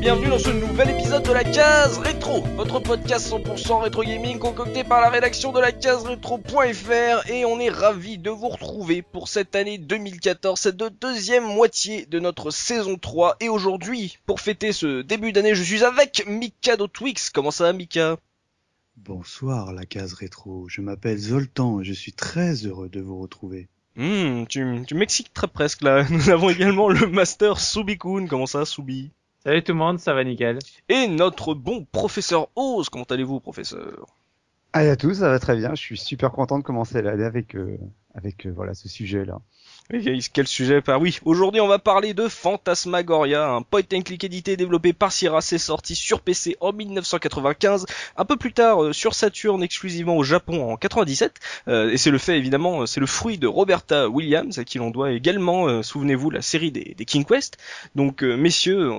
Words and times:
bienvenue 0.00 0.28
dans 0.28 0.38
ce 0.38 0.48
nouvel 0.48 0.88
épisode 0.88 1.24
de 1.24 1.32
la 1.32 1.44
case 1.44 1.98
rétro, 1.98 2.40
votre 2.56 2.80
podcast 2.80 3.30
100% 3.30 3.82
rétro 3.82 4.02
gaming 4.02 4.38
concocté 4.38 4.82
par 4.82 5.02
la 5.02 5.10
rédaction 5.10 5.52
de 5.52 5.60
la 5.60 5.72
case 5.72 6.04
rétro.fr 6.04 7.30
et 7.30 7.44
on 7.44 7.60
est 7.60 7.68
ravi 7.68 8.16
de 8.16 8.30
vous 8.30 8.48
retrouver 8.48 9.02
pour 9.02 9.28
cette 9.28 9.54
année 9.54 9.76
2014, 9.76 10.58
cette 10.58 10.76
deuxième 10.78 11.44
moitié 11.44 12.06
de 12.06 12.18
notre 12.18 12.50
saison 12.50 12.96
3 12.96 13.36
et 13.40 13.50
aujourd'hui, 13.50 14.16
pour 14.24 14.40
fêter 14.40 14.72
ce 14.72 15.02
début 15.02 15.32
d'année, 15.32 15.54
je 15.54 15.62
suis 15.62 15.84
avec 15.84 16.24
Mika 16.26 16.78
Twix. 16.78 17.28
Comment 17.28 17.50
ça 17.50 17.64
va 17.64 17.74
Mika? 17.74 18.16
Bonsoir 18.96 19.74
la 19.74 19.84
case 19.84 20.14
rétro, 20.14 20.66
je 20.70 20.80
m'appelle 20.80 21.18
Zoltan 21.18 21.82
et 21.82 21.84
je 21.84 21.92
suis 21.92 22.12
très 22.12 22.54
heureux 22.64 22.88
de 22.88 23.02
vous 23.02 23.20
retrouver. 23.20 23.68
Hmm, 23.96 24.44
tu, 24.48 24.82
tu 24.86 24.94
m'excites 24.94 25.34
très 25.34 25.48
presque 25.48 25.82
là. 25.82 26.04
Nous 26.10 26.30
avons 26.30 26.48
également 26.48 26.88
le 26.88 27.06
Master 27.06 27.60
Subikun. 27.60 28.26
Comment 28.28 28.46
ça, 28.46 28.64
Subi? 28.64 29.10
Salut 29.42 29.62
tout 29.62 29.72
le 29.72 29.78
monde, 29.78 29.98
ça 29.98 30.12
va 30.12 30.22
nickel. 30.22 30.58
Et 30.90 31.08
notre 31.08 31.54
bon 31.54 31.86
professeur 31.92 32.48
Oz. 32.56 32.90
Comment 32.90 33.04
allez-vous, 33.04 33.40
professeur? 33.40 34.06
Allez 34.74 34.90
à 34.90 34.96
tous, 34.96 35.14
ça 35.14 35.30
va 35.30 35.38
très 35.38 35.56
bien. 35.56 35.70
Je 35.74 35.80
suis 35.80 35.96
super 35.96 36.30
content 36.30 36.58
de 36.58 36.62
commencer 36.62 37.00
l'année 37.00 37.24
avec 37.24 37.56
euh, 37.56 37.78
avec 38.14 38.46
euh, 38.46 38.50
voilà 38.50 38.74
ce 38.74 38.86
sujet-là. 38.90 39.40
Quel 40.32 40.46
sujet 40.46 40.80
par 40.80 41.00
oui. 41.00 41.18
Aujourd'hui, 41.24 41.60
on 41.60 41.66
va 41.66 41.80
parler 41.80 42.14
de 42.14 42.28
Phantasmagoria, 42.28 43.48
un 43.48 43.62
point 43.62 43.82
and 43.92 44.02
click 44.02 44.22
édité 44.22 44.56
développé 44.56 44.92
par 44.92 45.10
Sierra. 45.10 45.40
C'est 45.40 45.58
sorti 45.58 45.96
sur 45.96 46.20
PC 46.20 46.56
en 46.60 46.72
1995, 46.72 47.86
un 48.16 48.24
peu 48.24 48.36
plus 48.36 48.52
tard 48.52 48.84
euh, 48.84 48.92
sur 48.92 49.14
Saturn 49.14 49.60
exclusivement 49.64 50.16
au 50.16 50.22
Japon 50.22 50.70
en 50.70 50.76
97. 50.76 51.34
Euh, 51.66 51.90
et 51.90 51.96
c'est 51.96 52.12
le 52.12 52.18
fait 52.18 52.38
évidemment, 52.38 52.82
euh, 52.82 52.86
c'est 52.86 53.00
le 53.00 53.06
fruit 53.06 53.36
de 53.36 53.48
Roberta 53.48 54.08
Williams 54.08 54.60
à 54.60 54.64
qui 54.64 54.78
l'on 54.78 54.90
doit 54.90 55.10
également, 55.10 55.82
souvenez-vous, 55.82 56.30
la 56.30 56.42
série 56.42 56.70
des, 56.70 56.94
King 57.04 57.24
Quest. 57.24 57.56
Donc 57.96 58.22
messieurs, 58.22 58.92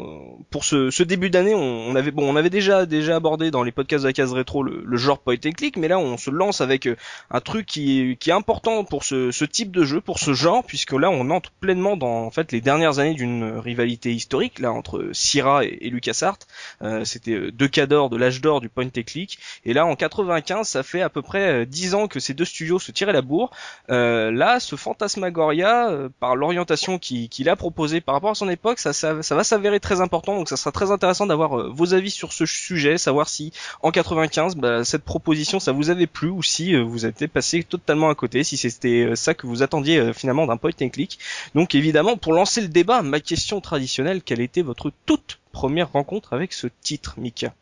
pour 0.49 0.65
ce, 0.65 1.03
début 1.03 1.29
d'année, 1.29 1.55
on, 1.55 1.95
avait 1.95 2.11
bon, 2.11 2.29
on 2.29 2.35
avait 2.35 2.49
déjà 2.49 2.85
déjà 2.85 3.15
abordé 3.15 3.49
dans 3.49 3.63
les 3.63 3.71
podcasts 3.71 4.03
de 4.03 4.09
la 4.09 4.13
case 4.13 4.33
rétro 4.33 4.61
le, 4.61 4.97
genre 4.97 5.19
point 5.19 5.35
and 5.45 5.51
click, 5.51 5.77
mais 5.77 5.87
là 5.87 5.99
on 5.99 6.17
se 6.17 6.29
lance 6.29 6.59
avec 6.59 6.89
un 7.29 7.39
truc 7.39 7.65
qui 7.65 8.01
est, 8.01 8.15
qui 8.17 8.29
est 8.29 8.33
important 8.33 8.83
pour 8.83 9.05
ce, 9.05 9.31
ce 9.31 9.45
type 9.45 9.71
de 9.71 9.83
jeu, 9.83 10.01
pour 10.01 10.19
ce 10.19 10.33
genre, 10.33 10.63
puisque 10.65 10.80
puisque 10.81 10.99
là 10.99 11.11
on 11.11 11.29
entre 11.29 11.51
pleinement 11.51 11.95
dans 11.95 12.25
en 12.25 12.31
fait 12.31 12.51
les 12.51 12.59
dernières 12.59 12.97
années 12.97 13.13
d'une 13.13 13.59
rivalité 13.59 14.11
historique 14.11 14.57
là 14.57 14.71
entre 14.71 15.09
Sierra 15.13 15.63
et, 15.63 15.91
LucasArts. 15.91 16.39
Euh, 16.81 17.05
C'était 17.05 17.33
euh, 17.33 17.51
deux 17.51 17.67
cadors 17.67 18.09
de 18.09 18.17
l'âge 18.17 18.41
d'or 18.41 18.61
du 18.61 18.69
point 18.69 18.85
and 18.85 19.03
click. 19.05 19.37
Et 19.63 19.73
là 19.73 19.85
en 19.85 19.95
95, 19.95 20.67
ça 20.67 20.81
fait 20.81 21.03
à 21.03 21.09
peu 21.09 21.21
près 21.21 21.67
10 21.67 21.93
euh, 21.93 21.97
ans 21.97 22.07
que 22.07 22.19
ces 22.19 22.33
deux 22.33 22.45
studios 22.45 22.79
se 22.79 22.91
tiraient 22.91 23.13
la 23.13 23.21
bourre. 23.21 23.51
Là, 23.89 24.59
ce 24.59 24.75
Fantasmagoria, 24.75 26.09
par 26.19 26.35
l'orientation 26.35 26.97
qu'il 26.97 27.49
a 27.49 27.55
proposé 27.55 28.01
par 28.01 28.15
rapport 28.15 28.31
à 28.31 28.35
son 28.35 28.49
époque, 28.49 28.79
ça, 28.79 29.13
va 29.13 29.43
s'avérer 29.43 29.79
très 29.79 30.01
important. 30.01 30.35
Donc 30.35 30.49
ça 30.49 30.57
sera 30.57 30.71
très 30.71 30.89
intéressant 30.89 31.27
d'avoir 31.27 31.69
vos 31.69 31.93
avis 31.93 32.09
sur 32.09 32.33
ce 32.33 32.47
sujet, 32.47 32.97
savoir 32.97 33.29
si 33.29 33.51
en 33.83 33.91
95 33.91 34.55
bah, 34.55 34.83
cette 34.83 35.03
proposition 35.03 35.59
ça 35.59 35.73
vous 35.73 35.89
avait 35.91 36.07
plu 36.07 36.29
ou 36.29 36.41
si 36.41 36.75
vous 36.75 37.05
étiez 37.05 37.27
passé 37.27 37.63
totalement 37.63 38.09
à 38.09 38.15
côté, 38.15 38.43
si 38.43 38.57
c'était 38.57 39.11
ça 39.15 39.35
que 39.35 39.45
vous 39.45 39.61
attendiez 39.61 40.13
finalement 40.13 40.47
d'un 40.47 40.57
point 40.57 40.70
point 40.73 40.89
click. 40.89 41.19
Donc 41.55 41.75
évidemment, 41.75 42.17
pour 42.17 42.33
lancer 42.33 42.61
le 42.61 42.67
débat, 42.67 43.01
ma 43.01 43.19
question 43.19 43.61
traditionnelle, 43.61 44.21
quelle 44.21 44.41
était 44.41 44.61
votre 44.61 44.91
toute 45.05 45.39
première 45.51 45.91
rencontre 45.91 46.33
avec 46.33 46.53
ce 46.53 46.67
titre, 46.81 47.15
Mika? 47.17 47.53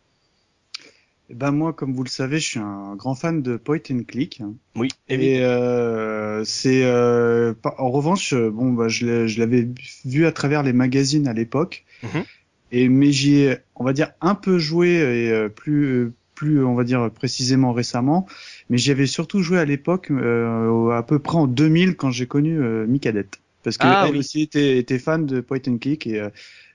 Eh 1.31 1.35
ben 1.35 1.51
moi, 1.51 1.73
comme 1.73 1.93
vous 1.93 2.03
le 2.03 2.09
savez, 2.09 2.39
je 2.39 2.47
suis 2.47 2.59
un 2.59 2.95
grand 2.95 3.13
fan 3.13 3.43
de 3.43 3.55
point 3.55 3.77
and 3.91 4.01
click. 4.07 4.41
Oui. 4.75 4.89
Et 5.09 5.41
euh, 5.41 6.43
c'est 6.43 6.83
euh, 6.83 7.53
en 7.77 7.91
revanche, 7.91 8.33
bon, 8.33 8.73
bah, 8.73 8.87
je 8.87 9.39
l'avais 9.39 9.67
vu 10.05 10.25
à 10.25 10.31
travers 10.31 10.63
les 10.63 10.73
magazines 10.73 11.27
à 11.27 11.33
l'époque. 11.33 11.85
Mhm. 12.01 12.23
Et 12.71 12.89
mais 12.89 13.11
j'y 13.11 13.41
ai, 13.41 13.57
on 13.75 13.83
va 13.83 13.93
dire, 13.93 14.11
un 14.21 14.35
peu 14.35 14.57
joué 14.57 14.89
et 14.89 15.31
euh, 15.31 15.49
plus 15.49 16.13
plus, 16.39 16.63
on 16.63 16.73
va 16.73 16.85
dire 16.85 17.11
précisément 17.11 17.73
récemment, 17.73 18.25
mais 18.69 18.77
j'y 18.77 18.91
avais 18.91 19.07
surtout 19.07 19.41
joué 19.41 19.59
à 19.59 19.65
l'époque, 19.65 20.09
euh, 20.09 20.89
à 20.91 21.03
peu 21.03 21.19
près 21.19 21.35
en 21.35 21.47
2000 21.47 21.97
quand 21.97 22.11
j'ai 22.11 22.27
connu 22.27 22.57
euh, 22.61 22.87
Mikadette, 22.87 23.41
parce 23.61 23.77
que 23.77 23.85
ah, 23.85 24.07
aussi 24.09 24.43
était, 24.43 24.77
était, 24.77 24.99
fan 24.99 25.25
de 25.25 25.41
Point 25.41 25.59
and 25.67 25.79
Click 25.79 26.07
et 26.07 26.21
euh, 26.21 26.29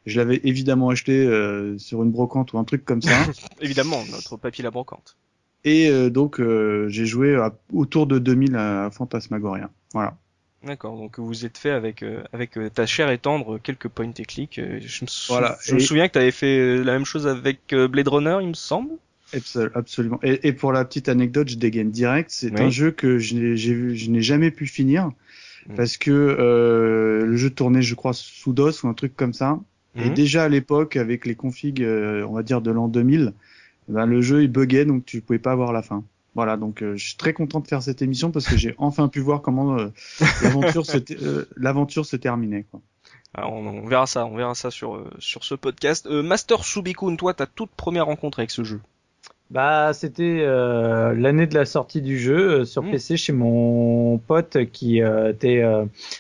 je 0.04 0.20
l'avais 0.20 0.38
évidemment 0.44 0.91
acheté 0.91 1.12
euh, 1.12 1.78
sur 1.78 2.03
une 2.03 2.10
brocante 2.10 2.53
ou 2.53 2.58
un 2.58 2.64
truc 2.64 2.84
comme 2.84 3.00
ça. 3.00 3.16
évidemment, 3.62 4.04
notre 4.12 4.36
papier 4.36 4.62
la 4.62 4.70
brocante. 4.70 5.16
Et 5.64 5.91
donc 6.10 6.42
j'ai 6.88 7.06
joué 7.06 7.42
autour 7.72 8.06
de 8.06 8.19
2000 8.19 8.54
à 8.54 8.91
Fantasmagoria. 8.91 9.70
Voilà. 9.94 10.14
D'accord, 10.62 10.98
donc 10.98 11.19
vous 11.19 11.47
êtes 11.47 11.56
fait 11.56 11.70
avec 11.70 12.04
avec 12.34 12.58
ta 12.74 12.84
chère 12.84 13.08
et 13.08 13.16
tendre 13.16 13.56
quelques 13.56 13.88
point 13.88 14.08
and 14.08 14.12
click. 14.28 14.60
Je 14.60 15.04
me, 15.04 15.28
voilà. 15.28 15.56
je 15.62 15.74
me 15.74 15.78
souviens 15.78 16.06
que 16.08 16.12
tu 16.12 16.19
avais 16.19 16.32
fait 16.32 16.84
la 16.84 16.92
même 16.92 17.06
chose 17.06 17.26
avec 17.26 17.74
Blade 17.74 18.08
Runner, 18.08 18.36
il 18.42 18.48
me 18.48 18.53
semble. 18.53 18.91
Absolument. 19.75 20.19
Et, 20.22 20.53
pour 20.53 20.72
la 20.72 20.84
petite 20.84 21.09
anecdote, 21.09 21.49
je 21.49 21.56
dégaine 21.56 21.91
direct. 21.91 22.31
C'est 22.31 22.59
un 22.61 22.71
jeu 22.71 22.91
que 22.91 23.19
je 23.19 23.37
n'ai 23.37 24.22
jamais 24.22 24.50
pu 24.50 24.67
finir 24.67 25.11
mm. 25.69 25.75
parce 25.75 25.97
que 25.97 26.11
euh, 26.11 27.25
le 27.25 27.37
jeu 27.37 27.50
tournait, 27.50 27.83
je 27.83 27.95
crois, 27.95 28.12
sous 28.12 28.53
DOS 28.53 28.83
ou 28.84 28.89
un 28.89 28.95
truc 28.95 29.17
comme 29.17 29.33
ça. 29.33 29.61
Et 29.97 30.11
mm. 30.11 30.15
déjà 30.15 30.45
à 30.45 30.49
l'époque, 30.49 30.97
avec 30.97 31.27
les 31.27 31.34
configs, 31.34 31.83
euh, 31.83 32.27
on 32.28 32.33
va 32.33 32.43
dire 32.43 32.61
de 32.61 32.71
l'an 32.71 32.89
2000, 32.89 33.33
ben, 33.89 34.06
le 34.06 34.21
jeu 34.21 34.43
il 34.43 34.50
buguait, 34.50 34.84
donc 34.84 35.05
tu 35.05 35.21
pouvais 35.21 35.39
pas 35.39 35.53
avoir 35.53 35.72
la 35.72 35.83
fin. 35.83 36.05
Voilà, 36.34 36.56
donc 36.56 36.83
euh, 36.83 36.97
je 36.97 37.06
suis 37.06 37.16
très 37.16 37.33
content 37.33 37.61
de 37.61 37.69
faire 37.69 37.81
cette 37.81 38.03
émission 38.03 38.33
parce 38.33 38.47
que 38.47 38.56
j'ai 38.56 38.75
enfin 38.78 39.06
pu 39.09 39.21
voir 39.21 39.41
comment 39.41 39.77
l'aventure 40.43 40.84
se, 40.84 41.47
l'aventure 41.56 42.05
se 42.05 42.16
terminait. 42.16 42.65
Quoi. 42.71 42.81
Alors 43.34 43.53
on, 43.53 43.66
on, 43.66 43.87
verra 43.87 44.06
ça, 44.06 44.27
on 44.27 44.37
verra 44.37 44.56
ça 44.56 44.72
sur 44.72 45.05
sur 45.21 45.45
ce 45.45 45.55
podcast. 45.55 46.09
Master 46.09 46.65
Subikun, 46.65 47.15
toi, 47.15 47.34
ta 47.34 47.47
toute 47.47 47.71
première 47.71 48.06
rencontre 48.06 48.41
avec 48.41 48.51
ce 48.51 48.65
jeu? 48.65 48.81
Bah, 49.50 49.93
c'était 49.93 50.41
euh, 50.41 51.15
l'année 51.15 51.47
de 51.47 51.55
la 51.55 51.66
sortie 51.66 52.00
du 52.00 52.19
jeu 52.19 52.60
euh, 52.60 52.65
sur 52.65 52.82
mmh. 52.82 52.91
PC 52.91 53.16
chez 53.16 53.32
mon 53.32 54.19
pote 54.19 54.56
qui 54.72 55.03
euh, 55.03 55.31
était 55.31 55.62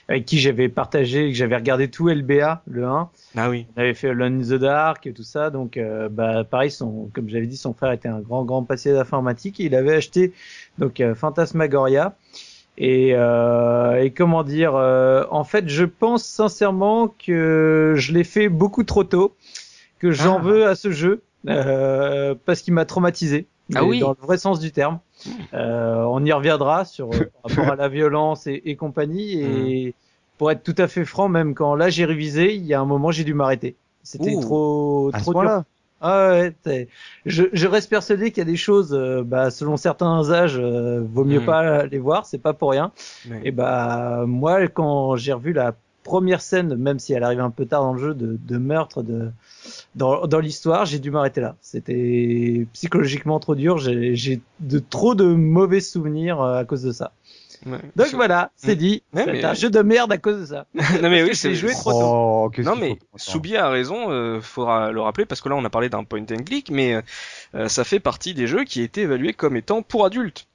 avec 0.08 0.26
qui 0.26 0.38
j'avais 0.38 0.68
partagé, 0.68 1.30
que 1.30 1.34
j'avais 1.34 1.56
regardé 1.56 1.88
tout 1.88 2.08
LBA 2.08 2.62
le 2.66 2.84
1. 2.84 3.08
Ah 3.36 3.50
oui. 3.50 3.66
On 3.76 3.80
avait 3.80 3.94
fait 3.94 4.10
Alone 4.10 4.42
in 4.42 4.44
the 4.44 4.60
Dark 4.60 5.06
et 5.06 5.12
tout 5.12 5.22
ça, 5.22 5.50
donc 5.50 5.80
bah 6.10 6.44
pareil, 6.44 6.70
son, 6.70 7.10
comme 7.14 7.28
j'avais 7.28 7.46
dit, 7.46 7.56
son 7.56 7.72
frère 7.72 7.92
était 7.92 8.08
un 8.08 8.20
grand 8.20 8.44
grand 8.44 8.62
passionné 8.62 8.98
d'informatique 8.98 9.58
et 9.58 9.64
il 9.64 9.74
avait 9.74 9.94
acheté 9.94 10.32
donc 10.78 11.02
Phantasmagoria. 11.14 12.16
Et, 12.76 13.10
et 13.10 14.10
comment 14.10 14.44
dire, 14.44 14.74
en 14.74 15.44
fait, 15.44 15.68
je 15.68 15.84
pense 15.84 16.24
sincèrement 16.24 17.08
que 17.08 17.94
je 17.96 18.12
l'ai 18.12 18.24
fait 18.24 18.48
beaucoup 18.48 18.84
trop 18.84 19.04
tôt, 19.04 19.34
que 19.98 20.12
j'en 20.12 20.38
ah. 20.38 20.42
veux 20.42 20.66
à 20.66 20.74
ce 20.74 20.90
jeu 20.90 21.22
euh, 21.33 21.33
parce 21.46 22.62
qu'il 22.62 22.74
m'a 22.74 22.84
traumatisé. 22.84 23.46
Ah 23.74 23.84
oui. 23.84 24.00
Dans 24.00 24.10
le 24.10 24.26
vrai 24.26 24.36
sens 24.36 24.60
du 24.60 24.72
terme. 24.72 24.98
Euh, 25.54 26.04
on 26.08 26.24
y 26.24 26.32
reviendra 26.32 26.84
sur 26.84 27.10
euh, 27.12 27.30
par 27.42 27.50
rapport 27.50 27.72
à 27.72 27.76
la 27.76 27.88
violence 27.88 28.46
et, 28.46 28.60
et 28.64 28.76
compagnie. 28.76 29.40
Et 29.40 29.88
hmm. 29.88 29.92
pour 30.38 30.50
être 30.50 30.62
tout 30.62 30.74
à 30.78 30.86
fait 30.86 31.04
franc, 31.04 31.28
même 31.28 31.54
quand 31.54 31.74
là 31.74 31.88
j'ai 31.88 32.04
révisé, 32.04 32.54
il 32.54 32.66
y 32.66 32.74
a 32.74 32.80
un 32.80 32.84
moment 32.84 33.10
j'ai 33.10 33.24
dû 33.24 33.34
m'arrêter. 33.34 33.76
C'était 34.02 34.38
trop 34.38 35.10
trop 35.12 35.40
dur. 35.40 35.62
Ah 36.06 36.28
ouais, 36.66 36.88
je, 37.24 37.44
je 37.50 37.66
reste 37.66 37.88
persuadé 37.88 38.30
qu'il 38.30 38.38
y 38.38 38.42
a 38.42 38.50
des 38.50 38.58
choses, 38.58 38.92
euh, 38.92 39.22
bah, 39.24 39.50
selon 39.50 39.78
certains 39.78 40.30
âges, 40.30 40.58
vaut 40.58 41.24
mieux 41.24 41.40
hmm. 41.40 41.46
pas 41.46 41.86
les 41.86 41.98
voir, 41.98 42.26
c'est 42.26 42.36
pas 42.36 42.52
pour 42.52 42.72
rien. 42.72 42.92
Et 43.42 43.52
bah 43.52 44.24
moi, 44.26 44.68
quand 44.68 45.16
j'ai 45.16 45.32
revu 45.32 45.54
la 45.54 45.74
première 46.04 46.40
scène, 46.40 46.76
même 46.76 47.00
si 47.00 47.12
elle 47.12 47.24
arrive 47.24 47.40
un 47.40 47.50
peu 47.50 47.66
tard 47.66 47.82
dans 47.82 47.94
le 47.94 47.98
jeu, 47.98 48.14
de, 48.14 48.38
de 48.40 48.58
meurtre 48.58 49.02
de 49.02 49.32
dans, 49.96 50.26
dans 50.26 50.38
l'histoire, 50.38 50.84
j'ai 50.84 51.00
dû 51.00 51.10
m'arrêter 51.10 51.40
là. 51.40 51.56
C'était 51.60 52.66
psychologiquement 52.72 53.40
trop 53.40 53.56
dur. 53.56 53.78
J'ai 53.78 54.40
de 54.60 54.78
trop 54.78 55.16
de 55.16 55.24
mauvais 55.24 55.80
souvenirs 55.80 56.40
euh, 56.40 56.60
à 56.60 56.64
cause 56.64 56.82
de 56.82 56.92
ça. 56.92 57.12
Donc 57.96 58.08
voilà, 58.12 58.50
c'est 58.56 58.74
mm. 58.74 58.78
dit. 58.78 59.02
c'est 59.14 59.44
un 59.44 59.54
jeu 59.54 59.70
de 59.70 59.80
merde 59.80 60.12
à 60.12 60.18
cause 60.18 60.40
de 60.40 60.46
ça. 60.46 60.66
non 61.02 61.08
mais 61.08 61.22
oui, 61.22 61.34
c'est 61.34 61.54
joué 61.54 61.72
trop 61.72 61.92
tôt. 61.92 62.52
Oh, 62.58 62.62
non 62.62 62.76
mais 62.76 62.98
Soubi 63.16 63.56
a 63.56 63.70
raison, 63.70 64.10
euh, 64.10 64.40
faudra 64.40 64.90
le 64.90 65.00
rappeler 65.00 65.24
parce 65.24 65.40
que 65.40 65.48
là 65.48 65.56
on 65.56 65.64
a 65.64 65.70
parlé 65.70 65.88
d'un 65.88 66.04
point 66.04 66.20
and 66.20 66.44
click, 66.44 66.70
mais 66.70 67.02
euh, 67.54 67.68
ça 67.68 67.84
fait 67.84 68.00
partie 68.00 68.34
des 68.34 68.46
jeux 68.46 68.64
qui 68.64 68.82
étaient 68.82 69.02
évalués 69.02 69.32
comme 69.32 69.56
étant 69.56 69.80
pour 69.82 70.04
adultes. 70.04 70.46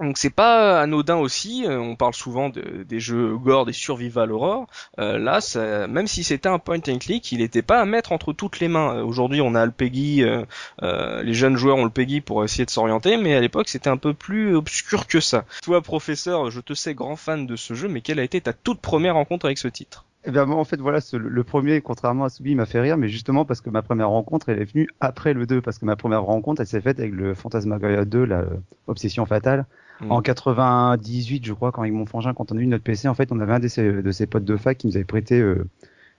Donc 0.00 0.16
c'est 0.16 0.30
pas 0.30 0.80
anodin 0.80 1.16
aussi, 1.16 1.66
euh, 1.66 1.78
on 1.78 1.94
parle 1.94 2.14
souvent 2.14 2.48
de, 2.48 2.84
des 2.88 3.00
jeux 3.00 3.36
gore, 3.36 3.66
des 3.66 3.74
survival 3.74 4.32
horror. 4.32 4.66
Euh, 4.98 5.18
là, 5.18 5.42
ça, 5.42 5.86
même 5.88 6.06
si 6.06 6.24
c'était 6.24 6.48
un 6.48 6.58
point 6.58 6.80
and 6.88 6.98
click, 6.98 7.30
il 7.32 7.38
n'était 7.38 7.60
pas 7.60 7.80
à 7.80 7.84
mettre 7.84 8.12
entre 8.12 8.32
toutes 8.32 8.60
les 8.60 8.68
mains. 8.68 8.96
Euh, 8.96 9.04
aujourd'hui, 9.04 9.42
on 9.42 9.54
a 9.54 9.66
le 9.66 9.72
Peggy, 9.72 10.22
euh, 10.22 11.22
les 11.22 11.34
jeunes 11.34 11.56
joueurs 11.56 11.76
ont 11.76 11.84
le 11.84 11.90
Peggy 11.90 12.22
pour 12.22 12.42
essayer 12.42 12.64
de 12.64 12.70
s'orienter, 12.70 13.18
mais 13.18 13.34
à 13.34 13.40
l'époque, 13.40 13.68
c'était 13.68 13.90
un 13.90 13.98
peu 13.98 14.14
plus 14.14 14.56
obscur 14.56 15.06
que 15.06 15.20
ça. 15.20 15.44
Toi, 15.62 15.82
professeur, 15.82 16.50
je 16.50 16.60
te 16.60 16.72
sais 16.72 16.94
grand 16.94 17.16
fan 17.16 17.46
de 17.46 17.56
ce 17.56 17.74
jeu, 17.74 17.88
mais 17.88 18.00
quelle 18.00 18.20
a 18.20 18.24
été 18.24 18.40
ta 18.40 18.54
toute 18.54 18.80
première 18.80 19.14
rencontre 19.14 19.44
avec 19.44 19.58
ce 19.58 19.68
titre? 19.68 20.06
Eh 20.26 20.30
bien, 20.30 20.44
moi, 20.44 20.56
en 20.56 20.64
fait, 20.64 20.76
voilà, 20.78 20.98
le 21.12 21.44
premier, 21.44 21.80
contrairement 21.80 22.24
à 22.24 22.28
Soubi, 22.28 22.54
m'a 22.54 22.66
fait 22.66 22.80
rire, 22.80 22.98
mais 22.98 23.08
justement 23.08 23.44
parce 23.44 23.60
que 23.60 23.70
ma 23.70 23.80
première 23.80 24.10
rencontre, 24.10 24.50
elle 24.50 24.60
est 24.60 24.70
venue 24.70 24.88
après 25.00 25.32
le 25.32 25.46
2, 25.46 25.62
parce 25.62 25.78
que 25.78 25.86
ma 25.86 25.96
première 25.96 26.24
rencontre, 26.24 26.60
elle 26.60 26.66
s'est 26.66 26.80
faite 26.82 26.98
avec 26.98 27.12
le 27.12 27.34
Phantasmagoria 27.34 28.04
2, 28.04 28.24
la 28.24 28.44
Obsession 28.86 29.24
Fatale, 29.24 29.64
en 30.08 30.20
98, 30.20 31.40
mm. 31.40 31.44
je 31.44 31.52
crois, 31.52 31.72
quand 31.72 31.82
avec 31.82 31.94
mon 31.94 32.06
frangin, 32.06 32.34
quand 32.34 32.52
on 32.52 32.58
a 32.58 32.60
eu 32.60 32.66
notre 32.66 32.84
PC, 32.84 33.08
en 33.08 33.14
fait, 33.14 33.32
on 33.32 33.40
avait 33.40 33.54
un 33.54 33.60
de 33.60 33.68
ses, 33.68 34.02
de 34.02 34.10
ses 34.12 34.26
potes 34.26 34.44
de 34.44 34.56
fac 34.56 34.76
qui 34.76 34.86
nous 34.86 34.96
avait 34.96 35.04
prêté 35.04 35.40
euh, 35.40 35.66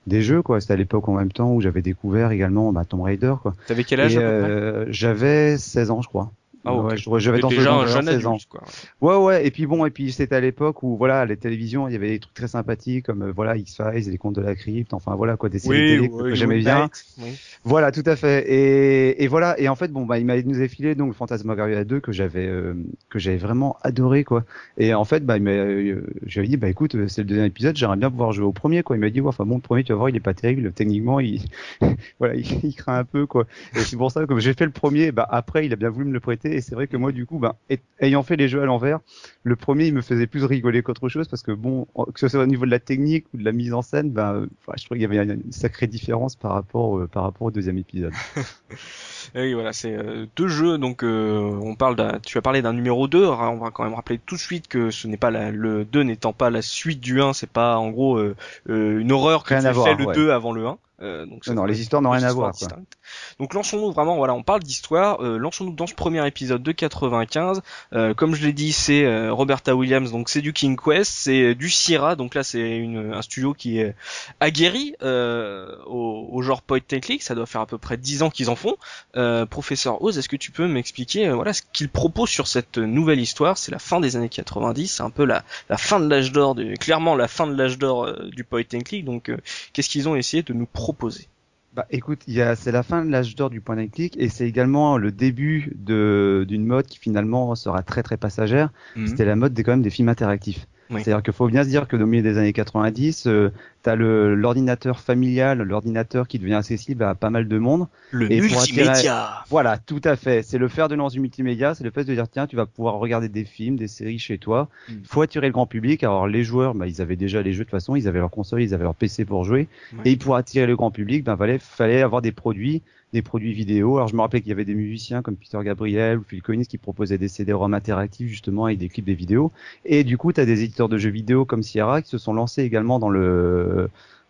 des 0.07 0.21
jeux 0.21 0.41
quoi. 0.41 0.59
C'était 0.61 0.73
à 0.73 0.77
l'époque 0.77 1.07
en 1.09 1.13
même 1.13 1.31
temps 1.31 1.53
où 1.53 1.61
j'avais 1.61 1.81
découvert 1.81 2.31
également 2.31 2.71
bah, 2.73 2.85
Tomb 2.85 3.01
Raider 3.01 3.33
quoi. 3.41 3.53
T'avais 3.67 3.83
quel 3.83 3.99
âge 4.01 4.17
euh, 4.17 4.85
J'avais 4.89 5.57
16 5.57 5.91
ans 5.91 6.01
je 6.01 6.07
crois. 6.07 6.31
Ah. 6.63 6.75
Ouais, 6.75 6.95
je- 6.97 7.09
j'avais 7.17 7.39
dans 7.39 7.49
ce 7.49 7.55
déjà 7.55 7.73
un 7.73 7.81
de 7.83 7.87
jeune 7.87 8.05
16 8.05 8.25
ans. 8.27 8.33
adulte, 8.35 8.47
quoi. 8.49 8.63
Ouais, 9.01 9.15
ouais. 9.25 9.47
Et 9.47 9.51
puis 9.51 9.65
bon, 9.65 9.85
et 9.85 9.89
puis 9.89 10.11
c'était 10.11 10.35
à 10.35 10.39
l'époque 10.41 10.83
où 10.83 10.95
voilà, 10.95 11.25
les 11.25 11.37
télévisions, 11.37 11.87
il 11.87 11.93
y 11.93 11.95
avait 11.95 12.09
des 12.09 12.19
trucs 12.19 12.33
très 12.35 12.47
sympathiques 12.47 13.05
comme 13.05 13.23
euh, 13.23 13.31
voilà 13.35 13.57
X 13.57 13.75
Files, 13.77 14.11
les 14.11 14.17
contes 14.17 14.35
de 14.35 14.41
la 14.41 14.53
crypte, 14.55 14.93
enfin 14.93 15.15
voilà 15.15 15.37
quoi, 15.37 15.49
des 15.49 15.57
séries 15.59 15.77
télé 15.97 16.09
que- 16.09 16.13
que 16.29 16.35
j'aimais 16.35 16.59
bien. 16.59 16.89
Oui. 17.19 17.29
Voilà, 17.63 17.91
tout 17.91 18.03
à 18.05 18.15
fait. 18.15 18.45
Et, 18.47 19.23
et 19.23 19.27
voilà. 19.27 19.59
Et 19.59 19.69
en 19.69 19.75
fait, 19.75 19.87
bon, 19.91 20.05
bah, 20.05 20.19
il 20.19 20.25
m'a 20.25 20.39
nous 20.41 20.61
a 20.61 20.67
filé 20.67 20.93
donc 20.95 21.07
le 21.07 21.13
Phantasmagoria 21.13 21.83
2 21.83 21.99
que 21.99 22.11
j'avais 22.11 22.45
euh, 22.47 22.73
que 23.09 23.17
j'avais 23.19 23.37
vraiment 23.37 23.77
adoré 23.81 24.23
quoi. 24.23 24.43
Et 24.77 24.93
en 24.93 25.03
fait, 25.05 25.25
bah, 25.25 25.37
il 25.37 25.43
m'a, 25.43 25.51
euh, 25.51 26.01
j'avais 26.25 26.47
dit 26.47 26.57
bah 26.57 26.69
écoute, 26.69 26.93
euh, 26.95 27.07
c'est 27.07 27.21
le 27.21 27.27
deuxième 27.27 27.45
épisode, 27.47 27.75
j'aimerais 27.75 27.97
bien 27.97 28.09
pouvoir 28.11 28.31
jouer 28.33 28.45
au 28.45 28.51
premier 28.51 28.83
quoi. 28.83 28.95
Il 28.95 28.99
m'a 28.99 29.09
dit 29.09 29.19
ouais, 29.21 29.27
enfin 29.27 29.45
bon, 29.45 29.55
le 29.55 29.61
premier, 29.61 29.83
tu 29.83 29.91
vas 29.93 29.97
voir, 29.97 30.09
il 30.09 30.15
est 30.15 30.19
pas 30.19 30.33
terrible. 30.35 30.71
Techniquement, 30.73 31.19
il 31.19 31.41
voilà, 32.19 32.35
il, 32.35 32.45
il 32.63 32.75
craint 32.75 32.99
un 32.99 33.03
peu 33.03 33.25
quoi. 33.25 33.45
Et 33.75 33.79
c'est 33.79 33.97
pour 33.97 34.11
ça 34.11 34.21
que 34.21 34.25
comme 34.25 34.39
j'ai 34.39 34.53
fait 34.53 34.65
le 34.65 34.71
premier, 34.71 35.11
bah 35.11 35.27
après, 35.29 35.65
il 35.65 35.73
a 35.73 35.75
bien 35.75 35.89
voulu 35.89 36.05
me 36.05 36.13
le 36.13 36.19
prêter. 36.19 36.50
Et 36.51 36.61
c'est 36.61 36.75
vrai 36.75 36.87
que 36.87 36.97
moi, 36.97 37.11
du 37.11 37.25
coup, 37.25 37.41
et- 37.69 37.79
ayant 37.99 38.23
fait 38.23 38.35
les 38.35 38.47
jeux 38.47 38.61
à 38.61 38.65
l'envers, 38.65 38.99
le 39.43 39.55
premier, 39.55 39.87
il 39.87 39.93
me 39.93 40.01
faisait 40.01 40.27
plus 40.27 40.43
rigoler 40.43 40.83
qu'autre 40.83 41.09
chose 41.09 41.27
parce 41.27 41.41
que 41.43 41.51
bon, 41.51 41.87
que 42.13 42.19
ce 42.19 42.27
soit 42.27 42.43
au 42.43 42.45
niveau 42.45 42.65
de 42.65 42.71
la 42.71 42.79
technique 42.79 43.25
ou 43.33 43.37
de 43.37 43.43
la 43.45 43.51
mise 43.51 43.73
en 43.73 43.81
scène, 43.81 44.11
enfin, 44.11 44.45
je 44.77 44.85
trouvais 44.85 44.99
qu'il 44.99 45.13
y 45.13 45.19
avait 45.19 45.33
une 45.33 45.51
sacrée 45.51 45.87
différence 45.87 46.35
par 46.35 46.53
rapport 46.53 46.97
euh, 46.99 47.07
par 47.07 47.23
rapport 47.23 47.47
au 47.47 47.51
deuxième 47.51 47.77
épisode. 47.77 48.13
Et 49.35 49.41
oui, 49.41 49.53
voilà, 49.53 49.71
c'est 49.73 49.93
euh, 49.95 50.25
deux 50.35 50.47
jeux. 50.47 50.77
Donc, 50.77 51.03
euh, 51.03 51.39
on 51.61 51.75
parle 51.75 51.95
d'un, 51.95 52.19
tu 52.25 52.37
as 52.37 52.41
parlé 52.41 52.61
d'un 52.61 52.73
numéro 52.73 53.07
2. 53.07 53.25
On 53.25 53.57
va 53.57 53.71
quand 53.71 53.83
même 53.83 53.93
rappeler 53.93 54.19
tout 54.25 54.35
de 54.35 54.39
suite 54.39 54.67
que 54.67 54.89
ce 54.91 55.07
n'est 55.07 55.17
pas 55.17 55.31
la, 55.31 55.51
le 55.51 55.85
2 55.85 56.01
n'étant 56.03 56.33
pas 56.33 56.49
la 56.49 56.61
suite 56.61 56.99
du 56.99 57.21
1. 57.21 57.33
C'est 57.33 57.49
pas, 57.49 57.77
en 57.77 57.89
gros, 57.91 58.19
une 58.67 59.11
horreur 59.11 59.43
que 59.43 59.53
Rien 59.53 59.61
tu 59.61 59.67
à 59.67 59.69
fais 59.69 59.75
voir, 59.75 59.97
le 59.97 60.05
ouais. 60.05 60.15
2 60.15 60.31
avant 60.31 60.51
le 60.51 60.65
1. 60.67 60.77
Euh, 61.01 61.25
donc 61.25 61.47
Non, 61.47 61.55
non, 61.55 61.65
les 61.65 61.81
histoires 61.81 62.01
n'ont 62.01 62.11
rien 62.11 62.23
à 62.23 62.33
voir, 62.33 62.51
quoi. 62.51 62.67
distinctes. 62.67 62.97
Donc 63.39 63.53
lançons-nous 63.53 63.91
vraiment, 63.91 64.15
voilà, 64.15 64.33
on 64.33 64.43
parle 64.43 64.61
d'histoire, 64.61 65.23
euh, 65.23 65.37
lançons-nous 65.37 65.73
dans 65.73 65.87
ce 65.87 65.95
premier 65.95 66.25
épisode 66.27 66.63
de 66.63 66.71
95. 66.71 67.61
Euh, 67.93 68.13
comme 68.13 68.35
je 68.35 68.45
l'ai 68.45 68.53
dit, 68.53 68.71
c'est 68.71 69.05
euh, 69.05 69.33
Roberta 69.33 69.75
Williams, 69.75 70.11
donc 70.11 70.29
c'est 70.29 70.41
du 70.41 70.53
King 70.53 70.77
Quest, 70.77 71.11
c'est 71.11 71.55
du 71.55 71.69
Sierra, 71.69 72.15
donc 72.15 72.35
là 72.35 72.43
c'est 72.43 72.85
un 72.85 73.21
studio 73.21 73.53
qui 73.53 73.79
est 73.79 73.95
aguerri 74.39 74.95
euh, 75.01 75.75
au, 75.85 76.27
au 76.31 76.41
genre 76.41 76.61
point 76.61 76.79
and 76.93 76.99
click, 76.99 77.23
ça 77.23 77.35
doit 77.35 77.45
faire 77.45 77.61
à 77.61 77.65
peu 77.65 77.77
près 77.77 77.97
10 77.97 78.23
ans 78.23 78.29
qu'ils 78.29 78.49
en 78.49 78.55
font. 78.55 78.75
Euh, 79.15 79.45
professeur 79.45 80.01
Oz, 80.01 80.17
est-ce 80.17 80.29
que 80.29 80.35
tu 80.35 80.51
peux 80.51 80.67
m'expliquer 80.67 81.27
euh, 81.27 81.35
voilà 81.35 81.53
ce 81.53 81.61
qu'il 81.73 81.89
propose 81.89 82.29
sur 82.29 82.47
cette 82.47 82.77
nouvelle 82.77 83.19
histoire? 83.19 83.57
C'est 83.57 83.71
la 83.71 83.79
fin 83.79 83.99
des 83.99 84.15
années 84.15 84.29
90, 84.29 84.87
c'est 84.87 85.03
un 85.03 85.09
peu 85.09 85.25
la, 85.25 85.43
la 85.69 85.77
fin 85.77 85.99
de 85.99 86.07
l'âge 86.07 86.31
d'or, 86.31 86.55
clairement 86.79 87.15
la 87.15 87.27
fin 87.27 87.47
de 87.47 87.55
l'âge 87.55 87.77
d'or 87.77 88.05
euh, 88.05 88.29
du 88.29 88.43
point 88.43 88.63
and 88.73 88.79
click. 88.79 89.05
Donc 89.05 89.29
euh, 89.29 89.37
qu'est-ce 89.73 89.89
qu'ils 89.89 90.07
ont 90.09 90.15
essayé 90.15 90.43
de 90.43 90.53
nous 90.53 90.65
proposer? 90.65 91.27
Bah 91.73 91.85
écoute, 91.89 92.23
c'est 92.27 92.71
la 92.71 92.83
fin 92.83 93.05
de 93.05 93.11
l'âge 93.11 93.35
d'or 93.35 93.49
du 93.49 93.61
point 93.61 93.77
and 93.77 93.87
click 93.87 94.17
et 94.17 94.27
c'est 94.27 94.45
également 94.45 94.97
le 94.97 95.11
début 95.11 95.71
de, 95.75 96.45
d'une 96.45 96.65
mode 96.65 96.85
qui 96.85 96.99
finalement 96.99 97.55
sera 97.55 97.81
très 97.81 98.03
très 98.03 98.17
passagère. 98.17 98.71
C'était 99.05 99.23
la 99.23 99.37
mode 99.37 99.53
des, 99.53 99.63
quand 99.63 99.71
même 99.71 99.81
des 99.81 99.89
films 99.89 100.09
interactifs. 100.09 100.67
Oui. 100.89 101.01
C'est-à-dire 101.01 101.23
qu'il 101.23 101.33
faut 101.33 101.47
bien 101.47 101.63
se 101.63 101.69
dire 101.69 101.87
que 101.87 101.95
au 101.95 102.05
milieu 102.05 102.23
des 102.23 102.37
années 102.37 102.51
90, 102.51 103.27
euh, 103.27 103.51
t'as 103.83 103.95
le, 103.95 104.35
l'ordinateur 104.35 104.99
familial, 104.99 105.61
l'ordinateur 105.61 106.27
qui 106.27 106.39
devient 106.39 106.55
accessible 106.55 107.03
à 107.03 107.15
pas 107.15 107.29
mal 107.29 107.47
de 107.47 107.57
monde. 107.57 107.87
Le 108.11 108.31
Et 108.31 108.39
pour 108.39 108.57
multimédia. 108.57 109.43
Voilà, 109.49 109.77
tout 109.77 110.01
à 110.03 110.15
fait. 110.15 110.43
C'est 110.43 110.57
le 110.57 110.67
faire 110.67 110.87
de 110.87 110.95
lance 110.95 111.13
du 111.13 111.19
multimédia, 111.19 111.73
c'est 111.73 111.83
le 111.83 111.91
fait 111.91 112.03
de 112.03 112.13
dire 112.13 112.27
tiens, 112.29 112.47
tu 112.47 112.55
vas 112.55 112.65
pouvoir 112.65 112.95
regarder 112.95 113.29
des 113.29 113.45
films, 113.45 113.75
des 113.75 113.87
séries 113.87 114.19
chez 114.19 114.37
toi. 114.37 114.69
Mm. 114.89 114.93
Faut 115.05 115.21
attirer 115.21 115.47
le 115.47 115.53
grand 115.53 115.65
public. 115.65 116.03
Alors 116.03 116.27
les 116.27 116.43
joueurs, 116.43 116.75
bah, 116.75 116.87
ils 116.87 117.01
avaient 117.01 117.15
déjà 117.15 117.41
les 117.41 117.53
jeux 117.53 117.61
de 117.61 117.69
toute 117.69 117.71
façon, 117.71 117.95
ils 117.95 118.07
avaient 118.07 118.19
leur 118.19 118.31
console, 118.31 118.61
ils 118.61 118.73
avaient 118.73 118.83
leur 118.83 118.95
PC 118.95 119.25
pour 119.25 119.43
jouer. 119.43 119.67
Ouais. 119.93 120.11
Et 120.11 120.17
pour 120.17 120.35
attirer 120.35 120.65
le 120.65 120.75
grand 120.75 120.91
public, 120.91 121.23
ben 121.23 121.37
fallait 121.37 121.59
fallait 121.59 122.01
avoir 122.01 122.21
des 122.21 122.31
produits, 122.31 122.81
des 123.13 123.21
produits 123.21 123.53
vidéo. 123.53 123.97
Alors 123.97 124.07
je 124.07 124.15
me 124.15 124.21
rappelais 124.21 124.41
qu'il 124.41 124.49
y 124.49 124.53
avait 124.53 124.65
des 124.65 124.75
musiciens 124.75 125.21
comme 125.21 125.35
Peter 125.35 125.59
Gabriel 125.63 126.17
ou 126.19 126.23
Phil 126.23 126.41
Collins 126.41 126.63
qui 126.63 126.77
proposaient 126.77 127.17
des 127.17 127.27
CD-ROM 127.27 127.73
interactifs 127.73 128.29
justement 128.29 128.65
avec 128.65 128.77
des 128.77 128.89
clips 128.89 129.05
des 129.05 129.15
vidéos. 129.15 129.51
Et 129.85 130.03
du 130.03 130.17
coup, 130.17 130.31
tu 130.33 130.41
as 130.41 130.45
des 130.45 130.63
éditeurs 130.63 130.89
de 130.89 130.97
jeux 130.97 131.09
vidéo 131.09 131.45
comme 131.45 131.63
Sierra 131.63 132.01
qui 132.01 132.09
se 132.09 132.17
sont 132.17 132.33
lancés 132.33 132.63
également 132.63 132.99
dans 132.99 133.09
le 133.09 133.70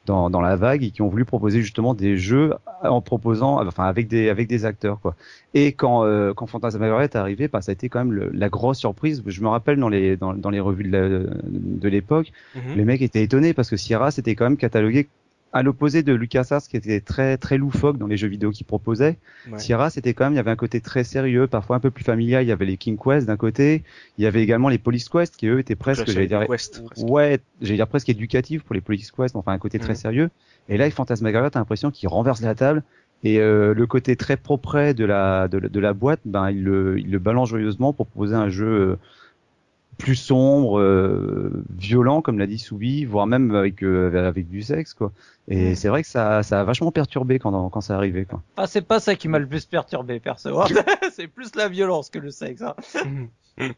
dans, 0.08 0.30
dans 0.32 0.42
la 0.42 0.56
vague 0.56 0.84
et 0.84 0.90
qui 0.92 1.02
ont 1.04 1.10
voulu 1.10 1.26
proposer 1.26 1.62
justement 1.62 1.94
des 1.94 2.18
jeux 2.18 2.54
en 2.84 3.02
proposant 3.02 3.66
enfin 3.68 3.84
avec 3.86 4.08
des 4.08 4.30
avec 4.30 4.48
des 4.48 4.66
acteurs 4.66 5.00
quoi. 5.00 5.16
Et 5.54 5.74
quand 5.74 6.04
euh, 6.06 6.34
quand 6.34 6.48
est 7.04 7.16
arrivé, 7.16 7.48
bah, 7.48 7.62
ça 7.62 7.72
a 7.72 7.74
été 7.74 7.88
quand 7.88 8.00
même 8.00 8.12
le- 8.14 8.32
la 8.34 8.50
grosse 8.50 8.80
surprise. 8.80 9.22
Je 9.28 9.42
me 9.42 9.48
rappelle 9.48 9.80
dans 9.80 9.90
les 9.90 10.18
dans, 10.18 10.34
dans 10.34 10.50
les 10.50 10.60
revues 10.60 10.86
de 10.90 11.88
l'époque, 11.90 12.32
Mhm. 12.56 12.76
les 12.78 12.86
mecs 12.86 13.02
étaient 13.04 13.24
étonnés 13.24 13.54
parce 13.54 13.70
que 13.70 13.78
Sierra 13.78 14.10
c'était 14.12 14.34
quand 14.36 14.46
même 14.46 14.58
catalogué 14.58 15.08
à 15.54 15.64
l'opposé 15.64 16.02
de 16.04 16.14
LucasArts 16.14 16.64
qui 16.70 16.78
était 16.78 17.02
très 17.02 17.38
très 17.38 17.58
loufoque 17.58 17.98
dans 17.98 18.08
les 18.08 18.18
jeux 18.18 18.28
vidéo 18.30 18.52
qu'il 18.52 18.66
proposait. 18.66 19.18
Ouais. 19.50 19.58
Sierra 19.60 19.90
c'était 19.90 20.14
quand 20.14 20.26
même 20.26 20.34
il 20.34 20.38
y 20.38 20.40
avait 20.40 20.52
un 20.52 20.56
côté 20.56 20.80
très 20.82 21.04
sérieux, 21.04 21.48
parfois 21.48 21.76
un 21.76 21.80
peu 21.80 21.92
plus 21.92 22.04
familial. 22.04 22.44
Il 22.44 22.48
y 22.48 22.52
avait 22.52 22.66
les 22.66 22.78
King 22.78 22.98
Quest 22.98 23.28
d'un 23.28 23.38
côté, 23.38 23.84
il 24.18 24.24
y 24.24 24.28
avait 24.28 24.42
également 24.44 24.70
les 24.70 24.78
Police 24.78 25.10
Quest 25.10 25.36
qui 25.36 25.48
eux 25.48 25.60
étaient 25.60 25.76
presque 25.76 26.06
j'allais 26.08 26.28
dire 26.28 26.46
Quest, 26.48 26.82
presque. 26.84 27.06
ouais 27.08 27.40
j'allais 27.62 27.76
dire 27.78 27.88
presque 27.88 28.10
éducatifs 28.10 28.64
pour 28.64 28.76
les 28.76 28.82
Police 28.82 29.12
Quest, 29.12 29.36
enfin 29.36 29.52
un 29.52 29.60
côté 29.60 29.78
très 29.80 29.94
Mhm. 29.94 29.96
sérieux. 30.00 30.30
Et 30.70 30.78
là, 30.78 30.90
Phantasmagoria, 30.90 31.50
t'as 31.50 31.60
l'impression 31.60 31.92
qu'il 31.92 32.08
renverse 32.08 32.42
la 32.42 32.56
table. 32.56 32.84
Et 33.24 33.40
euh, 33.40 33.74
le 33.76 33.86
côté 33.86 34.16
très 34.16 34.36
propre 34.38 34.94
de 34.94 35.06
la 35.06 35.48
de, 35.48 35.58
la- 35.60 35.70
de 35.70 35.80
la 35.80 35.94
boîte, 35.94 36.22
ben 36.26 36.50
il 36.50 36.64
le 36.64 36.98
il 37.00 37.12
le 37.12 37.20
balance 37.20 37.50
joyeusement 37.50 37.94
pour 37.94 38.08
proposer 38.08 38.36
un 38.36 38.50
jeu 38.50 38.66
euh, 38.68 38.96
plus 39.98 40.16
sombre, 40.16 40.80
euh, 40.80 41.64
violent, 41.78 42.22
comme 42.22 42.40
l'a 42.40 42.48
dit 42.48 42.58
Soubi, 42.58 43.06
voire 43.06 43.28
même 43.28 43.54
avec 43.54 43.84
euh, 43.84 44.28
avec 44.28 44.50
du 44.50 44.62
sexe 44.64 44.94
quoi. 44.94 45.12
Et 45.48 45.72
Mm. 45.72 45.76
c'est 45.76 45.88
vrai 45.90 46.02
que 46.04 46.08
ça 46.08 46.44
ça 46.44 46.62
a 46.62 46.64
vachement 46.64 46.92
perturbé 46.92 47.40
quand 47.40 47.70
quand 47.70 47.82
ça 47.82 47.96
arrivait 47.96 48.26
quoi. 48.26 48.42
Ah, 48.58 48.68
c'est 48.68 48.82
pas 48.82 49.00
ça 49.00 49.16
qui 49.16 49.28
m'a 49.28 49.38
le 49.40 49.48
plus 49.48 49.66
perturbé, 49.66 50.20
perso. 50.20 50.60
c'est 51.12 51.28
plus 51.28 51.56
la 51.56 51.68
violence 51.68 52.10
que 52.10 52.20
le 52.20 52.32
sexe. 52.32 52.62
Hein. 52.62 52.76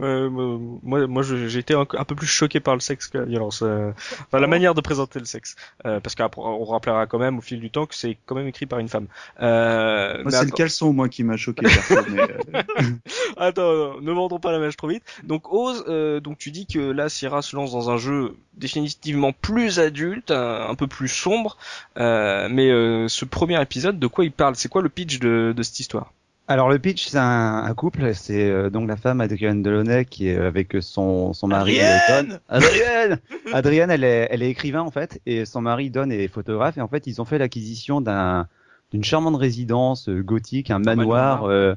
Euh, 0.00 0.28
moi, 0.30 1.06
moi, 1.06 1.22
été 1.56 1.74
un, 1.74 1.86
un 1.92 2.04
peu 2.04 2.14
plus 2.14 2.26
choqué 2.26 2.60
par 2.60 2.74
le 2.74 2.80
sexe 2.80 3.06
que 3.06 3.18
la 3.18 3.24
violence. 3.24 3.62
euh, 3.62 3.92
enfin, 4.26 4.40
la 4.40 4.46
manière 4.46 4.74
de 4.74 4.80
présenter 4.80 5.18
le 5.18 5.24
sexe, 5.24 5.56
euh, 5.86 6.00
parce 6.00 6.14
qu'on 6.14 6.64
rappellera 6.64 7.06
quand 7.06 7.18
même 7.18 7.38
au 7.38 7.40
fil 7.40 7.60
du 7.60 7.70
temps 7.70 7.86
que 7.86 7.94
c'est 7.94 8.18
quand 8.26 8.34
même 8.34 8.46
écrit 8.48 8.66
par 8.66 8.78
une 8.80 8.88
femme. 8.88 9.06
Euh, 9.40 10.22
Moi, 10.22 10.30
c'est 10.32 10.40
le 10.40 10.46
attends- 10.48 10.56
caleçon, 10.56 10.92
moi, 10.92 11.08
qui 11.08 11.22
m'a 11.24 11.36
choqué. 11.36 11.66
mais, 12.10 12.22
euh, 12.22 12.62
Attends, 13.36 14.00
ne 14.00 14.12
vendons 14.12 14.38
pas 14.40 14.52
la 14.52 14.58
mèche 14.58 14.76
trop 14.76 14.88
vite. 14.88 15.02
Donc 15.22 15.52
Ose, 15.52 15.84
euh, 15.88 16.20
donc 16.20 16.38
tu 16.38 16.50
dis 16.50 16.66
que 16.66 16.78
là 16.78 17.08
Sierra 17.08 17.42
se 17.42 17.54
lance 17.56 17.72
dans 17.72 17.90
un 17.90 17.96
jeu 17.96 18.36
définitivement 18.54 19.32
plus 19.32 19.78
adulte, 19.78 20.30
un, 20.30 20.68
un 20.68 20.74
peu 20.74 20.86
plus 20.86 21.08
sombre. 21.08 21.56
Euh, 21.96 22.48
mais 22.50 22.70
euh, 22.70 23.08
ce 23.08 23.24
premier 23.24 23.60
épisode, 23.60 23.98
de 23.98 24.06
quoi 24.06 24.24
il 24.24 24.32
parle? 24.32 24.56
C'est 24.56 24.68
quoi 24.68 24.82
le 24.82 24.88
pitch 24.88 25.18
de, 25.18 25.52
de 25.56 25.62
cette 25.62 25.80
histoire? 25.80 26.12
Alors 26.46 26.68
le 26.68 26.78
pitch, 26.78 27.06
c'est 27.06 27.18
un, 27.18 27.64
un 27.64 27.74
couple, 27.74 28.14
c'est 28.14 28.50
euh, 28.50 28.68
donc 28.68 28.86
la 28.86 28.96
femme 28.96 29.20
Adrienne 29.22 29.62
Delaunay 29.62 30.04
qui 30.04 30.28
est 30.28 30.36
avec 30.36 30.76
son, 30.80 31.32
son 31.32 31.48
mari 31.48 31.78
euh, 31.80 31.98
Don. 32.06 32.38
Adrienne 32.48 33.18
Adrienne, 33.52 33.90
elle 33.90 34.04
est, 34.04 34.28
elle 34.30 34.42
est 34.42 34.50
écrivain 34.50 34.82
en 34.82 34.90
fait, 34.90 35.20
et 35.24 35.46
son 35.46 35.62
mari 35.62 35.90
Don 35.90 36.10
est 36.10 36.28
photographe, 36.28 36.76
et 36.76 36.82
en 36.82 36.88
fait 36.88 37.06
ils 37.06 37.20
ont 37.22 37.24
fait 37.24 37.38
l'acquisition 37.38 38.00
d'un 38.00 38.46
d'une 38.92 39.02
charmante 39.02 39.36
résidence 39.36 40.08
euh, 40.08 40.22
gothique, 40.22 40.70
un 40.70 40.78
manoir, 40.78 41.42
manoir. 41.42 41.50
euh, 41.50 41.74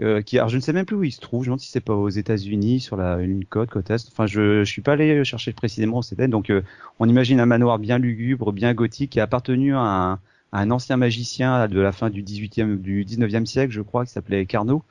euh, 0.00 0.22
qui, 0.22 0.38
alors 0.38 0.48
je 0.50 0.56
ne 0.56 0.60
sais 0.60 0.72
même 0.72 0.84
plus 0.86 0.94
où 0.96 1.02
il 1.02 1.10
se 1.12 1.20
trouve, 1.20 1.42
je 1.42 1.48
me 1.48 1.52
demande 1.52 1.60
si 1.60 1.70
c'est 1.70 1.80
pas 1.80 1.94
aux 1.94 2.08
États-Unis 2.08 2.78
sur 2.80 2.96
la 2.96 3.18
une 3.18 3.44
côte, 3.44 3.70
côte 3.70 3.90
est. 3.90 4.06
Enfin, 4.08 4.26
je, 4.26 4.62
je 4.62 4.70
suis 4.70 4.82
pas 4.82 4.92
allé 4.92 5.24
chercher 5.24 5.52
précisément 5.52 5.98
où 5.98 6.02
c'était. 6.02 6.28
Donc, 6.28 6.48
euh, 6.50 6.62
on 7.00 7.08
imagine 7.08 7.40
un 7.40 7.46
manoir 7.46 7.78
bien 7.80 7.98
lugubre, 7.98 8.52
bien 8.52 8.72
gothique, 8.74 9.10
qui 9.10 9.20
a 9.20 9.24
appartenu 9.24 9.74
à 9.74 9.80
un, 9.80 10.12
à 10.12 10.18
un 10.52 10.70
ancien 10.70 10.96
magicien 10.96 11.68
de 11.68 11.80
la 11.80 11.92
fin 11.92 12.10
du 12.10 12.22
18e, 12.22 12.76
du 12.80 13.04
19e 13.04 13.46
siècle, 13.46 13.72
je 13.72 13.82
crois, 13.82 14.04
qui 14.04 14.12
s'appelait 14.12 14.46
Carnot. 14.46 14.82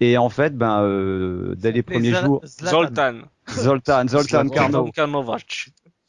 Et 0.00 0.16
en 0.16 0.30
fait, 0.30 0.56
ben, 0.56 0.82
euh, 0.82 1.54
dès 1.56 1.72
les 1.72 1.82
premiers 1.82 2.12
Zla- 2.12 2.24
jours. 2.24 2.42
Zoltan. 2.46 3.20
Zoltan, 3.50 4.08
Zoltan 4.08 4.48
Carnot. 4.48 4.90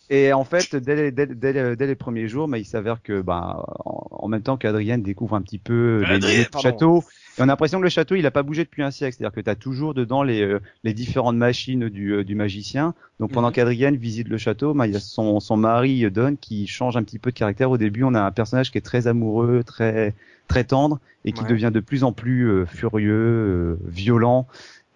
Et 0.10 0.34
en 0.34 0.44
fait, 0.44 0.76
dès 0.76 0.96
les, 0.96 1.12
dès, 1.12 1.26
dès- 1.28 1.76
dès 1.76 1.88
les 1.88 1.96
premiers 1.96 2.28
jours, 2.28 2.48
bah, 2.48 2.58
il 2.58 2.66
s'avère 2.66 3.02
que, 3.02 3.22
bah, 3.22 3.66
en, 3.86 4.08
en 4.12 4.28
même 4.28 4.42
temps 4.42 4.58
qu'Adrienne 4.58 5.02
découvre 5.04 5.36
un 5.36 5.42
petit 5.42 5.58
peu 5.58 6.04
les 6.08 6.16
Adrienne, 6.16 6.40
lieux 6.40 6.44
du 6.44 6.50
pardon. 6.52 6.70
château, 6.70 7.04
et 7.38 7.42
on 7.42 7.44
a 7.44 7.48
l'impression 7.48 7.80
que 7.80 7.84
le 7.84 7.90
château, 7.90 8.16
il 8.16 8.26
a 8.26 8.32
pas 8.32 8.44
bougé 8.44 8.64
depuis 8.64 8.84
un 8.84 8.92
siècle. 8.92 9.16
C'est-à-dire 9.18 9.34
que 9.34 9.42
tu 9.42 9.50
as 9.50 9.56
toujours 9.56 9.94
dedans 9.94 10.24
les, 10.24 10.42
euh, 10.42 10.60
les 10.84 10.94
différentes 10.94 11.38
machines 11.38 11.90
du, 11.90 12.12
euh, 12.14 12.24
du 12.24 12.36
magicien. 12.36 12.94
Donc 13.20 13.32
pendant 13.32 13.50
Mhm. 13.50 13.52
qu'Adrienne 13.52 13.96
visite 13.96 14.28
le 14.28 14.38
château, 14.38 14.74
bah, 14.74 14.88
il 14.88 14.94
y 14.94 14.96
a 14.96 15.00
son, 15.00 15.40
son 15.40 15.58
mari 15.58 16.06
euh, 16.06 16.10
Don 16.12 16.36
qui 16.40 16.68
change 16.68 16.98
un 16.98 17.04
petit 17.04 17.20
peu 17.20 17.32
de 17.32 17.36
caractère. 17.38 17.72
Au 17.72 17.78
début, 17.78 18.04
on 18.04 18.14
a 18.16 18.22
un 18.22 18.32
personnage 18.32 18.72
qui 18.72 18.78
est 18.78 18.82
très 18.82 19.08
amoureux, 19.08 19.64
très 19.66 20.14
très 20.48 20.66
tendre, 20.66 21.00
et 21.24 21.32
qui 21.34 21.46
Ouais. 21.46 21.46
devient 21.46 21.72
de 21.74 21.80
plus 21.80 22.04
en 22.04 22.12
plus 22.12 22.50
euh, 22.50 22.66
furieux, 22.66 23.12
euh, 23.14 23.78
violent. 23.86 24.48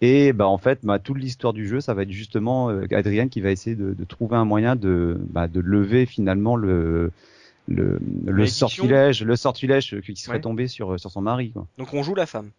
Et 0.02 0.32
bah 0.34 0.46
en 0.46 0.58
fait, 0.58 0.80
bah, 0.82 0.98
toute 0.98 1.18
l'histoire 1.18 1.54
du 1.54 1.66
jeu, 1.66 1.80
ça 1.80 1.94
va 1.94 2.02
être 2.02 2.10
justement 2.10 2.68
euh, 2.70 2.86
Adrienne 2.92 3.30
qui 3.30 3.40
va 3.40 3.50
essayer 3.50 3.74
de, 3.76 3.94
de 3.94 4.04
trouver 4.04 4.36
un 4.36 4.44
moyen 4.44 4.76
de, 4.76 5.18
bah, 5.30 5.48
de 5.48 5.60
lever 5.60 6.04
finalement 6.04 6.56
le 6.56 7.12
le, 7.68 8.46
sortilège, 8.46 9.22
le 9.22 9.36
sortilège 9.36 10.00
qui 10.00 10.16
serait 10.16 10.36
Ouais. 10.36 10.40
tombé 10.40 10.68
sur 10.68 10.98
sur 10.98 11.10
son 11.10 11.20
mari. 11.20 11.52
Quoi. 11.52 11.66
Donc 11.78 11.94
on 11.94 12.02
joue 12.02 12.14
la 12.14 12.26
femme. 12.26 12.50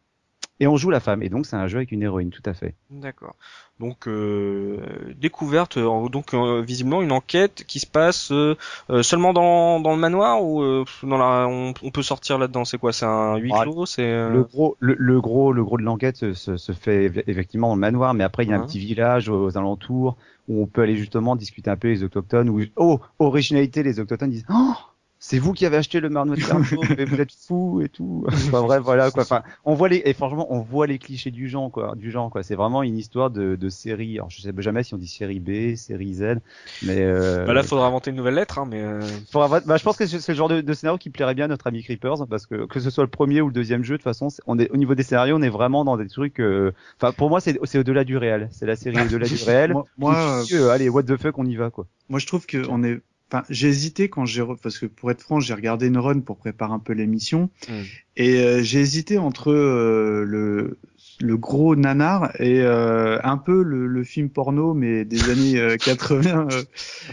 Et 0.59 0.67
on 0.67 0.75
joue 0.75 0.89
la 0.89 0.99
femme. 0.99 1.21
Et 1.21 1.29
donc 1.29 1.45
c'est 1.45 1.55
un 1.55 1.67
jeu 1.67 1.77
avec 1.77 1.91
une 1.91 2.01
héroïne, 2.01 2.29
tout 2.29 2.41
à 2.45 2.53
fait. 2.53 2.73
D'accord. 2.89 3.35
Donc 3.79 4.07
euh, 4.07 4.79
découverte, 5.15 5.77
euh, 5.77 6.09
donc 6.09 6.33
euh, 6.33 6.61
visiblement 6.61 7.03
une 7.03 7.11
enquête 7.11 7.63
qui 7.67 7.79
se 7.79 7.85
passe 7.85 8.31
euh, 8.31 8.55
seulement 9.03 9.33
dans, 9.33 9.79
dans 9.79 9.91
le 9.91 9.99
manoir 9.99 10.43
ou 10.43 10.63
dans 11.03 11.17
la, 11.17 11.47
on, 11.47 11.73
peut 11.91 12.01
sortir 12.01 12.39
là-dedans? 12.39 12.65
C'est 12.65 12.79
quoi? 12.79 12.91
C'est 12.91 13.05
un 13.05 13.37
huis 13.37 13.51
ah, 13.53 13.63
clos? 13.63 13.85
C'est 13.85 14.07
le 14.29 14.43
gros, 14.43 14.77
le, 14.79 15.21
gros, 15.21 15.53
le 15.53 15.63
gros 15.63 15.77
de 15.77 15.83
l'enquête 15.83 16.15
se, 16.15 16.33
se, 16.33 16.71
fait 16.71 17.11
effectivement 17.27 17.67
dans 17.69 17.75
le 17.75 17.81
manoir, 17.81 18.15
mais 18.15 18.23
après 18.23 18.43
il 18.43 18.49
y 18.49 18.53
a 18.53 18.55
un 18.55 18.65
petit 18.65 18.79
village 18.79 19.29
aux, 19.29 19.55
alentours 19.57 20.17
où 20.47 20.63
on 20.63 20.65
peut 20.65 20.81
aller 20.81 20.95
justement 20.95 21.35
discuter 21.35 21.69
un 21.69 21.77
peu 21.77 21.89
les 21.89 22.03
autochtones. 22.03 22.49
Où 22.49 22.61
oh 22.77 22.99
originalité, 23.19 23.83
les 23.83 23.99
autochtones 23.99 24.31
disent 24.31 24.45
oh 24.49 24.73
c'est 25.19 25.39
vous 25.39 25.53
qui 25.53 25.65
avez 25.65 25.77
acheté 25.77 25.99
le 25.99 26.09
Marnois 26.09 26.35
de 26.35 26.41
vous 27.05 27.21
êtes 27.21 27.31
fou 27.31 27.81
et 27.81 27.89
tout. 27.89 28.25
Enfin 28.27 28.61
bref, 28.61 28.81
voilà 28.83 29.09
quoi. 29.09 29.23
Enfin, 29.23 29.43
on 29.65 29.73
voit 29.73 29.89
les 29.89 30.01
et 30.05 30.13
franchement, 30.13 30.47
on 30.51 30.59
voit 30.59 30.85
les 30.85 30.99
clichés 30.99 31.31
du 31.31 31.49
genre 31.49 31.71
quoi, 31.71 31.95
du 31.95 32.11
genre 32.11 32.29
quoi. 32.29 32.43
C'est 32.43 32.55
vraiment 32.55 32.83
une 32.83 32.97
histoire 32.97 33.31
de, 33.31 33.55
de 33.55 33.69
série. 33.69 34.17
Alors 34.17 34.29
je 34.29 34.41
sais 34.41 34.53
jamais 34.57 34.83
si 34.83 34.93
on 34.93 34.97
dit 34.97 35.07
série 35.07 35.39
B, 35.39 35.75
série 35.75 36.13
Z, 36.13 36.35
mais 36.83 37.01
euh... 37.01 37.45
bah 37.45 37.53
là, 37.53 37.63
faudra 37.63 37.87
inventer 37.87 38.11
une 38.11 38.17
nouvelle 38.17 38.35
lettre, 38.35 38.59
hein, 38.59 38.67
mais. 38.69 38.81
Euh... 38.81 39.01
Faudra... 39.31 39.59
Bah, 39.61 39.77
je 39.77 39.83
pense 39.83 39.97
que 39.97 40.05
c'est 40.05 40.27
le 40.27 40.37
genre 40.37 40.49
de, 40.49 40.61
de, 40.61 40.73
scénario 40.73 40.97
qui 40.97 41.09
plairait 41.09 41.35
bien 41.35 41.45
à 41.45 41.47
notre 41.47 41.67
ami 41.67 41.83
Creepers, 41.83 42.27
parce 42.29 42.45
que 42.45 42.65
que 42.65 42.79
ce 42.79 42.89
soit 42.89 43.03
le 43.03 43.09
premier 43.09 43.41
ou 43.41 43.47
le 43.47 43.53
deuxième 43.53 43.83
jeu, 43.83 43.95
de 43.95 43.97
toute 43.97 44.03
façon, 44.03 44.27
on 44.45 44.59
est 44.59 44.69
au 44.71 44.77
niveau 44.77 44.93
des 44.93 45.03
scénarios, 45.03 45.35
on 45.35 45.41
est 45.41 45.49
vraiment 45.49 45.83
dans 45.83 45.97
des 45.97 46.07
trucs. 46.07 46.39
Euh, 46.39 46.71
enfin, 47.01 47.11
pour 47.11 47.29
moi, 47.29 47.41
c'est 47.41 47.57
c'est 47.63 47.79
au-delà 47.79 48.03
du 48.03 48.17
réel. 48.17 48.49
C'est 48.51 48.65
la 48.65 48.75
série 48.75 49.01
au-delà 49.01 49.27
du 49.27 49.35
réel. 49.45 49.73
moi, 49.97 50.43
euh, 50.51 50.69
allez, 50.69 50.89
what 50.89 51.03
the 51.03 51.17
fuck, 51.17 51.37
on 51.37 51.45
y 51.45 51.55
va 51.55 51.71
quoi. 51.71 51.87
Moi, 52.09 52.19
je 52.19 52.27
trouve 52.27 52.45
que 52.45 52.67
on 52.69 52.83
est 52.83 53.01
Enfin, 53.29 53.43
j'ai 53.49 53.67
hésité 53.67 54.09
quand 54.09 54.25
j'ai 54.25 54.43
parce 54.61 54.79
que 54.79 54.85
pour 54.85 55.11
être 55.11 55.21
franc, 55.21 55.39
j'ai 55.39 55.53
regardé 55.53 55.87
une 55.87 55.97
run 55.97 56.21
pour 56.21 56.37
préparer 56.37 56.73
un 56.73 56.79
peu 56.79 56.93
l'émission 56.93 57.49
hmm. 57.67 57.73
et 58.15 58.39
euh, 58.39 58.63
j'ai 58.63 58.79
hésité 58.79 59.17
entre 59.17 59.51
euh, 59.51 60.23
le 60.25 60.79
le 61.19 61.35
gros 61.35 61.75
nanar 61.75 62.31
et 62.39 62.61
euh, 62.61 63.19
un 63.23 63.37
peu 63.37 63.63
le, 63.63 63.87
le, 63.87 64.03
film 64.03 64.29
porno 64.29 64.73
mais 64.73 65.03
des 65.03 65.29
années 65.29 65.77
80 65.77 66.47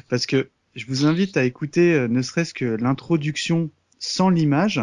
parce 0.09 0.27
que 0.27 0.51
je 0.75 0.87
vous 0.87 1.07
invite 1.07 1.37
à 1.37 1.45
écouter 1.45 2.07
ne 2.09 2.23
serait-ce 2.23 2.53
que 2.53 2.65
l'introduction 2.65 3.71
sans 3.99 4.29
l'image 4.29 4.83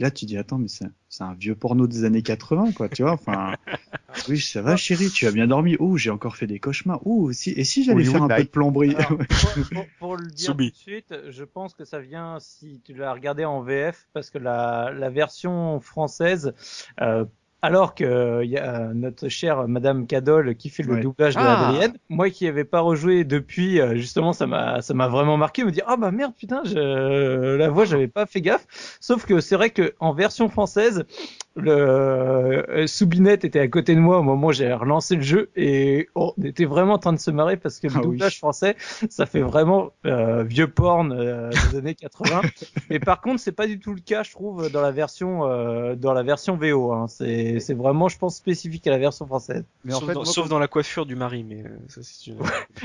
là, 0.00 0.10
tu 0.10 0.24
dis, 0.24 0.36
attends, 0.36 0.58
mais 0.58 0.68
c'est, 1.14 1.24
un 1.24 1.34
vieux 1.34 1.54
porno 1.54 1.86
des 1.86 2.04
années 2.04 2.22
80, 2.22 2.72
quoi, 2.72 2.88
tu 2.88 3.02
vois. 3.02 3.12
Enfin, 3.12 3.54
oui, 4.28 4.40
ça 4.40 4.62
va, 4.62 4.76
chérie, 4.76 5.10
tu 5.10 5.26
as 5.26 5.32
bien 5.32 5.46
dormi. 5.46 5.76
Oh, 5.78 5.96
j'ai 5.96 6.10
encore 6.10 6.36
fait 6.36 6.46
des 6.46 6.58
cauchemars. 6.58 7.00
Oh, 7.04 7.32
si, 7.32 7.50
et 7.50 7.64
si 7.64 7.84
j'allais 7.84 8.04
faire 8.04 8.22
un 8.22 8.28
peu 8.28 8.42
de 8.42 8.48
plomberie? 8.48 8.96
Pour, 9.98 10.16
le 10.16 10.26
dire 10.26 10.52
tout 10.52 10.64
de 10.64 10.70
suite, 10.74 11.14
je 11.28 11.44
pense 11.44 11.74
que 11.74 11.84
ça 11.84 12.00
vient 12.00 12.38
si 12.40 12.80
tu 12.84 12.94
l'as 12.94 13.12
regardé 13.12 13.44
en 13.44 13.62
VF, 13.62 14.08
parce 14.12 14.30
que 14.30 14.38
la, 14.38 14.92
la 14.92 15.10
version 15.10 15.80
française, 15.80 16.54
euh, 17.00 17.24
alors 17.64 17.94
que 17.94 18.44
il 18.44 18.50
y 18.50 18.58
a 18.58 18.92
notre 18.92 19.28
chère 19.28 19.66
Madame 19.66 20.06
Cadol 20.06 20.54
qui 20.54 20.68
fait 20.68 20.82
le 20.82 21.00
doublage 21.00 21.34
de 21.34 21.40
ah. 21.40 21.68
Adrienne. 21.68 21.94
Moi 22.10 22.28
qui 22.28 22.46
avais 22.46 22.64
pas 22.64 22.80
rejoué 22.80 23.24
depuis, 23.24 23.80
euh, 23.80 23.94
justement, 23.96 24.34
ça 24.34 24.46
m'a 24.46 24.82
ça 24.82 24.92
m'a 24.92 25.08
vraiment 25.08 25.38
marqué, 25.38 25.64
me 25.64 25.70
dire 25.70 25.84
ah 25.86 25.96
bah 25.96 26.10
merde 26.10 26.34
putain, 26.36 26.60
je... 26.64 27.56
la 27.56 27.68
voix 27.70 27.86
j'avais 27.86 28.06
pas 28.06 28.26
fait 28.26 28.42
gaffe. 28.42 28.66
Sauf 29.00 29.24
que 29.24 29.40
c'est 29.40 29.56
vrai 29.56 29.70
que 29.70 29.94
en 29.98 30.12
version 30.12 30.50
française, 30.50 31.06
le 31.56 31.72
euh, 31.72 32.86
Soubinette 32.86 33.44
était 33.44 33.60
à 33.60 33.68
côté 33.68 33.94
de 33.94 34.00
moi 34.00 34.18
au 34.18 34.22
moment 34.22 34.48
où 34.48 34.52
j'ai 34.52 34.72
relancé 34.72 35.14
le 35.14 35.22
jeu 35.22 35.50
et 35.54 36.08
on 36.16 36.32
était 36.42 36.64
vraiment 36.64 36.94
en 36.94 36.98
train 36.98 37.12
de 37.12 37.18
se 37.18 37.30
marrer 37.30 37.56
parce 37.56 37.78
que 37.78 37.86
le 37.86 37.94
ah 37.96 38.00
doublage 38.00 38.38
français 38.38 38.76
ça 39.08 39.24
fait 39.26 39.40
vraiment 39.40 39.92
euh, 40.04 40.42
vieux 40.42 40.68
porn 40.68 41.12
euh, 41.12 41.50
des 41.70 41.78
années 41.78 41.94
80 41.94 42.42
mais 42.90 42.98
par 42.98 43.20
contre 43.20 43.40
c'est 43.40 43.52
pas 43.52 43.68
du 43.68 43.78
tout 43.78 43.94
le 43.94 44.00
cas 44.00 44.24
je 44.24 44.32
trouve 44.32 44.68
dans 44.70 44.80
la 44.80 44.90
version 44.90 45.44
euh, 45.44 45.94
dans 45.94 46.12
la 46.12 46.24
version 46.24 46.56
VO 46.56 46.92
hein. 46.92 47.06
c'est 47.08 47.60
c'est 47.60 47.74
vraiment 47.74 48.08
je 48.08 48.18
pense 48.18 48.36
spécifique 48.36 48.86
à 48.88 48.90
la 48.90 48.98
version 48.98 49.26
française. 49.26 49.64
Mais 49.84 49.92
sauf, 49.92 50.02
en 50.02 50.06
fait, 50.06 50.14
dans, 50.14 50.24
sauf 50.24 50.48
dans 50.48 50.58
la 50.58 50.68
coiffure 50.68 51.06
du 51.06 51.14
mari 51.14 51.44
mais 51.44 51.62
ça 51.86 52.00
c'est 52.02 52.32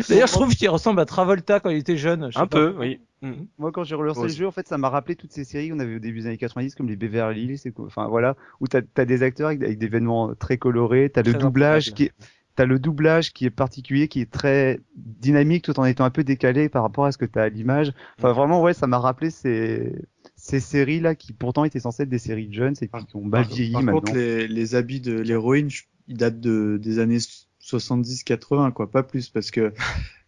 d'ailleurs 0.10 0.28
je 0.28 0.34
trouve 0.34 0.54
qu'il 0.56 0.70
ressemble 0.70 1.00
à 1.00 1.06
Travolta 1.06 1.60
quand 1.60 1.72
il 1.72 1.78
était 1.78 1.98
jeune 1.98 2.30
un 2.36 2.48
peu 2.48 2.76
oui. 2.78 3.00
Mm. 3.22 3.34
Moi, 3.58 3.72
quand 3.72 3.84
j'ai 3.84 3.96
relancé 3.96 4.22
le 4.22 4.28
jeu, 4.30 4.48
en 4.48 4.52
fait, 4.52 4.68
ça 4.68 4.78
m'a 4.78 4.90
rappelé 4.90 5.16
toutes 5.16 5.32
ces 5.32 5.44
séries 5.44 5.70
qu'on 5.70 5.80
avait 5.80 5.96
au 5.96 6.00
début 6.00 6.22
des 6.22 6.28
années 6.28 6.38
90, 6.38 6.76
comme 6.76 6.88
les 6.88 6.96
Beverly 6.96 7.44
Hills, 7.44 7.58
c'est 7.58 7.78
enfin 7.80 8.08
voilà, 8.08 8.36
où 8.60 8.68
t'as 8.68 8.82
as 8.98 9.06
des 9.06 9.24
acteurs 9.24 9.48
avec, 9.48 9.60
des 9.60 9.86
événements 9.86 10.34
très 10.36 10.58
colorés, 10.58 11.10
t'as 11.10 11.22
le 11.22 11.34
doublage 11.34 11.94
qui 11.94 12.06
est, 12.06 12.12
t'as 12.56 12.66
le 12.66 12.80
doublage 12.80 13.34
qui 13.34 13.46
est 13.46 13.50
particulier, 13.50 14.08
qui 14.08 14.22
est 14.22 14.30
très 14.30 14.80
dynamique, 14.96 15.64
tout 15.64 15.80
en 15.80 15.86
étant 15.86 16.04
un 16.04 16.10
peu 16.10 16.24
décalé 16.24 16.70
par 16.70 16.84
rapport 16.84 17.06
à 17.06 17.12
ce 17.12 17.18
que 17.18 17.26
t'as 17.26 17.44
à 17.44 17.50
l'image. 17.50 17.94
Enfin, 18.18 18.34
vraiment, 18.34 18.62
ouais, 18.62 18.74
ça 18.74 18.88
m'a 18.88 19.00
rappelé 19.00 19.30
ces 19.30 19.94
ces 20.36 20.60
séries 20.60 21.00
là 21.00 21.16
qui 21.16 21.34
pourtant 21.34 21.66
étaient 21.66 21.80
censées 21.80 22.04
être 22.04 22.10
des 22.10 22.20
séries 22.20 22.48
de 22.48 22.54
jeunes, 22.54 22.76
et 22.82 22.88
qui 22.88 23.16
ont 23.16 23.24
mal 23.24 23.46
vieilli 23.46 23.74
par 23.74 23.84
maintenant. 23.84 24.00
contre, 24.02 24.16
les, 24.16 24.48
les 24.48 24.76
habits 24.76 25.02
de 25.02 25.20
l'héroïne, 25.20 25.70
ils 26.08 26.18
datent 26.18 26.40
de 26.40 26.78
des 26.82 27.00
années 27.00 27.20
70-80, 27.62 28.72
quoi, 28.74 28.90
pas 28.90 29.04
plus, 29.04 29.30
parce 29.30 29.52
que 29.52 29.74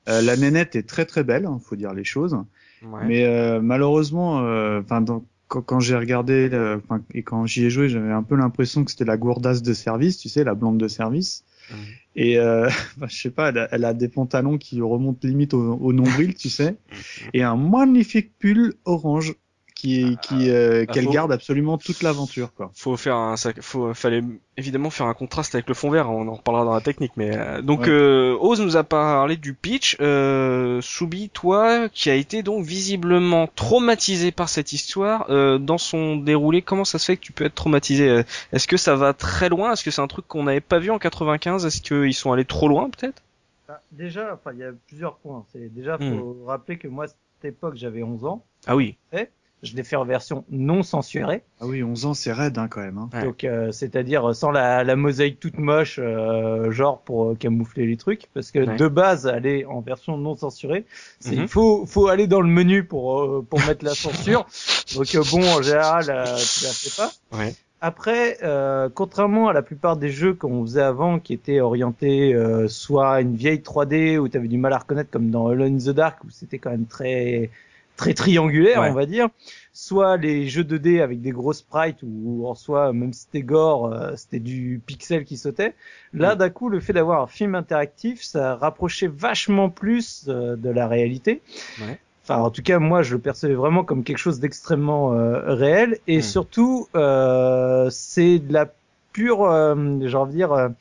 euh, 0.09 0.21
la 0.21 0.35
nénette 0.35 0.75
est 0.75 0.88
très 0.88 1.05
très 1.05 1.23
belle, 1.23 1.45
hein, 1.45 1.59
faut 1.63 1.75
dire 1.75 1.93
les 1.93 2.03
choses. 2.03 2.38
Mais 3.05 3.25
euh, 3.25 3.61
malheureusement, 3.61 4.39
euh, 4.39 4.81
enfin 4.81 5.05
quand, 5.51 5.62
quand 5.62 5.79
j'ai 5.81 5.98
regardé 5.98 6.50
et 7.13 7.24
quand 7.24 7.46
j'y 7.46 7.65
ai 7.65 7.70
joué, 7.70 7.89
j'avais 7.89 8.13
un 8.13 8.24
peu 8.24 8.36
l'impression 8.38 8.86
que 8.86 8.91
c'était 8.91 9.03
la 9.03 9.17
gourdasse 9.17 9.62
de 9.62 9.74
service, 9.74 10.17
tu 10.17 10.29
sais, 10.29 10.46
la 10.46 10.55
blonde 10.55 10.77
de 10.77 10.88
service. 10.88 11.43
Et 12.15 12.39
euh, 12.39 12.70
bah, 12.98 13.08
je 13.10 13.22
sais 13.22 13.31
pas, 13.31 13.50
elle 13.50 13.58
a, 13.58 13.67
elle 13.72 13.84
a, 13.84 13.93
des 13.93 14.08
pantalons 14.08 14.58
qui 14.58 14.81
remontent 14.81 15.27
limite 15.27 15.53
au, 15.53 15.74
au 15.74 15.91
nombril, 15.91 16.36
tu 16.36 16.50
sais, 16.50 16.77
et 17.34 17.43
un 17.43 17.58
magnifique 17.58 18.31
pull 18.39 18.75
orange 18.86 19.36
qui, 19.81 20.17
qui 20.21 20.51
euh, 20.51 20.85
bah, 20.85 20.93
qu'elle 20.93 21.07
garde 21.07 21.31
absolument 21.31 21.79
toute 21.79 22.03
l'aventure 22.03 22.53
quoi. 22.53 22.69
Faut 22.75 22.95
faire 22.97 23.15
un, 23.15 23.35
faut, 23.61 23.95
fallait 23.95 24.21
évidemment 24.55 24.91
faire 24.91 25.07
un 25.07 25.15
contraste 25.15 25.55
avec 25.55 25.67
le 25.67 25.73
fond 25.73 25.89
vert. 25.89 26.11
On 26.11 26.27
en 26.27 26.35
reparlera 26.35 26.65
dans 26.65 26.73
la 26.75 26.81
technique, 26.81 27.13
mais 27.17 27.35
euh, 27.35 27.63
donc 27.63 27.88
euh, 27.88 28.38
Oz 28.39 28.61
nous 28.61 28.77
a 28.77 28.83
parlé 28.83 29.38
du 29.38 29.55
pitch. 29.55 29.97
Euh, 30.00 30.81
Soubi, 30.81 31.29
toi, 31.29 31.89
qui 31.89 32.11
a 32.11 32.15
été 32.15 32.43
donc 32.43 32.63
visiblement 32.63 33.47
traumatisé 33.47 34.31
par 34.31 34.50
cette 34.50 34.71
histoire, 34.71 35.25
euh, 35.31 35.57
dans 35.57 35.79
son 35.79 36.15
déroulé, 36.15 36.61
comment 36.61 36.85
ça 36.85 37.00
se 37.00 37.05
fait 37.05 37.17
que 37.17 37.23
tu 37.23 37.31
peux 37.31 37.45
être 37.45 37.55
traumatisé 37.55 38.23
Est-ce 38.53 38.67
que 38.67 38.77
ça 38.77 38.95
va 38.95 39.13
très 39.13 39.50
loin 39.50 39.73
Est-ce 39.73 39.83
que 39.83 39.89
c'est 39.89 40.01
un 40.01 40.07
truc 40.07 40.27
qu'on 40.27 40.43
n'avait 40.43 40.61
pas 40.61 40.77
vu 40.77 40.91
en 40.91 41.00
95 41.00 41.65
Est-ce 41.65 41.81
qu'ils 41.81 42.13
sont 42.13 42.31
allés 42.31 42.45
trop 42.45 42.67
loin 42.67 42.91
peut-être? 42.91 43.23
Bah, 43.67 43.81
Déjà, 43.91 44.31
enfin, 44.35 44.51
il 44.53 44.59
y 44.59 44.63
a 44.63 44.71
plusieurs 44.88 45.15
points. 45.15 45.43
C'est 45.51 45.73
déjà 45.73 45.97
hmm. 45.97 46.19
faut 46.19 46.43
rappeler 46.45 46.77
que 46.77 46.88
moi, 46.88 47.05
à 47.05 47.07
cette 47.07 47.45
époque, 47.45 47.77
j'avais 47.77 48.03
11 48.03 48.25
ans. 48.25 48.45
Ah 48.67 48.75
oui. 48.75 48.95
Je 49.63 49.75
l'ai 49.75 49.83
fait 49.83 49.95
en 49.95 50.05
version 50.05 50.43
non 50.49 50.81
censurée. 50.81 51.43
Ah 51.59 51.65
oui, 51.67 51.83
11 51.83 52.05
ans, 52.05 52.13
c'est 52.13 52.31
raide 52.31 52.57
hein, 52.57 52.67
quand 52.67 52.81
même. 52.81 52.97
Hein. 52.97 53.09
Donc, 53.23 53.43
euh, 53.43 53.71
c'est-à-dire 53.71 54.35
sans 54.35 54.51
la, 54.51 54.83
la, 54.83 54.95
mosaïque 54.95 55.39
toute 55.39 55.59
moche, 55.59 55.99
euh, 56.01 56.71
genre 56.71 57.01
pour 57.01 57.31
euh, 57.31 57.35
camoufler 57.35 57.85
les 57.85 57.97
trucs, 57.97 58.27
parce 58.33 58.51
que 58.51 58.77
de 58.77 58.87
base, 58.87 59.27
aller 59.27 59.65
en 59.65 59.81
version 59.81 60.17
non 60.17 60.35
censurée, 60.35 60.85
c'est 61.19 61.35
il 61.35 61.41
mhm. 61.41 61.47
faut 61.47 61.85
faut 61.85 62.07
aller 62.07 62.27
dans 62.27 62.41
le 62.41 62.49
menu 62.49 62.83
pour 62.83 63.45
pour 63.45 63.59
mettre 63.65 63.85
la 63.85 63.93
censure. 63.93 64.47
Donc 64.95 65.15
bon, 65.31 65.43
en 65.43 65.61
général, 65.61 66.05
tu 66.05 66.11
la 66.11 66.71
fais 66.71 67.01
pas. 67.01 67.11
Ouais. 67.37 67.53
Après, 67.83 68.37
euh, 68.43 68.89
contrairement 68.93 69.47
à 69.47 69.53
la 69.53 69.63
plupart 69.63 69.97
des 69.97 70.11
jeux 70.11 70.35
qu'on 70.35 70.61
faisait 70.61 70.83
avant, 70.83 71.19
qui 71.19 71.33
étaient 71.33 71.61
orientés 71.61 72.35
euh, 72.35 72.67
soit 72.67 73.21
une 73.21 73.35
vieille 73.35 73.57
3D 73.57 74.19
où 74.19 74.29
tu 74.29 74.37
avais 74.37 74.47
du 74.47 74.59
mal 74.59 74.71
à 74.73 74.77
reconnaître, 74.77 75.09
comme 75.09 75.31
dans 75.31 75.47
Alone 75.47 75.75
in 75.75 75.77
the 75.79 75.95
Dark, 75.95 76.23
où 76.23 76.29
c'était 76.29 76.59
quand 76.59 76.69
même 76.69 76.85
très 76.85 77.49
très 78.01 78.13
triangulaire, 78.15 78.81
on 78.81 78.93
va 78.93 79.05
dire. 79.05 79.29
Soit 79.74 80.17
les 80.17 80.48
jeux 80.48 80.63
2D 80.63 81.01
avec 81.01 81.22
des 81.22 81.29
gros 81.29 81.53
sprites 81.53 82.00
ou 82.01 82.48
en 82.48 82.55
soi, 82.55 82.91
même 82.93 83.13
si 83.13 83.22
c'était 83.22 83.43
gore, 83.43 83.93
euh, 83.93 84.13
c'était 84.15 84.39
du 84.39 84.81
pixel 84.86 85.24
qui 85.24 85.38
sautait. 85.38 85.75
Là, 86.13 86.36
d'un 86.36 86.50
coup, 86.50 86.70
le 86.70 86.79
fait 86.79 86.93
d'avoir 86.93 87.22
un 87.22 87.27
film 87.27 87.53
interactif, 87.53 88.24
ça 88.24 88.55
rapprochait 88.55 89.08
vachement 89.08 89.70
plus 89.70 90.25
euh, 90.27 90.55
de 90.55 90.70
la 90.70 90.88
réalité. 90.88 91.41
Enfin, 92.24 92.41
en 92.41 92.50
tout 92.50 92.63
cas, 92.63 92.79
moi, 92.79 93.03
je 93.03 93.13
le 93.13 93.22
percevais 93.22 93.53
vraiment 93.53 93.84
comme 93.84 94.03
quelque 94.03 94.17
chose 94.17 94.39
d'extrêmement 94.39 95.13
euh, 95.13 95.53
réel. 95.53 96.00
Et 96.08 96.20
hmm. 96.20 96.24
surtout, 96.24 96.88
c'est 97.91 98.39
de 98.39 98.53
la 98.53 98.74
pure, 99.13 99.46
j'ai 100.01 100.17
envie 100.17 100.34
de 100.34 100.38
dire, 100.38 100.72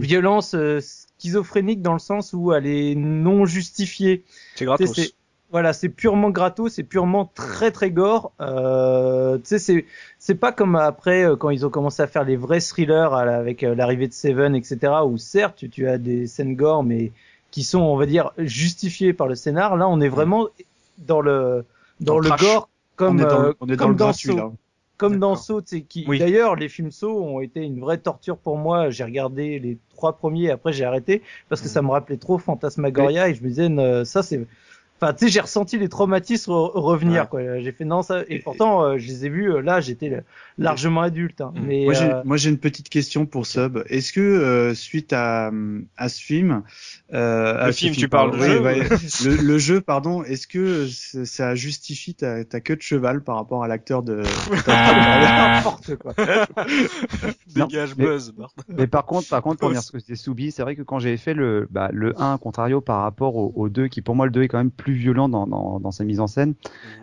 violence 0.00 0.56
schizophrénique 0.80 1.80
dans 1.80 1.92
le 1.92 2.00
sens 2.00 2.32
où 2.32 2.52
elle 2.52 2.66
est 2.66 2.96
non 2.96 3.46
justifiée. 3.46 4.24
C'est 4.56 4.64
gratos. 4.64 5.14
Voilà, 5.54 5.72
c'est 5.72 5.88
purement 5.88 6.30
gratos, 6.30 6.72
c'est 6.72 6.82
purement 6.82 7.30
très 7.32 7.70
très 7.70 7.92
gore. 7.92 8.32
Euh, 8.40 9.38
tu 9.38 9.44
sais, 9.44 9.60
c'est 9.60 9.84
c'est 10.18 10.34
pas 10.34 10.50
comme 10.50 10.74
après 10.74 11.24
euh, 11.24 11.36
quand 11.36 11.50
ils 11.50 11.64
ont 11.64 11.70
commencé 11.70 12.02
à 12.02 12.08
faire 12.08 12.24
les 12.24 12.34
vrais 12.34 12.58
thrillers 12.58 13.14
avec 13.14 13.62
euh, 13.62 13.76
l'arrivée 13.76 14.08
de 14.08 14.12
Seven, 14.12 14.56
etc. 14.56 14.92
Où 15.06 15.16
certes 15.16 15.70
tu, 15.70 15.86
as 15.86 15.96
des 15.96 16.26
scènes 16.26 16.56
gore, 16.56 16.82
mais 16.82 17.12
qui 17.52 17.62
sont, 17.62 17.78
on 17.78 17.96
va 17.96 18.06
dire, 18.06 18.32
justifiées 18.36 19.12
par 19.12 19.28
le 19.28 19.36
scénar. 19.36 19.76
Là, 19.76 19.86
on 19.86 20.00
est 20.00 20.08
vraiment 20.08 20.48
dans 20.98 21.20
le 21.20 21.64
dans, 22.00 22.18
le 22.18 22.30
gore 22.30 22.68
comme 22.96 23.20
on 23.60 23.68
est 23.68 23.76
dans, 23.76 23.76
comme 23.76 23.94
dans. 23.94 24.54
Comme 24.96 25.18
dans 25.18 25.36
Saw, 25.36 25.60
qui 25.88 26.04
d'ailleurs 26.04 26.56
les 26.56 26.68
films 26.68 26.90
Saw 26.90 27.10
ont 27.10 27.40
été 27.40 27.62
une 27.62 27.78
vraie 27.78 27.98
torture 27.98 28.38
pour 28.38 28.58
moi. 28.58 28.90
J'ai 28.90 29.04
regardé 29.04 29.60
les 29.60 29.78
trois 29.94 30.16
premiers, 30.16 30.50
après 30.50 30.72
j'ai 30.72 30.84
arrêté 30.84 31.22
parce 31.48 31.60
que 31.60 31.68
ça 31.68 31.80
me 31.80 31.90
rappelait 31.90 32.16
trop 32.16 32.38
Fantasmagoria 32.38 33.28
et 33.28 33.34
je 33.34 33.42
me 33.42 33.48
disais 33.48 34.04
ça 34.04 34.24
c'est 34.24 34.46
Enfin, 35.00 35.12
tu 35.12 35.24
sais, 35.24 35.30
j'ai 35.30 35.40
ressenti 35.40 35.76
les 35.76 35.88
traumatismes 35.88 36.52
revenir. 36.52 37.28
quoi. 37.28 37.58
J'ai 37.58 37.72
fait 37.72 37.84
non 37.84 38.02
ça. 38.02 38.22
Et 38.28 38.38
pourtant, 38.38 38.84
euh, 38.84 38.98
je 38.98 39.08
les 39.08 39.26
ai 39.26 39.28
vus. 39.28 39.52
Euh, 39.52 39.60
là, 39.60 39.80
j'étais 39.80 40.22
largement 40.56 41.02
adulte. 41.02 41.40
Hein. 41.40 41.52
Mm. 41.56 41.66
Mais 41.66 41.86
euh, 41.88 42.22
moi, 42.24 42.36
j'ai 42.36 42.50
une 42.50 42.58
petite 42.58 42.88
question 42.88 43.26
pour 43.26 43.44
Sub. 43.44 43.82
Est-ce 43.88 44.12
que 44.12 44.72
suite 44.74 45.12
à, 45.12 45.50
à 45.96 46.08
ce 46.08 46.22
film, 46.22 46.62
le 47.10 47.70
film, 47.72 47.94
tu 47.94 48.08
parles 48.08 48.40
jeu, 48.40 48.60
le, 48.62 49.36
le, 49.42 49.58
jeu, 49.58 49.80
pardon, 49.80 50.22
est-ce 50.22 50.46
que 50.46 50.86
ça 50.86 51.54
justifie 51.56 52.14
ta, 52.14 52.44
ta 52.44 52.60
queue 52.60 52.76
de 52.76 52.82
cheval 52.82 53.22
par 53.22 53.36
rapport 53.36 53.64
à 53.64 53.68
l'acteur 53.68 54.02
de 54.02 54.22
n'importe 54.66 55.96
quoi. 55.96 56.14
Dégage 57.54 57.96
buzz. 57.96 58.32
Mais, 58.68 58.86
par 58.86 59.06
contre, 59.06 59.28
par 59.28 59.42
contre, 59.42 59.58
pour 59.58 59.70
dire 59.70 59.82
ce 59.82 59.90
que 59.90 59.98
c'était 59.98 60.14
Soubi, 60.14 60.52
c'est 60.52 60.62
vrai 60.62 60.76
que 60.76 60.82
quand 60.82 61.00
j'ai 61.00 61.16
fait 61.16 61.34
le 61.34 61.66
bah, 61.70 61.90
le 61.92 62.20
1 62.20 62.38
contrario 62.38 62.80
par 62.80 63.02
rapport 63.02 63.36
au, 63.36 63.52
au 63.56 63.68
2, 63.68 63.88
qui 63.88 64.00
pour 64.00 64.14
moi 64.14 64.26
le 64.26 64.32
2 64.32 64.42
est 64.44 64.48
quand 64.48 64.58
même 64.58 64.70
plus 64.70 64.83
violent 64.92 65.28
dans, 65.28 65.46
dans, 65.46 65.80
dans 65.80 65.90
sa 65.90 66.04
mise 66.04 66.20
en 66.20 66.26
scène. 66.26 66.54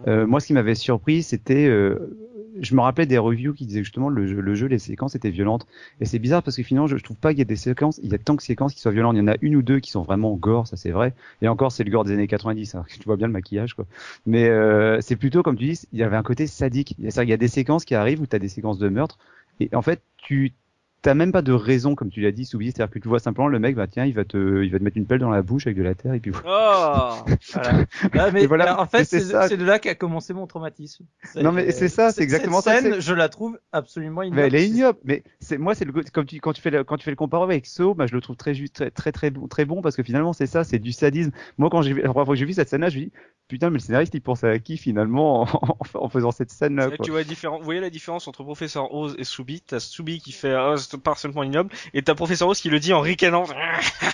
Euh, 0.08 0.28
moi, 0.28 0.40
ce 0.40 0.48
qui 0.48 0.54
m'avait 0.54 0.76
surpris, 0.76 1.24
c'était, 1.24 1.68
euh, 1.68 2.16
je 2.60 2.76
me 2.76 2.82
rappelais 2.82 3.06
des 3.06 3.18
reviews 3.18 3.54
qui 3.54 3.66
disaient 3.66 3.84
justement 3.84 4.10
le 4.10 4.28
jeu, 4.28 4.40
le 4.40 4.56
jeu, 4.56 4.68
les 4.68 4.80
séquences 4.80 5.16
étaient 5.16 5.30
violentes. 5.30 5.66
Et 6.00 6.06
c'est 6.06 6.20
bizarre 6.20 6.44
parce 6.44 6.58
que 6.58 6.64
finalement, 6.64 6.88
je, 6.88 6.98
je 6.98 7.04
trouve 7.04 7.18
pas 7.18 7.30
qu'il 7.30 7.40
y 7.40 7.42
ait 7.42 7.46
des 7.46 7.56
séquences, 7.56 8.00
il 8.04 8.12
y 8.12 8.16
a 8.16 8.18
tant 8.18 8.36
que 8.36 8.44
séquences 8.44 8.74
qui 8.74 8.82
soient 8.82 8.92
violentes. 8.92 9.16
Il 9.16 9.20
y 9.20 9.22
en 9.22 9.28
a 9.28 9.36
une 9.42 9.56
ou 9.56 9.62
deux 9.62 9.80
qui 9.80 9.92
sont 9.92 10.02
vraiment 10.02 10.34
gore, 10.36 10.68
ça 10.68 10.78
c'est 10.78 10.92
vrai. 10.92 11.14
Et 11.42 11.48
encore, 11.48 11.72
c'est 11.72 11.84
le 11.84 11.92
gore 11.92 12.04
des 12.04 12.14
années 12.14 12.28
90. 12.28 12.76
Hein. 12.76 12.86
Tu 13.02 13.06
vois 13.06 13.18
bien 13.18 13.28
le 13.28 13.34
maquillage, 13.34 13.74
quoi. 13.74 13.86
Mais 14.26 14.48
euh, 14.48 15.00
c'est 15.02 15.16
plutôt 15.16 15.42
comme 15.44 15.58
tu 15.58 15.66
dis, 15.66 15.80
il 15.92 16.00
y 16.00 16.04
avait 16.04 16.18
un 16.18 16.24
côté 16.24 16.46
sadique. 16.48 16.96
Il 17.00 17.06
y 17.06 17.34
a 17.34 17.38
des 17.38 17.48
séquences 17.48 17.86
qui 17.86 17.96
arrivent 17.96 18.22
où 18.22 18.28
tu 18.28 18.36
as 18.36 18.40
des 18.40 18.50
séquences 18.50 18.78
de 18.78 18.90
meurtre. 18.90 19.18
Et 19.60 19.70
en 19.74 19.82
fait, 19.82 20.02
tu 20.18 20.54
t'as 21.02 21.14
même 21.14 21.32
pas 21.32 21.42
de 21.42 21.52
raison, 21.52 21.96
comme 21.96 22.10
tu 22.10 22.22
l'as 22.22 22.32
dit, 22.32 22.46
Soubi, 22.46 22.68
c'est-à-dire 22.68 22.92
que 22.92 23.00
tu 23.00 23.08
vois 23.08 23.20
simplement 23.20 23.48
le 23.48 23.60
mec, 23.60 23.76
bah 23.76 23.88
tiens, 23.88 24.06
il 24.06 24.14
va 24.14 24.24
te, 24.24 24.64
il 24.64 24.72
va 24.72 24.78
te 24.78 24.84
mettre 24.84 24.98
une 24.98 25.08
pelle 25.08 25.20
dans 25.20 25.32
la 25.32 25.42
bouche 25.42 25.66
avec 25.66 25.78
de 25.78 25.84
la 25.84 25.96
terre 25.96 26.14
et 26.14 26.20
puis. 26.20 26.32
Oh 26.36 26.42
voilà. 26.44 27.26
Ah, 28.14 28.30
mais 28.32 28.46
voilà, 28.46 28.80
en 28.80 28.86
fait, 28.86 29.06
c'est 29.06 29.58
de 29.58 29.66
là 29.66 29.80
qu'a 29.80 29.96
commencé 29.96 30.34
mon 30.34 30.46
traumatisme. 30.48 31.06
Non 31.36 31.52
mais 31.52 31.72
c'est 31.72 31.88
ça, 31.88 32.12
c'est 32.12 32.22
exactement 32.22 32.62
cette 32.62 32.74
ça. 32.74 32.82
Scène, 32.82 33.02
je 33.02 33.14
la 33.14 33.30
trouve 33.30 33.60
absolument 33.72 34.22
ignoble. 34.22 34.42
Mais 34.42 34.48
elle 34.48 34.56
est 34.56 34.68
ignoble. 34.68 35.00
Mais 35.04 35.24
c'est 35.40 35.58
moi, 35.58 35.76
c'est 35.76 35.86
le 35.86 35.92
comme 36.12 36.26
tu 36.26 36.40
quand 36.40 36.54
tu 36.54 36.62
fais 36.62 36.70
le, 36.70 36.84
quand 36.84 36.98
tu 36.98 37.04
fais 37.04 37.12
le 37.12 37.16
comparaison 37.16 37.46
avec 37.46 37.66
So, 37.66 37.94
bah 37.96 38.06
je 38.08 38.14
le 38.14 38.22
trouve 38.22 38.36
très 38.36 38.54
juste, 38.54 38.76
très 38.76 38.92
très 38.92 39.12
très 39.12 39.32
bon, 39.32 39.48
très 39.48 39.66
bon 39.66 39.82
parce 39.82 39.96
que 39.96 40.04
finalement 40.04 40.34
c'est 40.34 40.48
ça, 40.48 40.64
c'est 40.64 40.80
du 40.80 40.92
sadisme. 40.92 41.32
Moi 41.58 41.70
quand 41.70 41.82
j'ai 41.82 41.94
la 41.94 42.10
première 42.10 42.26
fois 42.26 42.36
que 42.36 42.40
j'ai 42.40 42.46
vu 42.46 42.54
cette 42.54 42.70
scène-là, 42.70 42.90
je 42.90 43.00
me 43.00 43.06
dis 43.06 43.12
putain 43.48 43.70
mais 43.70 43.76
le 43.76 43.80
scénariste 43.80 44.14
il 44.14 44.22
pense 44.22 44.44
à 44.44 44.60
qui 44.60 44.78
finalement 44.78 45.42
en, 45.62 45.78
en 45.96 46.10
faisant 46.10 46.32
cette 46.32 46.52
scène-là. 46.52 46.90
Tu 47.02 47.12
vois 47.12 47.24
vous 47.24 47.64
voyez 47.64 47.82
la 47.82 47.90
différence 47.90 48.28
entre 48.28 48.44
professeur 48.44 48.94
Oz 48.94 49.16
et 49.18 49.24
Soubi? 49.24 49.62
T'as 49.62 49.80
Soubi 49.80 50.20
qui 50.20 50.32
fait 50.32 50.56
oh, 50.56 50.76
partiellement 50.98 51.44
ignoble 51.44 51.72
et 51.94 52.02
t'as 52.02 52.16
professeur 52.16 52.48
Rose 52.48 52.60
qui 52.60 52.70
le 52.70 52.80
dit 52.80 52.94
en 52.94 53.02
ricanant. 53.02 53.46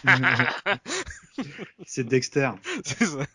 c'est 1.85 2.03
Dexter. 2.03 2.51
Ça. 2.83 3.25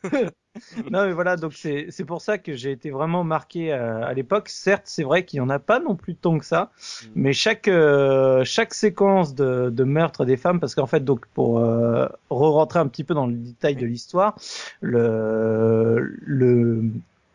non 0.90 1.06
mais 1.06 1.12
voilà, 1.12 1.37
donc 1.37 1.54
c'est 1.54 1.87
c'est 1.90 2.04
pour 2.04 2.20
ça 2.20 2.37
que 2.38 2.54
j'ai 2.54 2.72
été 2.72 2.90
vraiment 2.90 3.25
marqué 3.25 3.72
euh, 3.72 4.04
à, 4.04 4.12
l'époque. 4.12 4.49
Certes, 4.49 4.82
c'est 4.84 5.02
vrai 5.02 5.25
qu'il 5.25 5.38
y 5.38 5.40
en 5.40 5.49
a 5.49 5.58
pas 5.58 5.80
non 5.80 5.96
plus 5.96 6.14
tant 6.14 6.38
que 6.38 6.44
ça, 6.44 6.70
mm. 6.72 7.06
mais 7.14 7.32
chaque 7.32 7.68
euh, 7.68 8.44
chaque 8.44 8.75
séquence 8.75 9.34
de, 9.34 9.70
de 9.70 9.84
meurtre 9.84 10.25
des 10.25 10.37
femmes, 10.37 10.61
parce 10.61 10.75
qu'en 10.75 10.87
fait 10.87 11.04
donc 11.04 11.26
pour 11.34 11.58
euh, 11.58 12.06
re-rentrer 12.30 12.80
un 12.80 12.88
petit 12.88 13.04
peu 13.04 13.14
dans 13.14 13.26
le 13.26 13.34
détail 13.34 13.76
de 13.76 13.87
l'histoire, 13.87 14.37
le 14.80 16.16
le 16.20 16.84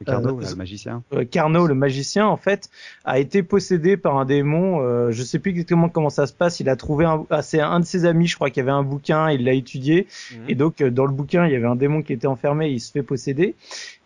Carnot, 0.05 0.39
euh, 0.39 0.49
le 0.49 0.55
magicien. 0.55 1.03
Euh, 1.13 1.25
Carnot, 1.25 1.67
le 1.67 1.73
magicien, 1.73 2.27
en 2.27 2.37
fait, 2.37 2.69
a 3.03 3.19
été 3.19 3.41
possédé 3.41 3.97
par 3.97 4.17
un 4.17 4.25
démon. 4.25 4.81
Euh, 4.81 5.11
je 5.11 5.23
sais 5.23 5.39
plus 5.39 5.51
exactement 5.51 5.89
comment 5.89 6.09
ça 6.09 6.27
se 6.27 6.33
passe. 6.33 6.59
Il 6.59 6.69
a 6.69 6.75
trouvé 6.75 7.05
un, 7.05 7.25
ah, 7.29 7.41
c'est 7.41 7.61
un 7.61 7.79
de 7.79 7.85
ses 7.85 8.05
amis, 8.05 8.27
je 8.27 8.35
crois, 8.35 8.49
qui 8.49 8.59
avait 8.59 8.71
un 8.71 8.83
bouquin. 8.83 9.31
Il 9.31 9.45
l'a 9.45 9.53
étudié. 9.53 10.07
Mhm. 10.31 10.39
Et 10.49 10.55
donc, 10.55 10.83
dans 10.83 11.05
le 11.05 11.11
bouquin, 11.11 11.45
il 11.47 11.51
y 11.51 11.55
avait 11.55 11.65
un 11.65 11.75
démon 11.75 12.01
qui 12.01 12.13
était 12.13 12.27
enfermé. 12.27 12.69
Il 12.69 12.79
se 12.79 12.91
fait 12.91 13.03
posséder. 13.03 13.55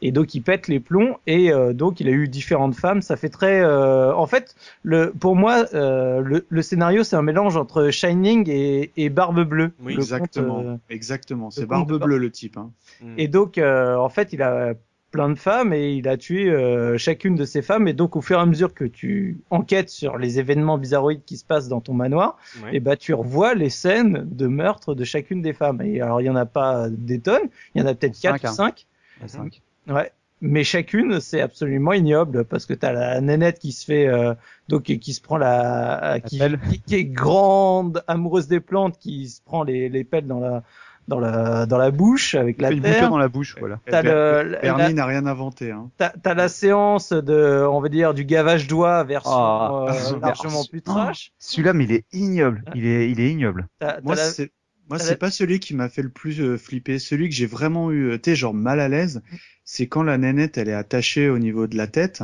Et 0.01 0.11
donc, 0.11 0.33
il 0.33 0.41
pète 0.41 0.67
les 0.67 0.79
plombs. 0.79 1.17
Et 1.27 1.51
donc, 1.73 1.99
il 1.99 2.07
a 2.07 2.11
eu 2.11 2.27
différentes 2.27 2.75
femmes. 2.75 3.01
Ça 3.01 3.15
fait 3.17 3.29
très. 3.29 3.63
en 3.63 4.25
fait, 4.27 4.55
le, 4.83 5.11
pour 5.11 5.35
moi, 5.35 5.65
le, 5.73 6.45
le, 6.47 6.61
scénario, 6.61 7.03
c'est 7.03 7.15
un 7.15 7.21
mélange 7.21 7.57
entre 7.57 7.89
Shining 7.89 8.49
et, 8.49 8.91
et 8.97 9.09
Barbe 9.09 9.43
Bleue. 9.43 9.71
Oui, 9.81 9.93
exactement. 9.93 10.79
exactement. 10.89 11.51
C'est 11.51 11.65
Barbe 11.65 12.01
Bleue 12.01 12.17
le 12.17 12.31
type. 12.31 12.57
Hein. 12.57 12.71
Et 13.17 13.27
donc, 13.27 13.59
en 13.59 14.09
fait, 14.09 14.33
il 14.33 14.41
a 14.41 14.73
plein 15.11 15.29
de 15.29 15.35
femmes 15.35 15.73
et 15.73 15.93
il 15.93 16.07
a 16.07 16.17
tué 16.17 16.49
euh, 16.49 16.97
chacune 16.97 17.35
de 17.35 17.45
ces 17.45 17.61
femmes. 17.61 17.87
Et 17.87 17.93
donc 17.93 18.15
au 18.15 18.21
fur 18.21 18.37
et 18.37 18.41
à 18.41 18.45
mesure 18.45 18.73
que 18.73 18.85
tu 18.85 19.41
enquêtes 19.49 19.89
sur 19.89 20.17
les 20.17 20.39
événements 20.39 20.77
bizarroïdes 20.77 21.23
qui 21.25 21.37
se 21.37 21.45
passent 21.45 21.67
dans 21.67 21.81
ton 21.81 21.93
manoir 21.93 22.37
et 22.71 22.79
bah 22.79 22.95
tu 22.95 23.13
revois 23.13 23.53
les 23.53 23.69
scènes 23.69 24.27
de 24.31 24.47
meurtre 24.47 24.95
de 24.95 25.03
chacune 25.03 25.41
des 25.41 25.53
femmes. 25.53 25.81
Et 25.81 26.01
alors 26.01 26.21
il 26.21 26.25
y 26.25 26.29
en 26.29 26.35
a 26.35 26.45
pas 26.45 26.87
des 26.89 27.19
tonnes. 27.19 27.49
Il 27.75 27.81
y 27.81 27.83
en 27.83 27.87
a 27.87 27.93
peut-être 27.93 28.19
quatre 28.19 28.49
ou 28.49 28.53
cinq. 28.53 28.87
Cinq. 29.27 29.61
Ouais. 29.87 30.11
Mais 30.43 30.63
chacune 30.63 31.19
c'est 31.19 31.41
absolument 31.41 31.93
ignoble 31.93 32.45
parce 32.45 32.65
que 32.65 32.73
t'as 32.73 32.93
la 32.93 33.21
nénette 33.21 33.59
qui 33.59 33.71
se 33.73 33.85
fait 33.85 34.07
euh, 34.07 34.33
donc 34.69 34.83
qui 34.83 35.13
se 35.13 35.21
prend 35.21 35.37
la 35.37 36.19
qui, 36.25 36.41
qui, 36.87 36.95
est 36.95 37.05
grande 37.05 38.03
amoureuse 38.07 38.47
des 38.47 38.59
plantes 38.59 38.97
qui 38.97 39.29
se 39.29 39.39
prend 39.41 39.63
les, 39.63 39.87
les 39.89 40.03
pelles 40.03 40.25
dans 40.25 40.39
la 40.39 40.63
dans 41.11 41.19
la 41.19 41.65
dans 41.65 41.77
la 41.77 41.91
bouche 41.91 42.35
avec 42.35 42.61
la 42.61 42.71
une 42.71 42.81
terre. 42.81 43.09
dans 43.09 43.17
la 43.17 43.27
bouche, 43.27 43.57
voilà. 43.59 43.79
T'as 43.85 44.01
le, 44.01 44.57
Bernie 44.61 44.93
n'a 44.93 45.05
rien 45.05 45.25
inventé. 45.25 45.69
Hein. 45.69 45.89
T'as 45.97 46.13
as 46.23 46.33
la 46.33 46.47
séance 46.47 47.11
de, 47.11 47.67
on 47.69 47.81
va 47.81 47.89
dire, 47.89 48.13
du 48.13 48.23
gavage 48.23 48.67
doigt 48.67 49.03
version 49.03 49.31
oh, 49.33 49.87
euh, 49.89 50.19
largement 50.21 50.63
plus 50.63 50.81
trash. 50.81 51.33
Celui-là, 51.37 51.73
mais 51.73 51.83
il 51.83 51.91
est 51.91 52.05
ignoble. 52.13 52.63
Il 52.75 52.85
est, 52.85 53.11
il 53.11 53.19
est 53.19 53.29
ignoble. 53.29 53.67
Moi, 54.03 54.15
c'est 54.15 54.51
moi, 54.89 54.99
c'est 54.99 55.17
pas 55.17 55.31
celui 55.31 55.59
qui 55.59 55.73
m'a 55.73 55.87
fait 55.87 56.01
le 56.01 56.09
plus 56.09 56.41
euh, 56.41 56.57
flipper. 56.57 56.99
Celui 56.99 57.29
que 57.29 57.35
j'ai 57.35 57.45
vraiment 57.45 57.91
eu, 57.91 58.11
euh, 58.11 58.17
tu 58.17 58.35
genre 58.35 58.53
mal 58.53 58.79
à 58.79 58.89
l'aise, 58.89 59.21
c'est 59.63 59.87
quand 59.87 60.03
la 60.03 60.17
nénette, 60.17 60.57
elle 60.57 60.67
est 60.67 60.73
attachée 60.73 61.29
au 61.29 61.39
niveau 61.39 61.67
de 61.67 61.77
la 61.77 61.87
tête 61.87 62.23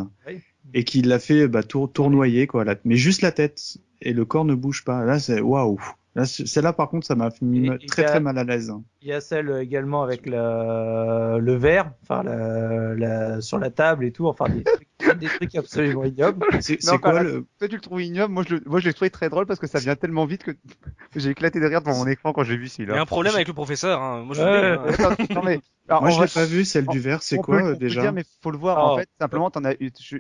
et 0.74 0.84
qu'il 0.84 1.08
l'a 1.08 1.20
fait 1.20 1.48
bah, 1.48 1.64
tour, 1.64 1.92
tournoyer, 1.92 2.46
quoi. 2.46 2.66
mais 2.84 2.98
juste 2.98 3.22
la 3.22 3.32
tête 3.32 3.78
et 4.02 4.12
le 4.12 4.26
corps 4.26 4.44
ne 4.44 4.54
bouge 4.54 4.84
pas. 4.84 5.06
Là, 5.06 5.20
c'est 5.20 5.40
waouh. 5.40 5.80
Celle-là, 6.26 6.74
par 6.74 6.90
contre, 6.90 7.06
ça 7.06 7.16
m'a 7.16 7.30
mis 7.42 7.70
très 7.88 8.06
très 8.06 8.20
mal 8.20 8.38
à 8.38 8.44
l'aise. 8.44 8.74
Il 9.02 9.10
y 9.10 9.14
a 9.14 9.22
celle 9.22 9.52
également 9.62 10.04
avec 10.04 10.26
le, 10.26 11.40
le 11.40 11.56
verre, 11.56 11.92
enfin 12.02 12.24
la, 12.24 13.42
sur 13.42 13.60
la 13.60 13.70
table 13.70 14.06
et 14.06 14.12
tout, 14.12 14.28
enfin 14.28 14.50
des 14.50 14.64
trucs, 14.64 14.88
des 15.20 15.28
trucs 15.28 15.56
absolument 15.56 16.04
ignobles. 16.04 16.46
C'est 16.60 16.80
quoi 17.00 17.22
le... 17.22 17.46
Toi, 17.60 17.68
tu 17.68 17.76
le 17.76 17.82
trouves 17.82 18.02
ignoble, 18.02 18.34
moi 18.34 18.44
je 18.48 18.56
le, 18.56 18.62
moi 18.66 18.80
je 18.80 18.88
l'ai 18.88 18.94
trouvé 18.94 19.10
très 19.10 19.30
drôle 19.30 19.46
parce 19.46 19.60
que 19.60 19.68
ça 19.68 19.80
vient 19.80 19.96
tellement 19.96 20.26
vite 20.26 20.44
que 20.44 20.52
j'ai 21.16 21.30
éclaté 21.30 21.60
derrière 21.60 21.82
devant 21.82 21.98
mon 21.98 22.08
écran 22.08 22.34
quand 22.34 22.44
j'ai 22.44 22.58
vu 22.58 22.68
celui-là. 22.68 22.94
Il 22.94 22.98
y 22.98 23.00
a 23.00 23.04
un 23.04 23.06
problème 23.06 23.36
avec 23.36 23.48
le 23.48 23.54
professeur. 23.54 24.02
Hein. 24.02 24.24
Moi 24.24 24.36
je, 24.36 24.42
hein. 24.42 25.16
non, 25.36 25.44
mais, 25.44 25.60
moi 25.90 26.10
je 26.10 26.22
l'ai 26.22 26.28
pas 26.28 26.46
vu 26.46 26.66
celle 26.66 26.88
du 26.88 27.00
verre. 27.00 27.22
C'est 27.22 27.38
quoi 27.38 27.76
déjà 27.76 28.02
dire, 28.02 28.14
mais 28.14 28.24
faut 28.42 28.52
le 28.52 28.58
voir. 28.58 28.78
En 28.78 28.94
oh. 28.94 28.98
fait, 28.98 29.10
simplement, 29.20 29.52
t'en 29.52 29.64
as, 29.66 29.76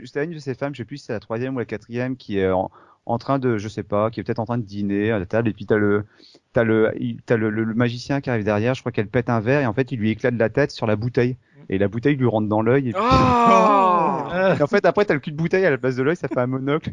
c'était 0.06 0.26
une 0.26 0.32
de 0.32 0.40
ces 0.40 0.54
femmes, 0.54 0.76
je 0.76 0.80
sais 0.80 0.86
plus 0.86 0.98
si 0.98 1.06
c'est 1.06 1.14
la 1.14 1.20
troisième 1.20 1.56
ou 1.56 1.60
la 1.60 1.66
quatrième 1.66 2.16
qui 2.18 2.38
est 2.38 2.50
en 2.50 2.70
en 3.08 3.18
train 3.18 3.40
de, 3.40 3.58
je 3.58 3.68
sais 3.68 3.84
pas, 3.84 4.12
qui 4.12 4.20
est 4.20 4.24
peut-être 4.24 4.40
en 4.40 4.46
train 4.46 4.58
de 4.58 4.64
dîner 4.64 5.12
à 5.12 5.20
la 5.20 5.26
table, 5.26 5.48
et 5.48 5.54
puis 5.54 5.66
t'as 5.66 5.78
le, 5.78 6.06
t'as 6.54 6.64
le, 6.64 6.92
t'as 7.26 7.38
le, 7.38 7.50
le, 7.50 7.74
magicien 7.74 8.22
qui 8.22 8.30
arrive 8.30 8.44
derrière. 8.44 8.76
Je 8.76 8.82
crois 8.82 8.92
qu'elle 8.92 9.08
pète 9.08 9.30
un 9.30 9.40
verre 9.40 9.62
et 9.62 9.66
en 9.66 9.74
fait 9.74 9.92
il 9.92 10.00
lui 10.00 10.12
éclate 10.12 10.36
la 10.36 10.50
tête 10.50 10.72
sur 10.72 10.86
la 10.86 10.96
bouteille 10.96 11.38
et 11.70 11.78
la 11.78 11.88
bouteille 11.88 12.16
lui 12.16 12.28
rentre 12.28 12.48
dans 12.48 12.62
l'œil. 12.62 12.90
Et, 12.90 12.94
puis... 12.94 13.02
Oh 13.02 14.24
et 14.60 14.62
en 14.62 14.68
fait 14.68 14.86
après 14.86 15.06
t'as 15.06 15.14
le 15.14 15.20
cul 15.20 15.32
de 15.32 15.38
bouteille 15.38 15.66
à 15.66 15.70
la 15.70 15.78
place 15.78 15.96
de 15.96 16.04
l'œil, 16.04 16.16
ça 16.16 16.28
fait 16.28 16.40
un 16.40 16.48
monocle. 16.48 16.92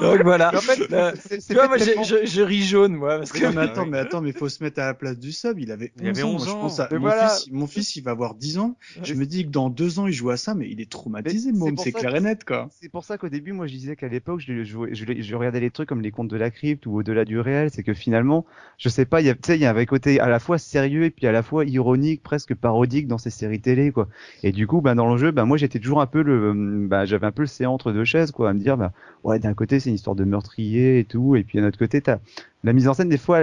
Donc 0.00 0.22
voilà. 0.22 0.54
En 0.54 0.60
fait, 0.60 0.92
euh, 0.92 1.12
tu 1.46 1.54
vois, 1.54 1.68
moi, 1.68 1.78
je, 1.78 2.24
je, 2.24 2.42
ris 2.42 2.62
jaune, 2.62 2.94
moi. 2.94 3.18
Parce 3.18 3.32
que... 3.32 3.46
mais 3.46 3.62
attends, 3.62 3.86
mais 3.86 3.98
attends, 3.98 4.20
mais 4.20 4.32
faut 4.32 4.48
se 4.48 4.62
mettre 4.62 4.80
à 4.80 4.86
la 4.86 4.94
place 4.94 5.18
du 5.18 5.32
sub. 5.32 5.58
Il 5.58 5.70
avait 5.70 5.92
11 6.00 6.18
il 6.18 6.24
ans. 6.24 6.38
Je 6.38 6.50
pense 6.50 6.80
à... 6.80 6.88
mon, 6.92 7.10
fils, 7.10 7.48
mon 7.50 7.66
fils, 7.66 7.96
il 7.96 8.02
va 8.02 8.12
avoir 8.12 8.34
10 8.34 8.58
ans. 8.58 8.76
Je 9.02 9.14
me 9.14 9.26
dis 9.26 9.44
que 9.44 9.50
dans 9.50 9.70
2 9.70 9.98
ans, 9.98 10.06
il 10.06 10.12
joue 10.12 10.30
à 10.30 10.36
ça, 10.36 10.54
mais 10.54 10.68
il 10.70 10.80
est 10.80 10.90
traumatisé, 10.90 11.52
môme. 11.52 11.76
C'est 11.78 11.92
clair 11.92 12.14
et 12.14 12.20
net, 12.20 12.44
quoi. 12.44 12.68
C'est 12.80 12.88
pour 12.88 13.04
ça 13.04 13.18
qu'au 13.18 13.28
début, 13.28 13.52
moi, 13.52 13.66
je 13.66 13.72
disais 13.72 13.96
qu'à 13.96 14.08
l'époque, 14.08 14.40
je, 14.40 14.64
je, 14.64 14.78
je, 14.92 15.34
regardais 15.34 15.60
les 15.60 15.70
trucs 15.70 15.88
comme 15.88 16.02
les 16.02 16.10
contes 16.10 16.28
de 16.28 16.36
la 16.36 16.50
crypte 16.50 16.86
ou 16.86 16.98
au-delà 16.98 17.24
du 17.24 17.40
réel. 17.40 17.70
C'est 17.72 17.82
que 17.82 17.94
finalement, 17.94 18.44
je 18.78 18.88
sais 18.88 19.04
pas, 19.04 19.20
il 19.20 19.26
y 19.26 19.30
a, 19.30 19.34
tu 19.34 19.40
sais, 19.44 19.56
il 19.56 19.62
y 19.62 19.66
avait 19.66 19.82
un 19.82 19.86
côté 19.86 20.20
à 20.20 20.28
la 20.28 20.38
fois 20.38 20.58
sérieux 20.58 21.04
et 21.04 21.10
puis 21.10 21.26
à 21.26 21.32
la 21.32 21.42
fois 21.42 21.64
ironique, 21.64 22.22
presque 22.22 22.54
parodique 22.64 23.08
dans 23.08 23.18
ces 23.18 23.28
séries 23.28 23.60
télé, 23.60 23.92
quoi. 23.92 24.08
Et 24.42 24.50
du 24.50 24.66
coup, 24.66 24.80
bah, 24.80 24.94
dans 24.94 25.10
le 25.12 25.18
jeu, 25.18 25.32
bah, 25.32 25.44
moi, 25.44 25.58
j'étais 25.58 25.78
toujours 25.78 26.00
un 26.00 26.06
peu 26.06 26.22
le, 26.22 26.54
bah, 26.88 27.04
j'avais 27.04 27.26
un 27.26 27.30
peu 27.30 27.42
le 27.42 27.46
séant 27.46 27.74
entre 27.74 27.92
deux 27.92 28.06
chaises, 28.06 28.30
quoi, 28.30 28.48
à 28.48 28.54
me 28.54 28.58
dire, 28.58 28.78
bah, 28.78 28.92
ouais, 29.22 29.38
d'un 29.38 29.52
côté, 29.52 29.80
c'est 29.80 29.90
une 29.90 29.96
histoire 29.96 30.16
de 30.16 30.24
meurtrier 30.24 30.98
et 31.00 31.04
tout, 31.04 31.36
et 31.36 31.44
puis 31.44 31.60
à 31.60 31.66
autre 31.66 31.78
côté, 31.78 32.00
t'as 32.00 32.20
la 32.62 32.72
mise 32.72 32.88
en 32.88 32.94
scène 32.94 33.10
des 33.10 33.18
fois, 33.18 33.42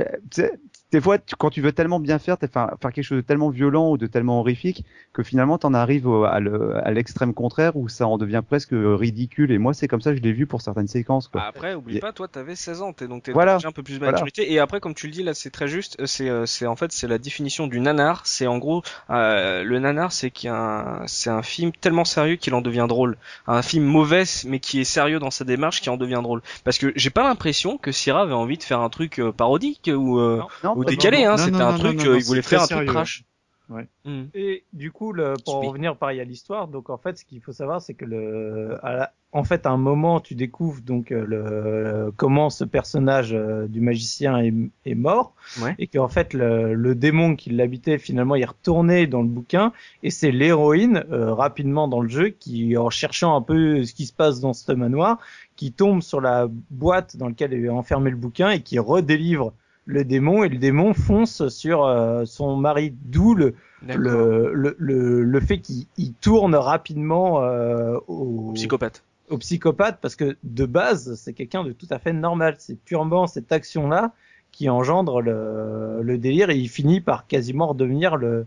des 0.91 1.01
fois, 1.01 1.17
quand 1.37 1.49
tu 1.49 1.61
veux 1.61 1.71
tellement 1.71 1.99
bien 1.99 2.19
faire, 2.19 2.37
faire, 2.37 2.75
faire 2.81 2.91
quelque 2.91 3.03
chose 3.03 3.17
de 3.17 3.21
tellement 3.21 3.49
violent 3.49 3.91
ou 3.91 3.97
de 3.97 4.07
tellement 4.07 4.39
horrifique 4.39 4.85
que 5.13 5.23
finalement 5.23 5.57
t'en 5.57 5.73
arrives 5.73 6.07
à 6.07 6.91
l'extrême 6.91 7.33
contraire 7.33 7.75
où 7.75 7.89
ça 7.89 8.07
en 8.07 8.17
devient 8.17 8.41
presque 8.47 8.73
ridicule. 8.73 9.51
Et 9.51 9.57
moi, 9.57 9.73
c'est 9.73 9.87
comme 9.87 10.01
ça 10.01 10.15
je 10.15 10.21
l'ai 10.21 10.33
vu 10.33 10.45
pour 10.45 10.61
certaines 10.61 10.87
séquences. 10.87 11.27
Quoi. 11.27 11.41
Après, 11.41 11.73
oublie 11.73 11.99
pas, 11.99 12.13
toi, 12.13 12.27
t'avais 12.27 12.55
16 12.55 12.81
ans, 12.81 12.93
t'es 12.93 13.07
donc 13.07 13.23
t'es 13.23 13.31
voilà. 13.31 13.57
un 13.63 13.71
peu 13.71 13.83
plus 13.83 13.99
de 13.99 14.05
maturité. 14.05 14.51
Et 14.51 14.59
après, 14.59 14.79
comme 14.79 14.93
tu 14.93 15.07
le 15.07 15.13
dis 15.13 15.23
là, 15.23 15.33
c'est 15.33 15.49
très 15.49 15.67
juste. 15.67 15.99
Euh, 15.99 16.05
c'est, 16.05 16.29
euh, 16.29 16.45
c'est 16.45 16.65
en 16.65 16.75
fait, 16.75 16.91
c'est 16.91 17.07
la 17.07 17.17
définition 17.17 17.67
du 17.67 17.79
nanar. 17.79 18.21
C'est 18.25 18.47
en 18.47 18.57
gros, 18.57 18.83
euh, 19.09 19.63
le 19.63 19.79
nanar, 19.79 20.11
c'est 20.11 20.31
qu'un, 20.31 21.03
c'est 21.07 21.29
un 21.29 21.41
film 21.41 21.71
tellement 21.71 22.05
sérieux 22.05 22.35
qu'il 22.35 22.53
en 22.53 22.61
devient 22.61 22.85
drôle. 22.87 23.17
Un 23.47 23.61
film 23.61 23.85
mauvais, 23.85 24.23
mais 24.45 24.59
qui 24.59 24.81
est 24.81 24.85
sérieux 24.85 25.19
dans 25.19 25.31
sa 25.31 25.45
démarche, 25.45 25.81
qui 25.81 25.89
en 25.89 25.97
devient 25.97 26.21
drôle. 26.23 26.41
Parce 26.63 26.77
que 26.77 26.91
j'ai 26.95 27.09
pas 27.09 27.23
l'impression 27.23 27.77
que 27.77 27.91
Syrah 27.91 28.21
avait 28.21 28.33
envie 28.33 28.57
de 28.57 28.63
faire 28.63 28.81
un 28.81 28.89
truc 28.89 29.21
parodique 29.37 29.89
ou. 29.93 30.19
Non, 30.63 30.75
ou 30.81 30.85
décalé, 30.85 31.23
hein. 31.23 31.37
C'était 31.37 31.61
un 31.61 31.77
truc, 31.77 32.01
il 32.03 32.23
voulait 32.23 32.41
faire 32.41 32.63
un 32.63 32.67
truc 32.67 32.87
crash. 32.87 33.23
Ouais. 33.69 33.87
Mm. 34.03 34.23
Et 34.33 34.65
du 34.73 34.91
coup, 34.91 35.13
le, 35.13 35.35
pour 35.45 35.55
en 35.55 35.61
revenir 35.61 35.95
pareil 35.95 36.19
à 36.19 36.25
l'histoire, 36.25 36.67
donc 36.67 36.89
en 36.89 36.97
fait, 36.97 37.17
ce 37.17 37.25
qu'il 37.25 37.41
faut 37.41 37.53
savoir, 37.53 37.81
c'est 37.81 37.93
que 37.93 38.05
le, 38.05 38.77
à 38.83 39.11
en 39.33 39.45
fait, 39.45 39.65
à 39.65 39.69
un 39.69 39.77
moment, 39.77 40.19
tu 40.19 40.35
découvres 40.35 40.81
donc 40.81 41.11
euh, 41.11 41.25
le, 41.25 42.11
comment 42.17 42.49
ce 42.49 42.65
personnage 42.65 43.33
euh, 43.33 43.65
du 43.67 43.79
magicien 43.79 44.39
est, 44.39 44.53
est 44.85 44.95
mort, 44.95 45.33
ouais. 45.61 45.73
et 45.79 45.87
qu'en 45.87 46.09
fait, 46.09 46.33
le, 46.33 46.73
le, 46.73 46.95
démon 46.95 47.37
qui 47.37 47.49
l'habitait, 47.49 47.97
finalement, 47.97 48.35
il 48.35 48.41
est 48.41 48.45
retourné 48.45 49.07
dans 49.07 49.21
le 49.21 49.29
bouquin, 49.29 49.71
et 50.03 50.09
c'est 50.09 50.31
l'héroïne, 50.31 51.05
euh, 51.11 51.33
rapidement 51.33 51.87
dans 51.87 52.01
le 52.01 52.09
jeu, 52.09 52.29
qui, 52.29 52.75
en 52.75 52.89
cherchant 52.89 53.35
un 53.35 53.41
peu 53.41 53.85
ce 53.85 53.93
qui 53.93 54.05
se 54.05 54.13
passe 54.13 54.41
dans 54.41 54.53
ce 54.53 54.71
manoir, 54.73 55.17
qui 55.55 55.71
tombe 55.71 56.01
sur 56.01 56.19
la 56.19 56.47
boîte 56.69 57.15
dans 57.15 57.29
laquelle 57.29 57.53
est 57.53 57.69
enfermé 57.69 58.09
le 58.09 58.17
bouquin 58.17 58.49
et 58.49 58.61
qui 58.61 58.79
redélivre 58.79 59.53
le 59.85 60.03
démon 60.03 60.43
et 60.43 60.49
le 60.49 60.57
démon 60.57 60.93
fonce 60.93 61.47
sur 61.49 61.85
euh, 61.85 62.25
son 62.25 62.55
mari, 62.55 62.93
d'où 63.05 63.33
le, 63.33 63.55
le, 63.81 64.51
le, 64.77 65.23
le, 65.23 65.39
fait 65.39 65.59
qu'il 65.59 66.13
tourne 66.21 66.55
rapidement 66.55 67.41
euh, 67.41 67.97
au, 68.07 68.51
psychopathe. 68.53 69.03
Au 69.29 69.37
psychopathe 69.37 69.99
parce 70.01 70.15
que 70.15 70.37
de 70.43 70.65
base 70.65 71.15
c'est 71.15 71.33
quelqu'un 71.33 71.63
de 71.63 71.71
tout 71.71 71.87
à 71.89 71.99
fait 71.99 72.13
normal. 72.13 72.55
C'est 72.59 72.77
purement 72.77 73.27
cette 73.27 73.51
action 73.51 73.87
là 73.87 74.11
qui 74.51 74.69
engendre 74.69 75.21
le, 75.21 76.01
le 76.01 76.17
délire 76.17 76.49
et 76.49 76.57
il 76.57 76.69
finit 76.69 77.01
par 77.01 77.25
quasiment 77.25 77.67
redevenir 77.67 78.17
le, 78.17 78.45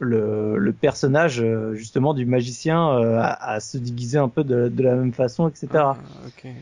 le, 0.00 0.58
le 0.58 0.72
personnage 0.72 1.40
euh, 1.40 1.74
justement 1.74 2.12
du 2.14 2.26
magicien 2.26 2.90
euh, 2.90 3.18
à, 3.20 3.52
à, 3.52 3.60
se 3.60 3.78
déguiser 3.78 4.18
un 4.18 4.28
peu 4.28 4.44
de, 4.44 4.68
de 4.68 4.82
la 4.82 4.94
même 4.96 5.12
façon, 5.12 5.48
etc. 5.48 5.68
Ah, 5.74 5.96
okay. 6.26 6.54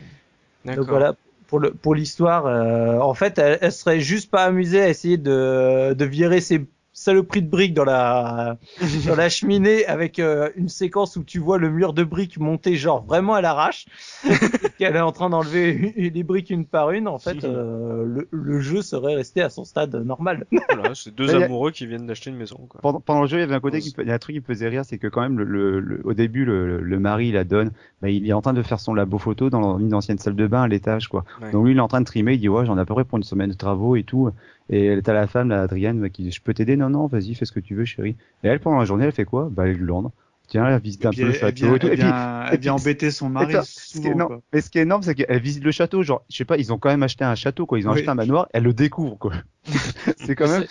Donc 0.65 0.87
voilà, 0.87 1.15
pour 1.59 1.95
l'histoire, 1.95 2.45
euh, 2.45 2.99
en 2.99 3.13
fait, 3.13 3.37
elle, 3.37 3.57
elle, 3.61 3.71
serait 3.71 3.99
juste 3.99 4.31
pas 4.31 4.43
amusée 4.43 4.81
à 4.81 4.89
essayer 4.89 5.17
de 5.17 5.93
de 5.93 6.05
virer 6.05 6.41
ses 6.41 6.65
saloperies 7.03 7.41
de 7.41 7.49
briques 7.49 7.73
dans 7.73 7.83
la 7.83 8.57
dans 9.07 9.15
la 9.15 9.29
cheminée 9.29 9.85
avec 9.85 10.19
euh, 10.19 10.49
une 10.55 10.69
séquence 10.69 11.17
où 11.17 11.23
tu 11.23 11.39
vois 11.39 11.57
le 11.57 11.69
mur 11.69 11.93
de 11.93 12.03
briques 12.03 12.39
monter 12.39 12.75
genre 12.75 13.03
vraiment 13.03 13.33
à 13.33 13.41
l'arrache, 13.41 13.85
qu'elle 14.77 14.95
est 14.95 15.01
en 15.01 15.11
train 15.11 15.29
d'enlever 15.29 15.93
les 15.97 16.23
briques 16.23 16.49
une 16.49 16.65
par 16.65 16.91
une. 16.91 17.07
En 17.07 17.19
fait, 17.19 17.43
euh, 17.43 18.05
le, 18.05 18.27
le, 18.31 18.59
jeu 18.59 18.81
serait 18.81 19.15
resté 19.15 19.41
à 19.41 19.49
son 19.49 19.65
stade 19.65 19.93
normal. 19.95 20.45
Voilà, 20.73 20.95
c'est 20.95 21.13
deux 21.13 21.35
amoureux 21.35 21.71
qui 21.71 21.85
viennent 21.85 22.07
d'acheter 22.07 22.29
une 22.29 22.37
maison. 22.37 22.57
Quoi. 22.67 22.81
Pendant, 22.81 22.99
pendant 22.99 23.21
le 23.21 23.27
jeu, 23.27 23.37
il 23.37 23.41
y 23.41 23.43
avait 23.43 23.53
un 23.53 23.59
côté, 23.59 23.79
qui, 23.79 23.93
il 23.99 24.07
y 24.07 24.11
a 24.11 24.13
un 24.13 24.17
truc 24.17 24.35
qui 24.35 24.39
me 24.39 24.45
faisait 24.45 24.69
rire, 24.69 24.83
c'est 24.85 24.97
que 24.97 25.07
quand 25.07 25.21
même 25.21 25.37
le, 25.37 25.79
le, 25.79 26.01
au 26.03 26.13
début, 26.13 26.45
le, 26.45 26.81
le 26.81 26.99
mari 26.99 27.31
la 27.31 27.43
donne, 27.43 27.71
bah, 28.01 28.09
il 28.09 28.27
est 28.27 28.33
en 28.33 28.41
train 28.41 28.53
de 28.53 28.61
faire 28.63 28.79
son 28.79 28.93
labo 28.93 29.17
photo 29.17 29.49
dans 29.49 29.77
une 29.77 29.93
ancienne 29.93 30.17
salle 30.17 30.35
de 30.35 30.47
bain 30.47 30.63
à 30.63 30.67
l'étage, 30.67 31.09
quoi. 31.09 31.25
Ouais. 31.41 31.51
Donc 31.51 31.65
lui, 31.65 31.73
il 31.73 31.77
est 31.77 31.81
en 31.81 31.87
train 31.87 32.01
de 32.01 32.05
trimer, 32.05 32.33
il 32.33 32.39
dit 32.39 32.49
ouais, 32.49 32.65
j'en 32.65 32.77
ai 32.77 32.81
à 32.81 32.85
peu 32.85 32.93
près 32.93 33.03
pour 33.03 33.17
une 33.17 33.23
semaine 33.23 33.51
de 33.51 33.55
travaux 33.55 33.95
et 33.95 34.03
tout. 34.03 34.31
Et 34.69 34.99
t'as 35.03 35.13
la 35.13 35.27
femme, 35.27 35.49
la 35.49 35.63
Adrienne, 35.63 36.09
qui 36.09 36.23
dit 36.23 36.31
je 36.31 36.41
peux 36.41 36.53
t'aider? 36.53 36.77
Non, 36.77 36.89
non, 36.89 37.07
vas-y, 37.07 37.35
fais 37.35 37.45
ce 37.45 37.51
que 37.51 37.59
tu 37.59 37.75
veux, 37.75 37.85
chérie. 37.85 38.15
Et 38.43 38.47
elle, 38.47 38.59
pendant 38.59 38.79
la 38.79 38.85
journée, 38.85 39.05
elle 39.05 39.11
fait 39.11 39.25
quoi? 39.25 39.49
Bah, 39.51 39.67
elle 39.67 39.77
glande. 39.77 40.11
Tiens, 40.47 40.67
elle 40.67 40.81
visite 40.81 41.05
un 41.05 41.11
peu 41.11 41.23
le 41.23 41.31
château. 41.31 41.45
Elle 41.47 41.53
vient, 41.53 41.75
et, 41.75 41.79
tout. 41.79 41.87
elle 41.87 41.93
et 41.93 41.97
puis, 41.97 42.03
vient, 42.05 42.45
elle 42.51 42.59
vient 42.59 42.73
embêter 42.73 43.11
son 43.11 43.29
mari. 43.29 43.55
Souvent, 43.63 44.15
non, 44.15 44.27
quoi. 44.27 44.41
mais 44.51 44.61
ce 44.61 44.69
qui 44.69 44.77
est 44.77 44.81
énorme, 44.81 45.01
c'est 45.01 45.15
qu'elle 45.15 45.41
visite 45.41 45.63
le 45.63 45.71
château. 45.71 46.03
Genre, 46.03 46.23
je 46.29 46.37
sais 46.37 46.45
pas, 46.45 46.57
ils 46.57 46.71
ont 46.73 46.77
quand 46.77 46.89
même 46.89 47.03
acheté 47.03 47.23
un 47.23 47.35
château, 47.35 47.65
quoi. 47.65 47.79
Ils 47.79 47.87
ont 47.87 47.91
Oui. 47.91 47.99
acheté 47.99 48.09
un 48.09 48.15
manoir. 48.15 48.47
Elle 48.53 48.63
le 48.63 48.73
découvre, 48.73 49.17
quoi. 49.17 49.33
c'est 50.17 50.35
quand 50.35 50.49
même. 50.49 50.65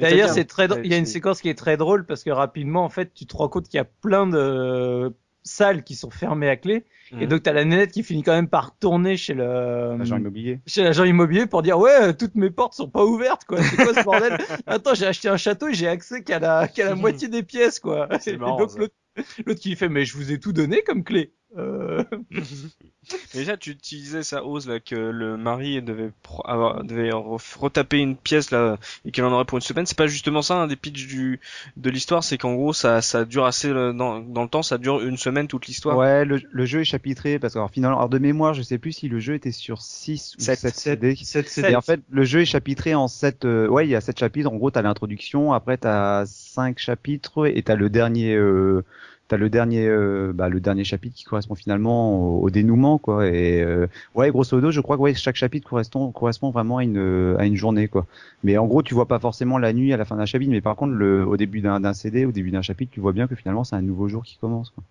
D'ailleurs, 0.00 0.28
c'est 0.28 0.44
très, 0.44 0.68
il 0.84 0.90
y 0.90 0.94
a 0.94 0.98
une 0.98 1.06
séquence 1.06 1.40
qui 1.40 1.48
est 1.48 1.58
très 1.58 1.76
drôle 1.76 2.04
parce 2.06 2.22
que 2.22 2.30
rapidement, 2.30 2.84
en 2.84 2.88
fait, 2.88 3.12
tu 3.14 3.26
te 3.26 3.36
rends 3.36 3.48
compte 3.48 3.68
qu'il 3.68 3.78
y 3.78 3.80
a 3.80 3.84
plein 3.84 4.26
de 4.26 5.12
salles 5.46 5.82
qui 5.84 5.94
sont 5.94 6.10
fermées 6.10 6.48
à 6.48 6.56
clé. 6.56 6.84
Et 7.12 7.16
Mhm. 7.24 7.26
donc, 7.26 7.42
t'as 7.44 7.52
la 7.52 7.64
nénette 7.64 7.92
qui 7.92 8.02
finit 8.02 8.22
quand 8.22 8.34
même 8.34 8.48
par 8.48 8.70
retourner 8.72 9.16
chez 9.16 9.32
le, 9.32 9.96
Agent 10.00 10.16
immobilier. 10.18 10.60
chez 10.66 10.82
l'agent 10.82 11.04
immobilier 11.04 11.46
pour 11.46 11.62
dire, 11.62 11.78
ouais, 11.78 12.12
toutes 12.14 12.34
mes 12.34 12.50
portes 12.50 12.74
sont 12.74 12.88
pas 12.88 13.04
ouvertes, 13.04 13.44
quoi. 13.44 13.62
C'est 13.62 13.76
quoi 13.76 13.94
ce 13.94 14.02
bordel? 14.04 14.36
Attends, 14.66 14.94
j'ai 14.94 15.06
acheté 15.06 15.28
un 15.28 15.36
château 15.36 15.68
et 15.68 15.74
j'ai 15.74 15.88
accès 15.88 16.22
qu'à 16.24 16.38
la, 16.40 16.66
qu'à 16.68 16.84
la 16.86 16.94
moitié 16.96 17.28
des 17.28 17.42
pièces, 17.44 17.78
quoi. 17.80 18.08
C'est 18.20 18.32
Et 18.34 18.36
marrant, 18.36 18.58
donc, 18.58 18.70
l'autre 18.76 19.60
qui 19.60 19.70
lui 19.70 19.76
fait, 19.76 19.88
mais 19.88 20.04
je 20.04 20.16
vous 20.16 20.32
ai 20.32 20.38
tout 20.40 20.52
donné 20.52 20.82
comme 20.82 21.04
clé. 21.04 21.32
Euh... 21.56 22.04
Déjà, 23.34 23.56
tu, 23.56 23.76
tu 23.76 23.94
disais 23.96 24.22
ça, 24.24 24.44
Ose, 24.44 24.66
là, 24.66 24.80
que 24.80 24.96
le 24.96 25.36
mari 25.36 25.80
devait, 25.80 26.10
avoir, 26.44 26.82
devait 26.82 27.10
re- 27.10 27.58
retaper 27.58 27.98
une 27.98 28.16
pièce, 28.16 28.50
là, 28.50 28.78
et 29.04 29.12
qu'il 29.12 29.22
en 29.24 29.32
aurait 29.32 29.44
pour 29.44 29.58
une 29.58 29.62
semaine. 29.62 29.86
C'est 29.86 29.96
pas 29.96 30.08
justement 30.08 30.42
ça, 30.42 30.56
un 30.56 30.66
des 30.66 30.74
pitchs 30.76 31.06
du, 31.06 31.38
de 31.76 31.90
l'histoire, 31.90 32.24
c'est 32.24 32.36
qu'en 32.36 32.54
gros, 32.54 32.72
ça, 32.72 33.02
ça 33.02 33.24
dure 33.24 33.44
assez, 33.44 33.68
euh, 33.68 33.92
dans, 33.92 34.18
dans 34.20 34.42
le 34.42 34.48
temps, 34.48 34.62
ça 34.62 34.76
dure 34.78 35.00
une 35.02 35.16
semaine, 35.16 35.46
toute 35.46 35.66
l'histoire. 35.68 35.96
Ouais, 35.96 36.24
le, 36.24 36.40
le 36.50 36.64
jeu 36.66 36.80
est 36.80 36.84
chapitré 36.84 37.38
parce 37.38 37.54
que 37.54 37.58
alors, 37.58 37.70
finalement, 37.70 37.98
alors 37.98 38.08
de 38.08 38.18
mémoire, 38.18 38.54
je 38.54 38.62
sais 38.62 38.78
plus 38.78 38.92
si 38.92 39.08
le 39.08 39.20
jeu 39.20 39.34
était 39.34 39.52
sur 39.52 39.82
6 39.82 40.34
ou 40.38 40.40
Sept. 40.40 40.58
7 40.58 40.74
Sept- 40.74 41.00
CD. 41.00 41.16
sept 41.16 41.46
Et 41.46 41.50
CD. 41.50 41.76
en 41.76 41.80
fait, 41.82 42.00
le 42.10 42.24
jeu 42.24 42.40
est 42.40 42.44
chapitré 42.46 42.94
en 42.96 43.06
7 43.06 43.44
ouais, 43.44 43.86
il 43.86 43.90
y 43.90 43.94
a 43.94 44.00
7 44.00 44.18
chapitres. 44.18 44.50
En 44.50 44.56
gros, 44.56 44.70
t'as 44.72 44.82
l'introduction, 44.82 45.52
après 45.52 45.76
t'as 45.78 46.26
5 46.26 46.78
chapitres 46.78 47.46
et 47.46 47.62
t'as 47.62 47.76
le 47.76 47.88
dernier 47.88 48.34
euh, 48.34 48.84
t'as 49.28 49.36
le 49.36 49.50
dernier 49.50 49.86
euh, 49.86 50.32
bah, 50.34 50.48
le 50.48 50.60
dernier 50.60 50.84
chapitre 50.84 51.16
qui 51.16 51.24
correspond 51.24 51.54
finalement 51.54 52.38
au, 52.40 52.50
dénouement 52.50 52.98
quoi. 52.98 53.26
Et 53.26 53.62
euh, 53.62 53.86
ouais 54.14 54.30
grosso 54.30 54.56
modo 54.56 54.70
je 54.70 54.80
crois 54.80 54.96
que 54.96 55.02
ouais, 55.02 55.14
chaque 55.14 55.36
chapitre 55.36 55.68
correspond 55.68 56.10
correspond 56.12 56.50
vraiment 56.50 56.78
à 56.78 56.84
une 56.84 57.36
à 57.38 57.46
une 57.46 57.56
journée 57.56 57.88
quoi. 57.88 58.06
Mais 58.44 58.58
en 58.58 58.66
gros 58.66 58.82
tu 58.82 58.94
vois 58.94 59.06
pas 59.06 59.18
forcément 59.18 59.58
la 59.58 59.72
nuit 59.72 59.92
à 59.92 59.96
la 59.96 60.04
fin 60.04 60.16
d'un 60.16 60.26
chapitre 60.26 60.50
mais 60.52 60.60
par 60.60 60.76
contre 60.76 60.94
le 60.94 61.26
au 61.26 61.36
début 61.36 61.60
d'un 61.60 61.92
CD 61.92 62.24
au 62.24 62.32
début 62.32 62.50
d'un 62.50 62.62
chapitre 62.62 62.92
tu 62.92 63.00
vois 63.00 63.12
bien 63.12 63.26
que 63.26 63.34
finalement 63.34 63.64
c'est 63.64 63.76
un 63.76 63.82
nouveau 63.82 64.08
jour 64.08 64.22
qui 64.22 64.38
commence 64.38 64.70
quoi. 64.70 64.84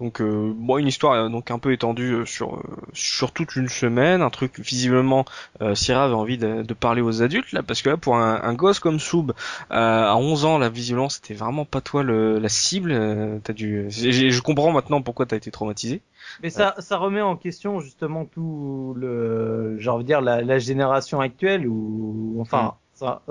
Donc, 0.00 0.20
euh, 0.20 0.52
bon, 0.56 0.78
une 0.78 0.88
histoire 0.88 1.12
euh, 1.14 1.28
donc 1.28 1.52
un 1.52 1.60
peu 1.60 1.72
étendue 1.72 2.14
euh, 2.14 2.24
sur 2.26 2.56
euh, 2.56 2.62
sur 2.94 3.30
toute 3.30 3.54
une 3.54 3.68
semaine, 3.68 4.22
un 4.22 4.30
truc 4.30 4.58
visiblement 4.58 5.24
euh, 5.62 5.76
Syrah 5.76 6.04
avait 6.06 6.14
envie 6.14 6.36
de, 6.36 6.62
de 6.62 6.74
parler 6.74 7.00
aux 7.00 7.22
adultes 7.22 7.52
là, 7.52 7.62
parce 7.62 7.80
que 7.80 7.90
là 7.90 7.96
pour 7.96 8.16
un, 8.16 8.40
un 8.42 8.54
gosse 8.54 8.80
comme 8.80 8.98
Soub 8.98 9.30
euh, 9.30 9.34
à 9.70 10.16
11 10.16 10.44
ans, 10.46 10.58
la 10.58 10.68
visiblement 10.68 11.08
c'était 11.08 11.34
vraiment 11.34 11.64
pas 11.64 11.80
toi 11.80 12.02
le, 12.02 12.40
la 12.40 12.48
cible. 12.48 12.90
euh, 12.90 13.38
t'as 13.44 13.52
dû, 13.52 13.86
je 13.88 14.40
comprends 14.40 14.72
maintenant 14.72 15.00
pourquoi 15.00 15.26
t'as 15.26 15.36
été 15.36 15.52
traumatisé. 15.52 16.02
Mais 16.42 16.50
ça, 16.50 16.74
ça 16.80 16.96
remet 16.96 17.20
en 17.20 17.36
question 17.36 17.78
justement 17.78 18.24
tout 18.24 18.94
le, 18.96 19.76
j'ai 19.78 19.90
envie 19.90 20.02
de 20.02 20.08
dire 20.08 20.20
la, 20.22 20.40
la 20.42 20.58
génération 20.58 21.20
actuelle 21.20 21.68
ou 21.68 22.36
enfin, 22.40 22.74
ça, 22.94 23.22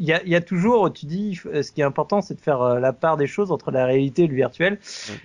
il 0.00 0.06
y 0.06 0.12
a, 0.12 0.22
y 0.24 0.34
a 0.34 0.40
toujours, 0.40 0.92
tu 0.92 1.06
dis, 1.06 1.40
euh, 1.46 1.62
ce 1.62 1.70
qui 1.70 1.80
est 1.80 1.84
important, 1.84 2.20
c'est 2.20 2.34
de 2.34 2.40
faire 2.40 2.62
euh, 2.62 2.80
la 2.80 2.92
part 2.92 3.16
des 3.16 3.28
choses 3.28 3.52
entre 3.52 3.70
la 3.70 3.86
réalité 3.86 4.24
et 4.24 4.26
le 4.26 4.34
virtuel. 4.34 4.78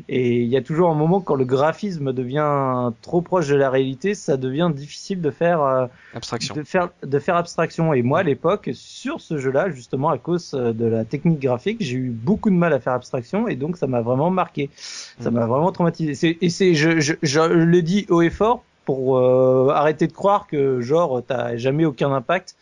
Et 0.07 0.41
il 0.41 0.47
y 0.47 0.57
a 0.57 0.61
toujours 0.61 0.91
un 0.91 0.93
moment 0.95 1.21
quand 1.21 1.33
le 1.35 1.45
graphisme 1.45 2.13
devient 2.13 2.91
trop 3.01 3.21
proche 3.21 3.47
de 3.47 3.55
la 3.55 3.69
réalité, 3.71 4.13
ça 4.13 4.37
devient 4.37 4.69
difficile 4.73 5.21
de 5.21 5.31
faire, 5.31 5.61
euh, 5.61 5.87
Abstraction. 6.13 6.53
de 6.55 6.63
faire, 6.63 6.89
de 7.03 7.19
faire 7.19 7.35
abstraction. 7.35 7.93
Et 7.93 8.03
moi, 8.03 8.19
à 8.19 8.23
l'époque, 8.23 8.69
sur 8.73 9.21
ce 9.21 9.37
jeu-là, 9.39 9.69
justement 9.71 10.09
à 10.09 10.17
cause 10.19 10.51
de 10.51 10.85
la 10.85 11.03
technique 11.03 11.39
graphique, 11.39 11.77
j'ai 11.81 11.97
eu 11.97 12.09
beaucoup 12.11 12.49
de 12.51 12.55
mal 12.55 12.71
à 12.73 12.79
faire 12.79 12.93
abstraction 12.93 13.47
et 13.47 13.55
donc 13.55 13.75
ça 13.77 13.87
m'a 13.87 14.01
vraiment 14.01 14.29
marqué. 14.29 14.69
Ça 14.75 15.31
Mhm. 15.31 15.39
m'a 15.39 15.45
vraiment 15.47 15.71
traumatisé. 15.71 16.37
Et 16.41 16.49
c'est, 16.49 16.73
je, 16.75 16.99
je, 16.99 17.13
je 17.23 17.39
le 17.41 17.81
dis 17.81 18.05
haut 18.09 18.21
et 18.21 18.29
fort 18.29 18.63
pour 18.85 19.17
euh, 19.17 19.69
arrêter 19.69 20.07
de 20.07 20.13
croire 20.13 20.47
que 20.47 20.81
genre 20.81 21.21
t'as 21.25 21.55
jamais 21.57 21.85
aucun 21.85 22.11
impact 22.13 22.55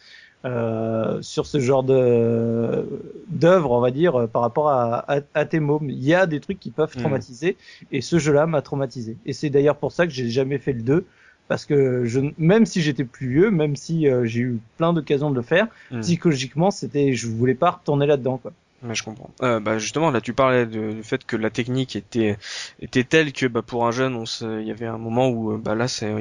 euh, 0.47 1.21
sur 1.21 1.45
ce 1.45 1.59
genre 1.59 1.83
de 1.83 2.85
d'œuvre, 3.27 3.71
on 3.71 3.81
va 3.81 3.91
dire, 3.91 4.15
euh, 4.15 4.27
par 4.27 4.41
rapport 4.41 4.69
à, 4.69 4.99
à, 5.13 5.21
à 5.33 5.45
tes 5.45 5.59
mômes. 5.59 5.89
Il 5.89 6.03
y 6.03 6.13
a 6.13 6.25
des 6.27 6.39
trucs 6.39 6.59
qui 6.59 6.71
peuvent 6.71 6.95
Mhm. 6.95 6.97
traumatiser 6.97 7.57
et 7.91 8.01
ce 8.01 8.19
jeu-là 8.19 8.47
m'a 8.47 8.61
traumatisé. 8.61 9.17
Et 9.25 9.33
c'est 9.33 9.49
d'ailleurs 9.49 9.77
pour 9.77 9.91
ça 9.91 10.07
que 10.07 10.13
j'ai 10.13 10.29
jamais 10.29 10.57
fait 10.59 10.73
le 10.73 10.81
2 10.83 11.07
parce 11.47 11.65
que 11.65 12.05
je, 12.05 12.19
même 12.37 12.65
si 12.65 12.81
j'étais 12.81 13.05
plus 13.05 13.29
vieux, 13.29 13.51
même 13.51 13.75
si 13.75 14.07
euh, 14.07 14.25
j'ai 14.25 14.41
eu 14.41 14.61
plein 14.77 14.93
d'occasions 14.93 15.29
de 15.31 15.35
le 15.35 15.41
faire, 15.43 15.67
Hmm. 15.89 16.01
psychologiquement, 16.01 16.71
c'était, 16.71 17.13
je 17.13 17.27
voulais 17.27 17.55
pas 17.55 17.71
retourner 17.71 18.05
là-dedans, 18.05 18.37
quoi. 18.37 18.53
Ouais, 18.83 18.93
je 18.93 19.01
comprends. 19.03 19.31
Euh, 19.41 19.59
bah 19.59 19.79
justement, 19.79 20.11
là, 20.11 20.21
tu 20.21 20.33
parlais 20.33 20.67
de- 20.67 20.91
du 20.91 21.03
fait 21.03 21.25
que 21.25 21.35
la 21.35 21.49
technique 21.49 21.95
était 21.95 22.37
était 22.79 23.03
telle 23.03 23.33
que 23.33 23.47
bah, 23.47 23.63
pour 23.63 23.87
un 23.87 23.91
jeune, 23.91 24.13
on 24.15 24.27
se, 24.27 24.61
il 24.61 24.67
y 24.67 24.71
avait 24.71 24.85
un 24.85 24.99
moment 24.99 25.29
où 25.29 25.53
euh, 25.53 25.57
bah 25.57 25.73
là, 25.73 25.87
c'est 25.87 26.13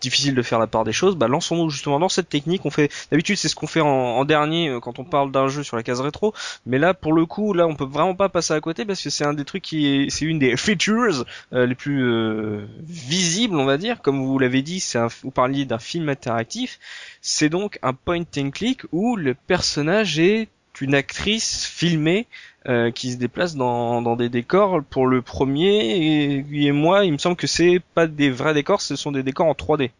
difficile 0.00 0.34
de 0.34 0.42
faire 0.42 0.58
la 0.58 0.66
part 0.66 0.84
des 0.84 0.92
choses. 0.92 1.14
Bah 1.16 1.28
lançons-nous 1.28 1.68
justement 1.70 1.98
dans 1.98 2.08
cette 2.08 2.28
technique. 2.30 2.64
On 2.64 2.70
fait 2.70 2.90
d'habitude, 3.10 3.36
c'est 3.36 3.48
ce 3.48 3.54
qu'on 3.54 3.66
fait 3.66 3.80
en, 3.82 3.86
en 3.88 4.24
dernier 4.24 4.68
euh, 4.70 4.80
quand 4.80 4.98
on 4.98 5.04
parle 5.04 5.30
d'un 5.30 5.48
jeu 5.48 5.62
sur 5.62 5.76
la 5.76 5.82
case 5.82 6.00
rétro. 6.00 6.32
Mais 6.66 6.78
là, 6.78 6.94
pour 6.94 7.12
le 7.12 7.26
coup, 7.26 7.52
là, 7.52 7.66
on 7.66 7.74
peut 7.74 7.84
vraiment 7.84 8.14
pas 8.14 8.28
passer 8.30 8.54
à 8.54 8.60
côté 8.60 8.84
parce 8.86 9.02
que 9.02 9.10
c'est 9.10 9.24
un 9.26 9.34
des 9.34 9.44
trucs 9.44 9.62
qui 9.62 9.86
est, 10.04 10.10
c'est 10.10 10.24
une 10.24 10.38
des 10.38 10.56
features 10.56 11.24
euh, 11.52 11.66
les 11.66 11.74
plus 11.74 12.02
euh, 12.02 12.66
visibles, 12.86 13.56
on 13.56 13.64
va 13.66 13.76
dire. 13.76 14.00
Comme 14.02 14.24
vous 14.24 14.38
l'avez 14.38 14.62
dit, 14.62 14.80
c'est 14.80 14.98
vous 15.22 15.30
parliez 15.30 15.64
d'un 15.66 15.78
film 15.78 16.08
interactif. 16.08 16.78
C'est 17.20 17.48
donc 17.50 17.78
un 17.82 17.92
point 17.94 18.22
and 18.38 18.50
click 18.50 18.82
où 18.92 19.16
le 19.16 19.34
personnage 19.34 20.18
est 20.18 20.48
une 20.80 20.94
actrice 20.94 21.64
filmée 21.66 22.26
euh, 22.68 22.90
qui 22.90 23.12
se 23.12 23.16
déplace 23.16 23.56
dans, 23.56 24.00
dans 24.02 24.16
des 24.16 24.28
décors. 24.28 24.82
Pour 24.82 25.06
le 25.06 25.22
premier, 25.22 25.96
et, 25.96 26.42
lui 26.42 26.66
et 26.66 26.72
moi, 26.72 27.04
il 27.04 27.12
me 27.12 27.18
semble 27.18 27.36
que 27.36 27.46
c'est 27.46 27.80
pas 27.94 28.06
des 28.06 28.30
vrais 28.30 28.54
décors, 28.54 28.80
ce 28.80 28.96
sont 28.96 29.12
des 29.12 29.22
décors 29.22 29.46
en 29.46 29.52
3D. 29.54 29.90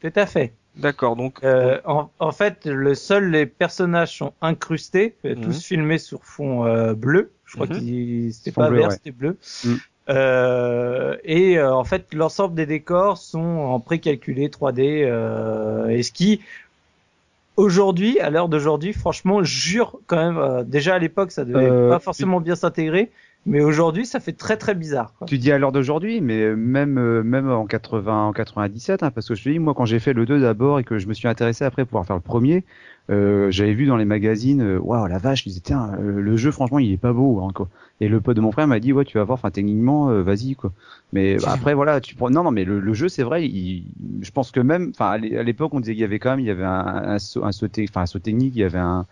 Tout 0.00 0.12
à 0.14 0.26
fait. 0.26 0.52
D'accord, 0.76 1.16
donc 1.16 1.38
Euh, 1.42 1.80
en, 1.86 2.10
en 2.18 2.32
fait, 2.32 2.66
le 2.66 2.94
seul 2.94 3.30
les 3.30 3.46
personnages 3.46 4.14
sont 4.18 4.34
incrustés, 4.42 5.14
euh, 5.24 5.34
Mhm. 5.34 5.40
tous 5.42 5.64
filmés 5.64 5.96
sur 5.98 6.22
fond 6.22 6.66
euh, 6.66 6.92
bleu. 6.92 7.32
Je 7.46 7.54
crois 7.54 7.66
Mhm. 7.66 7.72
que 7.72 8.30
c'était 8.32 8.52
pas 8.52 8.68
bleu, 8.68 8.78
vert, 8.80 8.88
ouais. 8.88 8.94
c'était 8.94 9.10
bleu. 9.10 9.38
Mhm. 9.64 9.78
Euh, 10.08 11.16
et 11.24 11.58
euh, 11.58 11.74
en 11.74 11.84
fait, 11.84 12.12
l'ensemble 12.14 12.54
des 12.54 12.66
décors 12.66 13.16
sont 13.18 13.38
en 13.40 13.80
précalculé 13.80 14.48
3D, 14.50 15.02
euh, 15.04 15.88
et 15.88 16.02
ce 16.02 16.12
qui 16.12 16.42
aujourd'hui, 17.56 18.18
à 18.20 18.30
l'heure 18.30 18.48
d'aujourd'hui, 18.48 18.92
franchement, 18.92 19.42
jure 19.42 19.98
quand 20.06 20.16
même. 20.16 20.38
euh, 20.38 20.62
déjà 20.64 20.94
à 20.94 20.98
l'époque, 20.98 21.30
ça 21.32 21.44
devait 21.44 21.70
Euh, 21.70 21.88
pas 21.88 21.98
forcément 21.98 22.40
bien 22.40 22.54
s'intégrer, 22.54 23.10
mais 23.46 23.62
aujourd'hui, 23.62 24.06
ça 24.06 24.20
fait 24.20 24.32
très 24.32 24.56
très 24.56 24.74
bizarre. 24.74 25.14
Quoi. 25.14 25.26
Tu 25.26 25.38
dis 25.38 25.50
à 25.52 25.58
l'heure 25.58 25.72
d'aujourd'hui, 25.72 26.20
mais 26.20 26.54
même 26.54 26.98
euh, 26.98 27.22
même 27.22 27.50
en 27.50 27.66
80, 27.66 28.26
en 28.26 28.32
97, 28.32 29.02
hein, 29.02 29.10
parce 29.10 29.28
que 29.28 29.34
je 29.34 29.42
te 29.44 29.48
dis, 29.48 29.58
moi, 29.58 29.72
quand 29.74 29.84
j'ai 29.86 29.98
fait 30.00 30.12
le 30.12 30.26
2 30.26 30.40
d'abord 30.40 30.78
et 30.80 30.84
que 30.84 30.98
je 30.98 31.06
me 31.06 31.14
suis 31.14 31.28
intéressé 31.28 31.64
après 31.64 31.84
pour 31.84 31.90
pouvoir 31.90 32.06
faire 32.06 32.16
le 32.16 32.22
premier, 32.22 32.64
euh, 33.10 33.50
j'avais 33.50 33.74
vu 33.74 33.86
dans 33.86 33.96
les 33.96 34.04
magazines, 34.04 34.62
euh, 34.62 34.78
waouh 34.78 35.06
la 35.06 35.18
vache, 35.18 35.46
ils 35.46 35.50
disaient 35.50 35.60
tiens, 35.60 35.92
euh, 36.00 36.20
le 36.20 36.36
jeu 36.36 36.50
franchement 36.50 36.80
il 36.80 36.90
est 36.92 36.96
pas 36.96 37.12
beau 37.12 37.40
hein, 37.40 37.50
quoi. 37.54 37.68
Et 38.00 38.08
le 38.08 38.20
pote 38.20 38.36
de 38.36 38.40
mon 38.40 38.50
frère 38.52 38.66
m'a 38.66 38.80
dit 38.80 38.92
ouais 38.92 39.04
tu 39.04 39.16
vas 39.18 39.24
voir, 39.24 39.34
enfin 39.38 39.50
techniquement 39.50 40.10
euh, 40.10 40.22
vas-y 40.22 40.56
quoi. 40.56 40.72
Mais 41.12 41.36
bah, 41.38 41.50
après 41.52 41.74
voilà, 41.74 42.00
tu 42.00 42.14
prends 42.16 42.30
non 42.30 42.42
non 42.42 42.50
mais 42.50 42.64
le, 42.64 42.80
le 42.80 42.94
jeu 42.94 43.08
c'est 43.08 43.22
vrai, 43.22 43.46
il... 43.48 43.84
je 44.22 44.30
pense 44.32 44.50
que 44.50 44.60
même, 44.60 44.90
enfin 44.90 45.10
à 45.10 45.18
l'é- 45.18 45.38
à 45.38 45.42
l'époque 45.44 45.72
on 45.74 45.80
disait 45.80 45.92
qu'il 45.92 46.00
y 46.02 46.04
avait 46.04 46.18
quand 46.18 46.30
même 46.30 46.40
il 46.40 46.46
y 46.46 46.50
avait 46.50 46.64
un 46.64 46.84
un, 47.14 47.18
saut, 47.20 47.44
un 47.44 47.52
saut, 47.52 47.66
enfin 47.88 48.02
un 48.02 48.06
saut 48.06 48.18
technique, 48.18 48.54
il 48.56 48.60
y 48.60 48.64
avait 48.64 48.78
un 48.78 49.06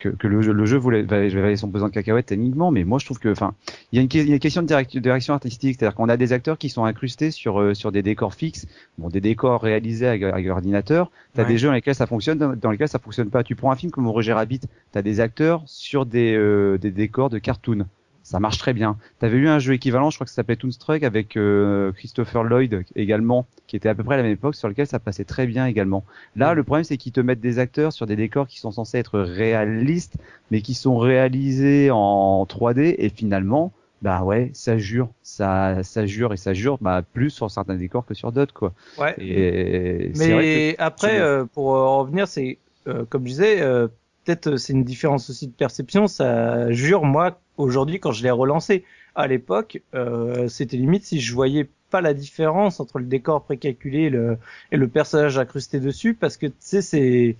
que, 0.00 0.08
que 0.08 0.26
le 0.26 0.42
jeu, 0.42 0.52
le 0.52 0.66
jeu 0.66 0.76
voulait, 0.78 1.02
valait 1.02 1.56
son 1.56 1.68
pesant 1.70 1.86
de 1.88 1.92
cacahuètes 1.92 2.26
techniquement, 2.26 2.72
mais 2.72 2.82
moi 2.82 2.98
je 2.98 3.04
trouve 3.04 3.18
que, 3.20 3.28
enfin, 3.28 3.54
il 3.92 3.96
y 3.96 3.98
a 3.98 4.02
une, 4.02 4.08
que- 4.08 4.18
il 4.18 4.28
y 4.28 4.32
a 4.32 4.34
une 4.34 4.40
question 4.40 4.62
de 4.62 4.66
direct- 4.66 4.98
direction 4.98 5.34
artistique, 5.34 5.76
c'est-à-dire 5.78 5.94
qu'on 5.94 6.08
a 6.08 6.16
des 6.16 6.32
acteurs 6.32 6.58
qui 6.58 6.68
sont 6.70 6.84
incrustés 6.84 7.30
sur 7.30 7.60
euh, 7.60 7.74
sur 7.74 7.92
des 7.92 8.02
décors 8.02 8.34
fixes, 8.34 8.66
bon, 8.98 9.08
des 9.08 9.20
décors 9.20 9.62
réalisés 9.62 10.06
avec, 10.08 10.22
avec 10.24 10.46
l'ordinateur. 10.46 11.10
T'as 11.34 11.42
Ouais. 11.42 11.48
des 11.48 11.58
jeux 11.58 11.68
dans 11.68 11.74
lesquels 11.74 11.94
ça 11.94 12.06
fonctionne, 12.06 12.38
dans, 12.38 12.56
dans 12.56 12.70
lesquels 12.72 12.88
ça 12.88 12.98
fonctionne 12.98 13.30
pas. 13.30 13.44
Tu 13.44 13.54
prends 13.54 13.70
un 13.70 13.76
film 13.76 13.92
comme 13.92 14.08
Roger 14.08 14.32
Rabbit, 14.32 14.60
t'as 14.90 15.02
des 15.02 15.20
acteurs 15.20 15.62
sur 15.66 16.06
des 16.06 16.34
euh, 16.34 16.78
des 16.78 16.90
décors 16.90 17.30
de 17.30 17.38
cartoon. 17.38 17.86
Ça 18.30 18.38
marche 18.38 18.58
très 18.58 18.72
bien. 18.72 18.96
T'avais 19.18 19.38
eu 19.38 19.48
un 19.48 19.58
jeu 19.58 19.74
équivalent, 19.74 20.08
je 20.10 20.16
crois 20.16 20.24
que 20.24 20.30
ça 20.30 20.36
s'appelait 20.36 20.54
Toonstruck 20.54 21.02
avec 21.02 21.36
euh, 21.36 21.90
Christopher 21.90 22.44
Lloyd 22.44 22.84
également, 22.94 23.48
qui 23.66 23.74
était 23.74 23.88
à 23.88 23.94
peu 23.96 24.04
près 24.04 24.14
à 24.14 24.18
la 24.18 24.22
même 24.22 24.30
époque, 24.30 24.54
sur 24.54 24.68
lequel 24.68 24.86
ça 24.86 25.00
passait 25.00 25.24
très 25.24 25.48
bien 25.48 25.66
également. 25.66 26.04
Là, 26.36 26.54
le 26.54 26.62
problème, 26.62 26.84
c'est 26.84 26.96
qu'ils 26.96 27.10
te 27.10 27.18
mettent 27.18 27.40
des 27.40 27.58
acteurs 27.58 27.92
sur 27.92 28.06
des 28.06 28.14
décors 28.14 28.46
qui 28.46 28.60
sont 28.60 28.70
censés 28.70 28.98
être 28.98 29.18
réalistes, 29.18 30.14
mais 30.52 30.62
qui 30.62 30.74
sont 30.74 30.96
réalisés 30.96 31.90
en 31.90 32.44
3D, 32.44 32.94
et 32.98 33.08
finalement, 33.08 33.72
bah 34.00 34.22
ouais, 34.22 34.52
ça 34.54 34.78
jure, 34.78 35.08
ça, 35.24 35.82
ça 35.82 36.06
jure 36.06 36.32
et 36.32 36.36
ça 36.36 36.54
jure, 36.54 36.78
bah 36.80 37.02
plus 37.02 37.30
sur 37.30 37.50
certains 37.50 37.74
décors 37.74 38.06
que 38.06 38.14
sur 38.14 38.30
d'autres, 38.30 38.54
quoi. 38.54 38.72
Ouais. 38.96 39.12
Et 39.18 40.12
vrai 40.14 40.28
Mais 40.28 40.76
après, 40.78 41.20
euh, 41.20 41.46
pour 41.46 41.74
euh, 41.74 41.80
en 41.80 41.98
revenir, 41.98 42.28
c'est 42.28 42.58
euh, 42.86 43.04
comme 43.08 43.24
je 43.24 43.32
disais, 43.32 43.60
euh, 43.60 43.88
peut-être 44.30 44.54
euh, 44.54 44.56
c'est 44.56 44.72
une 44.72 44.84
différence 44.84 45.30
aussi 45.30 45.46
de 45.46 45.52
perception. 45.52 46.06
Ça 46.06 46.70
jure, 46.72 47.04
moi, 47.04 47.40
aujourd'hui, 47.56 48.00
quand 48.00 48.12
je 48.12 48.22
l'ai 48.22 48.30
relancé, 48.30 48.84
à 49.14 49.26
l'époque, 49.26 49.82
euh, 49.94 50.48
c'était 50.48 50.76
limite 50.76 51.04
si 51.04 51.20
je 51.20 51.34
voyais 51.34 51.68
pas 51.90 52.00
la 52.00 52.14
différence 52.14 52.78
entre 52.78 52.98
le 53.00 53.06
décor 53.06 53.42
précalculé 53.42 54.02
et 54.02 54.10
le, 54.10 54.38
et 54.70 54.76
le 54.76 54.88
personnage 54.88 55.38
incrusté 55.38 55.80
dessus, 55.80 56.14
parce 56.14 56.36
que 56.36 56.46
tu 56.46 56.54
sais, 56.60 56.82
c'est 56.82 57.36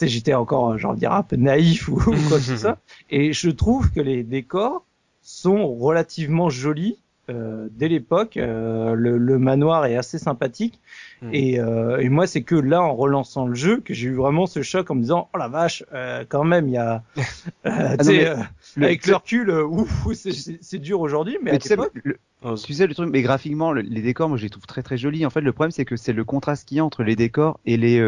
j'étais 0.00 0.34
encore, 0.34 0.72
euh, 0.72 0.76
de 0.76 0.98
dire, 0.98 1.12
un 1.12 1.22
peu 1.22 1.36
naïf 1.36 1.88
ou, 1.88 1.94
ou 1.94 2.28
quoi 2.28 2.38
que 2.38 2.44
ce 2.44 2.56
soit. 2.56 2.78
Et 3.10 3.32
je 3.32 3.50
trouve 3.50 3.90
que 3.90 4.00
les 4.00 4.22
décors 4.22 4.84
sont 5.22 5.74
relativement 5.74 6.50
jolis. 6.50 6.98
Euh, 7.30 7.68
dès 7.72 7.88
l'époque, 7.88 8.36
euh, 8.36 8.94
le, 8.94 9.18
le 9.18 9.38
manoir 9.38 9.86
est 9.86 9.96
assez 9.96 10.18
sympathique. 10.18 10.80
Et, 11.32 11.60
euh, 11.60 11.98
et 11.98 12.08
moi, 12.08 12.26
c'est 12.26 12.42
que 12.42 12.54
là, 12.54 12.82
en 12.82 12.94
relançant 12.94 13.46
le 13.46 13.54
jeu, 13.54 13.80
que 13.80 13.94
j'ai 13.94 14.08
eu 14.08 14.14
vraiment 14.14 14.46
ce 14.46 14.62
choc 14.62 14.90
en 14.90 14.94
me 14.94 15.00
disant, 15.00 15.28
oh 15.34 15.38
la 15.38 15.48
vache, 15.48 15.84
euh, 15.92 16.24
quand 16.28 16.44
même, 16.44 16.68
il 16.68 16.74
y 16.74 16.76
a, 16.78 17.02
euh, 17.66 17.96
non, 17.96 18.04
sais, 18.04 18.12
mais 18.12 18.26
euh, 18.26 18.36
le- 18.76 18.84
avec 18.84 19.06
le 19.06 19.14
recul, 19.14 19.50
ouf, 19.50 20.06
c'est- 20.14 20.78
dur 20.78 21.00
aujourd'hui, 21.00 21.38
mais, 21.42 21.50
Mais 21.52 21.56
à 21.56 21.58
tu 21.58 21.68
sais, 21.68 21.76
le- 22.04 22.18
tu 22.64 22.72
sais 22.72 22.86
le 22.86 22.94
truc, 22.94 23.10
mais 23.10 23.22
graphiquement, 23.22 23.72
le- 23.72 23.80
les 23.80 24.00
décors, 24.00 24.28
moi 24.28 24.38
je 24.38 24.44
les 24.44 24.50
trouve 24.50 24.64
très 24.66 24.82
très 24.82 24.96
jolis. 24.96 25.26
En 25.26 25.30
fait, 25.30 25.40
le 25.40 25.52
problème 25.52 25.72
c'est 25.72 25.84
que 25.84 25.96
c'est 25.96 26.12
le 26.12 26.24
contraste 26.24 26.68
qu'il 26.68 26.76
y 26.76 26.80
a 26.80 26.84
entre 26.84 27.02
les 27.02 27.16
décors 27.16 27.58
et 27.66 27.76
les 27.76 27.98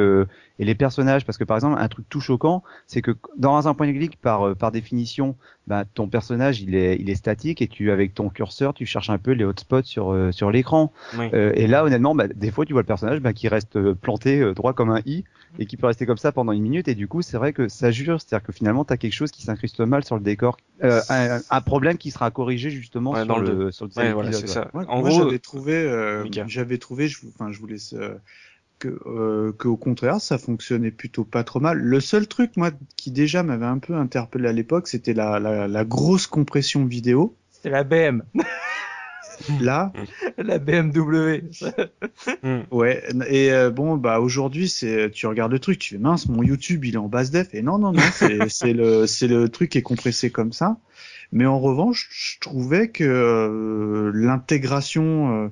et 0.61 0.65
les 0.65 0.75
personnages. 0.77 1.25
Parce 1.27 1.37
que 1.37 1.43
par 1.45 1.57
exemple, 1.57 1.81
un 1.81 1.89
truc 1.89 2.09
tout 2.09 2.21
choquant, 2.21 2.63
c'est 2.87 3.03
que 3.03 3.17
dans 3.37 3.67
un 3.67 3.75
point 3.75 3.89
de 3.89 3.93
clic, 3.93 4.21
par 4.21 4.55
par 4.55 4.71
définition, 4.71 5.35
bah, 5.67 5.85
ton 5.85 6.07
personnage 6.09 6.61
il 6.61 6.77
est 6.77 6.97
il 7.01 7.11
est 7.11 7.17
statique 7.17 7.61
et 7.61 7.67
tu 7.67 7.91
avec 7.91 8.15
ton 8.15 8.29
curseur, 8.29 8.73
tu 8.73 8.87
cherches 8.87 9.11
un 9.11 9.19
peu 9.19 9.33
les 9.33 9.45
hotspots 9.45 9.83
sur 9.83 10.17
sur 10.31 10.53
l'écran. 10.53 10.93
oui. 11.19 11.27
Et 11.33 11.67
là, 11.67 11.85
honnêtement, 11.85 12.15
bah, 12.15 12.29
des 12.29 12.53
fois, 12.53 12.65
tu 12.65 12.73
vois 12.73 12.83
le 12.83 12.87
personnage 12.87 13.00
bah, 13.21 13.33
qui 13.33 13.49
reste 13.49 13.77
euh, 13.77 13.95
planté 13.95 14.41
euh, 14.41 14.55
droit 14.55 14.73
comme 14.75 14.91
un 14.91 15.01
i 15.07 15.25
et 15.59 15.67
qui 15.67 15.77
peut 15.77 15.87
rester 15.87 16.07
comme 16.07 16.17
ça 16.19 16.33
pendant 16.33 16.53
une 16.53 16.63
minute. 16.63 16.89
Et 16.89 16.95
du 16.95 17.09
coup, 17.09 17.23
c'est 17.23 17.37
vrai 17.37 17.53
que 17.53 17.69
ça 17.69 17.91
jure, 17.91 18.21
c'est-à-dire 18.21 18.47
que 18.47 18.53
finalement, 18.53 18.85
tu 18.85 18.93
as 18.93 18.97
quelque 18.97 19.13
chose 19.13 19.31
qui 19.31 19.43
s'incruste 19.43 19.81
mal 19.81 20.05
sur 20.05 20.17
le 20.17 20.23
décor, 20.23 20.57
Euh, 20.83 21.03
un, 21.09 21.41
un 21.51 21.61
problème 21.61 21.99
qui 21.99 22.11
sera 22.11 22.31
corrigé 22.31 22.71
justement 22.71 23.13
Ouais, 23.13 23.25
sur, 23.25 23.27
dans 23.27 23.39
le 23.39 23.67
le, 23.67 23.71
sur 23.73 23.85
le 23.85 23.89
deuxième 23.91 24.07
Ouais, 24.09 24.13
voilà, 24.15 24.33
c'est 24.33 24.47
ouais. 24.47 24.53
ça. 24.55 24.71
Ouais, 24.73 24.85
en 24.89 25.01
moi, 25.01 25.11
gros, 25.11 25.25
j'avais 25.25 25.39
trouvé, 25.39 25.75
euh, 25.75 26.25
j'avais 26.47 26.79
trouvé, 26.79 27.09
je, 27.09 27.21
vous- 27.21 27.33
enfin, 27.35 27.53
je 27.53 27.59
vous 27.59 27.67
laisse, 27.67 27.93
euh, 27.93 28.15
que, 28.79 28.89
euh, 29.07 29.53
que 29.59 29.69
au 29.69 29.77
contraire, 29.77 30.21
ça 30.21 30.39
fonctionnait 30.39 30.91
plutôt 30.93 31.25
pas 31.25 31.45
trop 31.45 31.61
mal. 31.61 31.79
Le 31.79 32.01
seul 32.01 32.29
truc, 32.29 32.57
moi, 32.57 32.71
qui 32.97 33.11
déjà 33.13 33.43
m'avait 33.43 33.67
un 33.67 33.79
peu 33.79 33.95
interpellé 33.95 34.49
à 34.49 34.53
l'époque, 34.53 34.89
c'était 34.89 35.15
la, 35.15 35.41
la, 35.41 35.69
la 35.69 35.85
grosse 35.85 36.27
compression 36.27 36.85
vidéo. 36.87 37.37
c'était 37.51 37.71
la 37.71 37.85
BM, 37.85 38.25
Là, 39.61 39.93
la 40.39 40.59
BMW. 40.59 41.43
hmm. 42.43 42.61
ouais, 42.71 43.03
et 43.29 43.53
euh, 43.53 43.71
bon, 43.71 43.97
bah 43.97 44.21
aujourd'hui, 44.21 44.69
c'est, 44.69 45.11
tu 45.11 45.27
regardes 45.27 45.53
le 45.53 45.59
truc, 45.59 45.79
tu 45.79 45.95
fais 45.95 46.01
mince, 46.01 46.29
mon 46.29 46.43
YouTube, 46.43 46.85
il 46.85 46.95
est 46.95 46.99
en 46.99 47.09
basse 47.09 47.31
def, 47.31 47.55
et 47.55 47.63
non, 47.63 47.79
non, 47.79 47.93
non, 47.93 48.03
c'est, 48.49 48.73
le, 48.73 49.07
c'est 49.07 49.29
le 49.29 49.49
truc 49.49 49.71
qui 49.71 49.79
est 49.79 49.83
compressé 49.83 50.31
comme 50.31 50.53
ça. 50.53 50.79
Mais 51.33 51.47
en 51.47 51.61
revanche, 51.61 52.09
je 52.11 52.39
trouvais 52.41 52.89
que 52.89 53.05
euh, 53.05 54.11
l'intégration 54.15 55.45
euh, 55.45 55.49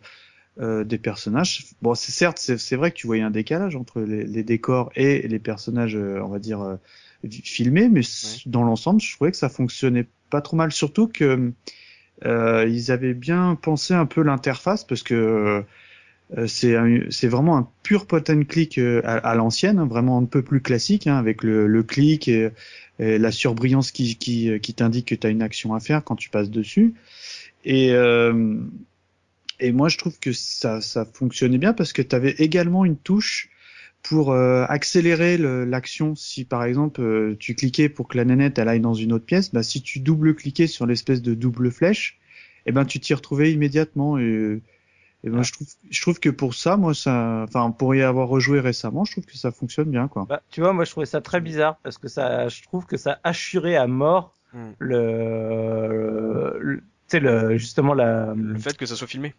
euh, 0.60 0.82
des 0.82 0.98
personnages, 0.98 1.66
bon, 1.82 1.94
c'est 1.94 2.10
certes, 2.10 2.38
c'est, 2.38 2.74
vrai 2.74 2.90
que 2.90 2.96
tu 2.96 3.06
voyais 3.06 3.22
un 3.22 3.30
décalage 3.30 3.76
entre 3.76 4.00
les, 4.00 4.24
les 4.24 4.42
décors 4.42 4.90
et 4.96 5.28
les 5.28 5.38
personnages, 5.38 5.94
euh, 5.94 6.20
on 6.20 6.26
va 6.26 6.40
dire 6.40 6.60
euh, 6.62 6.74
filmés, 7.44 7.88
mais 7.88 8.00
dans 8.44 8.64
l'ensemble, 8.64 9.00
je 9.00 9.14
trouvais 9.14 9.30
que 9.30 9.36
ça 9.36 9.48
fonctionnait 9.48 10.08
pas 10.30 10.40
trop 10.40 10.56
mal, 10.56 10.72
surtout 10.72 11.06
que 11.06 11.52
ils 12.24 12.90
avaient 12.90 13.14
bien 13.14 13.56
pensé 13.60 13.94
un 13.94 14.06
peu 14.06 14.22
l'interface 14.22 14.84
parce 14.84 15.02
que 15.02 15.64
euh, 16.36 16.46
c'est 16.46 17.28
vraiment 17.28 17.56
un 17.56 17.68
pur 17.82 18.06
point 18.06 18.22
and 18.28 18.42
click 18.48 18.76
euh, 18.78 19.00
à, 19.04 19.16
à 19.16 19.34
l'ancienne, 19.34 19.78
hein, 19.78 19.86
vraiment 19.86 20.18
un 20.18 20.26
peu 20.26 20.42
plus 20.42 20.60
classique, 20.60 21.06
hein, 21.06 21.16
avec 21.16 21.42
le, 21.42 21.66
le 21.66 21.82
clic 21.82 22.28
et, 22.28 22.50
et 22.98 23.18
la 23.18 23.32
surbrillance 23.32 23.92
qui, 23.92 24.16
qui, 24.16 24.60
qui 24.60 24.74
t'indique 24.74 25.08
que 25.08 25.14
tu 25.14 25.26
as 25.26 25.30
une 25.30 25.42
action 25.42 25.74
à 25.74 25.80
faire 25.80 26.04
quand 26.04 26.16
tu 26.16 26.28
passes 26.28 26.50
dessus. 26.50 26.94
Et, 27.64 27.92
euh, 27.92 28.56
et 29.58 29.72
moi, 29.72 29.88
je 29.88 29.96
trouve 29.96 30.18
que 30.18 30.32
ça, 30.32 30.80
ça 30.80 31.06
fonctionnait 31.06 31.58
bien 31.58 31.72
parce 31.72 31.92
que 31.92 32.02
tu 32.02 32.14
avais 32.14 32.32
également 32.32 32.84
une 32.84 32.96
touche 32.96 33.48
pour 34.02 34.32
euh, 34.32 34.64
accélérer 34.68 35.38
le- 35.38 35.64
l'action. 35.64 36.14
Si 36.14 36.44
par 36.44 36.64
exemple 36.64 37.00
euh, 37.02 37.36
tu 37.38 37.54
cliquais 37.54 37.88
pour 37.88 38.08
que 38.08 38.16
la 38.16 38.24
nénette 38.24 38.58
elle 38.58 38.68
aille 38.68 38.80
dans 38.80 38.94
une 38.94 39.12
autre 39.12 39.26
pièce, 39.26 39.52
bah, 39.52 39.62
si 39.62 39.82
tu 39.82 40.00
double-cliquais 40.00 40.66
sur 40.66 40.86
l'espèce 40.86 41.22
de 41.22 41.34
double 41.34 41.70
flèche, 41.70 42.18
eh 42.66 42.72
ben 42.72 42.84
tu 42.84 43.00
t'y 43.00 43.14
retrouvais 43.14 43.52
immédiatement. 43.52 44.18
Et, 44.18 44.62
et 45.24 45.30
ben, 45.30 45.42
je 45.42 45.52
trouve, 45.52 45.68
je 45.90 46.02
trouve 46.02 46.20
que 46.20 46.30
pour 46.30 46.54
ça, 46.54 46.76
moi, 46.76 46.94
ça, 46.94 47.44
enfin 47.48 47.70
pour 47.72 47.94
y 47.94 48.02
avoir 48.02 48.28
rejoué 48.28 48.60
récemment, 48.60 49.04
je 49.04 49.12
trouve 49.12 49.26
que 49.26 49.36
ça 49.38 49.50
fonctionne 49.52 49.90
bien, 49.90 50.08
quoi. 50.08 50.28
Bah, 50.28 50.42
tu 50.50 50.60
vois, 50.60 50.72
moi, 50.72 50.84
je 50.84 50.90
trouvais 50.90 51.06
ça 51.06 51.20
très 51.20 51.40
bizarre 51.40 51.78
parce 51.78 51.98
que 51.98 52.08
ça, 52.08 52.48
je 52.48 52.62
trouve 52.62 52.86
que 52.86 52.96
ça 52.96 53.18
assurait 53.24 53.76
à 53.76 53.86
mort 53.86 54.34
Hmm. 54.52 54.72
le, 54.78 56.56
le- 56.60 56.80
tu 56.80 56.84
sais, 57.08 57.20
le, 57.20 57.56
justement 57.58 57.94
la, 57.94 58.34
Le 58.34 58.58
fait 58.58 58.76
que 58.76 58.86
ça 58.86 58.96
soit 58.96 59.06
filmé. 59.06 59.34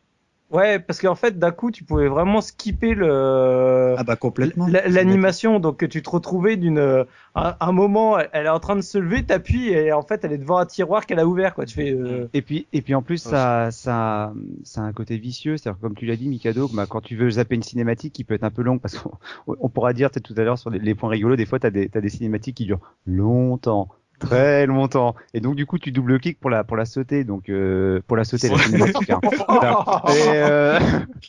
Ouais, 0.52 0.80
parce 0.80 1.00
qu'en 1.00 1.16
fait, 1.16 1.38
d'un 1.38 1.52
coup, 1.52 1.72
tu 1.72 1.84
pouvais 1.84 2.08
vraiment 2.08 2.42
skipper 2.42 2.94
le, 2.94 3.96
Ah 3.98 4.04
bah 4.04 4.16
complètement. 4.16 4.68
L'animation, 4.68 5.60
donc 5.60 5.78
que 5.78 5.86
tu 5.86 6.02
te 6.02 6.10
retrouvais 6.10 6.58
d'une 6.58 7.06
un, 7.36 7.56
un 7.60 7.72
moment, 7.72 8.18
elle, 8.20 8.46
est 8.46 8.50
en 8.50 8.60
train 8.60 8.76
de 8.76 8.82
se 8.82 8.98
lever, 8.98 9.24
t'appuies 9.24 9.70
et 9.70 9.94
en 9.94 10.02
fait 10.02 10.24
elle 10.24 10.34
est 10.34 10.38
devant 10.38 10.58
un 10.58 10.66
tiroir 10.66 11.06
qu'elle 11.06 11.20
a 11.20 11.28
ouvert 11.28 11.54
quoi. 11.54 11.66
Tu 11.66 11.76
fais 11.76 11.92
euh, 11.92 12.28
Et 12.34 12.42
puis, 12.42 12.68
et 12.74 12.82
puis 12.82 12.96
en 12.96 13.02
plus, 13.02 13.18
ça, 13.18 13.72
ça, 13.72 14.34
ça 14.64 14.82
a 14.82 14.84
un 14.84 14.94
côté 14.94 15.18
vicieux. 15.18 15.58
C'est-à-dire, 15.58 15.80
comme 15.80 15.96
tu 15.96 16.06
l'as 16.06 16.16
dit, 16.16 16.28
Mikado, 16.28 16.70
bah, 16.74 16.86
quand 16.88 17.02
tu 17.02 17.16
veux 17.16 17.32
zapper 17.32 17.56
une 17.56 17.64
cinématique 17.64 18.14
qui 18.14 18.24
peut 18.24 18.34
être 18.34 18.44
un 18.44 18.52
peu 18.52 18.62
longue, 18.62 18.82
parce 18.82 18.98
qu'on 18.98 19.12
on 19.48 19.70
pourra 19.70 19.94
dire 19.94 20.10
peut-être 20.10 20.26
tout 20.26 20.36
à 20.38 20.44
l'heure 20.44 20.58
sur 20.58 20.70
les, 20.70 20.80
les 20.80 20.96
points 20.96 21.10
rigolos, 21.10 21.36
des 21.36 21.46
fois, 21.46 21.60
t'as 21.60 21.70
des, 21.70 21.90
t'as 21.90 22.02
des 22.02 22.10
cinématiques 22.10 22.58
qui 22.58 22.66
durent 22.66 22.82
longtemps, 23.06 23.90
très 24.20 24.66
longtemps, 24.68 25.16
et 25.34 25.40
donc 25.42 25.56
du 25.56 25.66
coup, 25.66 25.80
tu 25.80 25.92
double-cliques 25.92 26.40
pour 26.40 26.50
la, 26.50 26.64
pour 26.64 26.78
la 26.78 26.86
sauter, 26.86 27.24
donc 27.24 27.50
euh, 27.50 28.02
pour 28.08 28.18
la 28.18 28.24
sauter 28.24 28.50
la 28.50 28.56
hein. 28.58 29.22
Et, 30.08 30.34
euh, 30.38 30.80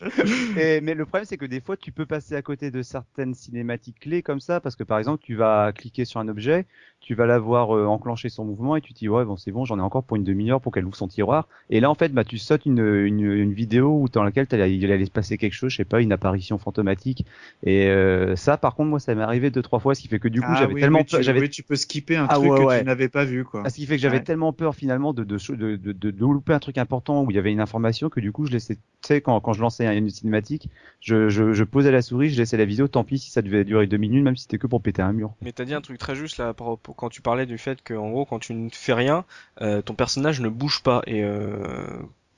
et- 0.56 0.80
mais 0.80 0.94
le 0.94 1.06
problème, 1.06 1.24
c'est 1.26 1.36
que 1.36 1.44
des 1.46 1.60
fois, 1.60 1.76
tu 1.76 1.92
peux 1.92 2.06
passer 2.06 2.34
à 2.36 2.42
côté 2.42 2.70
de 2.70 2.82
certaines 2.82 3.34
cinématiques 3.34 4.00
clés 4.00 4.22
comme 4.22 4.40
ça, 4.40 4.60
parce 4.60 4.76
que 4.76 4.84
par 4.84 4.98
exemple, 4.98 5.22
tu 5.22 5.34
vas 5.34 5.72
cliquer 5.72 6.04
sur 6.04 6.20
un 6.20 6.28
objet, 6.28 6.66
tu 7.00 7.14
vas 7.14 7.26
la 7.26 7.38
voir 7.38 7.74
euh, 7.76 7.86
enclencher 7.86 8.28
son 8.28 8.44
mouvement, 8.44 8.76
et 8.76 8.80
tu 8.80 8.92
te 8.92 8.98
dis, 8.98 9.08
ouais, 9.08 9.24
bon, 9.24 9.36
c'est 9.36 9.52
bon, 9.52 9.64
j'en 9.64 9.78
ai 9.78 9.82
encore 9.82 10.04
pour 10.04 10.16
une 10.16 10.24
demi-heure 10.24 10.60
pour 10.60 10.72
qu'elle 10.72 10.84
ouvre 10.84 10.96
son 10.96 11.08
tiroir. 11.08 11.48
Et 11.70 11.80
là, 11.80 11.90
en 11.90 11.94
fait, 11.94 12.10
bah, 12.12 12.24
tu 12.24 12.38
sautes 12.38 12.66
une, 12.66 12.78
une, 12.80 13.20
une 13.20 13.52
vidéo 13.52 14.00
où, 14.02 14.08
dans 14.08 14.22
laquelle 14.22 14.46
il 14.70 14.92
allait 14.92 15.04
se 15.06 15.10
passer 15.10 15.38
quelque 15.38 15.54
chose, 15.54 15.70
je 15.72 15.76
sais 15.78 15.84
pas, 15.84 16.00
une 16.00 16.12
apparition 16.12 16.58
fantomatique. 16.58 17.24
Et 17.64 17.88
euh, 17.88 18.36
ça, 18.36 18.56
par 18.56 18.74
contre, 18.74 18.90
moi, 18.90 19.00
ça 19.00 19.14
m'est 19.14 19.22
arrivé 19.22 19.50
deux, 19.50 19.62
trois 19.62 19.80
fois, 19.80 19.94
ce 19.94 20.00
qui 20.00 20.08
fait 20.08 20.18
que 20.18 20.28
du 20.28 20.42
coup, 20.42 20.50
Ah 20.52 20.54
j'avais 20.54 20.74
oui, 20.74 20.80
tellement 20.80 20.98
oui, 20.98 21.04
tu, 21.04 21.16
peur- 21.16 21.22
j'avais 21.22 21.40
oui, 21.40 21.50
tu 21.50 21.62
peux 21.62 21.76
skipper 21.76 22.16
un 22.16 22.26
Ah 22.28 22.38
truc 22.38 22.50
ouais, 22.50 22.56
que 22.56 22.66
ouais. 22.66 22.79
Je 22.80 22.84
n'avais 22.84 23.08
pas 23.08 23.24
vu 23.24 23.44
quoi. 23.44 23.62
Ah, 23.64 23.70
ce 23.70 23.76
qui 23.76 23.86
fait 23.86 23.96
que 23.96 24.02
j'avais 24.02 24.22
tellement 24.22 24.52
peur 24.52 24.74
finalement 24.74 25.12
de 25.12 25.24
de, 25.24 25.36
de, 25.54 25.76
de, 25.76 25.92
de, 25.92 26.20
louper 26.20 26.52
un 26.52 26.58
truc 26.58 26.78
important 26.78 27.22
où 27.22 27.30
il 27.30 27.34
y 27.34 27.38
avait 27.38 27.52
une 27.52 27.60
information 27.60 28.08
que 28.08 28.20
du 28.20 28.32
coup 28.32 28.46
je 28.46 28.52
laissais, 28.52 28.76
tu 28.76 28.80
sais, 29.02 29.20
quand, 29.20 29.40
quand 29.40 29.52
je 29.52 29.60
lançais 29.60 29.86
une 29.96 30.10
cinématique, 30.10 30.68
je, 31.00 31.28
je, 31.28 31.52
je 31.52 31.64
posais 31.64 31.90
la 31.90 32.02
souris, 32.02 32.30
je 32.30 32.38
laissais 32.38 32.56
la 32.56 32.64
vidéo, 32.64 32.88
tant 32.88 33.04
pis 33.04 33.18
si 33.18 33.30
ça 33.30 33.42
devait 33.42 33.64
durer 33.64 33.86
deux 33.86 33.96
minutes, 33.96 34.24
même 34.24 34.36
si 34.36 34.42
c'était 34.42 34.58
que 34.58 34.66
pour 34.66 34.82
péter 34.82 35.02
un 35.02 35.12
mur. 35.12 35.34
Mais 35.40 35.52
t'as 35.52 35.64
dit 35.64 35.74
un 35.74 35.80
truc 35.80 35.98
très 35.98 36.14
juste 36.14 36.38
là, 36.38 36.54
quand 36.54 37.08
tu 37.08 37.22
parlais 37.22 37.46
du 37.46 37.58
fait 37.58 37.82
que 37.82 37.94
en 37.94 38.10
gros 38.10 38.24
quand 38.24 38.38
tu 38.38 38.54
ne 38.54 38.68
fais 38.70 38.94
rien, 38.94 39.24
euh, 39.60 39.82
ton 39.82 39.94
personnage 39.94 40.40
ne 40.40 40.48
bouge 40.48 40.82
pas 40.82 41.02
et 41.06 41.22
euh, 41.22 41.86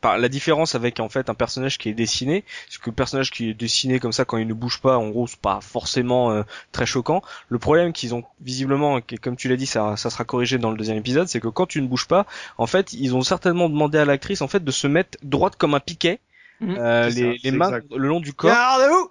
la 0.04 0.28
différence 0.28 0.74
avec 0.74 1.00
en 1.00 1.08
fait 1.08 1.30
un 1.30 1.34
personnage 1.34 1.78
qui 1.78 1.88
est 1.88 1.94
dessiné, 1.94 2.44
c'est 2.68 2.80
que 2.80 2.90
le 2.90 2.94
personnage 2.94 3.30
qui 3.30 3.50
est 3.50 3.54
dessiné 3.54 3.98
comme 3.98 4.12
ça 4.12 4.24
quand 4.24 4.38
il 4.38 4.46
ne 4.46 4.54
bouge 4.54 4.80
pas, 4.80 4.98
en 4.98 5.08
gros, 5.08 5.26
c'est 5.26 5.40
pas 5.40 5.60
forcément 5.60 6.32
euh, 6.32 6.42
très 6.72 6.86
choquant. 6.86 7.22
Le 7.48 7.58
problème 7.58 7.92
qu'ils 7.92 8.14
ont 8.14 8.24
visiblement, 8.40 9.00
comme 9.20 9.36
tu 9.36 9.48
l'as 9.48 9.56
dit, 9.56 9.66
ça, 9.66 9.96
ça 9.96 10.10
sera 10.10 10.24
corrigé 10.24 10.58
dans 10.58 10.70
le 10.70 10.76
deuxième 10.76 10.98
épisode, 10.98 11.28
c'est 11.28 11.40
que 11.40 11.48
quand 11.48 11.66
tu 11.66 11.80
ne 11.80 11.86
bouges 11.86 12.08
pas, 12.08 12.26
en 12.58 12.66
fait, 12.66 12.92
ils 12.92 13.14
ont 13.14 13.22
certainement 13.22 13.68
demandé 13.68 13.98
à 13.98 14.04
l'actrice 14.04 14.42
en 14.42 14.48
fait 14.48 14.64
de 14.64 14.70
se 14.70 14.86
mettre 14.86 15.18
droite 15.22 15.56
comme 15.56 15.74
un 15.74 15.80
piquet 15.80 16.20
Mhm. 16.62 16.76
Euh, 16.78 17.08
les, 17.10 17.38
les 17.42 17.50
mains 17.50 17.80
le 17.90 18.08
long 18.08 18.20
du 18.20 18.32
corps 18.32 18.52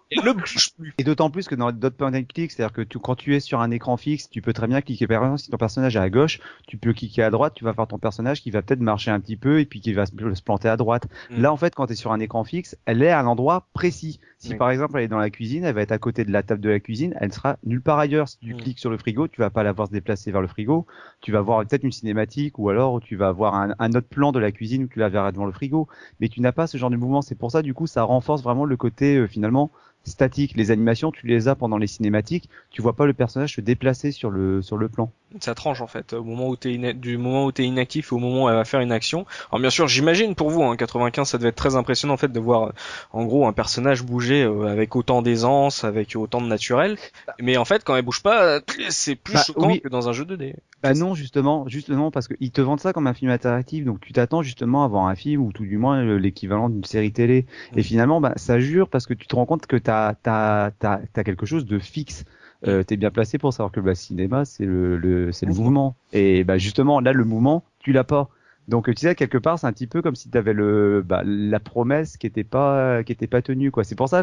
et 0.09 0.15
ne 0.15 0.31
bouge 0.31 0.69
plus. 0.77 0.93
Et 0.97 1.03
d'autant 1.03 1.29
plus 1.29 1.47
que 1.47 1.55
dans 1.55 1.71
d'autres 1.71 1.95
point 1.95 2.13
and 2.13 2.23
click, 2.23 2.51
c'est-à-dire 2.51 2.73
que 2.73 2.81
tu, 2.81 2.97
quand 2.99 3.15
tu 3.15 3.35
es 3.35 3.39
sur 3.39 3.59
un 3.59 3.71
écran 3.71 3.97
fixe, 3.97 4.29
tu 4.29 4.41
peux 4.41 4.53
très 4.53 4.67
bien 4.67 4.81
cliquer 4.81 5.05
par 5.07 5.23
exemple 5.23 5.39
si 5.39 5.51
ton 5.51 5.57
personnage 5.57 5.95
est 5.95 5.99
à 5.99 6.09
gauche, 6.09 6.39
tu 6.67 6.77
peux 6.77 6.93
cliquer 6.93 7.23
à 7.23 7.29
droite, 7.29 7.53
tu 7.55 7.65
vas 7.65 7.73
faire 7.73 7.87
ton 7.87 7.99
personnage 7.99 8.41
qui 8.41 8.51
va 8.51 8.61
peut-être 8.61 8.79
marcher 8.79 9.11
un 9.11 9.19
petit 9.19 9.35
peu 9.35 9.59
et 9.59 9.65
puis 9.65 9.81
qui 9.81 9.93
va 9.93 10.05
se, 10.05 10.11
planter 10.43 10.69
à 10.69 10.77
droite. 10.77 11.07
Mhm. 11.29 11.41
Là 11.41 11.51
en 11.51 11.57
fait 11.57 11.75
quand 11.75 11.87
tu 11.87 11.93
es 11.93 11.95
sur 11.95 12.11
un 12.11 12.19
écran 12.19 12.43
fixe, 12.43 12.77
elle 12.85 13.03
est 13.03 13.09
à 13.09 13.19
un 13.19 13.27
endroit 13.27 13.67
précis. 13.73 14.19
Si 14.41 14.55
par 14.55 14.71
exemple 14.71 14.97
elle 14.97 15.03
est 15.03 15.07
dans 15.07 15.19
la 15.19 15.29
cuisine, 15.29 15.63
elle 15.63 15.75
va 15.75 15.81
être 15.83 15.91
à 15.91 15.99
côté 15.99 16.25
de 16.25 16.31
la 16.31 16.41
table 16.41 16.61
de 16.61 16.69
la 16.69 16.79
cuisine, 16.79 17.13
elle 17.19 17.31
sera 17.31 17.57
nulle 17.63 17.81
part 17.81 17.99
ailleurs. 17.99 18.27
Si 18.27 18.39
tu 18.39 18.55
mhm. 18.55 18.59
cliques 18.59 18.79
sur 18.79 18.89
le 18.89 18.97
frigo, 18.97 19.27
tu 19.27 19.39
vas 19.39 19.51
pas 19.51 19.61
la 19.61 19.71
voir 19.71 19.87
se 19.87 19.93
déplacer 19.93 20.31
vers 20.31 20.41
le 20.41 20.47
frigo, 20.47 20.87
tu 21.21 21.31
vas 21.31 21.41
voir 21.41 21.59
peut-être 21.65 21.83
une 21.83 21.91
cinématique 21.91 22.57
ou 22.57 22.69
alors 22.69 22.99
tu 23.01 23.15
vas 23.15 23.31
voir 23.31 23.53
un, 23.53 23.75
un 23.77 23.89
autre 23.91 24.07
plan 24.07 24.31
de 24.31 24.39
la 24.39 24.51
cuisine 24.51 24.85
où 24.85 24.87
tu 24.87 24.97
la 24.97 25.09
verras 25.09 25.31
devant 25.31 25.45
le 25.45 25.51
frigo, 25.51 25.87
mais 26.19 26.27
tu 26.27 26.41
n'as 26.41 26.51
pas 26.51 26.65
ce 26.65 26.77
genre 26.77 26.89
de 26.89 26.97
mouvement. 26.97 27.21
C'est 27.21 27.35
pour 27.35 27.51
ça 27.51 27.61
du 27.61 27.75
coup 27.75 27.85
ça 27.85 28.01
renforce 28.01 28.41
vraiment 28.41 28.65
le 28.65 28.77
côté 28.77 29.17
euh, 29.17 29.27
finalement 29.27 29.71
statique. 30.03 30.53
Les 30.55 30.71
animations, 30.71 31.11
tu 31.11 31.27
les 31.27 31.47
as 31.47 31.55
pendant 31.55 31.77
les 31.77 31.87
cinématiques, 31.87 32.49
tu 32.69 32.81
vois 32.81 32.93
pas 32.93 33.05
le 33.05 33.13
personnage 33.13 33.55
se 33.55 33.61
déplacer 33.61 34.11
sur 34.11 34.29
le 34.29 34.61
sur 34.61 34.77
le 34.77 34.89
plan. 34.89 35.11
Ça 35.39 35.55
tranche 35.55 35.81
en 35.81 35.87
fait 35.87 36.13
au 36.13 36.23
moment 36.23 36.49
où 36.49 36.55
t'es 36.55 36.93
du 36.93 37.17
moment 37.17 37.45
où 37.45 37.51
t'es 37.51 37.63
inactif 37.63 38.11
au 38.11 38.17
moment 38.17 38.45
où 38.45 38.49
elle 38.49 38.55
va 38.55 38.65
faire 38.65 38.81
une 38.81 38.91
action. 38.91 39.25
Alors 39.49 39.61
bien 39.61 39.69
sûr, 39.69 39.87
j'imagine 39.87 40.35
pour 40.35 40.49
vous, 40.49 40.63
hein, 40.63 40.75
95, 40.75 41.29
ça 41.29 41.37
devait 41.37 41.49
être 41.49 41.55
très 41.55 41.75
impressionnant 41.75 42.15
en 42.15 42.17
fait 42.17 42.31
de 42.31 42.39
voir 42.39 42.67
euh, 42.67 42.71
en 43.13 43.25
gros 43.25 43.47
un 43.47 43.53
personnage 43.53 44.03
bouger 44.03 44.43
euh, 44.43 44.67
avec 44.67 44.95
autant 44.95 45.21
d'aisance, 45.21 45.83
avec 45.83 46.15
autant 46.15 46.41
de 46.41 46.47
naturel. 46.47 46.97
Mais 47.39 47.57
en 47.57 47.65
fait, 47.65 47.83
quand 47.83 47.95
elle 47.95 48.03
bouge 48.03 48.21
pas, 48.21 48.59
c'est 48.89 49.15
plus 49.15 49.35
bah, 49.35 49.43
choquant 49.45 49.77
que 49.77 49.87
dans 49.87 50.09
un 50.09 50.13
jeu 50.13 50.25
2D. 50.25 50.55
Bah 50.83 50.93
non, 50.93 51.15
justement, 51.15 51.67
justement 51.67 52.11
parce 52.11 52.27
qu'ils 52.27 52.51
te 52.51 52.61
vendent 52.61 52.79
ça 52.79 52.91
comme 52.91 53.07
un 53.07 53.13
film 53.13 53.31
interactif, 53.31 53.85
donc 53.85 54.01
tu 54.01 54.13
t'attends 54.13 54.41
justement 54.41 54.83
à 54.83 54.87
voir 54.87 55.05
un 55.05 55.15
film 55.15 55.41
ou 55.41 55.51
tout 55.51 55.63
du 55.63 55.77
moins 55.77 56.03
l'équivalent 56.17 56.69
d'une 56.69 56.83
série 56.83 57.11
télé. 57.11 57.45
Et 57.75 57.83
finalement, 57.83 58.19
bah, 58.19 58.33
ça 58.35 58.59
jure 58.59 58.89
parce 58.89 59.05
que 59.05 59.13
tu 59.13 59.27
te 59.27 59.35
rends 59.35 59.45
compte 59.45 59.65
que 59.67 59.77
t'as 59.77 59.90
t'as 60.23 61.23
quelque 61.23 61.45
chose 61.45 61.65
de 61.65 61.79
fixe. 61.79 62.25
Euh, 62.67 62.83
t'es 62.83 62.95
bien 62.95 63.09
placé 63.09 63.39
pour 63.39 63.53
savoir 63.53 63.71
que 63.71 63.79
le 63.79 63.87
bah, 63.87 63.95
cinéma 63.95 64.45
c'est 64.45 64.65
le, 64.65 64.95
le 64.97 65.31
c'est 65.31 65.47
le 65.47 65.53
mouvement. 65.53 65.95
Et 66.13 66.43
bah 66.43 66.59
justement 66.59 66.99
là 66.99 67.11
le 67.11 67.23
mouvement 67.23 67.63
tu 67.79 67.91
l'as 67.91 68.03
pas. 68.03 68.29
Donc 68.67 68.85
tu 68.85 68.95
sais 68.95 69.15
quelque 69.15 69.39
part 69.39 69.57
c'est 69.57 69.65
un 69.65 69.73
petit 69.73 69.87
peu 69.87 70.03
comme 70.03 70.15
si 70.15 70.29
tu 70.29 70.37
avais 70.37 70.53
le 70.53 71.03
bah, 71.03 71.23
la 71.25 71.59
promesse 71.59 72.17
qui 72.17 72.27
était 72.27 72.43
pas 72.43 73.03
qui 73.03 73.11
était 73.13 73.25
pas 73.25 73.41
tenue 73.41 73.71
quoi. 73.71 73.83
C'est 73.83 73.95
pour 73.95 74.09
ça 74.09 74.21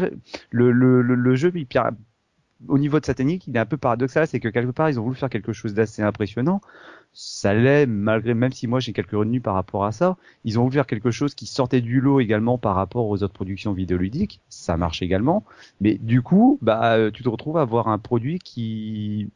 le 0.51 0.71
le, 0.71 1.01
le, 1.01 1.35
jeu 1.35 1.51
il, 1.53 1.67
au 2.67 2.77
niveau 2.77 2.99
de 2.99 3.05
sa 3.05 3.13
technique, 3.13 3.47
il 3.47 3.55
est 3.55 3.59
un 3.59 3.65
peu 3.65 3.77
paradoxal, 3.77 4.27
c'est 4.27 4.39
que 4.39 4.49
quelque 4.49 4.71
part 4.71 4.89
ils 4.89 4.99
ont 4.99 5.03
voulu 5.03 5.15
faire 5.15 5.29
quelque 5.29 5.53
chose 5.53 5.73
d'assez 5.73 6.01
impressionnant. 6.01 6.61
Ça 7.11 7.53
l'est 7.53 7.85
malgré, 7.85 8.33
même 8.33 8.51
si 8.51 8.67
moi 8.67 8.79
j'ai 8.79 8.93
quelques 8.93 9.11
revenus 9.11 9.41
par 9.41 9.55
rapport 9.55 9.83
à 9.83 9.91
ça, 9.91 10.15
ils 10.45 10.59
ont 10.59 10.63
voulu 10.63 10.75
faire 10.75 10.87
quelque 10.87 11.11
chose 11.11 11.35
qui 11.35 11.47
sortait 11.47 11.81
du 11.81 11.99
lot 12.01 12.19
également 12.19 12.57
par 12.57 12.75
rapport 12.75 13.07
aux 13.07 13.23
autres 13.23 13.33
productions 13.33 13.73
vidéoludiques. 13.73 14.39
Ça 14.47 14.77
marche 14.77 15.01
également, 15.01 15.43
mais 15.81 15.95
du 15.95 16.21
coup, 16.21 16.59
bah 16.61 16.93
euh, 16.93 17.11
tu 17.11 17.23
te 17.23 17.29
retrouves 17.29 17.57
à 17.57 17.61
avoir 17.61 17.87
un 17.87 17.97
produit 17.97 18.39
qui 18.39 19.29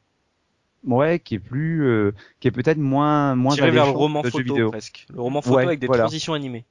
ouais, 0.86 1.20
qui 1.20 1.36
est 1.36 1.40
plus, 1.40 1.86
euh, 1.86 2.14
qui 2.40 2.48
est 2.48 2.52
peut-être 2.52 2.78
moins, 2.78 3.36
moins 3.36 3.56
tiré 3.56 3.72
vers 3.72 3.86
le 3.86 3.92
roman 3.92 4.24
photo 4.24 4.70
presque, 4.70 5.06
le 5.14 5.22
roman 5.22 5.42
photo 5.42 5.58
avec 5.58 5.80
des 5.80 5.88
transitions 5.88 6.34
animées. 6.34 6.66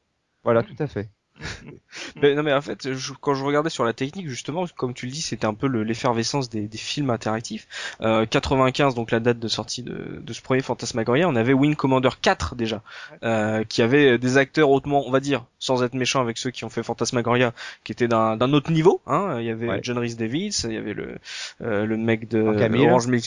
Voilà, 0.44 0.62
tout 0.62 0.76
à 0.78 0.86
fait. 0.86 1.08
mais, 2.22 2.34
non 2.34 2.42
mais 2.42 2.52
en 2.52 2.60
fait, 2.60 2.88
quand 3.20 3.34
je 3.34 3.44
regardais 3.44 3.70
sur 3.70 3.84
la 3.84 3.92
technique 3.92 4.28
justement, 4.28 4.66
comme 4.76 4.94
tu 4.94 5.06
le 5.06 5.12
dis, 5.12 5.22
c'était 5.22 5.46
un 5.46 5.54
peu 5.54 5.66
l'effervescence 5.66 6.48
des, 6.50 6.68
des, 6.68 6.78
films 6.78 7.10
interactifs. 7.10 7.66
Euh, 8.00 8.26
95, 8.26 8.94
donc 8.94 9.10
la 9.10 9.20
date 9.20 9.38
de 9.38 9.48
sortie 9.48 9.82
de, 9.82 10.20
de, 10.20 10.32
ce 10.32 10.42
premier 10.42 10.62
Fantasmagoria, 10.62 11.28
on 11.28 11.36
avait 11.36 11.52
Wing 11.52 11.74
Commander 11.74 12.10
4 12.20 12.54
déjà, 12.54 12.82
euh, 13.22 13.64
qui 13.64 13.82
avait 13.82 14.18
des 14.18 14.36
acteurs 14.36 14.70
hautement, 14.70 15.06
on 15.06 15.10
va 15.10 15.20
dire, 15.20 15.44
sans 15.58 15.82
être 15.82 15.94
méchant 15.94 16.20
avec 16.20 16.38
ceux 16.38 16.50
qui 16.50 16.64
ont 16.64 16.70
fait 16.70 16.82
Fantasmagoria, 16.82 17.52
qui 17.84 17.92
étaient 17.92 18.08
d'un 18.08 18.52
autre 18.52 18.70
niveau. 18.70 19.00
Hein. 19.06 19.36
Il 19.40 19.46
y 19.46 19.50
avait 19.50 19.80
John 19.82 19.98
Rhys 19.98 20.16
Davis, 20.16 20.64
il 20.68 20.74
y 20.74 20.78
avait 20.78 20.94
le 20.94 21.18
euh, 21.62 21.86
le 21.86 21.96
mec 21.96 22.28
de 22.28 22.40
Orange 22.40 23.06
Milk 23.06 23.22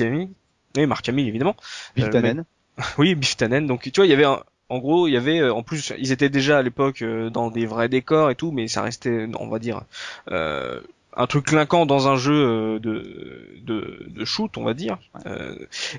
oui, 0.78 0.88
Mark 0.88 1.08
Hamill 1.08 1.28
évidemment. 1.28 1.56
Biff 1.96 2.10
Tannen. 2.10 2.46
oui, 2.98 3.16
Biff 3.16 3.38
Tannen. 3.38 3.66
Donc 3.68 3.84
tu 3.84 3.92
vois, 3.96 4.06
il 4.06 4.10
y 4.10 4.14
avait 4.14 4.26
un, 4.26 4.42
en 4.70 4.80
gros, 4.80 5.08
il 5.08 5.12
y 5.14 5.18
avait, 5.18 5.40
euh, 5.40 5.54
en 5.54 5.64
plus, 5.64 5.94
ils 5.98 6.12
étaient 6.12 6.30
déjà 6.30 6.58
à 6.58 6.62
l'époque 6.62 7.02
euh, 7.02 7.30
dans 7.30 7.52
des 7.52 7.66
vrais 7.66 7.90
décors 7.90 8.32
et 8.32 8.36
tout, 8.36 8.52
mais 8.52 8.68
ça 8.68 8.82
restait, 8.82 9.28
on 9.40 9.48
va 9.48 9.60
dire, 9.60 9.82
euh, 10.32 10.80
un 11.18 11.28
truc 11.28 11.46
clinquant 11.46 11.86
dans 11.86 12.10
un 12.10 12.18
jeu 12.18 12.78
de, 12.80 13.58
de, 13.62 14.06
de 14.10 14.26
shoot, 14.26 14.58
on 14.58 14.66
va 14.66 14.74
dire. 14.74 14.98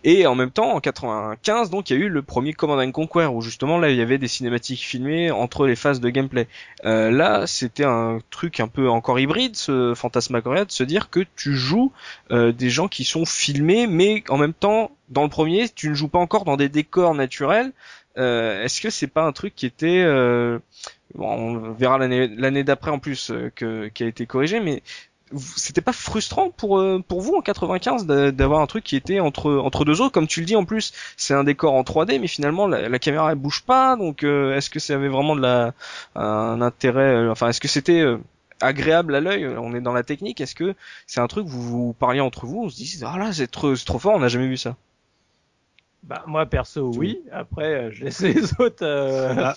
et 0.05 0.26
en 0.26 0.35
même 0.35 0.50
temps, 0.50 0.74
en 0.74 0.81
95, 0.81 1.70
donc, 1.70 1.88
il 1.88 1.96
y 1.96 2.02
a 2.02 2.05
eu 2.05 2.11
le 2.11 2.20
premier 2.20 2.52
Command 2.52 2.92
Conquer, 2.92 3.26
où 3.33 3.40
justement, 3.40 3.79
là, 3.79 3.88
il 3.88 3.96
y 3.96 4.02
avait 4.02 4.18
des 4.18 4.29
cinématiques 4.29 4.83
filmées 4.83 5.31
entre 5.31 5.66
les 5.66 5.74
phases 5.74 6.00
de 6.00 6.11
gameplay. 6.11 6.48
là, 6.85 7.46
c'était 7.46 7.87
un 7.87 8.18
truc 8.29 8.61
un 8.61 8.68
peu 8.68 8.90
encore 8.90 9.18
hybride, 9.18 9.57
ce 9.57 9.94
Fantasmagoria, 9.94 10.66
de 10.66 10.72
se 10.72 10.85
dire 10.85 11.09
que 11.09 11.20
tu 11.35 11.55
joues 11.55 11.92
des 12.31 12.68
gens 12.68 12.88
qui 12.88 13.05
sont 13.05 13.24
filmés, 13.24 13.87
mais 13.87 14.22
en 14.29 14.37
même 14.37 14.52
temps, 14.52 14.90
dans 15.09 15.22
le 15.22 15.31
premier, 15.31 15.66
tu 15.70 15.88
ne 15.88 15.94
joues 15.94 16.09
pas 16.09 16.18
encore 16.18 16.44
dans 16.44 16.59
des 16.59 16.68
décors 16.68 17.14
naturels, 17.14 17.72
euh, 18.18 18.64
est-ce 18.64 18.81
que 18.81 18.90
c'est 18.90 19.07
pas 19.07 19.24
un 19.24 19.33
truc 19.33 19.55
qui 19.55 19.66
était, 19.66 20.02
euh, 20.02 20.59
bon, 21.14 21.29
on 21.29 21.72
verra 21.72 21.98
l'année 21.98 22.64
d'après 22.64 22.90
en 22.90 22.98
plus 22.98 23.31
euh, 23.31 23.50
que 23.55 23.88
qui 23.88 24.05
a 24.05 24.07
été 24.07 24.26
corrigé, 24.26 24.61
mais 24.61 24.83
c'était 25.57 25.81
pas 25.81 25.92
frustrant 25.92 26.50
pour 26.50 26.81
pour 27.09 27.20
vous 27.20 27.35
en 27.35 27.42
95 27.42 28.07
d'avoir 28.07 28.61
un 28.61 28.66
truc 28.66 28.85
qui 28.85 28.94
était 28.94 29.18
entre 29.18 29.57
entre 29.57 29.85
deux 29.85 30.00
autres 30.00 30.12
comme 30.12 30.29
tu 30.29 30.38
le 30.38 30.46
dis 30.46 30.55
en 30.55 30.64
plus 30.64 30.92
c'est 31.16 31.35
un 31.35 31.42
décor 31.42 31.74
en 31.74 31.83
3D 31.83 32.20
mais 32.20 32.29
finalement 32.29 32.68
la, 32.68 32.98
caméra 33.00 33.33
elle 33.33 33.38
bouge 33.38 33.62
pas 33.62 33.96
donc 33.96 34.22
est-ce 34.22 34.70
que 34.70 34.79
ça 34.79 34.94
avait 34.94 35.09
vraiment 35.09 35.35
de 35.35 35.40
la 35.40 35.74
un 36.14 36.61
intérêt 36.62 37.29
enfin 37.29 37.48
est-ce 37.48 37.61
que 37.61 37.66
c'était 37.66 38.05
agréable 38.61 39.16
à 39.16 39.20
l'œil? 39.20 39.48
On 39.48 39.74
est 39.74 39.81
dans 39.81 39.92
la 39.92 40.05
technique 40.05 40.40
est-ce 40.40 40.55
que 40.55 40.76
c'est 41.09 41.18
un 41.18 41.26
truc 41.26 41.48
vous 41.48 41.61
vous 41.61 41.92
parliez 41.92 42.20
entre 42.20 42.46
vous 42.46 42.62
on 42.62 42.68
se 42.68 42.76
dit 42.76 43.00
ah 43.05 43.18
là 43.18 43.33
c'est 43.33 43.50
trop 43.50 43.74
trop 43.74 43.98
fort 43.98 44.14
on 44.14 44.20
n'a 44.20 44.29
jamais 44.29 44.46
vu 44.46 44.57
ça 44.57 44.76
bah, 46.06 46.24
moi, 46.26 46.46
perso, 46.46 46.92
oui. 46.94 47.18
Après, 47.32 47.74
euh, 47.74 47.90
je 47.92 48.04
laisse 48.04 48.20
les 48.22 48.42
autres. 48.58 48.82
Euh... 48.82 49.34
Bah, 49.34 49.54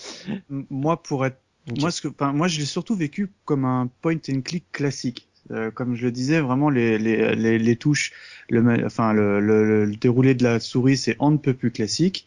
moi, 0.48 1.02
pour 1.02 1.24
être, 1.24 1.40
moi, 1.78 1.90
ce 1.90 2.02
que, 2.02 2.32
moi, 2.32 2.48
je 2.48 2.58
l'ai 2.58 2.66
surtout 2.66 2.94
vécu 2.94 3.30
comme 3.44 3.64
un 3.64 3.88
point 4.00 4.16
and 4.28 4.40
click 4.42 4.64
classique. 4.72 5.28
Euh, 5.50 5.70
comme 5.70 5.96
je 5.96 6.04
le 6.04 6.12
disais, 6.12 6.40
vraiment 6.40 6.70
les, 6.70 6.98
les, 6.98 7.34
les, 7.34 7.58
les 7.58 7.76
touches, 7.76 8.12
le, 8.50 8.84
enfin 8.84 9.12
le, 9.12 9.40
le, 9.40 9.84
le, 9.84 9.96
déroulé 9.96 10.34
de 10.34 10.44
la 10.44 10.60
souris, 10.60 10.96
c'est 10.96 11.16
on 11.18 11.30
ne 11.32 11.38
peut 11.38 11.54
plus 11.54 11.72
classique. 11.72 12.26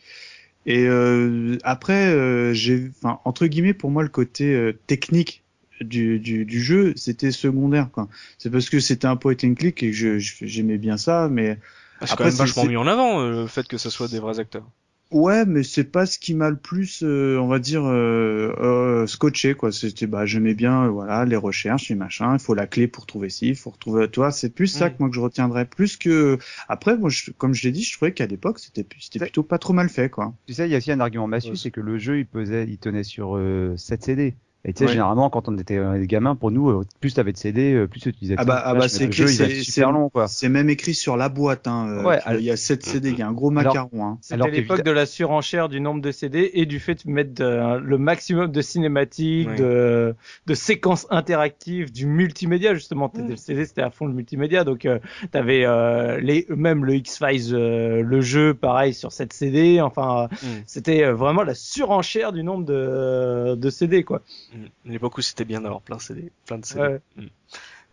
Et 0.65 0.88
euh, 0.88 1.57
après, 1.63 2.07
euh, 2.07 2.53
j'ai, 2.53 2.89
enfin 2.89 3.19
entre 3.25 3.47
guillemets, 3.47 3.73
pour 3.73 3.91
moi, 3.91 4.03
le 4.03 4.09
côté 4.09 4.53
euh, 4.53 4.73
technique 4.88 5.43
du, 5.81 6.19
du, 6.19 6.45
du, 6.45 6.62
jeu, 6.62 6.93
c'était 6.95 7.31
secondaire. 7.31 7.89
Quoi. 7.91 8.09
C'est 8.38 8.49
parce 8.49 8.69
que 8.69 8.79
c'était 8.79 9.07
un 9.07 9.15
point 9.15 9.36
and 9.43 9.55
click 9.55 9.83
et 9.83 9.91
que 9.91 10.17
j'aimais 10.19 10.77
bien 10.77 10.97
ça, 10.97 11.29
mais 11.29 11.57
ah, 12.04 12.08
c'est 12.08 12.16
quand 12.16 12.26
même 12.26 12.34
vachement 12.34 12.66
mis 12.66 12.78
en 12.78 12.88
avant 12.88 13.22
euh, 13.22 13.32
le 13.32 13.48
fait 13.48 13.68
que 13.68 13.78
ce 13.78 13.89
soit 13.89 14.08
des 14.08 14.20
vrais 14.20 14.39
acteurs. 14.39 14.66
Ouais, 15.12 15.46
mais 15.46 15.62
c'est 15.62 15.84
pas 15.84 16.08
ce 16.08 16.18
qui 16.18 16.34
m'a 16.34 16.50
le 16.50 16.56
plus, 16.56 17.04
euh, 17.04 17.38
on 17.38 17.48
va 17.48 17.60
dire, 17.60 17.86
euh, 17.86 18.51
euh 18.60 19.06
scotché 19.06 19.54
quoi. 19.54 19.72
C'était, 19.72 20.08
bah, 20.08 20.26
j'aimais 20.26 20.56
bien, 20.56 20.88
voilà, 20.88 21.24
les 21.24 21.36
recherches 21.36 21.91
et 21.91 21.95
machin. 21.95 22.34
Il 22.34 22.39
faut 22.39 22.56
la 22.56 22.66
clé 22.66 22.88
pour 22.88 23.06
trouver 23.06 23.30
ci, 23.30 23.49
il 23.49 23.56
faut 23.56 23.70
retrouver. 23.70 24.08
Toi, 24.08 24.32
c'est 24.32 24.49
plus 24.49 24.66
ça 24.66 24.89
que 24.89 24.95
moi 24.99 25.10
que 25.10 25.16
je 25.16 25.20
retiendrai, 25.20 25.66
plus 25.66 25.97
que. 25.97 26.39
Après, 26.68 26.97
moi, 26.97 27.12
je, 27.12 27.30
comme 27.32 27.54
je 27.54 27.64
l'ai 27.64 27.72
dit, 27.72 27.84
je 27.84 27.95
trouvais 27.95 28.14
qu'à 28.14 28.26
l'époque, 28.26 28.58
c'était, 28.58 28.88
c'était 28.99 29.20
plutôt 29.20 29.43
pas 29.43 29.60
trop 29.60 29.74
mal 29.74 29.88
fait, 29.89 30.10
quoi. 30.10 30.34
Tu 30.47 30.56
sais, 30.56 30.68
il 30.68 30.72
y 30.72 30.76
a 30.76 30.80
aussi 30.80 30.91
un 30.91 30.99
argument 30.99 31.28
massue, 31.28 31.56
c'est 31.58 31.72
que 31.72 31.82
le 31.82 31.99
jeu, 31.99 32.18
il 32.18 32.26
pesait, 32.26 32.66
il 32.68 32.80
tenait 32.80 33.04
sur 33.04 33.39
7 33.78 34.04
CD. 34.04 34.36
Et 34.66 34.72
tu 34.72 34.80
sais, 34.80 34.86
Ouais. 34.86 34.91
généralement, 34.91 35.30
quand 35.30 35.49
on 35.49 35.57
était 35.57 35.76
euh, 35.78 35.99
des 35.99 36.07
gamins, 36.07 36.36
pour 36.36 36.49
nous, 36.49 36.70
euh, 36.70 36.86
plus 37.01 37.14
t'avais 37.14 37.34
de 37.34 37.38
CD, 37.38 37.74
euh, 37.74 37.86
plus 37.88 37.99
tu 37.99 38.07
utilisais. 38.09 38.36
Ah 38.38 38.45
bah, 38.45 38.61
ah 38.64 38.74
bah, 38.74 38.88
c'est 38.88 39.11
super 39.11 39.91
long, 39.91 40.09
quoi. 40.09 40.30
C'est 40.30 40.47
même 40.47 40.70
écrit 40.70 40.93
sur 40.93 41.18
la 41.18 41.28
boîte. 41.28 41.68
Hein, 41.68 41.88
euh, 41.89 42.03
Ouais, 42.03 42.20
il 42.39 42.45
y 42.45 42.49
a 42.51 42.55
7 42.55 42.82
CD, 42.86 43.09
il 43.09 43.20
y 43.20 43.22
a 43.22 43.28
un 43.28 43.34
gros 43.34 43.49
Alors- 43.51 43.74
macaron. 43.74 44.05
Hein. 44.05 44.18
C'était 44.22 44.36
Alors 44.36 44.47
l'époque 44.47 44.84
de 44.84 44.91
la 44.91 45.05
surenchère 45.05 45.68
du 45.68 45.82
nombre 45.82 46.01
de 46.01 46.11
CD 46.11 46.49
et 46.53 46.66
du 46.66 46.80
fait 46.80 47.05
de 47.05 47.11
mettre 47.11 47.34
de- 47.34 47.78
le 47.80 47.97
maximum 47.97 48.51
de 48.51 48.61
cinématiques, 48.61 49.49
Ouais. 49.49 49.55
de, 49.57 50.16
de 50.47 50.53
séquences 50.53 51.07
interactives, 51.09 51.91
du 51.91 52.05
multimédia 52.05 52.74
justement. 52.74 53.11
Le 53.16 53.36
CD 53.36 53.66
c'était 53.66 53.82
à 53.82 53.89
fond 53.89 54.05
le 54.05 54.14
multimédia, 54.14 54.64
donc 54.64 54.86
euh, 54.86 54.99
t'avais 55.32 55.66
euh, 55.66 56.20
les 56.22 56.45
même 56.49 56.86
le 56.86 56.95
X 56.95 57.18
Files, 57.18 57.53
euh, 57.53 58.01
le 58.01 58.22
jeu 58.22 58.53
pareil 58.53 58.93
sur 58.93 59.11
cette 59.11 59.34
CD. 59.34 59.82
Enfin, 59.82 60.30
Mm. 60.32 60.47
c'était 60.66 61.03
euh, 61.03 61.14
vraiment 61.14 61.43
la 61.43 61.53
surenchère 61.53 62.32
du 62.32 62.43
nombre 62.43 62.64
de, 62.66 63.55
de 63.55 63.70
CD 63.70 64.03
quoi. 64.03 64.22
Mm. 64.54 64.66
L'époque 64.86 65.18
où 65.18 65.22
c'était 65.22 65.45
bien 65.45 65.62
d'avoir 65.62 65.82
plein 65.82 65.97
de 65.97 66.01
CD, 66.01 66.32
plein 66.45 66.58
de 66.58 66.66
CD. 66.66 66.82
Ouais. 66.82 67.01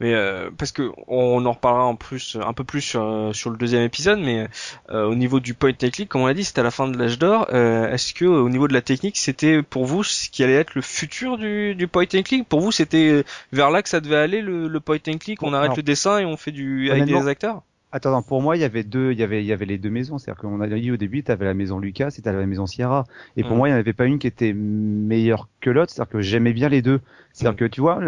Mais 0.01 0.15
euh, 0.15 0.51
parce 0.57 0.73
que 0.73 0.91
on 1.09 1.45
en 1.45 1.53
reparlera 1.53 1.85
en 1.85 1.95
plus, 1.95 2.39
un 2.41 2.55
peu 2.55 2.65
plus 2.65 2.81
sur, 2.81 3.03
euh, 3.03 3.33
sur 3.35 3.51
le 3.51 3.59
deuxième 3.59 3.83
épisode, 3.83 4.19
mais 4.19 4.49
euh, 4.89 5.05
au 5.05 5.15
niveau 5.15 5.41
du 5.41 5.53
point 5.53 5.73
and 5.73 5.91
click, 5.91 6.09
comme 6.09 6.23
on 6.23 6.27
l'a 6.27 6.33
dit, 6.33 6.43
c'était 6.43 6.61
à 6.61 6.65
la 6.65 6.71
fin 6.71 6.89
de 6.89 6.97
l'âge 6.97 7.19
d'or. 7.19 7.49
Euh, 7.53 7.93
Est-ce 7.93 8.15
que 8.15 8.25
au 8.25 8.49
niveau 8.49 8.67
de 8.67 8.73
la 8.73 8.81
technique, 8.81 9.19
c'était 9.19 9.63
pour 9.63 9.85
vous 9.85 10.03
ce 10.03 10.31
qui 10.31 10.43
allait 10.43 10.55
être 10.55 10.75
le 10.75 10.81
futur 10.81 11.37
du, 11.37 11.75
du 11.75 11.87
point 11.87 12.07
and 12.15 12.23
click 12.23 12.49
Pour 12.49 12.61
vous, 12.61 12.73
c'était 12.73 13.25
vers 13.53 13.71
là 13.71 13.83
que 13.83 13.91
ça 13.91 14.01
devait 14.01 14.17
aller 14.17 14.41
le, 14.41 14.69
le 14.69 14.81
point 14.81 14.99
and 15.07 15.19
click 15.19 15.43
On 15.43 15.53
arrête 15.53 15.77
le 15.77 15.83
dessin 15.83 16.19
et 16.19 16.25
on 16.25 16.39
fait 16.39 16.53
du 16.53 16.91
avec 16.91 17.05
des 17.05 17.29
acteurs? 17.29 17.63
Attends, 17.93 18.13
non, 18.13 18.23
pour 18.23 18.41
moi, 18.41 18.57
il 18.57 18.61
y 18.61 18.65
avait 18.65 18.85
deux, 18.85 19.11
il 19.11 19.19
y 19.19 19.23
avait, 19.25 19.43
il 19.43 19.47
y 19.47 19.53
avait 19.53 19.65
les 19.67 19.77
deux 19.77 19.91
maisons. 19.91 20.17
C'est-à-dire 20.19 20.41
qu'on 20.41 20.61
a 20.61 20.69
dit 20.69 20.93
au 20.93 20.97
début, 20.97 21.25
tu 21.25 21.33
avais 21.33 21.45
la 21.45 21.55
maison 21.55 21.81
Lucas 21.81 22.15
et 22.17 22.23
tu 22.23 22.25
la 22.25 22.47
maison 22.47 22.65
Sierra. 22.67 23.05
Et 23.37 23.43
pour 23.43 23.53
Mm. 23.55 23.57
moi, 23.57 23.69
il 23.69 23.73
n'y 23.73 23.77
en 23.77 23.81
avait 23.81 23.93
pas 23.93 24.05
une 24.07 24.21
qui 24.21 24.29
était 24.29 24.53
meilleure 24.53 25.49
que 25.61 25.71
l'autre. 25.71 25.91
C'est-à-dire 25.93 26.13
que 26.13 26.21
j'aimais 26.21 26.53
bien 26.53 26.69
les 26.69 26.83
deux. 26.83 27.01
C'est-à-dire 27.33 27.55
Mm. 27.55 27.57
que 27.57 27.65
tu 27.65 27.81
vois, 27.81 27.99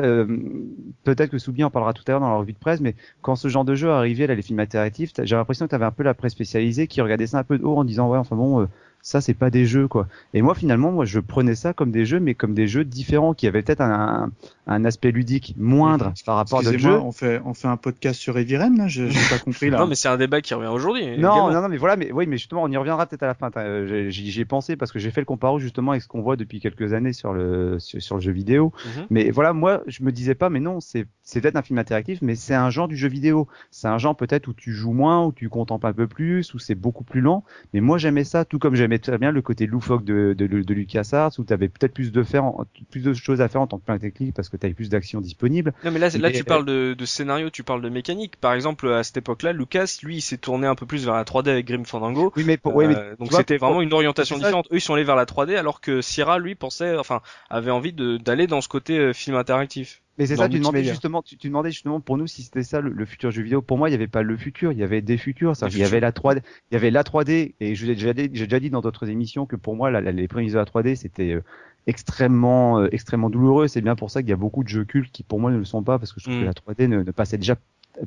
peut-être 1.05 1.31
que 1.31 1.39
Soubi 1.39 1.65
en 1.65 1.71
parlera 1.71 1.93
tout 1.93 2.05
à 2.07 2.13
l'heure 2.13 2.21
dans 2.21 2.31
la 2.31 2.37
revue 2.37 2.53
de 2.53 2.59
presse, 2.59 2.81
mais 2.81 2.95
quand 3.23 3.35
ce 3.37 3.49
genre 3.49 3.65
de 3.65 3.75
jeu 3.75 3.91
arrivait, 3.91 4.27
là, 4.27 4.35
les 4.35 4.43
films 4.43 4.61
interactifs, 4.61 5.13
t'as- 5.13 5.25
j'ai 5.25 5.37
l'impression 5.37 5.67
que 5.67 5.71
tu 5.71 5.75
avais 5.75 5.85
un 5.85 5.91
peu 5.91 6.03
la 6.05 6.15
presse 6.15 6.33
spécialisée 6.33 6.87
qui 6.87 7.01
regardait 7.01 7.27
ça 7.27 7.39
un 7.39 7.45
peu 7.45 7.59
de 7.59 7.65
haut 7.65 7.77
en 7.77 7.85
disant, 7.85 8.09
ouais, 8.09 8.19
enfin 8.19 8.37
bon, 8.37 8.61
euh, 8.63 8.67
ça, 9.03 9.21
c'est 9.21 9.35
pas 9.35 9.51
des 9.51 9.67
jeux, 9.67 9.89
quoi. 9.89 10.07
Et 10.33 10.43
moi, 10.43 10.55
finalement, 10.55 10.93
moi, 10.93 11.05
je 11.05 11.19
prenais 11.21 11.55
ça 11.57 11.73
comme 11.73 11.91
des 11.91 12.07
jeux, 12.07 12.21
mais 12.21 12.35
comme 12.35 12.55
des 12.55 12.67
jeux 12.69 12.85
différents 12.85 13.35
qui 13.35 13.47
avaient 13.49 13.63
peut-être 13.63 13.81
un, 13.81 14.31
un 14.69 14.85
aspect 14.85 15.11
ludique 15.11 15.55
moindre 15.59 16.13
par 16.25 16.37
rapport 16.37 16.61
à 16.61 16.63
d'autres 16.63 16.79
jeux. 16.79 16.99
on 16.99 17.11
fait, 17.13 17.41
on 17.45 17.53
fait 17.53 17.67
un 17.69 17.77
podcast 17.77 18.21
sur 18.21 18.39
Eviren, 18.39 18.77
là 18.79 18.87
J'ai 18.87 19.09
pas 19.29 19.39
compris, 19.45 19.71
là. 19.71 19.79
Non, 19.79 19.87
mais 19.89 19.97
c'est 19.97 20.09
un 20.09 20.17
débat 20.17 20.41
qui 20.41 20.55
revient 20.55 20.69
aujourd'hui. 20.69 21.19
Non, 21.19 21.51
non, 21.53 21.63
non, 21.63 21.69
mais 21.69 21.79
voilà, 21.79 21.97
mais 21.97 22.13
oui, 22.13 22.27
mais 22.27 22.37
justement, 22.37 22.63
on 22.63 22.69
y 22.71 22.77
reviendra 22.77 23.07
peut-être 23.07 23.25
à 23.25 23.27
la 23.27 23.35
fin. 23.35 23.51
Euh, 23.57 23.87
j'ai- 23.87 24.11
J'y 24.13 24.41
ai 24.41 24.45
pensé 24.45 24.77
parce 24.77 24.93
que 24.93 24.99
j'ai 24.99 25.11
fait 25.11 25.21
le 25.21 25.25
comparo 25.27 25.59
justement 25.59 25.91
avec 25.91 26.03
ce 26.03 26.09
qu'on 26.09 26.23
voit 26.23 26.37
depuis 26.37 26.61
quelques 26.61 26.93
années 26.93 27.13
sur 27.13 27.33
le 27.33 27.79
sur, 27.81 28.01
sur 28.01 28.15
le 28.17 28.21
jeu 28.21 28.31
vidéo. 28.33 28.73
Mhm. 28.87 29.07
Mais 29.11 29.31
voilà, 29.31 29.53
moi, 29.53 29.83
je 29.89 30.03
me 30.05 30.13
disais 30.13 30.35
pas, 30.37 30.49
mais 30.49 30.61
non, 30.61 30.79
c'est 30.81 31.07
c'est 31.25 31.41
peut-être 31.41 31.57
un 31.57 31.63
film 31.63 31.79
interactif, 31.79 32.21
mais 32.23 32.35
c'est 32.37 32.55
un 32.55 32.71
genre 32.71 32.89
du 32.89 32.97
jeu 32.97 33.09
vidéo. 33.09 33.49
C'est 33.71 33.89
un 33.89 33.99
genre 33.99 34.17
peut-être 34.17 34.49
où 34.49 34.53
tu 34.53 34.73
joues 34.73 34.93
moins, 34.93 35.25
où 35.27 35.33
tu 35.33 35.49
contemples 35.49 35.87
un 35.87 35.93
peu 35.93 36.07
plus, 36.07 36.55
où 36.55 36.59
c'est 36.59 36.75
beaucoup 36.75 37.05
plus 37.05 37.21
lent. 37.21 37.43
Mais 37.75 37.81
moi, 37.81 37.99
j'aimais 37.99 38.25
ça, 38.25 38.45
tout 38.45 38.59
comme 38.59 38.75
j'aimais 38.75 38.92
très 38.99 39.19
bien 39.19 39.31
le 39.31 39.43
côté 39.43 39.67
loufoque 39.67 40.05
de 40.05 40.35
de, 40.37 40.47
de, 40.47 40.75
LucasArts, 40.75 41.33
où 41.39 41.45
tu 41.45 41.53
avais 41.53 41.69
peut-être 41.69 41.95
plus 41.95 42.13
de 42.13 42.23
faire, 42.23 42.45
en- 42.45 42.65
plus 42.91 43.03
de 43.03 43.13
choses 43.15 43.41
à 43.41 43.49
faire 43.49 43.61
en 43.61 43.67
tant 43.67 43.79
que 43.79 43.85
plein 43.85 43.99
technique 43.99 44.35
parce 44.35 44.49
que 44.49 44.57
tu 44.57 44.67
avais 44.67 44.75
plus 44.75 44.89
d'actions 44.89 45.21
disponibles. 45.21 45.73
Non 45.85 45.91
mais 45.91 45.99
là, 45.99 46.11
tu 46.11 46.45
parles 46.45 46.65
de, 46.65 46.95
de 46.95 47.05
scénario, 47.05 47.51
tu 47.51 47.63
parles 47.63 47.83
de 47.83 47.89
mécanique. 47.89 48.37
Par 48.37 48.55
exemple, 48.55 48.89
à 48.89 49.03
cette 49.05 49.17
époque-là, 49.19 49.53
Lucas, 49.53 49.99
lui, 50.03 50.17
il 50.17 50.21
s'est 50.21 50.39
tourné 50.39 50.67
un 50.67 50.75
peu 50.75 50.87
plus 50.87 51.05
vers 51.05 51.15
la 51.15 51.25
3D 51.25 51.51
avec 51.51 51.67
Grim 51.67 51.85
Fandango. 51.85 52.33
Oui, 52.37 52.45
mais 52.47 52.57
pour, 52.57 52.75
oui, 52.75 52.87
mais 52.87 52.97
Euh, 52.97 53.17
donc 53.17 53.33
c'était 53.33 53.59
pour- 53.59 53.69
vraiment 53.69 53.83
une 53.83 53.93
orientation 53.93 54.37
différente. 54.37 54.67
Eux, 54.73 54.77
ils 54.77 54.81
sont 54.81 54.95
allés 54.95 55.05
vers 55.05 55.17
la 55.17 55.27
3D, 55.27 55.57
alors 55.57 55.81
que 55.81 56.01
Sierra, 56.01 56.39
lui, 56.39 56.55
pensait, 56.55 56.97
enfin, 56.97 57.21
avait 57.51 57.71
envie 57.71 57.93
d'aller 57.93 58.47
dans 58.47 58.61
ce 58.61 58.69
côté 58.69 58.99
euh, 58.99 59.13
film 59.13 59.37
interactif. 59.37 60.03
Mais 60.19 60.27
c'est 60.27 60.37
ça, 60.37 60.49
tu 60.49 60.59
demandais 60.59 60.81
justement, 60.93 61.23
tu, 61.23 61.37
tu 61.39 61.49
demandais 61.49 61.71
justement 61.71 62.01
pour 62.01 62.19
nous 62.19 62.27
si 62.27 62.43
c'était 62.43 62.63
ça 62.63 62.81
le, 62.81 62.91
le 62.91 63.05
futur 63.07 63.31
jeu 63.31 63.43
vidéo. 63.43 63.63
Pour 63.63 63.79
moi, 63.79 63.89
il 63.89 63.93
y 63.93 63.95
avait 63.95 64.09
pas 64.09 64.23
le 64.23 64.37
futur, 64.37 64.71
il 64.73 64.79
y 64.79 64.83
avait 64.83 65.01
des 65.01 65.17
futurs. 65.17 65.57
Ça, 65.57 65.69
il 65.69 65.79
y 65.79 65.85
avait 65.85 66.01
la 66.01 66.13
3D, 66.13 66.43
il 66.71 66.75
y 66.75 66.77
avait 66.77 66.91
la 66.91 67.03
3D 67.03 67.55
et 67.61 67.75
je 67.75 67.87
l'ai 67.87 67.95
déjà 67.95 68.13
dit, 68.13 68.29
j'ai 68.35 68.45
déjà 68.47 68.61
dit 68.61 68.71
dans 68.71 68.81
d'autres 68.83 69.09
émissions 69.09 69.47
que 69.47 69.57
pour 69.57 69.75
moi, 69.75 69.91
la- 69.91 70.01
la- 70.03 70.13
les 70.13 70.29
prémices 70.29 70.53
de 70.53 70.59
la 70.59 70.65
3D, 70.67 70.97
c'était 70.97 71.33
euh, 71.33 71.43
extrêmement, 71.87 72.81
euh, 72.81 72.89
extrêmement 72.93 73.31
douloureux. 73.31 73.69
C'est 73.69 73.81
bien 73.81 73.97
pour 73.97 74.11
ça 74.11 74.21
qu'il 74.23 74.31
y 74.31 74.35
a 74.35 74.37
beaucoup 74.37 74.63
de 74.65 74.69
jeux 74.69 74.85
cultes 74.85 75.13
qui 75.13 75.23
pour 75.23 75.41
moi 75.41 75.51
ne 75.51 75.59
le 75.59 75.65
sont 75.65 75.83
pas 75.83 75.99
parce 75.99 76.13
que 76.13 76.21
je 76.21 76.25
trouve 76.25 76.37
Mm. 76.37 76.41
que 76.41 76.45
la 76.47 76.55
3D 76.55 76.89
ne, 76.89 77.03
ne 77.03 77.11
passait 77.11 77.39
déjà 77.39 77.57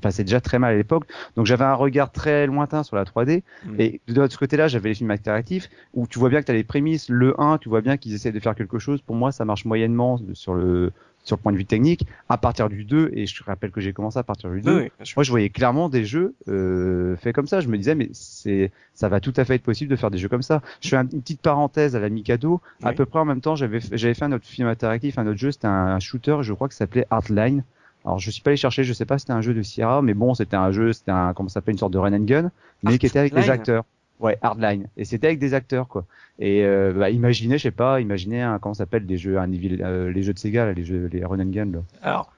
passait 0.01 0.23
déjà 0.23 0.41
très 0.41 0.57
mal 0.57 0.73
à 0.73 0.77
l'époque. 0.77 1.05
Donc 1.35 1.45
j'avais 1.45 1.63
un 1.63 1.75
regard 1.75 2.11
très 2.11 2.47
lointain 2.47 2.81
sur 2.81 2.95
la 2.95 3.05
3D. 3.05 3.43
Mm. 3.65 3.75
Et 3.79 4.01
de 4.07 4.19
l'autre 4.19 4.37
côté-là, 4.39 4.67
j'avais 4.67 4.89
les 4.89 4.95
films 4.95 5.11
interactifs 5.11 5.69
où 5.93 6.07
tu 6.07 6.17
vois 6.17 6.29
bien 6.29 6.41
que 6.41 6.45
tu 6.47 6.51
as 6.51 6.55
les 6.55 6.63
prémices. 6.63 7.07
Le 7.09 7.39
1, 7.39 7.59
tu 7.59 7.69
vois 7.69 7.81
bien 7.81 7.95
qu'ils 7.97 8.13
essaient 8.15 8.31
de 8.31 8.39
faire 8.39 8.55
quelque 8.55 8.79
chose. 8.79 9.01
Pour 9.03 9.15
moi, 9.15 9.31
ça 9.31 9.45
marche 9.45 9.63
moyennement 9.65 10.19
sur 10.33 10.55
le 10.55 10.91
sur 11.25 11.35
le 11.35 11.41
point 11.41 11.51
de 11.51 11.57
vue 11.57 11.65
technique. 11.65 12.07
À 12.29 12.37
partir 12.37 12.69
du 12.69 12.85
2, 12.85 13.09
et 13.13 13.25
je 13.25 13.37
te 13.37 13.43
rappelle 13.43 13.71
que 13.71 13.81
j'ai 13.81 13.91
commencé 13.91 14.17
à 14.17 14.23
partir 14.23 14.49
du 14.49 14.61
2, 14.61 14.71
Oui, 14.71 14.81
oui, 14.83 14.91
bien 14.97 15.05
sûr. 15.05 15.17
moi 15.17 15.23
je 15.25 15.31
voyais 15.31 15.49
clairement 15.49 15.89
des 15.89 16.05
jeux 16.05 16.33
euh, 16.47 17.17
faits 17.17 17.35
comme 17.35 17.47
ça. 17.47 17.59
Je 17.59 17.67
me 17.67 17.77
disais, 17.77 17.95
mais 17.95 18.09
c'est 18.13 18.71
ça 18.93 19.09
va 19.09 19.19
tout 19.19 19.33
à 19.35 19.43
fait 19.43 19.55
être 19.55 19.63
possible 19.63 19.91
de 19.91 19.95
faire 19.97 20.11
des 20.11 20.17
jeux 20.17 20.29
comme 20.29 20.41
ça. 20.43 20.61
Je 20.81 20.87
fais 20.89 20.95
un- 20.95 21.01
une 21.11 21.21
petite 21.21 21.41
parenthèse 21.41 21.95
à 21.95 21.99
la 21.99 22.07
Mikado. 22.09 22.61
À 22.83 22.93
peu 22.93 23.05
près 23.05 23.19
en 23.19 23.25
même 23.25 23.41
temps, 23.41 23.55
j'avais 23.55 23.79
j'avais 23.91 24.13
fait 24.13 24.25
un 24.25 24.31
autre 24.31 24.45
film 24.45 24.67
interactif, 24.69 25.17
un 25.17 25.27
autre 25.27 25.39
jeu, 25.39 25.51
c'était 25.51 25.67
un 25.67 25.99
shooter, 25.99 26.37
je 26.41 26.53
crois 26.53 26.67
que 26.69 26.73
ça 26.73 26.79
s'appelait 26.79 27.05
Hardline. 27.09 27.63
Alors 28.05 28.19
je 28.19 28.29
suis 28.29 28.41
pas 28.43 28.51
allé 28.51 28.57
chercher, 28.57 28.83
je 28.83 28.93
sais 28.93 29.05
pas 29.05 29.17
si 29.17 29.23
c'était 29.23 29.33
un 29.33 29.41
jeu 29.41 29.55
de 29.55 29.63
Sierra, 29.63 30.03
mais 30.03 30.13
bon, 30.13 30.35
c'était 30.35 30.55
un 30.55 30.71
jeu, 30.71 30.93
c'était 30.93 31.09
un 31.11 31.33
comment 31.33 31.49
ça 31.49 31.55
s'appelle 31.55 31.73
une 31.73 31.79
sorte 31.79 31.93
de 31.93 31.97
run 31.97 32.13
and 32.13 32.25
gun, 32.25 32.51
mais 32.83 32.91
qui 32.99 33.07
était 33.07 33.17
avec 33.19 33.33
des 33.33 33.39
Hardline 33.39 33.59
acteurs. 33.61 33.83
Ouais, 34.19 34.37
Hardline. 34.41 34.87
Et 34.97 35.05
c'était 35.05 35.27
avec 35.27 35.39
des 35.39 35.53
acteurs 35.53 35.87
quoi. 35.87 36.05
Et 36.39 36.65
euh, 36.65 36.93
bah, 36.93 37.09
imaginez, 37.09 37.57
je 37.57 37.63
sais 37.63 37.71
pas, 37.71 38.01
imaginez 38.01 38.41
un, 38.41 38.59
comment 38.59 38.73
s'appelle 38.73 39.05
des 39.05 39.17
jeux, 39.17 39.37
un 39.37 39.51
euh, 39.51 40.11
les 40.11 40.23
jeux 40.23 40.33
de 40.33 40.39
Sega, 40.39 40.65
là, 40.65 40.73
les 40.73 40.83
jeux, 40.83 41.09
les 41.11 41.23
run 41.23 41.39
and 41.39 41.51
gun. 41.51 41.71
Là. 41.71 41.79
Alors, 42.01 42.31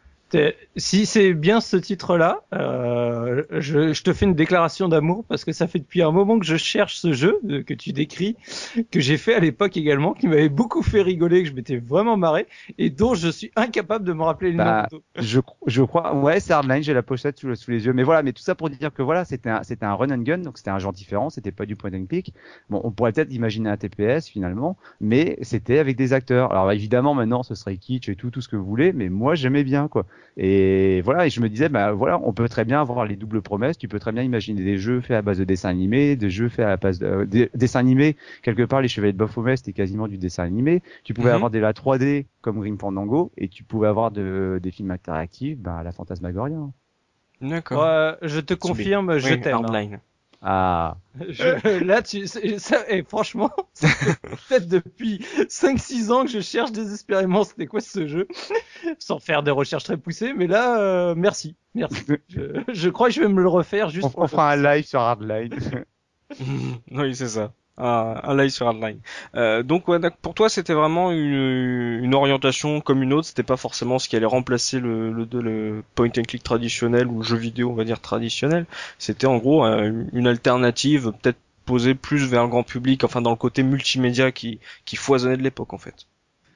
si 0.75 1.05
c'est 1.05 1.33
bien 1.33 1.61
ce 1.61 1.77
titre-là, 1.77 2.41
euh, 2.53 3.43
je, 3.51 3.93
je 3.93 4.03
te 4.03 4.13
fais 4.13 4.25
une 4.25 4.35
déclaration 4.35 4.87
d'amour 4.89 5.25
parce 5.27 5.45
que 5.45 5.51
ça 5.51 5.67
fait 5.67 5.79
depuis 5.79 6.01
un 6.01 6.11
moment 6.11 6.39
que 6.39 6.45
je 6.45 6.57
cherche 6.57 6.97
ce 6.97 7.13
jeu 7.13 7.39
que 7.65 7.73
tu 7.73 7.93
décris, 7.93 8.35
que 8.91 8.99
j'ai 8.99 9.17
fait 9.17 9.33
à 9.35 9.39
l'époque 9.39 9.77
également, 9.77 10.13
qui 10.13 10.27
m'avait 10.27 10.49
beaucoup 10.49 10.81
fait 10.83 11.01
rigoler, 11.01 11.43
que 11.43 11.49
je 11.49 11.53
m'étais 11.53 11.77
vraiment 11.77 12.17
marré 12.17 12.47
et 12.77 12.89
dont 12.89 13.15
je 13.15 13.29
suis 13.29 13.51
incapable 13.55 14.05
de 14.05 14.13
me 14.13 14.23
rappeler 14.23 14.51
le 14.51 14.57
Bah, 14.57 14.87
nom. 14.91 15.01
je, 15.15 15.39
je 15.67 15.83
crois, 15.83 16.15
ouais, 16.15 16.39
c'est 16.39 16.53
Hardline, 16.53 16.81
j'ai 16.81 16.93
la 16.93 17.03
pochette 17.03 17.37
sous, 17.39 17.53
sous 17.55 17.69
les 17.71 17.85
yeux. 17.85 17.93
Mais 17.93 18.03
voilà, 18.03 18.23
mais 18.23 18.33
tout 18.33 18.41
ça 18.41 18.55
pour 18.55 18.69
dire 18.69 18.91
que 18.93 19.03
voilà, 19.03 19.23
c'était 19.25 19.49
un, 19.49 19.61
c'était 19.63 19.85
un 19.85 19.93
run 19.93 20.09
and 20.09 20.23
gun, 20.23 20.39
donc 20.39 20.57
c'était 20.57 20.71
un 20.71 20.79
genre 20.79 20.93
différent, 20.93 21.29
c'était 21.29 21.51
pas 21.51 21.65
du 21.67 21.75
point 21.75 21.91
and 21.93 22.05
click. 22.07 22.33
Bon, 22.69 22.81
on 22.83 22.91
pourrait 22.91 23.11
peut-être 23.13 23.31
imaginer 23.33 23.69
un 23.69 23.77
TPS 23.77 24.27
finalement, 24.29 24.77
mais 24.99 25.37
c'était 25.43 25.77
avec 25.79 25.95
des 25.95 26.13
acteurs. 26.13 26.51
Alors 26.51 26.71
évidemment, 26.71 27.13
maintenant, 27.13 27.43
ce 27.43 27.53
serait 27.55 27.77
kitsch 27.77 28.09
et 28.09 28.15
tout, 28.15 28.31
tout 28.31 28.41
ce 28.41 28.47
que 28.49 28.55
vous 28.55 28.65
voulez, 28.65 28.93
mais 28.93 29.09
moi, 29.09 29.35
j'aimais 29.35 29.63
bien, 29.63 29.87
quoi. 29.87 30.05
Et 30.37 31.01
voilà, 31.03 31.25
et 31.25 31.29
je 31.29 31.41
me 31.41 31.49
disais, 31.49 31.69
bah 31.69 31.91
voilà, 31.93 32.19
on 32.23 32.31
peut 32.33 32.47
très 32.49 32.65
bien 32.65 32.79
avoir 32.81 33.05
les 33.05 33.15
doubles 33.15 33.41
promesses, 33.41 33.77
tu 33.77 33.87
peux 33.87 33.99
très 33.99 34.11
bien 34.11 34.23
imaginer 34.23 34.63
des 34.63 34.77
jeux 34.77 35.01
faits 35.01 35.17
à 35.17 35.21
base 35.21 35.39
de 35.39 35.43
dessins 35.45 35.69
animés, 35.69 36.15
des 36.15 36.29
jeux 36.29 36.49
faits 36.49 36.65
à 36.65 36.69
la 36.69 36.77
base 36.77 36.99
de, 36.99 37.05
euh, 37.07 37.25
des 37.25 37.49
dessins 37.55 37.79
animés. 37.79 38.15
Quelque 38.43 38.63
part, 38.63 38.81
les 38.81 38.87
Chevaliers 38.87 39.13
de 39.13 39.17
Baphomet, 39.17 39.57
c'était 39.57 39.73
quasiment 39.73 40.07
du 40.07 40.17
dessin 40.17 40.43
animé. 40.43 40.81
Tu 41.03 41.13
pouvais 41.13 41.29
Mhm. 41.29 41.35
avoir 41.35 41.49
de 41.51 41.59
la 41.59 41.73
3D 41.73 42.27
comme 42.41 42.59
Grim 42.59 42.77
Fandango, 42.77 43.31
et 43.37 43.47
tu 43.49 43.63
pouvais 43.63 43.87
avoir 43.87 44.11
de, 44.11 44.59
des 44.61 44.71
films 44.71 44.91
interactifs, 44.91 45.57
bah, 45.57 45.81
la 45.83 45.91
Fantasmagoria. 45.91 46.57
D'accord. 47.41 48.17
Je 48.21 48.39
te 48.39 48.53
confirme, 48.53 49.17
je 49.17 49.33
Oui, 49.33 49.41
t'aime. 49.41 49.65
Ah, 50.41 50.97
Je- 51.27 51.83
là, 51.83 52.01
tu, 52.01 52.27
c'est- 52.27 52.59
ça, 52.59 52.87
et 52.89 53.03
franchement, 53.03 53.51
ça 53.73 53.87
fait 53.87 54.15
peut-être 54.47 54.67
depuis 54.67 55.25
5-6 55.49 56.11
ans 56.11 56.23
que 56.25 56.29
je 56.31 56.39
cherche 56.41 56.71
désespérément 56.71 57.43
c'était 57.43 57.65
quoi 57.65 57.81
ce 57.81 58.05
jeu, 58.07 58.27
sans 58.99 59.19
faire 59.19 59.41
des 59.43 59.51
recherches 59.51 59.83
très 59.85 59.97
poussées, 59.97 60.33
mais 60.33 60.45
là, 60.47 60.79
euh, 60.79 61.15
merci, 61.15 61.55
merci. 61.73 62.03
Je, 62.29 62.61
je 62.71 62.89
crois 62.89 63.07
que 63.07 63.15
je 63.15 63.21
vais 63.21 63.27
me 63.29 63.41
le 63.41 63.49
refaire 63.49 63.89
juste 63.89 64.05
on, 64.05 64.09
pour 64.11 64.21
on 64.23 64.27
fera 64.27 64.51
un 64.51 64.55
live 64.57 64.85
sur 64.85 64.99
Hardline. 64.99 65.57
oui, 66.91 67.15
c'est 67.15 67.29
ça. 67.29 67.51
Un, 67.77 68.35
live 68.35 68.49
sur 68.49 68.67
Hardline. 68.67 68.99
Euh, 69.35 69.61
donc, 69.61 69.87
ouais, 69.87 69.99
pour 70.21 70.33
toi, 70.33 70.49
c'était 70.49 70.73
vraiment 70.73 71.11
une, 71.11 71.99
une 72.03 72.15
orientation 72.15 72.81
comme 72.81 73.03
une 73.03 73.13
autre. 73.13 73.27
C'était 73.27 73.43
pas 73.43 73.57
forcément 73.57 73.99
ce 73.99 74.09
qui 74.09 74.15
allait 74.15 74.25
remplacer 74.25 74.79
le, 74.79 75.11
le, 75.11 75.27
le 75.31 75.83
point 75.95 76.09
and 76.17 76.23
click 76.23 76.43
traditionnel 76.43 77.07
ou 77.07 77.21
jeu 77.21 77.37
vidéo, 77.37 77.69
on 77.69 77.75
va 77.75 77.83
dire 77.83 78.01
traditionnel. 78.01 78.65
C'était 78.97 79.27
en 79.27 79.37
gros 79.37 79.63
une 79.63 80.27
alternative, 80.27 81.11
peut-être 81.21 81.37
posée 81.65 81.93
plus 81.93 82.25
vers 82.25 82.43
le 82.43 82.49
grand 82.49 82.63
public, 82.63 83.03
enfin 83.03 83.21
dans 83.21 83.29
le 83.29 83.35
côté 83.35 83.61
multimédia 83.61 84.31
qui, 84.31 84.59
qui 84.85 84.95
foisonnait 84.95 85.37
de 85.37 85.43
l'époque 85.43 85.73
en 85.73 85.77
fait. 85.77 86.07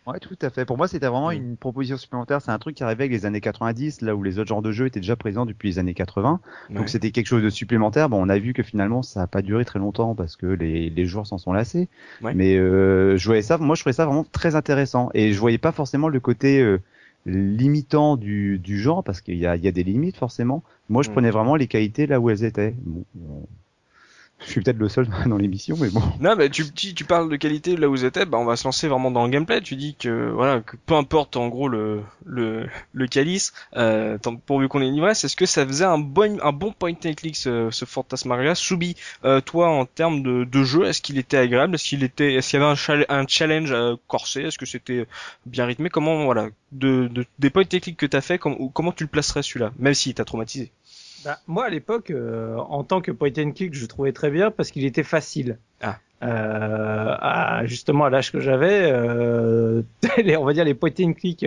Ouais, 0.08 0.20
tout 0.20 0.36
à 0.42 0.50
fait. 0.50 0.66
Pour 0.66 0.78
moi, 0.78 0.88
c'était 0.88 1.06
vraiment 1.08 1.30
Mm. 1.30 1.34
une 1.36 1.58
proposition 1.58 1.96
supplémentaire. 1.96 2.42
C'est 2.42 2.50
un 2.52 2.58
truc 2.58 2.76
qui 2.76 2.84
arrivait 2.84 3.04
avec 3.04 3.12
les 3.12 3.26
années 3.28 3.40
90, 3.42 4.02
là 4.02 4.16
où 4.16 4.24
les 4.24 4.40
autres 4.40 4.48
genres 4.50 4.64
de 4.64 4.72
jeux 4.72 4.88
étaient 4.88 5.00
déjà 5.00 5.16
présents 5.16 5.46
depuis 5.46 5.70
les 5.70 5.80
années 5.80 5.94
80. 5.94 6.40
Ouais. 6.70 6.76
Donc 6.76 6.90
c'était 6.90 7.12
quelque 7.12 7.28
chose 7.28 7.44
de 7.44 7.50
supplémentaire. 7.52 8.10
Bon, 8.10 8.20
on 8.20 8.28
a 8.30 8.40
vu 8.40 8.54
que 8.54 8.64
finalement, 8.64 9.04
ça 9.04 9.20
n'a 9.20 9.28
pas 9.28 9.44
duré 9.44 9.64
très 9.64 9.78
longtemps 9.78 10.16
parce 10.16 10.36
que 10.36 10.48
les, 10.48 10.90
les 10.90 11.06
joueurs 11.06 11.28
s'en 11.28 11.38
sont 11.38 11.54
lassés. 11.54 11.88
Ouais. 12.24 12.34
Mais 12.34 12.58
euh, 12.58 13.16
je 13.18 13.26
voyais 13.28 13.44
ça, 13.44 13.60
moi, 13.60 13.76
je 13.76 13.82
trouvais 13.84 13.94
ça 13.94 14.06
vraiment 14.08 14.26
très 14.32 14.56
intéressant. 14.56 15.12
Et 15.14 15.34
je 15.34 15.40
voyais 15.40 15.60
pas 15.60 15.72
forcément 15.72 16.08
le 16.08 16.20
côté 16.20 16.62
euh, 16.62 16.80
limitant 17.28 18.18
du, 18.18 18.58
du 18.58 18.80
genre 18.80 19.04
parce 19.04 19.22
qu'il 19.22 19.38
y 19.38 19.46
a, 19.46 19.56
il 19.56 19.64
y 19.64 19.68
a 19.68 19.72
des 19.72 19.84
limites 19.84 20.18
forcément. 20.18 20.64
Moi, 20.90 21.04
je 21.04 21.10
Mm. 21.10 21.14
prenais 21.14 21.32
vraiment 21.32 21.56
les 21.56 21.68
qualités 21.68 22.08
là 22.08 22.20
où 22.20 22.30
elles 22.30 22.44
étaient. 22.44 22.74
Bon, 22.86 23.04
bon. 23.14 23.46
Je 24.44 24.50
suis 24.52 24.62
peut-être 24.62 24.78
le 24.78 24.90
seul 24.90 25.08
dans 25.28 25.38
l'émission, 25.38 25.78
mais 25.80 25.90
bon. 25.90 26.02
Non, 26.20 26.36
mais 26.36 26.50
tu, 26.50 26.70
tu, 26.72 26.94
tu 26.96 27.06
parles 27.06 27.30
de 27.30 27.36
qualité 27.36 27.78
là 27.78 27.88
où 27.88 27.92
vous 27.92 28.06
êtes, 28.06 28.18
bah 28.28 28.40
on 28.40 28.46
va 28.46 28.56
se 28.56 28.64
lancer 28.64 28.88
vraiment 28.88 29.12
dans 29.12 29.24
le 29.24 29.30
gameplay. 29.30 29.62
Tu 29.62 29.76
dis 29.76 29.96
que 29.96 30.32
voilà, 30.32 30.62
que 30.62 30.76
peu 30.78 30.96
importe 30.96 31.38
en 31.38 31.48
gros 31.48 31.68
le 31.68 32.02
le, 32.26 32.68
le 32.94 33.08
calice, 33.08 33.54
euh, 33.78 34.18
pourvu 34.48 34.68
qu'on 34.68 34.82
ait 34.82 34.88
une 34.88 34.96
ivresse, 34.96 35.24
est-ce 35.24 35.36
que 35.36 35.46
ça 35.46 35.66
faisait 35.66 35.86
un 35.86 36.00
bon 36.00 36.40
un 36.42 36.52
bon 36.52 36.72
point 36.72 36.94
and 37.06 37.14
click 37.14 37.36
ce, 37.36 37.70
ce 37.72 37.86
Fantasmagoria? 37.86 38.56
Soubi, 38.56 38.96
euh, 39.26 39.42
toi 39.42 39.70
en 39.70 39.86
termes 39.86 40.24
de, 40.24 40.44
de 40.44 40.64
jeu, 40.64 40.86
est-ce 40.86 41.02
qu'il 41.02 41.18
était 41.20 41.38
agréable? 41.38 41.76
Est-ce 41.76 41.90
qu'il 41.90 42.04
était 42.04 42.34
est-ce 42.34 42.50
qu'il 42.50 42.60
y 42.60 42.64
avait 42.64 43.06
un, 43.10 43.20
un 43.22 43.26
challenge 43.28 43.72
euh, 43.72 43.96
corsé? 44.08 44.42
Est-ce 44.42 44.58
que 44.58 44.66
c'était 44.66 45.06
bien 45.46 45.66
rythmé? 45.66 45.90
Comment 45.90 46.26
voilà 46.26 46.48
de, 46.72 47.08
de 47.10 47.26
des 47.38 47.50
point 47.52 47.64
and 47.64 47.80
click 47.80 47.98
que 47.98 48.06
t'as 48.08 48.22
fait, 48.22 48.38
com 48.40 48.72
comment 48.74 48.92
tu 48.92 49.04
le 49.04 49.10
placerais 49.10 49.44
celui-là, 49.44 49.72
même 49.78 49.94
s'il 49.94 50.14
t'a 50.16 50.26
traumatisé? 50.26 50.72
Bah, 51.24 51.40
moi, 51.48 51.66
à 51.66 51.70
l'époque, 51.70 52.12
euh, 52.12 52.56
en 52.58 52.84
tant 52.84 53.02
que 53.02 53.12
point 53.12 53.32
and 53.38 53.52
click, 53.52 53.74
je 53.74 53.86
trouvais 53.86 54.12
très 54.12 54.32
bien 54.32 54.52
parce 54.52 54.72
qu'il 54.72 54.86
était 54.86 55.04
facile. 55.04 55.58
Ah. 55.82 55.98
Euh, 56.24 57.16
à, 57.20 57.66
justement, 57.66 58.06
à 58.06 58.10
l'âge 58.10 58.32
que 58.32 58.40
j'avais, 58.40 58.92
euh, 58.92 59.82
on 60.38 60.46
va 60.46 60.54
dire 60.54 60.66
les 60.66 60.74
point 60.74 60.92
and 61.00 61.14
click 61.14 61.46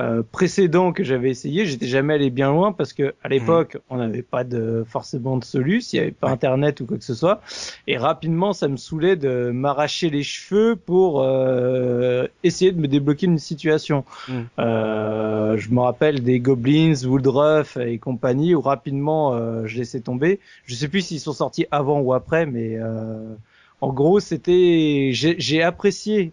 euh, 0.00 0.22
précédents 0.30 0.92
que 0.92 1.04
j'avais 1.04 1.30
essayé, 1.30 1.66
j'étais 1.66 1.86
jamais 1.86 2.14
allé 2.14 2.30
bien 2.30 2.50
loin 2.50 2.72
parce 2.72 2.92
que 2.92 3.14
à 3.22 3.28
l'époque, 3.28 3.78
on 3.90 3.98
n'avait 3.98 4.22
pas 4.22 4.42
de 4.42 4.84
forcément 4.88 5.36
de 5.36 5.44
soluce, 5.44 5.92
il 5.92 5.96
n'y 5.96 6.02
avait 6.02 6.10
pas 6.10 6.28
internet 6.30 6.80
ou 6.80 6.86
quoi 6.86 6.98
que 6.98 7.04
ce 7.04 7.14
soit, 7.14 7.40
et 7.86 7.96
rapidement, 7.96 8.52
ça 8.52 8.68
me 8.68 8.76
saoulait 8.76 9.16
de 9.16 9.50
m'arracher 9.52 10.10
les 10.10 10.22
cheveux 10.22 10.76
pour 10.76 11.22
euh, 11.22 12.26
essayer 12.42 12.72
de 12.72 12.80
me 12.80 12.88
débloquer 12.88 13.26
une 13.26 13.38
situation. 13.38 14.04
Mm. 14.28 14.32
Euh, 14.58 15.56
je 15.56 15.70
me 15.70 15.80
rappelle 15.80 16.22
des 16.22 16.40
Goblins, 16.40 17.04
Woodruff 17.04 17.76
et 17.76 17.98
compagnie 17.98 18.54
où 18.54 18.60
rapidement 18.60 19.34
euh, 19.34 19.66
je 19.66 19.78
laissais 19.78 20.00
tomber. 20.00 20.40
Je 20.66 20.74
sais 20.74 20.88
plus 20.88 21.02
s'ils 21.02 21.20
sont 21.20 21.32
sortis 21.32 21.66
avant 21.70 22.00
ou 22.00 22.12
après, 22.12 22.46
mais 22.46 22.76
euh, 22.76 23.34
en 23.80 23.92
gros, 23.92 24.20
c'était 24.20 25.10
j'ai 25.12 25.62
apprécié 25.62 26.32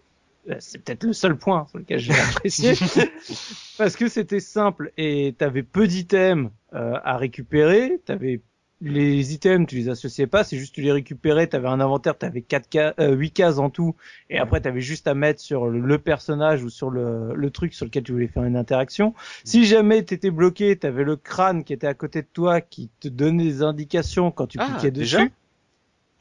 c'est 0.60 0.84
peut-être 0.84 1.04
le 1.04 1.14
seul 1.14 1.38
point 1.38 1.66
sur 1.70 1.78
lequel 1.80 2.00
j'ai 2.00 2.14
apprécié. 2.14 2.74
Parce 3.78 3.96
que 3.96 4.08
c'était 4.08 4.40
simple 4.40 4.92
et 4.98 5.36
t'avais 5.38 5.64
peu 5.64 5.88
d'items 5.88 6.50
euh, 6.74 6.96
à 7.04 7.18
récupérer. 7.18 8.00
T'avais 8.06 8.42
les 8.84 9.34
items 9.36 9.68
tu 9.68 9.76
les 9.76 9.90
associais 9.90 10.26
pas. 10.26 10.44
C'est 10.44 10.58
juste 10.58 10.74
tu 10.74 10.82
les 10.82 10.92
récupérais. 10.92 11.46
T'avais 11.48 11.68
un 11.68 11.80
inventaire. 11.80 12.18
T'avais 12.18 12.42
quatre 12.42 12.68
ca 12.72 12.96
euh, 13.00 13.14
8 13.14 13.32
cases 13.32 13.58
en 13.60 13.70
tout. 13.70 13.96
Et 14.30 14.40
après 14.40 14.62
t'avais 14.62 14.82
juste 14.82 15.08
à 15.08 15.14
mettre 15.14 15.40
sur 15.40 15.68
le, 15.68 15.80
le 15.80 15.98
personnage 16.00 16.64
ou 16.64 16.70
sur 16.70 16.90
le, 16.90 17.34
le 17.36 17.50
truc 17.52 17.74
sur 17.74 17.86
lequel 17.86 18.04
tu 18.04 18.12
voulais 18.12 18.28
faire 18.28 18.44
une 18.44 18.56
interaction. 18.58 19.14
Si 19.44 19.66
jamais 19.66 20.02
t'étais 20.04 20.32
bloqué 20.32 20.76
t'avais 20.76 21.04
le 21.04 21.16
crâne 21.16 21.64
qui 21.64 21.74
était 21.74 21.88
à 21.88 21.94
côté 21.94 22.24
de 22.24 22.28
toi 22.34 22.62
qui 22.62 22.90
te 23.00 23.08
donnait 23.08 23.44
des 23.44 23.62
indications 23.64 24.32
quand 24.32 24.48
tu 24.48 24.58
Ah, 24.60 24.66
cliquais 24.66 24.92
déjà? 24.92 25.20
dessus. 25.20 25.32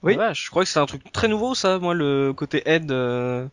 Oui. 0.02 0.16
Ah, 0.20 0.32
je 0.34 0.48
crois 0.50 0.64
que 0.64 0.68
c'est 0.70 0.80
un 0.80 0.86
truc 0.86 1.10
très 1.12 1.28
nouveau 1.28 1.54
ça, 1.54 1.78
moi 1.78 1.94
le 1.94 2.32
côté 2.34 2.62
aide. 2.66 2.90
euh, 2.92 3.46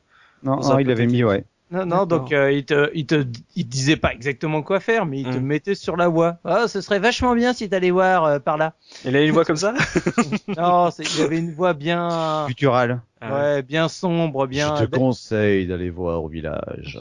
Non, 0.43 0.57
non, 0.57 0.79
il 0.79 0.89
avait 0.91 1.07
mis, 1.07 1.23
ouais. 1.23 1.45
Non, 1.69 1.85
non, 1.85 2.05
donc 2.05 2.31
euh, 2.31 2.49
il 2.51 2.63
te, 2.63 2.89
il 2.93 3.05
te, 3.05 3.25
il 3.55 3.65
te 3.65 3.69
disait 3.69 3.97
pas 3.97 4.13
exactement 4.13 4.61
quoi 4.61 4.79
faire, 4.79 5.05
mais 5.05 5.19
il 5.19 5.25
te 5.25 5.37
Mm. 5.37 5.41
mettait 5.41 5.75
sur 5.75 5.97
la 5.97 6.07
voie. 6.07 6.37
Ah, 6.45 6.69
ce 6.69 6.79
serait 6.79 6.99
vachement 6.99 7.35
bien 7.35 7.51
si 7.53 7.67
t'allais 7.69 7.91
voir 7.91 8.23
euh, 8.23 8.39
par 8.39 8.57
là. 8.57 8.73
Il 9.03 9.13
a 9.17 9.21
une 9.21 9.31
voix 9.31 9.43
comme 9.43 9.57
ça 9.57 9.73
non, 10.57 10.89
c'est- 10.91 11.03
il 11.03 11.21
avait 11.21 11.39
une 11.39 11.51
voix 11.53 11.73
bien, 11.73 12.45
Futural. 12.47 13.01
ouais, 13.21 13.63
bien 13.63 13.89
sombre, 13.89 14.47
bien. 14.47 14.75
Je 14.77 14.85
te 14.85 14.95
conseille 14.95 15.67
d'aller 15.67 15.89
voir 15.89 16.23
au 16.23 16.29
village. 16.29 16.99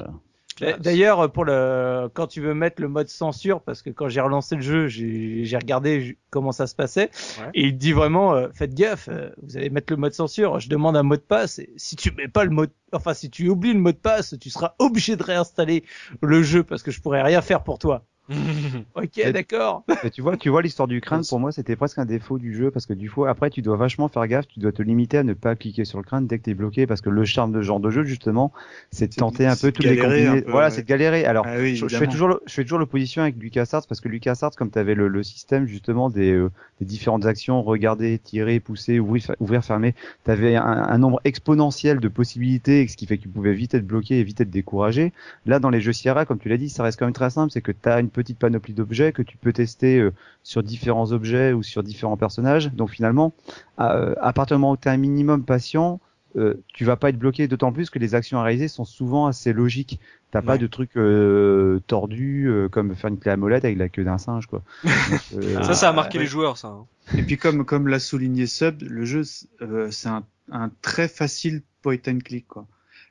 D'a- 0.60 0.78
D'ailleurs, 0.78 1.30
pour 1.32 1.44
le, 1.44 2.08
quand 2.14 2.26
tu 2.26 2.40
veux 2.40 2.54
mettre 2.54 2.80
le 2.80 2.88
mode 2.88 3.08
censure, 3.08 3.60
parce 3.60 3.82
que 3.82 3.90
quand 3.90 4.08
j'ai 4.08 4.20
relancé 4.20 4.56
le 4.56 4.62
jeu, 4.62 4.88
j'ai 4.88 5.56
regardé 5.56 6.18
comment 6.30 6.52
ça 6.52 6.66
se 6.66 6.74
passait, 6.74 7.10
Ouais. 7.40 7.50
et 7.54 7.64
il 7.66 7.72
te 7.72 7.76
dit 7.78 7.92
vraiment, 7.92 8.34
euh, 8.34 8.48
faites 8.54 8.74
gaffe, 8.74 9.08
euh, 9.12 9.30
vous 9.42 9.56
allez 9.56 9.68
mettre 9.70 9.92
le 9.92 9.96
mode 9.98 10.12
censure. 10.14 10.58
Je 10.60 10.68
demande 10.68 10.96
un 10.96 11.02
mot 11.02 11.16
de 11.16 11.20
passe, 11.20 11.58
et 11.58 11.70
si 11.76 11.94
tu 11.96 12.10
mets 12.12 12.28
pas 12.28 12.44
le 12.44 12.50
mot, 12.50 12.66
de- 12.66 12.72
enfin 12.92 13.12
si 13.14 13.30
tu 13.30 13.48
oublies 13.48 13.74
le 13.74 13.80
mot 13.80 13.92
de 13.92 13.96
passe, 13.96 14.34
tu 14.40 14.48
seras 14.50 14.74
obligé 14.78 15.16
de 15.16 15.22
réinstaller 15.22 15.84
le 16.22 16.42
jeu 16.42 16.62
parce 16.62 16.82
que 16.82 16.90
je 16.90 17.00
pourrais 17.00 17.22
rien 17.22 17.42
faire 17.42 17.62
pour 17.62 17.78
toi. 17.78 18.04
Ok, 18.94 19.20
d'accord. 19.32 19.84
Tu 20.12 20.20
vois, 20.22 20.36
tu 20.36 20.48
vois 20.48 20.62
l'histoire 20.62 20.88
du 20.88 21.00
crâne. 21.00 21.24
Pour 21.28 21.38
moi, 21.38 21.52
c'était 21.52 21.76
presque 21.76 21.98
un 21.98 22.04
défaut 22.04 22.38
du 22.38 22.54
jeu 22.54 22.70
parce 22.70 22.86
que 22.86 22.92
du 22.92 23.10
coup, 23.10 23.24
après, 23.24 23.50
tu 23.50 23.62
dois 23.62 23.76
vachement 23.76 24.08
faire 24.08 24.26
gaffe. 24.26 24.46
Tu 24.48 24.58
dois 24.60 24.72
te 24.72 24.82
limiter 24.82 25.18
à 25.18 25.22
ne 25.22 25.32
pas 25.32 25.54
cliquer 25.54 25.84
sur 25.84 25.98
le 25.98 26.04
crâne 26.04 26.26
dès 26.26 26.38
que 26.38 26.44
t'es 26.44 26.54
bloqué 26.54 26.86
parce 26.86 27.00
que 27.00 27.10
le 27.10 27.24
charme 27.24 27.52
de 27.52 27.60
ce 27.60 27.66
genre 27.66 27.80
de 27.80 27.90
jeu, 27.90 28.04
justement, 28.04 28.52
c'est 28.90 29.08
de 29.08 29.14
tenter 29.14 29.46
un 29.46 29.54
peu 29.56 29.70
toutes 29.72 29.86
les 29.86 29.96
combinaisons. 29.96 30.42
Voilà, 30.48 30.66
ouais. 30.66 30.70
c'est 30.70 30.82
de 30.82 30.86
galérer. 30.88 31.24
Alors, 31.24 31.46
Ah 31.46 31.56
oui, 31.60 31.76
je, 31.76 31.86
je 31.86 31.96
fais 31.96 32.06
toujours, 32.06 32.28
le- 32.28 32.40
je 32.46 32.52
fais 32.52 32.62
toujours 32.64 32.78
l'opposition 32.78 33.22
avec 33.22 33.36
LucasArts 33.36 33.86
parce 33.88 34.00
que 34.00 34.08
LucasArts, 34.08 34.56
comme 34.56 34.70
tu 34.70 34.78
avais 34.78 34.94
le, 34.94 35.08
le 35.08 35.22
système 35.22 35.66
justement 35.66 36.10
des, 36.10 36.32
euh, 36.32 36.50
des 36.80 36.86
différentes 36.86 37.26
actions, 37.26 37.62
regarder, 37.62 38.18
tirer, 38.18 38.58
pousser, 38.60 38.98
ouvrir, 38.98 39.22
fer- 39.22 39.36
ouvrir 39.40 39.64
fermer, 39.64 39.94
tu 40.24 40.30
avais 40.30 40.56
un, 40.56 40.62
un 40.64 40.98
nombre 40.98 41.20
exponentiel 41.24 42.00
de 42.00 42.08
possibilités, 42.08 42.86
ce 42.88 42.96
qui 42.96 43.06
fait 43.06 43.18
que 43.18 43.22
tu 43.22 43.28
pouvais 43.28 43.54
vite 43.54 43.74
être 43.74 43.86
bloqué 43.86 44.18
et 44.18 44.24
vite 44.24 44.40
être 44.40 44.50
découragé. 44.50 45.12
Là, 45.46 45.58
dans 45.58 45.70
les 45.70 45.80
jeux 45.80 45.92
Sierra, 45.92 46.24
comme 46.24 46.38
tu 46.38 46.48
l'as 46.48 46.56
dit, 46.56 46.68
ça 46.68 46.82
reste 46.82 46.98
quand 46.98 47.06
même 47.06 47.12
très 47.14 47.30
simple, 47.30 47.50
c'est 47.52 47.60
que 47.62 47.72
tu 47.72 47.88
as 47.88 48.00
une 48.00 48.10
petite 48.16 48.38
panoplie 48.38 48.74
d'objets 48.74 49.12
que 49.12 49.22
tu 49.22 49.36
peux 49.36 49.52
tester 49.52 49.98
euh, 50.00 50.12
sur 50.42 50.62
différents 50.64 51.12
objets 51.12 51.52
ou 51.52 51.62
sur 51.62 51.82
différents 51.84 52.16
personnages. 52.16 52.72
Donc 52.72 52.90
finalement, 52.90 53.32
à, 53.78 53.94
euh, 53.96 54.14
à 54.20 54.32
partir 54.32 54.56
du 54.56 54.60
moment 54.60 54.72
où 54.72 54.76
tu 54.76 54.88
es 54.88 54.90
un 54.90 54.96
minimum 54.96 55.44
patient, 55.44 56.00
euh, 56.36 56.54
tu 56.74 56.84
vas 56.84 56.96
pas 56.96 57.10
être 57.10 57.18
bloqué, 57.18 57.46
d'autant 57.48 57.72
plus 57.72 57.88
que 57.90 57.98
les 57.98 58.14
actions 58.14 58.38
à 58.38 58.42
réaliser 58.42 58.68
sont 58.68 58.84
souvent 58.84 59.26
assez 59.26 59.52
logiques. 59.52 60.00
T'as 60.32 60.42
pas 60.42 60.52
Ouais. 60.54 60.58
de 60.58 60.66
trucs 60.66 60.96
euh, 60.96 61.80
tordus 61.86 62.46
euh, 62.48 62.68
comme 62.68 62.94
faire 62.96 63.08
une 63.08 63.18
clé 63.18 63.30
à 63.30 63.36
molette 63.36 63.64
avec 63.64 63.78
la 63.78 63.88
queue 63.88 64.04
d'un 64.04 64.18
singe, 64.18 64.46
quoi. 64.48 64.62
Donc, 64.84 64.92
euh, 65.36 65.62
Ça, 65.62 65.74
ça 65.74 65.88
a 65.88 65.92
marqué 65.92 66.18
ouais. 66.18 66.24
les 66.24 66.28
joueurs, 66.28 66.58
ça. 66.58 66.68
hein. 66.68 66.84
Et 67.16 67.22
puis 67.22 67.36
comme 67.38 67.64
comme 67.64 67.86
l'a 67.88 68.00
souligné 68.00 68.46
Sub, 68.46 68.82
le 68.82 69.04
jeu 69.04 69.22
c'est 69.24 70.08
un, 70.08 70.24
un 70.50 70.70
très 70.82 71.06
facile 71.08 71.62
point 71.82 71.96
and 72.08 72.18
click 72.24 72.48
quoi. 72.48 72.66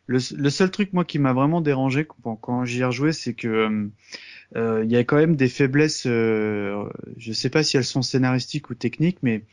Le, 0.08 0.20
le 0.38 0.50
seul 0.52 0.70
truc 0.70 0.92
moi 0.94 1.04
qui 1.06 1.18
m'a 1.18 1.34
vraiment 1.34 1.62
dérangé 1.62 2.06
quand, 2.06 2.36
quand 2.36 2.66
j'y 2.66 2.82
ai 2.82 2.86
rejoué, 2.86 3.12
c'est 3.14 3.34
que 3.34 3.88
il 4.56 4.92
y 4.92 4.96
a 4.98 5.04
quand 5.04 5.18
même 5.18 5.36
des 5.36 5.50
faiblesses. 5.50 6.06
Euh, 6.08 6.86
je 7.18 7.34
sais 7.34 7.50
pas 7.50 7.64
si 7.64 7.78
elles 7.78 7.86
sont 7.86 8.02
scénaristiques 8.02 8.70
ou 8.70 8.76
techniques, 8.76 9.20
mais 9.24 9.44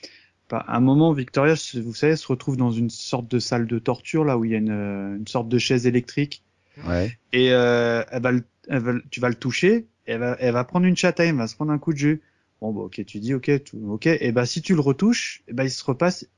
bah, 0.50 0.64
à 0.66 0.76
un 0.76 0.80
moment 0.80 1.12
Victoria, 1.12 1.54
vous 1.82 1.94
savez, 1.94 2.16
se 2.16 2.26
retrouve 2.28 2.56
dans 2.56 2.70
une 2.72 2.90
sorte 2.90 3.28
de 3.28 3.38
salle 3.38 3.66
de 3.66 3.78
torture 3.78 4.24
là 4.24 4.38
où 4.38 4.44
il 4.44 4.52
y 4.52 4.54
a 4.54 4.58
une, 4.58 4.70
euh, 4.70 5.16
une 5.16 5.26
sorte 5.28 5.48
de 5.48 5.58
chaise 5.58 5.86
électrique 5.86 6.42
ouais. 6.86 7.16
et 7.32 7.52
euh, 7.52 8.04
elle 8.10 8.22
va 8.22 8.32
le- 8.32 8.44
elle 8.68 8.78
va 8.80 8.92
tu 9.10 9.20
vas 9.20 9.28
le 9.28 9.34
toucher, 9.34 9.86
elle 10.06 10.20
va, 10.20 10.36
elle 10.40 10.52
va 10.52 10.64
prendre 10.64 10.86
une 10.86 10.96
châtaigne, 10.96 11.30
elle 11.30 11.36
va 11.36 11.46
se 11.48 11.54
prendre 11.56 11.72
un 11.72 11.78
coup 11.78 11.92
de 11.92 11.98
jus. 11.98 12.22
Bon, 12.60 12.72
bah, 12.72 12.82
ok, 12.82 13.04
tu 13.06 13.18
dis 13.18 13.34
ok, 13.34 13.64
tout, 13.64 13.78
ok, 13.88 14.06
et 14.06 14.32
bah 14.32 14.46
si 14.46 14.62
tu 14.62 14.74
le 14.74 14.80
retouches, 14.80 15.42
et 15.48 15.52
bah 15.52 15.64
il 15.64 15.70
se 15.70 15.84
repasse 15.84 16.28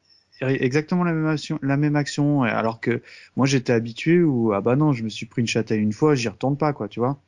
exactement 0.41 1.05
la 1.05 1.13
même 1.13 1.27
action, 1.27 1.59
la 1.63 1.77
même 1.77 1.97
action, 1.97 2.43
alors 2.43 2.81
que 2.81 3.03
moi 3.37 3.47
j'étais 3.47 3.73
habitué 3.73 4.23
où 4.23 4.53
ah 4.53 4.61
bah 4.61 4.77
non, 4.77 4.93
je 4.93 5.03
me 5.05 5.09
suis 5.09 5.27
pris 5.27 5.41
une 5.43 5.47
châtaigne 5.49 5.81
une 5.83 5.93
fois, 5.93 6.15
j'y 6.15 6.29
retourne 6.29 6.57
pas 6.57 6.73
quoi, 6.73 6.89
tu 6.89 7.01
vois. 7.01 7.19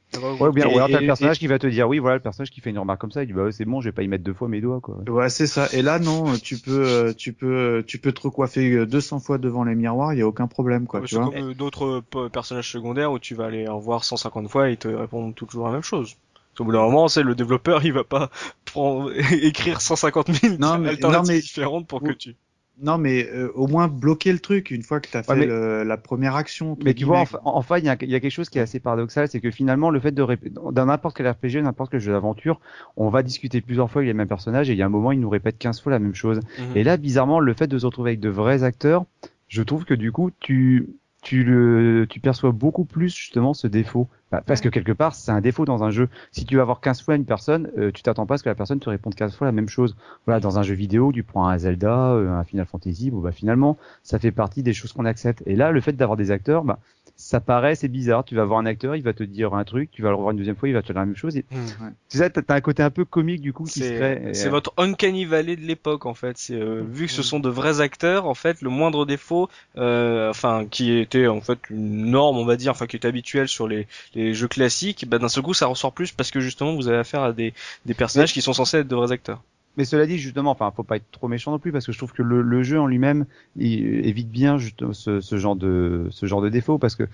Ouais, 0.41 0.49
ou 0.49 0.53
bien, 0.53 0.67
ou 0.69 0.77
alors 0.77 0.89
t'as 0.89 1.01
le 1.01 1.07
personnage 1.07 1.39
qui 1.39 1.47
va 1.47 1.59
te 1.59 1.67
dire, 1.67 1.89
oui, 1.89 1.99
voilà, 1.99 2.17
le 2.17 2.23
personnage 2.23 2.51
qui 2.51 2.61
fait 2.61 2.71
une 2.71 2.79
remarque 2.79 3.01
comme 3.01 3.11
ça, 3.11 3.23
il 3.23 3.27
dit, 3.27 3.33
bah 3.33 3.43
ouais, 3.45 3.53
c'est 3.53 3.65
bon, 3.65 3.81
je 3.81 3.89
vais 3.89 3.93
pas 3.93 4.03
y 4.03 4.09
mettre 4.09 4.23
deux 4.25 4.33
fois 4.33 4.49
mes 4.49 4.61
doigts, 4.61 4.81
quoi. 4.81 4.99
Ouais, 5.09 5.29
c'est 5.29 5.47
ça. 5.49 5.69
Et 5.73 5.83
là 5.83 5.99
non, 5.99 6.33
tu 6.39 6.59
peux, 6.59 6.85
euh, 6.87 7.13
tu 7.13 7.33
peux, 7.33 7.83
tu 7.87 7.99
peux 7.99 8.13
te 8.13 8.21
recoiffer 8.23 8.87
200 8.87 9.19
fois 9.21 9.39
devant 9.39 9.65
les 9.65 9.75
miroirs, 9.75 10.13
il 10.15 10.19
y 10.19 10.23
a 10.23 10.27
aucun 10.27 10.47
problème 10.47 10.87
quoi, 10.87 11.01
Ouais, 11.01 11.07
tu 11.07 11.17
c'est 11.17 11.21
vois. 11.21 11.31
comme 11.33 11.51
euh, 11.51 11.55
d'autres 11.55 12.03
euh, 12.17 12.29
personnages 12.29 12.71
secondaires 12.71 13.13
où 13.13 13.19
tu 13.19 13.35
vas 13.35 13.47
aller 13.47 13.67
en 13.69 13.79
voir 13.79 14.05
150 14.05 14.49
fois 14.49 14.69
et 14.69 14.73
ils 14.73 14.79
te 14.79 14.89
répondent 14.89 15.35
toujours 15.35 15.67
la 15.67 15.73
même 15.73 15.83
chose. 15.83 16.17
Au 16.59 16.65
bout 16.65 16.73
d'un 16.73 16.81
moment, 16.83 17.09
c'est 17.09 17.23
le 17.23 17.35
développeur, 17.35 17.85
il 17.85 17.93
va 17.93 18.05
pas 18.05 18.31
prendre, 18.65 19.11
écrire 19.43 19.81
150 19.81 20.33
000 20.33 20.55
Non, 20.59 20.79
mais- 20.79 20.91
alternatives 20.91 21.03
non, 21.03 21.23
mais- 21.35 21.41
différentes 21.41 21.87
pour 21.87 22.03
que 22.03 22.13
tu. 22.13 22.35
Non, 22.83 22.99
mais 22.99 23.27
euh, 23.33 23.51
au 23.55 23.67
moins 23.69 23.89
bloquer 23.89 24.33
le 24.33 24.39
truc 24.39 24.71
une 24.71 24.83
fois 24.83 25.01
que 25.01 25.09
t'as 25.11 25.23
fait 25.23 25.35
mais- 25.35 25.47
le- 25.47 25.83
la 25.83 25.97
première 25.97 26.37
action. 26.37 26.77
Mais 26.85 26.93
tu 26.93 27.05
vois, 27.05 27.17
guillemets, 27.17 27.23
enfin, 27.23 27.39
enfin, 27.45 27.79
il 27.79 27.85
y, 27.85 27.89
a, 27.89 27.97
il 28.03 28.11
y 28.11 28.15
a 28.15 28.21
quelque 28.21 28.31
chose 28.31 28.51
qui 28.51 28.59
est 28.59 28.63
assez 28.63 28.81
paradoxal, 28.81 29.29
c'est 29.29 29.41
que 29.41 29.51
finalement, 29.51 29.89
le 29.89 29.99
fait 29.99 30.13
de 30.13 30.27
dans 30.73 30.85
n'importe 30.87 31.17
quel 31.17 31.29
RPG, 31.29 31.63
n'importe 31.63 31.91
quel 31.91 32.01
jeu 32.01 32.13
d'aventure, 32.13 32.61
on 32.97 33.09
va 33.09 33.23
discuter 33.23 33.61
plusieurs 33.63 33.91
fois 33.91 34.01
avec 34.01 34.09
les 34.09 34.15
mêmes 34.15 34.29
personnages 34.29 34.69
et 34.69 34.75
il 34.75 34.79
y 34.79 34.83
a 34.83 34.87
un 34.87 34.91
moment, 34.91 35.13
ils 35.13 35.21
nous 35.21 35.31
répètent 35.31 35.59
15 35.59 35.81
fois 35.81 35.91
la 35.93 35.99
même 35.99 36.15
chose. 36.15 36.41
Mhm. 36.59 36.77
Et 36.77 36.85
là, 36.85 36.97
bizarrement, 36.99 37.41
le 37.41 37.55
fait 37.55 37.67
de 37.67 37.79
se 37.79 37.87
retrouver 37.87 38.11
avec 38.11 38.21
de 38.21 38.29
vrais 38.29 38.63
acteurs, 38.63 39.07
je 39.49 39.63
trouve 39.63 39.85
que 39.85 39.95
du 39.95 40.13
coup, 40.13 40.31
tu, 40.41 40.89
tu 41.27 41.43
le, 41.43 42.07
tu 42.09 42.21
perçois 42.21 42.53
beaucoup 42.53 42.85
plus 42.85 43.13
justement 43.13 43.53
ce 43.53 43.67
défaut. 43.67 44.07
Bah, 44.31 44.45
parce 44.47 44.61
que 44.61 44.69
quelque 44.69 44.93
part, 44.93 45.13
c'est 45.13 45.33
un 45.33 45.41
défaut 45.41 45.65
dans 45.65 45.83
un 45.83 45.91
jeu. 45.91 46.09
Si 46.31 46.45
tu 46.45 46.55
vas 46.55 46.63
avoir 46.63 46.81
15 46.81 47.03
fois 47.03 47.17
une 47.17 47.25
personne, 47.25 47.69
euh, 47.79 47.91
tu 47.91 48.05
t'attends 48.05 48.27
pas 48.27 48.35
à 48.35 48.39
ce 48.39 48.45
que 48.45 48.49
la 48.49 48.55
personne 48.55 48.79
te 48.79 48.89
réponde 48.89 49.17
15 49.17 49.35
fois 49.35 49.49
la 49.49 49.53
même 49.53 49.69
chose. 49.69 49.97
Voilà, 50.25 50.39
dans 50.39 50.61
un 50.61 50.63
jeu 50.63 50.77
vidéo, 50.77 51.11
tu 51.13 51.25
prends 51.25 51.49
un 51.49 51.59
Zelda, 51.59 52.13
euh, 52.13 52.31
un 52.31 52.45
Final 52.45 52.67
Fantasy, 52.67 53.11
bon 53.11 53.19
bah 53.19 53.33
finalement, 53.33 53.77
ça 54.05 54.21
fait 54.21 54.31
partie 54.31 54.63
des 54.63 54.73
choses 54.73 54.93
qu'on 54.93 55.05
accepte. 55.05 55.43
Et 55.47 55.57
là, 55.57 55.73
le 55.73 55.81
fait 55.81 55.95
d'avoir 55.95 56.17
des 56.17 56.31
acteurs, 56.31 56.63
bah, 56.63 56.79
ça 57.17 57.41
paraît, 57.41 57.75
c'est 57.75 57.89
bizarre. 57.89 58.25
Tu 58.25 58.35
vas 58.35 58.45
voir 58.45 58.59
un 58.61 58.67
acteur, 58.67 58.95
il 58.95 59.03
va 59.03 59.13
te 59.13 59.23
dire 59.23 59.55
un 59.55 59.65
truc, 59.65 59.91
tu 59.91 60.03
vas 60.03 60.11
le 60.11 60.17
revoir 60.17 60.33
une 60.33 60.39
deuxième 60.39 60.57
fois, 60.57 60.69
il 60.69 60.73
va 60.75 60.83
te 60.83 60.87
dire 60.87 60.97
la 60.97 61.07
même 61.07 61.17
chose. 61.17 61.37
Et, 61.37 61.45
Mhm. 61.51 61.95
tu 62.11 62.19
sais, 62.19 62.31
t'as 62.31 62.55
un 62.55 62.61
côté 62.61 62.83
un 62.83 62.91
peu 62.91 63.05
comique 63.05 63.41
du 63.41 63.53
coup 63.53 63.65
qui 63.65 63.81
se 63.81 63.93
crée. 63.93 64.35
C'est 64.35 64.49
euh, 64.49 64.51
votre 64.51 64.73
uncanny 64.77 65.25
valley 65.25 65.57
de 65.57 65.63
l'époque 65.63 66.07
en 66.07 66.15
fait. 66.15 66.37
C'est 66.37 66.55
euh, 66.55 66.83
vu 66.87 67.07
que 67.07 67.13
ce 67.13 67.23
sont 67.23 67.41
de 67.41 67.49
vrais 67.49 67.81
acteurs, 67.81 68.27
en 68.27 68.35
fait, 68.35 68.61
le 68.61 68.69
moindre 68.71 69.07
défaut, 69.07 69.49
euh, 69.79 70.31
enfin, 70.31 70.67
qui 70.71 70.93
était 70.99 71.27
en 71.27 71.41
fait 71.41 71.59
une 71.71 72.11
norme, 72.11 72.37
on 72.37 72.45
va 72.45 72.57
dire, 72.57 72.73
enfin, 72.73 72.87
qui 72.87 72.97
était 72.97 73.09
habituel 73.09 73.49
sur 73.49 73.67
les, 73.67 73.87
les 74.15 74.35
jeux 74.35 74.49
classiques, 74.49 75.09
bah, 75.09 75.19
d'un 75.19 75.29
seul 75.29 75.43
coup, 75.43 75.55
ça 75.55 75.67
ressort 75.67 75.93
plus 75.93 76.13
parce 76.13 76.31
que 76.31 76.41
justement, 76.41 76.75
vous 76.75 76.89
avez 76.89 76.99
affaire 76.99 77.23
à 77.23 77.33
des, 77.33 77.55
des 77.87 77.95
personnages 77.95 78.33
qui 78.33 78.43
sont 78.43 78.53
censés 78.53 78.79
être 78.79 78.89
de 78.89 78.95
vrais 78.97 79.13
acteurs. 79.13 79.43
Mais 79.77 79.85
cela 79.85 80.07
dit, 80.07 80.19
justement, 80.19 80.51
enfin, 80.51 80.73
faut 80.75 80.83
pas 80.83 80.97
être 80.97 81.11
trop 81.11 81.29
méchant 81.29 81.51
non 81.51 81.59
plus 81.59 81.73
parce 81.73 81.87
que 81.87 81.93
je 81.93 81.99
trouve 81.99 82.13
que 82.13 82.23
le, 82.23 82.63
jeu 82.63 82.81
en 82.81 82.87
lui-même 82.87 83.27
évite 83.59 84.31
bien 84.31 84.59
juste 84.59 84.93
ce, 84.93 85.21
ce, 85.21 85.37
genre 85.37 85.57
de 85.57 86.07
ce 86.11 86.27
genre 86.27 86.41
de 86.41 86.49
défaut 86.49 86.79
parce 86.79 86.97
que 86.97 87.05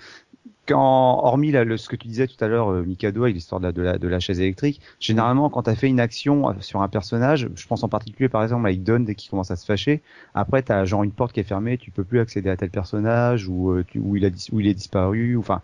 quand, 0.67 1.21
hormis 1.25 1.51
le, 1.51 1.77
ce 1.77 1.89
que 1.89 1.97
tu 1.97 2.07
disais 2.07 2.27
tout 2.27 2.43
à 2.43 2.49
l'heure, 2.49 2.71
euh, 2.71 2.83
Mikado, 2.83 3.25
avec 3.25 3.35
l'histoire 3.35 3.61
de 3.61 3.67
la, 3.67 3.73
de, 3.73 3.83
la, 3.83 3.99
de 3.99 4.09
la 4.09 4.21
chaise 4.21 4.41
électrique, 4.41 4.81
généralement, 5.01 5.51
quand 5.51 5.65
tu 5.65 5.71
as 5.71 5.75
fait 5.75 5.89
une 5.89 5.99
action 5.99 6.51
euh, 6.51 6.53
sur 6.61 6.83
un 6.83 6.89
personnage, 6.89 7.49
je 7.55 7.67
pense 7.67 7.83
en 7.83 7.89
particulier 7.89 8.29
par 8.29 8.43
exemple 8.43 8.67
avec 8.67 8.83
Don 8.83 9.01
dès 9.01 9.15
qu'il 9.15 9.31
commence 9.31 9.51
à 9.51 9.57
se 9.57 9.67
fâcher, 9.67 10.03
après 10.35 10.63
tu 10.63 10.71
as 10.73 10.85
genre 10.85 11.03
une 11.03 11.11
porte 11.11 11.33
qui 11.33 11.41
est 11.41 11.45
fermée, 11.45 11.79
tu 11.79 11.91
peux 11.91 12.05
plus 12.05 12.21
accéder 12.21 12.49
à 12.49 12.57
tel 12.57 12.71
personnage 12.71 13.49
ou 13.49 13.71
euh, 13.73 13.85
où, 13.97 14.17
il 14.17 14.25
a, 14.25 14.31
où 14.53 14.61
il 14.61 14.69
est 14.69 14.75
disparu. 14.75 15.37
Enfin, 15.37 15.63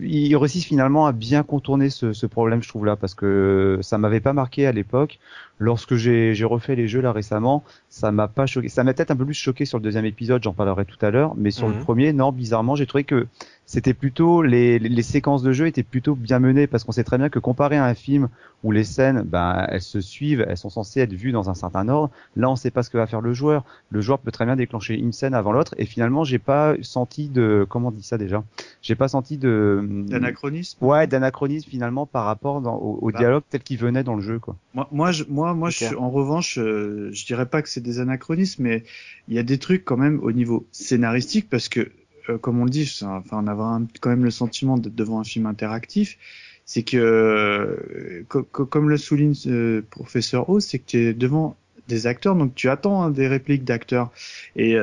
il 0.00 0.36
réussit 0.36 0.64
finalement 0.64 1.06
à 1.06 1.12
bien 1.12 1.42
contourner 1.44 1.88
ce, 1.88 2.12
ce 2.12 2.26
problème, 2.26 2.62
je 2.62 2.68
trouve 2.68 2.86
là, 2.86 2.96
parce 2.96 3.14
que 3.14 3.78
ça 3.82 3.98
m'avait 3.98 4.20
pas 4.20 4.32
marqué 4.32 4.66
à 4.66 4.72
l'époque. 4.72 5.18
Lorsque 5.62 5.94
j'ai 5.94 6.32
refait 6.44 6.74
les 6.74 6.88
jeux 6.88 7.02
là 7.02 7.12
récemment, 7.12 7.62
ça 7.90 8.10
m'a 8.12 8.28
pas 8.28 8.46
choqué. 8.46 8.70
Ça 8.70 8.82
m'a 8.82 8.94
peut-être 8.94 9.10
un 9.10 9.16
peu 9.16 9.26
plus 9.26 9.34
choqué 9.34 9.66
sur 9.66 9.76
le 9.76 9.84
deuxième 9.84 10.06
épisode, 10.06 10.42
j'en 10.42 10.54
parlerai 10.54 10.86
tout 10.86 10.96
à 11.04 11.10
l'heure, 11.10 11.34
mais 11.36 11.50
sur 11.50 11.68
le 11.68 11.74
mhm. 11.74 11.80
premier, 11.80 12.12
non, 12.14 12.32
bizarrement, 12.32 12.76
j'ai 12.76 12.86
trouvé 12.86 13.04
que 13.04 13.26
c'était 13.66 13.92
plutôt 13.92 14.42
les, 14.50 14.78
les, 14.78 15.02
séquences 15.02 15.42
de 15.42 15.52
jeu 15.52 15.66
étaient 15.66 15.82
plutôt 15.82 16.14
bien 16.14 16.38
menées 16.38 16.66
parce 16.66 16.84
qu'on 16.84 16.92
sait 16.92 17.04
très 17.04 17.18
bien 17.18 17.28
que 17.28 17.38
comparé 17.38 17.76
à 17.76 17.84
un 17.84 17.94
film 17.94 18.28
où 18.62 18.72
les 18.72 18.84
scènes, 18.84 19.22
ben, 19.22 19.66
elles 19.68 19.80
se 19.80 20.00
suivent, 20.00 20.44
elles 20.46 20.56
sont 20.56 20.68
censées 20.68 21.00
être 21.00 21.14
vues 21.14 21.32
dans 21.32 21.48
un 21.48 21.54
certain 21.54 21.88
ordre. 21.88 22.10
Là, 22.36 22.50
on 22.50 22.56
sait 22.56 22.70
pas 22.70 22.82
ce 22.82 22.90
que 22.90 22.98
va 22.98 23.06
faire 23.06 23.20
le 23.20 23.32
joueur. 23.32 23.64
Le 23.90 24.00
joueur 24.00 24.18
peut 24.18 24.30
très 24.30 24.44
bien 24.44 24.56
déclencher 24.56 24.94
une 24.94 25.12
scène 25.12 25.34
avant 25.34 25.52
l'autre 25.52 25.74
et 25.78 25.86
finalement, 25.86 26.24
j'ai 26.24 26.38
pas 26.38 26.74
senti 26.82 27.28
de, 27.28 27.66
comment 27.68 27.88
on 27.88 27.92
dit 27.92 28.02
ça 28.02 28.18
déjà? 28.18 28.44
J'ai 28.82 28.94
pas 28.94 29.08
senti 29.08 29.38
de 29.38 29.82
d'anachronisme? 30.08 30.84
Ouais, 30.84 31.06
d'anachronisme 31.06 31.70
finalement 31.70 32.06
par 32.06 32.24
rapport 32.24 32.60
dans, 32.60 32.76
au, 32.76 33.10
bah. 33.10 33.18
dialogue 33.18 33.44
tel 33.48 33.62
qu'il 33.62 33.78
venait 33.78 34.04
dans 34.04 34.14
le 34.14 34.22
jeu, 34.22 34.38
quoi. 34.38 34.56
Moi, 34.74 34.88
moi, 34.92 35.12
je, 35.12 35.24
moi, 35.28 35.54
moi, 35.54 35.70
je, 35.70 35.94
en 35.96 36.10
revanche, 36.10 36.58
euh, 36.58 37.10
je 37.12 37.24
dirais 37.24 37.46
pas 37.46 37.62
que 37.62 37.68
c'est 37.68 37.80
des 37.80 38.00
anachronismes, 38.00 38.62
mais 38.62 38.84
il 39.28 39.34
y 39.34 39.38
a 39.38 39.42
des 39.42 39.58
trucs 39.58 39.84
quand 39.84 39.96
même 39.96 40.20
au 40.22 40.32
niveau 40.32 40.66
scénaristique 40.72 41.48
parce 41.48 41.68
que 41.68 41.90
euh, 42.28 42.38
comme 42.38 42.60
on 42.60 42.64
le 42.64 42.70
dit, 42.70 42.90
enfin, 43.02 43.44
on 43.44 43.46
a 43.46 43.80
quand 44.00 44.10
même 44.10 44.24
le 44.24 44.30
sentiment 44.30 44.78
d'être 44.78 44.94
devant 44.94 45.20
un 45.20 45.24
film 45.24 45.46
interactif. 45.46 46.18
C'est 46.64 46.82
que, 46.82 46.96
euh, 46.96 48.24
comme 48.28 48.90
le 48.90 48.96
souligne 48.96 49.34
euh, 49.46 49.82
professeur 49.90 50.48
O, 50.50 50.60
c'est 50.60 50.78
que 50.78 50.86
tu 50.86 50.98
es 50.98 51.14
devant 51.14 51.56
des 51.88 52.06
acteurs, 52.06 52.36
donc 52.36 52.54
tu 52.54 52.68
attends 52.68 53.02
hein, 53.02 53.10
des 53.10 53.26
répliques 53.26 53.64
d'acteurs. 53.64 54.12
Et 54.54 54.76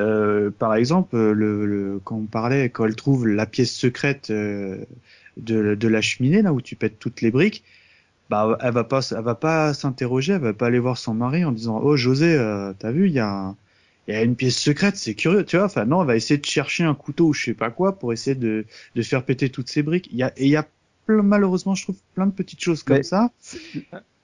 par 0.58 0.74
exemple, 0.74 1.16
le, 1.16 2.00
quand 2.04 2.16
on 2.16 2.24
parlait, 2.26 2.68
quand 2.68 2.84
elle 2.84 2.96
trouve 2.96 3.26
la 3.26 3.46
pièce 3.46 3.72
secrète 3.72 4.30
de, 4.30 4.86
la 5.38 6.00
cheminée, 6.02 6.42
là 6.42 6.52
où 6.52 6.60
tu 6.60 6.76
pètes 6.76 6.98
toutes 6.98 7.22
les 7.22 7.30
briques, 7.30 7.64
bah 8.28 8.58
elle 8.60 8.74
va 8.74 8.84
pas, 8.84 9.00
elle 9.10 9.24
va 9.24 9.34
pas 9.34 9.72
s'interroger, 9.72 10.34
elle 10.34 10.42
va 10.42 10.52
pas 10.52 10.66
aller 10.66 10.78
voir 10.78 10.98
son 10.98 11.14
mari 11.14 11.46
en 11.46 11.52
disant 11.52 11.80
oh 11.82 11.96
José, 11.96 12.36
t'as 12.78 12.90
vu, 12.90 13.06
il 13.06 13.14
y 13.14 13.20
a 13.20 13.54
il 14.08 14.14
y 14.14 14.16
a 14.16 14.22
une 14.22 14.36
pièce 14.36 14.58
secrète, 14.58 14.96
c'est 14.96 15.14
curieux, 15.14 15.44
tu 15.44 15.56
vois. 15.56 15.66
Enfin, 15.66 15.84
non, 15.84 16.00
on 16.00 16.04
va 16.04 16.16
essayer 16.16 16.38
de 16.38 16.46
chercher 16.46 16.82
un 16.84 16.94
couteau 16.94 17.28
ou 17.28 17.32
je 17.34 17.44
sais 17.44 17.54
pas 17.54 17.70
quoi 17.70 17.98
pour 17.98 18.12
essayer 18.12 18.34
de, 18.34 18.64
de 18.94 19.02
faire 19.02 19.22
péter 19.22 19.50
toutes 19.50 19.68
ces 19.68 19.82
briques. 19.82 20.08
Il 20.10 20.18
y 20.18 20.22
a, 20.22 20.32
et 20.36 20.46
il 20.46 20.50
y 20.50 20.56
a 20.56 20.66
malheureusement, 21.08 21.74
je 21.74 21.84
trouve 21.84 21.96
plein 22.14 22.26
de 22.26 22.32
petites 22.32 22.60
choses 22.60 22.82
comme 22.82 23.02
ça. 23.02 23.30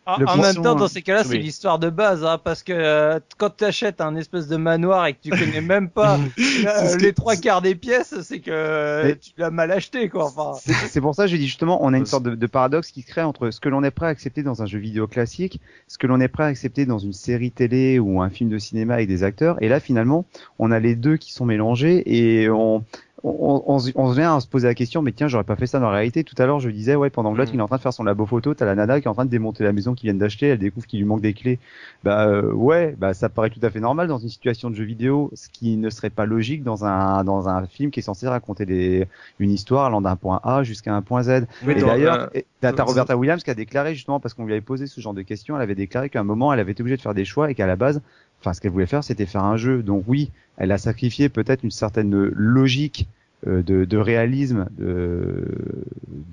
En, 0.07 0.37
même 0.37 0.57
temps, 0.57 0.75
dans 0.75 0.89
ces 0.89 1.03
cas-là, 1.03 1.25
c'est 1.25 1.39
l'histoire 1.39 1.79
de 1.79 1.89
base, 1.89 2.25
hein, 2.25 2.39
parce 2.43 2.63
que 2.63 2.73
euh, 2.73 3.21
quand 3.39 3.57
tu 3.57 3.65
achètes 3.65 4.01
un 4.01 4.17
espèce 4.17 4.49
de 4.49 4.57
manoir 4.57 5.07
et 5.07 5.15
que 5.15 5.19
tu 5.23 5.31
connais 5.31 5.63
même 5.63 5.89
pas 5.89 6.19
euh, 6.39 6.97
les 6.99 7.13
trois 7.15 7.37
quarts 7.37 7.63
des 7.63 7.75
pièces, 7.75 8.15
c'est 8.23 8.41
que 8.41 9.13
tu 9.15 9.31
l'as 9.39 9.51
mal 9.51 9.71
acheté, 9.71 10.09
quoi. 10.09 10.27
Enfin... 10.27 10.59
C'est 10.89 11.01
pour 11.01 11.15
ça 11.15 11.25
que 11.25 11.31
j'ai 11.31 11.39
dit 11.39 11.47
justement, 11.47 11.83
on 11.83 11.95
a 11.95 11.97
une 11.97 12.07
sorte 12.07 12.25
de, 12.25 12.35
de, 12.35 12.47
paradoxe 12.47 12.91
qui 12.91 13.03
se 13.03 13.07
crée 13.07 13.23
entre 13.23 13.51
ce 13.51 13.61
que 13.61 13.69
l'on 13.69 13.83
est 13.83 13.91
prêt 13.91 14.07
à 14.07 14.11
accepter 14.11 14.43
dans 14.43 14.63
un 14.63 14.67
jeu 14.67 14.79
vidéo 14.79 15.07
classique, 15.07 15.61
ce 15.89 15.97
que 15.97 16.07
l'on 16.07 16.21
est 16.21 16.29
prêt 16.29 16.45
à 16.45 16.49
accepter 16.49 16.85
dans 16.85 16.99
une 16.99 17.15
série 17.15 17.51
télé 17.51 17.99
ou 17.99 18.21
un 18.21 18.29
film 18.29 18.51
de 18.51 18.59
cinéma 18.59 18.95
avec 18.95 19.09
des 19.09 19.23
acteurs, 19.23 19.57
et 19.63 19.69
là 19.69 19.81
finalement, 19.81 20.27
on 20.59 20.71
a 20.71 20.81
les 20.81 20.97
deux 20.97 21.17
qui 21.17 21.33
sont 21.33 21.47
mélangés 21.47 22.03
et 22.07 22.51
on 22.51 22.85
on, 23.25 23.63
on, 23.67 23.79
on, 23.95 24.11
vient 24.11 24.37
à 24.37 24.41
se 24.41 24.47
poser 24.47 24.69
la 24.69 24.75
question, 24.75 25.01
mais 25.01 25.13
tiens, 25.13 25.29
j'aurais 25.29 25.45
pas 25.45 25.57
fait 25.57 25.67
ça 25.67 25.81
dans 25.81 25.87
la 25.87 25.97
réalité. 25.97 26.25
Tout 26.25 26.35
à 26.37 26.45
l'heure, 26.45 26.61
je 26.61 26.69
disais, 26.69 26.95
ouais, 26.95 27.09
pendant 27.09 27.33
que 27.33 27.39
l'autre, 27.39 27.53
mm. 27.53 27.55
il 27.55 27.59
est 27.59 27.63
en 27.63 27.67
train 27.67 27.79
de 27.79 27.83
faire 27.83 27.93
son 27.93 28.05
labo 28.05 28.27
photo, 28.27 28.53
t'as 28.53 28.67
la 28.67 28.75
nana 28.75 29.01
qui 29.01 29.07
est 29.07 29.11
en 29.11 29.15
train 29.15 29.25
de 29.25 29.31
démonter 29.31 29.65
la 29.65 29.73
maison 29.73 29.95
qu'il 29.95 30.11
vient 30.11 30.19
d'acheter, 30.19 30.49
elle 30.49 30.59
découvre 30.59 30.87
qu'il 30.87 31.01
lui 31.01 31.07
manque 31.07 31.23
des 31.23 31.33
clés. 31.33 31.59
Bah 32.05 32.27
euh, 32.27 32.53
ouais, 32.53 32.95
bah 32.99 33.15
ça 33.15 33.31
paraît 33.31 33.49
tout 33.49 33.61
à 33.63 33.71
fait 33.71 33.81
normal 33.81 34.09
dans 34.09 34.19
une 34.19 34.29
situation 34.29 34.69
de 34.69 34.75
jeu 34.75 34.85
vidéo, 34.85 35.31
ce 35.35 35.49
qui 35.49 35.77
ne 35.79 35.89
serait 35.89 36.11
pas 36.11 36.27
logique 36.27 36.63
dans 36.63 36.85
un 36.85 37.25
dans 37.25 37.49
un 37.49 37.67
film 37.67 37.91
qui 37.91 38.01
est 38.01 38.03
censé 38.03 38.29
raconter 38.29 38.67
des, 38.67 39.07
une 39.39 39.51
histoire 39.51 39.87
allant 39.87 40.03
d'un 40.03 40.17
point 40.17 40.41
A 40.45 40.63
jusqu'à 40.63 40.95
un 40.95 41.01
point 41.01 41.23
Z. 41.23 41.47
et 41.67 41.75
d'ailleurs, 41.75 42.29
euh, 42.37 42.41
t'as 42.61 42.85
Roberta 42.85 43.17
Williams 43.17 43.43
qui 43.43 43.51
a 43.51 43.55
déclaré 43.55 43.95
justement 43.95 44.21
parce 44.21 44.35
qu'on 44.35 44.45
lui 44.45 44.53
avait 44.53 44.61
posé 44.61 44.87
ce 44.87 45.01
genre 45.01 45.15
de 45.15 45.23
questions, 45.23 45.57
elle 45.57 45.63
avait 45.63 45.75
déclaré 45.75 46.11
qu'à 46.11 46.21
un 46.21 46.25
moment, 46.25 46.53
elle 46.53 46.61
avait 46.61 46.73
été 46.73 46.83
obligée 46.83 46.97
de 46.97 47.03
faire 47.03 47.15
des 47.15 47.25
choix 47.25 47.51
et 47.51 47.55
qu'à 47.55 47.67
la 47.67 47.77
base, 47.77 48.03
enfin, 48.45 48.55
ce 48.55 48.61
qu'elle 48.61 48.73
voulait 48.73 48.87
faire, 48.87 49.03
c'était 49.05 49.27
faire 49.27 49.45
un 49.45 49.57
jeu. 49.57 49.83
Donc 49.83 50.05
oui, 50.07 50.31
elle 50.57 50.73
a 50.73 50.79
sacrifié 50.79 51.29
peut-être 51.29 51.63
une 51.63 51.71
certaine 51.71 52.13
logique 52.13 53.09
euh, 53.47 53.63
de, 53.63 53.85
de, 53.85 53.99
réalisme 53.99 54.67
de, 54.79 55.45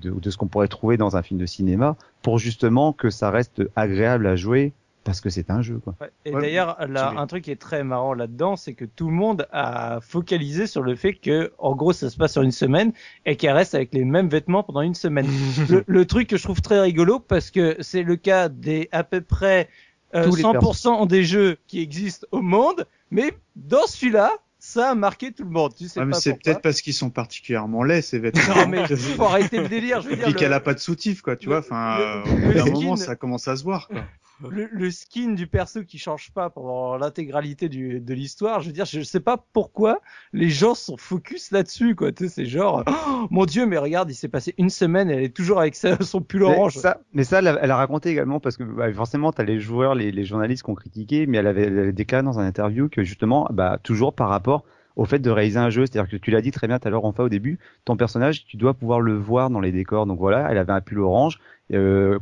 de, 0.00 0.10
de 0.10 0.30
ce 0.30 0.36
qu'on 0.36 0.46
pourrait 0.46 0.68
trouver 0.68 0.96
dans 0.96 1.16
un 1.16 1.22
film 1.22 1.38
de 1.38 1.46
cinéma 1.46 1.96
pour 2.22 2.38
justement 2.38 2.92
que 2.92 3.10
ça 3.10 3.30
reste 3.30 3.62
agréable 3.76 4.26
à 4.26 4.36
jouer 4.36 4.72
parce 5.04 5.20
que 5.20 5.28
c'est 5.28 5.50
un 5.50 5.62
jeu 5.62 5.78
quoi. 5.82 5.94
et 6.24 6.30
d'ailleurs 6.30 6.78
là 6.88 7.12
un 7.16 7.26
truc 7.26 7.44
qui 7.44 7.50
est 7.50 7.60
très 7.60 7.82
marrant 7.84 8.14
là-dedans 8.14 8.56
c'est 8.56 8.74
que 8.74 8.84
tout 8.84 9.08
le 9.08 9.14
monde 9.14 9.46
a 9.52 10.00
focalisé 10.00 10.66
sur 10.66 10.82
le 10.82 10.94
fait 10.94 11.14
que 11.14 11.52
en 11.58 11.74
gros 11.74 11.92
ça 11.92 12.08
se 12.08 12.16
passe 12.16 12.32
sur 12.32 12.42
une 12.42 12.52
semaine 12.52 12.92
et 13.26 13.36
qu'elle 13.36 13.52
reste 13.52 13.74
avec 13.74 13.92
les 13.92 14.04
mêmes 14.04 14.28
vêtements 14.28 14.62
pendant 14.62 14.80
une 14.80 14.94
semaine. 14.94 15.26
le, 15.68 15.84
le, 15.86 16.06
truc 16.06 16.28
que 16.28 16.36
je 16.36 16.44
trouve 16.44 16.62
très 16.62 16.80
rigolo 16.80 17.18
parce 17.18 17.50
que 17.50 17.76
c'est 17.80 18.04
le 18.04 18.16
cas 18.16 18.48
des 18.48 18.88
à 18.92 19.04
peu 19.04 19.20
près 19.20 19.68
euh, 20.14 20.28
100% 20.28 21.06
des 21.06 21.24
jeux 21.24 21.58
qui 21.66 21.80
existent 21.80 22.26
au 22.30 22.42
monde 22.42 22.86
mais 23.10 23.32
dans 23.56 23.86
celui-là 23.86 24.32
ça 24.58 24.90
a 24.90 24.94
marqué 24.94 25.32
tout 25.32 25.42
le 25.42 25.50
monde. 25.50 25.74
Tu 25.74 25.88
sais 25.88 25.98
ah, 26.00 26.12
c'est 26.12 26.34
peut-être 26.34 26.62
parce 26.62 26.82
qu'ils 26.82 26.94
sont 26.94 27.10
particulièrement 27.10 27.82
laids 27.82 28.00
ces 28.00 28.20
vêtements. 28.20 28.54
Non 28.54 28.68
mais 28.68 28.86
faut 28.96 29.24
arrêter 29.24 29.58
le 29.58 29.66
délire. 29.66 30.02
Je 30.02 30.10
veux 30.10 30.16
dire. 30.16 30.28
Et 30.28 30.34
qu'elle 30.34 30.52
a 30.52 30.60
pas 30.60 30.72
de 30.72 30.78
soutif 30.78 31.20
quoi, 31.20 31.34
tu 31.34 31.48
vois. 31.48 31.58
Enfin, 31.58 32.22
au 32.24 32.36
bout 32.36 32.54
d'un 32.54 32.66
moment, 32.66 32.94
ça 32.94 33.16
commence 33.16 33.48
à 33.48 33.56
se 33.56 33.64
voir. 33.64 33.88
Quoi 33.88 34.04
le, 34.50 34.90
skin 34.90 35.32
du 35.32 35.46
perso 35.46 35.84
qui 35.84 35.98
change 35.98 36.30
pas 36.32 36.50
pendant 36.50 36.96
l'intégralité 36.96 37.68
de 37.68 38.14
l'histoire, 38.14 38.60
je 38.60 38.66
veux 38.66 38.72
dire, 38.72 38.84
je 38.84 39.02
sais 39.02 39.20
pas 39.20 39.44
pourquoi 39.52 40.00
les 40.32 40.50
gens 40.50 40.74
sont 40.74 40.96
focus 40.96 41.50
là-dessus, 41.50 41.94
quoi. 41.94 42.12
Tu 42.12 42.24
sais, 42.24 42.34
c'est 42.34 42.46
genre, 42.46 42.84
oh, 42.86 43.26
mon 43.30 43.44
dieu, 43.44 43.66
mais 43.66 43.78
regarde, 43.78 44.10
il 44.10 44.14
s'est 44.14 44.28
passé 44.28 44.54
une 44.58 44.70
semaine, 44.70 45.10
elle 45.10 45.22
est 45.22 45.34
toujours 45.34 45.60
avec 45.60 45.74
son 46.00 46.20
pull 46.20 46.42
orange. 46.42 46.76
Mais 46.76 46.82
ça, 46.82 47.00
mais 47.12 47.24
ça 47.24 47.38
elle, 47.38 47.70
a, 47.70 47.76
raconté 47.76 48.10
également 48.10 48.40
parce 48.40 48.56
que 48.56 48.64
bah, 48.64 48.92
forcément, 48.92 49.32
t'as 49.32 49.44
les 49.44 49.60
joueurs, 49.60 49.94
les, 49.94 50.12
les, 50.12 50.24
journalistes 50.24 50.64
qui 50.64 50.70
ont 50.70 50.74
critiqué, 50.74 51.26
mais 51.26 51.38
elle 51.38 51.46
avait, 51.46 51.64
elle 51.64 51.78
avait 51.78 51.92
déclaré 51.92 52.22
dans 52.22 52.38
un 52.38 52.46
interview 52.46 52.88
que 52.88 53.02
justement, 53.02 53.48
bah, 53.50 53.78
toujours 53.82 54.14
par 54.14 54.28
rapport 54.28 54.64
au 54.96 55.04
fait 55.04 55.18
de 55.18 55.30
réaliser 55.30 55.58
un 55.58 55.70
jeu. 55.70 55.86
C'est-à-dire 55.86 56.10
que 56.10 56.16
tu 56.16 56.30
l'as 56.30 56.40
dit 56.40 56.50
très 56.50 56.66
bien 56.66 56.78
tout 56.78 56.88
à 56.88 56.90
l'heure, 56.90 57.04
enfin 57.04 57.24
au 57.24 57.28
début, 57.28 57.58
ton 57.84 57.96
personnage, 57.96 58.44
tu 58.44 58.56
dois 58.56 58.74
pouvoir 58.74 59.00
le 59.00 59.14
voir 59.16 59.50
dans 59.50 59.60
les 59.60 59.72
décors. 59.72 60.06
Donc 60.06 60.18
voilà, 60.18 60.48
elle 60.50 60.58
avait 60.58 60.72
un 60.72 60.80
pull 60.80 61.00
orange. 61.00 61.38
Euh, 61.72 62.18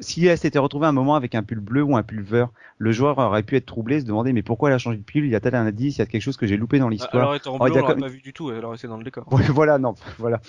si 0.00 0.26
elle 0.26 0.38
s'était 0.38 0.58
retrouvée 0.58 0.86
un 0.86 0.92
moment 0.92 1.14
avec 1.14 1.34
un 1.34 1.42
pull 1.42 1.60
bleu 1.60 1.82
ou 1.82 1.96
un 1.96 2.02
pull 2.02 2.22
vert, 2.22 2.48
le 2.78 2.92
joueur 2.92 3.18
aurait 3.18 3.42
pu 3.42 3.56
être 3.56 3.66
troublé, 3.66 4.00
se 4.00 4.04
demander 4.04 4.32
mais 4.32 4.42
pourquoi 4.42 4.68
elle 4.68 4.74
a 4.74 4.78
changé 4.78 4.98
de 4.98 5.02
pull? 5.02 5.24
Il 5.24 5.30
y 5.30 5.34
a 5.34 5.40
tel 5.40 5.54
un 5.54 5.66
indice, 5.66 5.96
il 5.96 5.98
y 6.00 6.02
a 6.02 6.06
quelque 6.06 6.22
chose 6.22 6.36
que 6.36 6.46
j'ai 6.46 6.56
loupé 6.56 6.78
dans 6.78 6.88
l'histoire? 6.88 7.30
Alors, 7.30 7.54
en 7.54 7.58
oh, 7.60 7.70
bleu, 7.70 7.82
on 7.82 8.00
pas 8.00 8.08
vu 8.08 8.20
du 8.20 8.32
tout, 8.32 8.50
elle 8.50 8.64
aurait 8.64 8.76
été 8.76 8.88
dans 8.88 8.96
le 8.96 9.04
décor. 9.04 9.26
voilà, 9.48 9.78
non, 9.78 9.94
voilà. 10.18 10.40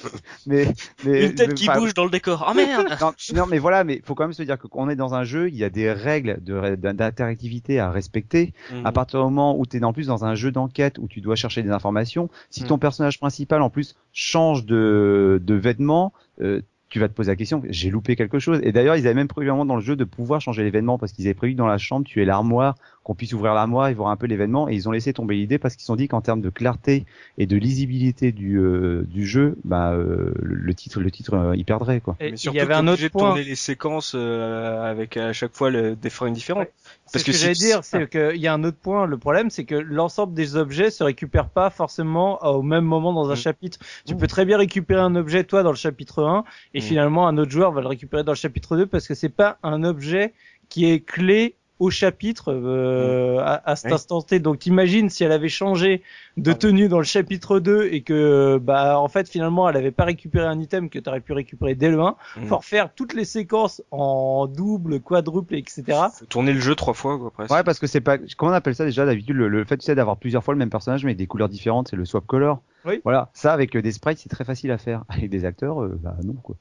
Mais, 0.46 0.68
mais 1.06 1.26
une 1.26 1.36
tête 1.36 1.54
qui 1.54 1.68
bouge 1.68 1.94
dans 1.94 2.06
le 2.06 2.10
décor. 2.10 2.46
Oh 2.50 2.54
merde 2.54 2.88
non, 3.36 3.46
mais 3.48 3.60
voilà, 3.60 3.84
mais 3.84 4.02
faut 4.04 4.16
quand 4.16 4.24
même 4.24 4.34
se 4.34 4.44
dire 4.44 4.58
que 4.58 4.68
quand 4.68 4.80
on 4.80 4.90
est 4.90 4.96
dans 4.96 5.14
un 5.14 5.24
jeu, 5.24 5.50
il 5.50 5.56
y 5.56 5.64
a 5.64 5.70
des 5.70 5.92
règles 5.92 6.40
d'interactivité 6.42 7.80
à 7.80 7.92
respecter. 7.92 8.54
Mhm. 8.72 8.86
À 8.86 8.92
partir 8.92 9.20
du 9.20 9.26
moment 9.26 9.58
où 9.58 9.66
tu 9.66 9.78
es 9.78 9.84
en 9.84 9.94
plus 9.94 10.08
dans 10.08 10.26
un 10.26 10.36
jeu 10.36 10.52
d'enquête 10.52 10.98
où 10.98 11.08
tu 11.08 11.22
dois 11.22 11.36
chercher 11.36 11.64
des 11.64 11.72
informations, 11.72 12.30
si 12.50 12.64
ton 12.64 12.76
mhm. 12.76 12.82
personnage 12.82 13.20
principal 13.20 13.62
en 13.62 13.70
plus 13.70 13.96
change 14.12 14.66
de, 14.66 15.42
de 15.44 15.54
vêtements, 15.54 16.14
euh, 16.42 16.62
tu 16.92 17.00
vas 17.00 17.08
te 17.08 17.14
poser 17.14 17.32
la 17.32 17.38
question, 17.38 17.64
j'ai 17.70 17.90
loupé 17.90 18.18
quelque 18.18 18.38
chose. 18.38 18.60
Et 18.64 18.74
d'ailleurs, 18.74 18.98
ils 18.98 19.08
avaient 19.08 19.16
même 19.16 19.30
prévu 19.30 19.48
dans 19.48 19.76
le 19.76 19.82
jeu 19.82 19.96
de 19.96 20.04
pouvoir 20.04 20.42
changer 20.42 20.62
l'événement 20.62 20.98
parce 20.98 21.14
qu'ils 21.14 21.26
avaient 21.26 21.34
prévu 21.34 21.56
dans 21.56 21.66
la 21.66 21.78
chambre, 21.78 22.06
tu 22.06 22.22
es 22.22 22.26
l'armoire, 22.26 22.76
qu'on 23.04 23.16
puisse 23.16 23.34
ouvrir 23.34 23.54
l'armoire 23.54 23.88
et 23.88 23.94
voir 23.94 24.10
un 24.10 24.16
peu 24.16 24.28
l'événement. 24.28 24.70
Et 24.70 24.76
ils 24.76 24.88
ont 24.88 24.92
laissé 24.92 25.12
tomber 25.12 25.36
l'idée 25.36 25.58
parce 25.58 25.76
qu'ils 25.76 25.82
se 25.82 25.88
sont 25.88 25.96
dit 25.96 26.08
qu'en 26.08 26.22
termes 26.22 26.42
de 26.42 26.50
clarté 26.50 27.06
et 27.38 27.48
de 27.48 27.58
lisibilité 27.58 28.32
du, 28.32 28.60
euh, 28.60 29.04
du 29.08 29.26
jeu, 29.26 29.58
bah, 29.64 29.92
euh, 29.92 30.34
le 30.42 30.74
titre, 30.74 31.00
le 31.00 31.10
titre, 31.10 31.34
euh, 31.34 31.56
il 31.56 31.66
perdrait 31.66 32.00
quoi. 32.00 32.16
Et 32.20 32.30
il 32.30 32.54
y 32.54 32.60
avait 32.60 32.74
un 32.76 32.88
autre 32.88 33.08
point. 33.10 33.22
De 33.24 33.28
tourner 33.30 33.44
les 33.44 33.56
séquences 33.56 34.14
avec 34.16 35.18
à 35.18 35.34
chaque 35.34 35.56
fois 35.56 35.72
le, 35.72 35.96
des 35.96 36.10
frames 36.10 36.34
différentes. 36.34 36.68
Parce 37.12 37.24
que, 37.26 37.32
ce 37.32 37.38
que 37.38 37.44
j'allais 37.44 37.54
dire, 37.56 37.84
c'est 37.84 38.10
qu'il 38.10 38.42
y 38.42 38.48
a 38.48 38.54
un 38.54 38.64
autre 38.64 38.78
point. 38.78 39.06
Le 39.06 39.18
problème, 39.18 39.50
c'est 39.50 39.66
que 39.66 39.76
l'ensemble 39.76 40.34
des 40.34 40.56
objets 40.56 40.92
se 40.92 41.04
récupèrent 41.04 41.50
pas 41.50 41.70
forcément 41.70 42.42
au 42.46 42.62
même 42.62 42.86
moment 42.86 43.14
dans 43.14 43.30
un 43.30 43.34
mm. 43.34 43.38
chapitre. 43.38 43.80
Tu 44.06 44.16
peux 44.16 44.28
très 44.28 44.46
bien 44.46 44.58
récupérer 44.58 45.02
un 45.02 45.16
objet 45.16 45.44
toi 45.44 45.64
dans 45.64 45.72
le 45.72 45.76
chapitre 45.76 46.24
1 46.24 46.44
et 46.74 46.80
mm. 46.80 46.82
finalement 46.82 47.28
un 47.28 47.38
autre 47.38 47.52
joueur 47.52 47.72
va 47.72 47.82
le 47.82 47.88
récupérer 47.88 48.24
dans 48.24 48.32
le 48.32 48.38
chapitre 48.38 48.78
2 48.78 48.86
parce 48.86 49.08
que 49.08 49.16
c'est 49.16 49.30
pas 49.30 49.58
un 49.64 49.84
objet 49.84 50.34
qui 50.70 50.86
est 50.86 51.02
clé 51.02 51.56
au 51.82 51.90
chapitre 51.90 52.54
euh, 52.54 53.40
à, 53.40 53.72
à, 53.72 53.76
cet 53.76 53.92
instant 53.92 54.22
T. 54.22 54.40
Donc 54.40 54.60
t'imagines 54.60 55.10
si 55.10 55.24
elle 55.24 55.32
avait 55.32 55.50
changé 55.50 56.04
de 56.38 56.54
tenue 56.54 56.88
dans 56.88 57.00
le 57.00 57.04
chapitre 57.04 57.60
2 57.60 57.90
et 57.92 58.04
que 58.04 58.60
bah 58.62 59.00
en 59.00 59.08
fait 59.08 59.28
finalement 59.28 59.68
elle 59.68 59.76
avait 59.76 59.90
pas 59.90 60.06
récupéré 60.06 60.46
un 60.46 60.60
item 60.60 60.92
que 60.92 61.00
tu 61.00 61.10
aurais 61.10 61.22
pu 61.22 61.34
récupérer 61.34 61.74
dès 61.74 61.90
le 61.90 62.00
1, 62.00 62.16
mmh. 62.38 62.46
faut 62.46 62.58
refaire 62.58 62.94
toutes 62.94 63.16
les 63.16 63.26
séquences 63.26 63.82
en 63.90 64.46
double, 64.46 65.00
quadruple, 65.00 65.56
etc. 65.56 65.84
Faut 66.14 66.26
tourner 66.26 66.54
le 66.54 66.60
jeu 66.60 66.76
trois 66.76 66.94
fois 66.94 67.18
quoi 67.18 67.32
presque. 67.32 67.52
Ouais 67.52 67.64
parce 67.64 67.80
que 67.80 67.88
c'est 67.88 68.00
pas 68.00 68.20
comment 68.38 68.52
on 68.52 68.56
appelle 68.56 68.76
ça 68.76 68.86
déjà 68.86 69.08
d'habitude 69.08 69.36
le, 69.36 69.48
le, 69.48 69.66
fait 69.66 69.78
tu 69.78 69.86
sais 69.86 69.96
d'avoir 69.96 70.18
plusieurs 70.18 70.44
fois 70.44 70.54
le 70.54 70.60
même 70.60 70.70
personnage 70.70 71.04
mais 71.04 71.10
avec 71.10 71.18
des 71.18 71.26
couleurs 71.28 71.50
différentes 71.50 71.88
c'est 71.90 71.96
le 71.96 72.06
swap 72.06 72.28
color. 72.28 72.62
Oui. 72.86 73.00
Voilà, 73.04 73.30
ça 73.34 73.54
avec 73.54 73.76
des 73.76 73.92
sprites 73.92 74.20
c'est 74.20 74.30
très 74.30 74.44
facile 74.44 74.72
à 74.72 74.78
faire. 74.78 75.04
Avec 75.10 75.30
des 75.30 75.46
acteurs, 75.46 75.84
euh, 75.84 76.00
bah 76.02 76.16
non 76.24 76.34
quoi. 76.34 76.56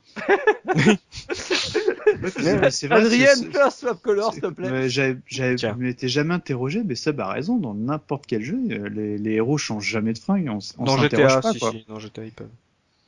c'est 2.70 2.90
Adrienne, 2.90 3.52
fais 3.52 3.60
un 3.60 3.70
swap 3.70 4.00
color 4.02 4.32
s'il 4.32 4.42
te 4.42 4.48
plaît. 4.48 4.88
J'avais, 4.88 5.74
m'étais 5.76 6.08
jamais 6.08 6.34
interrogé, 6.34 6.82
mais 6.84 6.94
Seb 6.94 7.20
a 7.20 7.32
raison. 7.32 7.56
Dans 7.56 7.74
n'importe 7.74 8.26
quel 8.26 8.42
jeu, 8.42 8.58
les, 8.66 9.18
les, 9.18 9.32
héros 9.32 9.58
changent 9.58 9.88
jamais 9.88 10.12
de 10.12 10.18
fringue. 10.18 10.48
On, 10.50 10.58
on 10.78 10.84
dans 10.84 10.96
GTA, 10.96 11.40
pas, 11.40 11.52
si, 11.52 11.58
Si, 11.58 11.84
dans 11.88 11.98
GTA 11.98 12.24
ils 12.24 12.32
peuvent. 12.32 12.48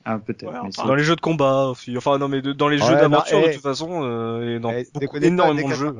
Ah 0.05 0.19
peut-être. 0.19 0.51
Ouais, 0.51 0.59
enfin, 0.61 0.87
dans 0.87 0.95
les 0.95 1.05
jeux 1.05 1.17
de 1.17 1.21
combat, 1.21 1.67
aussi. 1.67 1.97
enfin 1.97 2.19
non 2.19 2.29
mais 2.29 2.43
de, 2.43 2.53
dans 2.53 2.69
les 2.69 2.79
jeux 2.79 2.95
d'aventure 2.95 3.41
de 3.41 3.53
toute 3.53 3.63
façon, 3.63 4.03
euh, 4.03 4.57
et 4.57 4.61
dans 4.61 4.73
eh, 4.73 4.87
beaucoup, 4.93 5.19
énormément 5.19 5.69
de 5.69 5.75
jeux. 5.75 5.97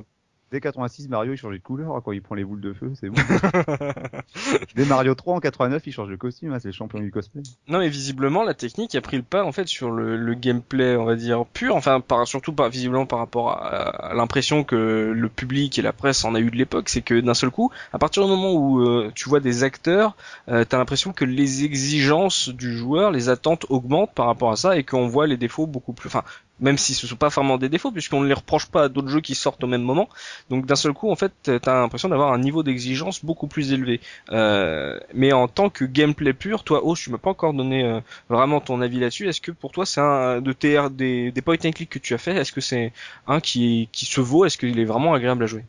Dès 0.53 0.61
86, 0.61 1.09
Mario 1.09 1.33
il 1.33 1.39
changeait 1.39 1.57
de 1.57 1.63
couleur 1.63 2.03
quand 2.05 2.13
il 2.13 2.21
prend 2.21 2.35
les 2.35 2.45
boules 2.45 2.61
de 2.61 2.75
feu, 2.75 2.93
c'est 3.01 3.09
bon. 3.09 3.17
Dès 4.77 4.85
Mario 4.85 5.15
3 5.15 5.37
en 5.37 5.41
89, 5.41 5.83
il 5.87 5.93
change 5.93 6.11
de 6.11 6.17
costume, 6.17 6.53
hein, 6.53 6.59
c'est 6.61 6.69
le 6.69 6.73
champion 6.73 6.99
du 6.99 7.11
cosplay. 7.11 7.43
Non 7.69 7.79
mais 7.79 7.89
visiblement 7.89 8.45
la 8.45 8.53
technique 8.53 8.95
a 8.95 9.01
pris 9.01 9.17
le 9.17 9.23
pas 9.23 9.45
en 9.45 9.53
fait 9.53 9.67
sur 9.67 9.91
le, 9.91 10.19
le 10.19 10.35
gameplay, 10.35 10.95
on 10.97 11.07
va 11.07 11.17
dire 11.17 11.47
pur, 11.47 11.75
enfin 11.75 12.01
par, 12.01 12.29
surtout 12.29 12.53
par, 12.53 12.69
visiblement 12.69 13.07
par 13.07 13.19
rapport 13.21 13.51
à, 13.51 14.11
à 14.11 14.15
l'impression 14.15 14.63
que 14.63 15.13
le 15.17 15.29
public 15.31 15.79
et 15.79 15.83
la 15.83 15.95
presse 15.95 16.23
en 16.23 16.35
a 16.35 16.41
eu 16.41 16.51
de 16.51 16.57
l'époque, 16.57 16.91
c'est 16.91 17.01
que 17.01 17.19
d'un 17.19 17.33
seul 17.33 17.51
coup, 17.51 17.71
à 17.95 17.99
partir 17.99 18.23
du 18.23 18.29
moment 18.29 18.53
où 18.53 18.81
euh, 18.83 19.11
tu 19.15 19.31
vois 19.31 19.41
des 19.41 19.65
acteurs, 19.65 20.17
euh, 20.49 20.67
t'as 20.69 20.77
l'impression 20.77 21.15
que 21.15 21.25
les 21.25 21.65
exigences 21.65 22.51
du 22.51 22.77
joueur, 22.77 23.11
les 23.11 23.31
attentes 23.31 23.65
augmentent 23.71 24.13
par 24.13 24.27
rapport 24.27 24.53
à 24.53 24.57
ça 24.57 24.77
et 24.77 24.85
qu'on 24.85 25.07
voit 25.07 25.27
les 25.27 25.39
défauts 25.39 25.67
beaucoup 25.67 25.95
plus, 25.95 26.09
enfin 26.09 26.25
même 26.63 26.79
si 26.79 26.95
ce 26.95 27.07
sont 27.07 27.17
pas 27.17 27.29
vraiment 27.29 27.59
des 27.59 27.69
défauts 27.69 27.93
puisqu'on 27.93 28.21
ne 28.23 28.29
les 28.29 28.35
reproche 28.35 28.67
pas 28.67 28.85
à 28.85 28.89
d'autres 28.89 29.09
jeux 29.09 29.21
qui 29.21 29.35
sortent 29.35 29.63
au 29.65 29.67
même 29.67 29.83
moment. 29.83 30.09
Donc 30.49 30.65
d'un 30.65 30.77
seul 30.77 30.95
coup, 30.95 31.11
en 31.11 31.17
fait, 31.17 31.33
t'as 31.43 31.81
l'impression 31.81 32.09
d'avoir 32.09 32.33
un 32.33 32.39
niveau 32.39 32.63
d'exigence 32.63 33.25
beaucoup 33.25 33.49
plus 33.49 33.73
élevé. 33.73 34.01
Euh, 34.31 34.99
mais 35.13 35.33
en 35.33 35.49
tant 35.49 35.69
que 35.69 35.85
gameplay 35.85 36.33
pur, 36.33 36.65
toi, 36.65 36.81
oh, 36.85 36.97
tu 36.97 37.11
m'as 37.11 37.19
pas 37.19 37.31
encore 37.31 37.53
donné 37.53 37.85
euh, 37.85 38.01
vraiment 38.31 38.61
ton 38.61 38.81
avis 38.81 39.01
là-dessus. 39.01 39.29
Est-ce 39.29 39.41
que 39.41 39.51
pour 39.51 39.73
toi, 39.73 39.85
c'est 39.85 40.01
un 40.01 40.41
de 40.41 40.53
TR 40.53 40.91
des, 40.91 41.33
des 41.33 41.43
point 41.43 41.57
and 41.65 41.73
click 41.73 41.91
que 41.91 41.99
tu 41.99 42.15
as 42.15 42.19
fait, 42.19 42.37
est-ce 42.37 42.53
que 42.53 42.61
c'est 42.61 42.93
un 43.27 43.41
qui 43.41 43.89
qui 43.93 44.07
se 44.07 44.21
vaut? 44.21 44.45
Est-ce 44.45 44.57
qu'il 44.57 44.79
est 44.79 44.85
vraiment 44.85 45.15
agréable 45.15 45.45
à 45.45 45.47
jouer? 45.47 45.65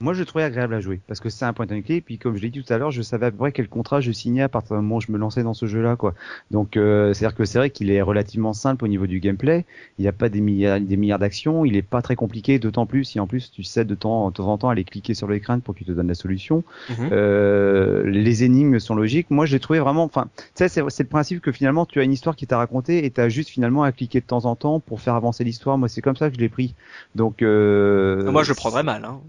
Moi, 0.00 0.12
je 0.12 0.24
trouvais 0.24 0.44
agréable 0.44 0.74
à 0.74 0.80
jouer 0.80 1.00
parce 1.06 1.20
que 1.20 1.28
c'est 1.28 1.44
un 1.44 1.52
point 1.52 1.66
and 1.66 1.82
click. 1.82 1.90
Et 1.90 2.00
puis, 2.00 2.18
comme 2.18 2.36
je 2.36 2.42
l'ai 2.42 2.50
dit 2.50 2.62
tout 2.62 2.72
à 2.72 2.78
l'heure, 2.78 2.90
je 2.90 3.00
savais 3.00 3.26
à 3.26 3.30
peu 3.30 3.36
près 3.36 3.52
quel 3.52 3.68
contrat 3.68 4.00
je 4.00 4.10
signais 4.10 4.42
à 4.42 4.48
partir 4.48 4.76
du 4.76 4.82
moment 4.82 4.96
où 4.96 5.00
je 5.00 5.12
me 5.12 5.18
lançais 5.18 5.44
dans 5.44 5.54
ce 5.54 5.66
jeu-là, 5.66 5.94
quoi. 5.94 6.14
Donc, 6.50 6.76
euh, 6.76 7.14
c'est-à-dire 7.14 7.36
que 7.36 7.44
c'est 7.44 7.58
vrai 7.58 7.70
qu'il 7.70 7.90
est 7.90 8.02
relativement 8.02 8.52
simple 8.52 8.84
au 8.84 8.88
niveau 8.88 9.06
du 9.06 9.20
gameplay. 9.20 9.64
Il 9.98 10.02
n'y 10.02 10.08
a 10.08 10.12
pas 10.12 10.28
des 10.28 10.40
milliards, 10.40 10.80
des 10.80 10.96
milliards 10.96 11.20
d'actions. 11.20 11.64
Il 11.64 11.76
est 11.76 11.82
pas 11.82 12.02
très 12.02 12.16
compliqué, 12.16 12.58
d'autant 12.58 12.86
plus 12.86 13.04
si 13.04 13.20
en 13.20 13.28
plus 13.28 13.52
tu 13.52 13.62
sais 13.62 13.84
de 13.84 13.94
temps, 13.94 14.30
de 14.30 14.34
temps 14.34 14.48
en 14.48 14.58
temps 14.58 14.68
aller 14.68 14.84
cliquer 14.84 15.14
sur 15.14 15.28
l'écran 15.28 15.60
pour 15.60 15.76
qu'il 15.76 15.86
te 15.86 15.92
donne 15.92 16.08
la 16.08 16.14
solution. 16.14 16.64
Mhm. 16.90 17.08
Euh, 17.12 18.02
les 18.10 18.42
énigmes 18.42 18.80
sont 18.80 18.96
logiques. 18.96 19.30
Moi, 19.30 19.46
j'ai 19.46 19.60
trouvé 19.60 19.78
vraiment. 19.78 20.04
Enfin, 20.04 20.26
tu 20.36 20.42
sais, 20.54 20.68
c'est, 20.68 20.82
le 20.82 21.08
principe 21.08 21.40
que 21.40 21.52
finalement 21.52 21.86
tu 21.86 22.00
as 22.00 22.02
une 22.02 22.12
histoire 22.12 22.34
qui 22.34 22.48
t'a 22.48 22.58
racontée 22.58 23.04
et 23.04 23.10
tu 23.10 23.20
as 23.20 23.28
juste 23.28 23.48
finalement 23.48 23.84
à 23.84 23.92
cliquer 23.92 24.20
de 24.20 24.26
temps 24.26 24.44
en 24.44 24.56
temps 24.56 24.80
pour 24.80 25.00
faire 25.00 25.14
avancer 25.14 25.44
l'histoire. 25.44 25.78
Moi, 25.78 25.88
c'est 25.88 26.02
comme 26.02 26.16
ça 26.16 26.30
que 26.30 26.34
je 26.34 26.40
l'ai 26.40 26.48
pris. 26.48 26.74
Donc, 27.14 27.42
euh, 27.42 28.30
moi, 28.32 28.42
je 28.42 28.48
le 28.48 28.56
prendrais 28.56 28.82
mal. 28.82 29.04
Hein. 29.04 29.20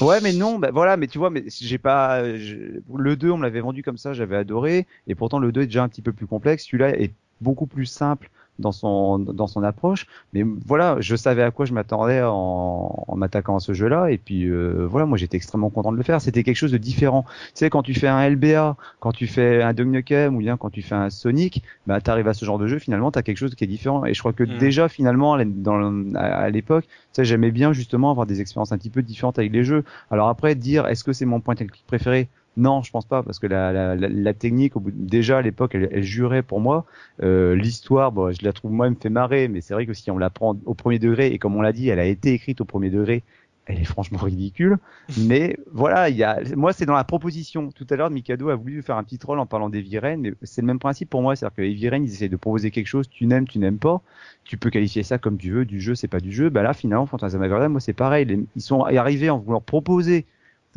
Ouais, 0.00 0.20
mais 0.20 0.32
non, 0.32 0.58
bah, 0.58 0.70
voilà, 0.72 0.96
mais 0.96 1.08
tu 1.08 1.18
vois, 1.18 1.30
mais 1.30 1.44
j'ai 1.48 1.78
pas 1.78 2.22
le 2.22 3.16
2, 3.16 3.30
on 3.30 3.38
me 3.38 3.42
l'avait 3.42 3.60
vendu 3.60 3.82
comme 3.82 3.98
ça, 3.98 4.12
j'avais 4.12 4.36
adoré, 4.36 4.86
et 5.08 5.14
pourtant 5.14 5.38
le 5.38 5.50
2 5.50 5.62
est 5.62 5.66
déjà 5.66 5.82
un 5.82 5.88
petit 5.88 6.02
peu 6.02 6.12
plus 6.12 6.26
complexe. 6.26 6.64
Celui-là 6.64 6.90
est 6.98 7.12
beaucoup 7.40 7.66
plus 7.66 7.86
simple 7.86 8.30
dans 8.58 8.72
son 8.72 9.18
dans 9.18 9.46
son 9.46 9.62
approche. 9.62 10.06
Mais 10.32 10.44
voilà, 10.66 10.96
je 11.00 11.16
savais 11.16 11.42
à 11.42 11.50
quoi 11.50 11.64
je 11.66 11.72
m'attendais 11.72 12.22
en, 12.22 13.04
en 13.06 13.16
m'attaquant 13.16 13.56
à 13.56 13.60
ce 13.60 13.72
jeu-là. 13.72 14.10
Et 14.10 14.18
puis 14.18 14.44
euh, 14.48 14.86
voilà, 14.88 15.06
moi 15.06 15.16
j'étais 15.18 15.36
extrêmement 15.36 15.70
content 15.70 15.92
de 15.92 15.96
le 15.96 16.02
faire. 16.02 16.20
C'était 16.20 16.42
quelque 16.44 16.56
chose 16.56 16.72
de 16.72 16.78
différent. 16.78 17.24
Tu 17.28 17.52
sais, 17.54 17.70
quand 17.70 17.82
tu 17.82 17.94
fais 17.94 18.08
un 18.08 18.28
LBA, 18.28 18.76
quand 19.00 19.12
tu 19.12 19.26
fais 19.26 19.62
un 19.62 19.72
Nukem 19.72 20.34
ou 20.36 20.38
bien 20.40 20.56
quand 20.56 20.70
tu 20.70 20.82
fais 20.82 20.94
un 20.94 21.10
Sonic, 21.10 21.62
bah 21.86 22.00
t'arrives 22.00 22.28
à 22.28 22.34
ce 22.34 22.44
genre 22.44 22.58
de 22.58 22.66
jeu. 22.66 22.78
Finalement, 22.78 23.10
t'as 23.10 23.22
quelque 23.22 23.36
chose 23.38 23.54
qui 23.54 23.64
est 23.64 23.66
différent. 23.66 24.04
Et 24.04 24.14
je 24.14 24.18
crois 24.20 24.32
que 24.32 24.44
Mm. 24.44 24.56
déjà 24.58 24.88
finalement 24.88 25.36
dans, 25.44 26.14
à, 26.14 26.20
à 26.20 26.50
l'époque, 26.50 26.86
tu 26.86 26.92
sais, 27.12 27.24
j'aimais 27.24 27.50
bien 27.50 27.72
justement 27.72 28.10
avoir 28.10 28.26
des 28.26 28.40
expériences 28.40 28.72
un 28.72 28.78
petit 28.78 28.90
peu 28.90 29.02
différentes 29.02 29.38
avec 29.38 29.52
les 29.52 29.64
jeux. 29.64 29.84
Alors 30.10 30.28
après, 30.28 30.54
dire 30.54 30.86
est-ce 30.86 31.04
que 31.04 31.12
c'est 31.12 31.26
mon 31.26 31.40
point 31.40 31.54
click 31.54 31.84
préféré? 31.86 32.28
Non, 32.58 32.82
je 32.82 32.90
pense 32.90 33.06
pas 33.06 33.22
parce 33.22 33.38
que 33.38 33.46
la, 33.46 33.72
la, 33.72 33.94
la, 33.94 34.34
technique, 34.34 34.74
au 34.74 34.80
bout, 34.80 34.90
déjà 34.92 35.38
à 35.38 35.42
l'époque, 35.42 35.76
elle, 35.76 35.88
elle, 35.92 36.02
jurait 36.02 36.42
pour 36.42 36.60
moi. 36.60 36.86
Euh, 37.22 37.54
L'histoire, 37.54 38.10
bon, 38.10 38.32
je 38.32 38.44
la 38.44 38.52
trouve 38.52 38.72
moi, 38.72 38.86
elle 38.86 38.94
me 38.94 38.98
fait 39.00 39.10
marrer, 39.10 39.46
mais 39.46 39.60
c'est 39.60 39.74
vrai 39.74 39.86
que 39.86 39.94
si 39.94 40.10
on 40.10 40.18
la 40.18 40.28
prend 40.28 40.56
au 40.66 40.74
premier 40.74 40.98
degré 40.98 41.28
et 41.28 41.38
comme 41.38 41.54
on 41.54 41.62
l'a 41.62 41.72
dit, 41.72 41.88
elle 41.88 42.00
a 42.00 42.04
été 42.04 42.32
écrite 42.32 42.60
au 42.60 42.64
premier 42.64 42.90
degré, 42.90 43.22
elle 43.66 43.80
est 43.80 43.84
franchement 43.84 44.18
ridicule. 44.18 44.78
mais 45.18 45.56
voilà, 45.72 46.08
il 46.08 46.16
y 46.16 46.24
a, 46.24 46.40
moi, 46.56 46.72
c'est 46.72 46.84
dans 46.84 46.94
la 46.94 47.04
proposition. 47.04 47.70
Tout 47.70 47.86
à 47.90 47.94
l'heure, 47.94 48.10
Mikado 48.10 48.48
a 48.48 48.56
voulu 48.56 48.82
faire 48.82 48.96
un 48.96 49.04
petit 49.04 49.18
troll 49.18 49.38
en 49.38 49.46
parlant 49.46 49.68
des 49.68 49.80
Viren, 49.80 50.20
mais 50.20 50.34
c'est 50.42 50.60
le 50.60 50.66
même 50.66 50.80
principe 50.80 51.08
pour 51.08 51.22
moi. 51.22 51.36
C'est-à-dire 51.36 51.54
que 51.54 51.62
les 51.62 51.74
Viren, 51.74 52.02
ils 52.02 52.12
essaient 52.12 52.28
de 52.28 52.36
proposer 52.36 52.72
quelque 52.72 52.88
chose, 52.88 53.08
tu 53.08 53.26
n'aimes, 53.26 53.46
tu 53.46 53.60
n'aimes 53.60 53.78
pas. 53.78 54.02
Tu 54.42 54.56
peux 54.56 54.70
qualifier 54.70 55.04
ça 55.04 55.18
comme 55.18 55.38
tu 55.38 55.52
veux, 55.52 55.64
du 55.64 55.80
jeu, 55.80 55.94
c'est 55.94 56.08
pas 56.08 56.20
du 56.20 56.32
jeu. 56.32 56.48
Bah 56.50 56.64
là, 56.64 56.74
finalement, 56.74 57.06
Fantasmagoria, 57.06 57.68
moi, 57.68 57.80
c'est 57.80 57.92
pareil. 57.92 58.46
Ils 58.56 58.62
sont 58.62 58.82
arrivés 58.82 59.30
en 59.30 59.38
voulant 59.38 59.60
proposer 59.60 60.26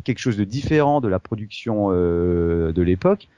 quelque 0.04 0.18
chose 0.18 0.36
de 0.36 0.44
différent 0.44 1.00
de 1.00 1.08
la 1.08 1.18
production 1.18 1.88
euh, 1.90 2.72
de 2.72 2.82
l'époque. 2.82 3.28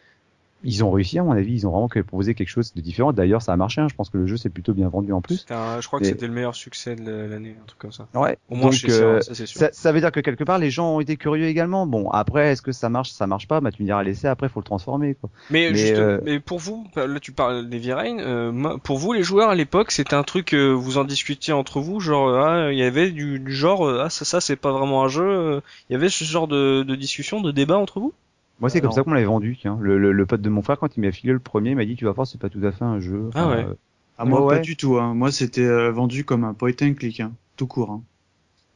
Ils 0.64 0.82
ont 0.82 0.90
réussi, 0.90 1.18
à 1.18 1.22
mon 1.22 1.32
avis, 1.32 1.52
ils 1.52 1.66
ont 1.66 1.70
vraiment 1.70 1.88
proposé 1.88 2.34
quelque 2.34 2.48
chose 2.48 2.72
de 2.74 2.80
différent. 2.80 3.12
D'ailleurs, 3.12 3.42
ça 3.42 3.52
a 3.52 3.56
marché. 3.56 3.80
Hein. 3.80 3.88
Je 3.88 3.94
pense 3.94 4.08
que 4.08 4.18
le 4.18 4.26
jeu 4.26 4.36
s'est 4.36 4.48
plutôt 4.48 4.72
bien 4.72 4.88
vendu 4.88 5.12
en 5.12 5.20
plus. 5.20 5.44
Un, 5.50 5.80
je 5.80 5.86
crois 5.86 6.00
que 6.00 6.06
c'était 6.06 6.26
le 6.26 6.32
meilleur 6.32 6.54
succès 6.54 6.96
de 6.96 7.12
l'année, 7.12 7.56
un 7.60 7.66
truc 7.66 7.78
comme 7.78 7.92
ça. 7.92 8.08
Ouais. 8.14 8.38
Au 8.50 8.56
moins 8.56 8.66
Donc, 8.66 8.74
chez 8.74 8.90
euh, 8.90 9.20
ça, 9.20 9.34
ça, 9.34 9.46
ça, 9.46 9.68
ça, 9.72 9.92
veut 9.92 10.00
dire 10.00 10.10
que 10.10 10.20
quelque 10.20 10.44
part, 10.44 10.58
les 10.58 10.70
gens 10.70 10.96
ont 10.96 11.00
été 11.00 11.16
curieux 11.16 11.46
également. 11.46 11.86
Bon, 11.86 12.10
après, 12.10 12.52
est-ce 12.52 12.62
que 12.62 12.72
ça 12.72 12.88
marche, 12.88 13.10
ça 13.10 13.26
marche 13.26 13.46
pas? 13.46 13.60
Bah, 13.60 13.70
tu 13.70 13.82
me 13.82 13.86
diras 13.86 14.02
laisser. 14.02 14.26
Après, 14.26 14.48
faut 14.48 14.60
le 14.60 14.64
transformer, 14.64 15.14
quoi. 15.14 15.30
Mais, 15.50 15.70
mais, 15.70 15.76
juste, 15.76 15.94
euh... 15.94 16.20
mais 16.24 16.40
pour 16.40 16.58
vous, 16.58 16.86
là, 16.96 17.20
tu 17.20 17.32
parles 17.32 17.68
des 17.68 17.78
V-Rain. 17.78 18.18
Euh, 18.20 18.78
pour 18.78 18.98
vous, 18.98 19.12
les 19.12 19.22
joueurs 19.22 19.50
à 19.50 19.54
l'époque, 19.54 19.90
c'était 19.90 20.14
un 20.14 20.24
truc 20.24 20.54
euh, 20.54 20.70
vous 20.72 20.98
en 20.98 21.04
discutiez 21.04 21.52
entre 21.52 21.80
vous, 21.80 22.00
genre, 22.00 22.34
ah, 22.34 22.72
il 22.72 22.78
y 22.78 22.82
avait 22.82 23.10
du, 23.10 23.38
du 23.38 23.52
genre, 23.52 23.88
ah, 23.88 24.10
ça, 24.10 24.24
ça, 24.24 24.40
c'est 24.40 24.56
pas 24.56 24.72
vraiment 24.72 25.04
un 25.04 25.08
jeu. 25.08 25.60
Il 25.90 25.92
y 25.92 25.96
avait 25.96 26.08
ce 26.08 26.24
genre 26.24 26.48
de, 26.48 26.82
de 26.82 26.94
discussion, 26.94 27.40
de 27.40 27.50
débat 27.50 27.76
entre 27.76 28.00
vous? 28.00 28.14
Moi, 28.60 28.70
c'est 28.70 28.80
comme 28.80 28.92
ça 28.92 29.02
qu'on 29.02 29.12
l'avait 29.12 29.26
vendu. 29.26 29.56
Tiens. 29.60 29.78
Le, 29.80 29.98
le, 29.98 30.12
le, 30.12 30.26
pote 30.26 30.40
de 30.40 30.48
mon 30.48 30.62
frère, 30.62 30.78
quand 30.78 30.96
il 30.96 31.00
m'a 31.00 31.12
filé 31.12 31.32
le 31.32 31.38
premier, 31.38 31.70
il 31.70 31.76
m'a 31.76 31.84
dit 31.84 31.96
Tu 31.96 32.04
vas 32.04 32.12
voir, 32.12 32.26
c'est 32.26 32.40
pas 32.40 32.48
tout 32.48 32.60
à 32.62 32.72
fait 32.72 32.84
un 32.84 33.00
jeu. 33.00 33.30
Ah 33.34 33.48
ouais. 33.48 33.64
Euh... 33.64 33.74
Ah, 34.16 34.24
moi, 34.24 34.44
ouais. 34.44 34.56
pas 34.56 34.60
du 34.60 34.76
tout. 34.76 34.98
Hein. 34.98 35.14
Moi, 35.14 35.32
c'était 35.32 35.66
euh, 35.66 35.90
vendu 35.90 36.24
comme 36.24 36.44
un 36.44 36.54
point 36.54 36.70
and 36.82 36.94
click, 36.94 37.20
hein. 37.20 37.32
tout 37.56 37.66
court. 37.66 37.90
Hein. 37.90 38.02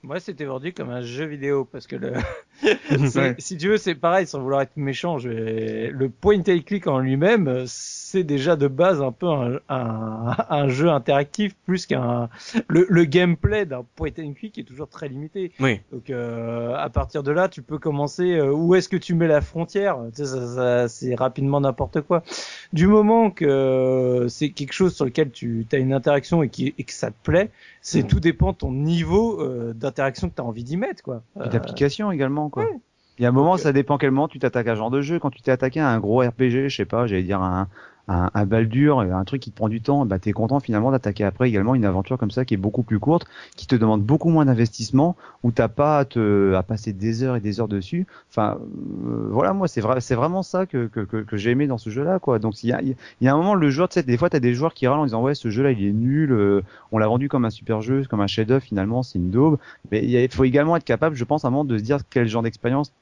Moi, 0.08 0.20
c'était 0.20 0.46
vendu 0.46 0.72
comme 0.72 0.88
un 0.88 1.02
jeu 1.02 1.26
vidéo 1.26 1.68
parce 1.70 1.86
que 1.86 1.94
le... 1.94 2.14
ouais. 3.14 3.34
si 3.36 3.58
tu 3.58 3.68
veux, 3.68 3.76
c'est 3.76 3.94
pareil, 3.94 4.26
sans 4.26 4.40
vouloir 4.40 4.62
être 4.62 4.76
méchant. 4.76 5.18
Je... 5.18 5.90
Le 5.90 6.08
point 6.08 6.38
and 6.38 6.60
click 6.64 6.86
en 6.86 6.98
lui-même, 6.98 7.64
c'est 7.66 8.24
déjà 8.24 8.56
de 8.56 8.68
base 8.68 9.02
un 9.02 9.12
peu 9.12 9.26
un, 9.28 9.60
un, 9.68 10.34
un 10.48 10.68
jeu 10.68 10.88
interactif 10.88 11.54
plus 11.66 11.84
qu'un 11.84 12.30
le, 12.68 12.86
le, 12.88 13.04
gameplay 13.04 13.66
d'un 13.66 13.84
point 13.96 14.08
and 14.18 14.32
click 14.32 14.56
est 14.56 14.64
toujours 14.64 14.88
très 14.88 15.08
limité. 15.08 15.52
Oui. 15.60 15.80
Donc 15.92 16.08
euh, 16.08 16.74
à 16.74 16.88
partir 16.88 17.22
de 17.22 17.30
là, 17.30 17.50
tu 17.50 17.60
peux 17.60 17.78
commencer. 17.78 18.36
Euh, 18.38 18.50
où 18.50 18.74
est-ce 18.74 18.88
que 18.88 18.96
tu 18.96 19.14
mets 19.14 19.28
la 19.28 19.42
frontière? 19.42 19.98
Tu 20.16 20.24
sais, 20.24 20.26
ça, 20.26 20.46
ça, 20.46 20.88
C'est 20.88 21.14
rapidement 21.14 21.60
n'importe 21.60 22.00
quoi. 22.00 22.22
Du 22.72 22.86
moment 22.86 23.30
que 23.30 23.44
euh, 23.44 24.28
c'est 24.28 24.50
quelque 24.50 24.72
chose 24.72 24.94
sur 24.94 25.04
lequel 25.04 25.30
tu 25.30 25.66
as 25.70 25.76
une 25.76 25.92
interaction 25.92 26.42
et, 26.42 26.48
qui, 26.48 26.74
et 26.78 26.84
que 26.84 26.92
ça 26.92 27.10
te 27.10 27.16
plaît, 27.22 27.50
c'est 27.82 28.02
mmh. 28.02 28.06
tout 28.06 28.20
dépend 28.20 28.52
de 28.52 28.56
ton 28.56 28.72
niveau 28.72 29.40
euh, 29.40 29.74
d'interaction 29.98 30.30
que 30.30 30.34
tu 30.34 30.42
as 30.42 30.44
envie 30.44 30.64
d'y 30.64 30.76
mettre, 30.76 31.02
quoi. 31.02 31.22
Et 31.44 31.48
d'application 31.48 32.10
également, 32.10 32.48
quoi. 32.48 32.64
Ouais. 32.64 32.80
Il 33.18 33.22
y 33.22 33.26
a 33.26 33.28
un 33.30 33.32
moment, 33.32 33.56
ça 33.56 33.72
dépend 33.72 33.98
quel 33.98 34.12
moment 34.12 34.28
tu 34.28 34.38
t'attaques 34.38 34.68
à 34.68 34.72
un 34.72 34.76
genre 34.76 34.90
de 34.90 35.00
jeu. 35.00 35.18
Quand 35.18 35.30
tu 35.30 35.42
t'es 35.42 35.50
attaqué 35.50 35.80
à 35.80 35.88
un 35.88 35.98
gros 35.98 36.20
RPG, 36.20 36.68
je 36.68 36.76
sais 36.76 36.84
pas, 36.84 37.06
j'allais 37.06 37.24
dire 37.24 37.42
un, 37.42 37.68
un, 38.08 38.30
un 38.34 38.46
Baldur, 38.46 39.00
un 39.00 39.24
truc 39.24 39.42
qui 39.42 39.50
te 39.50 39.56
prend 39.56 39.68
du 39.68 39.80
temps, 39.80 40.06
bah 40.06 40.18
t'es 40.18 40.32
content 40.32 40.60
finalement 40.60 40.90
d'attaquer 40.90 41.24
après 41.24 41.48
également 41.48 41.74
une 41.74 41.84
aventure 41.84 42.18
comme 42.18 42.30
ça 42.30 42.44
qui 42.44 42.54
est 42.54 42.58
beaucoup 42.58 42.82
plus 42.82 42.98
courte, 42.98 43.26
qui 43.56 43.66
te 43.66 43.76
demande 43.76 44.02
beaucoup 44.02 44.30
moins 44.30 44.46
d'investissement, 44.46 45.16
où 45.42 45.52
t'as 45.52 45.68
pas 45.68 46.00
à, 46.00 46.58
à 46.58 46.62
passer 46.62 46.92
des 46.92 47.22
heures 47.22 47.36
et 47.36 47.40
des 47.40 47.60
heures 47.60 47.68
dessus. 47.68 48.06
Enfin, 48.30 48.58
euh, 49.06 49.28
voilà, 49.30 49.52
moi 49.52 49.68
c'est 49.68 49.80
vrai, 49.80 50.00
c'est 50.00 50.14
vraiment 50.14 50.42
ça 50.42 50.66
que, 50.66 50.86
que, 50.86 51.00
que, 51.00 51.36
j'ai 51.36 51.50
aimé 51.50 51.66
dans 51.66 51.78
ce 51.78 51.90
jeu-là, 51.90 52.18
quoi. 52.18 52.38
Donc 52.38 52.62
il 52.64 52.70
y 52.70 52.72
a, 52.72 52.80
y 52.82 53.28
a 53.28 53.32
un 53.32 53.36
moment 53.36 53.54
le 53.54 53.70
joueur, 53.70 53.88
tu 53.88 53.94
sais, 53.94 54.02
des 54.02 54.16
fois 54.16 54.30
t'as 54.30 54.40
des 54.40 54.54
joueurs 54.54 54.74
qui 54.74 54.86
râlent 54.86 54.98
en 54.98 55.04
disant 55.04 55.22
ouais 55.22 55.34
ce 55.34 55.50
jeu-là 55.50 55.72
il 55.72 55.84
est 55.84 55.92
nul, 55.92 56.32
euh, 56.32 56.62
on 56.92 56.98
l'a 56.98 57.06
vendu 57.06 57.28
comme 57.28 57.44
un 57.44 57.50
super 57.50 57.82
jeu, 57.82 58.04
comme 58.08 58.20
un 58.20 58.26
chef-d'œuvre, 58.26 58.62
finalement 58.62 59.02
c'est 59.02 59.18
une 59.18 59.30
daube. 59.30 59.58
Mais 59.90 60.04
il 60.04 60.32
faut 60.32 60.44
également 60.44 60.76
être 60.76 60.84
capable, 60.84 61.16
je 61.16 61.24
pense, 61.24 61.44
à 61.44 61.48
un 61.48 61.50
moment 61.50 61.64
de 61.64 61.78
se 61.78 61.82
dire 61.82 62.00
quel 62.10 62.28
genre 62.28 62.42
d'expérience 62.42 62.92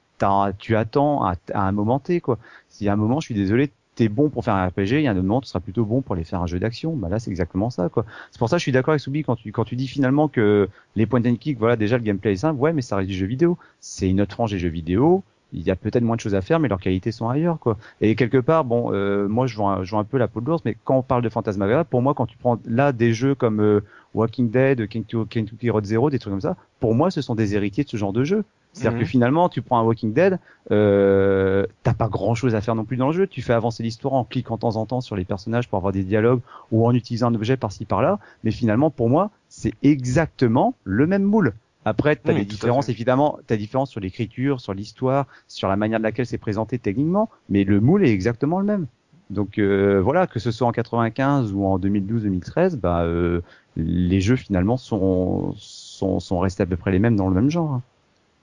tu 0.59 0.77
attends 0.77 1.25
à, 1.25 1.35
à, 1.53 1.69
un 1.69 1.73
moment 1.73 1.99
T, 1.99 2.21
quoi. 2.21 2.39
Y 2.81 2.89
a 2.89 2.93
un 2.93 2.97
moment, 2.97 3.21
je 3.21 3.27
suis 3.27 3.35
désolé, 3.35 3.71
t'es 3.97 4.09
bon 4.09 4.31
pour 4.31 4.45
faire 4.45 4.55
un 4.55 4.67
RPG, 4.69 4.93
il 4.93 5.03
y 5.03 5.07
a 5.09 5.11
un 5.11 5.15
moment 5.15 5.41
tu 5.41 5.49
seras 5.49 5.61
plutôt 5.61 5.85
bon 5.85 6.03
pour 6.03 6.15
les 6.15 6.23
faire 6.23 6.41
un 6.41 6.47
jeu 6.47 6.61
d'action. 6.61 6.95
Bah 6.95 7.09
là 7.09 7.19
c'est 7.19 7.31
exactement 7.31 7.71
ça 7.71 7.89
quoi. 7.89 8.05
C'est 8.31 8.39
pour 8.39 8.49
ça 8.49 8.57
que 8.57 8.61
je 8.61 8.65
suis 8.65 8.73
d'accord 8.73 8.93
avec 8.93 9.01
Soubi 9.01 9.25
quand 9.25 9.37
tu 9.37 9.51
quand 9.51 9.65
tu 9.65 9.75
dis 9.75 9.89
finalement 9.89 10.29
que 10.29 10.69
les 10.95 11.07
point 11.07 11.25
and 11.27 11.37
click, 11.37 11.59
voilà 11.59 11.77
déjà 11.77 11.97
le 11.97 12.05
gameplay 12.05 12.33
est 12.33 12.37
simple, 12.37 12.61
ouais 12.61 12.73
mais 12.73 12.83
ça 12.83 12.97
reste 12.97 13.09
du 13.09 13.17
jeu 13.17 13.27
vidéo. 13.27 13.59
C'est 13.81 14.09
une 14.09 14.21
autre 14.21 14.35
frange 14.35 14.53
des 14.53 14.59
jeux 14.59 14.69
vidéo. 14.69 15.25
Il 15.53 15.63
y 15.63 15.71
a 15.71 15.77
peut-être 15.77 16.03
moins 16.03 16.17
de 16.17 16.21
choses 16.21 16.35
à 16.35 16.43
faire, 16.43 16.59
mais 16.61 16.69
leurs 16.69 16.81
qualités 16.81 17.13
sont 17.13 17.29
ailleurs, 17.29 17.61
quoi. 17.61 17.79
Et 18.01 18.17
quelque 18.17 18.39
part, 18.39 18.65
bon, 18.65 18.93
euh, 18.93 19.29
moi, 19.29 19.47
je 19.47 19.57
vois, 19.57 19.85
je 19.85 19.91
vois 19.93 20.01
un 20.01 20.05
peu 20.05 20.19
la 20.19 20.27
peau 20.27 20.41
de 20.41 20.47
l'ours, 20.47 20.65
mais 20.65 20.77
quand 20.85 20.99
on 20.99 21.03
parle 21.03 21.23
de 21.23 21.29
Phantasmagoria, 21.29 21.85
pour 21.85 22.03
moi, 22.03 22.15
quand 22.15 22.27
tu 22.27 22.37
prends 22.37 22.59
là 22.67 22.93
des 22.93 23.13
jeux 23.13 23.37
comme 23.37 23.61
euh, 23.61 23.81
Walking 24.13 24.51
Dead, 24.51 24.89
Kentucky 24.89 25.71
Road 25.71 25.85
Zero, 25.85 26.11
des 26.11 26.19
trucs 26.19 26.33
comme 26.33 26.41
ça, 26.41 26.57
pour 26.81 26.95
moi, 26.95 27.11
ce 27.11 27.23
sont 27.23 27.37
des 27.37 27.55
héritiers 27.55 27.85
de 27.85 27.89
ce 27.89 27.97
genre 27.97 28.13
de 28.13 28.25
jeu. 28.25 28.45
C'est-à-dire 28.77 28.97
Mhm. 28.97 29.01
que 29.01 29.07
finalement, 29.07 29.49
tu 29.49 29.63
prends 29.63 29.79
un 29.79 29.83
Walking 29.85 30.13
Dead, 30.13 30.39
euh, 30.71 31.67
t'as 31.83 31.95
pas 31.95 32.09
grand-chose 32.09 32.55
à 32.55 32.61
faire 32.61 32.75
non 32.75 32.85
plus 32.85 32.97
dans 32.99 33.07
le 33.07 33.13
jeu. 33.15 33.27
Tu 33.27 33.41
fais 33.41 33.55
avancer 33.55 33.83
l'histoire 33.83 34.13
en 34.15 34.25
cliquant 34.25 34.57
de 34.57 34.61
temps 34.61 34.77
en 34.77 34.85
temps 34.87 35.01
sur 35.01 35.17
les 35.17 35.25
personnages 35.25 35.69
pour 35.69 35.79
avoir 35.79 35.93
des 35.93 36.03
dialogues 36.03 36.41
ou 36.73 36.87
en 36.87 36.93
utilisant 36.95 37.29
un 37.29 37.35
objet 37.35 37.57
par-ci 37.57 37.87
par-là. 37.87 38.19
Mais 38.45 38.51
finalement, 38.51 38.91
pour 38.91 39.09
moi, 39.09 39.31
c'est 39.49 39.73
exactement 39.83 40.75
le 40.85 41.07
même 41.07 41.23
moule. 41.23 41.55
Après, 41.87 42.17
tu 42.17 42.31
as 42.31 42.35
Oui, 42.35 42.41
des 42.41 42.45
différences, 42.45 42.89
évidemment, 42.91 43.39
tu 43.47 43.55
as 43.55 43.57
différences 43.57 43.91
sur 43.91 44.01
l'écriture, 44.01 44.61
sur 44.61 44.75
l'histoire, 44.75 45.27
sur 45.49 45.69
la 45.69 45.77
manière 45.77 45.99
de 45.99 46.05
laquelle 46.05 46.27
c'est 46.27 46.37
présenté 46.37 46.79
techniquement, 46.79 47.31
mais 47.49 47.65
le 47.65 47.81
moule 47.81 48.05
est 48.05 48.11
exactement 48.13 48.59
le 48.59 48.67
même. 48.67 48.87
Donc 49.31 49.59
euh, 49.59 50.01
voilà, 50.03 50.27
que 50.27 50.39
ce 50.39 50.51
soit 50.53 50.67
en 50.69 50.73
95 50.73 51.53
ou 51.53 51.65
en 51.65 51.79
2012-2013, 51.79 52.77
bah, 52.77 53.03
euh, 53.03 53.41
les 53.77 54.21
jeux 54.21 54.37
finalement 54.37 54.77
sont, 54.77 55.53
sont, 55.57 56.21
sont 56.21 56.39
restés 56.39 56.63
à 56.63 56.67
peu 56.67 56.77
près 56.77 56.93
les 56.93 56.99
mêmes 56.99 57.17
dans 57.17 57.29
le 57.29 57.35
même 57.35 57.51
genre. 57.51 57.81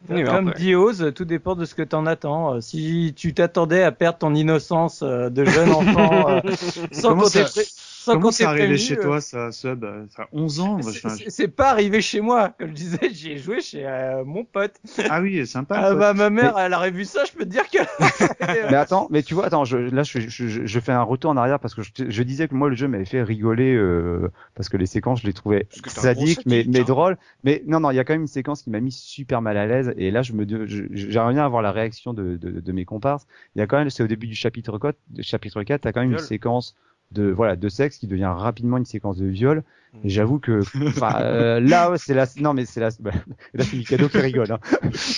Oui, 0.10 0.24
Comme 0.26 0.54
dit 0.54 0.76
Oz, 0.76 1.14
tout 1.16 1.26
dépend 1.26 1.56
de 1.56 1.66
ce 1.66 1.76
que 1.76 1.82
t'en 1.82 2.06
attends. 2.06 2.56
Euh, 2.56 2.62
Si 2.62 3.14
tu 3.16 3.34
t'attendais 3.34 3.84
à 3.84 3.92
perdre 3.92 4.20
ton 4.20 4.36
innocence 4.36 5.02
euh, 5.02 5.30
de 5.30 5.46
jeune 5.46 5.72
enfant 5.74 6.30
euh, 6.30 6.42
sans 6.92 7.16
qu'on 7.16 7.30
Comment 8.06 8.32
c'est 8.32 8.44
arrivé 8.46 8.78
chez 8.78 8.98
euh, 8.98 9.02
toi, 9.02 9.22
ça, 9.22 9.52
Sub 9.52 9.84
euh, 9.84 10.06
ça, 10.16 10.28
11 10.32 10.60
ans 10.60 10.82
c'est- 10.82 10.90
enfin, 10.90 11.10
c'est- 11.10 11.30
C'est 11.30 11.48
pas 11.48 11.70
arrivé 11.72 12.02
chez 12.02 12.22
moi. 12.22 12.54
Comme 12.60 12.70
je 12.72 12.74
disais, 12.74 13.10
j'y 13.12 13.32
ai 13.32 13.38
joué 13.38 13.62
chez 13.62 13.86
euh, 13.88 14.24
mon 14.26 14.44
pote. 14.44 14.74
Ah 15.10 15.22
oui, 15.22 15.46
sympa. 15.48 15.76
Ah 15.78 15.96
bah, 15.96 16.14
ma 16.14 16.30
mère, 16.30 16.58
elle 16.58 16.74
aurait 16.74 16.92
vu 16.92 17.06
ça, 17.06 17.24
je 17.26 17.32
peux 17.32 17.46
te 17.46 17.50
dire 17.50 17.70
que. 17.70 17.80
Mais 18.70 18.76
attends, 18.76 19.08
mais 19.10 19.24
tu 19.24 19.34
vois, 19.34 19.46
attends, 19.46 19.66
je, 19.66 19.78
là 19.78 20.04
je, 20.04 20.20
je, 20.20 20.48
je- 20.48 20.66
je 20.66 20.80
fais 20.80 20.92
un 20.92 21.02
retour 21.04 21.32
en 21.32 21.38
arrière 21.38 21.60
parce 21.60 21.74
que 21.76 21.82
je, 21.82 21.92
je 22.08 22.24
disais 22.24 22.48
que 22.48 22.56
moi 22.56 22.70
le 22.70 22.76
jeu 22.76 22.88
m'avait 22.88 23.06
fait 23.06 23.24
rigoler 23.24 23.74
euh, 23.76 24.30
parce 24.56 24.70
que 24.70 24.78
les 24.78 24.86
séquences 24.86 25.22
je 25.22 25.28
les 25.28 25.34
trouvais 25.34 25.68
sadiques 25.88 26.42
mais, 26.46 26.66
mais 26.68 26.80
hein. 26.80 26.84
drôles. 26.84 27.18
Mais 27.44 27.64
non 27.68 27.80
non, 27.80 27.92
il 27.92 27.96
y 27.96 28.00
a 28.00 28.04
quand 28.04 28.14
même 28.14 28.22
une 28.22 28.28
séquence 28.28 28.64
qui 28.64 28.70
m'a 28.70 28.80
mis 28.80 28.92
super 28.92 29.42
mal 29.42 29.58
à 29.58 29.66
l'aise 29.66 29.94
et 29.98 30.12
là 30.12 30.22
je 30.22 30.34
me 30.34 30.46
je- 30.68 30.86
j'aimerais 30.92 31.34
bien 31.34 31.46
avoir 31.46 31.62
la 31.62 31.72
réaction 31.72 32.14
de, 32.14 32.38
de, 32.38 32.60
de 32.60 32.72
mes 32.72 32.86
comparses. 32.86 33.26
Il 33.56 33.60
y 33.60 33.62
a 33.62 33.68
quand 33.68 33.78
même 33.78 33.90
c'est 33.90 34.04
au 34.04 34.08
début 34.08 34.28
du 34.28 34.36
chapitre 34.36 34.78
4, 34.78 34.98
chapitre 35.22 35.64
4, 35.64 35.82
t'as 35.82 35.92
quand 35.92 36.02
même 36.02 36.10
Viol. 36.10 36.20
une 36.20 36.26
séquence 36.26 36.76
de 37.12 37.30
voilà 37.32 37.56
de 37.56 37.70
sexe 37.70 37.98
qui 37.98 38.08
devient 38.08 38.34
rapidement 38.36 38.78
une 38.78 38.86
séquence 38.86 39.18
de 39.18 39.26
viol 39.28 39.64
Mm. 39.94 40.00
et 40.06 40.10
j'avoue 40.10 40.40
que 40.40 40.62
euh, 41.22 41.60
là 41.60 41.94
c'est 41.98 42.16
la 42.16 42.26
non 42.42 42.56
mais 42.56 42.66
c'est 42.66 42.80
la 42.80 42.90
bah, 43.00 43.12
là 43.54 43.64
c'est 43.64 43.78
Mikado 43.78 44.10
qui 44.10 44.18
rigole 44.18 44.52
hein. 44.52 44.60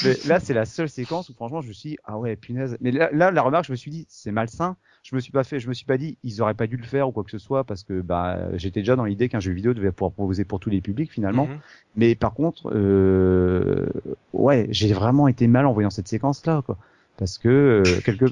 mais 0.04 0.18
là 0.28 0.42
c'est 0.42 0.54
la 0.54 0.66
seule 0.66 0.90
séquence 0.90 1.30
où 1.30 1.34
franchement 1.34 1.62
je 1.62 1.70
me 1.70 1.74
suis 1.74 1.92
dit, 1.92 1.98
ah 2.04 2.18
ouais 2.18 2.36
punaise 2.36 2.76
mais 2.82 2.92
là, 2.92 3.10
là 3.14 3.32
la 3.32 3.42
remarque 3.42 3.66
je 3.68 3.72
me 3.72 3.78
suis 3.78 3.90
dit 3.90 4.06
c'est 4.10 4.34
malsain 4.34 4.76
je 5.02 5.16
me 5.16 5.22
suis 5.22 5.32
pas 5.32 5.46
fait 5.46 5.62
je 5.62 5.70
me 5.70 5.74
suis 5.74 5.86
pas 5.86 5.98
dit 5.98 6.18
ils 6.24 6.42
auraient 6.42 6.56
pas 6.56 6.68
dû 6.68 6.76
le 6.76 6.84
faire 6.84 7.08
ou 7.08 7.14
quoi 7.14 7.24
que 7.24 7.32
ce 7.32 7.38
soit 7.38 7.64
parce 7.64 7.86
que 7.86 8.02
bah 8.02 8.50
j'étais 8.58 8.82
déjà 8.82 8.98
dans 8.98 9.06
l'idée 9.06 9.30
qu'un 9.30 9.40
jeu 9.40 9.54
vidéo 9.54 9.74
devait 9.74 9.94
pouvoir 9.94 10.12
proposer 10.12 10.44
pour 10.44 10.60
tous 10.60 10.70
les 10.70 10.82
publics 10.82 11.10
finalement 11.14 11.46
Mhm. 11.48 11.60
mais 11.96 12.16
par 12.16 12.34
contre 12.34 12.70
euh, 12.76 13.86
ouais 14.34 14.68
j'ai 14.72 14.92
vraiment 14.92 15.30
été 15.30 15.48
mal 15.48 15.66
en 15.68 15.72
voyant 15.72 15.90
cette 15.90 16.10
séquence 16.10 16.46
là 16.46 16.62
quoi 16.66 16.78
parce 17.16 17.38
que 17.38 17.48
euh, 17.88 18.02
quelque 18.04 18.26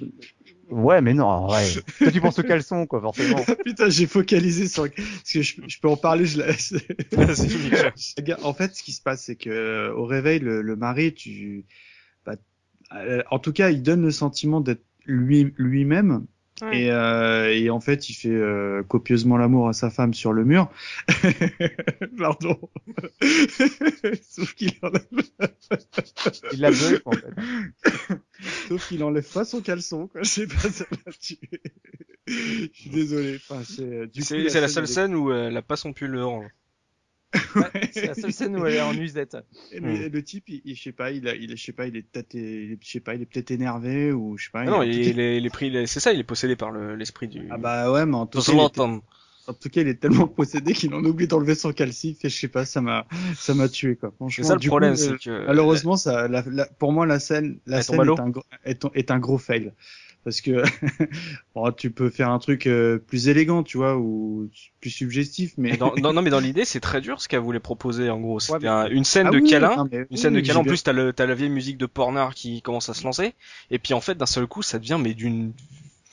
ouais 0.73 1.01
mais 1.01 1.13
non 1.13 1.49
ouais 1.49 1.65
toi 1.97 2.11
tu 2.11 2.21
penses 2.21 2.39
au 2.39 2.43
caleçon 2.43 2.85
quoi 2.85 3.01
forcément 3.01 3.43
Putain, 3.63 3.89
j'ai 3.89 4.07
focalisé 4.07 4.67
sur 4.67 4.83
parce 4.89 5.31
que 5.31 5.41
je, 5.41 5.61
je 5.67 5.79
peux 5.79 5.87
en 5.87 5.97
parler. 5.97 6.25
Je 6.25 6.39
laisse. 6.39 6.73
En 8.43 8.53
fait, 8.53 8.75
ce 8.75 8.83
qui 8.83 8.91
se 8.91 9.01
passe, 9.01 9.23
c'est 9.23 9.35
que 9.35 9.49
euh, 9.49 9.93
au 9.93 10.05
réveil, 10.05 10.39
le, 10.39 10.61
le 10.61 10.75
mari, 10.75 11.13
tu, 11.13 11.65
bah, 12.25 12.35
euh, 12.95 13.23
en 13.31 13.39
tout 13.39 13.53
cas, 13.53 13.69
il 13.69 13.81
donne 13.81 14.01
le 14.01 14.11
sentiment 14.11 14.61
d'être 14.61 14.83
lui 15.05 15.53
lui-même. 15.57 16.25
Ouais. 16.63 16.83
Et, 16.83 16.91
euh, 16.91 17.53
et 17.53 17.69
en 17.69 17.79
fait, 17.79 18.09
il 18.09 18.13
fait 18.13 18.29
euh, 18.29 18.83
copieusement 18.83 19.37
l'amour 19.37 19.67
à 19.67 19.73
sa 19.73 19.89
femme 19.89 20.13
sur 20.13 20.33
le 20.33 20.45
mur. 20.45 20.69
Pardon. 22.17 22.57
Sauf 24.29 24.53
qu'il 24.55 24.73
enlève, 24.81 25.03
il 26.53 26.59
l'a 26.59 26.71
bugué 26.71 26.99
en 27.05 27.11
fait 27.11 27.33
sauf 28.67 28.87
qu'il 28.87 29.03
enlève 29.03 29.31
pas 29.31 29.45
son 29.45 29.61
caleçon. 29.61 30.07
Quoi. 30.07 30.23
Je 30.23 30.29
sais 30.29 30.47
pas, 30.47 30.69
ça 30.69 30.85
m'a 30.91 31.11
tué. 31.13 31.39
Je 32.27 32.69
suis 32.73 32.89
désolé. 32.89 33.35
Enfin, 33.35 33.61
c'est, 33.63 33.81
euh, 33.83 34.07
C'est 34.13 34.59
la 34.59 34.67
seule 34.67 34.87
scène 34.87 35.07
scène 35.07 35.15
où 35.15 35.31
euh, 35.31 35.47
elle 35.47 35.57
a 35.57 35.61
pas 35.61 35.75
son 35.75 35.93
pull 35.93 36.15
orange. 36.15 36.49
Avec- 37.55 37.91
C'est 37.93 38.07
la 38.07 38.13
seule 38.13 38.33
scène 38.33 38.55
où 38.57 38.65
elle 38.65 38.75
est 38.75 38.81
en 38.81 38.93
usette. 38.93 39.37
Et 39.71 39.79
le, 39.79 40.07
le 40.07 40.23
type, 40.23 40.49
il, 40.49 40.61
il- 40.65 40.75
je 40.75 40.83
sais 40.83 40.91
pas, 40.91 41.11
il, 41.11 41.27
a, 41.27 41.35
il, 41.35 41.51
est- 41.51 41.57
je 41.57 41.63
sais 41.63 41.71
pas, 41.73 41.87
il 41.87 41.95
est 41.95 42.01
peut-être, 42.03 42.33
je 42.33 42.75
sais 42.89 42.99
pas, 42.99 43.15
il 43.15 43.21
est 43.21 43.25
peut-être 43.25 43.51
énervé 43.51 44.11
ou 44.11 44.37
je 44.37 44.45
sais 44.45 44.51
pas. 44.51 44.61
Ah 44.61 44.65
non, 44.65 44.81
il, 44.83 45.19
est, 45.19 45.37
il 45.37 45.45
est 45.45 45.49
pris, 45.49 45.71
c'est 45.87 45.99
ça, 45.99 46.13
il 46.13 46.19
est 46.19 46.23
possédé 46.23 46.55
par 46.55 46.71
le- 46.71 46.95
l'esprit 46.95 47.27
du. 47.27 47.47
Ah 47.49 47.57
bah 47.57 47.91
ouais, 47.91 48.05
mais 48.05 48.15
en 48.15 48.25
tout, 48.25 48.39
cas, 48.39 48.51
en 49.45 49.53
tout 49.53 49.69
cas, 49.69 49.81
il 49.81 49.87
est 49.89 49.95
tellement 49.99 50.27
possédé 50.27 50.73
qu'il 50.73 50.93
en 50.93 51.03
oublie 51.03 51.27
d'enlever 51.27 51.55
son 51.55 51.73
calcif 51.73 52.23
et 52.23 52.29
je 52.29 52.37
sais 52.37 52.47
pas, 52.47 52.65
ça 52.65 52.79
m'a, 52.81 53.05
ça 53.35 53.53
m'a 53.53 53.67
tué 53.67 53.95
quoi. 53.97 54.09
C'est 54.11 54.15
Franchement, 54.17 54.47
ça 54.47 54.53
le 54.53 54.59
du 54.61 54.67
problème, 54.69 54.95
coup, 54.95 55.01
euh, 55.01 55.17
c'est 55.19 55.29
que. 55.29 55.45
malheureusement, 55.47 55.97
ça, 55.97 56.27
la- 56.27 56.43
la- 56.49 56.65
pour 56.65 56.93
moi, 56.93 57.05
la 57.05 57.19
scène, 57.19 57.59
la 57.65 57.81
scène 57.81 57.99
est 58.01 58.19
un, 58.19 58.31
est, 58.65 58.85
est 58.93 59.11
un 59.11 59.19
gros 59.19 59.37
fail. 59.37 59.73
Parce 60.23 60.39
que 60.41 60.63
bon, 61.55 61.71
tu 61.71 61.91
peux 61.91 62.09
faire 62.09 62.29
un 62.29 62.39
truc 62.39 62.67
euh, 62.67 62.97
plus 62.97 63.27
élégant, 63.27 63.63
tu 63.63 63.77
vois, 63.77 63.97
ou 63.97 64.49
plus 64.79 64.89
subjectif, 64.89 65.53
mais 65.57 65.75
dans, 65.77 65.93
dans- 65.95 66.13
non, 66.13 66.21
mais 66.21 66.29
dans 66.29 66.39
l'idée, 66.39 66.65
c'est 66.65 66.79
très 66.79 67.01
dur 67.01 67.19
ce 67.21 67.27
qu'elle 67.27 67.41
voulait 67.41 67.59
proposer 67.59 68.09
en 68.09 68.19
gros. 68.19 68.39
C'était 68.39 68.59
mais- 68.59 68.67
un- 68.67 68.87
une 68.89 69.03
scène 69.03 69.27
Ah 69.27 69.31
de 69.31 69.39
oui, 69.39 69.49
câlin. 69.49 69.75
non, 69.75 69.89
Une 70.11 70.17
scène 70.17 70.35
oui, 70.35 70.41
de 70.41 70.47
câlin, 70.47 70.59
en 70.59 70.63
plus 70.63 70.83
t'as 70.83 70.93
le 70.93 71.11
t'as 71.13 71.25
la 71.25 71.35
vieille 71.35 71.49
musique 71.49 71.77
de 71.77 71.85
Pornard 71.85 72.35
qui 72.35 72.61
commence 72.61 72.89
à 72.89 72.93
se 72.93 73.03
lancer, 73.03 73.33
et 73.71 73.79
puis 73.79 73.93
en 73.93 74.01
fait 74.01 74.15
d'un 74.15 74.25
seul 74.25 74.47
coup 74.47 74.61
ça 74.61 74.79
devient 74.79 74.97
mais 75.01 75.13
d'une, 75.13 75.53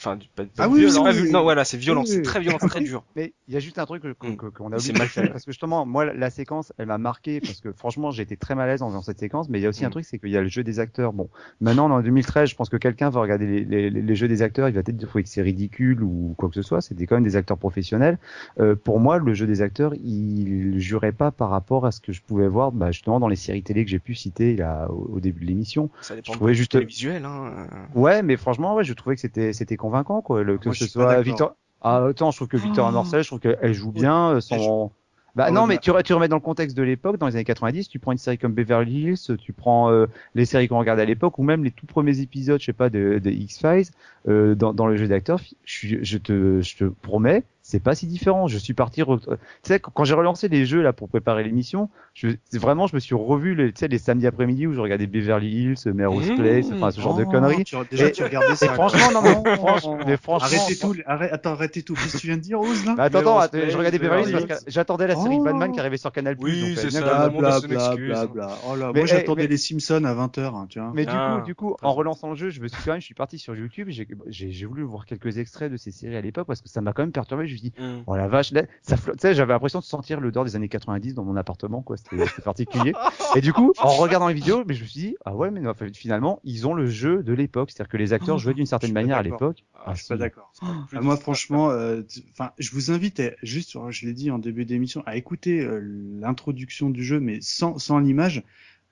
enfin 0.00 0.16
du- 0.16 0.28
pas, 0.34 0.44
pas 0.44 0.64
Ah 0.64 0.68
oui, 0.68 0.80
violent, 0.80 1.04
oui, 1.04 1.10
pas 1.10 1.16
oui. 1.16 1.22
vu- 1.26 1.30
non 1.30 1.42
voilà 1.42 1.64
c'est 1.64 1.76
violent, 1.76 2.04
c'est 2.06 2.22
très 2.22 2.40
violent, 2.40 2.58
c'est 2.60 2.68
très 2.68 2.80
dur. 2.80 3.04
Mais 3.16 3.34
il 3.48 3.54
y 3.54 3.56
a 3.56 3.60
juste 3.60 3.78
un 3.78 3.84
truc 3.86 4.02
que- 4.02 4.08
Mm. 4.26 4.36
qu'on 4.36 4.72
a 4.72 4.76
oublié. 4.76 4.92
mal 4.94 5.06
fait. 5.08 5.28
Parce 5.28 5.44
que 5.44 5.52
justement, 5.52 5.84
moi, 5.86 6.04
la- 6.12 6.30
séquence, 6.30 6.72
elle 6.78 6.86
m'a 6.86 6.98
marqué 6.98 7.40
parce 7.40 7.60
que 7.60 7.72
franchement, 7.72 8.10
j'ai 8.10 8.22
été 8.22 8.36
très 8.36 8.54
mal 8.54 8.68
à 8.68 8.72
l'aise 8.72 8.82
en 8.82 8.86
voyant 8.88 9.02
cette 9.02 9.18
séquence. 9.18 9.48
Mais 9.48 9.58
il 9.58 9.62
y 9.62 9.66
a 9.66 9.68
aussi 9.68 9.84
un 9.84 9.88
Mm. 9.88 9.92
truc, 9.92 10.04
c'est 10.04 10.18
qu'il 10.18 10.30
y 10.30 10.36
a 10.36 10.40
le 10.42 10.48
jeu 10.48 10.62
des 10.64 10.78
acteurs. 10.80 11.12
Bon, 11.12 11.28
maintenant, 11.60 11.90
en 11.90 12.00
2013, 12.00 12.48
je 12.48 12.54
pense 12.56 12.68
que 12.68 12.76
quelqu'un 12.76 13.10
va 13.10 13.20
regarder 13.20 13.46
les, 13.64 13.90
les- 13.90 13.90
les 13.90 14.14
jeux 14.14 14.28
des 14.28 14.42
acteurs, 14.42 14.68
il 14.68 14.74
va 14.74 14.82
peut-être 14.82 14.98
trouver 15.06 15.22
que 15.24 15.28
c'est 15.28 15.42
ridicule 15.42 16.02
ou 16.02 16.34
quoi 16.38 16.48
que 16.48 16.54
ce 16.54 16.62
soit. 16.62 16.80
C'était 16.80 17.06
quand 17.06 17.16
même 17.16 17.24
des 17.24 17.36
acteurs 17.36 17.58
professionnels. 17.58 18.18
Euh, 18.60 18.74
pour 18.76 19.00
moi, 19.00 19.18
le 19.18 19.34
jeu 19.34 19.46
des 19.46 19.60
acteurs, 19.62 19.92
il 20.04 20.78
jurait 20.78 21.12
pas 21.12 21.30
par 21.30 21.50
rapport 21.50 21.86
à 21.86 21.92
ce 21.92 22.00
que 22.00 22.12
je 22.12 22.22
pouvais 22.22 22.48
voir, 22.48 22.72
bah, 22.72 22.90
justement, 22.92 23.20
dans 23.20 23.28
les 23.28 23.36
séries 23.36 23.62
télé 23.62 23.84
que 23.84 23.90
j'ai 23.90 23.98
pu 23.98 24.14
citer 24.14 24.56
là, 24.56 24.88
au, 24.90 25.16
au 25.16 25.20
début 25.20 25.40
de 25.42 25.46
l'émission. 25.46 25.90
Ça 26.00 26.14
dépend 26.14 26.32
Je 26.32 26.36
trouvais 26.38 26.54
juste- 26.54 26.76
visuel. 26.76 27.24
Hein. 27.24 27.66
Ouais, 27.94 28.22
mais 28.22 28.36
franchement, 28.36 28.74
ouais, 28.76 28.84
je 28.84 28.92
trouvais 28.92 29.14
que 29.16 29.20
c'était 29.20 29.52
c'était 29.52 29.76
convaincant, 29.90 30.22
quoi. 30.22 30.42
Le, 30.42 30.58
que 30.58 30.66
Moi, 30.66 30.74
ce 30.74 30.86
soit. 30.86 31.20
Victor. 31.22 31.54
Ah, 31.82 32.02
autant 32.02 32.30
je 32.30 32.36
trouve 32.36 32.48
que 32.48 32.56
Victoria 32.58 32.90
Oh. 32.90 32.94
Morcel, 32.94 33.22
je 33.22 33.28
trouve 33.28 33.40
qu'elle 33.40 33.72
joue 33.74 33.90
bien. 33.90 34.32
euh, 34.32 34.40
Son... 34.40 34.90
Bah 35.36 35.44
Ah 35.46 35.50
non, 35.52 35.66
mais 35.68 35.78
tu, 35.78 35.90
re- 35.92 36.02
tu 36.02 36.12
remets 36.12 36.26
dans 36.28 36.36
le 36.36 36.40
contexte 36.42 36.76
de 36.76 36.82
l'époque, 36.82 37.16
dans 37.16 37.26
les 37.28 37.36
années 37.36 37.44
90, 37.44 37.88
tu 37.88 38.00
prends 38.00 38.10
une 38.12 38.18
série 38.18 38.36
comme 38.36 38.52
Beverly 38.52 39.02
Hills, 39.12 39.36
tu 39.38 39.52
prends 39.52 39.88
euh, 39.90 40.06
les 40.34 40.44
séries 40.44 40.66
qu'on 40.66 40.78
regardait 40.80 41.02
à 41.02 41.04
l'époque, 41.06 41.38
ou 41.38 41.44
même 41.44 41.62
les 41.62 41.70
tout 41.70 41.86
premiers 41.86 42.20
épisodes, 42.20 42.60
je 42.60 42.66
sais 42.66 42.72
pas, 42.72 42.90
de, 42.90 43.20
de 43.22 43.30
X-Files, 43.30 43.86
euh, 44.28 44.56
dans, 44.56 44.74
dans 44.74 44.86
le 44.88 44.96
jeu 44.96 45.06
d'acteur, 45.06 45.38
je, 45.64 45.72
suis- 45.72 45.98
je, 46.04 46.18
te, 46.18 46.60
je 46.60 46.76
te 46.76 46.84
promets, 46.84 47.44
c'est 47.70 47.80
pas 47.80 47.94
si 47.94 48.06
différent. 48.06 48.46
Je 48.48 48.58
suis 48.58 48.74
parti, 48.74 49.02
re- 49.02 49.20
tu 49.20 49.36
sais, 49.62 49.78
quand 49.80 50.04
j'ai 50.04 50.14
relancé 50.14 50.48
les 50.48 50.66
jeux 50.66 50.82
là 50.82 50.92
pour 50.92 51.08
préparer 51.08 51.44
l'émission, 51.44 51.88
je, 52.14 52.28
vraiment, 52.52 52.86
je 52.86 52.94
me 52.96 53.00
suis 53.00 53.14
revu, 53.14 53.54
les, 53.54 53.72
tu 53.72 53.78
sais, 53.80 53.88
les 53.88 53.98
samedis 53.98 54.26
après-midi 54.26 54.66
où 54.66 54.72
je 54.72 54.80
regardais 54.80 55.06
Beverly 55.06 55.48
Hills, 55.50 55.92
Melrose 55.94 56.30
Mmh. 56.30 56.34
Place, 56.36 56.66
enfin 56.72 56.90
ce 56.90 57.00
genre 57.00 57.16
de 57.16 57.24
Oh, 57.26 57.30
conneries. 57.30 57.64
tu- 57.64 57.76
déjà, 57.90 58.08
Et- 58.08 58.12
tu 58.12 58.22
regardais 58.24 58.52
Et 58.52 58.56
ça. 58.56 58.74
franchement, 58.74 59.10
non, 59.12 59.22
mais, 59.22 59.56
franchement, 59.56 59.98
mais 60.06 60.16
franchement, 60.16 60.46
Arrêtez 60.58 60.76
tout, 60.78 60.94
arrête, 61.06 61.32
attends, 61.32 61.52
arrêtez 61.52 61.82
tout. 61.82 61.94
Qu'est-ce 61.94 62.14
que 62.16 62.18
tu 62.18 62.26
viens 62.26 62.36
de 62.36 62.42
dire, 62.42 62.58
Rose, 62.58 62.84
là? 62.84 62.94
Bah, 62.96 63.04
attends, 63.04 63.18
attends, 63.20 63.38
attends, 63.38 63.58
je 63.68 63.76
regardais 63.76 63.98
Beverly 63.98 64.30
Hills 64.32 64.46
parce 64.48 64.64
que 64.64 64.70
j'attendais 64.70 65.06
la 65.06 65.16
série 65.16 65.36
Oh. 65.40 65.44
Batman 65.44 65.72
qui 65.72 65.80
arrivait 65.80 65.96
sur 65.96 66.10
Canal+. 66.12 66.36
Oui, 66.40 66.74
c'est 66.76 66.86
euh, 66.86 66.90
ça. 66.90 67.00
bien 67.00 67.00
Bla, 67.08 67.18
que- 67.20 67.26
le 67.26 67.32
monde 67.34 67.44
a 67.44 67.60
son 67.60 67.68
bla, 67.68 67.86
excuse, 67.86 68.08
bla, 68.08 68.20
hein. 68.22 68.26
bla. 68.32 68.48
Oh 68.68 68.76
là, 68.76 68.86
moi 68.86 68.94
eh, 68.96 69.06
j'attendais 69.06 69.42
mais- 69.42 69.48
les 69.48 69.56
Simpsons 69.56 70.04
à 70.04 70.14
20h, 70.14 70.54
hein, 70.54 70.66
tu 70.68 70.80
vois. 70.80 70.90
Mais 70.94 71.04
du 71.06 71.12
Ah. 71.14 71.36
coup, 71.40 71.46
du 71.46 71.54
coup, 71.54 71.76
en 71.82 71.92
relançant 71.92 72.30
le 72.30 72.36
jeu, 72.36 72.50
je 72.50 72.60
me 72.60 72.68
suis 72.68 72.82
quand 72.84 72.92
même, 72.92 73.00
je 73.00 73.06
suis 73.06 73.14
parti 73.14 73.38
sur 73.38 73.54
YouTube, 73.54 73.88
j'ai, 73.90 74.66
voulu 74.66 74.82
voir 74.82 75.06
quelques 75.06 75.38
extraits 75.38 75.70
de 75.70 75.76
ces 75.76 75.90
séries 75.90 76.16
à 76.16 76.20
l'époque 76.20 76.46
parce 76.46 76.60
que 76.60 76.68
ça 76.68 76.80
m'a 76.80 76.92
quand 76.92 77.02
même 77.02 77.12
perturbé. 77.12 77.46
Je 77.46 77.54
me 77.64 77.70
suis 77.70 77.70
dit, 77.70 77.80
Mm. 77.80 78.02
oh 78.06 78.16
la 78.16 78.28
vache, 78.28 78.52
là, 78.52 78.62
ça 78.82 78.96
flotte. 78.96 79.16
Tu 79.16 79.22
sais, 79.22 79.34
j'avais 79.34 79.52
l'impression 79.52 79.78
de 79.78 79.84
sentir 79.84 80.20
l'odeur 80.20 80.44
des 80.44 80.56
années 80.56 80.68
90 80.68 81.14
dans 81.14 81.24
mon 81.24 81.36
appartement, 81.36 81.82
quoi. 81.82 81.96
C'était, 81.96 82.24
particulier. 82.42 82.92
Et 83.36 83.40
du 83.40 83.52
coup, 83.52 83.72
en 83.82 83.88
regardant 83.96 84.28
les 84.28 84.34
vidéos, 84.34 84.64
mais 84.66 84.74
je 84.74 84.82
me 84.82 84.88
suis 84.88 85.00
dit, 85.00 85.16
ah 85.24 85.34
ouais, 85.34 85.50
mais 85.50 85.60
non, 85.60 85.72
finalement, 85.94 86.40
ils 86.44 86.66
ont 86.66 86.74
le 86.74 86.86
jeu 86.86 87.22
de 87.22 87.32
l'époque. 87.32 87.70
C'est-à-dire 87.70 87.90
que 87.90 87.96
les 87.96 88.12
acteurs 88.12 88.38
jouaient 88.38 88.54
d'une 88.54 88.66
certaine 88.66 88.92
manière 88.92 89.18
à 89.18 89.22
l'époque. 89.22 89.64
Ah, 89.74 89.92
je 89.92 89.96
suis 89.98 90.04
si. 90.04 90.08
pas 90.08 90.16
d'accord. 90.16 90.52
Ah, 90.62 91.00
moi, 91.00 91.16
franchement, 91.16 91.70
euh, 91.70 92.02
enfin, 92.32 92.50
je 92.58 92.70
vous 92.72 92.90
invite 92.90 93.20
à- 93.20 93.30
juste, 93.42 93.76
je 93.90 94.06
l'ai 94.06 94.12
dit 94.12 94.30
en 94.30 94.38
début 94.38 94.64
d'émission, 94.64 95.02
à 95.06 95.16
écouter 95.16 95.60
euh, 95.60 95.80
l'introduction 96.20 96.90
du 96.90 97.02
jeu, 97.04 97.20
mais 97.20 97.38
sans, 97.40 97.78
sans 97.78 97.98
l'image. 97.98 98.42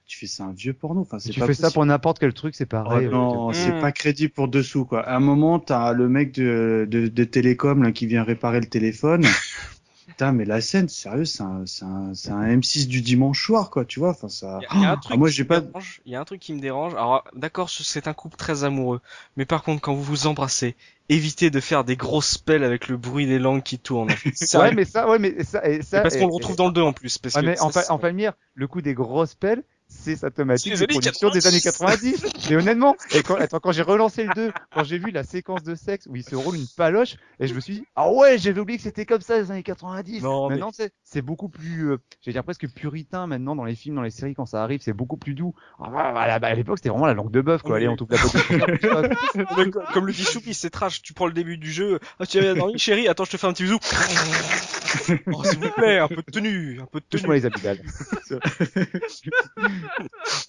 Tu 0.09 0.18
fais 0.18 0.26
ça 0.26 0.44
un 0.44 0.52
vieux 0.52 0.72
porno. 0.72 1.02
Enfin, 1.02 1.18
c'est 1.20 1.30
tu 1.30 1.38
pas 1.38 1.46
fais 1.46 1.54
ça 1.54 1.70
pour 1.70 1.84
n'importe 1.86 2.18
quel 2.18 2.32
truc, 2.32 2.54
c'est 2.56 2.66
pareil. 2.66 3.06
Oh, 3.06 3.11
non, 3.12 3.52
c'est 3.52 3.78
pas 3.80 3.92
crédible 3.92 4.32
pour 4.32 4.48
dessous 4.48 4.84
quoi. 4.84 5.02
À 5.06 5.14
un 5.16 5.20
moment, 5.20 5.61
t'as 5.61 5.92
le 5.92 6.09
mec 6.09 6.32
de, 6.32 6.88
de, 6.90 7.06
de 7.06 7.24
télécom 7.24 7.82
là 7.82 7.92
qui 7.92 8.06
vient 8.06 8.24
réparer 8.24 8.59
le 8.61 8.66
téléphone. 8.66 9.24
Putain, 10.06 10.32
mais 10.32 10.46
la 10.46 10.62
scène, 10.62 10.88
sérieux, 10.88 11.26
c'est 11.26 11.42
un, 11.42 11.64
c'est 11.66 11.84
un, 11.84 12.14
c'est 12.14 12.30
un 12.30 12.42
M6 12.42 12.86
du 12.88 13.02
dimanche 13.02 13.44
soir 13.44 13.68
quoi, 13.70 13.84
tu 13.84 14.00
vois. 14.00 14.11
Enfin, 14.11 14.30
ça. 14.30 14.59
Il 14.72 14.80
y 14.80 14.84
a- 14.84 14.90
un 14.92 14.94
Ah, 14.94 15.00
truc 15.00 15.18
moi, 15.18 15.28
j'ai 15.28 15.44
pas- 15.44 15.61
Il 16.06 16.12
y 16.12 16.16
a 16.16 16.20
un 16.20 16.24
truc 16.24 16.40
qui 16.40 16.54
me 16.54 16.61
dérange. 16.61 16.94
Alors, 16.94 17.22
d'accord, 17.36 17.68
c'est 17.68 18.09
un 18.09 18.14
couple 18.14 18.36
très 18.36 18.64
amoureux. 18.64 19.00
Mais 19.36 19.44
par 19.44 19.62
contre, 19.62 19.82
quand 19.82 19.94
vous 19.94 20.02
vous 20.02 20.26
embrassez, 20.26 20.74
évitez 21.11 21.50
de 21.50 21.61
faire 21.61 21.84
des 21.84 21.96
grosses 21.96 22.30
spells 22.30 22.64
avec 22.64 22.88
le 22.88 22.96
bruit 22.96 23.26
des 23.26 23.38
langues 23.38 23.62
qui 23.62 23.78
tournent. 23.78 24.09
Ouais, 24.54 24.72
mais 24.74 24.86
ça, 24.86 25.09
ouais, 25.09 25.18
mais 25.18 25.44
ça, 25.44 25.68
et 25.68 25.82
ça. 25.82 26.00
parce 26.00 26.14
et- 26.14 26.18
qu'on 26.18 26.26
le 26.28 26.32
retrouve 26.32 26.56
dans 26.56 26.68
le 26.68 26.72
2 26.72 26.82
en 26.82 26.94
plus. 26.94 27.18
Parce 27.18 27.34
Ouais, 27.34 27.42
que 27.42 27.46
mais 27.46 27.56
ça, 27.56 27.64
en, 27.66 27.70
fa 27.70 27.82
c'est- 27.82 27.90
en 27.92 27.98
Palmyre, 27.98 28.32
le 28.54 28.66
coup 28.66 28.80
des 28.80 28.94
grosses 28.94 29.34
pelles, 29.34 29.62
c'est 29.89 30.16
sa 30.16 30.30
thématique 30.30 30.76
C'est 30.76 30.86
de 30.86 30.91
les 30.93 30.97
années 30.97 31.01
production 31.01 31.30
des 31.30 31.47
années 31.47 31.61
90. 31.61 32.26
Mais 32.51 32.57
honnêtement, 32.57 32.95
et 33.12 33.22
quand, 33.22 33.36
attends, 33.36 33.59
quand 33.59 33.72
j'ai 33.72 33.82
relancé 33.82 34.24
le 34.24 34.34
2, 34.34 34.53
quand 34.74 34.84
j'ai 34.84 34.99
vu 34.99 35.11
la 35.11 35.24
séquence 35.24 35.62
de 35.62 35.74
sexe 35.74 36.07
où 36.07 36.16
il 36.16 36.22
se 36.22 36.36
roule 36.36 36.57
une 36.57 36.66
paloche, 36.76 37.16
et 37.41 37.47
je 37.47 37.55
me 37.55 37.61
suis 37.61 37.74
dit, 37.74 37.84
ah 37.97 38.11
ouais, 38.12 38.39
j'avais 38.39 38.61
oublié 38.61 38.76
que 38.76 38.82
c'était 38.84 39.07
comme 39.07 39.20
ça 39.22 39.39
les 39.39 39.51
années 39.51 39.62
90. 39.62 40.22
Non, 40.22 40.49
mais- 40.49 40.57
Maintenant, 40.57 40.70
c'est, 40.72 40.93
c'est 41.11 41.22
beaucoup 41.22 41.48
plus, 41.48 41.92
euh, 41.92 41.96
j'allais 42.20 42.34
dire 42.34 42.44
presque 42.44 42.68
puritain 42.68 43.26
maintenant 43.26 43.56
dans 43.56 43.64
les 43.64 43.74
films, 43.74 43.94
dans 43.94 44.02
les 44.02 44.11
séries 44.11 44.34
quand 44.34 44.44
ça 44.44 44.62
arrive, 44.62 44.80
c'est 44.82 44.92
beaucoup 44.92 45.16
plus 45.16 45.34
doux. 45.34 45.54
Ah, 45.78 45.88
bah, 45.90 46.12
bah, 46.12 46.38
bah, 46.38 46.48
à 46.48 46.54
l'époque, 46.54 46.78
c'était 46.78 46.90
vraiment 46.90 47.06
la 47.06 47.14
langue 47.14 47.30
de 47.30 47.40
bœuf, 47.40 47.62
quoi. 47.62 47.72
Oui. 47.72 47.76
Allez, 47.78 47.88
on 47.88 47.96
touche 47.96 48.09
la 48.11 48.18
co- 49.70 49.80
comme 49.94 50.06
le 50.06 50.12
dit 50.12 50.24
Choupi, 50.24 50.52
c'est 50.52 50.68
trash. 50.68 51.00
Tu 51.00 51.14
prends 51.14 51.26
le 51.26 51.32
début 51.32 51.56
du 51.56 51.72
jeu. 51.72 51.98
Ah, 52.20 52.26
tu 52.26 52.38
as 52.38 52.54
dormi, 52.54 52.78
chérie. 52.78 53.09
Attends, 53.09 53.24
je 53.24 53.30
te 53.30 53.36
fais 53.38 53.46
un 53.46 53.54
petit 53.54 53.62
bisou. 53.62 53.78
oh, 55.32 55.44
s'il 55.44 55.59
vous 55.59 55.70
plaît, 55.70 55.98
un 55.98 56.09
peu 56.09 56.16
de 56.16 56.30
tenue, 56.30 56.78
un 56.80 56.86
peu 56.86 57.00
de 57.00 57.04
Touche-moi 57.09 57.40
tenue. 57.40 57.40
les 57.40 57.46
abdominales. 57.46 57.82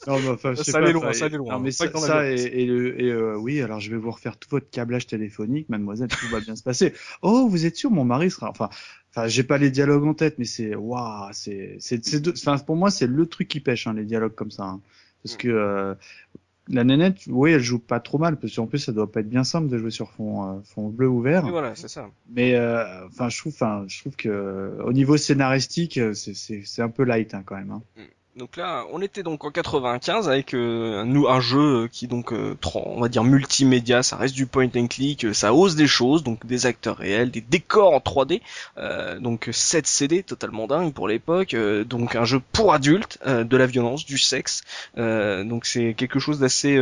Non, 0.07 0.20
mais 0.20 0.30
enfin, 0.30 0.53
je 0.53 0.64
sais 0.64 0.72
Ça 0.72 0.78
allait 0.80 0.91
loin, 0.93 1.14
ça 1.14 1.26
allait 1.26 1.38
loin. 1.38 1.53
Non, 1.53 1.60
mais 1.60 1.72
ça, 1.72 1.91
ça 1.93 2.30
et, 2.30 2.36
et, 2.36 2.66
le, 2.66 2.99
et 3.01 3.10
euh, 3.12 3.38
oui, 3.38 3.62
alors 3.62 3.80
je 3.80 3.91
vais 3.91 3.97
vous 3.97 4.12
refaire 4.12 4.38
tout 4.38 4.49
votre 4.49 4.70
câblage 4.70 5.07
téléphonique, 5.07 5.70
mademoiselle, 5.70 6.07
tout 6.10 6.28
va 6.28 6.39
bien 6.39 6.55
se 6.55 6.64
passer. 6.64 6.93
Oh, 7.22 7.47
vous 7.49 7.66
êtes 7.66 7.76
sûr, 7.76 7.91
mon 7.91 8.05
mari 8.05 8.32
sera, 8.32 8.49
enfin, 8.49 8.70
enfin, 9.20 9.28
j'ai 9.28 9.43
pas 9.43 9.57
les 9.57 9.72
dialogues 9.72 10.05
en 10.05 10.13
tête, 10.13 10.36
mais 10.39 10.45
c'est, 10.45 10.76
waouh, 10.76 11.30
c'est, 11.32 11.78
c'est, 11.80 12.03
c'est, 12.05 12.28
enfin, 12.30 12.57
pour 12.57 12.76
moi, 12.76 12.91
c'est 12.91 13.07
le 13.07 13.26
truc 13.26 13.47
qui 13.47 13.59
pêche, 13.59 13.88
hein, 13.88 13.93
les 13.93 14.05
dialogues 14.05 14.36
comme 14.36 14.51
ça, 14.51 14.63
hein. 14.63 14.82
parce 15.24 15.36
que 15.36 15.49
euh, 15.49 15.95
la 16.70 16.84
nénette, 16.84 17.22
oui, 17.28 17.51
elle 17.51 17.61
joue 17.61 17.80
pas 17.80 17.99
trop 17.99 18.17
mal, 18.17 18.38
parce 18.38 18.55
qu'en 18.55 18.67
plus, 18.67 18.80
ça 18.80 18.91
doit 18.91 19.11
pas 19.11 19.22
être 19.22 19.30
bien 19.30 19.43
simple 19.43 19.70
de 19.70 19.78
jouer 19.78 19.91
sur 19.91 20.11
fond, 20.11 20.43
euh, 20.43 20.59
fond 20.63 20.89
bleu 20.89 21.07
ou 21.07 21.22
vert. 21.22 21.47
Voilà, 21.47 21.76
c'est 21.76 21.88
ça. 21.88 22.09
Mais 22.30 22.55
euh, 22.55 23.07
enfin, 23.07 23.30
je 23.30 23.39
trouve, 23.39 23.53
enfin, 23.53 23.86
je 23.88 23.99
trouve 24.01 24.15
que 24.15 24.78
au 24.84 24.93
niveau 24.93 25.17
scénaristique, 25.17 25.97
euh, 25.97 26.13
c'est, 26.13 26.36
c'est, 26.36 26.61
c'est 26.65 26.82
un 26.82 26.89
peu 26.89 27.03
light 27.03 27.34
hein, 27.34 27.43
quand 27.45 27.55
même. 27.55 27.72
Hein. 27.72 27.82
Donc 28.36 28.58
là, 28.58 28.86
on 28.94 29.02
était 29.02 29.24
donc 29.24 29.44
en 29.44 29.50
95 29.50 30.30
avec 30.30 30.54
euh, 30.54 31.02
un, 31.02 31.40
jeu 31.42 31.90
qui 31.92 32.08
donc 32.08 32.32
euh, 32.32 32.56
on 32.76 33.02
va 33.02 33.10
dire 33.10 33.24
multimédia, 33.24 34.04
ça 34.04 34.18
reste 34.18 34.36
du 34.36 34.46
point 34.46 34.70
and 34.76 34.88
click, 34.88 35.26
euh, 35.26 35.34
ça 35.34 35.54
ose 35.54 35.76
des 35.76 35.88
choses, 35.88 36.24
donc 36.24 36.46
des 36.46 36.68
acteurs 36.68 36.98
réels, 36.98 37.32
des 37.32 37.42
décors 37.42 37.92
en 37.92 37.98
3D, 37.98 38.42
euh, 38.78 39.20
donc 39.20 39.50
7 39.52 39.88
CD 39.88 40.22
totalement 40.22 40.68
dingue 40.68 40.94
pour 40.94 41.08
l'époque, 41.08 41.56
euh, 41.56 41.84
donc 41.84 42.16
un 42.16 42.24
jeu 42.24 42.40
pour 42.54 42.72
adultes, 42.72 43.18
de 43.26 43.58
la 43.58 43.66
violence, 43.66 44.06
du 44.06 44.20
sexe, 44.20 44.62
donc 44.96 45.66
c'est 45.66 45.96
quelque 45.96 46.20
chose 46.20 46.40
d'assez 46.40 46.80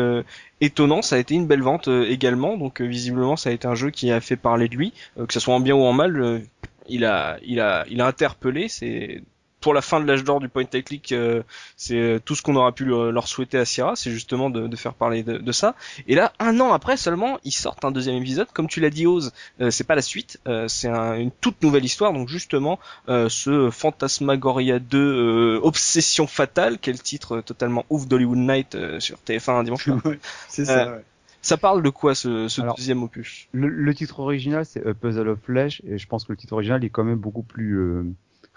étonnant, 0.62 1.02
ça 1.02 1.16
a 1.16 1.20
été 1.20 1.34
une 1.34 1.48
belle 1.48 1.62
vente 1.62 1.88
également, 1.88 2.58
donc 2.58 2.82
visiblement 2.82 3.38
ça 3.38 3.50
a 3.50 3.54
été 3.54 3.68
un 3.68 3.76
jeu 3.76 3.90
qui 3.90 4.12
a 4.12 4.20
fait 4.20 4.36
parler 4.36 4.68
de 4.68 4.76
lui, 4.76 4.94
que 5.16 5.34
ce 5.34 5.40
soit 5.40 5.56
en 5.56 5.60
bien 5.60 5.76
ou 5.76 5.84
en 5.84 5.94
mal, 5.94 6.44
il 6.90 7.06
a 7.06 7.38
il 7.44 7.60
a 7.60 7.86
il 7.90 8.02
a 8.02 8.08
interpellé, 8.08 8.68
c'est 8.68 9.24
pour 9.60 9.74
la 9.74 9.82
fin 9.82 10.00
de 10.00 10.06
l'âge 10.06 10.24
d'or 10.24 10.40
du 10.40 10.50
point 10.50 10.64
and 10.64 10.82
click, 10.86 11.12
euh, 11.12 11.42
c'est 11.76 11.96
euh, 11.98 12.20
tout 12.24 12.36
ce 12.36 12.42
qu'on 12.44 12.56
aura 12.56 12.72
pu 12.72 12.86
leur 12.86 13.12
leur 13.12 13.28
souhaiter 13.28 13.58
à 13.58 13.66
Sierra, 13.66 13.96
c'est 13.96 14.12
justement 14.12 14.50
de, 14.50 14.68
de 14.68 14.76
faire 14.76 14.94
parler 14.94 15.24
de, 15.24 15.38
de 15.38 15.52
ça. 15.52 15.74
Et 16.08 16.14
là, 16.16 16.32
un 16.40 16.60
an 16.60 16.74
après 16.74 16.96
seulement, 16.96 17.40
ils 17.44 17.52
sortent 17.52 17.84
un 17.84 17.92
deuxième 17.92 18.16
épisode. 18.18 18.48
Comme 18.54 18.68
tu 18.68 18.80
l'as 18.80 18.90
dit, 18.92 19.08
Oz, 19.08 19.34
euh, 19.62 19.72
c'est 19.72 19.84
pas 19.84 19.96
la 19.96 20.02
suite, 20.04 20.40
euh, 20.48 20.68
c'est 20.68 20.88
un- 20.90 21.16
une 21.16 21.32
toute 21.32 21.62
nouvelle 21.64 21.86
histoire. 21.86 22.14
Donc 22.14 22.30
justement, 22.30 22.80
euh, 23.10 23.30
ce 23.30 23.70
Phantasmagoria 23.72 24.80
2 24.80 24.98
euh, 24.98 25.60
Obsession 25.64 26.28
fatale, 26.28 26.78
quel 26.80 27.02
titre 27.02 27.38
euh, 27.38 27.42
totalement 27.42 27.86
ouf 27.90 28.08
d'Hollywood 28.08 28.38
Night 28.38 28.76
euh, 28.76 29.00
sur 29.00 29.18
TF1 29.28 29.52
un 29.60 29.64
dimanche. 29.64 29.90
c'est 30.48 30.66
ça. 30.66 30.88
Euh, 30.88 30.96
ouais. 30.98 31.04
Ça 31.42 31.56
parle 31.56 31.82
de 31.82 31.90
quoi 31.90 32.14
ce, 32.14 32.48
ce 32.48 32.62
Alors, 32.62 32.76
deuxième 32.76 33.04
opus? 33.04 33.48
Le, 33.54 33.70
le 33.70 33.96
titre 33.96 34.20
original, 34.20 34.66
c'est 34.66 34.86
A 34.86 34.94
Puzzle 34.94 35.30
of 35.30 35.40
Flesh, 35.46 35.82
et 35.88 35.98
je 35.98 36.06
pense 36.08 36.26
que 36.26 36.34
le 36.34 36.38
titre 36.38 36.54
original 36.54 36.84
est 36.84 36.90
quand 36.90 37.04
même 37.06 37.18
beaucoup 37.20 37.44
plus 37.44 37.78
euh, 37.80 38.04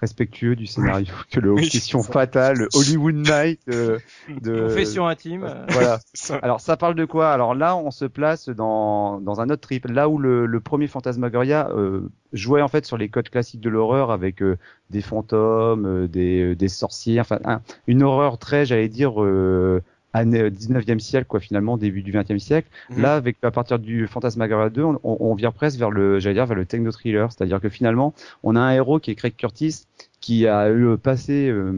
respectueux 0.00 0.56
du 0.56 0.66
scénario 0.66 1.12
que 1.30 1.40
le 1.40 1.52
Oui, 1.52 1.64
Obsession. 1.66 2.02
Fatale, 2.02 2.56
le 2.56 2.68
Hollywood 2.74 3.14
Night 3.14 3.60
euh, 3.68 3.98
de. 4.42 4.60
Confession 4.68 5.06
intime. 5.06 5.44
euh, 5.44 5.66
Voilà. 5.70 6.00
Alors 6.42 6.60
ça 6.60 6.76
parle 6.76 6.94
de 6.94 7.04
quoi? 7.04 7.30
Alors 7.32 7.54
là, 7.54 7.76
on 7.76 7.90
se 7.90 8.04
place 8.06 8.48
dans, 8.48 9.20
dans 9.20 9.40
un 9.40 9.50
autre 9.50 9.60
trip. 9.60 9.86
Là 9.86 10.08
où 10.08 10.18
le, 10.18 10.46
le 10.46 10.60
premier 10.60 10.86
Phantasmagoria 10.86 11.70
euh, 11.70 12.08
jouait 12.32 12.62
en 12.62 12.68
fait 12.68 12.86
sur 12.86 12.96
les 12.96 13.08
codes 13.08 13.28
classiques 13.28 13.60
de 13.60 13.68
l'horreur 13.68 14.10
avec 14.10 14.42
euh, 14.42 14.56
des 14.90 15.02
fantômes, 15.02 15.86
euh, 15.86 16.08
des, 16.08 16.42
euh, 16.52 16.56
des 16.56 16.68
sorciers, 16.68 17.20
enfin 17.20 17.38
un- 17.44 17.60
une 17.86 18.02
horreur 18.02 18.38
très, 18.38 18.64
j'allais 18.66 18.88
dire, 18.88 19.22
euh, 19.22 19.82
année 20.12 20.50
19e 20.50 20.98
siècle 20.98 21.26
quoi 21.26 21.40
finalement, 21.40 21.76
début 21.76 22.02
du 22.02 22.12
20e 22.12 22.38
siècle. 22.38 22.68
Mhm. 22.90 23.02
Là, 23.02 23.14
avec 23.14 23.36
à 23.42 23.50
partir 23.50 23.78
du 23.78 24.06
Phantasmagoria 24.06 24.70
2, 24.70 24.82
on, 24.82 25.00
on, 25.04 25.16
on 25.20 25.34
vient 25.34 25.52
presque 25.52 25.78
vers 25.78 25.90
le, 25.90 26.18
j'allais 26.18 26.34
dire, 26.34 26.46
vers 26.46 26.56
le 26.56 26.66
techno 26.66 26.90
thriller, 26.90 27.30
c'est-à-dire 27.32 27.60
que 27.60 27.68
finalement, 27.68 28.14
on 28.42 28.56
a 28.56 28.60
un 28.60 28.72
héros 28.72 28.98
qui 29.00 29.10
est 29.10 29.14
Craig 29.14 29.34
Curtis, 29.36 29.86
qui 30.20 30.46
a 30.46 30.70
eu 30.70 30.98
passé 30.98 31.48
euh, 31.48 31.72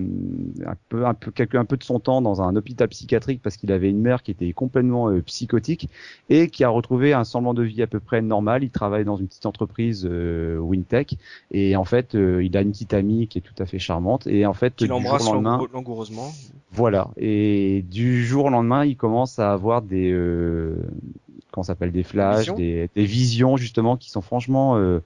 un 0.66 0.74
peu, 0.88 1.06
un 1.06 1.14
peu, 1.14 1.30
quelque, 1.30 1.56
un 1.56 1.64
peu 1.64 1.76
de 1.76 1.84
son 1.84 2.00
temps 2.00 2.20
dans 2.20 2.42
un 2.42 2.56
hôpital 2.56 2.88
psychiatrique 2.88 3.40
parce 3.40 3.56
qu'il 3.56 3.70
avait 3.70 3.88
une 3.88 4.00
mère 4.00 4.24
qui 4.24 4.32
était 4.32 4.52
complètement 4.52 5.08
euh, 5.10 5.20
psychotique 5.22 5.88
et 6.28 6.48
qui 6.48 6.64
a 6.64 6.68
retrouvé 6.68 7.12
un 7.12 7.22
semblant 7.22 7.54
de 7.54 7.62
vie 7.62 7.82
à 7.82 7.86
peu 7.86 8.00
près 8.00 8.20
normal. 8.20 8.64
Il 8.64 8.70
travaille 8.70 9.04
dans 9.04 9.16
une 9.16 9.28
petite 9.28 9.46
entreprise 9.46 10.08
euh, 10.10 10.58
Wintech 10.58 11.16
et 11.52 11.76
en 11.76 11.84
fait, 11.84 12.16
euh, 12.16 12.42
il 12.42 12.56
a 12.56 12.62
une 12.62 12.72
petite 12.72 12.94
amie 12.94 13.28
qui 13.28 13.38
est 13.38 13.42
tout 13.42 13.54
à 13.60 13.64
fait 13.66 13.78
charmante 13.78 14.26
et 14.26 14.44
en 14.44 14.54
fait, 14.54 14.74
Qu'il 14.74 14.88
du 14.88 14.92
jour 14.92 14.98
embrasse 14.98 15.28
au 15.28 15.34
lendemain, 15.34 15.58
langour- 15.58 15.68
langoureusement. 15.72 16.32
voilà. 16.72 17.10
Et 17.16 17.84
du 17.90 18.24
jour 18.24 18.46
au 18.46 18.50
lendemain, 18.50 18.84
il 18.84 18.96
commence 18.96 19.38
à 19.38 19.52
avoir 19.52 19.82
des, 19.82 20.10
euh, 20.10 20.74
comment 21.52 21.62
ça 21.62 21.74
s'appelle, 21.74 21.92
des 21.92 22.02
flashs, 22.02 22.52
des, 22.56 22.90
des 22.96 23.04
visions 23.04 23.56
justement 23.56 23.96
qui 23.96 24.10
sont 24.10 24.20
franchement, 24.20 24.76
euh, 24.78 24.98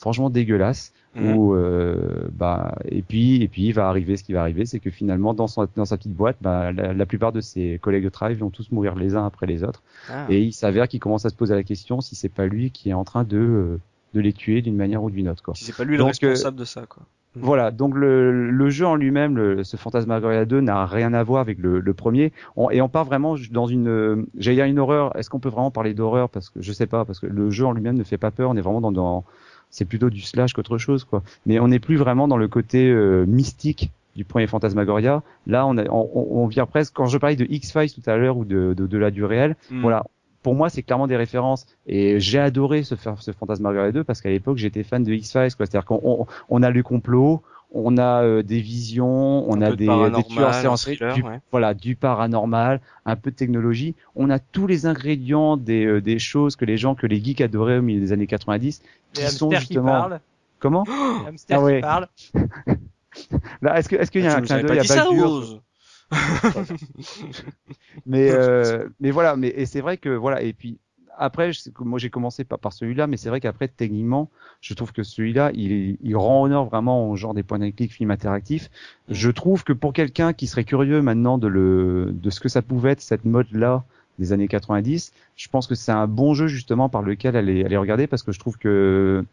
franchement 0.00 0.30
dégueulasses. 0.30 0.92
Mhm. 1.16 1.34
Où, 1.36 1.54
euh, 1.56 2.28
bah, 2.32 2.76
et 2.84 3.02
puis, 3.02 3.42
et 3.42 3.48
puis, 3.48 3.62
il 3.66 3.72
va 3.72 3.88
arriver 3.88 4.16
ce 4.16 4.22
qui 4.22 4.32
va 4.32 4.42
arriver, 4.42 4.64
c'est 4.64 4.78
que 4.78 4.90
finalement, 4.90 5.34
dans, 5.34 5.48
son, 5.48 5.66
dans 5.74 5.84
sa 5.84 5.96
petite 5.96 6.12
boîte, 6.14 6.36
bah, 6.40 6.70
la, 6.70 6.92
la 6.92 7.06
plupart 7.06 7.32
de 7.32 7.40
ses 7.40 7.80
collègues 7.82 8.04
de 8.04 8.08
travail 8.10 8.36
vont 8.36 8.50
tous 8.50 8.70
mourir 8.70 8.94
les 8.94 9.16
uns 9.16 9.26
après 9.26 9.46
les 9.46 9.64
autres. 9.64 9.82
Ah. 10.08 10.26
Et 10.28 10.40
il 10.40 10.52
s'avère 10.52 10.86
qu'il 10.86 11.00
commence 11.00 11.26
à 11.26 11.30
se 11.30 11.34
poser 11.34 11.54
la 11.56 11.64
question 11.64 12.00
si 12.00 12.14
c'est 12.14 12.28
pas 12.28 12.46
lui 12.46 12.70
qui 12.70 12.90
est 12.90 12.94
en 12.94 13.02
train 13.02 13.24
de, 13.24 13.38
euh, 13.38 13.80
de 14.14 14.20
les 14.20 14.32
tuer 14.32 14.62
d'une 14.62 14.76
manière 14.76 15.02
ou 15.02 15.10
d'une 15.10 15.28
autre, 15.28 15.42
quoi. 15.42 15.54
Si 15.56 15.64
c'est 15.64 15.76
pas 15.76 15.82
lui 15.82 15.96
le 15.96 16.04
Donc, 16.04 16.14
euh, 16.22 16.28
responsable 16.28 16.56
de 16.58 16.64
ça, 16.64 16.86
quoi. 16.88 17.02
Mhm. 17.34 17.42
Voilà, 17.42 17.70
donc 17.72 17.96
le, 17.96 18.48
le 18.48 18.70
jeu 18.70 18.86
en 18.86 18.94
lui-même, 18.94 19.36
le- 19.36 19.64
ce 19.64 19.76
Phantasmagoria 19.76 20.44
2 20.44 20.60
n'a 20.60 20.86
rien 20.86 21.12
à 21.12 21.22
voir 21.24 21.40
avec 21.40 21.58
le, 21.58 21.80
le 21.80 21.94
premier. 21.94 22.32
On- 22.54 22.70
et 22.70 22.80
on 22.80 22.88
part 22.88 23.04
vraiment 23.04 23.34
dans 23.50 23.66
une, 23.66 23.88
euh, 23.88 24.24
j'allais 24.38 24.56
dire 24.58 24.64
une 24.66 24.78
horreur. 24.78 25.16
Est-ce 25.16 25.28
qu'on 25.28 25.40
peut 25.40 25.48
vraiment 25.48 25.72
parler 25.72 25.92
d'horreur? 25.92 26.28
Parce 26.28 26.50
que 26.50 26.62
je 26.62 26.72
sais 26.72 26.86
pas, 26.86 27.04
parce 27.04 27.18
que 27.18 27.26
le 27.26 27.50
jeu 27.50 27.66
en 27.66 27.72
lui-même 27.72 27.96
ne 27.98 28.04
fait 28.04 28.16
pas 28.18 28.30
peur. 28.30 28.50
On 28.50 28.56
est 28.56 28.60
vraiment 28.60 28.80
dans, 28.80 28.92
dans 28.92 29.24
c'est 29.70 29.84
plutôt 29.84 30.10
du 30.10 30.20
slash 30.20 30.52
qu'autre 30.52 30.78
chose, 30.78 31.04
quoi. 31.04 31.22
Mais 31.46 31.58
on 31.60 31.68
n'est 31.68 31.78
plus 31.78 31.96
vraiment 31.96 32.28
dans 32.28 32.36
le 32.36 32.48
côté 32.48 32.90
euh, 32.90 33.24
mystique 33.26 33.90
du 34.16 34.24
premier 34.24 34.46
Phantasmagoria. 34.46 35.22
Là, 35.46 35.66
on, 35.66 35.78
a, 35.78 35.84
on, 35.88 36.10
on- 36.14 36.46
vient 36.48 36.66
presque. 36.66 36.92
Quand 36.94 37.06
je 37.06 37.16
parlais 37.18 37.36
de 37.36 37.46
X-Files 37.48 37.92
tout 37.92 38.02
à 38.10 38.16
l'heure 38.16 38.36
ou 38.36 38.44
de, 38.44 38.74
de, 38.76 38.86
de 38.86 38.98
la 38.98 39.10
du 39.10 39.24
réel, 39.24 39.56
Mhm. 39.70 39.80
voilà. 39.82 40.04
Pour 40.42 40.54
moi, 40.54 40.70
c'est 40.70 40.82
clairement 40.82 41.06
des 41.06 41.16
références. 41.16 41.66
Et 41.86 42.18
j'ai 42.18 42.38
adoré 42.38 42.82
ce, 42.82 42.94
ce 43.18 43.30
Phantasmagoria 43.32 43.92
2 43.92 44.04
parce 44.04 44.20
qu'à 44.22 44.30
l'époque, 44.30 44.56
j'étais 44.56 44.82
fan 44.82 45.04
de 45.04 45.12
X-Files. 45.12 45.54
quoi. 45.54 45.66
C'est-à-dire 45.66 45.84
qu'on 45.84 46.00
on, 46.02 46.26
on 46.48 46.62
a 46.62 46.70
le 46.70 46.82
complot, 46.82 47.42
on 47.72 47.96
a 47.98 48.22
euh, 48.24 48.42
des 48.42 48.60
visions, 48.60 49.48
on 49.48 49.54
Un 49.56 49.62
a 49.62 49.66
peu 49.66 49.72
de 49.72 49.76
des, 49.76 49.86
paranormal, 49.86 50.22
des 50.22 50.28
tueurs 50.28 50.54
séanciers, 50.54 50.96
thriller, 50.96 51.14
du, 51.14 51.22
ouais. 51.22 51.40
voilà, 51.50 51.74
du 51.74 51.94
paranormal, 51.96 52.80
un 53.06 53.16
peu 53.16 53.30
de 53.30 53.36
technologie. 53.36 53.94
On 54.16 54.28
a 54.30 54.38
tous 54.38 54.66
les 54.66 54.86
ingrédients 54.86 55.56
des, 55.56 55.84
euh, 55.86 56.00
des 56.00 56.18
choses 56.18 56.56
que 56.56 56.64
les 56.64 56.76
gens, 56.76 56.94
que 56.94 57.06
les 57.06 57.22
geeks 57.22 57.40
adoraient 57.40 57.78
au 57.78 57.82
milieu 57.82 58.00
des 58.00 58.12
années 58.12 58.26
90, 58.26 58.82
Les 59.16 59.22
qui 59.22 59.30
sont 59.30 59.48
qui 59.50 59.56
justement. 59.56 59.84
parlent. 59.86 60.20
Comment 60.58 60.84
Les 61.22 61.28
hamsters 61.28 61.58
Ah 61.58 61.62
ouais. 61.62 61.76
qui 61.76 61.80
parlent. 61.80 62.08
Là, 63.62 63.78
est-ce 63.78 63.88
que 63.88 63.96
est-ce 63.96 64.10
qu'il 64.10 64.22
y 64.22 64.26
a 64.26 64.34
Ah, 64.34 64.38
un 64.38 64.42
clin 64.42 64.62
d'œil 64.62 64.78
à 64.78 64.82
Baldur 64.84 65.62
Mais 68.06 68.30
euh, 68.30 68.88
mais 69.00 69.10
voilà, 69.10 69.36
mais 69.36 69.48
et 69.48 69.66
c'est 69.66 69.80
vrai 69.80 69.96
que 69.96 70.08
voilà 70.10 70.42
et 70.42 70.52
puis 70.52 70.78
après 71.20 71.52
je 71.52 71.60
moi 71.80 71.98
j'ai 71.98 72.10
commencé 72.10 72.42
par, 72.44 72.58
par 72.58 72.72
celui-là, 72.72 73.06
mais 73.06 73.16
c'est 73.16 73.28
vrai 73.28 73.40
qu'après 73.40 73.68
techniquement, 73.68 74.28
je 74.60 74.74
trouve 74.74 74.92
que 74.92 75.02
celui-là 75.02 75.52
il, 75.54 75.96
il 76.02 76.16
rend 76.16 76.44
honneur 76.44 76.64
vraiment 76.64 77.08
au 77.08 77.16
genre 77.16 77.34
des 77.34 77.42
points 77.42 77.60
and 77.60 77.70
click 77.76 77.92
film 77.92 78.10
interactif. 78.10 78.70
Je 79.08 79.30
trouve 79.30 79.62
que 79.62 79.72
pour 79.72 79.92
quelqu'un 79.92 80.32
qui 80.32 80.46
serait 80.46 80.64
curieux 80.64 81.02
maintenant 81.02 81.38
de 81.38 81.46
le 81.46 82.10
de 82.12 82.30
ce 82.30 82.40
que 82.40 82.48
ça 82.48 82.62
pouvait 82.62 82.92
être 82.92 83.02
cette 83.02 83.24
mode 83.24 83.46
là 83.52 83.84
des 84.18 84.32
années 84.32 84.48
90, 84.48 85.12
je 85.36 85.48
pense 85.48 85.66
que 85.66 85.74
c'est 85.74 85.92
un 85.92 86.06
bon 86.06 86.34
jeu 86.34 86.46
justement 86.46 86.88
par 86.88 87.02
lequel 87.02 87.36
aller 87.36 87.64
aller 87.64 87.76
regarder 87.76 88.06
parce 88.06 88.22
que 88.22 88.32
je 88.32 88.40
trouve 88.40 88.58
que 88.58 89.24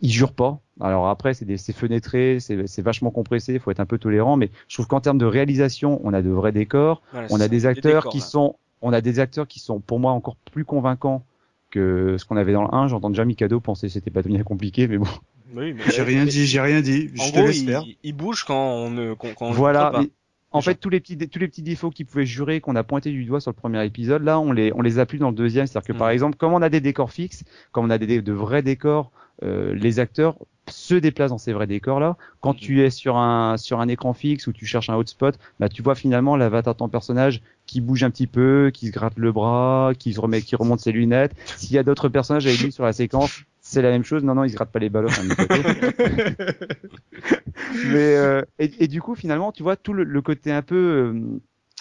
il 0.00 0.10
jure 0.10 0.32
pas. 0.32 0.60
Alors 0.80 1.08
après, 1.08 1.34
c'est 1.34 1.56
c'est 1.56 1.72
fenêtré, 1.72 2.38
c'est 2.40 2.82
vachement 2.82 3.10
compressé, 3.10 3.54
il 3.54 3.60
faut 3.60 3.70
être 3.70 3.80
un 3.80 3.86
peu 3.86 3.98
tolérant, 3.98 4.36
mais 4.36 4.50
je 4.68 4.76
trouve 4.76 4.86
qu'en 4.86 5.00
termes 5.00 5.18
de 5.18 5.26
réalisation, 5.26 6.00
on 6.04 6.12
a 6.14 6.22
de 6.22 6.30
vrais 6.30 6.52
décors, 6.52 7.02
on 7.30 7.40
a 7.40 7.48
des 7.48 7.66
acteurs 7.66 8.08
qui 8.08 8.20
sont, 8.20 8.56
on 8.82 8.92
a 8.92 9.00
des 9.00 9.20
acteurs 9.20 9.46
qui 9.46 9.58
sont 9.58 9.80
pour 9.80 9.98
moi 9.98 10.12
encore 10.12 10.36
plus 10.52 10.64
convaincants 10.64 11.24
que 11.70 12.16
ce 12.18 12.24
qu'on 12.24 12.36
avait 12.36 12.52
dans 12.52 12.62
le 12.62 12.74
1. 12.74 12.88
J'entends 12.88 13.10
déjà 13.10 13.24
Mikado 13.24 13.60
penser 13.60 13.88
que 13.88 13.92
c'était 13.92 14.10
pas 14.10 14.22
bien 14.22 14.42
compliqué, 14.42 14.88
mais 14.88 14.98
bon. 14.98 15.06
Oui, 15.54 15.72
mais 15.72 15.82
j'ai 15.90 16.02
rien 16.02 16.24
dit, 16.26 16.46
j'ai 16.46 16.60
rien 16.60 16.80
dit. 16.80 17.10
En 17.18 17.28
gros, 17.30 17.48
il, 17.48 17.96
il, 18.02 18.12
bouge 18.12 18.44
quand 18.44 18.70
on 18.70 18.90
ne, 18.90 19.14
quand, 19.14 19.34
quand 19.34 19.50
voilà. 19.50 19.90
pas. 19.90 20.02
En 20.50 20.62
fait, 20.62 20.76
tous 20.76 20.88
les 20.88 21.00
petits, 21.00 21.16
tous 21.16 21.38
les 21.38 21.48
petits 21.48 21.62
défauts 21.62 21.90
qui 21.90 22.04
pouvaient 22.04 22.24
jurer 22.24 22.60
qu'on 22.60 22.74
a 22.74 22.82
pointé 22.82 23.10
du 23.10 23.24
doigt 23.24 23.40
sur 23.40 23.50
le 23.50 23.56
premier 23.56 23.84
épisode, 23.84 24.22
là, 24.22 24.40
on 24.40 24.52
les, 24.52 24.72
on 24.74 24.80
les 24.80 24.98
a 24.98 25.04
plus 25.04 25.18
dans 25.18 25.28
le 25.28 25.34
deuxième. 25.34 25.66
C'est-à-dire 25.66 25.94
que, 25.94 25.98
par 25.98 26.08
mm. 26.08 26.12
exemple, 26.12 26.36
comme 26.36 26.54
on 26.54 26.62
a 26.62 26.70
des 26.70 26.80
décors 26.80 27.12
fixes, 27.12 27.44
comme 27.70 27.84
on 27.84 27.90
a 27.90 27.98
des, 27.98 28.22
de 28.22 28.32
vrais 28.32 28.62
décors, 28.62 29.10
les 29.42 29.98
acteurs 30.00 30.36
se 30.70 30.94
déplacent 30.94 31.30
dans 31.30 31.38
ces 31.38 31.52
vrais 31.52 31.66
décors 31.66 32.00
là. 32.00 32.16
Quand 32.40 32.54
mm. 32.54 32.58
tu 32.58 32.82
es 32.82 32.90
sur 32.90 33.16
un 33.16 33.56
sur 33.56 33.80
un 33.80 33.88
écran 33.88 34.12
fixe 34.12 34.46
ou 34.46 34.52
tu 34.52 34.66
cherches 34.66 34.90
un 34.90 34.96
hotspot, 34.96 35.38
bah 35.60 35.68
tu 35.68 35.82
vois 35.82 35.94
finalement 35.94 36.36
l'avatar 36.36 36.74
de 36.74 36.78
ton 36.78 36.88
personnage 36.88 37.42
qui 37.66 37.80
bouge 37.80 38.02
un 38.02 38.10
petit 38.10 38.26
peu, 38.26 38.70
qui 38.72 38.88
se 38.88 38.92
gratte 38.92 39.16
le 39.16 39.32
bras, 39.32 39.92
qui 39.98 40.12
se 40.12 40.20
remet, 40.20 40.42
qui 40.42 40.56
remonte 40.56 40.80
ses 40.80 40.92
lunettes. 40.92 41.34
S'il 41.56 41.72
y 41.72 41.78
a 41.78 41.82
d'autres 41.82 42.08
personnages 42.08 42.46
avec 42.46 42.60
lui 42.60 42.72
sur 42.72 42.84
la 42.84 42.92
séquence, 42.92 43.42
c'est 43.60 43.82
la 43.82 43.90
même 43.90 44.04
chose. 44.04 44.24
Non, 44.24 44.34
non, 44.34 44.44
il 44.44 44.50
se 44.50 44.56
gratte 44.56 44.70
pas 44.72 44.78
les 44.78 44.88
ballons. 44.88 45.08
Mais 47.90 48.16
euh, 48.16 48.42
et, 48.58 48.84
et, 48.84 48.88
du 48.88 49.02
coup, 49.02 49.14
finalement, 49.14 49.52
tu 49.52 49.62
vois 49.62 49.76
tout 49.76 49.92
le, 49.92 50.04
le 50.04 50.22
côté 50.22 50.50
un 50.50 50.62
peu 50.62 50.76
euh, 50.76 51.20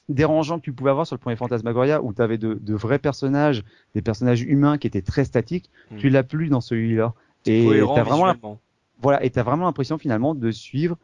dérangeant 0.10 0.60
que 0.60 0.66
tu 0.66 0.74
pouvais 0.74 0.90
avoir 0.92 1.08
sur 1.08 1.16
le 1.16 1.20
premier 1.20 1.38
Fantasmagoria, 1.38 2.04
où 2.04 2.14
tu 2.14 2.22
avais 2.22 2.38
de, 2.38 2.58
de, 2.60 2.76
vrais 2.76 3.00
personnages, 3.00 3.64
des 3.96 4.02
personnages 4.02 4.42
humains 4.42 4.78
qui 4.78 4.88
étaient 4.88 5.02
très 5.02 5.24
statiques. 5.24 5.70
Hmm. 5.92 5.98
Tu 5.98 6.10
l'as 6.10 6.24
plus 6.24 6.50
dans 6.50 6.62
celui-là. 6.62 7.14
Et 7.48 7.82
t'as 7.96 8.04
vraiment, 8.04 8.60
voilà, 9.02 9.24
et 9.24 9.30
t'as 9.30 9.44
vraiment 9.44 9.66
l'impression 9.66 9.98
finalement 9.98 10.36
de 10.36 10.52
suivre 10.52 10.98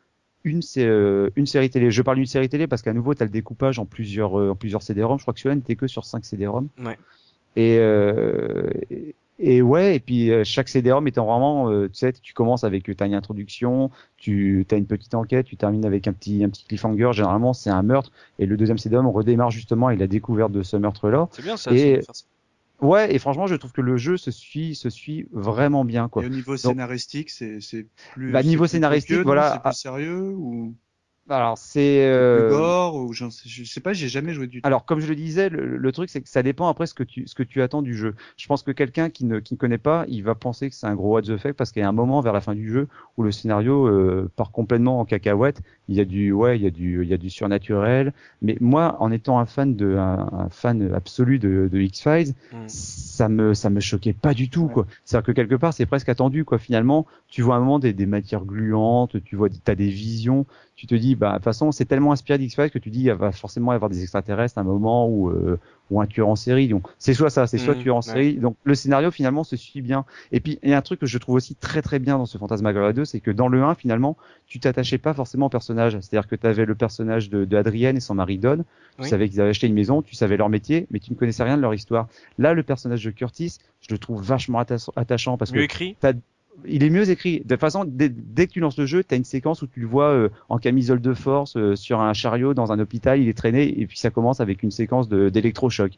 une, 0.44 0.62
euh, 0.78 1.30
une 1.36 1.46
série 1.46 1.70
télé. 1.70 1.92
Je 1.92 2.02
parle 2.02 2.18
d'une 2.18 2.26
série 2.26 2.50
télé 2.50 2.68
parce 2.68 2.82
qu'à 2.82 2.94
nouveau, 2.94 3.14
tu 3.14 3.24
as 3.24 3.26
le 3.26 3.32
découpage 3.32 3.80
en 3.80 3.86
plusieurs, 3.86 4.40
euh, 4.40 4.52
en 4.52 4.56
plusieurs 4.56 4.82
CD-ROM. 4.82 5.18
Je 5.18 5.24
crois 5.24 5.34
que 5.34 5.40
celui-là 5.40 5.56
n'était 5.56 5.76
que 5.76 5.88
sur 5.88 6.06
5 6.06 6.26
CD-ROM. 6.26 6.68
Ouais. 6.84 6.98
Et, 7.56 7.78
euh, 7.80 8.70
et 9.40 9.62
ouais, 9.62 9.96
et 9.96 10.00
puis 10.00 10.32
euh, 10.32 10.44
chaque 10.44 10.70
CD-ROM 10.70 11.08
étant 11.08 11.26
vraiment, 11.26 11.70
tu 11.88 11.94
sais, 11.94 12.14
tu 12.14 12.34
commences 12.34 12.64
avec, 12.64 12.84
tu 12.84 12.96
as 13.00 13.06
une 13.06 13.14
introduction, 13.14 13.92
tu 14.18 14.66
as 14.72 14.76
une 14.76 14.88
petite 14.88 15.14
enquête, 15.16 15.46
tu 15.46 15.56
termines 15.56 15.86
avec 15.86 16.08
un 16.08 16.14
petit, 16.14 16.44
un 16.44 16.50
petit 16.50 16.66
cliffhanger. 16.66 17.12
Généralement, 17.14 17.54
c'est 17.54 17.70
un 17.70 17.84
meurtre, 17.84 18.12
et 18.40 18.46
le 18.46 18.58
deuxième 18.58 18.78
CD-ROM 18.78 19.08
redémarre 19.08 19.52
justement 19.52 19.88
avec 19.88 20.00
la 20.00 20.08
découverte 20.08 20.52
de 20.52 20.64
ce 20.64 20.78
meurtre-là. 20.78 21.30
C'est 21.32 21.44
bien 21.44 21.58
ça. 21.58 21.72
Et, 21.74 22.02
ouais, 22.84 23.14
et 23.14 23.20
franchement, 23.20 23.48
je 23.48 23.56
trouve 23.56 23.72
que 23.72 23.82
le 23.82 23.98
jeu 23.98 24.18
se 24.18 24.32
suit, 24.32 24.76
se 24.76 24.90
suit 24.90 25.28
vraiment 25.32 25.86
bien, 25.86 26.10
quoi. 26.10 26.24
Et 26.24 26.28
au 26.28 26.30
niveau 26.30 26.58
scénaristique, 26.58 27.30
c'est, 27.30 27.60
c'est 27.62 27.88
plus. 28.14 28.32
Bah, 28.32 28.44
niveau 28.44 28.68
scénaristique, 28.68 29.22
voilà. 29.22 29.54
C'est 29.54 29.62
plus 29.62 29.78
sérieux 29.78 30.34
ou 30.36 30.76
alors 31.30 31.58
c'est 31.58 32.06
euh... 32.06 32.50
gore 32.50 32.96
ou 32.96 33.14
je 33.14 33.30
sais, 33.30 33.48
je 33.48 33.64
sais 33.64 33.80
pas, 33.80 33.94
j'ai 33.94 34.10
jamais 34.10 34.34
joué 34.34 34.48
du 34.48 34.62
tout. 34.62 34.68
Alors 34.68 34.84
comme 34.84 35.00
je 35.00 35.08
le 35.08 35.16
disais, 35.16 35.50
le, 35.50 35.92
truc 35.94 36.10
c'est 36.10 36.22
que 36.22 36.28
ça 36.28 36.44
dépend 36.44 36.68
après 36.68 36.86
ce 36.86 36.94
que 36.94 37.04
tu 37.04 37.28
ce 37.28 37.36
que 37.36 37.44
tu 37.44 37.62
attends 37.62 37.82
du 37.82 37.96
jeu. 37.96 38.16
Je 38.36 38.46
pense 38.48 38.62
que 38.62 38.72
quelqu'un 38.72 39.10
qui 39.10 39.24
ne 39.24 39.40
qui 39.40 39.54
ne 39.54 39.58
connaît 39.58 39.78
pas, 39.78 40.06
il 40.10 40.24
va 40.24 40.36
penser 40.36 40.70
que 40.70 40.76
c'est 40.76 40.88
un 40.88 40.96
gros 40.96 41.14
what 41.14 41.22
the 41.22 41.38
fuck 41.38 41.54
parce 41.54 41.72
qu'il 41.72 41.82
y 41.82 41.86
a 41.86 41.88
un 41.88 41.94
moment 41.94 42.20
vers 42.20 42.34
la 42.34 42.42
fin 42.42 42.54
du 42.56 42.70
jeu 42.70 42.90
où 43.16 43.24
le 43.24 43.32
scénario 43.32 43.88
euh, 43.88 44.30
part 44.36 44.52
complètement 44.52 45.00
en 45.00 45.06
cacahuète. 45.06 45.62
Il 45.90 45.96
y 45.96 46.00
a 46.00 46.06
du 46.06 46.32
ouais, 46.32 46.58
il 46.58 46.64
y 46.64 46.68
a 46.68 46.70
du 46.70 47.04
il 47.04 47.10
y 47.10 47.14
a 47.14 47.18
du 47.18 47.30
surnaturel. 47.30 48.14
Mais 48.42 48.58
moi, 48.62 48.98
en 49.00 49.12
étant 49.12 49.40
un 49.40 49.46
fan 49.46 49.76
de 49.76 49.98
un, 49.98 50.48
fan 50.50 50.94
absolu 50.94 51.40
de, 51.40 51.70
de 51.72 51.80
X 51.80 52.02
Files, 52.02 52.34
mm. 52.54 52.68
ça 52.68 53.30
me 53.30 53.54
ça 53.54 53.70
me 53.70 53.80
choquait 53.80 54.14
pas 54.14 54.34
du 54.34 54.50
tout 54.50 54.68
quoi. 54.68 54.88
C'est-à-dire 55.04 55.26
que 55.26 55.32
quelque 55.34 55.56
part 55.56 55.74
c'est 55.74 55.86
presque 55.86 56.10
attendu 56.10 56.46
quoi. 56.46 56.58
Finalement, 56.58 57.06
tu 57.28 57.42
vois 57.42 57.56
un 57.56 57.60
moment 57.60 57.80
des, 57.80 57.94
des 57.94 58.06
matières 58.06 58.46
gluantes, 58.46 59.22
tu 59.24 59.36
vois 59.36 59.50
t'as 59.64 59.76
des 59.76 59.90
visions 59.90 60.46
tu 60.76 60.88
te 60.88 60.96
dis, 60.96 61.16
bah, 61.16 61.30
de 61.30 61.36
toute 61.36 61.44
façon, 61.44 61.72
c'est 61.72 61.86
tellement 61.86 62.12
inspiré 62.12 62.38
d'X-Files 62.40 62.72
que 62.72 62.80
tu 62.80 62.90
dis, 62.90 63.04
il 63.04 63.14
va 63.14 63.32
forcément 63.32 63.74
y 63.74 63.76
avoir 63.76 63.90
des 63.90 64.02
extraterrestres 64.02 64.58
à 64.58 64.62
un 64.62 64.66
moment 64.66 65.08
ou, 65.08 65.30
euh, 65.30 65.60
ou 65.92 66.02
un 66.02 66.06
tueur 66.06 66.30
en 66.30 66.36
série. 66.36 66.68
Donc, 66.68 66.88
c'est 66.98 67.14
soit 67.14 67.30
ça, 67.30 67.48
c'est 67.48 67.58
soit 67.58 67.76
mmh, 67.76 67.80
tueur 67.80 67.96
en 67.96 68.02
série. 68.02 68.36
Donc, 68.36 68.56
le 68.64 68.76
scénario, 68.76 69.12
finalement, 69.12 69.44
se 69.44 69.56
suit 69.56 69.82
bien. 69.82 70.06
Et 70.32 70.40
puis, 70.40 70.60
il 70.64 70.70
y 70.70 70.74
a 70.74 70.78
un 70.78 70.82
truc 70.82 71.00
que 71.00 71.06
je 71.06 71.18
trouve 71.18 71.36
aussi 71.36 71.56
très, 71.56 71.82
très 71.82 72.00
bien 72.00 72.18
dans 72.18 72.26
ce 72.26 72.38
Fantasmagoria 72.38 72.94
2, 72.94 73.06
c'est 73.06 73.20
que 73.20 73.32
dans 73.32 73.48
le 73.48 73.64
1, 73.64 73.76
finalement, 73.76 74.18
tu 74.48 74.60
t'attachais 74.60 74.98
pas 74.98 75.14
forcément 75.14 75.48
au 75.48 75.50
personnage. 75.50 75.94
C'est-à-dire 76.00 76.28
que 76.28 76.36
tu 76.36 76.48
avais 76.48 76.66
le 76.66 76.76
personnage 76.76 77.30
de, 77.30 77.46
de 77.46 77.58
Adrienne 77.58 77.98
et 77.98 78.02
son 78.02 78.16
mari 78.16 78.38
Don. 78.38 78.64
Tu 79.02 79.08
savais 79.08 79.28
qu'ils 79.28 79.42
avaient 79.42 79.50
acheté 79.50 79.68
une 79.68 79.74
maison, 79.74 80.02
tu 80.02 80.16
savais 80.16 80.38
leur 80.38 80.50
métier, 80.50 80.88
mais 80.92 81.00
tu 81.00 81.12
ne 81.12 81.18
connaissais 81.18 81.44
rien 81.44 81.58
de 81.58 81.62
leur 81.62 81.74
histoire. 81.74 82.08
Là, 82.38 82.54
le 82.54 82.64
personnage 82.64 83.04
de 83.04 83.12
Curtis, 83.12 83.58
je 83.82 83.94
le 83.94 83.98
trouve 83.98 84.22
vachement 84.22 84.60
attachant 84.96 85.38
parce 85.38 85.52
que 85.52 85.60
écrit 85.60 85.96
il 86.66 86.84
est 86.84 86.90
mieux 86.90 87.10
écrit. 87.10 87.40
De 87.40 87.48
toute 87.50 87.60
façon, 87.60 87.86
dès, 87.86 88.10
que 88.10 88.52
tu 88.52 88.60
lances 88.60 88.78
le 88.78 88.86
jeu, 88.86 89.04
tu 89.04 89.14
as 89.14 89.18
une 89.18 89.24
séquence 89.24 89.62
où 89.62 89.68
tu 89.68 89.80
le 89.80 89.88
vois 89.88 90.10
euh, 90.10 90.30
en 90.50 90.58
camisole 90.58 91.02
de 91.02 91.14
force 91.14 91.58
euh, 91.58 91.76
sur 91.76 92.02
un 92.02 92.14
chariot 92.14 92.54
dans 92.54 92.72
un 92.72 92.80
hôpital, 92.80 93.20
il 93.20 93.28
est 93.28 93.38
traîné 93.38 93.80
et 93.80 93.88
puis 93.88 93.98
ça 93.98 94.10
commence 94.10 94.40
avec 94.40 94.64
une 94.64 94.72
séquence 94.72 95.10
d'électrochoc. 95.10 95.94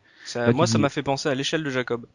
Moi, 0.53 0.67
ça 0.67 0.77
m'a 0.77 0.89
fait 0.89 1.03
penser 1.03 1.29
à 1.29 1.35
l'échelle 1.35 1.63
de 1.63 1.69
Jacob. 1.69 2.05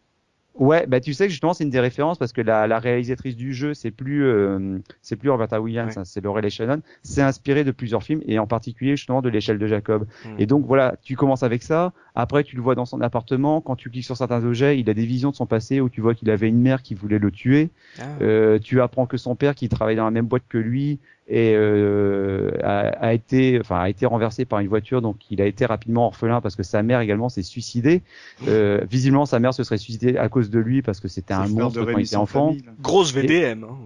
Ouais, 0.57 0.87
bah 0.87 1.01
tu 1.01 1.15
sais 1.15 1.27
que 1.27 1.31
justement 1.31 1.55
c'est 1.55 1.65
une 1.65 1.71
des 1.71 1.81
références 1.81 2.19
parce 2.19 2.33
que 2.33 2.41
la, 2.41 2.67
la 2.67 2.79
réalisatrice 2.79 3.37
du 3.37 3.55
jeu 3.55 3.73
c'est 3.73 3.91
plus 3.91 4.25
euh, 4.25 4.79
c'est 5.01 5.17
plus 5.17 5.31
Roberta 5.31 5.61
Williams, 5.61 5.97
hein, 5.97 6.05
c'est 6.05 6.23
Laurel 6.23 6.51
Shannon. 6.51 6.83
C'est 7.03 7.23
inspiré 7.23 7.65
de 7.65 7.71
plusieurs 7.71 8.03
films 8.03 8.21
et 8.27 8.39
en 8.39 8.47
particulier 8.47 8.97
justement 8.97 9.23
de 9.23 9.29
l'échelle 9.29 9.59
de 9.59 9.67
Jacob. 9.67 10.07
Hmm. 10.25 10.35
Et 10.39 10.47
donc 10.47 10.67
voilà, 10.67 10.97
tu 11.03 11.17
commences 11.17 11.45
avec 11.45 11.63
ça. 11.63 11.93
Après 12.15 12.43
tu 12.43 12.57
le 12.57 12.63
vois 12.63 12.75
dans 12.75 12.85
son 12.85 13.01
appartement. 13.01 13.61
Quand 13.61 13.77
tu 13.77 13.91
cliques 13.91 14.05
sur 14.05 14.17
certains 14.17 14.45
objets, 14.45 14.79
il 14.79 14.91
a 14.91 14.95
des 14.95 15.07
visions 15.07 15.31
de 15.31 15.37
son 15.37 15.47
passé 15.47 15.81
où 15.81 15.89
tu 15.89 16.01
vois 16.01 16.15
qu'il 16.15 16.29
avait 16.31 16.49
une 16.49 16.61
mère 16.61 16.83
qui 16.83 16.95
voulait 16.95 17.19
le 17.21 17.31
tuer. 17.31 17.71
Ah. 17.99 18.03
Euh, 18.21 18.59
tu 18.59 18.81
apprends 18.81 19.07
que 19.07 19.17
son 19.17 19.37
père 19.37 19.55
qui 19.55 19.69
travaille 19.69 19.97
dans 19.97 20.05
la 20.05 20.11
même 20.11 20.27
boîte 20.27 20.45
que 20.49 20.59
lui 20.59 20.99
et 21.31 21.55
euh, 21.55 22.51
a, 22.63 22.89
a, 22.89 23.13
été 23.15 23.59
enfin 23.61 23.79
a 23.79 23.89
été 23.89 24.05
renversé 24.05 24.45
par 24.45 24.59
une 24.59 24.67
voiture. 24.67 25.01
Donc 25.01 25.17
il 25.31 25.41
a 25.41 25.47
été 25.47 25.65
rapidement 25.65 26.07
orphelin 26.07 26.41
parce 26.41 26.57
que 26.57 26.65
sa 26.65 26.83
mère 26.83 27.01
également 27.01 27.29
s'est 27.29 27.45
suicidée. 27.45 28.03
Euh, 28.49 28.81
visiblement 28.91 29.27
sa 29.27 29.39
mère 29.39 29.55
se 29.55 29.63
serait 29.63 29.79
suicidée 29.79 30.17
à 30.17 30.29
cause 30.29 30.51
de 30.51 30.59
lui 30.59 30.83
parce 30.83 30.99
que 30.99 31.07
c'était 31.07 31.33
un 31.33 31.47
monstre 31.47 31.85
quand 31.85 31.99
il 31.99 32.05
était 32.05 32.17
enfant. 32.17 32.57
grosse 32.83 33.15
VDM 33.15 33.65
hein. 33.65 33.79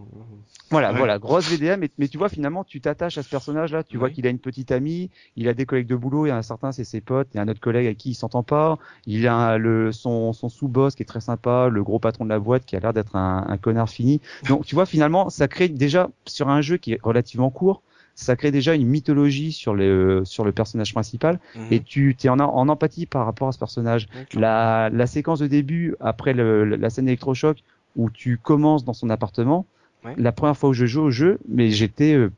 Voilà, 0.74 0.92
voilà, 0.92 1.18
grosse 1.18 1.48
VDM, 1.48 1.80
mais, 1.80 1.90
mais, 1.98 2.08
tu 2.08 2.18
vois 2.18 2.28
finalement 2.28 2.64
tu 2.64 2.80
t'attaches 2.80 3.18
à 3.18 3.22
ce 3.22 3.28
personnage-là, 3.28 3.84
tu 3.84 3.96
vois 3.96 4.10
qu'il 4.10 4.26
a 4.26 4.30
une 4.30 4.38
petite 4.38 4.72
amie, 4.72 5.10
il 5.36 5.48
a 5.48 5.54
des 5.54 5.66
collègues 5.66 5.86
de 5.86 5.96
boulot, 5.96 6.26
il 6.26 6.30
y 6.30 6.32
a 6.32 6.36
un 6.36 6.42
certain 6.42 6.72
c'est 6.72 6.84
ses 6.84 7.00
potes, 7.00 7.28
il 7.32 7.36
y 7.36 7.40
a 7.40 7.42
un 7.42 7.48
autre 7.48 7.60
collègue 7.60 7.86
avec 7.86 7.98
qui 7.98 8.10
il 8.10 8.14
s'entend 8.14 8.42
pas, 8.42 8.78
il 9.06 9.26
a 9.28 9.58
le 9.58 9.92
son, 9.92 10.32
son 10.32 10.48
sous-boss 10.48 10.94
qui 10.94 11.02
est 11.02 11.06
très 11.06 11.20
sympa, 11.20 11.68
le 11.70 11.82
gros 11.82 11.98
patron 11.98 12.24
de 12.24 12.30
la 12.30 12.38
boîte 12.38 12.64
qui 12.64 12.76
a 12.76 12.80
l'air 12.80 12.92
d'être 12.92 13.16
un, 13.16 13.44
un, 13.48 13.56
connard 13.56 13.88
fini. 13.88 14.20
Donc 14.48 14.66
tu 14.66 14.74
vois 14.74 14.86
finalement 14.86 15.30
ça 15.30 15.48
crée 15.48 15.68
déjà 15.68 16.10
sur 16.26 16.48
un 16.48 16.60
jeu 16.60 16.76
qui 16.76 16.92
est 16.92 17.00
relativement 17.02 17.50
court, 17.50 17.82
ça 18.14 18.36
crée 18.36 18.50
déjà 18.50 18.74
une 18.74 18.86
mythologie 18.86 19.52
sur 19.52 19.74
le 19.74 20.22
sur 20.24 20.44
le 20.44 20.52
personnage 20.52 20.92
principal 20.92 21.40
mhm. 21.54 21.66
et 21.70 21.80
tu 21.80 22.16
es 22.22 22.28
en, 22.28 22.38
en 22.40 22.68
empathie 22.68 23.06
par 23.06 23.26
rapport 23.26 23.48
à 23.48 23.52
ce 23.52 23.58
personnage. 23.58 24.08
La, 24.34 24.90
la 24.90 25.06
séquence 25.06 25.40
de 25.40 25.46
début 25.46 25.94
après 26.00 26.32
le, 26.32 26.64
la 26.64 26.90
scène 26.90 27.08
électrochoc 27.08 27.58
où 27.96 28.10
tu 28.10 28.38
commences 28.38 28.84
dans 28.84 28.92
son 28.92 29.10
appartement 29.10 29.66
la 30.16 30.32
première 30.32 30.56
fois 30.56 30.70
où 30.70 30.72
je 30.72 30.86
joue 30.86 31.02
au 31.02 31.10
jeu, 31.10 31.38
mais 31.48 31.70
j'étais, 31.70 32.14
euh, 32.14 32.30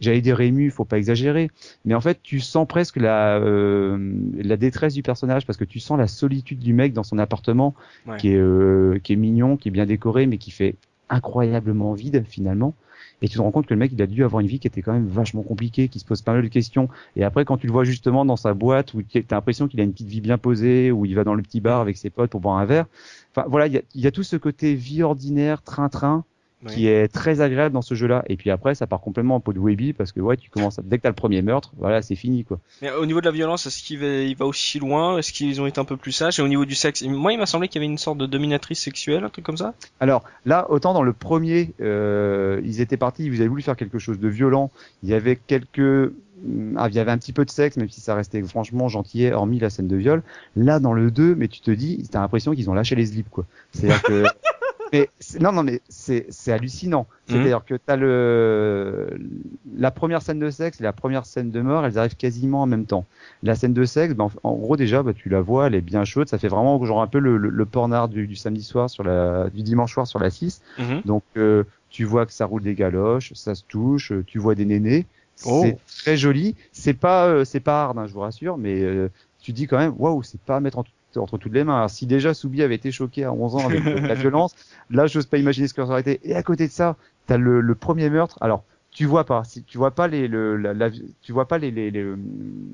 j'allais 0.00 0.20
dire 0.20 0.40
ému, 0.40 0.70
faut 0.70 0.84
pas 0.84 0.98
exagérer, 0.98 1.50
mais 1.84 1.94
en 1.94 2.00
fait 2.00 2.20
tu 2.22 2.40
sens 2.40 2.66
presque 2.66 2.96
la 2.96 3.38
euh, 3.38 4.14
la 4.36 4.56
détresse 4.56 4.94
du 4.94 5.02
personnage 5.02 5.46
parce 5.46 5.56
que 5.56 5.64
tu 5.64 5.80
sens 5.80 5.98
la 5.98 6.08
solitude 6.08 6.58
du 6.58 6.72
mec 6.72 6.92
dans 6.92 7.02
son 7.02 7.18
appartement 7.18 7.74
qui 8.18 8.30
est 8.30 8.36
euh, 8.36 8.98
qui 9.02 9.12
est 9.12 9.16
mignon, 9.16 9.56
qui 9.56 9.68
est 9.68 9.72
bien 9.72 9.86
décoré, 9.86 10.26
mais 10.26 10.38
qui 10.38 10.50
fait 10.50 10.76
incroyablement 11.08 11.92
vide 11.94 12.24
finalement. 12.28 12.74
Et 13.22 13.28
tu 13.28 13.36
te 13.36 13.42
rends 13.42 13.52
compte 13.52 13.66
que 13.66 13.72
le 13.72 13.78
mec, 13.78 13.92
il 13.92 14.02
a 14.02 14.06
dû 14.06 14.24
avoir 14.24 14.40
une 14.40 14.46
vie 14.46 14.58
qui 14.58 14.66
était 14.66 14.82
quand 14.82 14.92
même 14.92 15.06
vachement 15.06 15.42
compliquée, 15.42 15.88
qui 15.88 15.98
se 15.98 16.04
pose 16.04 16.20
pas 16.20 16.32
mal 16.32 16.42
de 16.42 16.48
questions. 16.48 16.88
Et 17.16 17.24
après, 17.24 17.44
quand 17.44 17.56
tu 17.56 17.66
le 17.66 17.72
vois 17.72 17.84
justement 17.84 18.24
dans 18.24 18.36
sa 18.36 18.54
boîte, 18.54 18.92
où 18.92 19.02
tu 19.02 19.18
as 19.18 19.34
l'impression 19.34 19.68
qu'il 19.68 19.80
a 19.80 19.82
une 19.82 19.92
petite 19.92 20.08
vie 20.08 20.20
bien 20.20 20.36
posée, 20.36 20.90
où 20.90 21.06
il 21.06 21.14
va 21.14 21.24
dans 21.24 21.34
le 21.34 21.42
petit 21.42 21.60
bar 21.60 21.80
avec 21.80 21.96
ses 21.96 22.10
potes 22.10 22.30
pour 22.30 22.40
boire 22.40 22.58
un 22.58 22.64
verre. 22.64 22.86
Enfin, 23.30 23.46
voilà, 23.48 23.66
il 23.66 23.72
y 23.72 23.78
a, 23.78 23.82
y 23.94 24.06
a, 24.06 24.10
tout 24.10 24.22
ce 24.22 24.36
côté 24.36 24.74
vie 24.74 25.02
ordinaire, 25.02 25.62
train-train, 25.62 26.24
qui 26.68 26.88
est 26.88 27.08
très 27.08 27.40
agréable 27.40 27.74
dans 27.74 27.82
ce 27.82 27.94
jeu-là. 27.94 28.24
Et 28.28 28.36
puis 28.36 28.50
après, 28.50 28.74
ça 28.74 28.86
part 28.86 29.00
complètement 29.00 29.36
en 29.36 29.40
pot 29.40 29.52
de 29.52 29.58
Webby 29.58 29.92
parce 29.92 30.12
que 30.12 30.20
ouais, 30.20 30.36
tu 30.36 30.50
commences 30.50 30.80
dès 30.82 30.98
que 30.98 31.02
t'as 31.02 31.08
le 31.08 31.14
premier 31.14 31.42
meurtre, 31.42 31.72
voilà, 31.78 32.02
c'est 32.02 32.14
fini 32.14 32.44
quoi. 32.44 32.58
Mais 32.82 32.90
au 32.92 33.06
niveau 33.06 33.20
de 33.20 33.26
la 33.26 33.32
violence, 33.32 33.66
est-ce 33.66 33.82
qu'il 33.82 33.98
va, 33.98 34.06
il 34.06 34.36
va 34.36 34.46
aussi 34.46 34.78
loin? 34.78 35.18
Est-ce 35.18 35.32
qu'ils 35.32 35.60
ont 35.60 35.66
été 35.66 35.80
un 35.80 35.84
peu 35.84 35.96
plus 35.96 36.12
sages? 36.12 36.38
Et 36.38 36.42
au 36.42 36.48
niveau 36.48 36.64
du 36.64 36.74
sexe, 36.74 37.02
moi, 37.02 37.32
il 37.32 37.38
m'a 37.38 37.46
semblé 37.46 37.68
qu'il 37.68 37.80
y 37.80 37.84
avait 37.84 37.90
une 37.90 37.98
sorte 37.98 38.18
de 38.18 38.26
dominatrice 38.26 38.80
sexuelle, 38.80 39.24
un 39.24 39.28
truc 39.28 39.44
comme 39.44 39.56
ça. 39.56 39.74
Alors 40.00 40.24
là, 40.44 40.66
autant 40.70 40.94
dans 40.94 41.02
le 41.02 41.12
premier, 41.12 41.72
euh, 41.80 42.60
ils 42.64 42.80
étaient 42.80 42.96
partis, 42.96 43.24
ils 43.24 43.34
avaient 43.36 43.48
voulu 43.48 43.62
faire 43.62 43.76
quelque 43.76 43.98
chose 43.98 44.18
de 44.18 44.28
violent. 44.28 44.70
Il 45.02 45.08
y 45.08 45.14
avait 45.14 45.36
quelques 45.36 46.12
ah, 46.76 46.88
il 46.88 46.94
y 46.94 46.98
avait 46.98 47.10
un 47.10 47.18
petit 47.18 47.32
peu 47.32 47.44
de 47.44 47.50
sexe, 47.50 47.76
même 47.76 47.88
si 47.88 48.00
ça 48.00 48.14
restait 48.14 48.42
franchement 48.42 48.88
gentil, 48.88 49.30
hormis 49.30 49.58
la 49.58 49.70
scène 49.70 49.88
de 49.88 49.96
viol. 49.96 50.22
Là, 50.56 50.78
dans 50.78 50.92
le 50.92 51.10
2, 51.10 51.34
mais 51.34 51.48
tu 51.48 51.60
te 51.60 51.70
dis, 51.70 52.06
t'as 52.10 52.20
l'impression 52.20 52.52
qu'ils 52.54 52.68
ont 52.68 52.74
lâché 52.74 52.94
les 52.94 53.06
slips, 53.06 53.30
quoi. 53.30 53.46
C'est-à-dire 53.72 54.02
que 54.02 54.24
mais 54.94 55.08
non, 55.40 55.52
non, 55.52 55.62
mais 55.62 55.80
c'est 55.88 56.52
hallucinant. 56.52 57.06
Mhm. 57.28 57.34
C'est-à-dire 57.36 57.64
que 57.64 57.74
t'as 57.74 57.96
le 57.96 59.18
la 59.76 59.90
première 59.90 60.22
scène 60.22 60.38
de 60.38 60.50
sexe 60.50 60.80
et 60.80 60.84
la 60.84 60.92
première 60.92 61.26
scène 61.26 61.50
de 61.50 61.60
mort, 61.60 61.84
elles 61.84 61.98
arrivent 61.98 62.16
quasiment 62.16 62.62
en 62.62 62.66
même 62.66 62.86
temps. 62.86 63.04
La 63.42 63.54
scène 63.54 63.72
de 63.72 63.84
sexe, 63.84 64.14
ben, 64.14 64.28
en 64.42 64.54
gros 64.54 64.76
déjà, 64.76 65.02
bah, 65.02 65.12
tu 65.14 65.28
la 65.28 65.40
vois, 65.40 65.66
elle 65.66 65.74
est 65.74 65.80
bien 65.80 66.04
chaude. 66.04 66.28
Ça 66.28 66.38
fait 66.38 66.48
vraiment 66.48 66.82
genre 66.84 67.02
un 67.02 67.06
peu 67.06 67.18
le, 67.18 67.36
le, 67.36 67.48
le 67.48 67.66
pornard 67.66 68.08
du, 68.08 68.26
du 68.26 68.36
samedi 68.36 68.62
soir 68.62 68.88
sur 68.88 69.02
la 69.04 69.50
du 69.50 69.62
dimanche 69.62 69.92
soir 69.92 70.06
sur 70.06 70.18
la 70.18 70.30
6. 70.30 70.62
Mhm. 70.78 71.02
Donc 71.04 71.24
euh, 71.36 71.64
tu 71.90 72.04
vois 72.04 72.26
que 72.26 72.32
ça 72.32 72.46
roule 72.46 72.62
des 72.62 72.74
galoches, 72.74 73.32
ça 73.34 73.54
se 73.54 73.62
touche, 73.66 74.12
euh, 74.12 74.22
tu 74.26 74.38
vois 74.38 74.54
des 74.54 74.64
nénés. 74.64 75.06
Oh. 75.44 75.62
C'est 75.64 75.78
très 76.02 76.16
joli. 76.16 76.54
C'est 76.72 76.94
pas 76.94 77.26
euh, 77.26 77.44
c'est 77.44 77.60
pas 77.60 77.84
hard, 77.84 77.98
hein, 77.98 78.06
je 78.06 78.12
vous 78.12 78.20
rassure, 78.20 78.56
mais 78.56 78.80
euh, 78.82 79.08
tu 79.42 79.52
dis 79.52 79.66
quand 79.66 79.78
même 79.78 79.94
waouh, 79.98 80.22
c'est 80.22 80.40
pas 80.40 80.56
à 80.56 80.60
mettre 80.60 80.78
en 80.78 80.84
tout- 80.84 80.92
entre 81.18 81.38
toutes 81.38 81.52
les 81.52 81.64
mains. 81.64 81.76
Alors, 81.76 81.90
si 81.90 82.06
déjà 82.06 82.34
Soubi 82.34 82.62
avait 82.62 82.74
été 82.74 82.90
choqué 82.92 83.24
à 83.24 83.32
11 83.32 83.56
ans 83.56 83.66
avec 83.66 83.84
euh, 83.86 84.00
la 84.00 84.14
violence, 84.14 84.54
là 84.90 85.06
j'ose 85.06 85.26
pas 85.26 85.38
imaginer 85.38 85.68
ce 85.68 85.74
que 85.74 85.82
ça 85.84 85.88
aurait 85.90 86.00
été. 86.00 86.20
Et 86.24 86.34
à 86.34 86.42
côté 86.42 86.66
de 86.66 86.72
ça, 86.72 86.96
t'as 87.26 87.36
le, 87.36 87.60
le 87.60 87.74
premier 87.74 88.10
meurtre. 88.10 88.38
Alors 88.40 88.64
tu 88.90 89.06
vois 89.06 89.24
pas, 89.24 89.42
si 89.44 89.62
tu 89.64 89.76
vois 89.78 89.90
pas 89.90 90.06
les 90.08 90.28
le, 90.28 90.56
la, 90.56 90.72
la- 90.74 90.90
tu 91.22 91.32
vois 91.32 91.48
pas 91.48 91.58
les, 91.58 91.70
les, 91.70 91.90
les, 91.90 92.04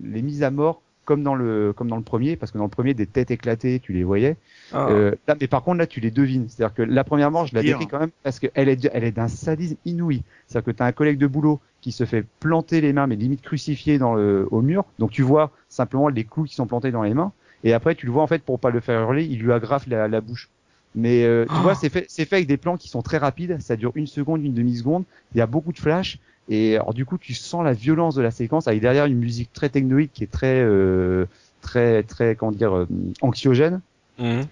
les 0.04 0.22
mises 0.22 0.42
à 0.42 0.50
mort 0.50 0.82
comme 1.06 1.22
dans 1.24 1.34
le 1.34 1.72
comme 1.72 1.88
dans 1.88 1.96
le 1.96 2.02
premier, 2.02 2.36
parce 2.36 2.52
que 2.52 2.58
dans 2.58 2.64
le 2.64 2.70
premier 2.70 2.94
des 2.94 3.06
têtes 3.06 3.30
éclatées, 3.32 3.80
tu 3.80 3.92
les 3.92 4.04
voyais. 4.04 4.36
Ah. 4.72 4.86
Euh, 4.90 5.12
là, 5.26 5.34
mais 5.40 5.48
par 5.48 5.62
contre, 5.64 5.78
là, 5.78 5.86
tu 5.86 5.98
les 5.98 6.10
devines. 6.12 6.46
C'est-à-dire 6.48 6.72
que 6.74 6.82
la 6.82 7.02
première 7.02 7.30
mort, 7.32 7.46
je 7.46 7.54
la 7.54 7.62
décris 7.72 7.86
quand 7.88 7.98
même 7.98 8.10
parce 8.22 8.38
qu'elle 8.38 8.68
est, 8.68 8.88
elle 8.92 9.02
est 9.02 9.10
d'un 9.10 9.26
sadisme 9.26 9.76
inouï. 9.86 10.22
C'est-à-dire 10.46 10.66
que 10.72 10.76
tu 10.76 10.82
as 10.82 10.86
un 10.86 10.92
collègue 10.92 11.18
de 11.18 11.26
boulot 11.26 11.58
qui 11.80 11.90
se 11.90 12.04
fait 12.04 12.24
planter 12.38 12.80
les 12.80 12.92
mains, 12.92 13.06
mais 13.08 13.16
limite 13.16 13.40
crucifié 13.42 13.98
dans 13.98 14.14
le, 14.14 14.46
au 14.52 14.60
mur. 14.60 14.84
Donc 15.00 15.10
tu 15.10 15.22
vois 15.22 15.50
simplement 15.68 16.08
les 16.08 16.22
clous 16.24 16.44
qui 16.44 16.54
sont 16.54 16.66
plantés 16.66 16.92
dans 16.92 17.02
les 17.02 17.14
mains. 17.14 17.32
Et 17.64 17.72
après, 17.72 17.94
tu 17.94 18.06
le 18.06 18.12
vois 18.12 18.22
en 18.22 18.26
fait 18.26 18.42
pour 18.42 18.58
pas 18.58 18.70
le 18.70 18.80
faire 18.80 19.00
hurler, 19.02 19.24
il 19.24 19.38
lui 19.40 19.52
agrafe 19.52 19.86
la, 19.86 20.08
la 20.08 20.20
bouche. 20.20 20.48
Mais 20.94 21.24
euh, 21.24 21.46
tu 21.46 21.56
Oh. 21.56 21.62
vois, 21.62 21.74
c'est 21.74 21.88
fait, 21.88 22.06
c'est 22.08 22.24
fait 22.24 22.36
avec 22.36 22.48
des 22.48 22.56
plans 22.56 22.76
qui 22.76 22.88
sont 22.88 23.02
très 23.02 23.18
rapides. 23.18 23.60
Ça 23.60 23.76
dure 23.76 23.92
une 23.94 24.06
seconde, 24.06 24.44
une 24.44 24.54
demi 24.54 24.76
seconde. 24.76 25.04
Il 25.34 25.38
y 25.38 25.40
a 25.40 25.46
beaucoup 25.46 25.72
de 25.72 25.78
flash. 25.78 26.18
Et 26.48 26.74
alors 26.76 26.94
du 26.94 27.04
coup, 27.04 27.16
tu 27.16 27.32
sens 27.34 27.64
la 27.64 27.72
violence 27.72 28.16
de 28.16 28.22
la 28.22 28.32
séquence 28.32 28.66
avec 28.66 28.80
derrière 28.80 29.06
une 29.06 29.18
musique 29.18 29.52
très 29.52 29.68
technoïde 29.68 30.10
qui 30.12 30.24
est 30.24 30.32
très, 30.32 30.60
euh, 30.60 31.26
très, 31.60 32.02
très, 32.02 32.34
comment 32.34 32.50
dire, 32.50 32.74
euh, 32.76 32.86
anxiogène 33.20 33.80
Mhm. 34.18 34.46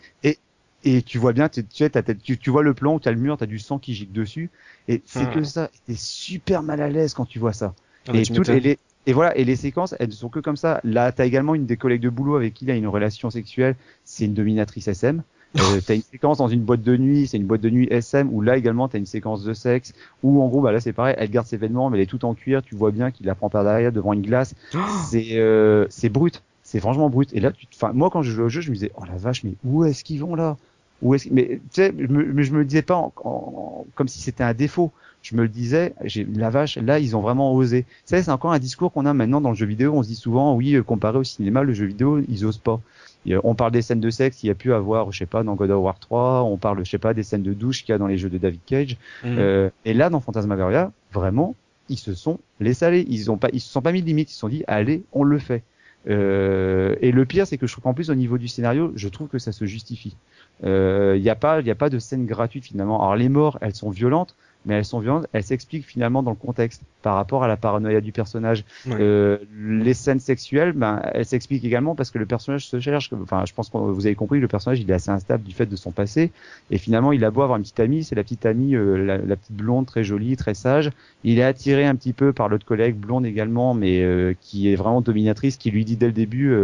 et 0.85 1.03
tu 1.03 1.19
vois 1.19 1.33
bien, 1.33 1.49
tu, 1.49 1.65
sais, 1.71 1.91
tu, 2.23 2.39
tu 2.39 2.51
vois 2.51 2.63
le 2.63 2.73
plan 2.73 2.95
où 2.95 3.01
t'as 3.01 3.11
le 3.11 3.19
mur, 3.19 3.37
t'as 3.37 3.47
du 3.47 3.59
sang 3.59 3.79
qui 3.79 3.95
gicle 3.95 4.13
dessus, 4.13 4.51
et 4.87 5.03
c'est 5.07 5.27
Hmm. 5.27 5.33
que 5.35 5.45
ça, 5.45 5.71
t'es 5.87 5.95
super 5.97 6.63
mal 6.63 6.81
à 6.81 6.89
l'aise 6.89 7.15
quand 7.15 7.27
tu 7.27 7.39
vois 7.39 7.53
ça. 7.53 7.75
Ah 8.07 8.13
et, 8.15 8.23
toutes 8.23 8.49
m'étonnes. 8.49 8.61
les, 8.61 8.79
et 9.09 9.13
voilà, 9.15 9.37
et 9.39 9.45
les 9.45 9.57
séquences, 9.57 9.95
elles 9.99 10.09
ne 10.09 10.13
sont 10.13 10.29
que 10.29 10.39
comme 10.39 10.57
ça. 10.59 10.81
Là, 10.85 11.11
t'as 11.13 11.25
également 11.25 11.55
une 11.55 11.65
des 11.67 11.79
collègues 11.79 12.03
de 12.03 12.11
boulot 12.11 12.37
avec 12.37 12.53
qui 12.55 12.67
il 12.67 12.71
a 12.71 12.77
une 12.77 12.87
relation 12.87 13.31
sexuelle, 13.31 13.75
c'est 14.05 14.27
une 14.27 14.35
dominatrice 14.35 14.87
SM. 14.87 15.23
Euh, 15.57 15.81
t'as 15.87 15.95
une 15.95 16.03
séquence 16.03 16.39
dans 16.39 16.49
une 16.49 16.61
boîte 16.61 16.83
de 16.83 16.95
nuit, 16.97 17.27
c'est 17.27 17.39
une 17.39 17.47
boîte 17.47 17.63
de 17.63 17.71
nuit 17.71 17.89
SM, 17.91 18.29
où 18.31 18.43
là 18.43 18.59
également 18.59 18.87
t'as 18.87 18.99
une 18.99 19.07
séquence 19.07 19.43
de 19.45 19.55
sexe, 19.55 19.95
où 20.23 20.43
en 20.43 20.49
gros, 20.49 20.61
bah 20.61 20.73
là 20.73 20.81
c'est 20.81 20.93
pareil, 20.93 21.15
elle 21.19 21.31
garde 21.31 21.47
ses 21.47 21.57
vêtements, 21.57 21.89
mais 21.89 21.97
elle 21.97 22.03
est 22.03 22.07
toute 22.07 22.25
en 22.25 22.35
cuir, 22.35 22.63
tu 22.63 22.75
vois 22.75 22.91
bien 22.91 23.11
qu'il 23.11 23.25
la 23.25 23.35
prend 23.35 23.49
par 23.49 23.65
derrière 23.65 23.93
devant 23.93 24.13
une 24.13 24.21
glace, 24.23 24.55
c'est 25.11 25.39
euh, 25.39 25.87
c'est 25.89 26.11
brut, 26.11 26.43
c'est 26.63 26.81
franchement 26.81 27.09
brut. 27.09 27.33
Et 27.33 27.41
là, 27.41 27.51
tu, 27.53 27.67
enfin, 27.75 27.93
moi 27.95 28.11
quand 28.11 28.23
je 28.23 28.31
jouais 28.33 28.45
au 28.45 28.49
jeu, 28.51 28.61
je 28.61 28.69
me 28.69 28.75
disais, 28.75 28.93
oh 28.97 29.05
la 29.11 29.17
vache, 29.17 29.43
mais 29.43 29.55
où 29.65 29.85
est-ce 29.85 30.05
qu'ils 30.05 30.21
vont 30.21 30.35
là? 30.35 30.59
Où 31.01 31.15
est-ce 31.15 31.29
Mais 31.33 31.61
tu 31.73 31.81
sais, 31.83 31.93
mais 31.93 32.43
je 32.43 32.53
me 32.53 32.65
disais 32.65 32.83
pas 32.83 32.97
en- 32.97 33.13
en- 33.25 33.87
comme 33.95 34.09
si 34.09 34.21
c'était 34.21 34.45
un 34.45 34.53
défaut. 34.55 34.93
Je 35.23 35.35
me 35.35 35.43
le 35.43 35.49
disais, 35.49 35.95
j'ai 36.05 36.25
la 36.25 36.49
vache, 36.49 36.79
là 36.79 36.99
ils 36.99 37.17
ont 37.17 37.21
vraiment 37.21 37.53
osé. 37.53 37.85
Sais, 38.05 38.23
c'est 38.23 38.31
encore 38.31 38.53
un 38.53 38.59
discours 38.59 38.93
qu'on 38.93 39.05
a 39.05 39.13
maintenant 39.13 39.41
dans 39.41 39.51
le 39.51 39.57
jeu 39.57 39.67
vidéo. 39.67 39.93
On 39.95 40.03
se 40.03 40.09
dit 40.09 40.15
souvent, 40.15 40.55
oui, 40.55 40.75
euh, 40.75 40.83
comparé 40.83 41.19
au 41.19 41.25
cinéma, 41.25 41.63
le 41.65 41.73
jeu 41.73 41.87
vidéo, 41.87 42.21
ils 42.29 42.47
osent 42.47 42.59
pas. 42.59 42.81
Et, 43.27 43.35
euh, 43.35 43.41
on 43.45 43.55
parle 43.55 43.73
des 43.73 43.83
scènes 43.83 44.01
de 44.01 44.11
sexe 44.11 44.39
qu'il 44.39 44.49
y 44.49 44.51
a 44.51 44.55
pu 44.55 44.73
avoir, 44.73 45.13
je 45.13 45.19
sais 45.19 45.27
pas, 45.27 45.43
dans 45.43 45.55
God 45.55 45.71
of 45.71 45.83
War 45.83 45.99
3. 45.99 46.43
On 46.45 46.57
parle, 46.57 46.85
je 46.85 46.91
sais 46.91 46.99
pas, 46.99 47.15
des 47.15 47.23
scènes 47.23 47.43
de 47.43 47.53
douche 47.53 47.85
qu'il 47.85 47.93
y 47.93 47.95
a 47.95 47.99
dans 47.99 48.07
les 48.07 48.19
jeux 48.19 48.31
de 48.31 48.39
David 48.39 48.61
Cage. 48.67 48.97
Mhm. 49.25 49.37
Euh, 49.39 49.71
et 49.85 49.95
là, 49.95 50.11
dans 50.11 50.21
Phantasmagoria, 50.21 50.93
vraiment, 51.13 51.55
ils 51.89 51.99
se 51.99 52.15
sont 52.15 52.39
laissés 52.61 52.85
aller. 52.85 53.07
Ils 53.09 53.31
ont 53.31 53.37
pas, 53.37 53.49
ils 53.53 53.61
se 53.61 53.71
sont 53.71 53.83
pas 53.83 53.93
mis 53.93 54.03
de 54.03 54.07
limite. 54.07 54.31
Ils 54.31 54.35
se 54.35 54.41
sont 54.41 54.49
dit, 54.49 54.65
allez, 54.67 55.03
on 55.13 55.25
le 55.25 55.39
fait. 55.39 55.63
Euh, 56.09 56.95
et 57.01 57.13
le 57.13 57.25
pire, 57.27 57.47
c'est 57.47 57.59
que 57.59 57.67
je 57.67 57.73
trouve 57.73 57.83
qu'en 57.83 57.95
plus 57.95 58.11
au 58.11 58.15
niveau 58.15 58.39
du 58.39 58.49
scénario, 58.49 58.93
je 58.95 59.09
trouve 59.09 59.29
que 59.29 59.39
ça 59.39 59.53
se 59.53 59.65
justifie. 59.67 60.17
Il 60.63 61.21
n'y 61.21 61.31
a 61.31 61.37
pas, 61.37 61.61
il 61.61 61.67
y 61.67 61.71
a 61.71 61.75
pas 61.75 61.91
de 61.91 61.99
scène 61.99 62.25
gratuite 62.25 62.65
finalement. 62.65 63.03
Alors 63.03 63.17
les 63.17 63.29
morts, 63.29 63.59
elles 63.61 63.75
sont 63.75 63.91
violentes, 63.91 64.35
mais 64.69 64.75
elles 64.75 64.85
sont 64.85 65.01
violentes. 65.01 65.27
Elles 65.33 65.43
s'expliquent 65.43 65.87
finalement 65.87 66.23
dans 66.23 66.31
le 66.31 66.37
contexte 66.37 66.83
par 67.01 67.15
rapport 67.15 67.43
à 67.43 67.49
la 67.49 67.57
paranoïa 67.57 68.03
du 68.03 68.13
personnage. 68.13 68.65
Ouais. 68.87 68.97
Euh, 69.01 69.39
les 69.59 69.95
scènes 69.95 70.21
sexuelles, 70.21 70.73
ben, 70.73 71.01
elles 71.15 71.25
s'expliquent 71.25 71.65
également 71.65 71.95
parce 71.95 72.11
que 72.11 72.19
le 72.19 72.27
personnage 72.27 72.67
se 72.67 72.79
cherche. 72.79 73.11
Enfin, 73.15 73.45
je 73.47 73.55
pense 73.55 73.71
que 73.71 73.79
vous 73.79 74.05
avez 74.05 74.15
compris, 74.15 74.41
le 74.41 74.47
personnage 74.47 74.79
il 74.79 74.91
est 74.91 74.95
assez 74.95 75.11
instable 75.11 75.43
du 75.43 75.55
fait 75.55 75.65
de 75.65 75.75
son 75.75 75.91
passé. 75.91 76.31
Et 76.71 76.77
finalement, 76.77 77.13
il 77.13 77.25
a 77.25 77.31
beau 77.31 77.41
avoir 77.41 77.57
une 77.57 77.63
petite 77.63 77.81
amie, 77.81 78.05
c'est 78.05 78.15
la 78.15 78.23
petite 78.23 78.45
amie, 78.45 78.77
euh, 78.77 79.03
la, 79.03 79.17
la 79.17 79.37
petite 79.37 79.57
blonde 79.57 79.87
très 79.87 80.05
jolie, 80.05 80.37
très 80.37 80.53
sage. 80.55 80.91
Il 81.25 81.39
est 81.39 81.45
attiré 81.45 81.87
un 81.87 81.97
petit 81.97 82.13
peu 82.13 82.35
par 82.35 82.51
l'autre 82.51 82.67
collègue, 82.67 82.95
blonde 82.95 83.25
également, 83.25 83.73
mais 83.73 84.03
euh, 84.03 84.35
qui 84.43 84.71
est 84.71 84.77
vraiment 84.77 85.01
dominatrice, 85.01 85.57
qui 85.57 85.71
lui 85.71 85.87
dit 85.87 85.97
dès 85.97 86.07
le 86.07 86.13
début. 86.13 86.55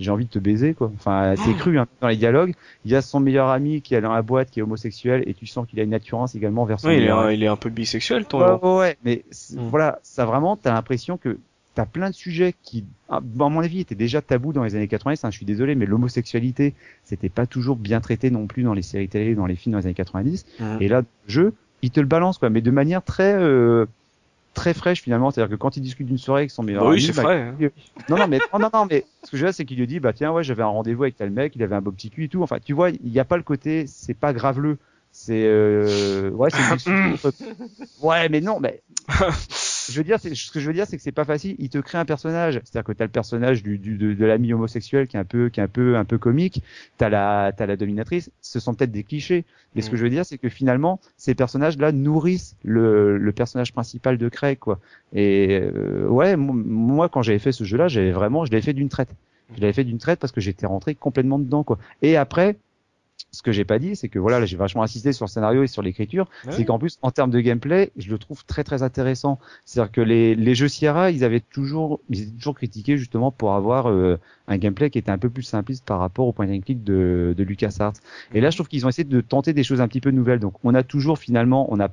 J'ai 0.00 0.10
envie 0.10 0.24
de 0.24 0.30
te 0.30 0.38
baiser 0.38 0.74
quoi. 0.74 0.90
Enfin, 0.96 1.34
c'est 1.36 1.54
cru 1.54 1.78
hein, 1.78 1.86
dans 2.00 2.08
les 2.08 2.16
dialogues. 2.16 2.54
Il 2.84 2.90
y 2.90 2.96
a 2.96 3.02
son 3.02 3.20
meilleur 3.20 3.48
ami 3.48 3.80
qui 3.82 3.94
est 3.94 4.00
dans 4.00 4.12
la 4.12 4.22
boîte, 4.22 4.50
qui 4.50 4.60
est 4.60 4.62
homosexuel, 4.62 5.22
et 5.26 5.34
tu 5.34 5.46
sens 5.46 5.66
qu'il 5.68 5.78
a 5.80 5.82
une 5.82 5.94
attirance 5.94 6.34
également 6.34 6.64
vers 6.64 6.80
son 6.80 6.88
Oui, 6.88 6.96
il 6.98 7.04
est, 7.04 7.10
un, 7.10 7.30
il 7.30 7.42
est 7.42 7.46
un 7.48 7.56
peu 7.56 7.70
bisexuel, 7.70 8.24
ton 8.26 8.40
Ouais, 8.40 8.58
ouais, 8.62 8.78
ouais, 8.78 8.96
mais 9.04 9.24
c'est- 9.30 9.56
Mm. 9.56 9.68
voilà, 9.70 9.98
ça 10.02 10.24
vraiment, 10.26 10.56
t'as 10.56 10.72
l'impression 10.72 11.16
que 11.16 11.38
t'as 11.74 11.86
plein 11.86 12.08
de 12.10 12.14
sujets 12.14 12.54
qui, 12.62 12.84
à 13.08 13.16
à 13.16 13.20
mon 13.20 13.60
avis, 13.60 13.80
étaient 13.80 13.94
déjà 13.96 14.20
tabous 14.22 14.52
dans 14.52 14.62
les 14.64 14.76
années 14.76 14.86
90. 14.88 15.24
hein, 15.24 15.30
je 15.30 15.36
suis 15.36 15.46
désolé, 15.46 15.74
mais 15.74 15.86
l'homosexualité, 15.86 16.74
c'était 17.04 17.28
pas 17.28 17.46
toujours 17.46 17.76
bien 17.76 18.00
traité 18.00 18.30
non 18.30 18.46
plus 18.46 18.62
dans 18.62 18.74
les 18.74 18.82
séries 18.82 19.08
télé, 19.08 19.34
dans 19.34 19.46
les 19.46 19.56
films 19.56 19.72
dans 19.72 19.78
les 19.78 19.86
années 19.86 19.94
90. 19.94 20.46
Mhm. 20.60 20.78
Et 20.80 20.88
là, 20.88 21.00
le 21.00 21.06
jeu, 21.26 21.52
il 21.82 21.90
te 21.90 21.98
le 22.00 22.06
balance, 22.06 22.38
quoi, 22.38 22.48
mais 22.50 22.60
de 22.60 22.70
manière 22.70 23.02
très, 23.02 23.34
euh, 23.34 23.86
très 24.54 24.72
fraîche 24.74 25.02
finalement. 25.02 25.30
C'est-à-dire 25.30 25.54
que 25.56 25.60
quand 25.60 25.76
il 25.76 25.80
discute 25.80 26.06
d'une 26.06 26.18
soirée 26.18 26.42
avec 26.42 26.50
son 26.50 26.62
meilleur 26.62 26.84
Bah 26.84 26.90
oui, 26.90 26.96
ami, 26.96 27.02
c'est 27.02 27.16
bah, 27.16 27.22
vrai. 27.22 27.40
hein. 27.42 27.56
non, 28.08 28.16
non, 28.16 28.28
mais, 28.28 28.38
non, 28.52 28.58
non, 28.60 28.70
non, 28.72 28.86
mais 28.90 29.04
ce 29.24 29.30
que 29.30 29.36
je 29.36 29.46
veux 29.46 29.52
c'est 29.52 29.64
qu'il 29.64 29.78
lui 29.78 29.86
dit, 29.86 30.00
bah 30.00 30.12
tiens, 30.12 30.32
ouais, 30.32 30.42
j'avais 30.42 30.62
un 30.62 30.66
rendez-vous 30.66 31.02
avec 31.02 31.16
tel 31.16 31.30
mec, 31.30 31.54
il 31.56 31.62
avait 31.62 31.76
un 31.76 31.82
beau 31.82 31.92
petit 31.92 32.10
cul 32.10 32.24
et 32.24 32.28
tout. 32.28 32.42
Enfin, 32.42 32.58
tu 32.64 32.72
vois, 32.72 32.90
il 32.90 33.10
n'y 33.10 33.18
a 33.18 33.24
pas 33.24 33.36
le 33.36 33.42
côté, 33.42 33.86
c'est 33.86 34.14
pas 34.14 34.32
graveleux. 34.32 34.78
C'est, 35.16 35.44
euh, 35.44 36.30
ouais, 36.30 36.48
c'est 36.50 36.90
une 36.90 37.16
Ouais, 38.02 38.28
mais 38.28 38.40
non, 38.40 38.58
mais 38.58 38.82
je 39.90 39.96
veux 39.98 40.04
dire, 40.04 40.18
c'est- 40.20 40.34
ce 40.34 40.50
que 40.50 40.60
je 40.60 40.66
veux 40.66 40.72
dire, 40.72 40.86
c'est 40.86 40.96
que 40.96 41.02
c'est 41.02 41.12
pas 41.12 41.24
facile. 41.24 41.56
Il 41.58 41.68
te 41.68 41.78
crée 41.78 41.98
un 41.98 42.04
personnage, 42.04 42.60
c'est-à-dire 42.64 42.84
que 42.84 42.92
t'as 42.92 43.04
le 43.04 43.10
personnage 43.10 43.62
du, 43.62 43.78
du 43.78 43.96
de, 43.96 44.14
de 44.14 44.24
l'ami 44.24 44.52
homosexuel 44.52 45.06
qui 45.08 45.16
est 45.16 45.20
un 45.20 45.24
peu, 45.24 45.48
qui 45.48 45.60
est 45.60 45.62
un 45.62 45.68
peu, 45.68 45.96
un 45.96 46.04
peu 46.04 46.18
comique. 46.18 46.62
T'as 46.98 47.08
la, 47.08 47.52
t'as 47.56 47.66
la 47.66 47.76
dominatrice. 47.76 48.30
Ce 48.40 48.60
sont 48.60 48.74
peut-être 48.74 48.92
des 48.92 49.04
clichés, 49.04 49.44
mais 49.74 49.82
ce 49.82 49.90
que 49.90 49.96
Mm. 49.96 49.98
je 49.98 50.02
veux 50.04 50.10
dire, 50.10 50.26
c'est 50.26 50.38
que 50.38 50.48
finalement, 50.48 51.00
ces 51.16 51.34
personnages-là 51.34 51.92
nourrissent 51.92 52.56
le, 52.64 53.18
le 53.18 53.32
personnage 53.32 53.72
principal 53.72 54.18
de 54.18 54.28
Craig, 54.28 54.58
quoi. 54.58 54.80
Et 55.12 55.60
euh, 55.62 56.06
ouais, 56.08 56.36
mo- 56.36 56.52
moi, 56.52 57.08
quand 57.08 57.22
j'avais 57.22 57.38
fait 57.38 57.52
ce 57.52 57.64
jeu-là, 57.64 57.88
j'avais 57.88 58.12
vraiment, 58.12 58.44
je 58.44 58.50
l'avais 58.52 58.62
fait 58.62 58.72
d'une 58.72 58.88
traite. 58.88 59.10
Je 59.56 59.60
l'avais 59.60 59.72
fait 59.72 59.84
d'une 59.84 59.98
traite 59.98 60.20
parce 60.20 60.32
que 60.32 60.40
j'étais 60.40 60.66
rentré 60.66 60.94
complètement 60.94 61.38
dedans, 61.38 61.64
quoi. 61.64 61.78
Et 62.02 62.16
après. 62.16 62.56
Ce 63.32 63.42
que 63.42 63.50
j'ai 63.50 63.64
pas 63.64 63.80
dit, 63.80 63.96
c'est 63.96 64.08
que 64.08 64.20
voilà, 64.20 64.38
là 64.38 64.46
j'ai 64.46 64.56
vachement 64.56 64.84
insisté 64.84 65.12
sur 65.12 65.24
le 65.24 65.30
scénario 65.30 65.64
et 65.64 65.66
sur 65.66 65.82
l'écriture, 65.82 66.28
Ouais. 66.46 66.52
c'est 66.52 66.64
qu'en 66.64 66.78
plus 66.78 66.98
en 67.02 67.10
termes 67.10 67.32
de 67.32 67.40
gameplay, 67.40 67.90
je 67.96 68.08
le 68.10 68.18
trouve 68.18 68.44
très 68.44 68.62
très 68.62 68.84
intéressant. 68.84 69.40
C'est-à-dire 69.64 69.90
que 69.90 70.00
les, 70.00 70.36
les 70.36 70.54
jeux 70.54 70.68
Sierra, 70.68 71.10
ils 71.10 71.24
avaient 71.24 71.40
toujours, 71.40 71.98
ils 72.10 72.22
étaient 72.22 72.30
toujours 72.36 72.54
critiqués 72.54 72.96
justement 72.96 73.32
pour 73.32 73.54
avoir 73.54 73.90
euh, 73.90 74.20
un 74.46 74.56
gameplay 74.56 74.88
qui 74.88 74.98
était 74.98 75.10
un 75.10 75.18
peu 75.18 75.30
plus 75.30 75.42
simpliste 75.42 75.84
par 75.84 75.98
rapport 75.98 76.28
au 76.28 76.32
point 76.32 76.48
and 76.48 76.60
click 76.60 76.84
de, 76.84 77.34
de 77.36 77.42
LucasArts. 77.42 77.94
Et 78.34 78.40
là, 78.40 78.50
je 78.50 78.56
trouve 78.56 78.68
qu'ils 78.68 78.86
ont 78.86 78.88
essayé 78.88 79.08
de 79.08 79.20
tenter 79.20 79.52
des 79.52 79.64
choses 79.64 79.80
un 79.80 79.88
petit 79.88 80.00
peu 80.00 80.10
nouvelles. 80.10 80.38
Donc, 80.38 80.54
on 80.62 80.72
a 80.74 80.84
toujours 80.84 81.18
finalement, 81.18 81.66
on 81.72 81.80
a 81.80 81.88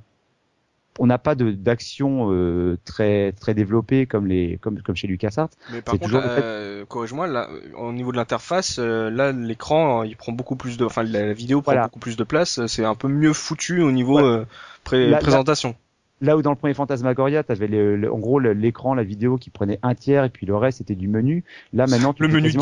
on 0.99 1.07
n'a 1.07 1.17
pas 1.17 1.35
de 1.35 1.51
d'action 1.51 2.31
euh, 2.31 2.77
très 2.85 3.31
très 3.33 3.53
développée 3.53 4.05
comme 4.05 4.27
les 4.27 4.57
comme 4.61 4.81
comme 4.81 4.95
chez 4.95 5.07
LucasArts. 5.07 5.49
Mais 5.71 5.81
par 5.81 5.97
contre, 5.97 6.09
fait- 6.09 6.17
euh, 6.43 6.85
corrige-moi, 6.85 7.27
là, 7.27 7.47
au 7.77 7.91
niveau 7.93 8.11
de 8.11 8.17
l'interface, 8.17 8.77
euh, 8.79 9.09
là, 9.09 9.31
l'écran, 9.31 10.01
euh, 10.01 10.05
il 10.05 10.15
prend 10.17 10.31
beaucoup 10.33 10.55
plus 10.55 10.77
de, 10.77 10.85
enfin, 10.85 11.03
la, 11.03 11.27
la 11.27 11.33
vidéo 11.33 11.61
prend 11.61 11.71
Voilà. 11.71 11.87
beaucoup 11.87 11.99
plus 11.99 12.17
de 12.17 12.23
place. 12.23 12.59
euh, 12.59 12.67
C'est 12.67 12.83
un 12.85 12.95
peu 12.95 13.07
mieux 13.07 13.33
foutu 13.33 13.81
au 13.81 13.91
niveau 13.91 14.17
Ouais. 14.17 14.23
euh, 14.23 14.45
pré- 14.83 15.05
Là- 15.05 15.11
là- 15.11 15.17
présentation. 15.19 15.75
Là 16.23 16.37
où 16.37 16.43
dans 16.43 16.51
le 16.51 16.55
premier 16.55 16.75
Phantasmagoria, 16.75 17.43
tu 17.43 17.51
avais 17.51 17.67
le, 17.67 17.95
le- 17.95 18.13
en 18.13 18.19
gros 18.19 18.39
l'écran, 18.39 18.93
la 18.93 19.03
vidéo 19.03 19.37
qui 19.37 19.49
prenait 19.49 19.79
un 19.81 19.95
tiers 19.95 20.23
et 20.25 20.29
puis 20.29 20.45
le 20.45 20.55
reste 20.55 20.77
c'était 20.79 20.93
du 20.95 21.07
menu. 21.07 21.43
Là 21.73 21.87
maintenant, 21.87 22.13
tu 22.13 22.21
Le 22.21 22.27
menu 22.27 22.49
de 22.49 22.53
quasiment- 22.57 22.61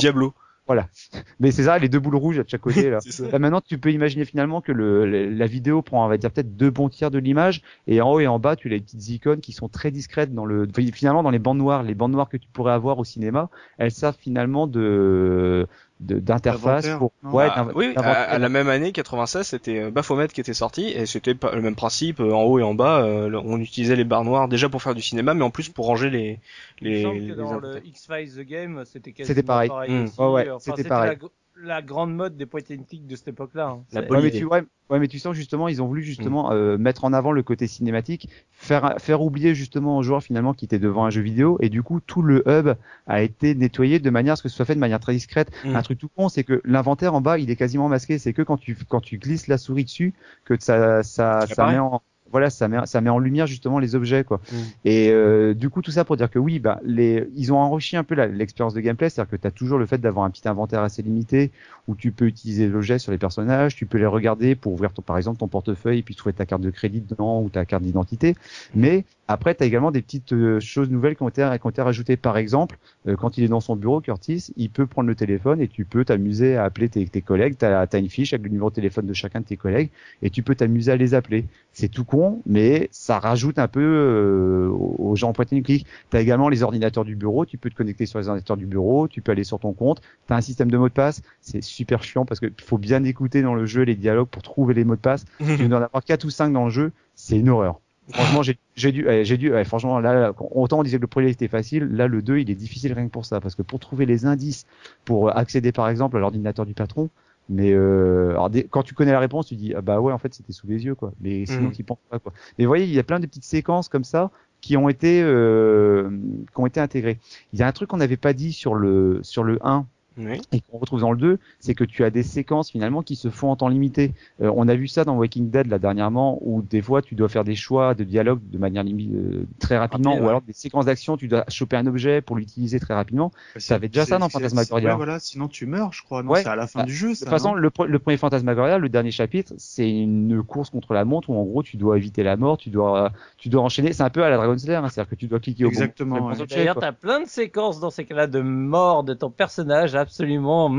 Diablo. 0.75 0.89
Mais 1.39 1.51
c'est 1.51 1.63
ça, 1.63 1.77
les 1.79 1.89
deux 1.89 1.99
boules 1.99 2.15
rouges 2.15 2.39
à 2.39 2.43
chaque 2.45 2.61
côté. 2.61 2.89
Là. 2.89 2.99
Là, 3.31 3.39
maintenant, 3.39 3.61
tu 3.61 3.77
peux 3.77 3.91
imaginer 3.91 4.25
finalement 4.25 4.61
que 4.61 4.71
le, 4.71 5.05
le- 5.05 5.29
la 5.29 5.45
vidéo 5.47 5.81
prend, 5.81 6.05
on 6.05 6.07
va 6.09 6.17
dire, 6.17 6.31
peut-être 6.31 6.55
deux 6.55 6.69
bons 6.69 6.89
tiers 6.89 7.11
de 7.11 7.19
l'image, 7.19 7.61
et 7.87 8.01
en 8.01 8.11
haut 8.11 8.19
et 8.19 8.27
en 8.27 8.39
bas, 8.39 8.55
tu 8.55 8.67
as 8.67 8.71
les 8.71 8.79
petites 8.79 9.07
icônes 9.09 9.41
qui 9.41 9.51
sont 9.53 9.69
très 9.69 9.91
discrètes 9.91 10.33
dans 10.33 10.45
le, 10.45 10.67
finalement, 10.93 11.23
dans 11.23 11.31
les 11.31 11.39
bandes 11.39 11.57
noires, 11.57 11.83
les 11.83 11.95
bandes 11.95 12.11
noires 12.11 12.29
que 12.29 12.37
tu 12.37 12.47
pourrais 12.53 12.73
avoir 12.73 12.99
au 12.99 13.03
cinéma, 13.03 13.49
elles 13.77 13.91
servent 13.91 14.17
finalement 14.19 14.67
de- 14.67 15.67
d'interface 15.99 16.88
pour, 16.97 17.11
non 17.23 17.34
ouais, 17.34 17.47
Ah, 17.51 17.67
oui, 17.76 17.93
à, 17.97 18.39
la 18.39 18.49
même 18.49 18.69
année, 18.69 18.91
96, 18.93 19.45
c'était 19.47 19.80
euh, 19.80 19.91
Baphomet 19.91 20.30
qui 20.30 20.39
était 20.39 20.53
sorti 20.53 20.88
et 20.88 21.05
c'était 21.05 21.35
pas- 21.35 21.53
le 21.53 21.61
même 21.61 21.76
principe. 21.76 22.19
euh, 22.21 22.31
en 22.31 22.43
haut 22.43 22.57
et 22.59 22.63
en 22.63 22.73
bas, 22.73 23.01
euh, 23.03 23.30
on 23.43 23.59
utilisait 23.59 23.95
les 23.97 24.05
barres 24.05 24.23
noires 24.23 24.47
déjà 24.47 24.69
pour 24.69 24.81
faire 24.81 24.95
du 24.95 25.01
cinéma, 25.01 25.34
mais 25.34 25.43
en 25.43 25.49
plus 25.49 25.67
pour 25.69 25.88
ranger 25.88 26.09
les 26.09 26.39
les. 26.80 27.03
les 27.03 27.27
dans 27.35 27.35
le 27.35 27.41
inventaires. 27.41 27.81
X-Files 27.85 28.31
The 28.35 28.47
Game, 28.47 28.84
c'était 28.85 29.11
quasiment 29.11 29.43
pareil. 29.43 29.69
Mm. 29.69 30.03
aussi. 30.05 30.21
Ouais, 30.21 30.49
Enfin, 30.49 30.73
c'était 30.76 30.88
pareil. 30.89 31.09
la 31.09 31.15
la 31.61 31.81
grande 31.81 32.15
mode 32.15 32.38
des 32.38 32.45
point 32.45 32.61
and 32.72 32.84
click 32.88 33.07
de 33.07 33.15
cette 33.15 33.30
époque-là. 33.30 33.69
hein. 33.69 33.84
La 33.91 34.02
Ouais 34.02 34.22
mais, 34.22 34.31
tu, 34.31 34.45
ouais, 34.45 34.64
ouais, 34.90 34.99
mais 34.99 35.07
tu 35.07 35.19
sens 35.19 35.36
justement, 35.36 35.68
ils 35.68 35.81
ont 35.81 35.88
voulu 35.88 36.02
justement 36.02 36.52
euh, 36.52 36.77
mettre 36.77 37.06
en 37.06 37.14
avant 37.14 37.31
le 37.31 37.44
côté 37.44 37.68
cinématique, 37.68 38.30
faire 38.52 38.95
faire 38.99 39.22
oublier 39.22 39.56
justement 39.56 39.98
aux 39.98 40.03
joueurs 40.03 40.23
finalement 40.23 40.53
qui 40.53 40.65
étaient 40.65 40.80
devant 40.80 41.06
un 41.06 41.10
jeu 41.10 41.22
vidéo, 41.22 41.57
et 41.61 41.69
du 41.69 41.84
coup 41.84 41.99
tout 41.99 42.22
le 42.22 42.44
hub 42.48 42.76
a 43.07 43.22
été 43.22 43.56
nettoyé 43.56 43.99
de 43.99 44.10
manière 44.10 44.34
à 44.34 44.36
ce 44.36 44.44
que 44.44 44.49
ce 44.49 44.56
soit 44.56 44.65
fait 44.65 44.76
de 44.76 44.80
manière 44.80 44.99
très 44.99 45.14
discrète. 45.14 45.52
Mm. 45.65 45.76
Un 45.76 45.81
truc 45.81 45.99
tout 45.99 46.10
con, 46.15 46.30
c'est 46.30 46.44
que 46.44 46.61
l'inventaire 46.65 47.14
en 47.14 47.22
bas, 47.22 47.38
il 47.38 47.49
est 47.49 47.56
quasiment 47.56 47.90
masqué. 47.90 48.18
C'est 48.19 48.34
que 48.34 48.41
quand 48.41 48.57
tu 48.57 48.77
quand 48.88 49.02
tu 49.02 49.18
glisses 49.18 49.48
la 49.48 49.57
souris 49.57 49.86
dessus, 49.86 50.14
que 50.45 50.60
ça 50.60 51.03
ça 51.03 51.45
ça 51.48 51.53
apparaît. 51.53 51.73
met 51.73 51.80
en 51.80 52.02
voilà, 52.31 52.49
ça 52.49 52.68
met 52.68 52.85
ça 52.85 53.01
met 53.01 53.10
en 53.10 53.19
lumière 53.19 53.47
justement 53.47 53.80
les 53.80 53.95
objets 53.95 54.23
quoi. 54.23 54.39
Mm. 54.51 54.56
Et 54.85 55.10
euh, 55.10 55.53
du 55.53 55.69
coup 55.69 55.81
tout 55.81 55.91
ça 55.91 56.06
pour 56.06 56.18
dire 56.18 56.30
que 56.30 56.39
oui, 56.39 56.60
bah 56.60 56.80
les 56.84 57.27
ils 57.35 57.53
ont 57.53 57.57
enrichi 57.57 57.97
un 57.97 58.03
peu 58.03 58.15
l'expérience 58.15 58.73
de 58.73 58.81
gameplay, 58.81 59.10
c'est-à-dire 59.10 59.31
que 59.31 59.35
tu 59.35 59.47
as 59.47 59.51
toujours 59.51 59.77
le 59.77 59.85
fait 59.85 59.97
d'avoir 59.97 60.26
un 60.26 60.30
petit 60.30 60.47
inventaire 60.47 60.81
assez 60.81 61.01
limité 61.01 61.51
où 61.88 61.95
tu 61.95 62.11
peux 62.11 62.26
utiliser 62.26 62.68
l'objet 62.68 62.99
sur 62.99 63.11
les 63.11 63.18
personnages, 63.18 63.76
tu 63.76 63.85
peux 63.85 63.97
les 63.97 64.06
regarder 64.06 64.56
pour 64.56 64.73
ouvrir 64.73 64.93
ton, 64.93 65.01
par 65.01 65.18
exemple 65.18 65.39
ton 65.39 65.47
portefeuille 65.47 66.03
puis 66.03 66.15
trouver 66.15 66.34
ta 66.34 66.45
carte 66.45 66.61
de 66.61 66.69
crédit 66.69 67.01
dedans 67.01 67.41
ou 67.41 67.49
ta 67.49 67.65
carte 67.65 67.84
d'identité. 67.84 68.35
Mais 68.76 69.06
après, 69.31 69.53
tu 69.53 69.61
as 69.61 69.68
également 69.68 69.91
des 69.91 70.01
petites 70.01 70.34
euh, 70.34 70.60
choses 70.60 70.89
nouvelles 70.89 71.15
qui 71.15 71.22
ont 71.22 71.30
été, 71.30 71.47
qui 71.61 71.68
ont 71.68 71.69
été 71.69 71.84
rajoutées. 71.84 72.18
Par 72.18 72.35
exemple, 72.35 72.80
euh, 73.07 73.15
quand 73.15 73.38
il 73.38 73.43
est 73.43 73.47
dans 73.47 73.60
son 73.60 73.76
bureau, 73.76 74.01
Curtis, 74.01 74.51
il 74.57 74.72
peut 74.72 74.88
prendre 74.88 75.07
le 75.07 75.14
téléphone 75.14 75.61
et 75.61 75.68
tu 75.68 75.85
peux 75.85 76.03
t'amuser 76.03 76.57
à 76.57 76.64
appeler 76.64 76.89
tes, 76.89 77.06
tes 77.07 77.22
collègues. 77.22 77.56
Tu 77.56 77.65
as, 77.65 77.88
une 77.93 78.10
fiche 78.10 78.34
avec 78.34 78.45
le 78.45 78.49
numéro 78.49 78.72
de 78.72 78.76
téléphone 78.76 79.06
de 79.06 79.14
chacun 79.14 79.41
de 79.41 79.45
tes 79.45 79.56
collègues 79.56 79.91
et 80.23 80.31
tu 80.31 80.41
peux 80.41 80.56
t'amuser 80.56 80.91
à 80.91 80.95
les 80.95 81.14
appeler. 81.14 81.45
C'est 81.80 81.88
tout 81.88 82.03
con, 82.03 82.41
mais 82.45 82.89
ça 82.91 83.19
rajoute 83.19 83.57
un 83.57 83.69
peu 83.69 83.80
euh, 83.80 84.68
aux 84.69 85.15
gens 85.15 85.30
en 85.30 85.34
pointe 85.34 85.53
and 85.53 85.61
clic. 85.61 85.85
Tu 86.11 86.18
as 86.18 86.19
également 86.19 86.49
les 86.49 86.61
ordinateurs 86.61 87.06
du 87.06 87.15
bureau. 87.15 87.45
Tu 87.45 87.57
peux 87.57 87.69
te 87.69 87.76
connecter 87.76 88.06
sur 88.06 88.19
les 88.19 88.27
ordinateurs 88.27 88.57
du 88.57 88.65
bureau. 88.65 89.07
Tu 89.07 89.22
peux 89.22 89.31
aller 89.31 89.45
sur 89.45 89.60
ton 89.60 89.72
compte. 89.72 90.01
Tu 90.27 90.34
as 90.34 90.35
un 90.35 90.41
système 90.41 90.69
de 90.69 90.77
mots 90.77 90.89
de 90.89 90.93
passe. 90.93 91.22
C'est 91.39 91.64
super 91.64 92.03
chiant 92.03 92.26
parce 92.26 92.41
qu'il 92.41 92.51
faut 92.61 92.77
bien 92.77 93.06
écouter 93.06 93.41
dans 93.41 93.56
le 93.56 93.65
jeu 93.65 93.84
les 93.84 93.95
dialogues 93.95 94.27
pour 94.27 94.41
trouver 94.41 94.73
les 94.73 94.84
mots 94.84 94.97
de 94.97 94.99
passe. 94.99 95.23
Tu 95.39 95.69
dois 95.69 95.80
en 95.80 95.84
avoir 95.84 96.03
4 96.03 96.26
ou 96.26 96.30
5 96.30 96.51
dans 96.51 96.65
le 96.65 96.69
jeu. 96.69 96.91
C'est 97.15 97.38
une 97.38 97.47
horreur. 97.47 97.80
Franchement, 98.11 98.41
j'ai 98.43 98.91
dû, 98.91 99.07
j'ai 99.23 99.38
dû, 99.38 99.53
ouais, 99.53 99.64
franchement, 99.64 99.99
là, 100.01 100.14
là, 100.14 100.34
autant 100.51 100.80
on 100.80 100.84
disait 100.84 100.97
que 100.97 101.03
le 101.03 101.07
premier 101.07 101.30
était 101.30 101.47
facile, 101.47 101.85
là, 101.91 102.07
le 102.07 102.22
2, 102.22 102.39
il 102.39 102.49
est 102.49 102.56
difficile 102.56 102.91
rien 102.91 103.06
que 103.06 103.11
pour 103.11 103.26
ça, 103.26 103.39
parce 103.39 103.56
que 103.56 103.61
pour 103.61 103.80
trouver 103.80 104.06
les 104.06 104.26
indices, 104.26 104.65
pour 105.06 105.38
accéder, 105.38 105.72
par 105.72 105.88
exemple, 105.88 106.18
à 106.18 106.19
l'ordinateur 106.19 106.65
du 106.65 106.73
patron, 106.73 107.10
mais 107.49 107.73
euh, 107.73 108.31
alors, 108.31 108.49
quand 108.69 108.84
tu 108.84 108.93
connais 108.93 109.11
la 109.11 109.19
réponse, 109.19 109.47
tu 109.47 109.55
dis, 109.55 109.73
ah 109.76 109.81
bah 109.81 109.99
ouais, 109.99 110.13
en 110.13 110.17
fait, 110.19 110.34
c'était 110.34 110.53
sous 110.53 110.67
les 110.67 110.85
yeux, 110.85 110.95
quoi. 110.95 111.11
Mais 111.19 111.45
sinon, 111.45 111.69
Mhm. 111.69 111.73
tu 111.76 111.84
penses 111.84 111.97
pas, 112.09 112.19
quoi. 112.19 112.31
Mais 112.57 112.65
vous 112.65 112.69
voyez, 112.69 112.85
il 112.85 112.93
y 112.93 112.99
a 112.99 113.03
plein 113.03 113.19
de 113.19 113.26
petites 113.26 113.43
séquences 113.45 113.89
comme 113.89 114.03
ça 114.03 114.31
qui 114.61 114.77
ont 114.77 114.89
été, 114.89 115.21
euh, 115.23 116.09
qui 116.53 116.59
ont 116.59 116.65
été 116.65 116.80
intégrées. 116.80 117.19
Il 117.53 117.59
y 117.59 117.63
a 117.63 117.67
un 117.67 117.71
truc 117.71 117.89
qu'on 117.89 117.97
n'avait 117.97 118.17
pas 118.17 118.34
dit 118.34 118.53
sur 118.53 118.76
le, 118.76 119.19
sur 119.23 119.43
le 119.43 119.57
1, 119.65 119.88
Oui. 120.19 120.41
et 120.51 120.61
qu'on 120.61 120.77
retrouve 120.77 121.01
dans 121.01 121.11
le 121.11 121.17
2, 121.17 121.39
c'est 121.59 121.73
que 121.73 121.83
tu 121.83 122.03
as 122.03 122.09
des 122.09 122.23
séquences 122.23 122.69
finalement 122.71 123.01
qui 123.01 123.15
se 123.15 123.29
font 123.29 123.49
en 123.51 123.55
temps 123.55 123.67
limité. 123.69 124.13
Euh, 124.41 124.51
on 124.55 124.67
a 124.67 124.75
vu 124.75 124.87
ça 124.87 125.05
dans 125.05 125.15
Walking 125.15 125.49
Dead 125.49 125.67
là 125.67 125.79
dernièrement, 125.79 126.37
où 126.41 126.61
des 126.61 126.81
fois 126.81 127.01
tu 127.01 127.15
dois 127.15 127.29
faire 127.29 127.43
des 127.43 127.55
choix 127.55 127.93
de 127.93 128.03
dialogue 128.03 128.39
de 128.51 128.57
manière 128.57 128.83
limite 128.83 129.13
euh, 129.13 129.45
très 129.59 129.77
rapidement, 129.77 130.11
Rapide, 130.11 130.21
ou 130.21 130.25
ouais. 130.25 130.29
alors 130.29 130.41
des 130.41 130.53
séquences 130.53 130.85
d'action, 130.85 131.15
tu 131.17 131.27
dois 131.27 131.45
choper 131.47 131.77
un 131.77 131.87
objet 131.87 132.21
pour 132.21 132.35
l'utiliser 132.35 132.79
très 132.79 132.93
rapidement. 132.93 133.31
C'est- 133.57 133.73
avait 133.73 133.87
déjà 133.87 134.05
ça 134.05 134.17
dans 134.17 134.29
Phantasmagoria. 134.29 134.89
Ouais, 134.91 134.95
voilà, 134.97 135.19
sinon 135.19 135.47
tu 135.47 135.65
meurs, 135.65 135.93
je 135.93 136.03
crois. 136.03 136.21
Non, 136.23 136.31
Ouais. 136.31 136.43
c'est 136.43 136.49
à 136.49 136.55
la 136.55 136.67
fin 136.67 136.79
Bah, 136.81 136.85
du 136.85 136.93
jeu, 136.93 137.09
De 137.09 137.13
ça. 137.13 137.25
toute 137.25 137.29
façon, 137.31 137.53
le, 137.53 137.69
pre- 137.69 137.85
le 137.85 137.99
premier 137.99 138.17
Phantasmagoria, 138.17 138.77
le 138.77 138.89
dernier 138.89 139.11
chapitre, 139.11 139.53
c'est 139.57 139.89
une 139.89 140.43
course 140.43 140.69
contre 140.69 140.93
la 140.93 141.05
montre 141.05 141.29
où 141.29 141.35
en 141.39 141.43
gros 141.43 141.63
tu 141.63 141.77
dois 141.77 141.97
éviter 141.97 142.23
la 142.23 142.35
mort, 142.37 142.57
tu 142.57 142.69
dois, 142.69 143.11
tu 143.37 143.49
dois 143.49 143.61
enchaîner. 143.61 143.93
C'est 143.93 144.03
un 144.03 144.09
peu 144.09 144.23
à 144.23 144.29
la 144.29 144.37
Dragon 144.37 144.57
Slayer, 144.57 144.75
hein, 144.77 144.89
c'est-à-dire 144.89 145.09
que 145.09 145.15
tu 145.15 145.27
dois 145.27 145.39
cliquer 145.39 145.63
au 145.65 145.67
bon- 145.67 145.71
Exactement, 145.71 146.31
de 146.31 146.45
D'ailleurs, 146.45 146.77
t'as 146.79 146.91
plein 146.91 147.21
de 147.21 147.27
séquences 147.27 147.79
dans 147.79 147.89
ces 147.89 148.05
cas-là 148.05 148.27
de 148.27 148.41
mort 148.41 149.03
de 149.03 149.13
ton 149.13 149.29
personnage 149.29 149.95
absolument. 150.10 150.69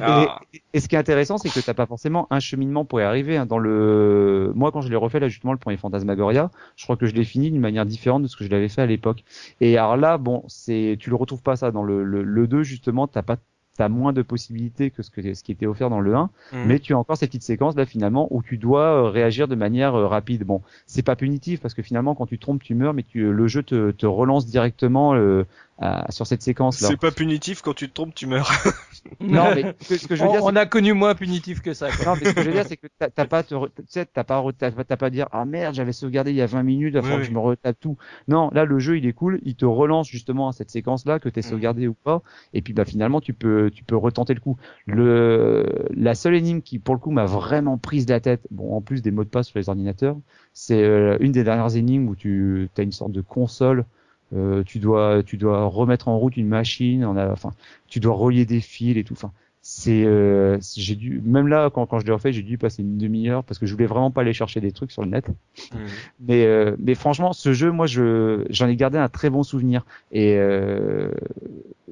Ah. 0.00 0.40
Et, 0.52 0.62
et 0.72 0.80
ce 0.80 0.88
qui 0.88 0.94
est 0.94 0.98
intéressant, 0.98 1.38
c'est 1.38 1.50
que 1.50 1.60
t'as 1.60 1.74
pas 1.74 1.86
forcément 1.86 2.26
un 2.30 2.40
cheminement 2.40 2.84
pour 2.84 3.00
y 3.00 3.02
arriver. 3.02 3.36
hein. 3.36 3.46
Dans 3.46 3.58
le, 3.58 4.52
moi, 4.54 4.70
quand 4.72 4.80
je 4.80 4.88
l'ai 4.88 4.96
refait 4.96 5.20
là 5.20 5.28
justement 5.28 5.52
le 5.52 5.58
premier 5.58 5.76
Phantasmagoria, 5.76 6.50
je 6.76 6.84
crois 6.84 6.96
que 6.96 7.06
je 7.06 7.14
l'ai 7.14 7.24
fini 7.24 7.50
d'une 7.50 7.60
manière 7.60 7.86
différente 7.86 8.22
de 8.22 8.28
ce 8.28 8.36
que 8.36 8.44
je 8.44 8.50
l'avais 8.50 8.68
fait 8.68 8.82
à 8.82 8.86
l'époque. 8.86 9.24
Et 9.60 9.76
alors 9.76 9.96
là, 9.96 10.18
bon, 10.18 10.44
c'est, 10.48 10.96
tu 11.00 11.10
le 11.10 11.16
retrouves 11.16 11.42
pas 11.42 11.56
ça 11.56 11.70
dans 11.70 11.82
le 11.82 12.04
le, 12.04 12.22
le 12.22 12.46
2 12.46 12.62
justement, 12.62 13.06
t'as 13.06 13.22
pas 13.22 13.36
T'as 13.78 13.88
moins 13.88 14.12
de 14.12 14.20
possibilités 14.20 14.90
que 14.90 15.02
ce, 15.02 15.10
que 15.10 15.32
ce 15.32 15.42
qui 15.42 15.52
était 15.52 15.64
offert 15.64 15.88
dans 15.88 16.00
le 16.00 16.14
1, 16.14 16.28
Mhm. 16.52 16.64
mais 16.66 16.80
tu 16.80 16.92
as 16.92 16.98
encore 16.98 17.16
cette 17.16 17.30
petite 17.30 17.44
séquence 17.44 17.76
là 17.76 17.86
finalement 17.86 18.26
où 18.30 18.42
tu 18.42 18.58
dois 18.58 18.82
euh, 18.82 19.02
réagir 19.08 19.48
de 19.48 19.54
manière 19.54 19.94
euh, 19.94 20.06
rapide. 20.06 20.42
Bon, 20.44 20.60
c'est 20.86 21.04
pas 21.04 21.16
punitif 21.16 21.60
parce 21.60 21.72
que 21.72 21.80
finalement 21.80 22.14
quand 22.14 22.26
tu 22.26 22.38
trompes 22.38 22.62
tu 22.62 22.74
meurs, 22.74 22.92
mais 22.92 23.04
tu, 23.04 23.32
le 23.32 23.46
jeu 23.46 23.62
te, 23.62 23.92
te 23.92 24.04
relance 24.06 24.44
directement 24.44 25.14
euh, 25.14 25.44
à- 25.80 26.10
sur 26.12 26.26
cette 26.26 26.42
séquence 26.42 26.80
là. 26.80 26.88
C'est 26.88 26.96
pas 26.96 27.12
punitif 27.12 27.62
quand 27.62 27.74
tu 27.74 27.88
te 27.88 27.94
trompes, 27.94 28.14
tu 28.14 28.26
meurs. 28.26 28.50
Non, 29.28 29.52
mais 29.52 29.66
ce 29.78 29.88
que, 29.88 29.98
ce 29.98 30.06
que 30.06 30.16
je 30.16 30.22
veux 30.22 30.28
on, 30.28 30.30
dire, 30.30 30.42
on 30.42 30.56
a 30.56 30.66
connu 30.66 30.92
moins 30.94 31.14
punitif 31.14 31.60
que 31.60 31.74
ça. 31.74 31.92
Quoi. 31.92 32.04
non, 32.06 32.16
mais 32.16 32.26
ce 32.26 32.32
que 32.32 32.40
je 32.40 32.46
veux 32.48 32.52
dire, 32.54 32.64
c'est 32.64 32.76
que 32.78 32.86
t'as 32.98 33.24
pas, 33.26 33.42
tu 33.42 33.54
sais, 33.86 34.06
t'as 34.06 34.24
pas, 34.24 34.40
re- 34.40 34.54
t'as 34.56 34.96
pas 34.96 35.06
à 35.06 35.10
dire, 35.10 35.28
ah 35.32 35.44
merde, 35.44 35.74
j'avais 35.74 35.92
sauvegardé 35.92 36.30
il 36.30 36.36
y 36.36 36.42
a 36.42 36.46
20 36.46 36.62
minutes, 36.62 36.92
il 36.92 36.94
va 36.94 37.02
Oui, 37.02 37.08
falloir 37.08 37.20
que 37.20 37.26
je 37.26 37.30
me 37.32 37.38
retape 37.38 37.78
tout. 37.78 37.98
Non, 38.28 38.50
là, 38.52 38.64
le 38.64 38.78
jeu, 38.78 38.96
il 38.96 39.06
est 39.06 39.12
cool, 39.12 39.38
il 39.42 39.54
te 39.56 39.64
relance 39.66 40.08
justement 40.08 40.48
à 40.48 40.52
cette 40.52 40.70
séquence-là, 40.70 41.18
que 41.18 41.28
t'es 41.28 41.42
Mm. 41.42 41.42
sauvegardé 41.42 41.86
ou 41.88 41.94
pas, 41.94 42.22
et 42.54 42.62
puis, 42.62 42.72
bah, 42.72 42.84
finalement, 42.86 43.20
tu 43.20 43.34
peux, 43.34 43.70
tu 43.74 43.84
peux 43.84 43.96
retenter 43.96 44.32
le 44.34 44.40
coup. 44.40 44.56
Le, 44.86 45.66
la 45.94 46.14
seule 46.14 46.34
énigme 46.34 46.62
qui, 46.62 46.78
pour 46.78 46.94
le 46.94 47.00
coup, 47.00 47.10
m'a 47.10 47.26
vraiment 47.26 47.76
prise 47.78 48.08
la 48.08 48.20
tête, 48.20 48.46
bon, 48.50 48.74
en 48.74 48.80
plus 48.80 49.02
des 49.02 49.10
mots 49.10 49.24
de 49.24 49.28
passe 49.28 49.48
sur 49.48 49.58
les 49.58 49.68
ordinateurs, 49.68 50.16
c'est 50.54 50.82
euh, 50.82 51.16
une 51.20 51.32
des 51.32 51.44
dernières 51.44 51.76
énigmes 51.76 52.08
où 52.08 52.16
tu 52.16 52.70
as 52.76 52.82
une 52.82 52.92
sorte 52.92 53.12
de 53.12 53.20
console, 53.20 53.84
euh, 54.34 54.62
tu 54.64 54.78
dois, 54.78 55.22
tu 55.24 55.36
dois 55.36 55.64
remettre 55.66 56.08
en 56.08 56.18
route 56.18 56.36
une 56.36 56.48
machine, 56.48 57.04
on 57.04 57.16
a, 57.16 57.30
enfin, 57.30 57.50
tu 57.88 58.00
dois 58.00 58.14
relier 58.14 58.46
des 58.46 58.60
fils 58.60 58.96
et 58.96 59.04
tout, 59.04 59.14
enfin, 59.14 59.32
c'est 59.62 60.04
euh, 60.06 60.58
j'ai 60.74 60.94
dû 60.96 61.20
même 61.24 61.46
là 61.48 61.68
quand, 61.70 61.84
quand 61.86 61.98
je 61.98 62.06
l'ai 62.06 62.12
refait 62.12 62.32
j'ai 62.32 62.42
dû 62.42 62.56
passer 62.56 62.80
une 62.82 62.96
demi-heure 62.96 63.44
parce 63.44 63.58
que 63.58 63.66
je 63.66 63.72
voulais 63.74 63.86
vraiment 63.86 64.10
pas 64.10 64.22
aller 64.22 64.32
chercher 64.32 64.60
des 64.62 64.72
trucs 64.72 64.90
sur 64.90 65.02
le 65.02 65.10
net. 65.10 65.26
Mais 66.18 66.44
euh, 66.46 66.76
mais 66.78 66.94
franchement 66.94 67.32
ce 67.32 67.52
jeu 67.52 67.70
moi 67.70 67.86
je 67.86 68.46
j'en 68.50 68.68
ai 68.68 68.76
gardé 68.76 68.98
un 68.98 69.08
très 69.08 69.30
bon 69.30 69.42
souvenir. 69.42 69.84
Et 70.12 70.36
euh, 70.38 71.10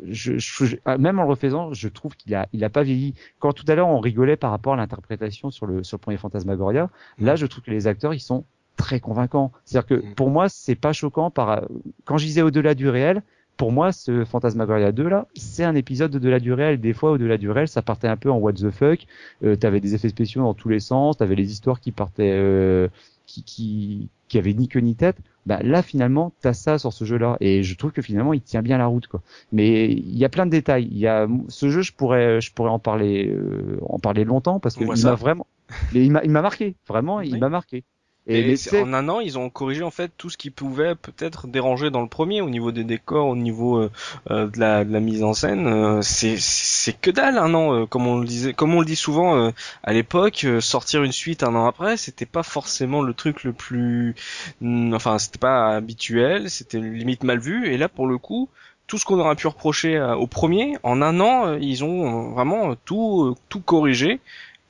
je, 0.07 0.39
je- 0.39 0.77
ah, 0.85 0.99
même 0.99 1.19
en 1.19 1.23
le 1.25 1.29
refaisant 1.31 1.73
je 1.73 1.89
trouve 1.89 2.17
qu'il 2.17 2.35
a 2.35 2.49
il 2.53 2.65
a 2.65 2.71
pas 2.71 2.83
vieilli. 2.83 3.15
Quand 3.39 3.53
tout 3.53 3.65
à 3.69 3.75
l'heure 3.75 3.89
on 3.89 4.01
rigolait 4.01 4.37
par 4.37 4.51
rapport 4.51 4.75
à 4.75 4.77
l'interprétation 4.77 5.51
sur 5.51 5.67
le 5.67 5.83
sur 5.85 5.97
le 5.97 6.01
premier 6.01 6.17
Phantasmagoria 6.17 6.91
là 7.19 7.37
je 7.37 7.47
trouve 7.47 7.65
que 7.65 7.71
les 7.71 7.87
acteurs 7.87 8.15
ils 8.15 8.21
sont 8.21 8.45
très 8.79 9.01
convaincants 9.01 9.53
c'est-à-dire 9.65 9.87
que 9.87 9.95
Mm. 10.07 10.15
pour 10.15 10.31
moi 10.31 10.49
c'est 10.49 10.75
pas 10.75 10.95
choquant 10.95 11.31
par 11.31 11.63
quand 12.07 12.17
je 12.17 12.25
disais 12.25 12.43
au-delà 12.43 12.75
du 12.75 12.89
réel 12.89 13.23
pour 13.59 13.73
moi, 13.73 13.91
ce 13.91 14.25
Phantasmagoria 14.25 14.93
2 14.93 15.09
là, 15.09 15.27
c'est 15.35 15.65
un 15.65 15.75
épisode 15.75 16.15
au-delà 16.15 16.39
du 16.39 16.53
réel. 16.53 16.81
Des 16.81 16.93
fois, 16.95 17.11
au-delà 17.11 17.37
du 17.37 17.51
réel, 17.51 17.67
ça 17.67 17.83
partait 17.83 18.07
un 18.07 18.17
peu 18.17 18.31
en 18.31 18.39
what 18.39 18.53
the 18.53 18.71
fuck. 18.71 19.01
Euh, 19.43 19.57
t'avais 19.57 19.81
des 19.81 19.97
effets 19.97 20.09
spéciaux 20.09 20.43
dans 20.43 20.55
tous 20.55 20.69
les 20.69 20.79
sens, 20.79 21.19
t'avais 21.19 21.35
les 21.35 21.51
histoires 21.51 21.81
qui 21.81 21.91
partaient, 21.91 22.31
euh, 22.33 22.87
qui, 23.27 23.43
qui, 23.43 24.09
qui 24.29 24.39
avaient 24.39 24.55
ni 24.55 24.69
queue 24.69 24.79
ni 24.79 24.95
tête. 24.95 25.17
Bah 25.45 25.59
là, 25.63 25.83
finalement, 25.83 26.33
t'as 26.41 26.53
ça 26.53 26.79
sur 26.79 26.93
ce 26.93 27.05
jeu-là, 27.05 27.37
et 27.41 27.65
je 27.65 27.75
trouve 27.77 27.91
que 27.91 28.01
finalement, 28.01 28.33
il 28.33 28.43
tient 28.43 28.63
bien 28.63 28.79
la 28.79 28.87
route, 28.87 29.09
quoi. 29.09 29.23
Mais 29.51 29.91
il 29.91 30.17
y 30.17 30.25
a 30.25 30.29
plein 30.29 30.47
de 30.47 30.53
détails. 30.53 30.87
Il 30.89 30.99
y 30.99 31.09
a 31.09 31.27
ce 31.49 31.69
jeu, 31.69 31.83
je 31.83 31.93
pourrais, 31.93 32.41
je 32.41 32.53
pourrais 32.53 32.71
en 32.71 32.79
parler, 32.79 33.29
euh, 33.29 33.79
en 33.89 33.99
parler 33.99 34.25
longtemps 34.25 34.61
parce 34.61 34.77
que 34.77 34.85
il 34.85 35.05
m'a 35.05 35.15
vraiment, 35.15 35.49
mais 35.93 36.07
il 36.07 36.13
m'a, 36.13 36.43
marqué, 36.43 36.77
vraiment, 36.87 37.21
il 37.23 37.39
m'a 37.41 37.49
marqué. 37.49 37.83
Et, 38.29 38.43
mais 38.43 38.57
en 38.83 38.93
un 38.93 39.09
an, 39.09 39.21
ils 39.21 39.39
ont 39.39 39.49
corrigé 39.51 39.83
en 39.83 39.91
fait 39.91 40.13
tout 40.19 40.29
ce 40.31 40.37
qui 40.37 40.51
pouvait 40.51 40.95
peut-être 40.95 41.47
déranger 41.47 41.91
dans 41.91 42.03
le 42.03 42.09
premier, 42.09 42.43
au 42.43 42.51
niveau 42.51 42.73
des 42.73 42.85
décors, 42.85 43.27
au 43.27 43.37
niveau 43.37 43.79
euh, 43.79 43.91
euh, 44.31 44.47
de, 44.49 44.61
la, 44.61 44.85
de 44.85 44.93
la 44.93 45.01
mise 45.01 45.23
en 45.25 45.33
scène. 45.33 45.67
euh, 45.67 46.03
c'est 46.03 46.37
c'est 46.39 46.93
que 46.93 47.11
dalle 47.11 47.39
un 47.39 47.55
an, 47.55 47.75
euh, 47.75 47.87
comme 47.87 48.07
on 48.07 48.19
le 48.19 48.27
disait, 48.27 48.53
comme 48.53 48.75
on 48.75 48.81
le 48.81 48.87
dit 48.87 48.97
souvent 48.97 49.37
euh, 49.37 49.51
à 49.83 49.93
l'époque. 49.95 50.45
euh, 50.45 50.61
sortir 50.61 51.03
une 51.05 51.13
suite 51.13 51.43
un 51.43 51.55
an 51.55 51.67
après, 51.67 51.97
c'était 51.97 52.27
pas 52.27 52.43
forcément 52.43 53.01
le 53.03 53.15
truc 53.15 53.45
le 53.45 53.53
plus, 53.55 54.15
hmm, 54.61 54.93
enfin 54.95 55.19
c'était 55.19 55.39
pas 55.39 55.75
habituel, 55.77 56.51
c'était 56.51 56.81
limite 56.81 57.25
mal 57.25 57.39
vu. 57.39 57.69
Et 57.73 57.79
là, 57.79 57.89
pour 57.89 58.07
le 58.07 58.19
coup. 58.19 58.49
Tout 58.87 58.97
ce 58.97 59.05
qu'on 59.05 59.19
aurait 59.21 59.37
pu 59.37 59.47
reprocher 59.47 60.01
au 60.01 60.27
premier, 60.27 60.79
en 60.83 61.03
un 61.03 61.21
an, 61.21 61.59
ils 61.61 61.85
ont 61.85 62.31
vraiment 62.31 62.75
tout 62.87 63.37
tout 63.51 63.61
corrigé 63.61 64.19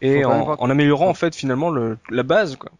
et 0.01 0.25
en, 0.25 0.57
en 0.59 0.71
améliorant 0.71 1.09
en 1.09 1.15
fait 1.15 1.37
finalement 1.37 1.71
le, 1.71 1.99
la 2.11 2.25
base 2.25 2.57
quoi. 2.57 2.73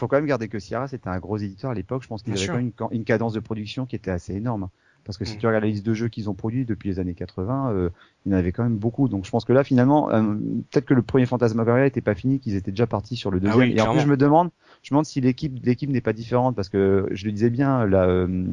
Faut 0.00 0.08
quand 0.08 0.16
même 0.16 0.26
garder 0.26 0.48
que 0.48 0.58
Sierra 0.58 0.88
c'était 0.88 1.08
un 1.08 1.18
gros 1.18 1.36
éditeur 1.38 1.70
à 1.70 1.74
l'époque. 1.74 2.02
Je 2.02 2.08
pense 2.08 2.22
qu'ils 2.22 2.32
avaient 2.32 2.42
sûr. 2.42 2.52
quand 2.54 2.58
même 2.58 2.66
une, 2.66 2.72
ca- 2.78 2.88
une 2.90 3.04
cadence 3.04 3.32
de 3.34 3.40
production 3.40 3.86
qui 3.86 3.96
était 3.96 4.10
assez 4.10 4.34
énorme. 4.34 4.68
Parce 5.04 5.16
que 5.16 5.24
si 5.24 5.36
Mm. 5.36 5.38
tu 5.38 5.46
regardes 5.46 5.64
la 5.64 5.70
liste 5.70 5.86
de 5.86 5.94
jeux 5.94 6.08
qu'ils 6.08 6.28
ont 6.28 6.34
produits 6.34 6.66
depuis 6.66 6.88
les 6.90 6.98
années 6.98 7.14
80, 7.14 7.72
euh, 7.72 7.88
il 8.26 8.32
y 8.32 8.34
en 8.34 8.38
avait 8.38 8.52
quand 8.52 8.62
même 8.62 8.76
beaucoup. 8.76 9.08
Donc 9.08 9.24
je 9.24 9.30
pense 9.30 9.44
que 9.46 9.52
là 9.54 9.64
finalement, 9.64 10.10
euh, 10.10 10.34
peut-être 10.70 10.84
que 10.84 10.92
le 10.94 11.02
premier 11.02 11.24
Phantasmagoria 11.26 11.86
était 11.86 12.02
pas 12.02 12.14
fini, 12.14 12.38
qu'ils 12.38 12.54
étaient 12.54 12.70
déjà 12.70 12.86
partis 12.86 13.16
sur 13.16 13.30
le 13.30 13.40
deuxième. 13.40 13.60
Ah 13.60 13.64
oui, 13.66 13.74
Et 13.76 13.80
en 13.80 13.92
plus 13.92 14.00
je 14.00 14.08
me 14.08 14.16
demande, 14.18 14.50
je 14.82 14.88
me 14.92 14.96
demande 14.96 15.06
si 15.06 15.20
l'équipe 15.22 15.58
l'équipe 15.64 15.88
n'est 15.90 16.02
pas 16.02 16.12
différente 16.12 16.54
parce 16.54 16.68
que 16.68 17.08
je 17.12 17.24
le 17.26 17.32
disais 17.32 17.50
bien, 17.50 17.86
la, 17.86 18.04
euh, 18.06 18.44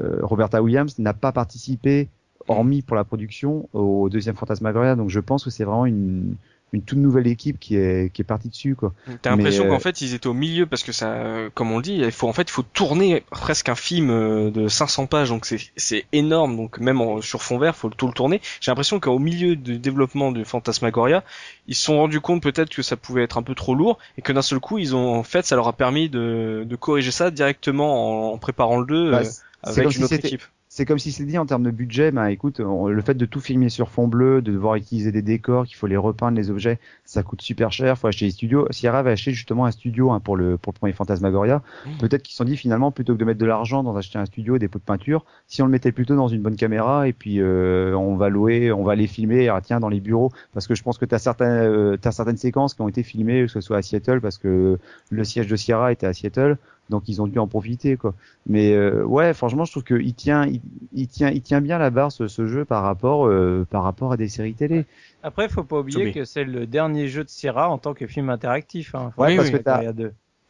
euh, 0.00 0.18
Roberta 0.22 0.62
Williams 0.62 0.98
n'a 0.98 1.14
pas 1.14 1.32
participé 1.32 2.08
hormis 2.48 2.82
pour 2.82 2.96
la 2.96 3.04
production 3.04 3.68
au 3.72 4.08
deuxième 4.10 4.34
Phantasmagoria. 4.36 4.96
Donc 4.96 5.10
je 5.10 5.20
pense 5.20 5.44
que 5.44 5.50
c'est 5.50 5.64
vraiment 5.64 5.86
une 5.86 6.34
une 6.74 6.82
toute 6.82 6.98
nouvelle 6.98 7.26
équipe 7.26 7.58
qui 7.58 7.76
est 7.76 8.12
qui 8.12 8.22
est 8.22 8.24
partie 8.24 8.48
dessus 8.48 8.74
quoi. 8.74 8.92
T'as 9.22 9.30
l'impression 9.30 9.68
qu'en 9.68 9.78
fait 9.78 10.00
ils 10.00 10.14
étaient 10.14 10.26
au 10.26 10.34
milieu 10.34 10.66
parce 10.66 10.82
que 10.82 10.92
ça, 10.92 11.24
comme 11.54 11.72
on 11.72 11.76
le 11.76 11.82
dit, 11.82 11.96
il 11.96 12.12
faut 12.12 12.28
en 12.28 12.32
fait 12.32 12.42
il 12.42 12.50
faut 12.52 12.62
tourner 12.62 13.22
presque 13.30 13.68
un 13.68 13.74
film 13.74 14.50
de 14.50 14.68
500 14.68 15.06
pages 15.06 15.28
donc 15.28 15.46
c'est 15.46 15.58
c'est 15.76 16.04
énorme 16.12 16.56
donc 16.56 16.78
même 16.78 17.00
sur 17.22 17.42
fond 17.42 17.58
vert 17.58 17.76
faut 17.76 17.90
tout 17.90 18.06
le 18.06 18.12
tourner. 18.12 18.40
J'ai 18.60 18.70
l'impression 18.70 19.00
qu'au 19.00 19.18
milieu 19.18 19.56
du 19.56 19.78
développement 19.78 20.32
de 20.32 20.44
Fantasmagoria, 20.44 21.24
ils 21.66 21.74
se 21.74 21.84
sont 21.84 21.96
rendus 21.96 22.20
compte 22.20 22.42
peut-être 22.42 22.70
que 22.70 22.82
ça 22.82 22.96
pouvait 22.96 23.22
être 23.22 23.38
un 23.38 23.42
peu 23.42 23.54
trop 23.54 23.74
lourd 23.74 23.98
et 24.18 24.22
que 24.22 24.32
d'un 24.32 24.42
seul 24.42 24.60
coup 24.60 24.78
ils 24.78 24.94
ont 24.94 25.14
en 25.14 25.22
fait 25.22 25.44
ça 25.46 25.56
leur 25.56 25.68
a 25.68 25.72
permis 25.72 26.08
de, 26.08 26.64
de 26.66 26.76
corriger 26.76 27.10
ça 27.10 27.30
directement 27.30 28.32
en, 28.32 28.38
préparant 28.38 28.78
le 28.78 28.86
2 28.86 29.10
bah, 29.10 29.22
euh, 29.22 29.30
avec 29.62 29.96
une 29.96 30.04
autre 30.04 30.14
équipe 30.14 30.42
c'est 30.74 30.86
comme 30.86 30.98
si 30.98 31.12
c'est 31.12 31.24
dit 31.24 31.38
en 31.38 31.46
termes 31.46 31.62
de 31.62 31.70
budget, 31.70 32.10
bah 32.10 32.32
écoute, 32.32 32.58
le 32.58 33.00
fait 33.00 33.14
de 33.14 33.26
tout 33.26 33.38
filmer 33.38 33.68
sur 33.68 33.90
fond 33.90 34.08
bleu, 34.08 34.42
de 34.42 34.50
devoir 34.50 34.74
utiliser 34.74 35.12
des 35.12 35.22
décors, 35.22 35.66
qu'il 35.66 35.76
faut 35.76 35.86
les 35.86 35.96
repeindre 35.96 36.36
les 36.36 36.50
objets, 36.50 36.80
ça 37.04 37.22
coûte 37.22 37.42
super 37.42 37.70
cher, 37.70 37.96
faut 37.96 38.08
acheter 38.08 38.24
des 38.24 38.32
studios. 38.32 38.66
Sierra 38.70 38.98
avait 38.98 39.12
acheté 39.12 39.30
justement 39.30 39.66
un 39.66 39.70
studio 39.70 40.10
hein, 40.10 40.18
pour 40.18 40.36
le 40.36 40.58
pour 40.58 40.72
le 40.72 40.78
premier 40.80 40.92
Fantasmagoria. 40.92 41.62
Mmh. 41.86 41.90
Peut-être 42.00 42.24
qu'ils 42.24 42.32
se 42.32 42.38
sont 42.38 42.44
dit 42.44 42.56
finalement 42.56 42.90
plutôt 42.90 43.14
que 43.14 43.20
de 43.20 43.24
mettre 43.24 43.38
de 43.38 43.46
l'argent 43.46 43.84
dans 43.84 43.96
acheter 43.96 44.18
un 44.18 44.26
studio, 44.26 44.58
des 44.58 44.66
pots 44.66 44.80
de 44.80 44.84
peinture, 44.84 45.24
si 45.46 45.62
on 45.62 45.66
le 45.66 45.70
mettait 45.70 45.92
plutôt 45.92 46.16
dans 46.16 46.26
une 46.26 46.42
bonne 46.42 46.56
caméra 46.56 47.06
et 47.06 47.12
puis 47.12 47.40
euh, 47.40 47.96
on 47.96 48.16
va 48.16 48.28
louer, 48.28 48.72
on 48.72 48.82
va 48.82 48.96
les 48.96 49.06
filmer, 49.06 49.48
ah, 49.48 49.60
tiens 49.62 49.78
dans 49.78 49.88
les 49.88 50.00
bureaux, 50.00 50.32
parce 50.54 50.66
que 50.66 50.74
je 50.74 50.82
pense 50.82 50.98
que 50.98 51.04
t'as 51.04 51.20
certaines 51.20 51.70
euh, 51.70 51.96
as 52.02 52.10
certaines 52.10 52.36
séquences 52.36 52.74
qui 52.74 52.82
ont 52.82 52.88
été 52.88 53.04
filmées, 53.04 53.42
que 53.42 53.48
ce 53.48 53.60
soit 53.60 53.76
à 53.76 53.82
Seattle 53.82 54.20
parce 54.20 54.38
que 54.38 54.80
le 55.10 55.22
siège 55.22 55.46
de 55.46 55.54
Sierra 55.54 55.92
était 55.92 56.08
à 56.08 56.12
Seattle 56.12 56.58
donc 56.90 57.08
ils 57.08 57.22
ont 57.22 57.26
dû 57.26 57.38
en 57.38 57.46
profiter 57.46 57.96
quoi. 57.96 58.14
Mais 58.46 58.72
euh, 58.72 59.04
ouais, 59.04 59.32
franchement, 59.34 59.64
je 59.64 59.72
trouve 59.72 59.84
qu'il 59.84 60.14
tient, 60.14 60.46
il, 60.92 61.08
tient, 61.08 61.30
il 61.30 61.42
tient 61.42 61.60
bien 61.60 61.78
la 61.78 61.90
barre 61.90 62.12
ce, 62.12 62.28
ce 62.28 62.46
jeu 62.46 62.64
par 62.64 62.82
rapport, 62.82 63.26
euh, 63.26 63.66
par 63.70 63.82
rapport 63.82 64.12
à 64.12 64.16
des 64.16 64.28
séries 64.28 64.54
télé. 64.54 64.84
Après, 65.22 65.48
faut 65.48 65.64
pas 65.64 65.80
oublier 65.80 66.12
que 66.12 66.24
c'est 66.24 66.44
le 66.44 66.66
dernier 66.66 67.08
jeu 67.08 67.24
de 67.24 67.28
Sierra 67.28 67.70
en 67.70 67.78
tant 67.78 67.94
que 67.94 68.06
film 68.06 68.28
interactif. 68.30 68.94
Hein. 68.94 69.12
Ouais, 69.16 69.36
parce, 69.36 69.50
que 69.50 69.56
t'as, 69.56 69.82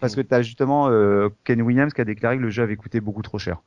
parce 0.01 0.17
que 0.17 0.21
t'as 0.21 0.43
justement 0.43 0.89
euh, 0.89 1.29
Ken 1.45 1.63
Williams 1.63 1.93
qui 1.93 2.01
a 2.01 2.05
déclaré 2.05 2.37
que 2.37 2.43
le 2.43 2.51
jeu 2.51 2.63
avait 2.63 2.77
coûté 2.77 3.01
beaucoup 3.01 3.23
trop 3.23 3.39
cher. 3.39 3.59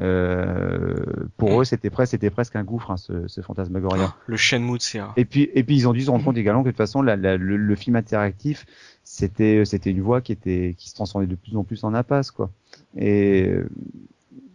Euh, 0.00 0.94
pour 1.36 1.60
eux, 1.60 1.64
c'était 1.64 1.90
presque, 1.90 2.12
c'était 2.12 2.30
presque 2.30 2.56
un 2.56 2.64
gouffre, 2.64 2.90
hein, 2.90 2.96
ce, 2.96 3.28
ce 3.28 3.40
Fantasmagoria. 3.42 4.06
Oh, 4.08 4.22
le 4.26 4.36
Shenmue 4.36 4.78
de 4.78 4.82
Sierra. 4.82 5.12
Et 5.16 5.24
puis, 5.24 5.50
et 5.52 5.62
puis 5.64 5.76
ils 5.76 5.86
ont 5.88 5.92
dû 5.92 6.00
se 6.00 6.10
rendre 6.10 6.24
compte 6.24 6.38
également 6.38 6.62
que 6.62 6.68
de 6.68 6.70
toute 6.70 6.78
façon, 6.78 7.02
la, 7.02 7.16
la, 7.16 7.36
le, 7.36 7.56
le, 7.56 7.74
film 7.74 7.96
interactif, 7.96 8.64
c'était 9.04 9.64
c'était 9.64 9.90
une 9.90 10.00
voix 10.00 10.20
qui 10.20 10.32
était 10.32 10.74
qui 10.78 10.88
se 10.88 10.94
transformait 10.94 11.26
de 11.26 11.34
plus 11.34 11.56
en 11.56 11.64
plus 11.64 11.84
en 11.84 11.94
impasse 11.94 12.30
quoi. 12.30 12.50
Et 12.96 13.46
euh, 13.48 13.68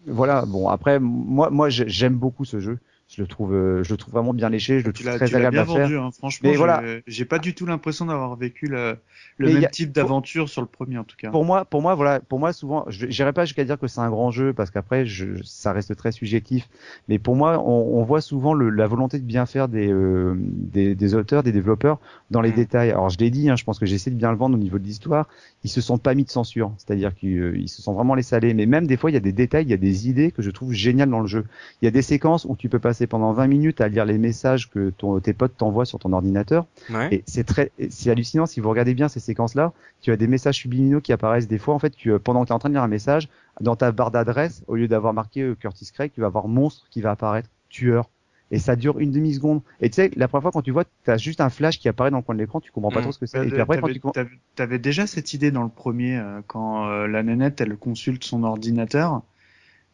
voilà, 0.06 0.46
bon 0.46 0.70
après 0.70 1.00
moi 1.00 1.50
moi 1.50 1.70
j'aime 1.70 2.16
beaucoup 2.16 2.46
ce 2.46 2.60
jeu 2.60 2.80
je 3.10 3.22
le 3.22 3.28
trouve 3.28 3.54
euh, 3.54 3.84
je 3.84 3.94
le 3.94 3.98
trouve 3.98 4.14
vraiment 4.14 4.34
bien 4.34 4.50
léché 4.50 4.82
je 4.82 4.86
le 4.86 4.92
trouve 4.94 5.08
très 5.16 5.34
agréable 5.34 5.60
à 5.60 5.66
faire. 5.66 6.04
hein. 6.04 6.10
franchement 6.12 6.52
voilà. 6.56 6.84
j'ai 7.08 7.24
pas 7.26 7.40
du 7.40 7.56
tout 7.56 7.66
l'impression 7.66 8.06
d'avoir 8.06 8.36
vécu 8.36 8.68
le, 8.68 8.98
le 9.38 9.54
même 9.54 9.70
type 9.72 9.94
d'aventure 9.94 10.50
sur 10.50 10.62
le 10.62 10.68
premier 10.68 10.98
en 10.98 11.04
tout 11.06 11.16
cas. 11.18 11.30
Pour 11.32 11.46
moi 11.46 11.64
pour 11.64 11.82
moi 11.82 11.96
voilà 11.96 12.20
pour 12.20 12.38
moi 12.40 12.52
souvent 12.52 12.84
je 12.90 13.08
j'irai 13.10 13.32
pas 13.32 13.46
jusqu'à 13.46 13.64
dire 13.64 13.80
que 13.80 13.88
c'est 13.88 14.02
un 14.02 14.10
grand 14.10 14.32
jeu 14.32 14.52
parce 14.52 14.72
qu'après 14.72 15.06
je, 15.06 15.42
ça 15.44 15.72
reste 15.72 15.96
très 15.96 16.12
subjectif. 16.12 16.68
Mais 17.08 17.18
pour 17.18 17.36
moi 17.38 17.60
on, 17.66 17.98
on 18.00 18.04
voit 18.04 18.20
souvent 18.22 18.54
le, 18.54 18.70
la 18.70 18.88
volonté 18.88 19.20
de 19.20 19.26
bien 19.26 19.46
faire 19.46 19.70
des, 19.70 19.90
euh, 19.90 20.36
des, 20.38 20.94
des 20.94 21.16
auteurs 21.16 21.44
des 21.44 21.54
développeurs 21.54 22.00
dans 22.30 22.42
les 22.42 22.52
mm. 22.52 22.56
détails. 22.56 22.92
Alors 22.92 23.10
je 23.10 23.18
l'ai 23.20 23.30
dit 23.30 23.50
hein, 23.50 23.56
je 23.56 23.64
pense 23.64 23.80
que 23.80 23.86
j'essaie 23.86 24.12
de 24.12 24.16
bien 24.18 24.32
le 24.32 24.38
vendre 24.38 24.56
au 24.56 24.60
niveau 24.60 24.80
de 24.80 24.84
l'histoire. 24.84 25.28
Ils 25.64 25.70
se 25.70 25.80
sont 25.80 25.98
pas 25.98 26.14
mis 26.14 26.26
de 26.26 26.30
censure. 26.30 26.74
C'est-à-dire 26.78 27.16
qu'ils 27.16 27.40
euh, 27.40 27.68
se 27.68 27.82
sont 27.82 27.94
vraiment 27.94 28.16
laissés 28.16 28.36
aller. 28.36 28.54
Mais 28.54 28.66
même 28.66 28.86
des 28.86 28.98
fois 28.98 29.12
il 29.12 29.14
y 29.14 29.18
a 29.18 29.22
des 29.22 29.32
détails 29.32 29.64
il 29.64 29.70
y 29.70 29.74
a 29.74 29.78
des 29.78 30.10
idées 30.10 30.32
que 30.32 30.42
je 30.42 30.52
trouve 30.52 30.74
géniales 30.74 31.10
dans 31.10 31.22
le 31.22 31.28
jeu. 31.28 31.46
Il 31.82 31.86
y 31.86 31.88
a 31.88 31.92
des 31.92 32.02
séquences 32.02 32.44
où 32.44 32.56
tu 32.58 32.68
peux 32.68 32.80
passer 32.80 32.97
pendant 33.06 33.34
20 33.34 33.48
minutes 33.48 33.82
à 33.82 33.88
lire 33.90 34.06
les 34.06 34.18
messages 34.18 34.72
que 34.72 34.90
ton, 34.90 35.20
tes 35.20 35.34
potes 35.34 35.56
t'envoient 35.56 35.86
sur 35.86 36.00
ton 36.00 36.14
ordinateur. 36.14 36.66
Et 37.12 37.24
c'est 37.28 37.44
très, 37.44 37.72
c'est 37.90 38.10
hallucinant 38.10 38.48
si 38.48 38.60
vous 38.60 38.70
regardez 38.70 38.96
bien 38.96 39.10
ces 39.10 39.20
séquences-là. 39.20 39.74
Tu 40.02 40.12
as 40.12 40.18
des 40.18 40.28
messages 40.28 40.56
subliminaux 40.56 41.02
qui 41.02 41.14
apparaissent 41.14 41.48
des 41.48 41.60
fois. 41.60 41.76
En 41.76 41.80
fait, 41.80 41.92
tu, 41.92 42.18
pendant 42.18 42.42
que 42.42 42.48
tu 42.48 42.54
es 42.54 42.56
en 42.56 42.60
train 42.60 42.70
de 42.70 42.74
lire 42.74 42.84
un 42.84 42.88
message, 42.88 43.30
dans 43.62 43.76
ta 43.76 43.92
barre 43.92 44.12
d'adresse, 44.12 44.64
au 44.68 44.76
lieu 44.76 44.88
d'avoir 44.88 45.14
marqué 45.14 45.42
euh, 45.42 45.56
Curtis 45.56 45.92
Craig, 45.94 46.12
tu 46.14 46.22
vas 46.22 46.28
avoir 46.28 46.48
monstre 46.48 46.88
qui 46.90 47.02
va 47.02 47.12
apparaître, 47.12 47.50
tueur. 47.70 48.10
Et 48.50 48.60
ça 48.60 48.78
dure 48.78 49.00
une 49.00 49.12
demi 49.12 49.34
seconde. 49.34 49.62
Et 49.82 49.90
tu 49.90 49.96
sais, 49.96 50.12
la 50.16 50.30
première 50.30 50.44
fois 50.44 50.52
quand 50.54 50.62
tu 50.62 50.72
vois, 50.72 50.86
tu 50.86 51.12
as 51.12 51.18
juste 51.18 51.42
un 51.42 51.50
flash 51.50 51.80
qui 51.80 51.90
apparaît 51.90 52.12
dans 52.12 52.18
le 52.18 52.24
coin 52.24 52.34
de 52.34 52.40
l'écran, 52.40 52.62
tu 52.62 52.72
comprends 52.72 52.92
pas 52.92 53.00
mmh. 53.00 53.04
trop 53.04 53.12
ce 53.12 53.20
que 53.20 53.26
c'est. 53.26 53.46
Et 53.46 53.50
puis 53.50 53.60
après, 53.60 53.82
quand 53.82 54.14
tu 54.14 54.62
avais 54.62 54.80
déjà 54.80 55.06
cette 55.06 55.34
idée 55.34 55.52
dans 55.52 55.64
le 55.64 55.70
premier, 55.70 56.18
euh, 56.18 56.40
quand 56.48 56.88
euh, 56.88 57.08
la 57.08 57.24
nénette 57.24 57.60
elle 57.60 57.76
consulte 57.76 58.24
son 58.24 58.44
ordinateur 58.44 59.22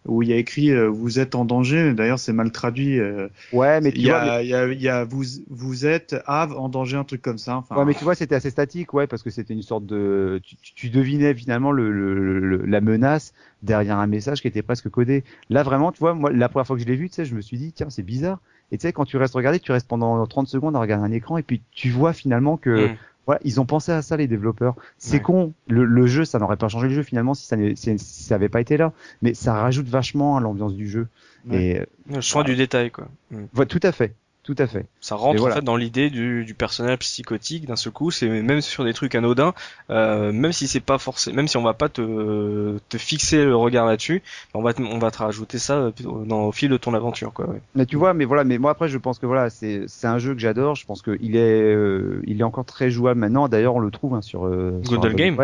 où 0.06 0.22
il 0.22 0.30
y 0.30 0.34
a 0.34 0.38
écrit 0.38 0.72
euh, 0.72 0.90
vous 0.90 1.20
êtes 1.20 1.36
en 1.36 1.46
danger. 1.46 1.94
D'ailleurs, 1.94 2.20
c'est 2.20 2.34
mal 2.34 2.52
traduit. 2.52 3.00
Euh, 3.00 3.28
ouais, 3.52 3.82
mais 3.82 3.92
il 3.96 4.02
y, 4.02 4.12
a, 4.12 4.42
il 4.42 4.50
y, 4.50 4.54
a, 4.54 4.68
il 4.68 4.82
y 4.82 4.90
a 4.90 5.04
vous 5.04 5.24
vous 5.50 5.86
êtes 5.86 6.16
Have 6.26 6.54
en 6.54 6.70
danger, 6.70 6.98
un 6.98 7.04
truc 7.04 7.22
comme 7.22 7.38
ça. 7.38 7.58
Enfin, 7.58 7.76
ouais, 7.76 7.86
mais 7.86 7.94
tu 7.94 8.04
vois, 8.04 8.16
c'était 8.16 8.36
assez 8.36 8.50
statique, 8.50 8.94
ouais, 8.94 9.08
parce 9.08 9.24
que 9.24 9.30
c'était 9.30 9.54
une 9.54 9.62
sorte 9.62 9.86
de 9.86 10.42
tu, 10.44 10.56
tu 10.58 10.90
devinais 10.90 11.34
finalement 11.34 11.72
le, 11.72 11.92
le, 11.92 12.66
la 12.66 12.82
menace 12.82 13.34
derrière 13.62 13.98
un 13.98 14.08
message 14.08 14.42
qui 14.42 14.48
était 14.48 14.62
presque 14.62 14.90
codé. 14.90 15.24
Là, 15.50 15.64
vraiment, 15.64 15.92
tu 15.92 16.00
vois, 16.00 16.14
moi, 16.14 16.32
la 16.32 16.50
première 16.50 16.68
fois 16.68 16.76
que 16.76 16.82
je 16.82 16.88
l'ai 16.88 16.96
vu, 16.96 17.10
tu 17.10 17.16
sais, 17.16 17.26
je 17.26 17.36
me 17.36 17.42
suis 17.42 17.58
dit 17.58 17.72
tiens, 17.72 17.90
c'est 17.90 18.04
bizarre. 18.04 18.40
Et 18.72 18.78
tu 18.78 18.82
sais, 18.82 18.94
quand 18.94 19.06
tu 19.06 19.18
restes 19.18 19.36
regardé, 19.36 19.60
tu 19.60 19.72
restes 19.72 19.88
pendant 19.88 20.26
30 20.26 20.48
secondes 20.48 20.76
à 20.76 20.80
regarder 20.80 21.06
un 21.06 21.12
écran 21.12 21.38
et 21.38 21.44
puis 21.44 21.62
tu 21.72 21.90
vois 21.90 22.12
finalement 22.12 22.58
que 22.58 22.88
mm. 22.88 22.98
Voilà, 23.26 23.40
ils 23.44 23.62
ont 23.62 23.66
pensé 23.66 23.92
à 23.92 24.02
ça 24.02 24.18
les 24.18 24.28
développeurs. 24.28 24.76
C'est 24.98 25.22
con, 25.22 25.54
le, 25.68 25.86
le, 25.86 26.08
jeu, 26.08 26.26
ça 26.26 26.40
n'aurait 26.40 26.58
pas 26.58 26.68
changé 26.68 26.90
le 26.90 26.94
jeu 26.94 27.04
finalement 27.04 27.34
si 27.34 27.46
ça, 27.46 27.56
si, 27.76 27.98
ça 27.98 28.36
avait 28.36 28.50
pas 28.50 28.60
été 28.60 28.76
là, 28.76 28.92
mais 29.22 29.34
ça 29.34 29.54
rajoute 29.54 29.88
vachement 29.88 30.36
à 30.36 30.42
l'ambiance 30.42 30.76
du 30.76 30.90
jeu. 30.90 31.08
Et 31.52 31.82
le 32.10 32.22
soin 32.22 32.44
du 32.44 32.56
détail 32.56 32.92
quoi. 32.92 33.08
Mm. 33.32 33.66
tout 33.66 33.80
à 33.84 33.92
fait. 33.92 34.14
Tout 34.44 34.56
à 34.58 34.68
fait. 34.68 34.86
Ça 35.00 35.16
rentre 35.16 35.42
en 35.42 35.52
fait 35.52 35.62
dans 35.62 35.78
l'idée 35.78 36.10
du, 36.10 36.44
du, 36.44 36.54
personnage 36.54 37.00
psychotique 37.00 37.66
d'un 37.66 37.78
seul 37.78 37.94
coup. 37.94 38.12
C'est 38.12 38.28
même 38.28 38.60
sur 38.60 38.84
des 38.84 38.94
trucs 38.94 39.16
anodins, 39.16 39.54
euh, 39.90 40.34
même 40.34 40.52
si 40.52 40.68
c'est 40.68 40.82
pas 40.82 40.98
forcément, 40.98 41.38
même 41.38 41.48
si 41.48 41.56
on 41.56 41.64
va 41.64 41.74
pas 41.74 41.88
te, 41.88 42.78
te 42.90 42.98
fixer 42.98 43.46
le 43.46 43.56
regard 43.56 43.86
là-dessus, 43.86 44.22
on 44.54 44.62
va 44.62 44.74
te, 44.74 44.82
on 44.82 45.00
va 45.00 45.12
te 45.12 45.20
rajouter 45.20 45.60
ça 45.60 45.76
euh, 45.78 45.92
dans, 46.26 46.48
au 46.48 46.52
fil 46.52 46.70
de 46.70 46.76
ton 46.76 46.94
aventure 46.94 47.32
quoi. 47.32 47.48
Ouais. 47.48 47.62
Mais 47.74 47.86
tu 47.86 47.96
vois, 47.96 48.14
mais 48.14 48.26
voilà, 48.26 48.44
mais 48.44 48.58
moi 48.58 48.72
après 48.72 48.90
je 48.90 48.98
pense 48.98 49.18
que 49.18 49.26
voilà, 49.26 49.50
c'est 49.50 49.86
c'est 49.88 50.08
un 50.08 50.18
jeu 50.18 50.34
que 50.34 50.42
j'adore. 50.42 50.76
Je 50.76 50.86
pense 50.86 51.02
qu'il 51.02 51.38
est 51.38 51.62
euh, 51.62 52.22
il 52.28 52.42
est 52.42 52.44
encore 52.44 52.66
très 52.66 52.90
jouable 52.90 53.22
maintenant. 53.22 53.48
D'ailleurs 53.48 53.76
on 53.76 53.80
le 53.80 53.92
trouve 53.92 54.14
hein, 54.14 54.22
sur, 54.22 54.46
euh, 54.46 54.82
sur 54.84 55.00
Game. 55.14 55.38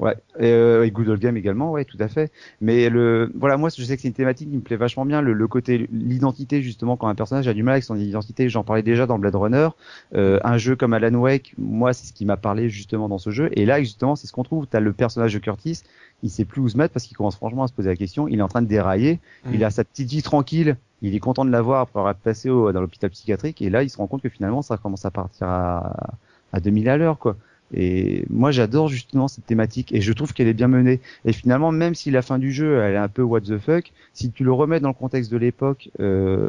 Ouais, 0.00 0.16
et, 0.38 0.50
euh, 0.50 0.86
et 0.86 0.90
Good 0.90 1.20
Game 1.20 1.36
également, 1.36 1.70
ouais, 1.72 1.84
tout 1.84 1.98
à 2.00 2.08
fait. 2.08 2.32
Mais 2.62 2.88
le, 2.88 3.30
voilà, 3.34 3.58
moi, 3.58 3.68
je 3.68 3.84
sais 3.84 3.96
que 3.96 4.02
c'est 4.02 4.08
une 4.08 4.14
thématique 4.14 4.48
qui 4.48 4.56
me 4.56 4.62
plaît 4.62 4.76
vachement 4.76 5.04
bien, 5.04 5.20
le, 5.20 5.34
le 5.34 5.46
côté, 5.46 5.86
l'identité 5.92 6.62
justement, 6.62 6.96
quand 6.96 7.08
un 7.08 7.14
personnage 7.14 7.46
a 7.48 7.52
du 7.52 7.62
mal 7.62 7.72
avec 7.72 7.84
son 7.84 7.96
identité. 7.96 8.48
J'en 8.48 8.64
parlais 8.64 8.82
déjà 8.82 9.04
dans 9.04 9.18
Blade 9.18 9.34
Runner. 9.34 9.68
Euh, 10.14 10.40
un 10.42 10.56
jeu 10.56 10.74
comme 10.74 10.94
Alan 10.94 11.14
Wake, 11.14 11.52
moi, 11.58 11.92
c'est 11.92 12.06
ce 12.06 12.14
qui 12.14 12.24
m'a 12.24 12.38
parlé 12.38 12.70
justement 12.70 13.10
dans 13.10 13.18
ce 13.18 13.28
jeu. 13.28 13.50
Et 13.52 13.66
là, 13.66 13.78
justement, 13.80 14.16
c'est 14.16 14.26
ce 14.26 14.32
qu'on 14.32 14.42
trouve. 14.42 14.66
T'as 14.66 14.80
le 14.80 14.94
personnage 14.94 15.34
de 15.34 15.38
Curtis, 15.38 15.82
il 16.22 16.30
sait 16.30 16.46
plus 16.46 16.62
où 16.62 16.68
se 16.70 16.78
mettre 16.78 16.94
parce 16.94 17.04
qu'il 17.04 17.16
commence 17.16 17.36
franchement 17.36 17.64
à 17.64 17.68
se 17.68 17.74
poser 17.74 17.90
la 17.90 17.96
question. 17.96 18.26
Il 18.26 18.38
est 18.38 18.42
en 18.42 18.48
train 18.48 18.62
de 18.62 18.68
dérailler. 18.68 19.20
Mmh. 19.44 19.50
Il 19.52 19.64
a 19.64 19.70
sa 19.70 19.84
petite 19.84 20.08
vie 20.08 20.22
tranquille. 20.22 20.78
Il 21.02 21.14
est 21.14 21.20
content 21.20 21.44
de 21.44 21.50
l'avoir 21.50 21.80
après 21.80 21.98
avoir 22.00 22.14
passé 22.14 22.48
au, 22.48 22.72
dans 22.72 22.80
l'hôpital 22.80 23.10
psychiatrique. 23.10 23.60
Et 23.60 23.68
là, 23.68 23.82
il 23.82 23.90
se 23.90 23.98
rend 23.98 24.06
compte 24.06 24.22
que 24.22 24.30
finalement, 24.30 24.62
ça 24.62 24.78
commence 24.78 25.04
à 25.04 25.10
partir 25.10 25.46
à, 25.46 26.14
à 26.54 26.60
2000 26.60 26.88
à 26.88 26.96
l'heure, 26.96 27.18
quoi. 27.18 27.36
Et 27.72 28.24
moi, 28.30 28.50
j'adore 28.50 28.88
justement 28.88 29.28
cette 29.28 29.46
thématique 29.46 29.92
et 29.92 30.00
je 30.00 30.12
trouve 30.12 30.32
qu'elle 30.32 30.48
est 30.48 30.54
bien 30.54 30.68
menée. 30.68 31.00
Et 31.24 31.32
finalement, 31.32 31.70
même 31.72 31.94
si 31.94 32.10
la 32.10 32.22
fin 32.22 32.38
du 32.38 32.52
jeu, 32.52 32.80
elle 32.80 32.94
est 32.94 32.98
un 32.98 33.08
peu 33.08 33.22
what 33.22 33.42
the 33.42 33.58
fuck, 33.58 33.92
si 34.12 34.30
tu 34.30 34.44
le 34.44 34.52
remets 34.52 34.80
dans 34.80 34.88
le 34.88 34.94
contexte 34.94 35.30
de 35.30 35.36
l'époque, 35.36 35.90
euh, 36.00 36.48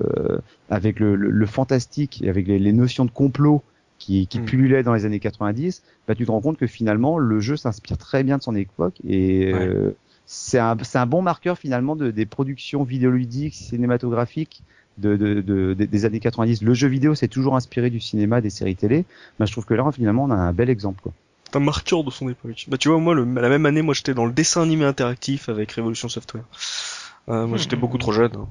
avec 0.69 0.99
le, 0.99 1.15
le, 1.15 1.29
le, 1.29 1.45
fantastique, 1.45 2.23
avec 2.27 2.47
les, 2.47 2.59
les, 2.59 2.73
notions 2.73 3.05
de 3.05 3.11
complot 3.11 3.61
qui, 3.99 4.25
qui 4.27 4.39
mm. 4.39 4.45
pullulaient 4.45 4.83
dans 4.83 4.93
les 4.93 5.05
années 5.05 5.19
90, 5.19 5.83
bah, 6.07 6.15
tu 6.15 6.25
te 6.25 6.31
rends 6.31 6.41
compte 6.41 6.57
que 6.57 6.67
finalement, 6.67 7.17
le 7.17 7.39
jeu 7.39 7.55
s'inspire 7.55 7.97
très 7.97 8.23
bien 8.23 8.37
de 8.37 8.43
son 8.43 8.55
époque 8.55 8.95
et 9.07 9.53
euh, 9.53 9.95
c'est 10.25 10.59
un, 10.59 10.77
un, 10.93 11.05
bon 11.05 11.21
marqueur 11.21 11.57
finalement 11.57 11.95
de, 11.95 12.09
des 12.09 12.25
productions 12.25 12.83
vidéoludiques, 12.83 13.53
cinématographiques 13.53 14.63
de, 15.01 15.17
de, 15.17 15.41
de, 15.41 15.73
des 15.73 16.05
années 16.05 16.19
90. 16.19 16.61
Le 16.61 16.73
jeu 16.73 16.87
vidéo 16.87 17.15
s'est 17.15 17.27
toujours 17.27 17.55
inspiré 17.55 17.89
du 17.89 17.99
cinéma, 17.99 18.41
des 18.41 18.49
séries 18.49 18.75
télé. 18.75 19.05
mais 19.39 19.45
je 19.45 19.51
trouve 19.51 19.65
que 19.65 19.73
là, 19.73 19.89
finalement, 19.91 20.25
on 20.25 20.31
a 20.31 20.35
un 20.35 20.53
bel 20.53 20.69
exemple. 20.69 21.01
Quoi. 21.01 21.11
C'est 21.45 21.57
un 21.57 21.61
marqueur 21.61 22.03
de 22.03 22.11
son 22.11 22.29
époque. 22.29 22.65
Bah, 22.69 22.77
tu 22.77 22.87
vois, 22.87 22.99
moi, 22.99 23.13
le, 23.13 23.25
la 23.25 23.49
même 23.49 23.65
année, 23.65 23.81
moi, 23.81 23.93
j'étais 23.93 24.13
dans 24.13 24.25
le 24.25 24.31
dessin 24.31 24.61
animé 24.61 24.85
interactif 24.85 25.49
avec 25.49 25.73
Revolution 25.73 26.07
Software. 26.07 26.43
Euh, 27.29 27.45
moi, 27.45 27.57
j'étais 27.57 27.75
beaucoup 27.75 27.97
trop 27.97 28.11
jeune. 28.11 28.31
Hein. 28.35 28.47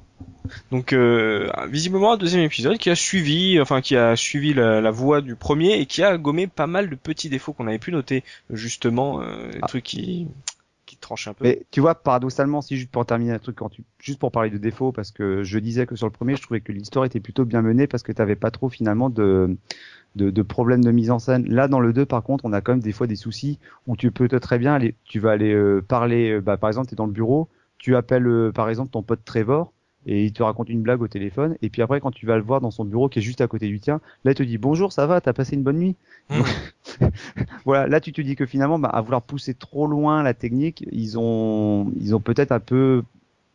Donc, 0.70 0.92
euh, 0.92 1.50
visiblement, 1.68 2.12
un 2.12 2.16
deuxième 2.16 2.42
épisode 2.42 2.78
qui 2.78 2.90
a 2.90 2.94
suivi, 2.94 3.60
enfin, 3.60 3.80
qui 3.80 3.96
a 3.96 4.16
suivi 4.16 4.54
la, 4.54 4.80
la, 4.80 4.90
voie 4.90 5.22
du 5.22 5.34
premier 5.34 5.80
et 5.80 5.86
qui 5.86 6.02
a 6.02 6.16
gommé 6.18 6.46
pas 6.46 6.66
mal 6.66 6.88
de 6.88 6.94
petits 6.94 7.28
défauts 7.28 7.52
qu'on 7.52 7.66
avait 7.66 7.78
pu 7.78 7.90
noter, 7.90 8.22
justement, 8.50 9.22
euh, 9.22 9.50
des 9.50 9.58
ah. 9.62 9.66
trucs 9.66 9.84
qui 9.84 10.28
Mais 11.42 11.62
tu 11.70 11.80
vois, 11.80 11.94
paradoxalement, 11.94 12.60
si 12.60 12.76
juste 12.76 12.90
pour 12.90 13.04
terminer 13.06 13.32
un 13.32 13.38
truc, 13.38 13.56
quand 13.56 13.70
juste 13.98 14.18
pour 14.18 14.32
parler 14.32 14.50
de 14.50 14.58
défauts, 14.58 14.92
parce 14.92 15.10
que 15.10 15.42
je 15.42 15.58
disais 15.58 15.86
que 15.86 15.96
sur 15.96 16.06
le 16.06 16.12
premier, 16.12 16.36
je 16.36 16.42
trouvais 16.42 16.60
que 16.60 16.72
l'histoire 16.72 17.04
était 17.04 17.20
plutôt 17.20 17.44
bien 17.44 17.62
menée 17.62 17.86
parce 17.86 18.02
que 18.02 18.12
tu 18.12 18.16
t'avais 18.16 18.36
pas 18.36 18.50
trop 18.50 18.68
finalement 18.68 19.10
de, 19.10 19.56
de, 20.16 20.42
problèmes 20.42 20.82
de 20.84 20.90
mise 20.90 21.10
en 21.10 21.18
scène. 21.18 21.46
Là, 21.48 21.68
dans 21.68 21.80
le 21.80 21.92
2, 21.92 22.06
par 22.06 22.22
contre, 22.22 22.44
on 22.44 22.52
a 22.52 22.60
quand 22.60 22.72
même 22.72 22.80
des 22.80 22.92
fois 22.92 23.06
des 23.06 23.16
soucis 23.16 23.58
où 23.86 23.96
tu 23.96 24.10
peux 24.10 24.28
très 24.28 24.58
bien 24.58 24.74
aller, 24.74 24.94
tu 25.04 25.20
vas 25.20 25.32
aller 25.32 25.52
euh, 25.52 25.82
parler, 25.82 26.32
euh, 26.32 26.40
bah, 26.40 26.56
par 26.56 26.68
exemple, 26.68 26.88
tu 26.88 26.94
es 26.94 26.96
dans 26.96 27.06
le 27.06 27.12
bureau, 27.12 27.48
tu 27.78 27.96
appelles 27.96 28.26
euh, 28.26 28.52
par 28.52 28.68
exemple 28.68 28.90
ton 28.90 29.02
pote 29.02 29.20
Trevor, 29.24 29.72
et 30.06 30.24
il 30.24 30.32
te 30.32 30.42
raconte 30.42 30.68
une 30.68 30.82
blague 30.82 31.02
au 31.02 31.08
téléphone. 31.08 31.56
Et 31.62 31.70
puis 31.70 31.82
après, 31.82 32.00
quand 32.00 32.10
tu 32.10 32.26
vas 32.26 32.36
le 32.36 32.42
voir 32.42 32.60
dans 32.60 32.70
son 32.70 32.84
bureau 32.84 33.08
qui 33.08 33.18
est 33.18 33.22
juste 33.22 33.40
à 33.40 33.46
côté 33.46 33.68
du 33.68 33.80
tien, 33.80 34.00
là, 34.24 34.32
il 34.32 34.34
te 34.34 34.42
dit 34.42 34.58
bonjour, 34.58 34.92
ça 34.92 35.06
va, 35.06 35.20
t'as 35.20 35.32
passé 35.32 35.56
une 35.56 35.62
bonne 35.62 35.78
nuit. 35.78 35.96
Hmm. 36.30 36.42
voilà, 37.64 37.86
là, 37.86 38.00
tu 38.00 38.12
te 38.12 38.20
dis 38.20 38.36
que 38.36 38.46
finalement, 38.46 38.78
bah, 38.78 38.88
à 38.88 39.00
vouloir 39.00 39.22
pousser 39.22 39.54
trop 39.54 39.86
loin 39.86 40.22
la 40.22 40.34
technique, 40.34 40.84
ils 40.90 41.18
ont, 41.18 41.92
ils 42.00 42.14
ont 42.14 42.20
peut-être 42.20 42.52
un 42.52 42.60
peu 42.60 43.02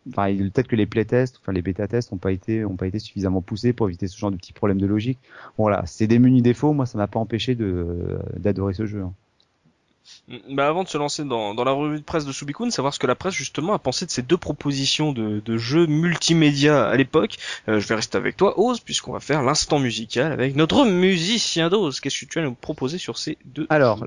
enfin 0.10 0.36
peut-être 0.36 0.68
que 0.68 0.76
les 0.76 0.86
playtests, 0.86 1.40
enfin 1.42 1.52
les 1.52 1.64
bêta 1.64 1.88
tests 1.88 2.14
ont 2.14 2.18
pas 2.18 2.32
été 2.32 2.64
ont 2.64 2.76
pas 2.76 2.86
été 2.86 3.00
suffisamment 3.00 3.42
poussés 3.42 3.74
pour 3.74 3.88
éviter 3.88 4.08
ce 4.08 4.16
genre 4.18 4.30
de 4.30 4.38
petits 4.38 4.54
problèmes 4.54 4.80
de 4.80 4.86
logique. 4.86 5.20
Voilà, 5.58 5.84
c'est 5.88 6.08
des 6.08 6.20
menus 6.20 6.44
défauts. 6.44 6.74
Moi, 6.74 6.86
ça 6.86 6.98
m'a 6.98 7.08
pas 7.08 7.20
empêché 7.20 7.56
de 7.56 8.20
d'adorer 8.38 8.74
ce 8.74 8.86
jeu. 8.86 9.02
Hein. 9.02 9.14
Bah 10.50 10.68
avant 10.68 10.84
de 10.84 10.90
se 10.90 10.98
lancer 10.98 11.24
dans, 11.24 11.54
dans 11.54 11.64
la 11.64 11.72
revue 11.72 12.00
de 12.00 12.04
presse 12.04 12.26
de 12.26 12.32
Subikun, 12.32 12.70
savoir 12.70 12.94
ce 12.94 13.00
que 13.00 13.08
la 13.08 13.16
presse 13.16 13.34
justement 13.34 13.74
a 13.74 13.80
pensé 13.80 14.06
de 14.06 14.12
ces 14.12 14.22
deux 14.22 14.38
propositions 14.38 15.12
de, 15.14 15.40
de 15.40 15.58
jeux 15.58 15.88
multimédia 15.88 16.88
à 16.88 16.96
l'époque. 16.96 17.38
Euh, 17.68 17.80
je 17.80 17.88
vais 17.88 17.96
rester 17.96 18.18
avec 18.18 18.38
toi, 18.38 18.60
Ose, 18.60 18.80
puisqu'on 18.80 19.14
va 19.14 19.20
faire 19.20 19.44
l'instant 19.44 19.80
musical 19.80 20.32
avec 20.32 20.56
notre 20.56 20.86
musicien 20.86 21.70
d'Ose. 21.70 22.00
Qu'est-ce 22.00 22.26
que 22.26 22.32
tu 22.32 22.40
as 22.40 22.42
à 22.42 22.46
nous 22.46 22.56
proposer 22.56 22.98
sur 22.98 23.18
ces 23.18 23.38
deux 23.46 23.68
Alors, 23.70 24.06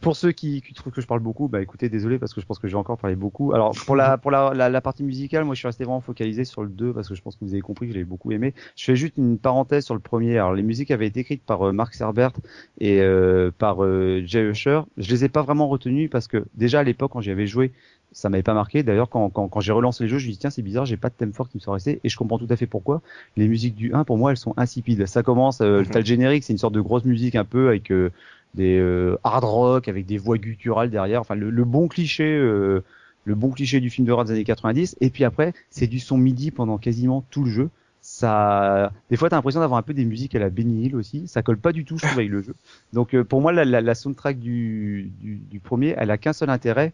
pour 0.00 0.16
ceux 0.16 0.32
qui, 0.32 0.60
qui, 0.62 0.74
trouvent 0.74 0.92
que 0.92 1.00
je 1.00 1.06
parle 1.06 1.20
beaucoup, 1.20 1.48
bah 1.48 1.62
écoutez, 1.62 1.88
désolé 1.88 2.18
parce 2.18 2.34
que 2.34 2.40
je 2.40 2.46
pense 2.46 2.58
que 2.58 2.68
j'ai 2.68 2.76
encore 2.76 2.98
parlé 2.98 3.16
beaucoup. 3.16 3.52
Alors 3.52 3.72
pour 3.86 3.96
la 3.96 4.18
pour 4.18 4.30
la, 4.30 4.52
la, 4.52 4.80
partie 4.80 5.02
musicale, 5.02 5.44
moi 5.44 5.54
je 5.54 5.60
suis 5.60 5.68
resté 5.68 5.84
vraiment 5.84 6.00
focalisé 6.00 6.44
sur 6.44 6.62
le 6.62 6.68
2 6.68 6.92
parce 6.92 7.08
que 7.08 7.14
je 7.14 7.22
pense 7.22 7.36
que 7.36 7.44
vous 7.44 7.52
avez 7.52 7.62
compris 7.62 7.86
que 7.86 7.92
je 7.92 7.98
l'ai 7.98 8.04
beaucoup 8.04 8.32
aimé. 8.32 8.54
Je 8.76 8.84
fais 8.84 8.96
juste 8.96 9.16
une 9.16 9.38
parenthèse 9.38 9.84
sur 9.84 9.94
le 9.94 10.00
premier. 10.00 10.38
Alors 10.38 10.54
les 10.54 10.62
musiques 10.62 10.90
avaient 10.90 11.06
été 11.06 11.20
écrites 11.20 11.42
par 11.42 11.68
euh, 11.68 11.72
Mark 11.72 11.94
Serbert 11.94 12.32
et 12.78 13.00
euh, 13.00 13.50
par 13.56 13.84
euh, 13.84 14.22
Jay 14.26 14.42
Usher. 14.42 14.82
Je 14.96 15.10
les 15.10 15.24
ai 15.24 15.28
pas 15.28 15.42
vraiment 15.42 15.68
retenues 15.68 16.08
parce 16.08 16.28
que 16.28 16.44
déjà 16.54 16.80
à 16.80 16.82
l'époque 16.82 17.12
quand 17.12 17.20
j'y 17.20 17.30
avais 17.30 17.46
joué, 17.46 17.72
ça 18.14 18.28
m'avait 18.28 18.42
pas 18.42 18.54
marqué. 18.54 18.82
D'ailleurs, 18.82 19.10
quand, 19.10 19.28
quand, 19.28 19.48
quand 19.48 19.60
j'ai 19.60 19.72
relancé 19.72 20.04
les 20.04 20.08
jeux, 20.08 20.18
je 20.18 20.26
me 20.26 20.32
dis 20.32 20.38
tiens, 20.38 20.50
c'est 20.50 20.62
bizarre, 20.62 20.86
j'ai 20.86 20.96
pas 20.96 21.10
de 21.10 21.14
thème 21.14 21.32
fort 21.32 21.48
qui 21.48 21.58
me 21.58 21.60
sont 21.60 21.72
restés 21.72 22.00
et 22.02 22.08
je 22.08 22.16
comprends 22.16 22.38
tout 22.38 22.46
à 22.48 22.56
fait 22.56 22.66
pourquoi. 22.66 23.02
Les 23.36 23.48
musiques 23.48 23.74
du 23.74 23.92
1, 23.92 24.04
pour 24.04 24.16
moi, 24.16 24.30
elles 24.30 24.36
sont 24.36 24.54
insipides. 24.56 25.06
Ça 25.06 25.22
commence, 25.22 25.60
euh, 25.60 25.82
mm 25.82 25.94
le 25.94 26.04
générique, 26.04 26.44
c'est 26.44 26.52
une 26.52 26.58
sorte 26.58 26.74
de 26.74 26.80
grosse 26.80 27.04
musique 27.04 27.34
un 27.34 27.44
peu 27.44 27.68
avec 27.68 27.90
euh, 27.90 28.10
des 28.54 28.78
euh, 28.78 29.16
hard 29.24 29.44
rock 29.44 29.88
avec 29.88 30.06
des 30.06 30.18
voix 30.18 30.38
gutturales 30.38 30.90
derrière, 30.90 31.20
enfin 31.20 31.34
le, 31.34 31.50
le 31.50 31.64
bon 31.64 31.88
cliché, 31.88 32.24
euh, 32.24 32.82
le 33.24 33.34
bon 33.34 33.50
cliché 33.50 33.80
du 33.80 33.90
film 33.90 34.10
rap 34.10 34.26
des 34.26 34.32
années 34.32 34.44
90. 34.44 34.96
Et 35.00 35.10
puis 35.10 35.24
après, 35.24 35.52
c'est 35.70 35.86
du 35.86 35.98
son 35.98 36.18
midi 36.18 36.50
pendant 36.50 36.78
quasiment 36.78 37.24
tout 37.30 37.44
le 37.44 37.50
jeu. 37.50 37.70
Ça, 38.00 38.92
des 39.08 39.16
fois, 39.16 39.30
t'as 39.30 39.36
l'impression 39.36 39.60
d'avoir 39.60 39.78
un 39.78 39.82
peu 39.82 39.94
des 39.94 40.04
musiques 40.04 40.34
à 40.34 40.38
la 40.38 40.50
Benny 40.50 40.92
aussi. 40.94 41.26
Ça 41.26 41.42
colle 41.42 41.56
pas 41.56 41.72
du 41.72 41.86
tout, 41.86 41.96
je 41.96 42.04
trouve, 42.04 42.18
avec 42.18 42.30
le 42.30 42.42
jeu. 42.42 42.54
Donc, 42.92 43.14
euh, 43.14 43.24
pour 43.24 43.40
moi, 43.40 43.50
la, 43.50 43.64
la, 43.64 43.80
la 43.80 43.94
soundtrack 43.94 44.38
du, 44.38 45.10
du, 45.22 45.36
du, 45.36 45.58
premier, 45.58 45.94
elle 45.96 46.10
a 46.10 46.18
qu'un 46.18 46.34
seul 46.34 46.50
intérêt, 46.50 46.92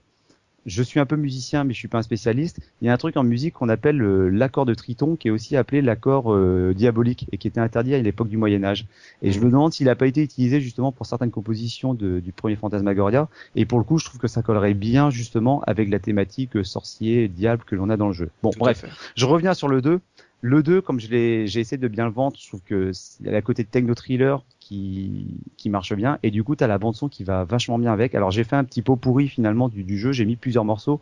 je 0.66 0.82
suis 0.82 1.00
un 1.00 1.06
peu 1.06 1.16
musicien, 1.16 1.64
mais 1.64 1.72
je 1.72 1.78
suis 1.78 1.88
pas 1.88 1.98
un 1.98 2.02
spécialiste. 2.02 2.60
Il 2.80 2.86
y 2.86 2.88
a 2.88 2.92
un 2.92 2.96
truc 2.96 3.16
en 3.16 3.22
musique 3.22 3.54
qu'on 3.54 3.68
appelle 3.68 4.00
euh, 4.02 4.28
l'accord 4.28 4.66
de 4.66 4.74
triton, 4.74 5.16
qui 5.16 5.28
est 5.28 5.30
aussi 5.30 5.56
appelé 5.56 5.82
l'accord 5.82 6.32
euh, 6.32 6.74
diabolique 6.74 7.26
et 7.32 7.38
qui 7.38 7.48
était 7.48 7.60
interdit 7.60 7.94
à 7.94 7.98
l'époque 7.98 8.28
du 8.28 8.36
Moyen 8.36 8.62
Âge. 8.64 8.86
Et 9.22 9.32
je 9.32 9.40
me 9.40 9.46
demande 9.46 9.72
s'il 9.72 9.86
n'a 9.86 9.96
pas 9.96 10.06
été 10.06 10.22
utilisé 10.22 10.60
justement 10.60 10.92
pour 10.92 11.06
certaines 11.06 11.30
compositions 11.30 11.94
de, 11.94 12.20
du 12.20 12.32
premier 12.32 12.56
Fantasmagoria. 12.56 13.28
Et 13.56 13.64
pour 13.64 13.78
le 13.78 13.84
coup, 13.84 13.98
je 13.98 14.04
trouve 14.04 14.20
que 14.20 14.28
ça 14.28 14.42
collerait 14.42 14.74
bien 14.74 15.10
justement 15.10 15.62
avec 15.66 15.88
la 15.88 15.98
thématique 15.98 16.56
euh, 16.56 16.64
sorcier, 16.64 17.28
diable 17.28 17.64
que 17.64 17.74
l'on 17.74 17.90
a 17.90 17.96
dans 17.96 18.08
le 18.08 18.14
jeu. 18.14 18.30
Bon, 18.42 18.50
bref, 18.58 18.84
je 19.16 19.26
reviens 19.26 19.54
sur 19.54 19.68
le 19.68 19.80
2. 19.80 20.00
Le 20.42 20.62
2, 20.62 20.80
comme 20.80 21.00
je 21.00 21.08
l'ai, 21.08 21.46
j'ai 21.46 21.60
essayé 21.60 21.76
de 21.76 21.88
bien 21.88 22.06
le 22.06 22.12
vendre, 22.12 22.36
je 22.40 22.48
trouve 22.48 22.62
que 22.62 22.92
à 23.26 23.42
côté 23.42 23.62
de 23.62 23.68
techno 23.68 23.94
thriller 23.94 24.42
qui, 24.70 25.26
qui 25.56 25.68
marche 25.68 25.94
bien, 25.94 26.18
et 26.22 26.30
du 26.30 26.44
coup 26.44 26.54
t'as 26.54 26.68
la 26.68 26.78
bande 26.78 26.94
son 26.94 27.08
qui 27.08 27.24
va 27.24 27.42
vachement 27.42 27.76
bien 27.76 27.92
avec. 27.92 28.14
Alors 28.14 28.30
j'ai 28.30 28.44
fait 28.44 28.54
un 28.54 28.62
petit 28.62 28.82
pot 28.82 28.94
pourri 28.94 29.26
finalement 29.26 29.68
du, 29.68 29.82
du 29.82 29.98
jeu, 29.98 30.12
j'ai 30.12 30.24
mis 30.24 30.36
plusieurs 30.36 30.64
morceaux, 30.64 31.00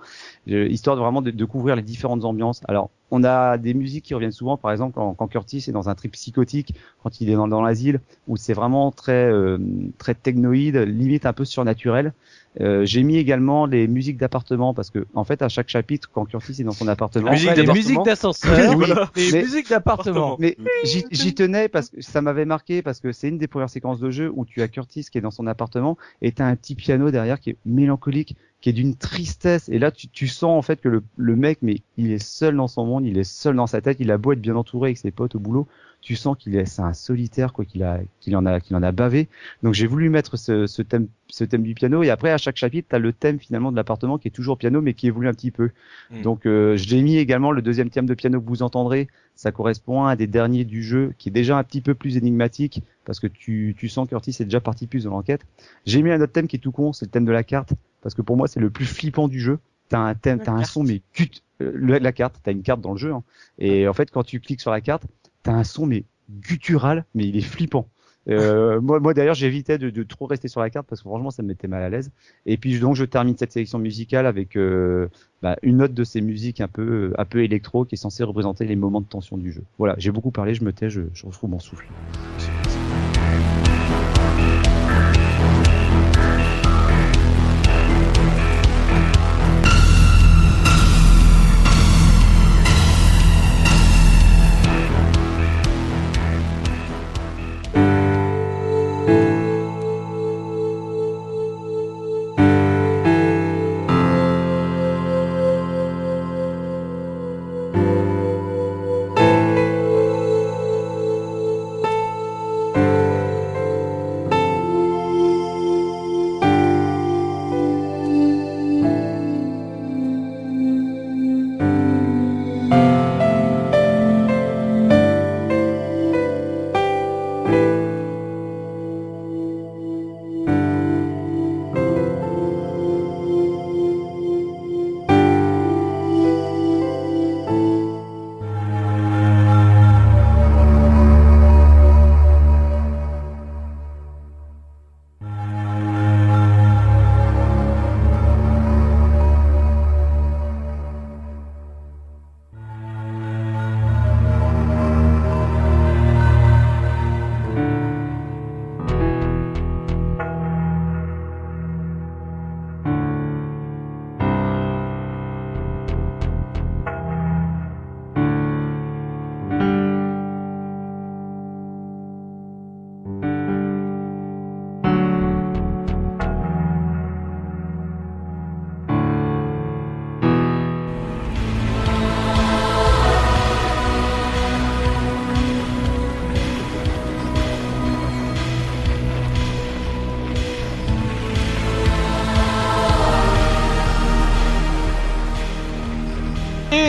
euh, 0.49 0.67
histoire 0.69 0.97
de 0.97 1.03
vraiment 1.03 1.21
de, 1.21 1.45
couvrir 1.45 1.77
les 1.77 1.83
différentes 1.83 2.25
ambiances. 2.25 2.63
Alors 2.67 2.89
on 3.11 3.25
a 3.25 3.59
des 3.59 3.75
musiques 3.75 4.07
qui 4.07 4.15
reviennent 4.15 4.33
souvent, 4.33 4.57
par 4.57 4.73
exemple 4.73 4.95
quand, 4.95 5.13
quand 5.13 5.29
Curtis 5.29 5.65
est 5.69 5.73
dans 5.73 5.91
un 5.91 5.95
trip 5.95 6.13
psychotique, 6.13 6.75
quand 7.03 7.21
il 7.21 7.29
est 7.29 7.35
dans, 7.35 7.47
dans 7.47 7.61
l'asile, 7.61 8.01
où 8.27 8.39
c'est 8.39 8.55
vraiment 8.55 8.91
très 8.91 9.31
euh, 9.31 9.59
très 9.99 10.15
technoïde, 10.15 10.77
limite 10.77 11.27
un 11.27 11.35
peu 11.35 11.45
surnaturel. 11.45 12.15
Euh, 12.61 12.85
j'ai 12.87 13.03
mis 13.03 13.19
également 13.19 13.67
les 13.67 13.87
musiques 13.87 14.17
d'appartement 14.17 14.75
parce 14.75 14.91
que 14.91 15.07
en 15.15 15.23
fait 15.23 15.43
à 15.43 15.49
chaque 15.49 15.69
chapitre 15.69 16.11
quand 16.13 16.25
Curtis 16.25 16.61
est 16.61 16.65
dans 16.65 16.73
son 16.73 16.89
appartement, 16.89 17.31
musique 17.31 17.55
les 17.55 17.67
musiques 17.67 18.03
d'ascenseur, 18.05 18.77
les 19.17 19.43
musiques 19.43 19.69
d'appartement. 19.69 20.37
Mais 20.41 20.57
j'y 20.85 21.35
tenais 21.35 21.69
parce 21.69 21.91
que 21.91 22.01
ça 22.01 22.23
m'avait 22.23 22.47
marqué 22.47 22.83
parce 22.83 23.01
que 23.01 23.13
c'est 23.13 23.29
une 23.29 23.39
des 23.39 23.47
séquences 23.67 23.99
de 23.99 24.11
jeu 24.11 24.31
où 24.35 24.45
tu 24.45 24.63
as 24.63 24.69
Curtis 24.69 25.07
qui 25.11 25.19
est 25.19 25.23
dans 25.23 25.33
son 25.33 25.47
appartement 25.47 25.97
et 26.23 26.31
t'as 26.31 26.47
un 26.47 26.55
petit 26.55 26.77
piano 26.77 27.11
derrière 27.11 27.41
qui 27.41 27.51
est 27.51 27.57
mélancolique, 27.65 28.37
qui 28.61 28.71
est 28.71 28.73
d'une 28.73 28.97
tristesse. 28.97 29.69
Et 29.69 29.79
là 29.79 29.91
tu, 29.91 30.09
tu, 30.09 30.29
sens 30.29 30.57
en 30.57 30.63
fait 30.63 30.81
que 30.81 30.89
le, 30.89 31.03
le 31.17 31.37
mec 31.37 31.59
mais 31.63 31.83
il 31.97 32.13
est 32.13 32.23
seul 32.23 32.57
dans 32.57 32.69
son 32.69 32.85
monde, 32.85 33.07
il 33.07 33.19
est 33.19 33.25
seul 33.25 33.57
dans 33.57 33.67
sa 33.67 33.81
tête, 33.81 33.99
il 34.01 34.11
a 34.11 34.19
beau 34.19 34.33
être 34.33 34.41
bien 34.41 34.57
entouré 34.57 34.89
avec 34.89 34.99
ses 34.99 35.11
potes 35.11 35.35
au 35.35 35.39
boulot, 35.39 35.69
tu 36.01 36.17
sens 36.17 36.37
qu'il 36.37 36.57
est 36.57 36.65
c'est 36.65 36.83
un 36.83 36.93
solitaire 36.93 37.53
quoi 37.53 37.65
qu'il 37.65 37.83
a 37.83 38.01
qu'il 38.21 38.37
en 38.37 38.47
a 38.47 38.61
qu'il 38.61 38.77
en 38.77 38.83
a 38.83 38.93
bavé. 38.93 39.29
Donc 39.63 39.75
j'ai 39.75 39.87
voulu 39.87 40.11
mettre 40.11 40.37
ce, 40.37 40.67
ce, 40.67 40.83
thème 40.83 41.09
ce 41.29 41.45
thème 41.45 41.63
du 41.63 41.75
piano. 41.75 42.03
Et 42.03 42.11
après 42.11 42.31
à 42.31 42.39
chaque 42.39 42.57
chapitre 42.57 42.89
tu 42.91 42.97
as 42.97 42.99
le 42.99 43.13
thème 43.13 43.39
finalement 43.39 43.71
de 43.71 43.77
l'appartement 43.77 44.19
qui 44.19 44.29
est 44.29 44.33
toujours 44.33 44.59
piano 44.59 44.81
mais 44.81 44.95
qui 44.95 45.07
évolue 45.07 45.29
un 45.29 45.35
petit 45.35 45.51
peu. 45.51 45.71
Mm. 46.11 46.23
donc 46.23 46.47
euh, 46.47 46.77
j'ai 46.77 47.03
mis 47.03 47.17
également 47.17 47.53
le 47.53 47.63
deuxième 47.63 47.91
thème 47.91 48.07
de 48.07 48.15
piano 48.15 48.41
que 48.41 48.47
vous 48.47 48.63
entendrez. 48.63 49.09
Ça 49.35 49.53
correspond 49.53 50.05
à 50.05 50.13
un 50.13 50.17
des 50.17 50.27
derniers 50.27 50.65
du 50.65 50.83
jeu 50.83 51.15
qui 51.17 51.29
est 51.29 51.33
déjà 51.33 51.57
un 51.57 51.63
petit 51.63 51.81
peu 51.81 51.95
plus 51.95 52.17
énigmatique 52.17 52.83
parce 53.05 53.21
que 53.21 53.29
tu, 53.29 53.77
tu 53.79 53.89
sens 53.89 54.07
que 54.07 54.11
Curtis 54.11 54.37
est 54.41 54.45
déjà 54.45 54.61
parti 54.61 54.89
plus 54.89 55.05
dans 55.05 55.11
l'enquête. 55.11 55.43
J'ai 55.87 56.03
mis 56.03 56.11
un 56.11 56.21
autre 56.21 56.33
thème 56.33 56.49
qui 56.49 56.57
est 56.57 56.61
tout 56.61 56.73
con 56.73 56.93
c'est 56.93 57.07
le 57.07 57.11
thème 57.11 57.25
de 57.25 57.33
la 57.33 57.45
carte 57.45 57.73
parce 58.03 58.15
que 58.15 58.23
pour 58.23 58.37
moi 58.37 58.49
c'est 58.49 58.61
le 58.61 58.71
plus 58.71 58.87
flippant 58.87 59.29
du 59.29 59.41
jeu 59.41 59.59
t'as 59.89 60.01
un 60.01 60.15
thème 60.15 60.41
t'as 60.41 60.53
un 60.53 60.65
son 60.65 60.83
mais 60.83 61.03
cut 61.13 61.31
euh, 61.63 61.99
la 61.99 62.13
carte 62.13 62.37
t'as 62.43 62.53
une 62.53 62.63
carte 62.63 62.81
dans 62.81 62.93
le 62.93 62.99
jeu 62.99 63.13
hein. 63.13 63.23
et 63.59 63.89
en 63.89 63.93
fait 63.93 64.11
quand 64.11 64.23
tu 64.23 64.41
cliques 64.41 64.61
sur 64.61 64.71
la 64.71 64.81
carte 64.81 65.05
t'as 65.43 65.53
un 65.53 65.65
son 65.65 65.87
mais 65.87 66.05
guttural, 66.31 67.05
mais 67.15 67.27
il 67.27 67.37
est 67.37 67.43
flippant. 67.43 67.89
Euh, 68.29 68.81
moi, 68.83 69.01
moi 69.01 69.15
d'ailleurs, 69.15 69.35
j'évitais 69.35 69.79
de, 69.79 69.91
de, 69.91 70.03
trop 70.03 70.27
rester 70.27 70.49
sur 70.49 70.61
la 70.61 70.71
carte 70.71 70.87
parce 70.87 71.03
que 71.03 71.09
franchement, 71.09 71.31
ça 71.31 71.43
me 71.43 71.49
mettait 71.49 71.69
mal 71.69 71.83
à 71.83 71.89
l'aise. 71.89 72.11
Et 72.47 72.57
puis 72.57 72.79
donc, 72.79 72.95
je 72.95 73.05
termine 73.05 73.37
cette 73.37 73.53
sélection 73.53 73.79
musicale 73.79 74.27
avec 74.27 74.57
euh, 74.57 75.09
bah, 75.43 75.57
une 75.63 75.79
note 75.79 75.95
de 75.95 76.05
ces 76.05 76.21
musiques 76.21 76.61
un 76.61 76.69
peu, 76.69 77.13
un 77.17 77.25
peu 77.25 77.43
électro 77.43 77.85
qui 77.85 77.95
est 77.95 77.99
censée 77.99 78.25
représenter 78.25 78.65
les 78.67 78.77
moments 78.77 79.01
de 79.01 79.07
tension 79.07 79.37
du 79.39 79.53
jeu. 79.53 79.63
Voilà, 79.79 79.95
j'ai 79.99 80.11
beaucoup 80.11 80.31
parlé, 80.31 80.55
je 80.55 80.65
me 80.65 80.73
tais, 80.73 80.91
je, 80.91 81.03
je 81.15 81.27
retrouve 81.27 81.51
mon 81.51 81.59
souffle. 81.59 81.87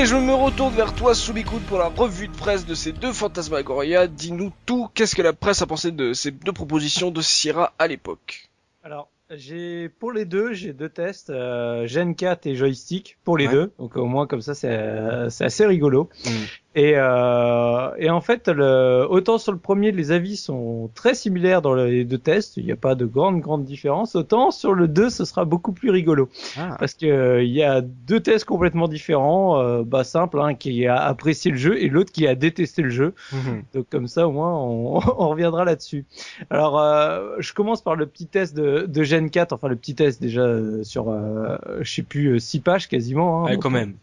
Je 0.10 0.16
me 0.16 0.34
retourne 0.34 0.74
vers 0.74 0.96
toi, 0.96 1.14
Soubikoud, 1.14 1.62
pour 1.68 1.78
la 1.78 1.86
revue 1.86 2.30
de 2.30 2.36
presse 2.36 2.66
de 2.66 2.74
ces 2.74 2.92
deux 2.92 3.14
Fantasmagoria. 3.14 4.08
Dis-nous 4.08 4.52
tout, 4.66 4.90
qu'est-ce 4.96 5.16
que 5.16 5.22
la 5.22 5.34
presse 5.34 5.62
a 5.62 5.68
pensé 5.68 5.92
de 5.92 6.14
ces 6.14 6.32
deux 6.32 6.52
propositions 6.52 7.12
de 7.12 7.22
Sierra 7.22 7.74
à 7.78 7.86
l'époque? 7.86 8.50
Alors, 8.84 9.12
j'ai 9.30 9.88
pour 9.88 10.12
les 10.12 10.26
deux, 10.26 10.54
j'ai 10.54 10.74
deux 10.74 10.90
tests, 10.90 11.30
euh, 11.30 11.86
Gen 11.86 12.16
4 12.16 12.48
et 12.48 12.56
joystick 12.56 13.20
pour 13.24 13.38
les 13.38 13.48
deux. 13.48 13.72
Donc 13.78 13.98
au 13.98 14.06
moins 14.06 14.26
comme 14.26 14.42
ça, 14.42 14.56
c'est 14.56 15.44
assez 15.44 15.66
rigolo. 15.68 16.10
Mm. 16.26 16.30
Et, 16.76 16.94
euh, 16.96 17.90
et 17.98 18.10
en 18.10 18.22
fait, 18.22 18.48
le, 18.48 19.06
autant 19.10 19.38
sur 19.40 19.52
le 19.52 19.58
premier, 19.58 19.92
les 19.92 20.12
avis 20.12 20.38
sont 20.38 20.90
très 20.94 21.16
similaires 21.16 21.62
dans 21.62 21.74
les 21.74 22.06
deux 22.06 22.18
tests, 22.20 22.58
il 22.58 22.66
n'y 22.66 22.72
a 22.72 22.76
pas 22.76 22.94
de 22.94 23.06
grande 23.06 23.42
grande 23.42 23.66
différence. 23.66 24.16
Autant 24.16 24.52
sur 24.52 24.74
le 24.74 24.88
2, 24.88 25.10
ce 25.10 25.26
sera 25.26 25.46
beaucoup 25.46 25.72
plus 25.72 25.90
rigolo, 25.90 26.30
ah. 26.58 26.76
parce 26.80 26.94
que 26.94 27.08
euh, 27.08 27.44
il 27.44 27.52
y 27.52 27.64
a 27.64 27.82
deux 27.82 28.20
tests 28.20 28.46
complètement 28.46 28.88
différents, 28.88 29.60
euh, 29.60 29.84
bah 29.84 30.04
simple, 30.04 30.40
hein, 30.40 30.54
qui 30.54 30.86
a 30.86 30.98
apprécié 30.98 31.52
le 31.52 31.58
jeu 31.58 31.82
et 31.82 31.90
l'autre 31.90 32.12
qui 32.12 32.28
a 32.28 32.36
détesté 32.36 32.84
le 32.84 32.90
jeu. 32.90 33.14
Mhm. 33.34 33.64
Donc 33.74 33.88
comme 33.90 34.08
ça, 34.08 34.28
au 34.28 34.32
moins, 34.32 34.54
on, 34.54 34.98
on 35.18 35.30
reviendra 35.30 35.66
là-dessus. 35.66 36.06
Alors, 36.50 36.80
euh, 36.80 37.36
je 37.40 37.54
commence 37.54 37.82
par 37.82 37.96
le 37.96 38.06
petit 38.06 38.28
test 38.28 38.56
de, 38.56 38.86
de 38.88 39.04
Gen 39.04 39.30
4, 39.30 39.54
enfin 39.54 39.68
le 39.68 39.76
petit 39.76 39.96
test 39.96 40.22
déjà 40.22 40.42
euh, 40.42 40.84
sur, 40.84 41.10
euh, 41.10 41.58
je 41.82 41.92
sais 41.92 42.04
plus, 42.04 42.40
6 42.40 42.60
pages 42.60 42.88
quasiment. 42.88 43.48
Hein, 43.48 43.58
quand 43.58 43.70
même 43.70 43.96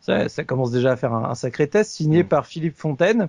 ça, 0.00 0.28
ça, 0.28 0.44
commence 0.44 0.70
déjà 0.70 0.92
à 0.92 0.96
faire 0.96 1.12
un, 1.12 1.34
sacré 1.34 1.68
test 1.68 1.92
signé 1.92 2.22
mm. 2.22 2.28
par 2.28 2.46
Philippe 2.46 2.76
Fontaine, 2.76 3.28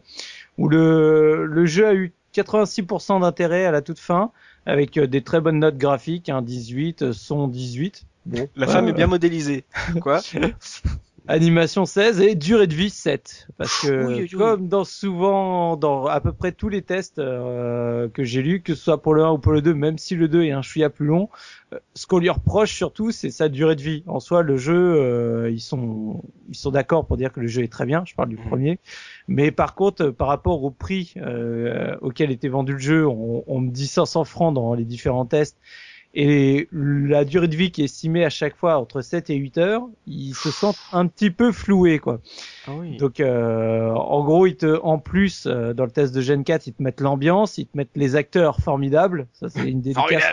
où 0.57 0.67
le, 0.67 1.45
le 1.45 1.65
jeu 1.65 1.87
a 1.87 1.93
eu 1.93 2.13
86% 2.35 3.21
d'intérêt 3.21 3.65
à 3.65 3.71
la 3.71 3.81
toute 3.81 3.99
fin, 3.99 4.31
avec 4.65 4.97
euh, 4.97 5.07
des 5.07 5.23
très 5.23 5.41
bonnes 5.41 5.59
notes 5.59 5.77
graphiques, 5.77 6.29
un 6.29 6.41
18, 6.41 7.11
son 7.11 7.47
18. 7.47 8.05
Bon, 8.25 8.49
la 8.55 8.67
femme 8.67 8.87
est 8.89 8.93
bien 8.93 9.07
modélisée. 9.07 9.63
Quoi? 10.01 10.19
Animation 11.29 11.85
16 11.85 12.21
et 12.21 12.35
durée 12.35 12.67
de 12.67 12.73
vie 12.73 12.89
7. 12.89 13.47
Parce 13.57 13.81
que 13.81 14.35
comme 14.35 14.69
dans 14.69 14.85
souvent, 14.85 15.75
dans 15.75 16.05
à 16.05 16.21
peu 16.21 16.31
près 16.31 16.53
tous 16.53 16.69
les 16.69 16.81
tests 16.81 17.19
euh, 17.19 18.07
que 18.07 18.23
j'ai 18.23 18.41
lus, 18.41 18.61
que 18.61 18.75
ce 18.75 18.83
soit 18.83 19.01
pour 19.01 19.13
le 19.13 19.23
1 19.23 19.31
ou 19.31 19.37
pour 19.37 19.51
le 19.51 19.61
2, 19.61 19.73
même 19.73 19.97
si 19.97 20.15
le 20.15 20.29
2 20.29 20.43
est 20.43 20.51
un 20.51 20.61
chouïa 20.61 20.89
plus 20.89 21.05
long, 21.05 21.29
euh, 21.73 21.79
ce 21.95 22.07
qu'on 22.07 22.19
lui 22.19 22.29
reproche 22.29 22.73
surtout, 22.73 23.11
c'est 23.11 23.29
sa 23.29 23.49
durée 23.49 23.75
de 23.75 23.81
vie. 23.81 24.03
En 24.07 24.21
soi, 24.21 24.41
le 24.41 24.55
jeu, 24.55 24.73
euh, 24.75 25.51
ils 25.51 25.59
sont 25.59 26.23
ils 26.49 26.55
sont 26.55 26.71
d'accord 26.71 27.05
pour 27.05 27.17
dire 27.17 27.33
que 27.33 27.41
le 27.41 27.47
jeu 27.47 27.63
est 27.63 27.71
très 27.71 27.85
bien. 27.85 28.03
Je 28.05 28.15
parle 28.15 28.29
du 28.29 28.37
mmh. 28.37 28.49
premier. 28.49 28.79
Mais 29.27 29.51
par 29.51 29.75
contre, 29.75 30.11
par 30.11 30.29
rapport 30.29 30.63
au 30.63 30.71
prix 30.71 31.15
auquel 32.01 32.31
était 32.31 32.47
vendu 32.47 32.73
le 32.73 32.79
jeu, 32.79 33.05
on, 33.05 33.43
on 33.47 33.59
me 33.59 33.69
dit 33.69 33.87
500 33.87 34.23
francs 34.23 34.53
dans 34.53 34.73
les 34.73 34.85
différents 34.85 35.25
tests 35.25 35.57
et 36.19 36.67
la 36.71 37.25
durée 37.25 37.47
de 37.47 37.55
vie 37.55 37.69
qui 37.69 37.83
est 37.83 37.85
estimée 37.85 38.25
à 38.25 38.31
chaque 38.31 38.55
fois 38.55 38.79
entre 38.79 39.01
7 39.01 39.29
et 39.29 39.35
8 39.35 39.59
heures, 39.59 39.87
ils 40.07 40.33
se 40.33 40.49
sentent 40.49 40.79
un 40.91 41.05
petit 41.05 41.29
peu 41.29 41.51
floués 41.51 41.99
quoi. 41.99 42.21
Ah 42.65 42.71
oui. 42.73 42.97
Donc 42.97 43.19
euh, 43.19 43.91
en 43.91 44.23
gros, 44.23 44.47
ils 44.47 44.57
te 44.57 44.79
en 44.81 44.97
plus 44.97 45.45
euh, 45.45 45.75
dans 45.75 45.85
le 45.85 45.91
test 45.91 46.15
de 46.15 46.21
Gen 46.21 46.43
4, 46.43 46.65
ils 46.65 46.73
te 46.73 46.81
mettent 46.81 47.01
l'ambiance, 47.01 47.59
ils 47.59 47.67
te 47.67 47.77
mettent 47.77 47.95
les 47.95 48.15
acteurs 48.15 48.61
formidables, 48.61 49.27
ça 49.33 49.47
c'est 49.49 49.69
une 49.69 49.81
dédicace 49.81 50.23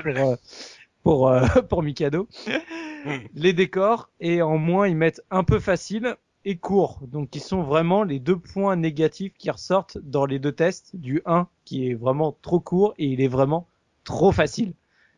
pour 1.02 1.28
euh, 1.28 1.40
pour, 1.42 1.66
pour 1.68 1.82
Mikado. 1.82 2.28
les 3.34 3.52
décors 3.52 4.08
et 4.20 4.40
en 4.40 4.56
moins 4.56 4.88
ils 4.88 4.96
mettent 4.96 5.20
un 5.30 5.44
peu 5.44 5.60
facile 5.60 6.16
et 6.46 6.56
court. 6.56 7.00
Donc 7.06 7.36
ils 7.36 7.42
sont 7.42 7.62
vraiment 7.62 8.04
les 8.04 8.20
deux 8.20 8.38
points 8.38 8.76
négatifs 8.76 9.34
qui 9.36 9.50
ressortent 9.50 9.98
dans 9.98 10.24
les 10.24 10.38
deux 10.38 10.52
tests 10.52 10.96
du 10.96 11.20
1 11.26 11.46
qui 11.66 11.90
est 11.90 11.94
vraiment 11.94 12.34
trop 12.40 12.58
court 12.58 12.94
et 12.96 13.04
il 13.04 13.20
est 13.20 13.28
vraiment 13.28 13.66
trop 14.04 14.32
facile. 14.32 14.72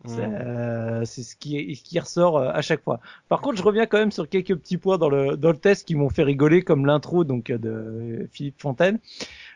Euh, 0.08 1.04
c'est 1.04 1.22
ce 1.22 1.36
qui, 1.36 1.74
ce 1.74 1.82
qui 1.82 1.98
ressort 1.98 2.38
euh, 2.38 2.50
à 2.52 2.62
chaque 2.62 2.82
fois. 2.82 3.00
Par 3.28 3.40
contre, 3.40 3.58
je 3.58 3.62
reviens 3.62 3.86
quand 3.86 3.98
même 3.98 4.12
sur 4.12 4.28
quelques 4.28 4.54
petits 4.56 4.76
points 4.76 4.98
dans 4.98 5.08
le, 5.08 5.36
dans 5.36 5.50
le 5.50 5.56
test 5.56 5.86
qui 5.86 5.94
m'ont 5.94 6.10
fait 6.10 6.22
rigoler, 6.22 6.62
comme 6.62 6.86
l'intro 6.86 7.24
donc 7.24 7.50
de 7.50 8.28
Philippe 8.32 8.60
Fontaine. 8.60 8.98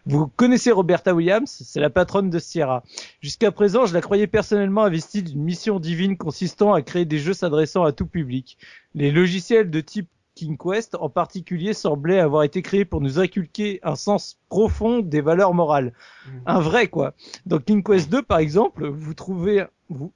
Vous 0.07 0.27
connaissez 0.29 0.71
Roberta 0.71 1.15
Williams, 1.15 1.63
c'est 1.65 1.81
la 1.81 1.91
patronne 1.91 2.31
de 2.31 2.39
Sierra. 2.39 2.83
Jusqu'à 3.21 3.53
présent, 3.53 3.87
je 3.87 3.95
la 3.95 4.01
croyais 4.01 4.27
personnellement 4.27 4.85
investie 4.85 5.23
d'une 5.23 5.43
mission 5.43 5.79
divine 5.79 6.17
consistant 6.17 6.73
à 6.73 6.83
créer 6.83 7.05
des 7.05 7.19
jeux 7.19 7.35
s'adressant 7.35 7.85
à 7.85 7.93
tout 7.93 8.07
public. 8.07 8.57
Les 8.95 9.11
logiciels 9.11 9.71
de 9.71 9.81
type 9.81 10.09
King 10.41 10.57
Quest 10.57 10.95
en 10.95 11.11
particulier 11.11 11.75
semblait 11.75 12.19
avoir 12.19 12.45
été 12.45 12.63
créé 12.63 12.87
pour 12.87 13.03
nous 13.03 13.19
inculquer 13.19 13.79
un 13.83 13.95
sens 13.95 14.39
profond 14.49 15.01
des 15.01 15.21
valeurs 15.21 15.53
morales. 15.53 15.93
Mmh. 15.93 16.31
Un 16.47 16.61
vrai 16.61 16.87
quoi. 16.87 17.13
Dans 17.45 17.59
King 17.59 17.83
Quest 17.83 18.11
2 18.11 18.23
par 18.23 18.39
exemple, 18.39 18.89
vous 18.89 19.13
trouvez, 19.13 19.67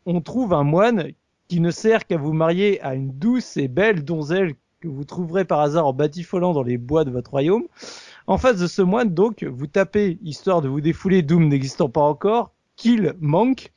on 0.06 0.20
trouve 0.22 0.54
un 0.54 0.62
moine 0.62 1.10
qui 1.48 1.60
ne 1.60 1.70
sert 1.70 2.06
qu'à 2.06 2.16
vous 2.16 2.32
marier 2.32 2.80
à 2.80 2.94
une 2.94 3.10
douce 3.10 3.58
et 3.58 3.68
belle 3.68 4.02
donzelle 4.02 4.54
que 4.80 4.88
vous 4.88 5.04
trouverez 5.04 5.44
par 5.44 5.60
hasard 5.60 5.88
en 5.88 5.92
batifolant 5.92 6.54
dans 6.54 6.62
les 6.62 6.78
bois 6.78 7.04
de 7.04 7.10
votre 7.10 7.32
royaume. 7.32 7.64
En 8.26 8.38
face 8.38 8.56
de 8.56 8.66
ce 8.66 8.80
moine, 8.80 9.12
donc, 9.12 9.44
vous 9.44 9.66
tapez, 9.66 10.18
histoire 10.22 10.62
de 10.62 10.68
vous 10.68 10.80
défouler 10.80 11.20
Doom 11.20 11.48
n'existant 11.48 11.90
pas 11.90 12.00
encore, 12.00 12.50
Kill 12.76 13.12
Monk, 13.20 13.72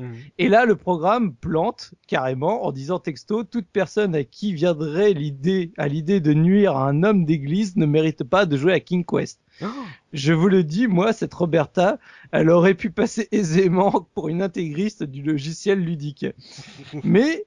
Mhm. 0.00 0.16
Et 0.38 0.48
là, 0.48 0.64
le 0.64 0.76
programme 0.76 1.34
plante 1.34 1.92
carrément 2.06 2.64
en 2.64 2.72
disant 2.72 2.98
texto, 2.98 3.44
toute 3.44 3.66
personne 3.66 4.14
à 4.14 4.24
qui 4.24 4.54
viendrait 4.54 5.12
l'idée, 5.12 5.72
à 5.76 5.88
l'idée 5.88 6.20
de 6.20 6.32
nuire 6.32 6.76
à 6.76 6.88
un 6.88 7.02
homme 7.02 7.24
d'église 7.24 7.76
ne 7.76 7.86
mérite 7.86 8.24
pas 8.24 8.46
de 8.46 8.56
jouer 8.56 8.72
à 8.72 8.80
King 8.80 9.04
Quest. 9.04 9.40
Oh. 9.62 9.66
Je 10.12 10.32
vous 10.32 10.48
le 10.48 10.64
dis, 10.64 10.86
moi, 10.86 11.12
cette 11.12 11.34
Roberta, 11.34 11.98
elle 12.32 12.50
aurait 12.50 12.74
pu 12.74 12.90
passer 12.90 13.28
aisément 13.32 14.08
pour 14.14 14.28
une 14.28 14.42
intégriste 14.42 15.02
du 15.02 15.22
logiciel 15.22 15.80
ludique. 15.80 16.26
Mais 17.04 17.44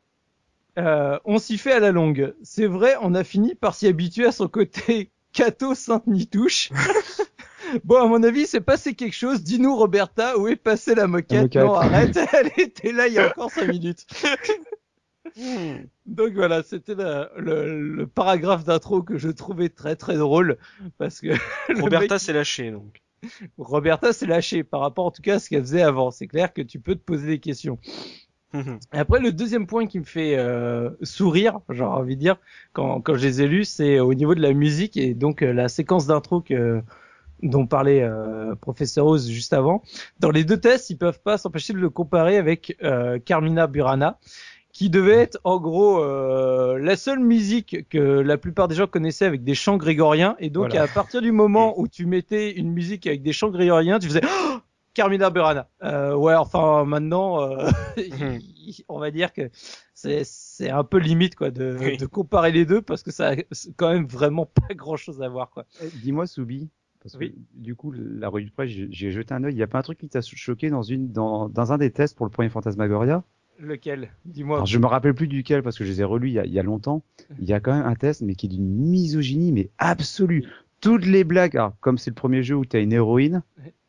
euh, 0.78 1.20
on 1.26 1.40
s'y 1.40 1.58
fait 1.58 1.74
à 1.74 1.80
la 1.80 1.92
longue. 1.92 2.34
C'est 2.44 2.68
vrai, 2.68 2.96
on 3.02 3.16
a 3.16 3.24
fini 3.24 3.56
par 3.56 3.76
s'y 3.76 3.88
habituer 3.88 4.26
à 4.26 4.32
son 4.32 4.48
côté 4.48 5.10
Cato 5.34 5.74
Sainte-Nitouche. 5.74 6.70
Bon, 7.84 7.98
à 7.98 8.08
mon 8.08 8.24
avis, 8.24 8.48
c'est 8.48 8.62
passé 8.62 8.94
quelque 8.94 9.16
chose. 9.16 9.44
Dis-nous, 9.44 9.76
Roberta, 9.76 10.38
où 10.38 10.48
est 10.48 10.56
passée 10.56 10.96
la 10.96 11.08
moquette, 11.08 11.56
Non, 11.56 11.76
arrête, 11.76 12.18
elle 12.34 12.52
était 12.58 12.92
là 12.92 13.08
il 13.08 13.14
y 13.14 13.20
a 13.20 13.28
encore 13.28 13.52
cinq 13.52 13.68
minutes. 13.68 14.06
Donc 16.06 16.34
voilà, 16.34 16.64
c'était 16.64 16.96
le, 16.96 18.06
paragraphe 18.06 18.66
d'intro 18.66 19.02
que 19.02 19.18
je 19.18 19.30
trouvais 19.30 19.70
très 19.70 19.96
très 19.96 20.16
drôle 20.16 20.58
parce 20.98 21.22
que 21.22 21.30
Roberta 21.82 22.20
s'est 22.20 22.34
lâchée 22.34 22.72
donc. 22.72 23.02
Roberta 23.58 24.12
s'est 24.12 24.26
lâchée 24.26 24.64
par 24.64 24.82
rapport 24.82 25.06
en 25.06 25.12
tout 25.12 25.22
cas 25.22 25.36
à 25.36 25.40
ce 25.40 25.50
qu'elle 25.50 25.62
faisait 25.62 25.82
avant. 25.82 26.12
C'est 26.12 26.28
clair 26.28 26.54
que 26.54 26.62
tu 26.62 26.80
peux 26.80 26.96
te 26.96 27.02
poser 27.02 27.28
des 27.28 27.40
questions. 27.40 27.80
Après, 28.92 29.20
le 29.20 29.32
deuxième 29.32 29.66
point 29.66 29.88
qui 29.88 30.00
me 30.00 30.04
fait 30.04 30.38
euh, 30.38 30.92
sourire, 31.02 31.60
j'ai 31.70 31.84
envie 31.84 32.16
de 32.16 32.22
dire, 32.22 32.38
quand, 32.72 33.02
quand 33.02 33.16
je 33.16 33.26
les 33.26 33.42
ai 33.42 33.48
lus, 33.48 33.66
c'est 33.66 34.00
au 34.00 34.14
niveau 34.14 34.36
de 34.36 34.42
la 34.42 34.54
musique 34.54 34.96
et 34.96 35.16
donc 35.16 35.42
euh, 35.42 35.54
la 35.54 35.70
séquence 35.70 36.06
d'intro 36.06 36.42
que 36.42 36.84
dont 37.44 37.68
parlait 37.68 38.02
euh, 38.02 38.56
professeur 38.56 39.06
Oz 39.06 39.30
juste 39.30 39.54
avant. 39.54 39.84
Dans 40.20 40.32
les 40.32 40.44
deux 40.44 40.60
tests, 40.60 40.90
ils 40.90 40.98
peuvent 40.98 41.22
pas 41.22 41.38
s'empêcher 41.38 41.74
de 41.74 41.80
le 41.80 41.90
comparer 41.90 42.38
avec 42.38 42.78
euh, 42.84 43.20
Carmina 43.20 43.68
Burana, 43.68 44.20
qui 44.72 44.90
devait 44.90 45.18
être 45.18 45.40
en 45.44 45.60
gros 45.60 46.04
euh, 46.04 46.80
la 46.80 46.96
seule 46.96 47.20
musique 47.20 47.88
que 47.90 48.00
la 48.00 48.38
plupart 48.38 48.68
des 48.68 48.76
gens 48.76 48.88
connaissaient 48.88 49.26
avec 49.26 49.44
des 49.44 49.56
chants 49.56 49.78
grégoriens. 49.78 50.36
Et 50.40 50.50
donc 50.50 50.74
à 50.74 50.88
partir 50.88 51.22
du 51.22 51.32
moment 51.32 51.80
où 51.80 51.88
tu 51.88 52.06
mettais 52.06 52.52
une 52.52 52.72
musique 52.72 53.06
avec 53.06 53.22
des 53.22 53.34
chants 53.34 53.50
grégoriens, 53.50 54.00
tu 54.00 54.08
faisais 54.08 54.22
oh 54.24 54.58
Carmina 54.94 55.30
Burana. 55.30 55.70
Euh, 55.84 56.16
ouais, 56.16 56.36
enfin 56.36 56.86
maintenant, 56.86 57.42
euh, 57.42 57.70
on 58.88 59.00
va 59.00 59.12
dire 59.12 59.34
que 59.34 59.50
c'est 59.94 60.24
c'est 60.24 60.70
un 60.70 60.84
peu 60.84 60.98
limite 60.98 61.36
quoi 61.36 61.52
de, 61.52 61.98
de 61.98 62.06
comparer 62.06 62.52
les 62.52 62.66
deux 62.66 62.82
parce 62.82 63.04
que 63.04 63.12
ça 63.12 63.32
a 63.32 63.36
quand 63.76 63.92
même 63.92 64.06
vraiment 64.06 64.46
pas 64.46 64.74
grand 64.74 64.98
chose 64.98 65.22
à 65.22 65.30
voir 65.30 65.50
quoi. 65.50 65.66
Eh, 65.82 65.88
dis-moi 66.02 66.28
Soubi, 66.28 66.70
parce 67.04 67.18
que, 67.18 67.26
du 67.54 67.76
coup, 67.76 67.92
la 67.92 68.30
revue 68.30 68.46
de 68.46 68.52
presse, 68.52 68.72
j'ai 68.72 69.12
jeté 69.12 69.34
un 69.34 69.44
œil. 69.44 69.54
Il 69.54 69.58
n'y 69.58 69.64
a 69.64 69.68
pas 69.68 69.80
un 69.80 69.82
truc 69.82 69.98
qui 69.98 70.08
t'a 70.08 70.22
choqué 70.22 70.70
dans, 70.70 70.84
une, 70.84 71.12
dans, 71.12 71.50
dans 71.50 71.74
un 71.74 71.78
des 71.78 71.92
tests 71.92 72.16
pour 72.16 72.26
le 72.26 72.32
premier 72.32 72.50
Fantasmagoria? 72.50 73.24
Lequel? 73.60 74.10
Dis-moi. 74.26 74.64
Je 74.66 74.78
me 74.80 74.86
rappelle 74.86 75.14
plus 75.14 75.28
duquel 75.28 75.64
parce 75.64 75.78
que 75.78 75.84
je 75.84 75.90
les 75.90 76.02
ai 76.02 76.06
relus 76.06 76.30
il 76.30 76.34
y 76.34 76.40
a, 76.40 76.46
il 76.46 76.54
y 76.54 76.60
a 76.60 76.64
longtemps. 76.64 77.04
Il 77.40 77.46
y 77.46 77.54
a 77.54 77.60
quand 77.60 77.74
même 77.74 77.86
un 77.86 77.96
test, 77.96 78.22
mais 78.22 78.36
qui 78.36 78.46
est 78.46 78.50
d'une 78.50 78.68
misogynie, 78.68 79.52
mais 79.52 79.70
absolue. 79.78 80.46
Toutes 80.80 81.06
les 81.06 81.24
blagues, 81.26 81.60
comme 81.82 81.98
c'est 81.98 82.12
le 82.12 82.16
premier 82.16 82.42
jeu 82.42 82.56
où 82.56 82.66
tu 82.66 82.78
as 82.78 82.80
une 82.80 82.94
héroïne, 82.94 83.44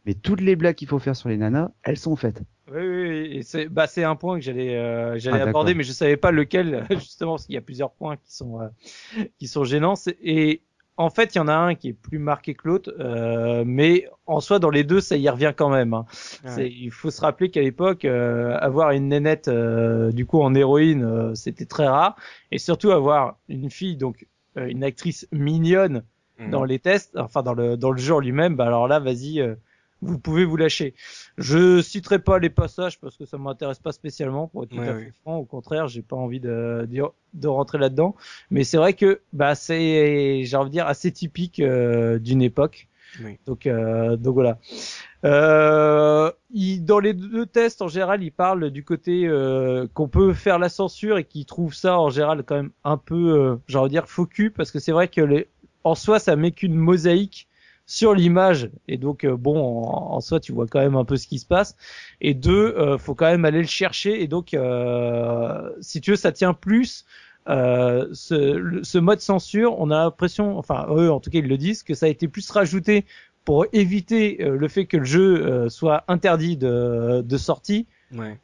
mais 0.06 0.14
toutes 0.14 0.40
les 0.40 0.56
blagues 0.56 0.74
qu'il 0.74 0.88
faut 0.88 0.98
faire 0.98 1.16
sur 1.16 1.28
les 1.28 1.36
nanas, 1.36 1.70
elles 1.82 1.96
sont 1.96 2.16
faites. 2.16 2.42
Oui, 2.72 2.82
oui, 2.82 3.42
c'est 3.42 3.68
bah 3.68 3.86
un 3.96 4.16
point 4.16 4.38
que 4.38 4.44
j'allais 4.44 4.76
euh, 4.76 5.18
j'allais 5.18 5.40
ah, 5.40 5.48
aborder, 5.48 5.74
mais 5.74 5.84
je 5.84 5.92
savais 5.92 6.16
pas 6.16 6.30
lequel 6.30 6.86
justement 6.90 7.32
parce 7.32 7.46
qu'il 7.46 7.54
y 7.54 7.58
a 7.58 7.62
plusieurs 7.62 7.92
points 7.92 8.16
qui 8.16 8.34
sont 8.34 8.60
euh, 8.60 8.68
qui 9.38 9.48
sont 9.48 9.64
gênants. 9.64 9.94
Et 10.22 10.62
en 10.96 11.10
fait, 11.10 11.34
il 11.34 11.38
y 11.38 11.40
en 11.40 11.48
a 11.48 11.54
un 11.54 11.74
qui 11.74 11.88
est 11.88 11.92
plus 11.92 12.18
marqué 12.18 12.54
que 12.54 12.68
l'autre, 12.68 12.94
euh, 13.00 13.64
mais 13.66 14.08
en 14.26 14.40
soi, 14.40 14.58
dans 14.58 14.70
les 14.70 14.84
deux, 14.84 15.00
ça 15.00 15.16
y 15.16 15.28
revient 15.28 15.52
quand 15.56 15.68
même. 15.68 15.92
Hein. 15.92 16.06
Il 16.58 16.90
faut 16.90 17.10
se 17.10 17.20
rappeler 17.20 17.50
qu'à 17.50 17.62
l'époque, 17.62 18.04
euh, 18.04 18.56
avoir 18.60 18.92
une 18.92 19.08
nénette 19.08 19.48
euh, 19.48 20.12
du 20.12 20.24
coup 20.24 20.40
en 20.40 20.54
héroïne, 20.54 21.04
euh, 21.04 21.34
c'était 21.34 21.66
très 21.66 21.86
rare, 21.86 22.16
et 22.52 22.58
surtout 22.58 22.92
avoir 22.92 23.38
une 23.48 23.70
fille, 23.70 23.96
donc 23.96 24.26
une 24.56 24.84
actrice 24.84 25.26
mignonne 25.32 26.04
mhm. 26.38 26.50
dans 26.50 26.62
les 26.62 26.78
tests, 26.78 27.16
enfin 27.16 27.42
dans 27.42 27.54
le 27.54 27.76
dans 27.76 27.90
le 27.90 27.98
jeu 27.98 28.20
lui-même. 28.20 28.54
Bah 28.54 28.66
alors 28.66 28.86
là, 28.86 29.00
vas-y, 29.00 29.42
vous 30.00 30.18
pouvez 30.18 30.44
vous 30.44 30.56
lâcher. 30.56 30.94
Je 31.36 31.82
citerai 31.82 32.18
pas 32.18 32.38
les 32.38 32.50
passages 32.50 33.00
parce 33.00 33.16
que 33.16 33.26
ça 33.26 33.38
m'intéresse 33.38 33.80
pas 33.80 33.92
spécialement 33.92 34.48
pour 34.48 34.64
être 34.64 34.70
tout 34.70 34.80
à 34.80 34.94
fait 34.94 35.12
franc. 35.22 35.36
Au 35.36 35.44
contraire, 35.44 35.88
j'ai 35.88 36.02
pas 36.02 36.16
envie 36.16 36.40
de, 36.40 36.88
de, 37.32 37.48
rentrer 37.48 37.78
là-dedans. 37.78 38.14
Mais 38.50 38.62
c'est 38.64 38.76
vrai 38.76 38.92
que 38.92 39.20
bah 39.32 39.54
c'est, 39.54 40.44
j'ai 40.44 40.56
envie 40.56 40.70
de 40.70 40.74
dire, 40.74 40.86
assez 40.86 41.10
typique 41.10 41.60
euh, 41.60 42.18
d'une 42.18 42.42
époque. 42.42 42.88
Donc, 43.46 43.66
euh, 43.66 44.16
donc 44.16 44.34
voilà. 44.34 44.58
Euh, 45.24 46.30
il, 46.50 46.84
dans 46.84 46.98
les 46.98 47.14
deux 47.14 47.46
tests, 47.46 47.82
en 47.82 47.88
général, 47.88 48.22
il 48.22 48.32
parle 48.32 48.70
du 48.70 48.84
côté 48.84 49.26
euh, 49.26 49.86
qu'on 49.94 50.08
peut 50.08 50.34
faire 50.34 50.58
la 50.58 50.68
censure 50.68 51.18
et 51.18 51.24
qu'il 51.24 51.46
trouve 51.46 51.74
ça 51.74 51.98
en 51.98 52.10
général 52.10 52.42
quand 52.44 52.56
même 52.56 52.70
un 52.84 52.96
peu, 52.96 53.38
euh, 53.38 53.56
j'ai 53.68 53.78
envie 53.78 53.88
de 53.88 53.94
dire, 53.94 54.08
faux 54.08 54.28
parce 54.56 54.70
que 54.70 54.78
c'est 54.78 54.92
vrai 54.92 55.08
que 55.08 55.20
les, 55.20 55.48
en 55.84 55.94
soi, 55.94 56.18
ça 56.18 56.36
met 56.36 56.50
qu'une 56.50 56.74
mosaïque 56.74 57.48
sur 57.86 58.14
l'image. 58.14 58.70
Et 58.88 58.96
donc 58.96 59.24
euh, 59.24 59.36
bon 59.36 59.84
en, 59.84 60.20
soi 60.20 60.40
tu 60.40 60.52
vois 60.52 60.66
quand 60.66 60.80
même 60.80 60.96
un 60.96 61.04
peu 61.04 61.16
ce 61.16 61.26
qui 61.26 61.38
se 61.38 61.46
passe. 61.46 61.76
Et 62.20 62.34
deux 62.34 62.74
euh, 62.76 62.98
faut 62.98 63.14
quand 63.14 63.26
même 63.26 63.44
aller 63.44 63.60
le 63.60 63.66
chercher. 63.66 64.22
Et 64.22 64.28
donc 64.28 64.54
euh, 64.54 65.70
si 65.80 66.00
tu 66.00 66.10
veux 66.12 66.16
ça 66.16 66.32
tient 66.32 66.54
plus 66.54 67.04
euh, 67.48 68.08
ce, 68.12 68.80
ce, 68.82 68.98
mode 68.98 69.20
censure. 69.20 69.78
On 69.78 69.90
a 69.90 70.04
l'impression 70.04 70.58
enfin 70.58 70.86
eux 70.90 71.10
en 71.10 71.20
tout 71.20 71.30
cas 71.30 71.38
ils 71.38 71.48
le 71.48 71.58
disent 71.58 71.82
que 71.82 71.94
ça 71.94 72.06
a 72.06 72.08
été 72.08 72.28
plus 72.28 72.50
rajouté 72.50 73.04
pour 73.44 73.66
éviter 73.74 74.42
euh, 74.42 74.56
le 74.56 74.68
fait 74.68 74.86
que 74.86 74.96
le 74.96 75.04
jeu 75.04 75.68
soit 75.68 76.04
interdit 76.08 76.56
de, 76.56 77.20
de 77.22 77.36
sortie 77.36 77.86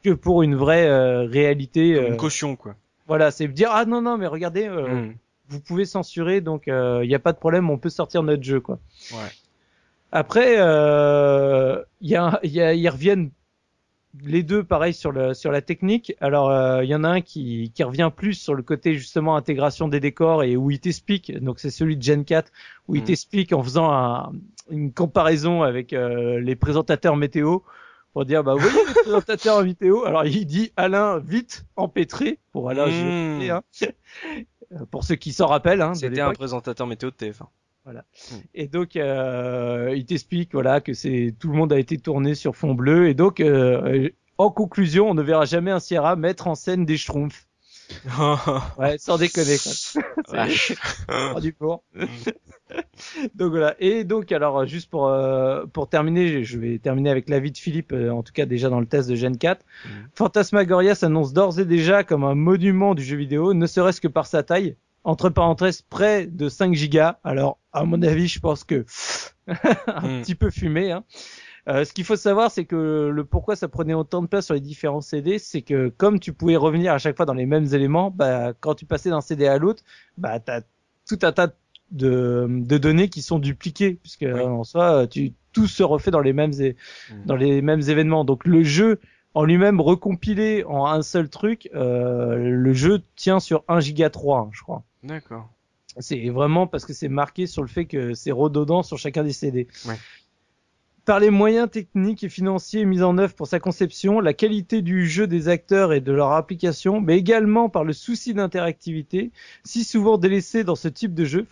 que 0.03 0.11
pour 0.11 0.43
une 0.43 0.57
vraie 0.57 1.25
réalité 1.25 2.09
une 2.09 2.17
caution 2.17 2.57
quoi. 2.57 2.75
voilà 3.07 3.31
c'est 3.31 3.49
dire 3.49 3.71
ah 3.73 3.87
non 3.87 4.03
non 4.03 4.19
mais 4.19 4.27
regardez 4.27 4.69
hmm 4.69 5.15
vous 5.51 5.61
pouvez 5.61 5.85
censurer, 5.85 6.41
donc 6.41 6.65
il 6.67 6.73
euh, 6.73 7.07
n'y 7.07 7.15
a 7.15 7.19
pas 7.19 7.33
de 7.33 7.39
problème, 7.39 7.69
on 7.69 7.79
peut 7.79 7.91
sortir 7.91 8.23
notre 8.23 8.43
jeu, 8.43 8.61
quoi. 8.61 8.79
Ouais. 9.13 9.29
Après, 10.13 10.57
euh, 10.59 11.83
y 12.01 12.17
a, 12.17 12.41
y 12.43 12.61
a, 12.61 12.75
ils 12.75 12.89
reviennent 12.89 13.31
les 14.25 14.43
deux 14.43 14.65
pareil 14.65 14.93
sur 14.93 15.13
le 15.13 15.35
sur 15.35 15.53
la 15.53 15.63
technique. 15.63 16.15
Alors 16.21 16.51
il 16.51 16.55
euh, 16.55 16.85
y 16.85 16.95
en 16.95 17.05
a 17.05 17.09
un 17.09 17.21
qui, 17.21 17.71
qui 17.75 17.85
revient 17.85 18.11
plus 18.15 18.35
sur 18.35 18.55
le 18.55 18.63
côté 18.63 18.95
justement 18.95 19.37
intégration 19.37 19.87
des 19.89 20.01
décors 20.01 20.43
et 20.43 20.57
où 20.57 20.71
il 20.71 20.81
t'explique. 20.81 21.39
Donc 21.39 21.61
c'est 21.61 21.71
celui 21.71 21.97
de 21.97 22.03
Gen 22.03 22.25
4 22.25 22.51
où 22.89 22.97
il 22.97 23.03
mm. 23.03 23.05
t'explique 23.05 23.53
en 23.53 23.63
faisant 23.63 23.93
un, 23.93 24.33
une 24.71 24.93
comparaison 24.93 25.63
avec 25.63 25.93
euh, 25.93 26.41
les 26.41 26.57
présentateurs 26.57 27.17
météo 27.17 27.61
pour 28.13 28.25
dire 28.25 28.43
bah 28.43 28.55
vous 28.55 28.69
voyez 28.69 28.85
les 28.89 29.03
présentateurs 29.03 29.63
météo? 29.65 30.05
Alors 30.05 30.25
il 30.25 30.45
dit 30.45 30.73
Alain 30.77 31.21
vite 31.21 31.65
empêtré 31.77 32.41
pour 32.53 32.69
Alain 32.69 32.87
mmh. 32.87 33.51
hein. 33.51 33.63
Euh, 34.73 34.85
pour 34.91 35.05
ceux 35.05 35.17
qui 35.17 35.33
s'en 35.33 35.47
rappellent. 35.47 35.83
Hein, 35.83 35.95
C'était 35.95 36.21
un 36.21 36.33
présentateur 36.33 36.87
météo 36.87 37.11
de 37.11 37.17
TF1. 37.17 37.47
Voilà. 37.85 38.05
Hmm. 38.31 38.37
Et 38.55 38.69
donc 38.69 38.97
euh, 38.97 39.95
il 39.97 40.05
t'explique 40.05 40.53
voilà 40.53 40.81
que 40.81 40.93
c'est 40.93 41.35
tout 41.39 41.49
le 41.49 41.57
monde 41.57 41.73
a 41.73 41.79
été 41.79 41.97
tourné 41.97 42.35
sur 42.35 42.55
fond 42.55 42.75
bleu 42.75 43.09
et 43.09 43.15
donc 43.15 43.41
euh, 43.41 44.11
en 44.37 44.51
conclusion 44.51 45.09
on 45.09 45.15
ne 45.15 45.23
verra 45.23 45.47
jamais 45.47 45.71
un 45.71 45.81
Sierra 45.81 46.15
mettre 46.15 46.47
en 46.47 46.55
scène 46.55 46.85
des 46.85 46.99
schtroumpfs. 46.99 47.49
ouais, 48.79 48.99
sans 48.99 49.19
déconner 49.19 49.57
quoi. 50.29 51.41
du 51.41 51.53
pour. 51.53 51.85
Donc 53.35 53.51
voilà. 53.51 53.75
Et 53.79 54.05
donc 54.05 54.31
alors 54.33 54.67
juste 54.67 54.91
pour 54.91 55.09
euh, 55.09 55.65
pour 55.73 55.89
terminer, 55.89 56.45
je 56.45 56.59
vais 56.59 56.79
terminer 56.79 57.11
avec 57.11 57.29
l'avis 57.29 57.51
de 57.51 57.59
Philippe 57.59 57.93
euh, 57.93 58.11
en 58.11 58.23
tout 58.23 58.33
cas 58.33 58.47
déjà 58.47 58.69
dans 58.69 58.81
le 58.81 58.87
test 58.87 59.09
de 59.09 59.15
Gen 59.15 59.37
4. 59.37 59.65
Hmm. 59.85 59.89
Phantasmagoria 60.15 60.95
s'annonce 60.95 61.33
d'ores 61.33 61.59
et 61.59 61.65
déjà 61.65 62.05
comme 62.05 62.25
un 62.25 62.35
monument 62.35 62.95
du 62.95 63.03
jeu 63.03 63.17
vidéo, 63.17 63.55
ne 63.55 63.67
serait-ce 63.67 64.01
que 64.01 64.09
par 64.09 64.27
sa 64.27 64.43
taille 64.43 64.77
entre 65.03 65.31
parenthèses 65.31 65.83
près 65.83 66.27
de 66.27 66.49
5 66.49 66.75
gigas. 66.75 67.19
Alors 67.25 67.59
à 67.73 67.85
mon 67.85 68.03
avis, 68.03 68.29
je 68.29 68.41
pense 68.41 68.65
que 68.65 68.85
un 69.47 70.19
hmm. 70.19 70.23
petit 70.23 70.35
peu 70.35 70.51
fumé. 70.51 70.93
Hein. 70.93 71.05
Euh, 71.69 71.85
ce 71.85 71.93
qu'il 71.93 72.05
faut 72.05 72.17
savoir, 72.17 72.51
c'est 72.51 72.65
que 72.65 73.11
le 73.13 73.25
pourquoi 73.25 73.57
ça 73.57 73.69
prenait 73.69 73.95
autant 73.95 74.23
de 74.23 74.27
place 74.27 74.47
sur 74.47 74.55
les 74.55 74.61
différents 74.61 75.01
CD, 75.01 75.39
c'est 75.39 75.63
que 75.63 75.89
comme 75.89 76.19
tu 76.19 76.33
pouvais 76.33 76.57
revenir 76.57 76.93
à 76.93 76.99
chaque 76.99 77.17
fois 77.17 77.27
dans 77.27 77.35
les 77.35 77.47
mêmes 77.47 77.67
éléments, 77.75 78.11
bah, 78.11 78.53
quand 78.59 78.75
tu 78.75 78.87
passais 78.87 79.11
d'un 79.11 79.21
CD 79.21 79.47
à 79.47 79.59
l'autre, 79.59 79.83
bah, 80.19 80.41
t'as 80.41 80.63
tout 81.07 81.19
un 81.23 81.33
tas 81.33 81.53
de, 81.91 82.47
de 82.49 82.79
données 82.79 83.09
qui 83.09 83.23
sont 83.23 83.39
dupliquées, 83.39 83.99
puisque 84.03 84.23
en 84.23 84.65
soi, 84.65 85.07
tu, 85.07 85.33
tout 85.53 85.67
se 85.67 85.83
refait 85.83 86.11
dans 86.11 86.21
les 86.21 86.33
mêmes, 86.33 86.53
hmm. 86.53 87.27
dans 87.27 87.37
les 87.37 87.63
mêmes 87.63 87.83
événements. 87.83 88.25
Donc 88.25 88.47
le 88.47 88.63
jeu 88.63 89.01
en 89.35 89.45
lui-même 89.45 89.81
recompilé 89.81 90.65
en 90.65 90.87
un 90.87 91.03
seul 91.03 91.29
truc, 91.29 91.71
euh, 91.75 92.37
le 92.37 92.73
jeu 92.73 93.03
tient 93.17 93.41
sur 93.41 93.65
1 93.69 93.81
giga 93.81 94.11
3, 94.11 94.51
je 94.53 94.63
crois. 94.63 94.83
D'accord. 95.03 95.49
C'est 95.99 96.29
vraiment 96.31 96.67
parce 96.67 96.85
que 96.85 96.93
c'est 96.93 97.09
marqué 97.09 97.47
sur 97.47 97.63
le 97.63 97.69
fait 97.69 97.85
que 97.85 98.15
c'est 98.15 98.31
redondant 98.31 98.83
sur 98.83 98.97
chacun 98.97 99.25
des 99.25 99.33
CD. 99.33 99.67
Ouais. 99.87 99.97
Par 101.05 101.21
les 101.21 101.31
moyens 101.31 101.71
techniques 101.71 102.25
et 102.25 102.29
financiers 102.29 102.85
mis 102.85 103.03
en 103.03 103.17
œuvre 103.19 103.35
pour 103.35 103.47
sa 103.47 103.59
conception, 103.59 104.21
la 104.21 104.35
qualité 104.35 104.83
du 104.83 105.07
jeu 105.07 105.27
des 105.27 105.49
acteurs 105.49 105.93
et 105.93 106.01
de 106.01 106.13
leur 106.13 106.33
application, 106.33 107.01
mais 107.01 107.17
également 107.17 107.69
par 107.69 107.85
le 107.85 107.93
souci 107.93 108.35
d'interactivité, 108.35 109.31
si 109.65 109.85
souvent 109.85 110.19
délaissé 110.19 110.65
dans 110.65 110.77
ce 110.77 110.89
type 110.89 111.15
de 111.15 111.25
jeu, 111.25 111.47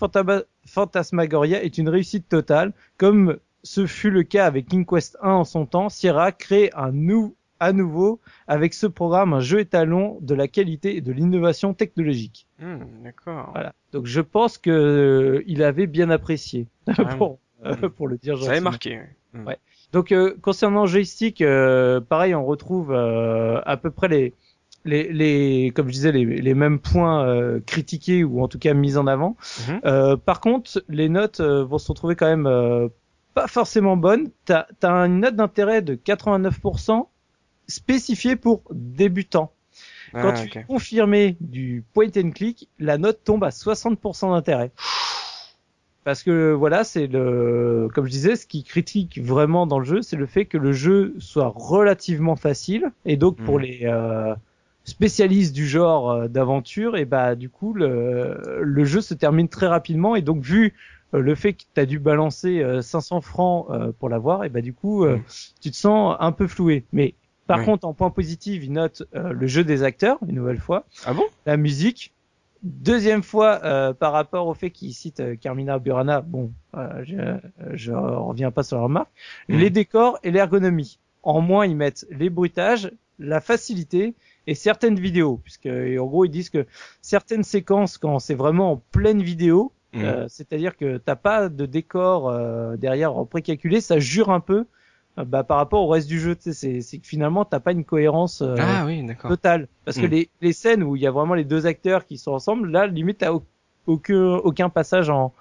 Phantasmagoria 0.66 1.62
est 1.62 1.78
une 1.78 1.88
réussite 1.88 2.28
totale, 2.28 2.72
comme 2.96 3.38
ce 3.62 3.86
fut 3.86 4.10
le 4.10 4.22
cas 4.22 4.46
avec 4.46 4.66
King 4.66 4.86
Quest 4.86 5.16
1 5.22 5.30
en 5.30 5.44
son 5.44 5.66
temps, 5.66 5.88
Sierra 5.88 6.32
crée 6.32 6.70
un 6.74 6.92
nou 6.92 7.34
à 7.60 7.72
nouveau 7.72 8.20
avec 8.46 8.74
ce 8.74 8.86
programme 8.86 9.32
un 9.32 9.40
jeu 9.40 9.60
étalon 9.60 10.18
de 10.20 10.34
la 10.34 10.48
qualité 10.48 10.96
et 10.96 11.00
de 11.00 11.12
l'innovation 11.12 11.74
technologique. 11.74 12.46
Hmm, 12.60 13.02
d'accord. 13.02 13.50
Voilà. 13.52 13.74
Donc 13.92 14.06
je 14.06 14.20
pense 14.20 14.58
que 14.58 14.70
euh, 14.70 15.42
il 15.46 15.62
avait 15.62 15.86
bien 15.86 16.10
apprécié 16.10 16.66
pour, 17.18 17.38
euh, 17.64 17.88
pour, 17.88 18.08
le 18.08 18.16
dire. 18.16 18.38
Ça 18.38 18.50
avait 18.50 18.60
marqué. 18.60 19.00
Ouais. 19.34 19.59
Donc 19.92 20.12
euh, 20.12 20.34
concernant 20.42 20.86
joystick, 20.86 21.42
pareil, 22.09 22.34
on 22.34 22.44
retrouve 22.44 22.92
à 22.94 23.76
peu 23.76 23.90
près 23.90 24.09
les 24.09 24.34
les, 24.84 25.12
les, 25.12 25.72
comme 25.74 25.88
je 25.88 25.92
disais, 25.92 26.12
les, 26.12 26.24
les 26.24 26.55
mêmes 26.55 26.78
points 26.78 27.60
critiqués 27.66 28.24
ou 28.24 28.42
en 28.42 28.48
tout 28.48 28.59
cas 28.59 28.74
mis 28.74 28.96
en 28.96 29.06
avant. 29.06 29.36
Mhm. 29.68 30.16
par 30.24 30.40
contre, 30.40 30.82
les 30.88 31.09
notes 31.09 31.40
vont 31.40 31.78
se 31.78 31.88
retrouver 31.88 32.16
quand 32.16 32.26
même 32.34 32.90
pas 33.34 33.46
forcément 33.46 33.96
bonnes. 33.96 34.30
T'as 34.46 34.66
as 34.82 35.06
une 35.06 35.20
note 35.20 35.36
d'intérêt 35.36 35.82
de 35.82 35.94
89% 35.94 37.06
spécifié 37.68 38.36
pour 38.36 38.62
débutant. 38.72 39.52
Ah, 40.12 40.22
Quand 40.22 40.32
tu 40.32 40.59
es 40.59 40.64
confirmé 40.64 41.36
du 41.40 41.84
point 41.92 42.09
and 42.16 42.30
click, 42.30 42.68
la 42.78 42.98
note 42.98 43.22
tombe 43.24 43.44
à 43.44 43.50
60% 43.50 44.32
d'intérêt. 44.32 44.72
Parce 46.09 46.22
que 46.22 46.52
voilà, 46.55 46.85
c'est 46.85 47.06
le, 47.06 47.90
comme 47.94 48.06
je 48.06 48.10
disais, 48.10 48.35
ce 48.35 48.47
qui 48.47 48.64
critique 48.64 49.20
vraiment 49.22 49.66
dans 49.66 49.78
le 49.78 49.85
jeu, 49.85 50.01
c'est 50.01 50.16
le 50.16 50.24
fait 50.24 50.47
que 50.47 50.56
le 50.56 50.72
jeu 50.72 51.14
soit 51.18 51.52
relativement 51.55 52.35
facile. 52.35 52.86
Et 53.05 53.18
donc 53.18 53.36
pour 53.36 53.59
hmm. 53.59 53.62
les 53.64 53.80
euh, 53.82 54.35
spécialistes 54.85 55.55
du 55.55 55.66
genre 55.66 56.10
euh, 56.10 56.26
d'aventure, 56.26 56.97
et 56.97 57.05
bah 57.05 57.35
du 57.35 57.51
coup 57.51 57.74
le, 57.74 58.59
le 58.62 58.85
jeu 58.86 59.02
se 59.02 59.12
termine 59.12 59.51
très 59.51 59.66
rapidement. 59.66 60.16
Et 60.16 60.22
donc 60.22 60.43
vu 60.43 60.72
euh, 61.12 61.20
le 61.20 61.35
fait 61.35 61.52
que 61.52 61.64
tu 61.74 61.78
as 61.78 61.85
dû 61.85 61.98
balancer 61.98 62.64
500 62.80 63.20
francs 63.20 63.66
pour 63.98 64.09
l'avoir, 64.09 64.44
et 64.44 64.48
bah 64.48 64.62
du 64.62 64.72
coup 64.72 65.05
hmm. 65.05 65.20
tu 65.60 65.70
te 65.70 65.76
sens 65.76 66.16
un 66.20 66.32
peu 66.32 66.47
floué. 66.47 66.85
Mais 66.94 67.16
par 67.48 67.64
contre, 67.64 67.86
en 67.86 67.94
point 67.94 68.10
positif, 68.10 68.62
il 68.62 68.72
note 68.72 69.02
euh, 69.14 69.32
le 69.32 69.47
jeu 69.47 69.64
des 69.64 69.82
acteurs, 69.82 70.18
une 70.28 70.35
nouvelle 70.35 70.59
fois. 70.59 70.85
Ah 71.06 71.14
bon? 71.14 71.24
La 71.47 71.56
musique. 71.56 72.12
Deuxième 72.62 73.22
fois, 73.22 73.60
euh, 73.64 73.93
par 73.93 74.12
rapport 74.12 74.47
au 74.48 74.55
fait 74.55 74.70
qu'il 74.70 74.93
cite 74.93 75.20
euh, 75.20 75.36
Carmina 75.36 75.78
Burana, 75.78 76.20
bon, 76.20 76.52
je, 77.02 77.39
je 77.72 77.93
reviens 77.93 78.51
pas 78.51 78.62
sur 78.62 78.76
la 78.76 78.85
remarque, 78.85 79.10
mhm. 79.48 79.59
les 79.59 79.70
décors 79.70 80.18
et 80.22 80.30
l'ergonomie. 80.30 80.98
En 81.22 81.40
moins, 81.40 81.66
ils 81.66 81.76
mettent 81.76 82.06
les 82.10 82.30
bruitages, 82.30 82.90
la 83.18 83.40
facilité 83.40 84.14
et 84.47 84.55
certaines 84.55 84.98
vidéos, 84.98 85.40
puisque 85.43 85.66
en 85.66 86.06
gros, 86.06 86.24
ils 86.24 86.30
disent 86.30 86.51
que 86.51 86.66
certaines 87.02 87.44
séquences, 87.44 87.98
quand 87.98 88.18
c'est 88.18 88.35
vraiment 88.35 88.72
en 88.72 88.76
pleine 88.76 89.22
vidéo, 89.22 89.72
mhm. 89.93 90.26
c'est-à-dire 90.28 90.76
que 90.76 90.97
t'as 90.98 91.16
pas 91.16 91.48
de 91.48 91.66
décor 91.66 92.32
derrière 92.76 93.26
précalculé, 93.26 93.80
ça 93.80 93.98
jure 93.98 94.30
un 94.30 94.40
peu 94.40 94.59
euh, 94.60 94.64
bah, 95.24 95.45
par 95.45 95.57
rapport 95.57 95.82
au 95.82 95.89
reste 95.89 96.09
du 96.09 96.20
jeu. 96.20 96.36
C'est, 96.39 96.81
c'est 96.81 96.99
que 96.99 97.07
finalement, 97.07 97.45
t'as 97.45 97.61
pas 97.61 97.73
une 97.73 97.85
cohérence 97.85 98.43
euh, 98.43 98.57
ah 98.59 98.86
totale. 99.28 99.69
Parce 99.85 99.99
que 99.99 100.07
hmm. 100.07 100.11
les, 100.11 100.31
les 100.40 100.53
scènes 100.53 100.82
où 100.82 100.97
il 100.97 101.03
y 101.03 101.07
a 101.07 101.11
vraiment 101.11 101.35
les 101.35 101.45
deux 101.45 101.66
acteurs 101.66 102.05
qui 102.05 102.19
sont 102.19 102.32
ensemble, 102.32 102.70
là, 102.70 102.86
limite, 102.86 103.19
t'as 103.19 103.32
aucun, 103.86 104.36
aucun 104.36 104.69
passage 104.69 105.11
en, 105.11 105.32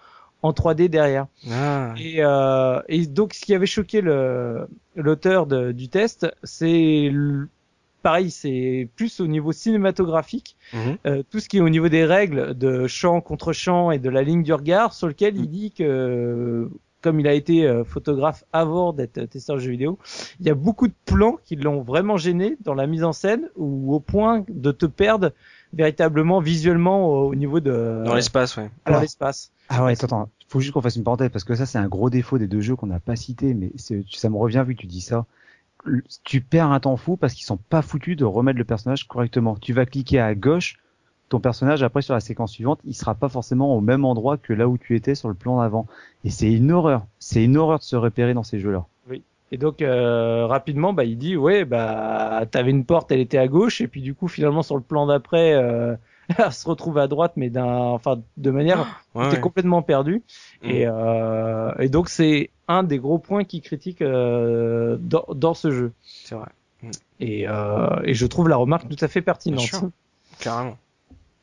en 0.41 0.52
3D 0.52 0.88
derrière. 0.88 1.28
Ah. 1.52 1.94
Et, 1.98 2.18
euh, 2.20 2.82
et 2.88 3.06
donc, 3.06 3.34
ce 3.34 3.45
qui 3.45 3.54
avait 3.54 3.66
choqué 3.66 4.02
le, 4.02 4.68
l'auteur 4.95 5.48
du 5.48 5.90
test, 5.90 6.28
c'est 6.44 7.12
pareil, 8.04 8.32
c'est 8.32 8.88
plus 8.95 9.20
au 9.20 9.28
niveau 9.28 9.52
cinématographique, 9.52 10.56
mhm. 10.74 10.98
euh, 11.06 11.24
tout 11.30 11.40
ce 11.40 11.49
qui 11.49 11.58
est 11.58 11.62
au 11.62 11.70
niveau 11.70 11.90
des 11.90 12.06
règles 12.06 12.58
de 12.58 12.88
champ 12.88 13.20
contre 13.22 13.52
champ 13.52 13.91
et 13.91 13.99
de 13.99 14.10
la 14.10 14.24
ligne 14.24 14.44
du 14.44 14.54
regard, 14.54 14.94
sur 14.94 15.08
lequel 15.08 15.36
il 15.36 15.44
hmm. 15.44 15.48
dit 15.48 15.72
que 15.72 16.70
comme 17.02 17.19
il 17.19 17.28
a 17.28 17.34
été 17.34 17.68
euh, 17.68 17.84
photographe 17.84 18.44
avant 18.53 18.94
d'être 18.94 19.24
testeur 19.26 19.57
de 19.57 19.61
jeux 19.61 19.72
vidéo, 19.72 19.99
il 20.40 20.45
y 20.45 20.49
a 20.49 20.56
beaucoup 20.56 20.88
de 20.88 20.94
plans 21.06 21.38
qui 21.45 21.56
l'ont 21.56 21.82
vraiment 21.82 22.18
gêné 22.18 22.57
dans 22.61 22.74
la 22.74 22.88
mise 22.88 23.03
en 23.03 23.14
scène 23.14 23.49
ou 23.56 23.94
au 23.94 23.99
point 23.99 24.44
de 24.48 24.72
te 24.72 24.86
perdre 24.86 25.32
véritablement 25.74 26.40
visuellement 26.40 27.07
au, 27.10 27.36
niveau 27.36 27.60
de 27.60 28.03
dans 28.06 28.15
l'espace 28.15 28.57
ouais. 28.57 28.69
dans 28.86 28.99
l'espace. 28.99 29.52
Ah 29.69 29.84
ouais 29.84 30.02
attends 30.02 30.30
faut 30.48 30.60
juste 30.60 30.74
qu'on 30.74 30.82
fasse 30.82 30.95
une 30.95 31.03
parenthèse 31.03 31.30
parce 31.30 31.44
que 31.44 31.56
ça 31.56 31.65
c'est 31.65 31.78
un 31.78 31.88
gros 31.88 32.10
défaut 32.10 32.38
des 32.38 32.48
deux 32.48 32.61
jeux 32.61 32.76
qu'on 32.76 32.88
n'a 32.88 32.99
pas 32.99 33.15
cité, 33.15 33.53
mais 33.53 33.72
ça 33.78 34.30
me 34.30 34.38
revient 34.38 34.64
vu 34.65 34.76
que 34.76 34.82
tu 34.82 34.88
dis 34.88 35.02
ça. 35.02 35.26
Tu 36.24 36.41
perds 36.41 36.72
un 36.72 36.80
temps 36.80 36.98
fou 36.98 37.18
parce 37.18 37.34
qu'ils 37.34 37.45
sont 37.45 37.57
pas 37.57 37.82
foutus 37.82 38.18
de 38.18 38.26
remettre 38.26 38.57
le 38.57 38.65
personnage 38.65 39.07
correctement. 39.07 39.56
Tu 39.56 39.74
vas 39.74 39.86
cliquer 39.86 40.19
à 40.19 40.36
gauche, 40.36 40.78
ton 41.30 41.40
personnage 41.40 41.84
après 41.84 42.02
sur 42.02 42.14
la 42.14 42.20
séquence 42.20 42.54
suivante, 42.54 42.80
il 42.86 42.94
sera 42.94 43.16
pas 43.16 43.30
forcément 43.30 43.76
au 43.76 43.82
même 43.82 44.06
endroit 44.06 44.38
que 44.38 44.54
là 44.54 44.68
où 44.68 44.78
tu 44.78 44.95
étais 44.95 45.16
sur 45.16 45.28
le 45.28 45.36
plan 45.36 45.60
d'avant. 45.60 45.88
Et 46.24 46.30
c'est 46.30 46.52
une 46.52 46.72
horreur. 46.72 47.06
C'est 47.20 47.44
une 47.44 47.58
horreur 47.58 47.80
de 47.80 47.84
se 47.84 47.95
repérer 47.95 48.34
dans 48.34 48.44
ces 48.44 48.60
jeux-là. 48.60 48.86
Oui. 49.10 49.24
Et 49.52 49.58
donc 49.58 49.82
euh, 49.82 50.45
rapidement, 50.45 50.94
bah 50.94 51.04
il 51.04 51.18
dit 51.18 51.36
ouais 51.36 51.66
bah 51.66 52.45
t'avais 52.49 52.72
une 52.72 52.86
porte, 52.86 53.12
elle 53.12 53.20
était 53.20 53.38
à 53.38 53.48
gauche 53.48 53.82
et 53.82 53.88
puis 53.88 54.02
du 54.02 54.14
coup 54.14 54.28
finalement 54.28 54.62
sur 54.62 54.76
le 54.76 54.82
plan 54.82 55.06
d'après, 55.06 55.54
euh, 55.54 55.95
elle 56.38 56.52
se 56.52 56.68
retrouve 56.68 56.98
à 56.98 57.08
droite 57.08 57.34
mais 57.36 57.49
d'un 57.49 57.66
enfin 57.66 58.22
de 58.38 58.52
manière 58.52 59.04
t'es 59.30 59.40
complètement 59.40 59.82
perdu. 59.82 60.24
Mm. 60.64 60.70
Et, 60.70 60.84
euh, 60.88 61.72
et 61.80 61.90
donc 61.90 62.10
c'est 62.10 62.52
un 62.68 62.84
des 62.84 62.99
gros 62.99 63.20
points 63.20 63.44
qui 63.44 63.62
critique 63.62 64.02
euh, 64.02 64.98
dans, 64.99 65.26
dans 65.34 65.54
ce 65.54 65.72
jeu. 65.72 65.94
C'est 66.04 66.36
vrai. 66.36 66.49
Mm. 66.84 66.91
Et, 67.20 67.48
euh, 67.48 68.02
et 68.04 68.14
je 68.14 68.26
trouve 68.26 68.49
la 68.49 68.58
remarque 68.58 68.88
tout 68.88 69.04
à 69.04 69.08
fait 69.08 69.22
pertinente. 69.22 69.91
Carrément. 70.40 70.78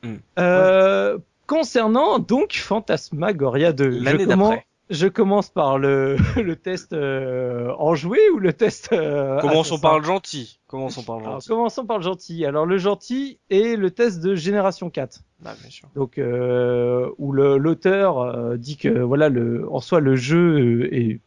Mm. 0.04 0.14
Euh, 0.38 1.18
concernant 1.46 2.18
donc 2.18 2.52
Phantasmagoria 2.52 3.72
2, 3.72 3.88
l'année 3.88 4.26
d'après. 4.26 4.66
Je 4.90 5.06
commence 5.06 5.48
par 5.48 5.78
le, 5.78 6.16
le 6.36 6.56
test 6.56 6.92
euh, 6.92 7.72
enjoué 7.78 8.18
ou 8.34 8.38
le 8.38 8.52
test. 8.52 8.90
Euh, 8.92 9.40
commençons 9.40 9.78
par 9.78 9.98
le 9.98 10.04
gentil. 10.04 10.60
Commençons 10.66 11.02
par 11.02 11.18
le 11.18 11.24
gentil. 11.24 11.48
commençons 11.48 11.86
par 11.86 11.96
le 11.96 12.04
gentil. 12.04 12.44
Alors 12.44 12.66
le 12.66 12.76
gentil 12.76 13.38
est 13.48 13.76
le 13.76 13.90
test 13.90 14.20
de 14.20 14.34
génération 14.34 14.90
4. 14.90 15.20
Ah, 15.46 15.54
bien 15.58 15.70
sûr. 15.70 15.88
Donc 15.94 16.18
euh, 16.18 17.10
où 17.16 17.32
l'auteur 17.32 18.20
euh, 18.20 18.56
dit 18.58 18.76
que 18.76 18.90
voilà 18.90 19.30
le 19.30 19.66
en 19.70 19.80
soi 19.80 20.00
le 20.00 20.16
jeu 20.16 20.88
est 20.92 21.20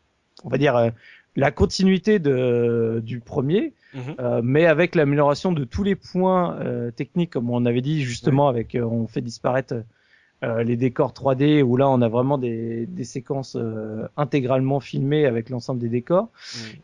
on 0.43 0.49
va 0.49 0.59
dire 0.59 0.91
la 1.35 1.51
continuité 1.51 2.19
de, 2.19 3.01
du 3.03 3.21
premier, 3.21 3.73
mhm. 3.97 4.15
euh, 4.19 4.41
mais 4.43 4.65
avec 4.65 4.95
l'amélioration 4.95 5.51
de 5.51 5.63
tous 5.63 5.83
les 5.83 5.95
points 5.95 6.57
euh, 6.59 6.91
techniques, 6.91 7.31
comme 7.31 7.49
on 7.49 7.65
avait 7.65 7.81
dit 7.81 8.01
justement, 8.01 8.47
avec 8.47 8.75
euh, 8.75 8.83
on 8.83 9.07
fait 9.07 9.21
disparaître 9.21 9.75
les 10.43 10.77
décors 10.77 11.13
3D, 11.13 11.63
où 11.63 11.77
là 11.77 11.89
on 11.89 11.99
a 12.03 12.07
vraiment 12.07 12.37
des, 12.37 12.85
des 12.85 13.05
séquences 13.05 13.57
intégralement 14.17 14.79
filmées 14.79 15.25
avec 15.25 15.49
l'ensemble 15.49 15.79
des 15.79 15.89
décors. 15.89 16.29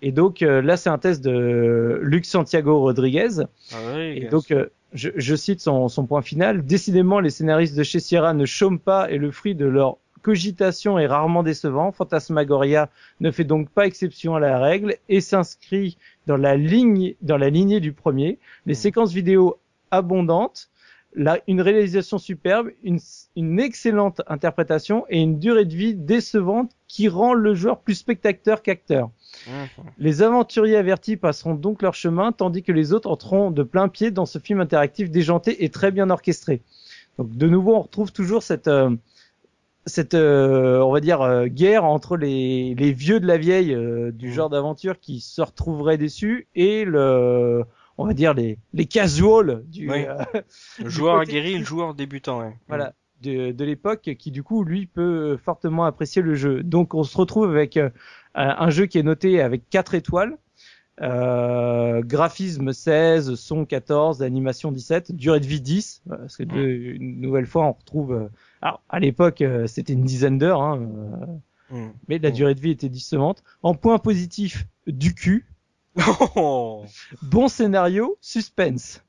Et 0.02 0.12
donc 0.12 0.42
là 0.42 0.76
c'est 0.76 0.90
un 0.90 0.98
test 0.98 1.24
de 1.24 2.00
Luc 2.02 2.26
Santiago 2.26 2.80
Rodriguez. 2.80 3.44
Ah 3.72 4.00
et 4.00 4.28
donc 4.32 4.52
je, 4.94 5.10
je, 5.16 5.36
cite 5.36 5.62
son, 5.62 5.88
son 5.88 6.08
point 6.08 6.24
final. 6.24 6.66
Décidément, 6.66 7.20
les 7.20 7.30
scénaristes 7.30 7.78
de 7.78 7.84
chez 7.84 8.00
Sierra 8.00 8.34
ne 8.34 8.46
chôment 8.46 8.80
pas 8.80 9.12
et 9.12 9.20
le 9.20 9.30
fruit 9.30 9.54
de 9.54 9.66
leur 9.66 9.98
cogitation 10.24 10.98
est 10.98 11.06
rarement 11.06 11.44
décevant. 11.44 11.92
Fantasmagoria 11.92 12.90
ne 13.20 13.30
fait 13.30 13.44
donc 13.44 13.70
pas 13.70 13.86
exception 13.86 14.36
à 14.36 14.40
la 14.40 14.58
règle 14.58 14.98
et 15.10 15.22
s'inscrit 15.22 15.98
dans 16.26 16.38
la 16.38 16.58
ligne, 16.58 17.14
dans 17.22 17.38
la 17.38 17.52
lignée 17.52 17.80
du 17.80 17.94
premier. 17.94 18.40
Les 18.66 18.74
mmh. 18.74 18.76
séquences 18.76 19.14
vidéo 19.14 19.60
abondantes, 19.92 20.70
une 21.48 21.62
réalisation 21.62 22.18
superbe, 22.18 22.72
une, 22.84 22.98
une, 23.36 23.60
excellente 23.60 24.22
interprétation 24.26 25.06
et 25.10 25.20
une 25.20 25.38
durée 25.38 25.66
de 25.66 25.76
vie 25.76 25.94
décevante 25.94 26.72
qui 26.88 27.08
rend 27.08 27.36
le 27.36 27.54
joueur 27.54 27.82
plus 27.82 27.94
spectateur 27.94 28.64
qu'acteur. 28.64 29.12
Mmh. 29.46 29.52
Les 30.00 30.24
aventuriers 30.24 30.78
avertis 30.78 31.18
passeront 31.18 31.54
donc 31.54 31.84
leur 31.84 31.94
chemin, 31.94 32.32
tandis 32.32 32.64
que 32.64 32.72
les 32.72 32.94
autres 32.94 33.12
entreront 33.12 33.52
de 33.52 33.62
plein 33.62 33.90
pied 33.90 34.10
dans 34.10 34.26
ce 34.26 34.40
film 34.40 34.62
interactif 34.62 35.12
déjanté 35.12 35.64
et 35.64 35.70
très 35.70 35.92
bien 35.92 36.10
orchestré. 36.10 36.62
Donc 37.20 37.30
de 37.36 37.48
nouveau, 37.48 37.76
on 37.76 37.82
retrouve 37.82 38.12
toujours 38.12 38.42
cette 38.42 38.68
euh, 38.68 38.90
cette 39.86 40.14
euh, 40.14 40.80
on 40.80 40.94
va 40.94 41.00
dire 41.00 41.22
euh, 41.22 41.48
guerre 41.48 41.84
entre 41.84 42.16
les, 42.16 42.76
les 42.76 42.94
vieux 42.94 43.20
de 43.20 43.28
la 43.28 43.38
vieille 43.38 43.74
euh, 43.74 44.12
du 44.12 44.30
mmh. 44.30 44.34
genre 44.34 44.50
d'aventure 44.50 45.00
qui 45.00 45.20
se 45.20 45.42
retrouveraient 45.42 45.98
dessus 45.98 46.48
et 46.56 46.86
le 46.86 47.64
on 47.98 48.06
va 48.06 48.14
dire 48.14 48.34
les 48.34 48.58
les 48.74 48.86
casuals 48.86 49.64
du 49.68 49.88
le 50.80 50.90
joueur 50.90 51.20
aguerri 51.20 51.58
le 51.58 51.66
joueur 51.66 51.94
débutant 51.94 52.40
ouais. 52.40 52.56
voilà 52.68 52.94
de, 53.22 53.52
de 53.52 53.66
l'époque 53.66 54.12
qui 54.18 54.32
du 54.32 54.44
coup 54.44 54.64
lui 54.64 54.86
peut 54.86 55.38
fortement 55.38 55.86
apprécier 55.86 56.22
le 56.22 56.36
jeu 56.36 56.64
donc 56.64 56.94
on 56.94 57.04
se 57.04 57.18
retrouve 57.18 57.50
avec 57.50 57.78
un 58.36 58.70
jeu 58.70 58.86
qui 58.86 58.98
est 58.98 59.04
noté 59.04 59.42
avec 59.42 59.70
4 59.70 59.96
étoiles 59.96 60.38
graphisme 61.00 62.72
16, 62.72 63.36
son 63.36 63.66
14, 63.66 64.22
animation 64.22 64.72
17, 64.72 65.16
durée 65.16 65.40
de 65.40 65.46
vie 65.46 65.62
10, 65.62 66.04
parce 66.08 66.38
que 66.38 66.44
de, 66.44 66.62
une 66.62 67.20
nouvelle 67.20 67.48
fois 67.48 67.66
on 67.66 67.74
retrouve 67.74 68.30
alors, 68.64 68.82
à 68.88 69.02
l'époque, 69.02 69.42
euh, 69.42 69.68
c'était 69.68 69.92
une 69.92 70.06
dizaine 70.06 70.38
d'heures, 70.38 70.62
hein, 70.62 70.80
euh, 70.80 71.76
mmh. 71.76 71.94
mais 72.08 72.18
la 72.18 72.32
durée 72.32 72.56
de 72.56 72.62
vie 72.62 72.70
était 72.70 72.88
dissonante. 72.88 73.44
En 73.62 73.76
point 73.76 74.00
positif, 74.00 74.66
du 74.88 75.14
cul. 75.14 75.46
Oh. 76.38 76.86
bon 77.22 77.50
scénario, 77.50 78.18
suspense. 78.22 79.04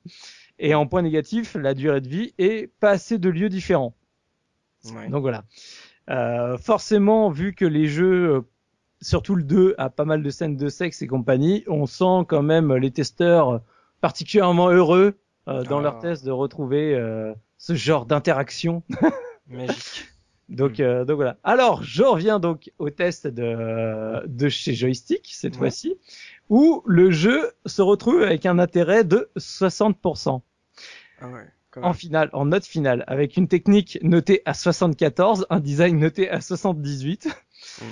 Et 0.59 0.75
en 0.75 0.89
point 0.89 1.03
négatif, 1.03 1.55
la 1.55 1.73
durée 1.75 2.01
de 2.01 2.09
vie 2.09 2.35
est 2.37 2.69
pas 2.81 2.91
assez 2.91 3.17
de 3.19 3.29
lieux 3.29 3.49
différents. 3.49 3.95
Donc 5.09 5.23
voilà. 5.23 5.45
Euh, 6.11 6.59
forcément, 6.59 7.31
vu 7.31 7.55
que 7.55 7.65
les 7.65 7.87
jeux, 7.87 8.45
surtout 9.05 9.35
le 9.35 9.45
2, 9.45 9.75
a 9.79 9.91
pas 9.91 10.05
mal 10.05 10.23
de 10.23 10.31
scènes 10.31 10.57
de 10.57 10.69
sexe 10.69 11.03
et 11.03 11.07
compagnie, 11.07 11.65
on 11.69 11.87
sent 11.87 12.25
quand 12.29 12.43
même 12.43 12.75
les 12.75 12.91
testeurs 12.91 13.61
particulièrement 14.01 14.69
heureux 14.69 15.15
dans 15.47 15.81
leur 15.81 15.97
ah. 15.99 16.01
test 16.01 16.25
de 16.25 16.31
retrouver 16.31 16.99
ce 17.59 17.75
genre 17.75 18.07
d'interaction. 18.07 18.83
Magique. 19.49 20.09
Donc, 20.49 20.81
euh, 20.81 21.05
donc 21.05 21.17
voilà. 21.17 21.39
Alors, 21.43 21.83
je 21.83 22.03
reviens 22.03 22.39
donc 22.39 22.71
au 22.79 22.91
test 22.91 23.27
de, 23.27 24.27
de 24.27 24.49
chez 24.49 24.75
Joystick 24.75 25.31
cette 25.33 25.57
fois-ci, 25.57 25.97
où 26.51 26.83
le 26.87 27.11
jeu 27.11 27.53
se 27.67 27.83
retrouve 27.83 28.23
avec 28.23 28.45
un 28.45 28.59
intérêt 28.59 29.05
de 29.05 29.31
60%. 29.39 30.43
Ah 31.21 31.29
ouais, 31.29 31.47
en 31.77 31.93
finale, 31.93 32.31
en 32.33 32.47
note 32.47 32.67
finale, 32.67 33.05
avec 33.07 33.37
une 33.37 33.49
technique 33.49 33.99
notée 34.03 34.43
à 34.45 34.55
74, 34.55 35.47
un 35.51 35.61
design 35.61 35.99
noté 35.99 36.29
à 36.29 36.41
78. 36.41 37.27
Mmh. 37.81 37.85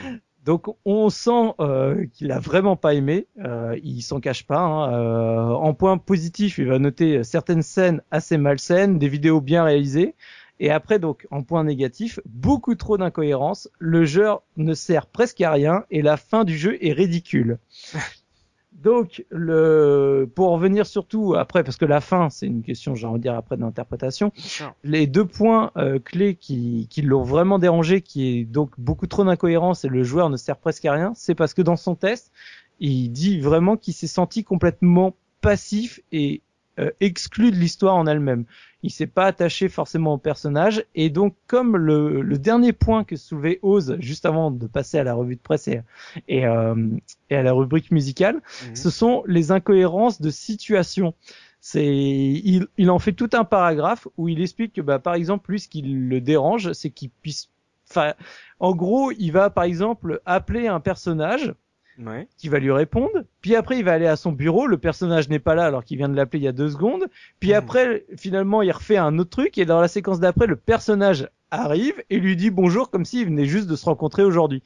Donc 0.44 0.66
on 0.84 1.08
sent 1.08 1.54
euh, 1.60 2.06
qu'il 2.12 2.32
a 2.32 2.40
vraiment 2.40 2.76
pas 2.76 2.94
aimé, 2.94 3.28
euh, 3.44 3.78
il 3.82 4.02
s'en 4.02 4.20
cache 4.20 4.44
pas. 4.46 4.60
Hein. 4.60 4.92
Euh, 4.92 5.52
en 5.52 5.72
point 5.74 5.98
positif, 5.98 6.58
il 6.58 6.66
va 6.66 6.78
noter 6.78 7.22
certaines 7.22 7.62
scènes 7.62 8.02
assez 8.10 8.38
malsaines, 8.38 8.98
des 8.98 9.08
vidéos 9.08 9.40
bien 9.40 9.64
réalisées, 9.64 10.14
et 10.62 10.70
après, 10.70 11.00
donc, 11.00 11.26
en 11.32 11.42
point 11.42 11.64
négatif, 11.64 12.20
beaucoup 12.24 12.76
trop 12.76 12.96
d'incohérences. 12.96 13.68
Le 13.80 14.04
jeu 14.04 14.28
ne 14.56 14.74
sert 14.74 15.08
presque 15.08 15.40
à 15.40 15.50
rien 15.50 15.84
et 15.90 16.02
la 16.02 16.16
fin 16.16 16.44
du 16.44 16.56
jeu 16.56 16.78
est 16.80 16.92
ridicule. 16.92 17.58
Donc, 18.72 19.24
le, 19.30 20.28
pour 20.34 20.50
revenir 20.50 20.86
surtout 20.86 21.34
après, 21.34 21.62
parce 21.62 21.76
que 21.76 21.84
la 21.84 22.00
fin, 22.00 22.30
c'est 22.30 22.46
une 22.46 22.62
question, 22.62 22.94
j'ai 22.94 23.06
envie 23.06 23.18
de 23.18 23.22
dire 23.22 23.34
après 23.34 23.56
d'interprétation. 23.56 24.32
Les 24.82 25.06
deux 25.06 25.24
points 25.24 25.70
euh, 25.76 25.98
clés 25.98 26.34
qui, 26.34 26.88
qui 26.90 27.02
l'ont 27.02 27.22
vraiment 27.22 27.58
dérangé, 27.58 28.00
qui 28.00 28.28
est 28.28 28.44
donc 28.44 28.72
beaucoup 28.78 29.06
trop 29.06 29.24
d'incohérences 29.24 29.84
et 29.84 29.88
le 29.88 30.02
joueur 30.02 30.30
ne 30.30 30.36
sert 30.36 30.56
presque 30.56 30.84
à 30.84 30.92
rien, 30.92 31.12
c'est 31.14 31.34
parce 31.34 31.54
que 31.54 31.62
dans 31.62 31.76
son 31.76 31.94
test, 31.94 32.32
il 32.80 33.10
dit 33.10 33.38
vraiment 33.38 33.76
qu'il 33.76 33.94
s'est 33.94 34.08
senti 34.08 34.42
complètement 34.42 35.14
passif 35.40 36.00
et 36.10 36.40
euh, 36.78 36.90
exclu 37.00 37.50
de 37.52 37.56
l'histoire 37.56 37.94
en 37.94 38.06
elle-même. 38.06 38.44
Il 38.82 38.90
s'est 38.90 39.06
pas 39.06 39.26
attaché 39.26 39.68
forcément 39.68 40.14
au 40.14 40.18
personnage 40.18 40.84
et 40.94 41.10
donc 41.10 41.34
comme 41.46 41.76
le, 41.76 42.22
le 42.22 42.38
dernier 42.38 42.72
point 42.72 43.04
que 43.04 43.16
soulevait 43.16 43.58
Oz 43.62 43.96
juste 44.00 44.26
avant 44.26 44.50
de 44.50 44.66
passer 44.66 44.98
à 44.98 45.04
la 45.04 45.14
revue 45.14 45.36
de 45.36 45.40
presse 45.40 45.68
et, 45.68 45.82
et, 46.28 46.46
euh, 46.46 46.74
à 47.30 47.42
la 47.42 47.52
rubrique 47.52 47.90
musicale, 47.90 48.36
mhm. 48.36 48.76
ce 48.76 48.90
sont 48.90 49.22
les 49.26 49.52
incohérences 49.52 50.20
de 50.20 50.30
situation. 50.30 51.14
C'est 51.60 51.86
il, 51.86 52.66
il 52.76 52.90
en 52.90 52.98
fait 52.98 53.12
tout 53.12 53.30
un 53.34 53.44
paragraphe 53.44 54.08
où 54.16 54.28
il 54.28 54.42
explique 54.42 54.72
que 54.72 54.80
bah 54.80 54.98
par 54.98 55.14
exemple 55.14 55.52
lui 55.52 55.60
ce 55.60 55.68
qui 55.68 55.82
le 55.82 56.20
dérange 56.20 56.72
c'est 56.72 56.90
qu'il 56.90 57.10
puisse 57.10 57.50
enfin 57.88 58.14
en 58.58 58.74
gros 58.74 59.12
il 59.12 59.30
va 59.30 59.48
par 59.48 59.62
exemple 59.62 60.20
appeler 60.26 60.66
un 60.66 60.80
personnage 60.80 61.54
qui 62.36 62.48
va 62.48 62.58
lui 62.58 62.72
répondre. 62.72 63.24
Puis 63.40 63.54
après, 63.54 63.78
il 63.78 63.84
va 63.84 63.92
aller 63.92 64.06
à 64.06 64.16
son 64.16 64.32
bureau. 64.32 64.66
Le 64.66 64.78
personnage 64.78 65.28
n'est 65.28 65.38
pas 65.38 65.54
là 65.54 65.66
alors 65.66 65.84
qu'il 65.84 65.98
vient 65.98 66.08
de 66.08 66.16
l'appeler 66.16 66.40
il 66.40 66.44
y 66.44 66.48
a 66.48 66.52
deux 66.52 66.70
secondes. 66.70 67.06
Puis 67.40 67.52
hmm. 67.52 67.56
après, 67.56 68.06
finalement, 68.16 68.62
il 68.62 68.70
refait 68.70 68.96
un 68.96 69.18
autre 69.18 69.30
truc. 69.30 69.58
Et 69.58 69.64
dans 69.64 69.80
la 69.80 69.88
séquence 69.88 70.20
d'après, 70.20 70.46
le 70.46 70.56
personnage 70.56 71.28
arrive 71.52 72.02
et 72.10 72.18
lui 72.18 72.34
dit 72.34 72.50
bonjour 72.50 72.90
comme 72.90 73.04
s'il 73.04 73.26
venait 73.26 73.44
juste 73.44 73.68
de 73.68 73.76
se 73.76 73.84
rencontrer 73.84 74.24
aujourd'hui. 74.24 74.62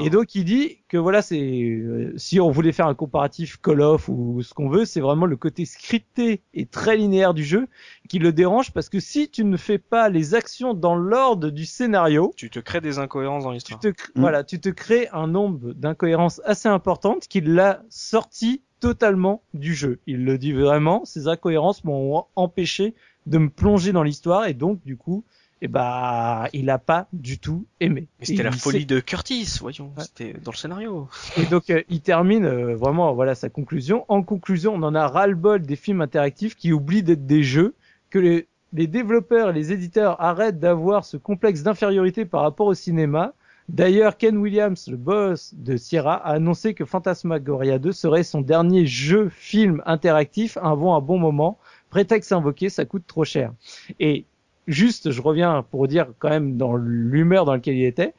Et 0.00 0.10
donc 0.10 0.34
il 0.34 0.44
dit 0.44 0.78
que 0.88 0.98
voilà, 0.98 1.22
c'est 1.22 1.40
euh, 1.40 2.12
si 2.16 2.40
on 2.40 2.50
voulait 2.50 2.72
faire 2.72 2.88
un 2.88 2.94
comparatif 2.94 3.56
Call 3.62 3.80
of 3.80 4.08
ou 4.08 4.42
ce 4.42 4.52
qu'on 4.52 4.68
veut, 4.68 4.84
c'est 4.84 5.00
vraiment 5.00 5.26
le 5.26 5.36
côté 5.36 5.64
scripté 5.64 6.42
et 6.52 6.66
très 6.66 6.96
linéaire 6.96 7.32
du 7.32 7.44
jeu 7.44 7.68
qui 8.08 8.18
le 8.18 8.32
dérange 8.32 8.72
parce 8.72 8.88
que 8.88 9.00
si 9.00 9.30
tu 9.30 9.44
ne 9.44 9.56
fais 9.56 9.78
pas 9.78 10.08
les 10.08 10.34
actions 10.34 10.74
dans 10.74 10.96
l'ordre 10.96 11.50
du 11.50 11.64
scénario, 11.64 12.32
tu 12.36 12.50
te 12.50 12.58
crées 12.58 12.80
des 12.80 12.98
incohérences 12.98 13.44
dans 13.44 13.52
l'histoire. 13.52 13.80
Mmh. 13.84 13.92
Voilà, 14.16 14.42
tu 14.44 14.60
te 14.60 14.68
crées 14.68 15.08
un 15.12 15.28
nombre 15.28 15.72
d'incohérences 15.74 16.40
assez 16.44 16.68
importantes 16.68 17.28
qui 17.28 17.40
l'a 17.40 17.82
sorti 17.88 18.62
totalement 18.80 19.42
du 19.54 19.74
jeu. 19.74 20.00
Il 20.06 20.24
le 20.24 20.38
dit 20.38 20.52
vraiment, 20.52 21.04
ces 21.04 21.28
incohérences 21.28 21.84
m'ont 21.84 22.24
empêché 22.34 22.94
de 23.26 23.38
me 23.38 23.48
plonger 23.48 23.92
dans 23.92 24.02
l'histoire 24.02 24.46
et 24.46 24.54
donc 24.54 24.82
du 24.84 24.96
coup 24.96 25.24
et 25.62 25.68
bah 25.68 26.48
il 26.52 26.68
a 26.70 26.78
pas 26.78 27.08
du 27.12 27.38
tout 27.38 27.66
aimé. 27.80 28.08
Mais 28.20 28.26
c'était 28.26 28.42
la 28.42 28.52
folie 28.52 28.86
de 28.86 29.00
Curtis, 29.00 29.56
voyons. 29.60 29.92
Ouais. 29.96 30.04
C'était 30.04 30.34
dans 30.34 30.50
le 30.50 30.56
scénario. 30.56 31.08
Et 31.36 31.46
donc 31.46 31.70
euh, 31.70 31.82
il 31.88 32.00
termine 32.00 32.44
euh, 32.44 32.76
vraiment 32.76 33.14
voilà 33.14 33.34
sa 33.34 33.48
conclusion. 33.48 34.04
En 34.08 34.22
conclusion, 34.22 34.74
on 34.74 34.82
en 34.82 34.94
a 34.94 35.08
ras-le-bol 35.08 35.62
des 35.62 35.76
films 35.76 36.02
interactifs 36.02 36.56
qui 36.56 36.72
oublient 36.72 37.02
d'être 37.02 37.26
des 37.26 37.42
jeux, 37.42 37.74
que 38.10 38.18
les, 38.18 38.48
les 38.72 38.86
développeurs 38.86 39.50
et 39.50 39.52
les 39.52 39.72
éditeurs 39.72 40.20
arrêtent 40.20 40.60
d'avoir 40.60 41.04
ce 41.04 41.16
complexe 41.16 41.62
d'infériorité 41.62 42.24
par 42.24 42.42
rapport 42.42 42.66
au 42.66 42.74
cinéma. 42.74 43.32
D'ailleurs, 43.68 44.16
Ken 44.16 44.36
Williams, 44.36 44.86
le 44.88 44.96
boss 44.96 45.52
de 45.54 45.76
Sierra, 45.76 46.14
a 46.14 46.34
annoncé 46.34 46.74
que 46.74 46.84
Phantasmagoria 46.84 47.80
2 47.80 47.90
serait 47.90 48.22
son 48.22 48.40
dernier 48.40 48.86
jeu 48.86 49.28
film 49.28 49.82
interactif 49.86 50.56
avant 50.58 50.94
un 50.96 51.00
bon 51.00 51.18
moment. 51.18 51.58
Prétexte 51.90 52.30
invoqué, 52.30 52.68
ça 52.68 52.84
coûte 52.84 53.04
trop 53.08 53.24
cher. 53.24 53.52
Et 53.98 54.24
juste, 54.66 55.10
je 55.10 55.22
reviens 55.22 55.64
pour 55.70 55.88
dire 55.88 56.08
quand 56.18 56.30
même 56.30 56.56
dans 56.56 56.76
l'humeur 56.76 57.44
dans 57.44 57.52
laquelle 57.52 57.76
il 57.76 57.84
était. 57.84 58.14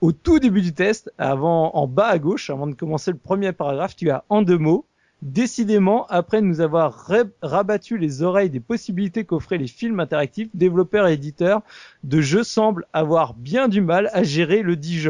Au 0.00 0.12
tout 0.12 0.38
début 0.38 0.62
du 0.62 0.72
test, 0.72 1.12
avant, 1.18 1.74
en 1.74 1.86
bas 1.86 2.08
à 2.08 2.18
gauche, 2.18 2.50
avant 2.50 2.66
de 2.66 2.74
commencer 2.74 3.10
le 3.10 3.18
premier 3.18 3.52
paragraphe, 3.52 3.96
tu 3.96 4.10
as 4.10 4.24
en 4.28 4.42
deux 4.42 4.58
mots. 4.58 4.86
Décidément, 5.22 6.06
après 6.06 6.40
nous 6.40 6.62
avoir 6.62 6.94
ra- 6.94 7.24
rabattu 7.42 7.98
les 7.98 8.22
oreilles 8.22 8.48
des 8.48 8.60
possibilités 8.60 9.24
qu'offraient 9.24 9.58
les 9.58 9.66
films 9.66 10.00
interactifs, 10.00 10.48
développeurs 10.54 11.08
et 11.08 11.12
éditeurs 11.12 11.60
de 12.04 12.22
jeux 12.22 12.42
semblent 12.42 12.86
avoir 12.94 13.34
bien 13.34 13.68
du 13.68 13.82
mal 13.82 14.08
à 14.14 14.22
gérer 14.22 14.62
le 14.62 14.76
dit. 14.76 15.06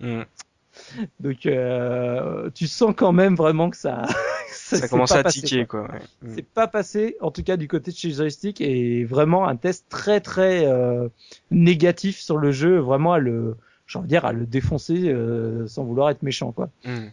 Mm. 0.00 0.20
Donc, 1.20 1.46
euh, 1.46 2.50
tu 2.54 2.66
sens 2.66 2.94
quand 2.96 3.12
même 3.12 3.34
vraiment 3.34 3.70
que 3.70 3.76
ça, 3.76 4.02
Ça, 4.50 4.88
pas 4.88 5.18
à 5.18 5.22
passé, 5.22 5.42
tiquer, 5.42 5.66
quoi. 5.66 5.86
quoi. 5.86 5.94
ouais. 5.94 6.32
C'est 6.34 6.46
pas 6.46 6.66
passé, 6.66 7.16
en 7.20 7.30
tout 7.30 7.42
cas 7.42 7.56
du 7.56 7.68
côté 7.68 7.90
de 7.90 7.96
chez 7.96 8.10
Joystick, 8.10 8.60
et 8.60 9.04
vraiment 9.04 9.46
un 9.46 9.56
test 9.56 9.86
très 9.88 10.20
très 10.20 10.66
euh, 10.66 11.08
négatif 11.50 12.18
sur 12.18 12.38
le 12.38 12.50
jeu, 12.50 12.78
vraiment 12.78 13.12
à 13.12 13.18
le, 13.18 13.56
j'ai 13.86 13.98
envie 13.98 14.06
de 14.06 14.10
dire, 14.10 14.24
à 14.24 14.32
le 14.32 14.46
défoncer 14.46 15.08
euh, 15.08 15.66
sans 15.66 15.84
vouloir 15.84 16.10
être 16.10 16.22
méchant, 16.22 16.52
quoi. 16.52 16.70
Mm. 16.84 17.06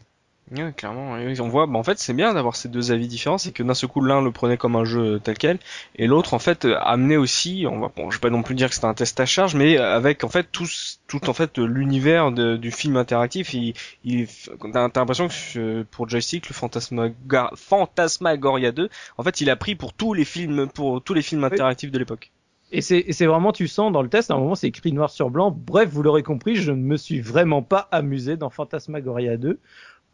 Ouais, 0.51 0.71
clairement. 0.77 1.13
On 1.39 1.47
voit, 1.47 1.65
bah, 1.65 1.79
en 1.79 1.83
fait, 1.83 1.97
c'est 1.97 2.13
bien 2.13 2.31
d'avoir 2.35 2.55
ces 2.55 2.69
deux 2.69 2.91
avis 2.91 3.07
différents. 3.07 3.39
C'est 3.39 3.51
que 3.51 3.63
d'un 3.63 3.73
seul 3.73 3.89
coup, 3.89 3.99
l'un 4.01 4.21
le 4.21 4.31
prenait 4.31 4.57
comme 4.57 4.75
un 4.75 4.85
jeu 4.85 5.19
tel 5.19 5.37
quel, 5.39 5.57
et 5.95 6.05
l'autre, 6.05 6.35
en 6.35 6.39
fait, 6.39 6.65
euh, 6.65 6.77
amenait 6.81 7.17
aussi. 7.17 7.65
On 7.67 7.79
va, 7.79 7.91
bon, 7.95 8.11
je 8.11 8.17
vais 8.17 8.21
pas 8.21 8.29
non 8.29 8.43
plus 8.43 8.53
dire 8.53 8.69
que 8.69 8.75
c'était 8.75 8.85
un 8.85 8.93
test 8.93 9.19
à 9.19 9.25
charge, 9.25 9.55
mais 9.55 9.77
avec 9.77 10.23
en 10.23 10.29
fait 10.29 10.47
tout, 10.51 10.67
tout 11.07 11.29
en 11.29 11.33
fait 11.33 11.57
l'univers 11.57 12.31
du 12.31 12.69
film 12.71 12.95
interactif. 12.95 13.55
Il, 13.55 13.73
il, 14.03 14.27
t'as 14.71 14.87
l'impression 14.95 15.29
que 15.29 15.33
euh, 15.57 15.83
pour 15.89 16.07
joystick, 16.07 16.47
le 16.47 16.53
Phantasmaga- 16.53 17.49
Phantasmagoria 17.55 18.71
2, 18.71 18.89
en 19.17 19.23
fait, 19.23 19.41
il 19.41 19.49
a 19.49 19.55
pris 19.55 19.73
pour 19.75 19.93
tous 19.93 20.13
les 20.13 20.25
films, 20.25 20.67
pour 20.67 21.01
tous 21.01 21.15
les 21.15 21.23
films 21.23 21.43
interactifs 21.43 21.89
de 21.91 21.97
l'époque. 21.97 22.31
Et 22.71 22.81
c'est 22.81 22.97
et 22.99 23.13
c'est 23.13 23.25
vraiment, 23.27 23.51
tu 23.51 23.67
sens 23.67 23.91
dans 23.91 24.01
le 24.01 24.09
test, 24.09 24.31
à 24.31 24.33
un 24.33 24.39
moment 24.39 24.55
c'est 24.55 24.67
écrit 24.67 24.91
noir 24.91 25.09
sur 25.09 25.29
blanc. 25.29 25.49
Bref, 25.55 25.89
vous 25.91 26.01
l'aurez 26.03 26.23
compris, 26.23 26.55
je 26.55 26.71
ne 26.71 26.77
me 26.81 26.97
suis 26.97 27.19
vraiment 27.21 27.61
pas 27.61 27.87
amusé 27.91 28.37
dans 28.37 28.49
Phantasmagoria 28.49 29.37
2. 29.37 29.59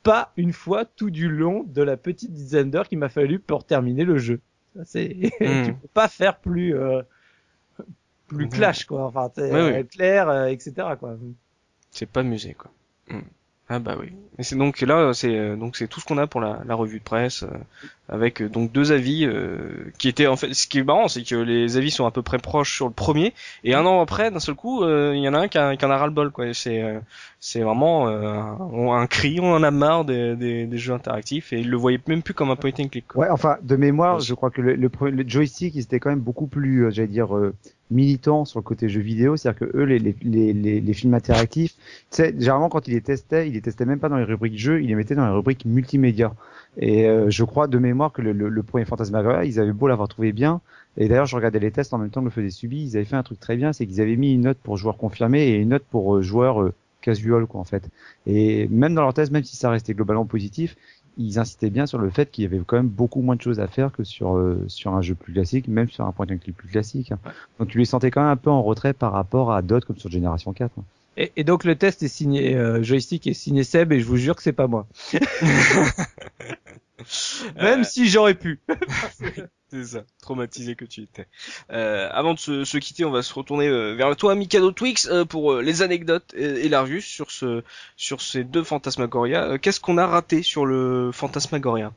Pas 0.04 0.32
une 0.38 0.54
fois 0.54 0.86
tout 0.86 1.10
du 1.12 1.30
long 1.30 1.64
de 1.64 1.82
la 1.84 1.98
petite 1.98 2.34
dizaine 2.34 2.72
d'heures 2.72 2.88
qu'il 2.90 2.98
m'a 3.00 3.10
fallu 3.10 3.40
pour 3.40 3.66
terminer 3.66 4.04
le 4.06 4.18
jeu. 4.18 4.40
C'est, 4.86 5.16
Hmm. 5.42 5.64
tu 5.66 5.74
peux 5.74 5.88
pas 5.94 6.08
faire 6.08 6.38
plus, 6.40 6.76
euh, 6.76 7.02
plus 8.28 8.46
Mhm. 8.46 8.52
clash, 8.52 8.86
quoi. 8.86 9.06
Enfin, 9.06 9.30
Oui, 9.38 9.44
oui. 9.52 9.60
euh, 9.60 9.84
clair, 9.84 10.30
euh, 10.30 10.46
etc., 10.48 10.88
quoi. 11.00 11.18
C'est 11.92 12.10
pas 12.10 12.22
amusé, 12.22 12.54
quoi. 12.54 12.72
Mm. 13.10 13.20
Ah 13.70 13.80
bah 13.80 13.96
oui. 14.00 14.12
Et 14.38 14.44
c'est 14.44 14.56
donc 14.58 14.82
là, 14.82 15.14
c'est 15.14 15.38
euh, 15.38 15.56
donc 15.56 15.78
c'est 15.78 15.88
tout 15.88 16.00
ce 16.02 16.06
qu'on 16.06 16.18
a 16.18 16.28
pour 16.28 16.42
la, 16.42 16.62
la 16.66 16.76
revue 16.76 17.00
de 17.00 17.04
presse, 17.04 17.44
euh, 17.44 17.48
avec 18.12 18.42
euh, 18.42 18.50
donc 18.50 18.72
deux 18.72 18.92
avis 18.92 19.26
euh, 19.26 19.92
qui 19.98 20.10
étaient 20.10 20.28
en 20.28 20.36
fait. 20.36 20.54
Ce 20.54 20.68
qui 20.68 20.80
est 20.80 20.84
marrant, 20.84 21.08
c'est 21.08 21.24
que 21.24 21.36
les 21.36 21.78
avis 21.78 21.90
sont 21.90 22.06
à 22.06 22.12
peu 22.12 22.22
près 22.22 22.38
proches 22.38 22.76
sur 22.76 22.88
le 22.88 22.94
premier, 22.94 23.34
et 23.64 23.74
un 23.74 23.86
an 23.86 24.02
après, 24.02 24.30
d'un 24.30 24.40
seul 24.40 24.56
coup, 24.56 24.84
euh, 24.84 25.14
il 25.16 25.24
y 25.24 25.30
en 25.30 25.34
a 25.34 25.40
un 25.40 25.48
qui, 25.48 25.58
a, 25.58 25.76
qui 25.76 25.86
en 25.86 25.90
a 25.90 25.98
ras 25.98 26.06
le 26.06 26.14
bol, 26.14 26.30
quoi. 26.32 26.54
C'est 26.54 26.84
euh, 26.84 27.00
c'est 27.40 27.62
vraiment 27.62 28.08
euh, 28.08 28.28
un, 28.28 29.02
un 29.02 29.08
cri, 29.08 29.40
on 29.42 29.52
en 29.54 29.64
a 29.64 29.72
marre 29.72 30.06
des, 30.06 30.36
des, 30.36 30.66
des 30.68 30.78
jeux 30.78 30.94
interactifs, 30.94 31.54
et 31.54 31.60
ils 31.60 31.70
le 31.70 31.78
voyaient 31.78 32.00
même 32.08 32.22
plus 32.22 32.36
comme 32.36 32.52
un 32.52 32.56
point 32.56 32.72
and 32.80 32.90
click. 32.90 33.08
Quoi. 33.08 33.24
Ouais, 33.24 33.30
enfin, 33.32 33.58
de 33.64 33.76
mémoire, 33.76 34.20
je 34.20 34.34
crois 34.36 34.52
que 34.52 34.62
le, 34.62 34.76
le, 34.76 34.90
le 35.10 35.24
joystick, 35.28 35.74
ils 35.74 35.82
étaient 35.82 36.00
quand 36.00 36.12
même 36.12 36.20
beaucoup 36.20 36.48
plus, 36.48 36.92
j'allais 36.92 37.08
dire, 37.08 37.36
euh, 37.36 37.56
militants 37.90 38.46
sur 38.46 38.60
le 38.60 38.64
côté 38.64 38.90
jeux 38.90 39.02
vidéo. 39.02 39.38
C'est-à-dire 39.38 39.68
que 39.68 39.78
eux, 39.78 39.84
les, 39.84 39.98
les, 40.00 40.16
les, 40.22 40.54
les, 40.54 40.82
les 40.82 40.94
films 40.94 41.16
interactifs, 41.16 41.74
tu 41.74 41.78
sais, 42.12 42.36
généralement, 42.38 42.70
quand 42.70 42.88
ils 42.88 42.94
les 42.94 43.02
testaient, 43.02 43.48
ils 43.48 43.54
les 43.54 43.62
testaient 43.62 43.86
même 43.86 44.00
pas 44.00 44.10
dans 44.10 44.18
les 44.18 44.24
rubriques 44.24 44.58
jeux, 44.58 44.82
ils 44.82 44.88
les 44.88 44.96
mettaient 44.96 45.16
dans 45.16 45.26
les 45.26 45.34
rubriques 45.34 45.66
multimédia. 45.66 46.34
Et 46.78 47.08
euh, 47.08 47.30
je 47.30 47.44
crois 47.44 47.68
de 47.68 47.78
mémoire 47.78 48.12
que 48.14 48.22
le, 48.22 48.32
le, 48.34 48.50
le 48.50 48.64
premier 48.64 48.86
Phantasmagoria, 48.86 49.46
ils 49.46 49.60
avaient 49.60 49.74
beau 49.74 49.88
l'avoir 49.88 50.08
trouvé 50.08 50.32
bien. 50.32 50.62
Et 50.98 51.08
d'ailleurs, 51.08 51.26
je 51.26 51.36
regardais 51.36 51.60
les 51.60 51.72
tests 51.72 51.94
en 51.94 51.98
même 51.98 52.10
temps 52.10 52.22
que 52.22 52.26
le 52.26 52.32
faisait 52.32 52.50
Subi. 52.50 52.84
Ils 52.84 52.96
avaient 52.98 53.06
fait 53.06 53.16
un 53.16 53.24
truc 53.24 53.40
très 53.40 53.56
bien, 53.58 53.74
c'est 53.74 53.86
qu'ils 53.86 54.02
avaient 54.02 54.16
mis 54.16 54.34
une 54.34 54.42
note 54.42 54.58
pour 54.60 54.78
joueurs 54.78 54.98
confirmés 54.98 55.42
et 55.50 55.56
une 55.58 55.70
note 55.70 55.84
pour 55.90 56.16
euh, 56.16 56.22
joueurs 56.22 56.62
euh, 56.62 56.74
casual, 57.02 57.46
quoi, 57.46 57.60
en 57.62 57.64
fait. 57.66 57.90
Et 58.26 58.68
même 58.70 58.94
dans 58.96 59.02
leurs 59.02 59.14
tests, 59.14 59.32
même 59.32 59.44
si 59.44 59.56
ça 59.58 59.70
restait 59.70 59.94
globalement 59.94 60.26
positif, 60.26 60.76
ils 61.18 61.40
insistaient 61.40 61.70
bien 61.70 61.86
sur 61.86 61.98
le 62.00 62.10
fait 62.10 62.32
qu'il 62.32 62.44
y 62.44 62.48
avait 62.48 62.60
quand 62.66 62.78
même 62.78 62.88
beaucoup 62.88 63.22
moins 63.22 63.36
de 63.36 63.42
choses 63.42 63.60
à 63.60 63.68
faire 63.68 63.92
que 63.92 64.04
sur 64.04 64.38
euh, 64.38 64.64
sur 64.68 64.94
un 64.96 65.02
jeu 65.02 65.16
plus 65.16 65.34
classique, 65.34 65.68
même 65.68 65.90
sur 65.90 66.06
un 66.06 66.12
point 66.14 66.26
and 66.32 66.38
click 66.38 66.56
plus 66.56 66.70
classique. 66.70 67.12
hein. 67.12 67.20
Donc 67.60 67.68
tu 67.70 67.78
les 67.78 67.86
sentais 67.86 68.12
quand 68.12 68.22
même 68.22 68.30
un 68.32 68.38
peu 68.38 68.50
en 68.50 68.64
retrait 68.64 68.94
par 68.94 69.12
rapport 69.12 69.52
à 69.52 69.62
d'autres 69.62 69.88
comme 69.88 69.98
sur 69.98 70.10
Génération 70.10 70.54
4. 70.54 70.72
hein. 70.80 70.86
Et, 71.18 71.32
et 71.36 71.44
donc 71.44 71.64
le 71.64 71.76
test 71.76 72.04
est 72.04 72.08
signé 72.08 72.56
euh, 72.56 72.82
joystick 72.84 73.28
est 73.28 73.34
signé 73.34 73.64
Seb 73.64 73.92
et 73.92 74.00
je 74.00 74.06
vous 74.06 74.18
jure 74.18 74.36
que 74.36 74.44
c'est 74.44 74.54
pas 74.54 74.68
moi. 74.68 74.88
Même 77.56 77.84
si 77.84 78.08
j'aurais 78.08 78.36
pu. 78.36 78.60
C'est 79.72 79.86
ça, 79.86 80.04
traumatisé 80.22 80.76
que 80.76 80.84
tu 80.84 81.02
étais. 81.02 81.28
Euh, 81.72 82.10
avant 82.12 82.34
de 82.34 82.40
se, 82.40 82.66
se 82.66 82.78
quitter, 82.78 83.06
on 83.06 83.12
va 83.12 83.22
se 83.22 83.34
retourner 83.34 83.70
euh, 83.70 83.96
vers 83.96 84.14
toi, 84.18 84.36
Mikado 84.36 84.74
Twix, 84.74 85.08
euh, 85.10 85.24
pour 85.24 85.54
euh, 85.54 85.62
les 85.62 85.82
anecdotes 85.82 86.34
et, 86.36 86.66
et 86.66 86.70
l'Argus 86.70 87.06
sur 87.06 87.32
ce 87.32 87.64
sur 87.96 88.22
ces 88.22 88.44
deux 88.44 88.64
Phantasmagoria. 88.64 89.46
Euh, 89.46 89.58
Qu'est-ce 89.58 89.80
qu'on 89.80 89.98
a 89.98 90.06
raté 90.06 90.44
sur 90.44 90.66
le 90.66 91.12
Phantasmagoria 91.14 91.94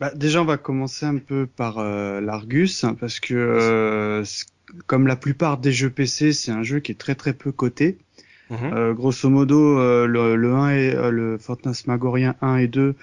Bah, 0.00 0.10
déjà, 0.14 0.40
on 0.40 0.46
va 0.46 0.56
commencer 0.56 1.04
un 1.04 1.18
peu 1.18 1.46
par 1.46 1.80
euh, 1.80 2.22
l'Argus, 2.22 2.82
hein, 2.82 2.96
parce 2.98 3.20
que 3.20 3.34
euh, 3.34 4.24
comme 4.86 5.06
la 5.06 5.16
plupart 5.16 5.58
des 5.58 5.72
jeux 5.72 5.90
PC, 5.90 6.32
c'est 6.32 6.50
un 6.50 6.62
jeu 6.62 6.80
qui 6.80 6.92
est 6.92 6.96
très 6.96 7.14
très 7.14 7.34
peu 7.34 7.52
coté. 7.52 7.98
Euh, 8.50 8.94
grosso 8.94 9.28
modo, 9.28 9.78
euh, 9.78 10.06
le, 10.06 10.36
le 10.36 10.52
1 10.54 10.70
et 10.70 10.94
euh, 10.94 11.10
le 11.10 11.38
Phantasmagorien 11.38 12.36
1 12.40 12.56
et 12.58 12.68
2, 12.68 12.94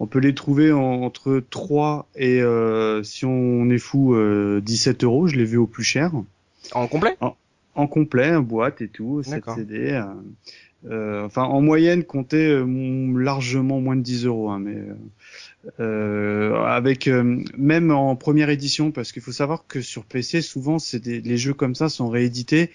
on 0.00 0.06
peut 0.06 0.18
les 0.18 0.34
trouver 0.34 0.72
en- 0.72 1.02
entre 1.02 1.42
3 1.50 2.08
et 2.16 2.40
euh, 2.40 3.02
si 3.02 3.24
on 3.26 3.68
est 3.70 3.78
fou, 3.78 4.14
euh, 4.14 4.60
17 4.62 5.04
euros. 5.04 5.26
Je 5.26 5.36
l'ai 5.36 5.44
vu 5.44 5.58
au 5.58 5.66
plus 5.66 5.84
cher, 5.84 6.12
En 6.72 6.86
complet? 6.88 7.16
En 7.74 7.86
complet, 7.86 8.34
en 8.34 8.40
boîte 8.42 8.80
et 8.82 8.88
tout, 8.88 9.22
7 9.22 9.34
D'accord. 9.34 9.54
CD. 9.56 10.00
euh, 10.90 11.24
enfin, 11.24 11.44
en 11.44 11.60
moyenne, 11.60 12.02
comptez 12.04 12.48
euh, 12.48 12.66
largement 13.18 13.80
moins 13.80 13.96
de 13.96 14.02
10 14.02 14.26
euros, 14.26 14.50
hein, 14.50 14.58
mais 14.58 14.76
avec 15.78 17.08
même 17.56 17.90
en 17.90 18.16
première 18.16 18.50
édition, 18.50 18.90
parce 18.90 19.12
qu'il 19.12 19.22
faut 19.22 19.32
savoir 19.32 19.64
que 19.68 19.80
sur 19.80 20.04
PC, 20.04 20.42
souvent, 20.42 20.78
c'est 20.78 20.98
des, 21.00 21.20
les 21.20 21.36
jeux 21.36 21.54
comme 21.54 21.74
ça 21.74 21.88
sont 21.88 22.08
réédités. 22.08 22.70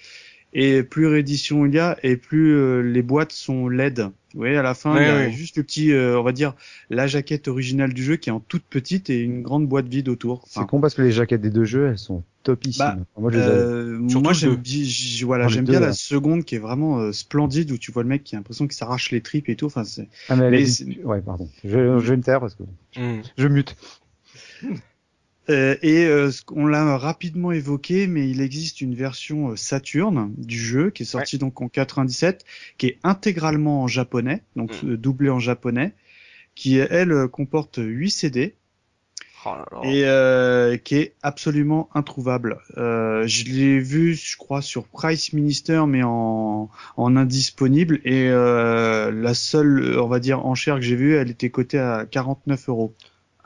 Et 0.53 0.81
plus 0.83 1.07
réédition 1.07 1.65
il 1.65 1.73
y 1.73 1.79
a, 1.79 1.97
et 2.03 2.17
plus 2.17 2.55
euh, 2.55 2.81
les 2.81 3.01
boîtes 3.01 3.31
sont 3.33 3.67
LED. 3.69 3.99
Vous 4.33 4.41
voyez, 4.41 4.57
à 4.57 4.61
la 4.61 4.73
fin, 4.73 4.95
Ouais, 4.95 5.03
il 5.03 5.07
y 5.07 5.09
a 5.09 5.15
ouais. 5.27 5.31
juste 5.31 5.57
le 5.57 5.63
petit, 5.63 5.91
euh, 5.91 6.19
on 6.19 6.23
va 6.23 6.31
dire, 6.31 6.53
la 6.89 7.05
jaquette 7.07 7.47
originale 7.47 7.93
du 7.93 8.03
jeu 8.03 8.15
qui 8.17 8.29
est 8.29 8.31
en 8.31 8.39
toute 8.39 8.63
petite 8.63 9.09
et 9.09 9.19
une 9.21 9.41
grande 9.41 9.67
boîte 9.67 9.87
vide 9.87 10.09
autour. 10.09 10.45
C'est 10.47 10.65
con 10.67 10.79
parce 10.79 10.93
que 10.93 11.01
les 11.01 11.11
jaquettes 11.11 11.41
des 11.41 11.49
deux 11.49 11.65
jeux, 11.65 11.87
elles 11.87 11.97
sont 11.97 12.23
topissimes. 12.43 12.85
Bah, 12.85 13.21
Moi, 13.21 13.31
je 13.31 13.37
les 13.39 13.43
avais. 13.43 13.57
euh, 13.59 13.97
moi, 13.99 14.33
j'aime 14.33 14.55
bien, 14.55 14.83
j- 14.83 15.23
voilà, 15.25 15.45
le 15.45 15.49
j'aime 15.51 15.65
deux, 15.65 15.71
bien 15.73 15.79
la 15.81 15.93
seconde 15.93 16.43
qui 16.45 16.55
est 16.55 16.59
vraiment 16.59 16.99
euh, 16.99 17.11
splendide 17.11 17.71
où 17.71 17.77
tu 17.77 17.91
vois 17.91 18.03
le 18.03 18.09
mec 18.09 18.23
qui 18.23 18.35
a 18.35 18.39
l'impression 18.39 18.67
qu'il 18.67 18.75
s'arrache 18.75 19.11
les 19.11 19.21
tripes 19.21 19.49
et 19.49 19.55
tout. 19.55 19.65
Enfin, 19.65 19.83
c'est. 19.83 20.07
Ah, 20.29 20.35
mais 20.35 20.45
elle 20.45 20.51
mais 20.51 20.61
est- 20.61 20.65
c'est- 20.67 21.03
Ouais, 21.03 21.21
pardon. 21.21 21.49
Je, 21.63 21.69
je 21.99 22.09
vais 22.09 22.17
me 22.17 22.23
taire 22.23 22.39
parce 22.39 22.55
que 22.55 22.63
Mhm. 22.97 23.21
je 23.37 23.47
mute. 23.47 23.75
Euh, 25.49 25.75
et 25.81 26.05
euh, 26.05 26.29
qu'on 26.45 26.65
l'a 26.67 26.97
rapidement 26.97 27.51
évoqué, 27.53 28.07
mais 28.07 28.29
il 28.29 28.41
existe 28.41 28.81
une 28.81 28.95
version 28.95 29.51
euh, 29.51 29.55
Saturn 29.55 30.33
du 30.37 30.59
jeu 30.59 30.89
qui 30.89 31.03
est 31.03 31.05
sortie 31.05 31.37
donc 31.37 31.61
en 31.61 31.69
97, 31.69 32.43
qui 32.77 32.87
est 32.87 32.99
intégralement 33.03 33.83
en 33.83 33.87
japonais, 33.87 34.43
donc 34.57 34.71
Mm. 34.83 34.89
euh, 34.91 34.97
doublée 34.97 35.29
en 35.29 35.39
japonais, 35.39 35.93
qui 36.55 36.77
elle 36.77 37.27
comporte 37.29 37.79
8 37.81 38.09
CD 38.09 38.55
Oh 39.45 39.49
là 39.55 39.65
là. 39.71 39.89
et 39.89 40.03
euh, 40.05 40.75
qui 40.77 40.95
est 40.95 41.13
absolument 41.21 41.87
introuvable. 41.93 42.57
Euh, 42.77 43.25
je 43.27 43.45
l'ai 43.45 43.79
vu, 43.79 44.15
je 44.15 44.35
crois, 44.35 44.61
sur 44.61 44.85
Price 44.87 45.31
Minister, 45.31 45.83
mais 45.87 46.01
en, 46.03 46.69
en 46.97 47.15
indisponible. 47.15 48.01
Et 48.03 48.27
euh, 48.29 49.11
la 49.11 49.33
seule, 49.33 49.97
on 49.99 50.07
va 50.07 50.19
dire, 50.19 50.45
enchère 50.45 50.75
que 50.75 50.81
j'ai 50.81 50.95
vue, 50.97 51.15
elle 51.15 51.29
était 51.29 51.49
cotée 51.51 51.79
à 51.79 52.05
49 52.09 52.67
euros. 52.67 52.95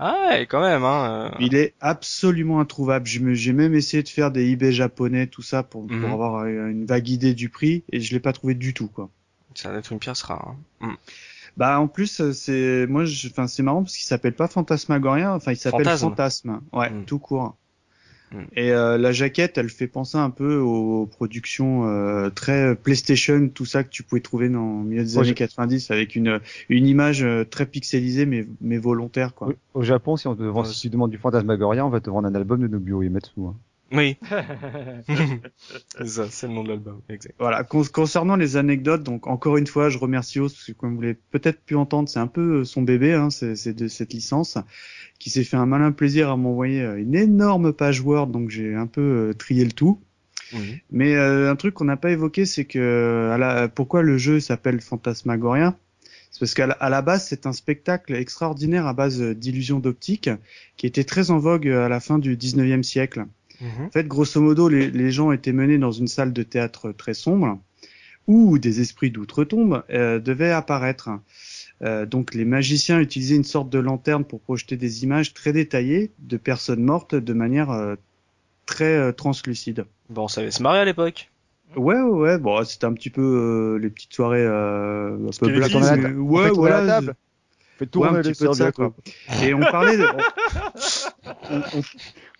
Ah 0.03 0.29
ouais, 0.29 0.47
quand 0.47 0.61
même. 0.61 0.83
Hein. 0.83 1.29
euh. 1.31 1.37
Il 1.39 1.53
est 1.55 1.75
absolument 1.79 2.59
introuvable. 2.59 3.05
J'ai 3.05 3.53
même 3.53 3.75
essayé 3.75 4.01
de 4.03 4.09
faire 4.09 4.31
des 4.31 4.49
eBay 4.49 4.71
japonais, 4.71 5.27
tout 5.27 5.43
ça, 5.43 5.61
pour, 5.63 5.85
pour 5.85 5.95
Mhm. 5.95 6.05
avoir 6.11 6.43
euh, 6.43 6.67
une 6.69 6.85
vague 6.85 7.07
idée 7.07 7.33
du 7.35 7.49
prix, 7.49 7.83
et 7.91 7.99
je 8.01 8.11
l'ai 8.13 8.19
pas 8.19 8.33
trouvé 8.33 8.55
du 8.55 8.73
tout, 8.73 8.87
quoi. 8.87 9.09
Ça 9.53 9.69
doit 9.69 9.77
être 9.79 9.91
une 9.91 9.99
pièce 9.99 10.23
rare. 10.23 10.55
hein. 10.81 10.95
Bah 11.57 11.79
en 11.81 11.89
plus 11.89 12.21
euh, 12.21 12.31
c'est 12.31 12.87
moi 12.87 13.03
je- 13.03 13.27
enfin 13.27 13.45
c'est 13.45 13.61
marrant 13.61 13.83
parce 13.83 13.97
qu'il 13.97 14.05
s'appelle 14.07 14.33
pas 14.33 14.47
Fantasmagoria 14.47 15.33
enfin 15.35 15.51
il 15.51 15.57
s'appelle 15.57 15.83
Fantasme. 15.83 16.05
Fantasme 16.09 16.61
ouais 16.71 16.89
Mm. 16.89 17.03
tout 17.05 17.19
court 17.19 17.43
Mm. 17.43 17.53
Et 18.55 18.71
euh, 18.71 18.97
la 18.97 19.11
jaquette, 19.11 19.57
elle 19.57 19.69
fait 19.69 19.87
penser 19.87 20.17
un 20.17 20.29
peu 20.29 20.57
aux 20.57 21.05
productions 21.05 21.87
euh, 21.87 22.29
très 22.29 22.75
PlayStation, 22.75 23.49
tout 23.49 23.65
ça 23.65 23.83
que 23.83 23.89
tu 23.89 24.03
pouvais 24.03 24.21
trouver 24.21 24.49
dans 24.49 24.79
le 24.79 24.89
milieu 24.89 25.03
des 25.03 25.17
années 25.17 25.33
90, 25.33 25.91
avec 25.91 26.15
une 26.15 26.39
une 26.69 26.87
image 26.87 27.23
euh, 27.23 27.43
très 27.43 27.65
pixelisée 27.65 28.25
mais 28.25 28.47
mais 28.61 28.77
volontaire 28.77 29.33
quoi. 29.33 29.53
Au 29.73 29.83
Japon, 29.83 30.15
si 30.15 30.27
on 30.27 30.35
te 30.35 30.43
vend, 30.43 30.63
si 30.63 30.79
tu 30.81 30.89
demandes 30.89 31.11
du 31.11 31.17
Fantasmagoria, 31.17 31.85
on 31.85 31.89
va 31.89 31.99
te 31.99 32.09
vendre 32.09 32.27
un 32.27 32.35
album 32.35 32.61
de 32.61 32.67
Nobuo 32.67 33.01
Uematsu. 33.01 33.31
Hein. 33.39 33.55
Oui. 33.91 34.17
c'est 35.97 36.07
ça, 36.07 36.27
c'est 36.29 36.47
le 36.47 36.53
nom 36.53 36.63
de 36.63 36.69
l'album. 36.69 37.01
Exact. 37.09 37.35
Voilà. 37.39 37.63
concernant 37.63 38.35
les 38.35 38.57
anecdotes, 38.57 39.03
donc 39.03 39.27
encore 39.27 39.57
une 39.57 39.67
fois, 39.67 39.89
je 39.89 39.97
remercie 39.97 40.39
Os 40.39 40.53
parce 40.53 40.65
que 40.65 40.71
comme 40.71 40.95
vous 40.95 41.01
l'avez 41.01 41.17
peut-être 41.31 41.61
pu 41.61 41.75
entendre, 41.75 42.07
c'est 42.07 42.19
un 42.19 42.27
peu 42.27 42.63
son 42.63 42.81
bébé, 42.81 43.13
hein, 43.13 43.29
c'est 43.29 43.73
de 43.73 43.87
cette 43.87 44.13
licence 44.13 44.57
qui 45.21 45.29
s'est 45.29 45.43
fait 45.43 45.57
un 45.57 45.67
malin 45.67 45.91
plaisir 45.91 46.29
à 46.31 46.37
m'envoyer 46.37 46.81
euh, 46.81 46.99
une 46.99 47.15
énorme 47.15 47.73
page 47.73 48.01
Word, 48.01 48.27
donc 48.27 48.49
j'ai 48.49 48.73
un 48.73 48.87
peu 48.87 49.01
euh, 49.01 49.33
trié 49.33 49.63
le 49.63 49.71
tout. 49.71 50.01
Mais 50.89 51.15
euh, 51.15 51.49
un 51.49 51.55
truc 51.55 51.75
qu'on 51.75 51.85
n'a 51.85 51.95
pas 51.95 52.11
évoqué, 52.11 52.45
c'est 52.45 52.65
que 52.65 53.33
la, 53.39 53.69
pourquoi 53.69 54.01
le 54.01 54.17
jeu 54.17 54.41
s'appelle 54.41 54.81
Fantasmagoria? 54.81 55.77
C'est 56.29 56.39
parce 56.39 56.53
qu'à 56.53 56.67
la, 56.67 57.01
base, 57.01 57.25
c'est 57.25 57.45
un 57.45 57.53
spectacle 57.53 58.13
extraordinaire 58.15 58.85
à 58.85 58.93
base 58.93 59.21
d'illusions 59.21 59.79
d'optique 59.79 60.29
qui 60.75 60.87
était 60.87 61.05
très 61.05 61.31
en 61.31 61.37
vogue 61.37 61.69
à 61.69 61.87
la 61.87 62.01
fin 62.01 62.19
du 62.19 62.35
19e 62.35 62.83
siècle. 62.83 63.25
Mhm. 63.61 63.85
En 63.85 63.91
fait, 63.91 64.07
grosso 64.07 64.41
modo, 64.41 64.67
les, 64.67 64.89
les, 64.89 65.11
gens 65.11 65.31
étaient 65.31 65.53
menés 65.53 65.77
dans 65.77 65.91
une 65.91 66.07
salle 66.07 66.33
de 66.33 66.43
théâtre 66.43 66.91
très 66.91 67.13
sombre 67.13 67.59
où 68.27 68.57
des 68.57 68.81
esprits 68.81 69.11
d'outre-tombe 69.11 69.83
devaient 69.89 70.51
apparaître. 70.51 71.09
Euh, 71.83 72.05
donc 72.05 72.35
les 72.35 72.45
magiciens 72.45 72.99
utilisaient 72.99 73.35
une 73.35 73.43
sorte 73.43 73.69
de 73.69 73.79
lanterne 73.79 74.23
pour 74.23 74.39
projeter 74.39 74.77
des 74.77 75.03
images 75.03 75.33
très 75.33 75.51
détaillées 75.51 76.11
de 76.19 76.37
personnes 76.37 76.83
mortes 76.83 77.15
de 77.15 77.33
manière 77.33 77.71
euh, 77.71 77.95
très 78.67 78.95
euh, 78.95 79.11
translucide. 79.11 79.85
Bon, 80.09 80.23
on 80.23 80.27
savait 80.27 80.51
se 80.51 80.61
marier 80.61 80.81
à 80.81 80.85
l'époque. 80.85 81.31
Ouais, 81.75 81.99
ouais, 81.99 82.01
ouais. 82.01 82.37
Bon, 82.37 82.63
c'était 82.65 82.85
un 82.85 82.93
petit 82.93 83.09
peu 83.09 83.79
les 83.81 83.89
petites 83.89 84.13
soirées 84.13 84.45
un 84.45 85.17
peu 85.39 85.47
blagues. 85.47 86.19
Ouais, 86.19 86.49
voilà. 86.49 86.81
La 86.81 86.93
table. 86.95 87.15
Fait 87.79 87.87
tourner 87.87 88.19
un 88.19 88.21
petit 88.21 88.33
peu 88.33 88.49
de 88.49 88.53
ça, 88.53 88.71
quoi. 88.71 88.93
Et 89.41 89.53
on 89.53 89.61
parlait, 89.61 89.97
de, 89.97 90.05
on, 91.49 91.81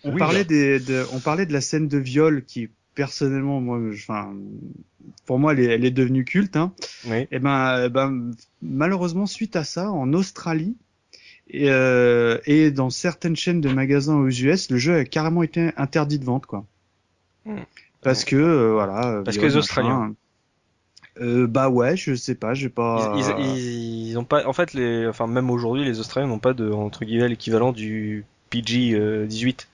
parlait 0.09 0.45
des, 0.45 0.79
de, 0.79 1.05
on 1.13 1.19
parlait 1.19 1.45
de 1.45 1.53
la 1.53 1.61
scène 1.61 1.87
de 1.87 1.97
viol 1.97 2.43
qui 2.45 2.69
personnellement, 2.95 3.61
moi, 3.61 3.79
enfin, 3.93 4.33
pour 5.25 5.39
moi, 5.39 5.53
elle 5.53 5.59
est, 5.59 5.65
elle 5.65 5.85
est 5.85 5.91
devenue 5.91 6.25
culte. 6.25 6.55
Hein. 6.55 6.73
Et 7.09 7.27
eh 7.31 7.39
ben, 7.39 7.85
eh 7.85 7.89
ben, 7.89 8.31
malheureusement, 8.61 9.25
suite 9.25 9.55
à 9.55 9.63
ça, 9.63 9.91
en 9.91 10.13
Australie 10.13 10.75
et, 11.49 11.69
euh, 11.69 12.37
et 12.45 12.71
dans 12.71 12.89
certaines 12.89 13.35
chaînes 13.35 13.61
de 13.61 13.69
magasins 13.69 14.17
aux 14.17 14.29
US, 14.29 14.69
le 14.69 14.77
jeu 14.77 14.95
a 14.95 15.05
carrément 15.05 15.43
été 15.43 15.71
interdit 15.77 16.19
de 16.19 16.25
vente, 16.25 16.45
quoi. 16.45 16.65
Hmm. 17.45 17.61
Parce 18.01 18.23
que 18.23 18.35
euh, 18.35 18.73
voilà. 18.73 19.21
Parce 19.23 19.37
que 19.37 19.45
les 19.45 19.57
Australiens. 19.57 20.15
Euh, 21.19 21.45
bah 21.45 21.69
ouais, 21.69 21.97
je 21.97 22.15
sais 22.15 22.35
pas, 22.35 22.53
j'ai 22.53 22.69
pas. 22.69 23.15
Ils, 23.17 23.45
ils, 23.45 24.09
ils, 24.09 24.17
ont 24.17 24.23
pas, 24.23 24.47
en 24.47 24.53
fait, 24.53 24.73
les, 24.73 25.05
enfin 25.07 25.27
même 25.27 25.49
aujourd'hui, 25.51 25.83
les 25.83 25.99
Australiens 25.99 26.27
n'ont 26.27 26.39
pas 26.39 26.53
de 26.53 26.71
entre 26.71 27.03
guillemets 27.03 27.27
l'équivalent 27.27 27.73
du 27.73 28.25
PG 28.49 29.27
18. 29.27 29.67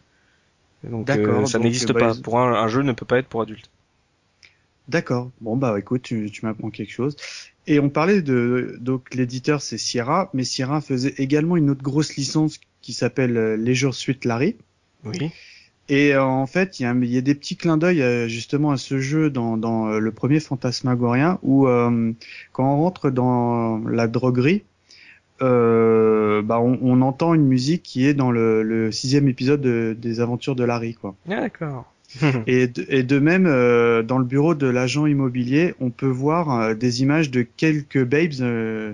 Donc 0.84 1.10
euh, 1.10 1.46
ça 1.46 1.60
n'existe 1.60 1.92
bah, 1.92 2.00
pas. 2.00 2.16
Pour 2.16 2.40
un, 2.40 2.54
un, 2.54 2.68
jeu 2.68 2.82
ne 2.82 2.92
peut 2.92 3.06
pas 3.06 3.20
être 3.20 3.28
pour 3.28 3.42
adultes. 3.42 3.70
D'accord. 4.88 5.32
Bon 5.42 5.58
bah 5.58 5.78
écoute, 5.78 6.04
tu, 6.04 6.30
tu 6.32 6.46
m'apprends 6.46 6.70
quelque 6.70 6.92
chose. 6.92 7.16
Et 7.66 7.80
on 7.80 7.90
parlait 7.90 8.22
de 8.22 8.78
donc 8.80 9.14
l'éditeur 9.14 9.62
c'est 9.62 9.78
Sierra, 9.78 10.30
mais 10.34 10.44
Sierra 10.44 10.80
faisait 10.82 11.16
également 11.18 11.58
une 11.58 11.70
autre 11.70 11.84
grosse 11.84 12.16
licence 12.16 12.60
qui 12.82 12.94
s'appelle 12.94 13.38
euh, 13.38 13.58
Leisure 13.58 13.96
Suite 13.96 14.24
Larry. 14.24 14.56
Oui. 15.04 15.32
Et 15.90 16.14
euh, 16.14 16.24
en 16.24 16.48
fait, 16.48 16.80
il 16.80 16.84
y, 16.84 16.86
a, 16.86 16.94
y 16.94 17.18
a 17.18 17.22
des 17.22 17.36
petits 17.36 17.56
clins 17.56 17.78
d'œil 17.78 18.30
justement 18.30 18.72
à 18.72 18.78
ce 18.78 19.00
jeu 19.00 19.30
dans, 19.30 19.56
dans 19.56 19.88
le 19.88 20.12
premier 20.12 20.42
Fantasmagorien 20.42 21.40
où 21.44 21.66
quand 22.52 22.74
on 22.74 22.78
rentre 22.78 23.10
dans 23.10 23.78
la 23.88 24.08
droguerie, 24.08 24.64
euh, 25.42 26.42
bah 26.42 26.60
on, 26.60 26.80
on, 26.82 27.02
entend 27.02 27.34
une 27.34 27.46
musique 27.46 27.84
qui 27.84 28.06
est 28.08 28.14
dans 28.14 28.32
le, 28.32 28.64
le 28.64 28.92
sixième 28.92 29.28
épisode 29.28 29.62
des 29.62 30.20
aventures 30.20 30.56
de 30.56 30.64
Larry, 30.64 30.96
quoi. 30.96 31.16
Ah, 31.30 31.42
d'accord. 31.42 31.86
et, 32.48 32.68
de, 32.68 32.86
et 32.90 33.04
de 33.04 33.20
même, 33.20 33.46
euh, 33.48 34.02
dans 34.02 34.18
le 34.18 34.24
bureau 34.26 34.56
de 34.56 34.68
l'agent 34.68 35.06
immobilier, 35.06 35.76
on 35.80 35.90
peut 35.90 36.08
voir 36.08 36.52
euh, 36.52 36.74
des 36.74 37.02
images 37.02 37.30
de 37.30 37.42
quelques 37.42 38.04
babes 38.04 38.32
euh, 38.42 38.94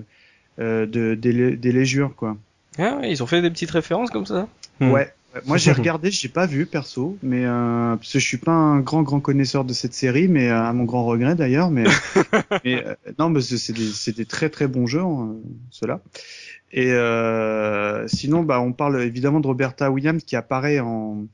euh, 0.58 0.86
de, 0.86 1.14
des, 1.14 1.56
des 1.56 1.72
légures, 1.72 2.14
quoi. 2.16 2.36
Ah 2.78 2.98
ouais, 2.98 3.10
ils 3.10 3.22
ont 3.22 3.26
fait 3.26 3.40
des 3.40 3.50
petites 3.50 3.70
références 3.70 4.10
comme 4.10 4.26
ça. 4.26 4.48
Ouais. 4.80 5.12
Moi 5.46 5.56
j'ai 5.56 5.72
regardé, 5.72 6.10
j'ai 6.10 6.28
pas 6.28 6.46
vu 6.46 6.64
perso, 6.66 7.18
mais 7.22 7.44
euh, 7.44 7.96
parce 7.96 8.12
que 8.12 8.18
je 8.18 8.24
suis 8.24 8.38
pas 8.38 8.52
un 8.52 8.80
grand 8.80 9.02
grand 9.02 9.20
connaisseur 9.20 9.64
de 9.64 9.72
cette 9.72 9.94
série, 9.94 10.28
mais 10.28 10.48
à 10.48 10.72
mon 10.72 10.84
grand 10.84 11.04
regret 11.04 11.34
d'ailleurs, 11.34 11.70
mais, 11.70 11.84
mais 12.64 12.84
non, 13.18 13.30
mais 13.30 13.40
c'est 13.40 13.72
des, 13.72 13.88
c'est 13.88 14.16
des 14.16 14.26
très 14.26 14.48
très 14.48 14.68
bons 14.68 14.86
jeux 14.86 15.00
hein, 15.00 15.34
ceux-là. 15.70 16.00
Et 16.76 16.90
euh, 16.92 18.08
sinon, 18.08 18.42
bah, 18.42 18.60
on 18.60 18.72
parle 18.72 19.00
évidemment 19.02 19.38
de 19.38 19.46
Roberta 19.46 19.92
Williams 19.92 20.24
qui 20.24 20.34
apparaît 20.34 20.80
en 20.80 21.26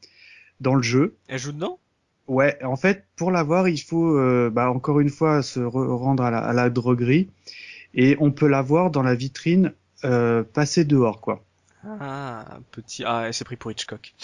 dans 0.61 0.75
le 0.75 0.83
jeu. 0.83 1.17
Elle 1.29 1.39
joue 1.39 1.53
dedans? 1.53 1.79
Ouais, 2.27 2.63
en 2.63 2.77
fait, 2.77 3.07
pour 3.17 3.31
l'avoir, 3.31 3.67
il 3.67 3.79
faut 3.79 4.19
euh, 4.19 4.51
bah, 4.51 4.71
encore 4.71 5.01
une 5.01 5.09
fois 5.09 5.43
se 5.43 5.59
rendre 5.61 6.23
à 6.23 6.31
la, 6.31 6.39
à 6.39 6.53
la, 6.53 6.69
droguerie 6.69 7.31
et 7.95 8.17
on 8.21 8.31
peut 8.31 8.47
la 8.47 8.61
voir 8.61 8.91
dans 8.91 9.03
la 9.03 9.15
vitrine 9.15 9.73
euh, 10.05 10.45
passer 10.45 10.85
dehors, 10.85 11.21
quoi. 11.23 11.43
Ah, 11.85 12.59
petit. 12.71 13.05
Ah, 13.05 13.25
elle 13.27 13.35
s'est 13.35 13.45
pris 13.45 13.57
pour 13.57 13.71
Hitchcock. 13.71 14.15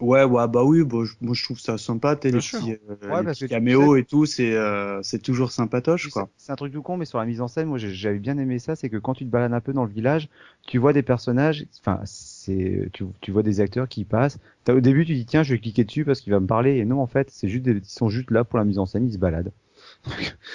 Ouais, 0.00 0.24
ouais, 0.24 0.48
bah 0.48 0.64
oui, 0.64 0.82
bah, 0.84 0.98
moi 1.20 1.34
je 1.34 1.44
trouve 1.44 1.60
ça 1.60 1.78
sympa, 1.78 2.18
les 2.24 2.32
petits, 2.32 2.76
euh, 2.90 3.48
caméos 3.48 3.94
et 3.94 4.04
tout, 4.04 4.26
c'est 4.26 4.52
euh, 4.52 5.00
c'est 5.02 5.20
toujours 5.20 5.52
sympatoche 5.52 6.08
quoi. 6.08 6.28
C'est 6.36 6.50
un 6.50 6.56
truc 6.56 6.72
tout 6.72 6.82
con, 6.82 6.96
mais 6.96 7.04
sur 7.04 7.18
la 7.18 7.26
mise 7.26 7.40
en 7.40 7.46
scène, 7.46 7.68
moi 7.68 7.78
j'avais 7.78 8.18
bien 8.18 8.36
aimé 8.38 8.58
ça, 8.58 8.74
c'est 8.74 8.88
que 8.88 8.96
quand 8.96 9.14
tu 9.14 9.24
te 9.24 9.30
balades 9.30 9.52
un 9.52 9.60
peu 9.60 9.72
dans 9.72 9.84
le 9.84 9.90
village, 9.90 10.28
tu 10.66 10.78
vois 10.78 10.92
des 10.92 11.02
personnages, 11.02 11.66
enfin 11.78 12.00
c'est 12.04 12.88
tu, 12.92 13.04
tu 13.20 13.30
vois 13.30 13.44
des 13.44 13.60
acteurs 13.60 13.88
qui 13.88 14.04
passent. 14.04 14.38
As, 14.66 14.74
au 14.74 14.80
début 14.80 15.06
tu 15.06 15.14
dis 15.14 15.26
tiens 15.26 15.44
je 15.44 15.54
vais 15.54 15.60
cliquer 15.60 15.84
dessus 15.84 16.04
parce 16.04 16.20
qu'il 16.20 16.32
va 16.32 16.40
me 16.40 16.46
parler, 16.46 16.76
et 16.78 16.84
non 16.84 17.00
en 17.00 17.06
fait 17.06 17.30
c'est 17.30 17.48
juste 17.48 17.62
des, 17.62 17.72
ils 17.72 17.84
sont 17.84 18.08
juste 18.08 18.32
là 18.32 18.42
pour 18.42 18.58
la 18.58 18.64
mise 18.64 18.80
en 18.80 18.86
scène, 18.86 19.06
ils 19.06 19.12
se 19.12 19.18
baladent. 19.18 19.52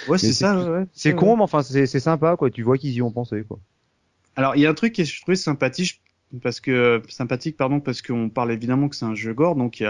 ouais 0.08 0.18
c'est 0.18 0.32
ça. 0.32 0.70
Ouais, 0.70 0.84
c'est 0.92 1.14
con, 1.14 1.36
mais 1.36 1.42
enfin 1.42 1.62
c'est 1.62 1.86
sympa 1.86 2.36
quoi, 2.36 2.50
tu 2.50 2.62
vois 2.62 2.76
qu'ils 2.76 2.92
y 2.92 3.00
ont 3.00 3.10
pensé 3.10 3.42
quoi. 3.48 3.58
Alors 4.36 4.56
il 4.56 4.62
y 4.62 4.66
a 4.66 4.70
un 4.70 4.74
truc 4.74 4.92
qui 4.92 5.04
je 5.04 5.20
trouve 5.22 5.34
sympathique, 5.34 6.00
parce 6.42 6.60
que 6.60 7.02
sympathique 7.08 7.56
pardon 7.56 7.80
parce 7.80 8.02
qu'on 8.02 8.28
parle 8.28 8.52
évidemment 8.52 8.88
que 8.88 8.96
c'est 8.96 9.04
un 9.04 9.14
jeu 9.14 9.34
gore 9.34 9.56
donc 9.56 9.82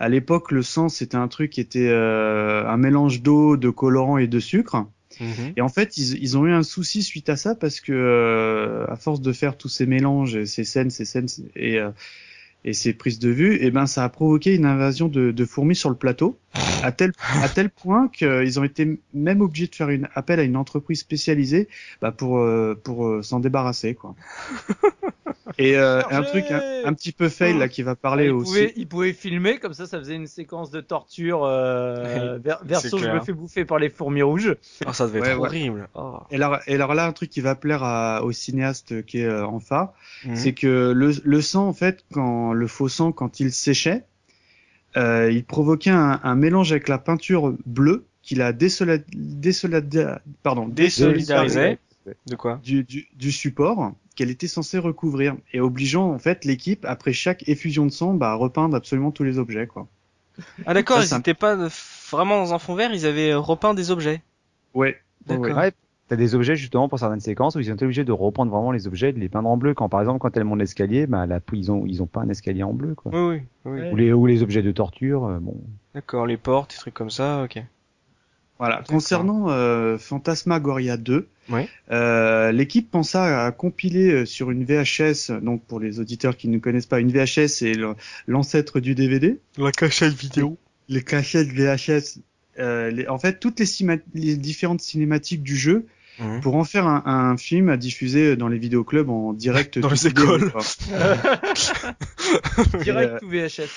à 0.00 0.08
l'époque 0.08 0.50
le 0.50 0.62
sang 0.62 0.88
c'était 0.88 1.16
un 1.16 1.28
truc 1.28 1.50
qui 1.50 1.60
était 1.60 1.88
euh, 1.88 2.66
un 2.66 2.76
mélange 2.76 3.22
d'eau 3.22 3.56
de 3.56 3.70
colorant 3.70 4.18
et 4.18 4.26
de 4.26 4.40
sucre 4.40 4.86
mhm. 5.20 5.52
et 5.56 5.60
en 5.60 5.68
fait 5.68 5.96
ils, 5.96 6.20
ils, 6.20 6.36
ont 6.36 6.46
eu 6.46 6.52
un 6.52 6.64
souci 6.64 7.02
suite 7.02 7.28
à 7.28 7.36
ça 7.36 7.54
parce 7.54 7.80
que 7.80 7.92
euh, 7.92 8.86
à 8.88 8.96
force 8.96 9.20
de 9.20 9.32
faire 9.32 9.56
tous 9.56 9.68
ces 9.68 9.86
mélanges 9.86 10.42
ces 10.44 10.64
scènes 10.64 10.90
ces 10.90 11.04
scènes 11.04 11.28
et 11.54 11.78
euh, 11.78 11.90
et 12.64 12.72
ces 12.72 12.92
prises 12.92 13.18
de 13.18 13.30
vue, 13.30 13.54
et 13.54 13.66
eh 13.66 13.70
ben 13.70 13.86
ça 13.86 14.04
a 14.04 14.08
provoqué 14.08 14.54
une 14.54 14.66
invasion 14.66 15.08
de, 15.08 15.30
de 15.30 15.44
fourmis 15.44 15.76
sur 15.76 15.90
le 15.90 15.96
plateau, 15.96 16.38
à 16.82 16.90
tel 16.92 17.12
à 17.42 17.48
tel 17.48 17.70
point 17.70 18.08
qu'ils 18.08 18.58
ont 18.58 18.64
été 18.64 19.00
même 19.14 19.40
obligés 19.40 19.68
de 19.68 19.74
faire 19.74 19.90
une 19.90 20.08
appel 20.14 20.40
à 20.40 20.42
une 20.42 20.56
entreprise 20.56 21.00
spécialisée 21.00 21.68
bah, 22.02 22.12
pour 22.12 22.44
pour 22.82 23.24
s'en 23.24 23.40
débarrasser 23.40 23.94
quoi. 23.94 24.14
Et 25.58 25.76
euh, 25.76 26.02
un 26.10 26.22
truc 26.22 26.44
un, 26.50 26.92
petit 26.92 27.12
peu 27.12 27.28
fail 27.28 27.56
là 27.56 27.68
qui 27.68 27.82
va 27.82 27.94
parler 27.94 28.26
il 28.26 28.32
aussi. 28.32 28.50
Pouvait, 28.50 28.72
il 28.76 28.86
pouvait 28.86 29.12
filmer 29.12 29.58
comme 29.58 29.72
ça, 29.72 29.86
ça 29.86 29.98
faisait 29.98 30.14
une 30.14 30.26
séquence 30.26 30.70
de 30.70 30.80
torture. 30.80 31.44
Euh, 31.44 32.38
verso, 32.64 32.98
je 32.98 33.08
me 33.08 33.20
fais 33.20 33.32
bouffer 33.32 33.64
par 33.64 33.78
les 33.78 33.88
fourmis 33.88 34.22
rouges. 34.22 34.54
Oh, 34.86 34.92
ça 34.92 35.06
devait 35.06 35.20
être 35.20 35.38
horrible. 35.38 35.88
Oh. 35.94 36.18
Et, 36.30 36.36
alors, 36.36 36.58
et 36.66 36.74
alors 36.74 36.94
là, 36.94 37.06
un 37.06 37.12
truc 37.12 37.30
qui 37.30 37.40
va 37.40 37.54
plaire 37.54 37.82
à, 37.82 38.22
au 38.22 38.32
cinéaste 38.32 39.04
qui 39.06 39.20
est 39.20 39.26
euh, 39.26 39.46
en 39.46 39.60
phare, 39.60 39.94
mhm. 40.24 40.36
c'est 40.36 40.52
que 40.52 40.92
le, 40.94 41.12
le 41.24 41.40
sang 41.40 41.68
en 41.68 41.72
fait, 41.72 42.04
quand 42.12 42.52
le 42.52 42.66
faux 42.66 42.88
sang, 42.88 43.12
quand 43.12 43.40
il 43.40 43.50
séchait, 43.50 44.04
euh, 44.96 45.30
il 45.30 45.44
provoquait 45.44 45.90
un, 45.90 46.20
un, 46.22 46.34
mélange 46.34 46.72
avec 46.72 46.88
la 46.88 46.98
peinture 46.98 47.54
bleue 47.66 48.06
qu'il 48.22 48.42
a 48.42 48.52
désolid... 48.52 49.04
pardon, 50.42 50.68
désolidarisé 50.68 51.78
de 52.26 52.36
quoi? 52.36 52.60
Du, 52.62 52.84
du, 52.84 53.08
du 53.14 53.32
support 53.32 53.92
qu'elle 54.14 54.30
était 54.30 54.48
censée 54.48 54.78
recouvrir 54.78 55.36
et 55.52 55.60
obligeant 55.60 56.10
en 56.10 56.18
fait 56.18 56.44
l'équipe 56.44 56.84
après 56.84 57.12
chaque 57.12 57.48
effusion 57.48 57.84
de 57.86 57.90
sang 57.90 58.14
bah, 58.14 58.30
à 58.30 58.34
repeindre 58.34 58.76
absolument 58.76 59.10
tous 59.10 59.24
les 59.24 59.38
objets 59.38 59.66
quoi. 59.66 59.86
Ah 60.66 60.74
d'accord, 60.74 61.02
ils 61.02 61.14
n'étaient 61.14 61.34
pas 61.34 61.56
vraiment 62.10 62.36
dans 62.36 62.52
un 62.52 62.58
fond 62.58 62.74
vert, 62.74 62.92
ils 62.92 63.06
avaient 63.06 63.34
repeint 63.34 63.72
des 63.72 63.90
objets. 63.90 64.22
Ouais. 64.74 64.98
D'accord. 65.26 65.56
Ouais, 65.56 65.72
T'as 66.08 66.16
des 66.16 66.36
objets 66.36 66.54
justement 66.54 66.88
pour 66.88 67.00
certaines 67.00 67.20
séquences 67.20 67.56
où 67.56 67.60
ils 67.60 67.68
ont 67.70 67.74
été 67.74 67.84
obligés 67.84 68.04
de 68.04 68.12
reprendre 68.12 68.52
vraiment 68.52 68.70
les 68.70 68.86
objets, 68.86 69.12
de 69.12 69.18
les 69.18 69.28
peindre 69.28 69.48
en 69.48 69.56
bleu. 69.56 69.74
Quand 69.74 69.88
par 69.88 70.00
exemple 70.00 70.20
quand 70.20 70.36
elle 70.36 70.44
monte 70.44 70.60
l'escalier, 70.60 71.08
bah 71.08 71.26
la, 71.26 71.40
ils 71.52 71.72
ont 71.72 71.84
ils 71.84 72.00
ont 72.00 72.06
pas 72.06 72.20
un 72.20 72.28
escalier 72.28 72.62
en 72.62 72.72
bleu 72.72 72.94
quoi. 72.94 73.10
Oui 73.12 73.42
oui. 73.64 73.80
oui. 73.80 73.90
Ou 73.90 73.96
les 73.96 74.12
ou 74.12 74.26
les 74.26 74.42
objets 74.44 74.62
de 74.62 74.70
torture, 74.70 75.24
euh, 75.24 75.38
bon. 75.40 75.56
D'accord, 75.94 76.26
les 76.26 76.36
portes, 76.36 76.70
des 76.70 76.76
trucs 76.76 76.94
comme 76.94 77.10
ça, 77.10 77.42
ok. 77.42 77.60
Voilà. 78.58 78.82
Concernant 78.88 79.50
euh, 79.50 79.98
Phantasmagoria 79.98 80.96
2, 80.96 81.28
Oui. 81.50 81.68
euh, 81.90 82.52
l'équipe 82.52 82.90
pensa 82.90 83.44
à 83.46 83.52
compiler 83.52 84.10
euh, 84.10 84.24
sur 84.24 84.50
une 84.50 84.64
VHS, 84.64 85.30
donc 85.42 85.62
pour 85.66 85.78
les 85.78 86.00
auditeurs 86.00 86.36
qui 86.36 86.48
ne 86.48 86.58
connaissent 86.58 86.86
pas, 86.86 87.00
une 87.00 87.12
VHS 87.12 87.48
c'est 87.48 87.72
l'ancêtre 88.26 88.80
du 88.80 88.94
DVD, 88.94 89.38
La 89.58 89.72
cachette 89.72 90.14
vidéo. 90.14 90.56
les 90.88 91.02
cachettes 91.02 91.48
VHS, 91.48 92.20
euh, 92.58 92.90
les- 92.90 93.08
en 93.08 93.18
fait 93.18 93.38
toutes 93.40 93.60
les, 93.60 93.66
les 94.14 94.36
différentes 94.36 94.80
cinématiques 94.80 95.42
du 95.42 95.56
jeu 95.56 95.86
Mhm. 96.18 96.40
pour 96.40 96.56
en 96.56 96.64
faire 96.64 96.86
un, 96.86 97.02
un 97.04 97.36
film 97.36 97.68
à 97.68 97.76
diffuser 97.76 98.36
dans 98.36 98.48
les 98.48 98.56
vidéoclubs 98.56 99.10
en 99.10 99.34
direct. 99.34 99.78
Dans 99.78 99.90
les 99.90 100.06
écoles. 100.06 100.50
Direct 102.82 103.22
ou 103.22 103.28
VHS. 103.28 103.68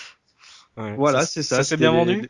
Ouais. 0.78 0.94
Voilà, 0.96 1.26
c'est 1.26 1.44
ça. 1.44 1.58
Ça 1.58 1.64
s'est 1.64 1.78
bien 1.78 1.92
vendu 1.92 2.22
les- 2.22 2.30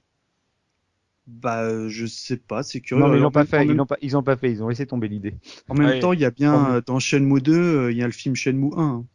Bah, 1.31 1.61
euh, 1.63 1.89
je 1.89 2.05
sais 2.07 2.37
pas, 2.37 2.63
c'est 2.63 2.81
curieux. 2.81 3.03
Non, 3.03 3.09
mais 3.09 3.17
ils 3.17 3.19
En 3.19 3.23
l'ont 3.25 3.31
pas 3.31 3.41
même- 3.41 3.47
fait. 3.47 3.63
Ils 3.63 3.67
même- 3.69 3.77
l'ont 3.77 3.85
pas. 3.85 3.97
Ils 4.01 4.17
ont 4.17 4.23
pas 4.23 4.35
fait. 4.35 4.51
Ils 4.51 4.63
ont 4.63 4.67
laissé 4.69 4.85
tomber 4.87 5.07
l'idée. 5.07 5.35
En 5.69 5.75
même 5.75 5.87
Ouais. 5.87 5.99
temps, 5.99 6.11
il 6.13 6.19
y 6.19 6.25
a 6.25 6.31
bien 6.31 6.73
euh, 6.75 6.81
dans 6.85 6.99
Shenmue 6.99 7.39
2, 7.41 7.53
euh, 7.53 7.91
il 7.91 7.97
y 7.97 8.03
a 8.03 8.05
le 8.07 8.11
film 8.11 8.35
Shenmue 8.35 8.71
1. 8.75 8.81
hein. 8.81 9.05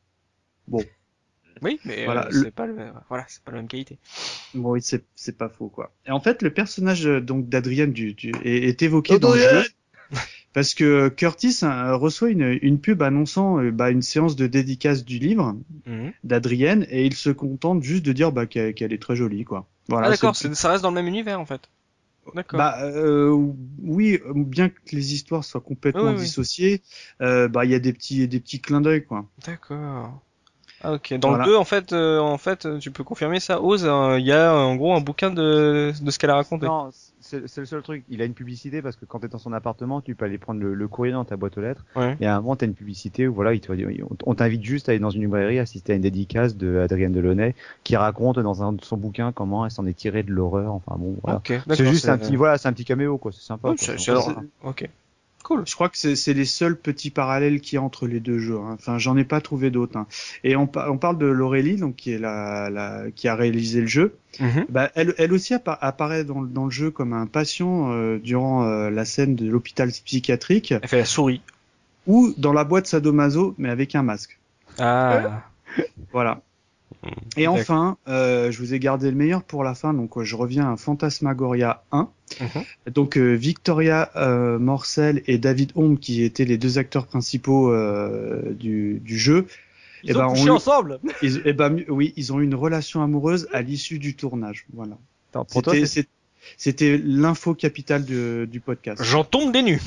Oui, 1.62 1.78
mais 1.84 2.04
Voilà, 2.04 2.26
euh, 2.26 2.30
le- 2.30 2.42
c'est 2.44 2.50
pas 2.50 2.66
le, 2.66 2.74
voilà, 3.08 3.24
c'est 3.28 3.42
pas 3.42 3.52
la 3.52 3.58
même 3.58 3.68
qualité. 3.68 3.98
Bon, 4.54 4.72
oui, 4.72 4.80
c'est 4.82 5.04
c'est 5.14 5.38
pas 5.38 5.48
faux 5.48 5.68
quoi. 5.68 5.92
Et 6.06 6.10
en 6.10 6.20
fait, 6.20 6.42
le 6.42 6.50
personnage 6.50 7.04
donc 7.04 7.48
d'Adrienne 7.48 7.92
du, 7.92 8.12
du- 8.14 8.32
est, 8.44 8.68
est 8.68 8.82
évoqué 8.82 9.18
dans 9.18 9.32
le 9.32 9.38
jeu 9.40 9.62
parce 10.52 10.74
que 10.74 11.08
Curtis 11.08 11.60
hein, 11.62 11.92
reçoit 11.94 12.30
une, 12.30 12.58
une 12.60 12.80
pub 12.80 13.02
annonçant 13.02 13.60
euh, 13.60 13.70
bah, 13.70 13.90
une 13.90 14.02
séance 14.02 14.36
de 14.36 14.46
dédicace 14.46 15.04
du 15.04 15.18
livre 15.18 15.56
Mhm. 15.86 16.12
d'Adrienne 16.24 16.86
et 16.90 17.06
il 17.06 17.14
se 17.14 17.30
contente 17.30 17.82
juste 17.82 18.04
de 18.04 18.12
dire 18.12 18.32
bah, 18.32 18.46
qu'elle 18.46 18.74
qu'elle 18.74 18.92
est 18.92 19.00
très 19.02 19.16
jolie 19.16 19.44
quoi. 19.44 19.66
Voilà. 19.88 20.08
ah 20.08 20.10
d'accord, 20.10 20.34
c'est- 20.36 20.48
c'est- 20.48 20.54
ça 20.54 20.70
reste 20.70 20.82
dans 20.82 20.90
le 20.90 20.94
même 20.96 21.06
univers 21.08 21.40
en 21.40 21.46
fait. 21.46 21.70
D'accord. 22.34 22.58
Bah 22.58 22.78
euh, 22.82 23.30
oui, 23.82 24.20
bien 24.34 24.68
que 24.68 24.80
les 24.92 25.14
histoires 25.14 25.44
soient 25.44 25.60
complètement 25.60 26.12
dissociées, 26.12 26.82
euh, 27.20 27.48
bah 27.48 27.64
il 27.64 27.70
y 27.70 27.74
a 27.74 27.78
des 27.78 27.92
petits 27.92 28.26
des 28.28 28.40
petits 28.40 28.60
clins 28.60 28.80
d'œil 28.80 29.04
quoi. 29.04 29.28
D'accord. 29.46 30.22
Ah 30.84 30.92
ok. 30.92 31.14
Dans 31.18 31.30
Voilà. 31.30 31.44
le 31.46 31.50
2, 31.52 31.56
en 31.56 31.64
fait, 31.64 31.92
euh, 31.92 32.18
en 32.20 32.38
fait, 32.38 32.68
tu 32.78 32.90
peux 32.90 33.02
confirmer 33.04 33.40
ça, 33.40 33.60
Ose. 33.62 33.84
euh, 33.86 34.18
Il 34.18 34.26
y 34.26 34.32
a 34.32 34.52
euh, 34.54 34.58
en 34.58 34.76
gros 34.76 34.94
un 34.94 35.00
bouquin 35.00 35.30
de, 35.30 35.92
de 36.00 36.10
ce 36.10 36.18
qu'elle 36.18 36.30
a 36.30 36.34
raconté. 36.36 36.66
Non, 36.66 36.90
c'est 37.20 37.40
le 37.56 37.64
seul 37.64 37.82
truc. 37.82 38.04
Il 38.10 38.20
a 38.20 38.26
une 38.26 38.34
publicité 38.34 38.82
parce 38.82 38.96
que 38.96 39.06
quand 39.06 39.20
t'es 39.20 39.28
dans 39.28 39.38
son 39.38 39.52
appartement, 39.54 40.00
tu 40.02 40.14
peux 40.14 40.26
aller 40.26 40.36
prendre 40.38 40.60
le, 40.60 40.74
le 40.74 40.88
courrier 40.88 41.12
dans 41.14 41.24
ta 41.24 41.36
boîte 41.36 41.56
aux 41.56 41.62
lettres. 41.62 41.84
Ouais. 41.96 42.16
Et 42.20 42.26
à 42.26 42.36
un 42.36 42.40
moment, 42.40 42.54
t'as 42.54 42.66
une 42.66 42.74
publicité 42.74 43.26
où 43.26 43.32
voilà, 43.34 43.54
il 43.54 43.60
te 43.60 43.72
on- 44.26 44.34
t'invite 44.34 44.62
juste 44.62 44.88
à 44.88 44.92
aller 44.92 44.98
dans 44.98 45.10
une 45.10 45.22
librairie 45.22 45.58
assister 45.58 45.92
à 45.94 45.96
une 45.96 46.02
dédicace 46.02 46.56
de 46.56 46.78
Adrienne 46.78 47.12
Delaunay 47.12 47.54
qui 47.82 47.96
raconte 47.96 48.38
dans 48.38 48.62
un 48.62 48.72
de 48.74 48.84
son 48.84 48.96
bouquin 48.98 49.32
comment 49.32 49.64
elle 49.64 49.70
s'en 49.70 49.86
est 49.86 49.94
tirée 49.96 50.22
de 50.22 50.32
l'horreur. 50.32 50.72
Enfin 50.74 50.96
bon, 50.98 51.16
voilà. 51.22 51.38
Ok. 51.38 51.52
C'est 51.70 51.86
juste 51.86 52.08
un 52.08 52.18
petit, 52.18 52.36
voilà, 52.36 52.58
c'est 52.58 52.68
un 52.68 52.72
petit 52.74 52.84
caméo 52.84 53.16
quoi. 53.18 53.32
C'est 53.32 53.40
sympa. 53.42 53.68
Quoi. 53.68 54.44
Ok. 54.64 54.88
Cool. 55.44 55.62
Je 55.66 55.74
crois 55.74 55.88
que 55.90 55.96
c'est 55.96 56.32
les 56.34 56.44
seuls 56.46 56.76
petits 56.76 57.10
parallèles 57.10 57.60
qu'il 57.60 57.76
y 57.76 57.78
a 57.78 57.82
entre 57.82 58.06
les 58.08 58.18
deux 58.18 58.38
jeux. 58.40 58.56
hein. 58.58 58.72
Enfin, 58.74 58.98
j'en 58.98 59.16
ai 59.16 59.24
pas 59.24 59.40
trouvé 59.40 59.70
d'autres. 59.70 59.96
hein. 59.96 60.06
Et 60.42 60.56
on, 60.56 60.68
on 60.74 60.96
parle 60.98 61.18
de 61.18 61.26
Laurélie, 61.26 61.76
donc 61.76 61.96
qui 61.96 62.12
est 62.12 62.18
la, 62.18 62.70
la 62.70 63.04
qui 63.14 63.28
a 63.28 63.36
réalisé 63.36 63.80
le 63.82 63.86
jeu. 63.86 64.16
Mhm. 64.40 64.64
Bah, 64.70 64.90
elle, 64.96 65.14
elle 65.18 65.32
aussi 65.32 65.54
appa- 65.54 65.78
apparaît 65.80 66.24
dans, 66.24 66.40
le- 66.40 66.48
dans 66.48 66.64
le 66.64 66.70
jeu 66.72 66.90
comme 66.90 67.12
un 67.12 67.26
patient 67.26 67.92
euh, 67.92 68.18
durant 68.18 68.64
euh, 68.66 68.90
la 68.90 69.04
scène 69.04 69.36
de 69.36 69.48
l'hôpital 69.48 69.90
psychiatrique 69.90 70.72
Elle 70.72 70.88
fait 70.88 70.98
la 70.98 71.04
souris. 71.04 71.40
ou 72.06 72.34
dans 72.38 72.52
la 72.52 72.64
boîte 72.64 72.86
sadomaso, 72.86 73.54
mais 73.58 73.68
avec 73.68 73.94
un 73.94 74.02
masque. 74.02 74.38
Ah. 74.78 75.42
Voilà. 76.12 76.40
Hmm. 77.04 77.10
Et 77.36 77.46
enfin, 77.48 77.98
euh, 78.08 78.50
je 78.50 78.58
vous 78.58 78.72
ai 78.74 78.78
gardé 78.78 79.10
le 79.10 79.16
meilleur 79.16 79.42
pour 79.42 79.62
la 79.64 79.74
fin, 79.74 79.92
donc 79.92 80.16
euh, 80.16 80.24
je 80.24 80.36
reviens 80.36 80.72
à 80.72 80.76
Phantasmagoria 80.76 81.82
1. 81.92 82.08
Mhm. 82.40 82.92
Donc 82.92 83.16
euh, 83.18 83.32
Victoria 83.34 84.10
euh, 84.16 84.58
Morcel 84.58 85.22
et 85.26 85.38
David 85.38 85.72
Holm, 85.74 85.98
qui 85.98 86.22
étaient 86.22 86.44
les 86.44 86.56
deux 86.58 86.78
acteurs 86.78 87.06
principaux 87.06 87.70
euh, 87.72 88.52
du, 88.54 89.00
du 89.04 89.18
jeu, 89.18 89.46
Ils 90.02 90.10
Eh 90.12 90.16
ont 90.16 90.18
ben, 90.20 90.28
couché 90.30 90.50
on- 90.50 90.54
ensemble. 90.54 90.98
ils, 91.22 91.42
eh 91.44 91.52
ben, 91.52 91.84
oui, 91.88 92.12
ils 92.16 92.32
ont 92.32 92.40
eu 92.40 92.44
une 92.44 92.54
relation 92.54 93.02
amoureuse 93.02 93.48
à 93.52 93.60
l'issue 93.62 93.98
du 93.98 94.14
tournage. 94.16 94.66
Voilà. 94.72 94.96
C'était- 96.56 96.98
l'info 97.02 97.54
capitale 97.54 98.04
du 98.04 98.60
podcast. 98.64 99.02
J'en 99.02 99.24
tombe 99.24 99.52
des 99.52 99.62
nues. 99.62 99.80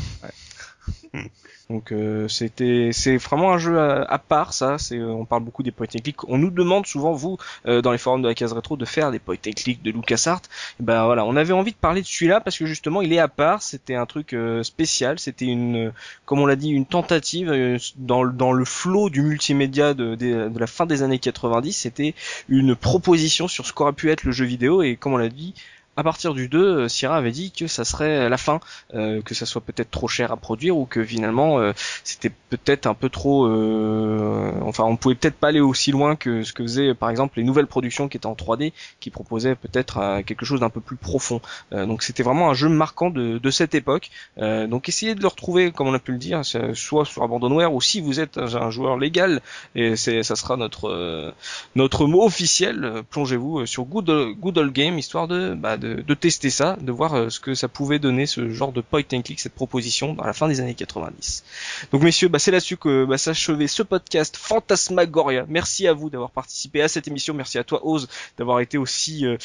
Donc 1.69 1.91
euh, 1.91 2.29
c'était 2.29 2.91
c'est 2.93 3.17
vraiment 3.17 3.51
un 3.51 3.57
jeu 3.57 3.77
à, 3.77 4.17
part 4.19 4.53
ça. 4.53 4.77
C'est 4.77 4.97
euh, 4.97 5.07
on 5.11 5.25
parle 5.25 5.43
beaucoup 5.43 5.63
des 5.63 5.71
point 5.71 5.85
and. 5.93 5.99
On 6.29 6.37
nous 6.37 6.49
demande 6.49 6.85
souvent 6.87 7.11
vous 7.11 7.37
euh, 7.65 7.81
dans 7.81 7.91
les 7.91 7.97
forums 7.97 8.21
de 8.21 8.27
la 8.29 8.35
case 8.35 8.53
rétro 8.53 8.77
de 8.77 8.85
faire 8.85 9.11
des 9.11 9.19
point 9.19 9.35
and 9.45 9.51
click 9.53 9.83
de 9.83 9.91
LucasArts. 9.91 10.43
Et 10.79 10.83
ben 10.83 11.03
voilà, 11.03 11.25
on 11.25 11.35
avait 11.35 11.51
envie 11.51 11.73
de 11.73 11.77
parler 11.77 12.01
de 12.01 12.07
celui-là 12.07 12.39
parce 12.39 12.57
que 12.57 12.65
justement 12.65 13.01
il 13.01 13.11
est 13.11 13.19
à 13.19 13.27
part. 13.27 13.61
C'était 13.61 13.95
un 13.95 14.05
truc 14.05 14.31
euh, 14.31 14.63
spécial. 14.63 15.19
C'était 15.19 15.43
une 15.45 15.91
comme 16.25 16.39
on 16.39 16.45
l'a 16.45 16.55
dit 16.55 16.69
une 16.69 16.85
tentative 16.85 17.49
euh, 17.51 17.77
dans 17.97 18.23
le- 18.23 18.31
dans 18.31 18.53
le 18.53 18.63
flot 18.63 19.09
du 19.09 19.21
multimédia 19.21 19.93
de, 19.93 20.15
de, 20.15 20.47
de 20.47 20.59
la 20.59 20.67
fin 20.67 20.85
des 20.85 21.03
années 21.03 21.19
90. 21.19 21.73
C'était 21.73 22.15
une 22.47 22.77
proposition 22.77 23.49
sur 23.49 23.65
ce 23.65 23.73
qu'aurait 23.73 23.91
pu 23.91 24.09
être 24.09 24.23
le 24.23 24.31
jeu 24.31 24.45
vidéo 24.45 24.83
et 24.83 24.95
comme 24.95 25.13
on 25.13 25.17
l'a 25.17 25.27
dit. 25.27 25.53
À 25.97 26.03
partir 26.03 26.35
du 26.35 26.47
2, 26.47 26.59
euh, 26.59 26.87
Sierra 26.87 27.17
avait 27.17 27.31
dit 27.31 27.51
que 27.51 27.65
ça 27.65 27.83
serait 27.83 28.29
la 28.29 28.37
fin 28.37 28.59
euh, 28.93 29.21
que 29.23 29.33
ça 29.33 29.47
soit 29.47 29.61
peut-être 29.61 29.89
trop 29.89 30.07
cher 30.07 30.31
à 30.31 30.37
produire 30.37 30.77
ou 30.77 30.85
que 30.85 31.03
finalement 31.03 31.59
euh, 31.59 31.73
c'était 32.03 32.31
peut-être 32.49 32.87
un 32.87 32.93
peu 32.93 33.09
trop 33.09 33.47
euh, 33.47 34.51
enfin 34.61 34.83
on 34.83 34.95
pouvait 34.95 35.15
peut-être 35.15 35.35
pas 35.35 35.49
aller 35.49 35.59
aussi 35.59 35.91
loin 35.91 36.15
que 36.15 36.43
ce 36.43 36.53
que 36.53 36.63
faisaient 36.63 36.93
par 36.93 37.09
exemple 37.09 37.37
les 37.37 37.43
nouvelles 37.43 37.67
productions 37.67 38.07
qui 38.07 38.17
étaient 38.17 38.27
en 38.27 38.35
3D 38.35 38.73
qui 38.99 39.09
proposaient 39.09 39.55
peut-être 39.55 39.97
euh, 39.97 40.21
quelque 40.21 40.45
chose 40.45 40.59
d'un 40.59 40.69
peu 40.69 40.79
plus 40.79 40.95
profond. 40.95 41.41
Euh, 41.73 41.85
donc 41.85 42.03
c'était 42.03 42.23
vraiment 42.23 42.49
un 42.49 42.53
jeu 42.53 42.69
marquant 42.69 43.09
de, 43.09 43.37
de 43.37 43.49
cette 43.49 43.75
époque. 43.75 44.09
Donc 44.37 44.89
essayez 44.89 45.15
de 45.15 45.21
le 45.21 45.27
retrouver 45.27 45.71
comme 45.71 45.87
on 45.87 45.93
a 45.93 45.99
pu 45.99 46.11
le 46.11 46.17
dire 46.17 46.41
soit 46.73 47.05
sur 47.05 47.23
Abandonware 47.23 47.73
ou 47.73 47.81
si 47.81 48.01
vous 48.01 48.19
êtes 48.19 48.37
un, 48.37 48.69
joueur 48.69 48.97
légal 48.97 49.41
et 49.75 49.95
ça 49.95 50.35
sera 50.35 50.57
notre 50.57 51.33
notre 51.75 52.05
mot 52.05 52.23
officiel. 52.23 53.03
Plongez-vous 53.09 53.65
sur 53.65 53.85
Good, 53.85 54.35
Good 54.39 54.57
Old 54.57 54.73
Game 54.73 54.97
histoire 54.97 55.27
de, 55.27 55.53
bah, 55.53 55.77
de 55.77 55.86
de 55.95 56.13
tester 56.13 56.49
ça 56.49 56.77
de 56.81 56.91
voir 56.91 57.13
euh, 57.13 57.29
ce 57.29 57.39
que 57.39 57.55
ça 57.55 57.67
pouvait 57.67 57.99
donner 57.99 58.25
ce 58.25 58.49
genre 58.49 58.71
de 58.71 58.81
point 58.81 59.03
and 59.13 59.21
click 59.21 59.39
cette 59.39 59.53
proposition 59.53 60.13
dans 60.13 60.23
la 60.23 60.33
fin 60.33 60.47
des 60.47 60.59
années 60.59 60.75
90 60.75 61.43
donc 61.91 62.01
messieurs, 62.01 62.27
bah, 62.27 62.39
c'est 62.39 62.51
là-dessus 62.51 62.77
que 62.77 63.05
bah, 63.05 63.17
s'achevait 63.17 63.67
ce 63.67 63.83
podcast 63.83 64.37
Fantasmagoria. 64.37 65.45
Merci 65.47 65.87
à 65.87 65.93
vous 65.93 66.09
d'avoir 66.09 66.31
participé 66.31 66.81
à 66.81 66.87
cette 66.87 67.07
émission. 67.07 67.33
Merci 67.33 67.57
à 67.57 67.63
toi 67.63 67.85
Oz 67.85 68.07
d'avoir 68.37 68.59
été 68.59 68.77
aussi 68.77 69.25
euh, 69.25 69.37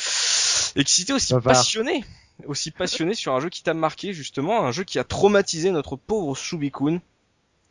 excité, 0.77 1.13
aussi 1.13 1.35
passionné, 1.43 2.05
aussi 2.47 2.71
passionné 2.71 3.15
sur 3.15 3.35
un 3.35 3.41
jeu 3.41 3.49
qui 3.49 3.63
t'a 3.63 3.75
marqué 3.75 4.13
justement, 4.13 4.65
un 4.65 4.73
jeu 4.73 4.85
qui 4.85 4.99
a 4.99 5.05
traumatisé 5.05 5.71
notre 5.71 5.97
pauvre 5.97 6.37
Shubikun. 6.37 7.01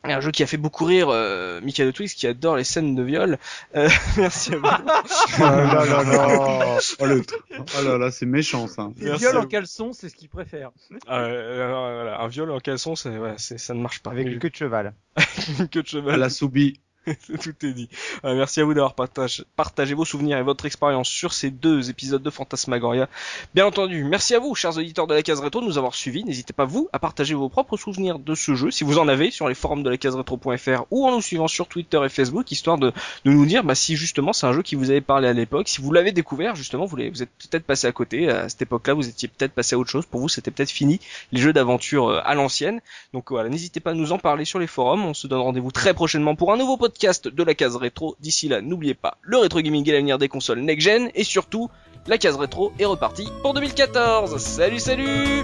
Un 0.04 0.20
jeu 0.20 0.32
qui 0.32 0.42
a 0.42 0.48
fait 0.48 0.58
beaucoup 0.58 0.86
rire 0.86 1.10
euh, 1.10 1.62
Michael 1.62 1.94
Twix 1.94 2.16
qui 2.16 2.26
adore 2.26 2.56
les 2.56 2.64
scènes 2.64 2.96
de 2.96 3.04
viol. 3.04 3.38
Euh, 3.76 3.88
merci 4.18 4.54
à 4.54 4.58
vous. 4.58 4.64
Oh 4.66 5.42
là 5.42 5.86
là 5.86 6.04
là. 6.04 6.78
Oh, 7.00 7.06
le 7.06 7.22
tr- 7.22 7.36
oh 7.80 7.84
là 7.86 7.98
là, 8.00 8.10
c'est 8.10 8.26
méchant 8.26 8.68
ça. 8.68 8.90
Les 8.98 9.16
viols 9.18 9.38
à 9.38 9.42
en 9.42 9.46
caleçon, 9.46 9.94
c'est 9.94 10.10
ce 10.10 10.16
qu'ils 10.16 10.30
préfèrent. 10.30 10.72
Euh, 11.10 11.68
voilà, 12.02 12.20
un 12.20 12.28
viol 12.28 12.50
en 12.50 12.60
caleçon, 12.60 12.96
c'est, 12.96 13.16
ouais, 13.16 13.36
c'est, 13.38 13.60
ça 13.60 13.74
ne 13.76 13.82
marche 13.82 14.02
pas. 14.02 14.10
avec 14.12 14.28
une 14.28 14.40
queue 14.40 14.50
de 14.50 14.56
cheval. 14.56 14.94
une 15.60 15.68
queue 15.68 15.84
de 15.84 15.88
cheval. 15.88 16.16
À 16.16 16.18
la 16.18 16.30
Soubi. 16.30 16.80
Tout 17.42 17.66
est 17.66 17.74
dit. 17.74 17.90
Euh, 18.26 18.36
merci 18.36 18.62
à 18.62 18.64
vous 18.64 18.74
d'avoir 18.74 18.94
partagé, 18.94 19.94
vos 19.94 20.06
souvenirs 20.06 20.38
et 20.38 20.44
votre 20.44 20.66
expérience 20.66 21.10
sur 21.10 21.34
ces 21.34 21.50
deux 21.50 21.90
épisodes 21.90 22.22
de 22.22 22.30
Fantasmagoria. 22.30 23.10
Bien 23.56 23.66
entendu, 23.66 24.04
merci 24.04 24.36
à 24.36 24.40
vous, 24.40 24.54
chers 24.54 24.78
auditeurs 24.78 25.08
de 25.08 25.16
la 25.16 25.24
case 25.24 25.40
rétro, 25.40 25.62
de 25.62 25.66
nous 25.66 25.78
avoir 25.78 25.96
suivis. 25.96 26.24
N'hésitez 26.24 26.54
pas, 26.54 26.66
vous, 26.66 26.90
à 26.94 27.00
partager 27.00 27.34
vos 27.34 27.50
propres 27.50 27.78
souvenirs 27.78 28.20
de 28.20 28.36
ce 28.36 28.54
jeu, 28.54 28.70
si 28.70 28.84
vous 28.84 29.00
en 29.00 29.08
avez, 29.08 29.32
sur 29.32 29.48
les 29.48 29.56
forums 29.56 29.82
de 29.82 29.90
la 29.90 29.98
case 29.98 30.16
rétro.fr 30.16 30.86
ou 30.92 31.08
en 31.08 31.12
nous 31.12 31.22
suivant 31.22 31.48
sur 31.48 31.68
Twitter 31.68 32.00
et 32.06 32.10
Facebook, 32.10 32.52
histoire 32.52 32.78
de, 32.78 32.92
nous 33.26 33.46
dire 33.46 33.64
bah, 33.64 33.76
si 33.76 33.96
justement 33.96 34.34
c'est 34.34 34.46
un 34.46 34.54
jeu 34.54 34.62
qui 34.62 34.76
vous 34.76 34.92
avait 34.92 35.02
parlé 35.02 35.28
à 35.28 35.34
l'époque, 35.34 35.68
si 35.68 35.82
vous 35.82 35.92
l'avez 35.92 36.12
découvert, 36.12 36.56
justement, 36.56 36.86
vous, 36.86 36.98
vous 36.98 37.24
êtes 37.24 37.30
peut-être 37.50 37.66
passé 37.66 37.88
à 37.88 37.92
côté, 37.92 38.30
à 38.30 38.48
cette 38.48 38.62
époque-là, 38.62 38.94
vous 38.94 39.08
étiez 39.08 39.28
peut-être 39.28 39.54
passé 39.54 39.76
à 39.76 39.80
autre 39.80 39.90
chose, 39.90 40.06
pour 40.06 40.22
vous 40.22 40.30
c'était 40.30 40.52
peut-être 40.52 40.70
fini, 40.70 41.00
les 41.32 41.42
jeux 41.42 41.54
d'aventure 41.54 42.10
euh, 42.10 42.22
à 42.24 42.36
l'ancienne. 42.36 42.80
Donc 43.14 43.32
voilà, 43.32 43.50
n'hésitez 43.50 43.80
pas 43.80 43.92
à 43.92 43.94
nous 43.96 44.12
en 44.12 44.20
parler 44.20 44.46
sur 44.46 44.60
les 44.60 44.68
forums. 44.68 45.04
On 45.04 45.16
se 45.16 45.26
donne 45.26 45.40
rendez-vous 45.40 45.72
très 45.72 45.94
prochainement 45.94 46.36
pour 46.36 46.54
un 46.54 46.58
nouveau 46.58 46.78
podcast 46.78 46.91
de 47.26 47.44
la 47.44 47.54
case 47.54 47.76
rétro. 47.76 48.16
D'ici 48.20 48.48
là, 48.48 48.62
n'oubliez 48.62 48.94
pas, 48.94 49.18
le 49.22 49.38
rétro 49.38 49.60
gaming 49.62 49.88
est 49.90 49.94
l'avenir 49.94 50.18
des 50.18 50.28
consoles 50.28 50.60
next-gen 50.60 51.10
et 51.16 51.24
surtout, 51.24 51.70
la 52.08 52.18
case 52.18 52.36
rétro 52.36 52.72
est 52.80 52.86
repartie 52.86 53.28
pour 53.42 53.54
2014. 53.54 54.38
Salut, 54.38 54.80
salut. 54.80 55.44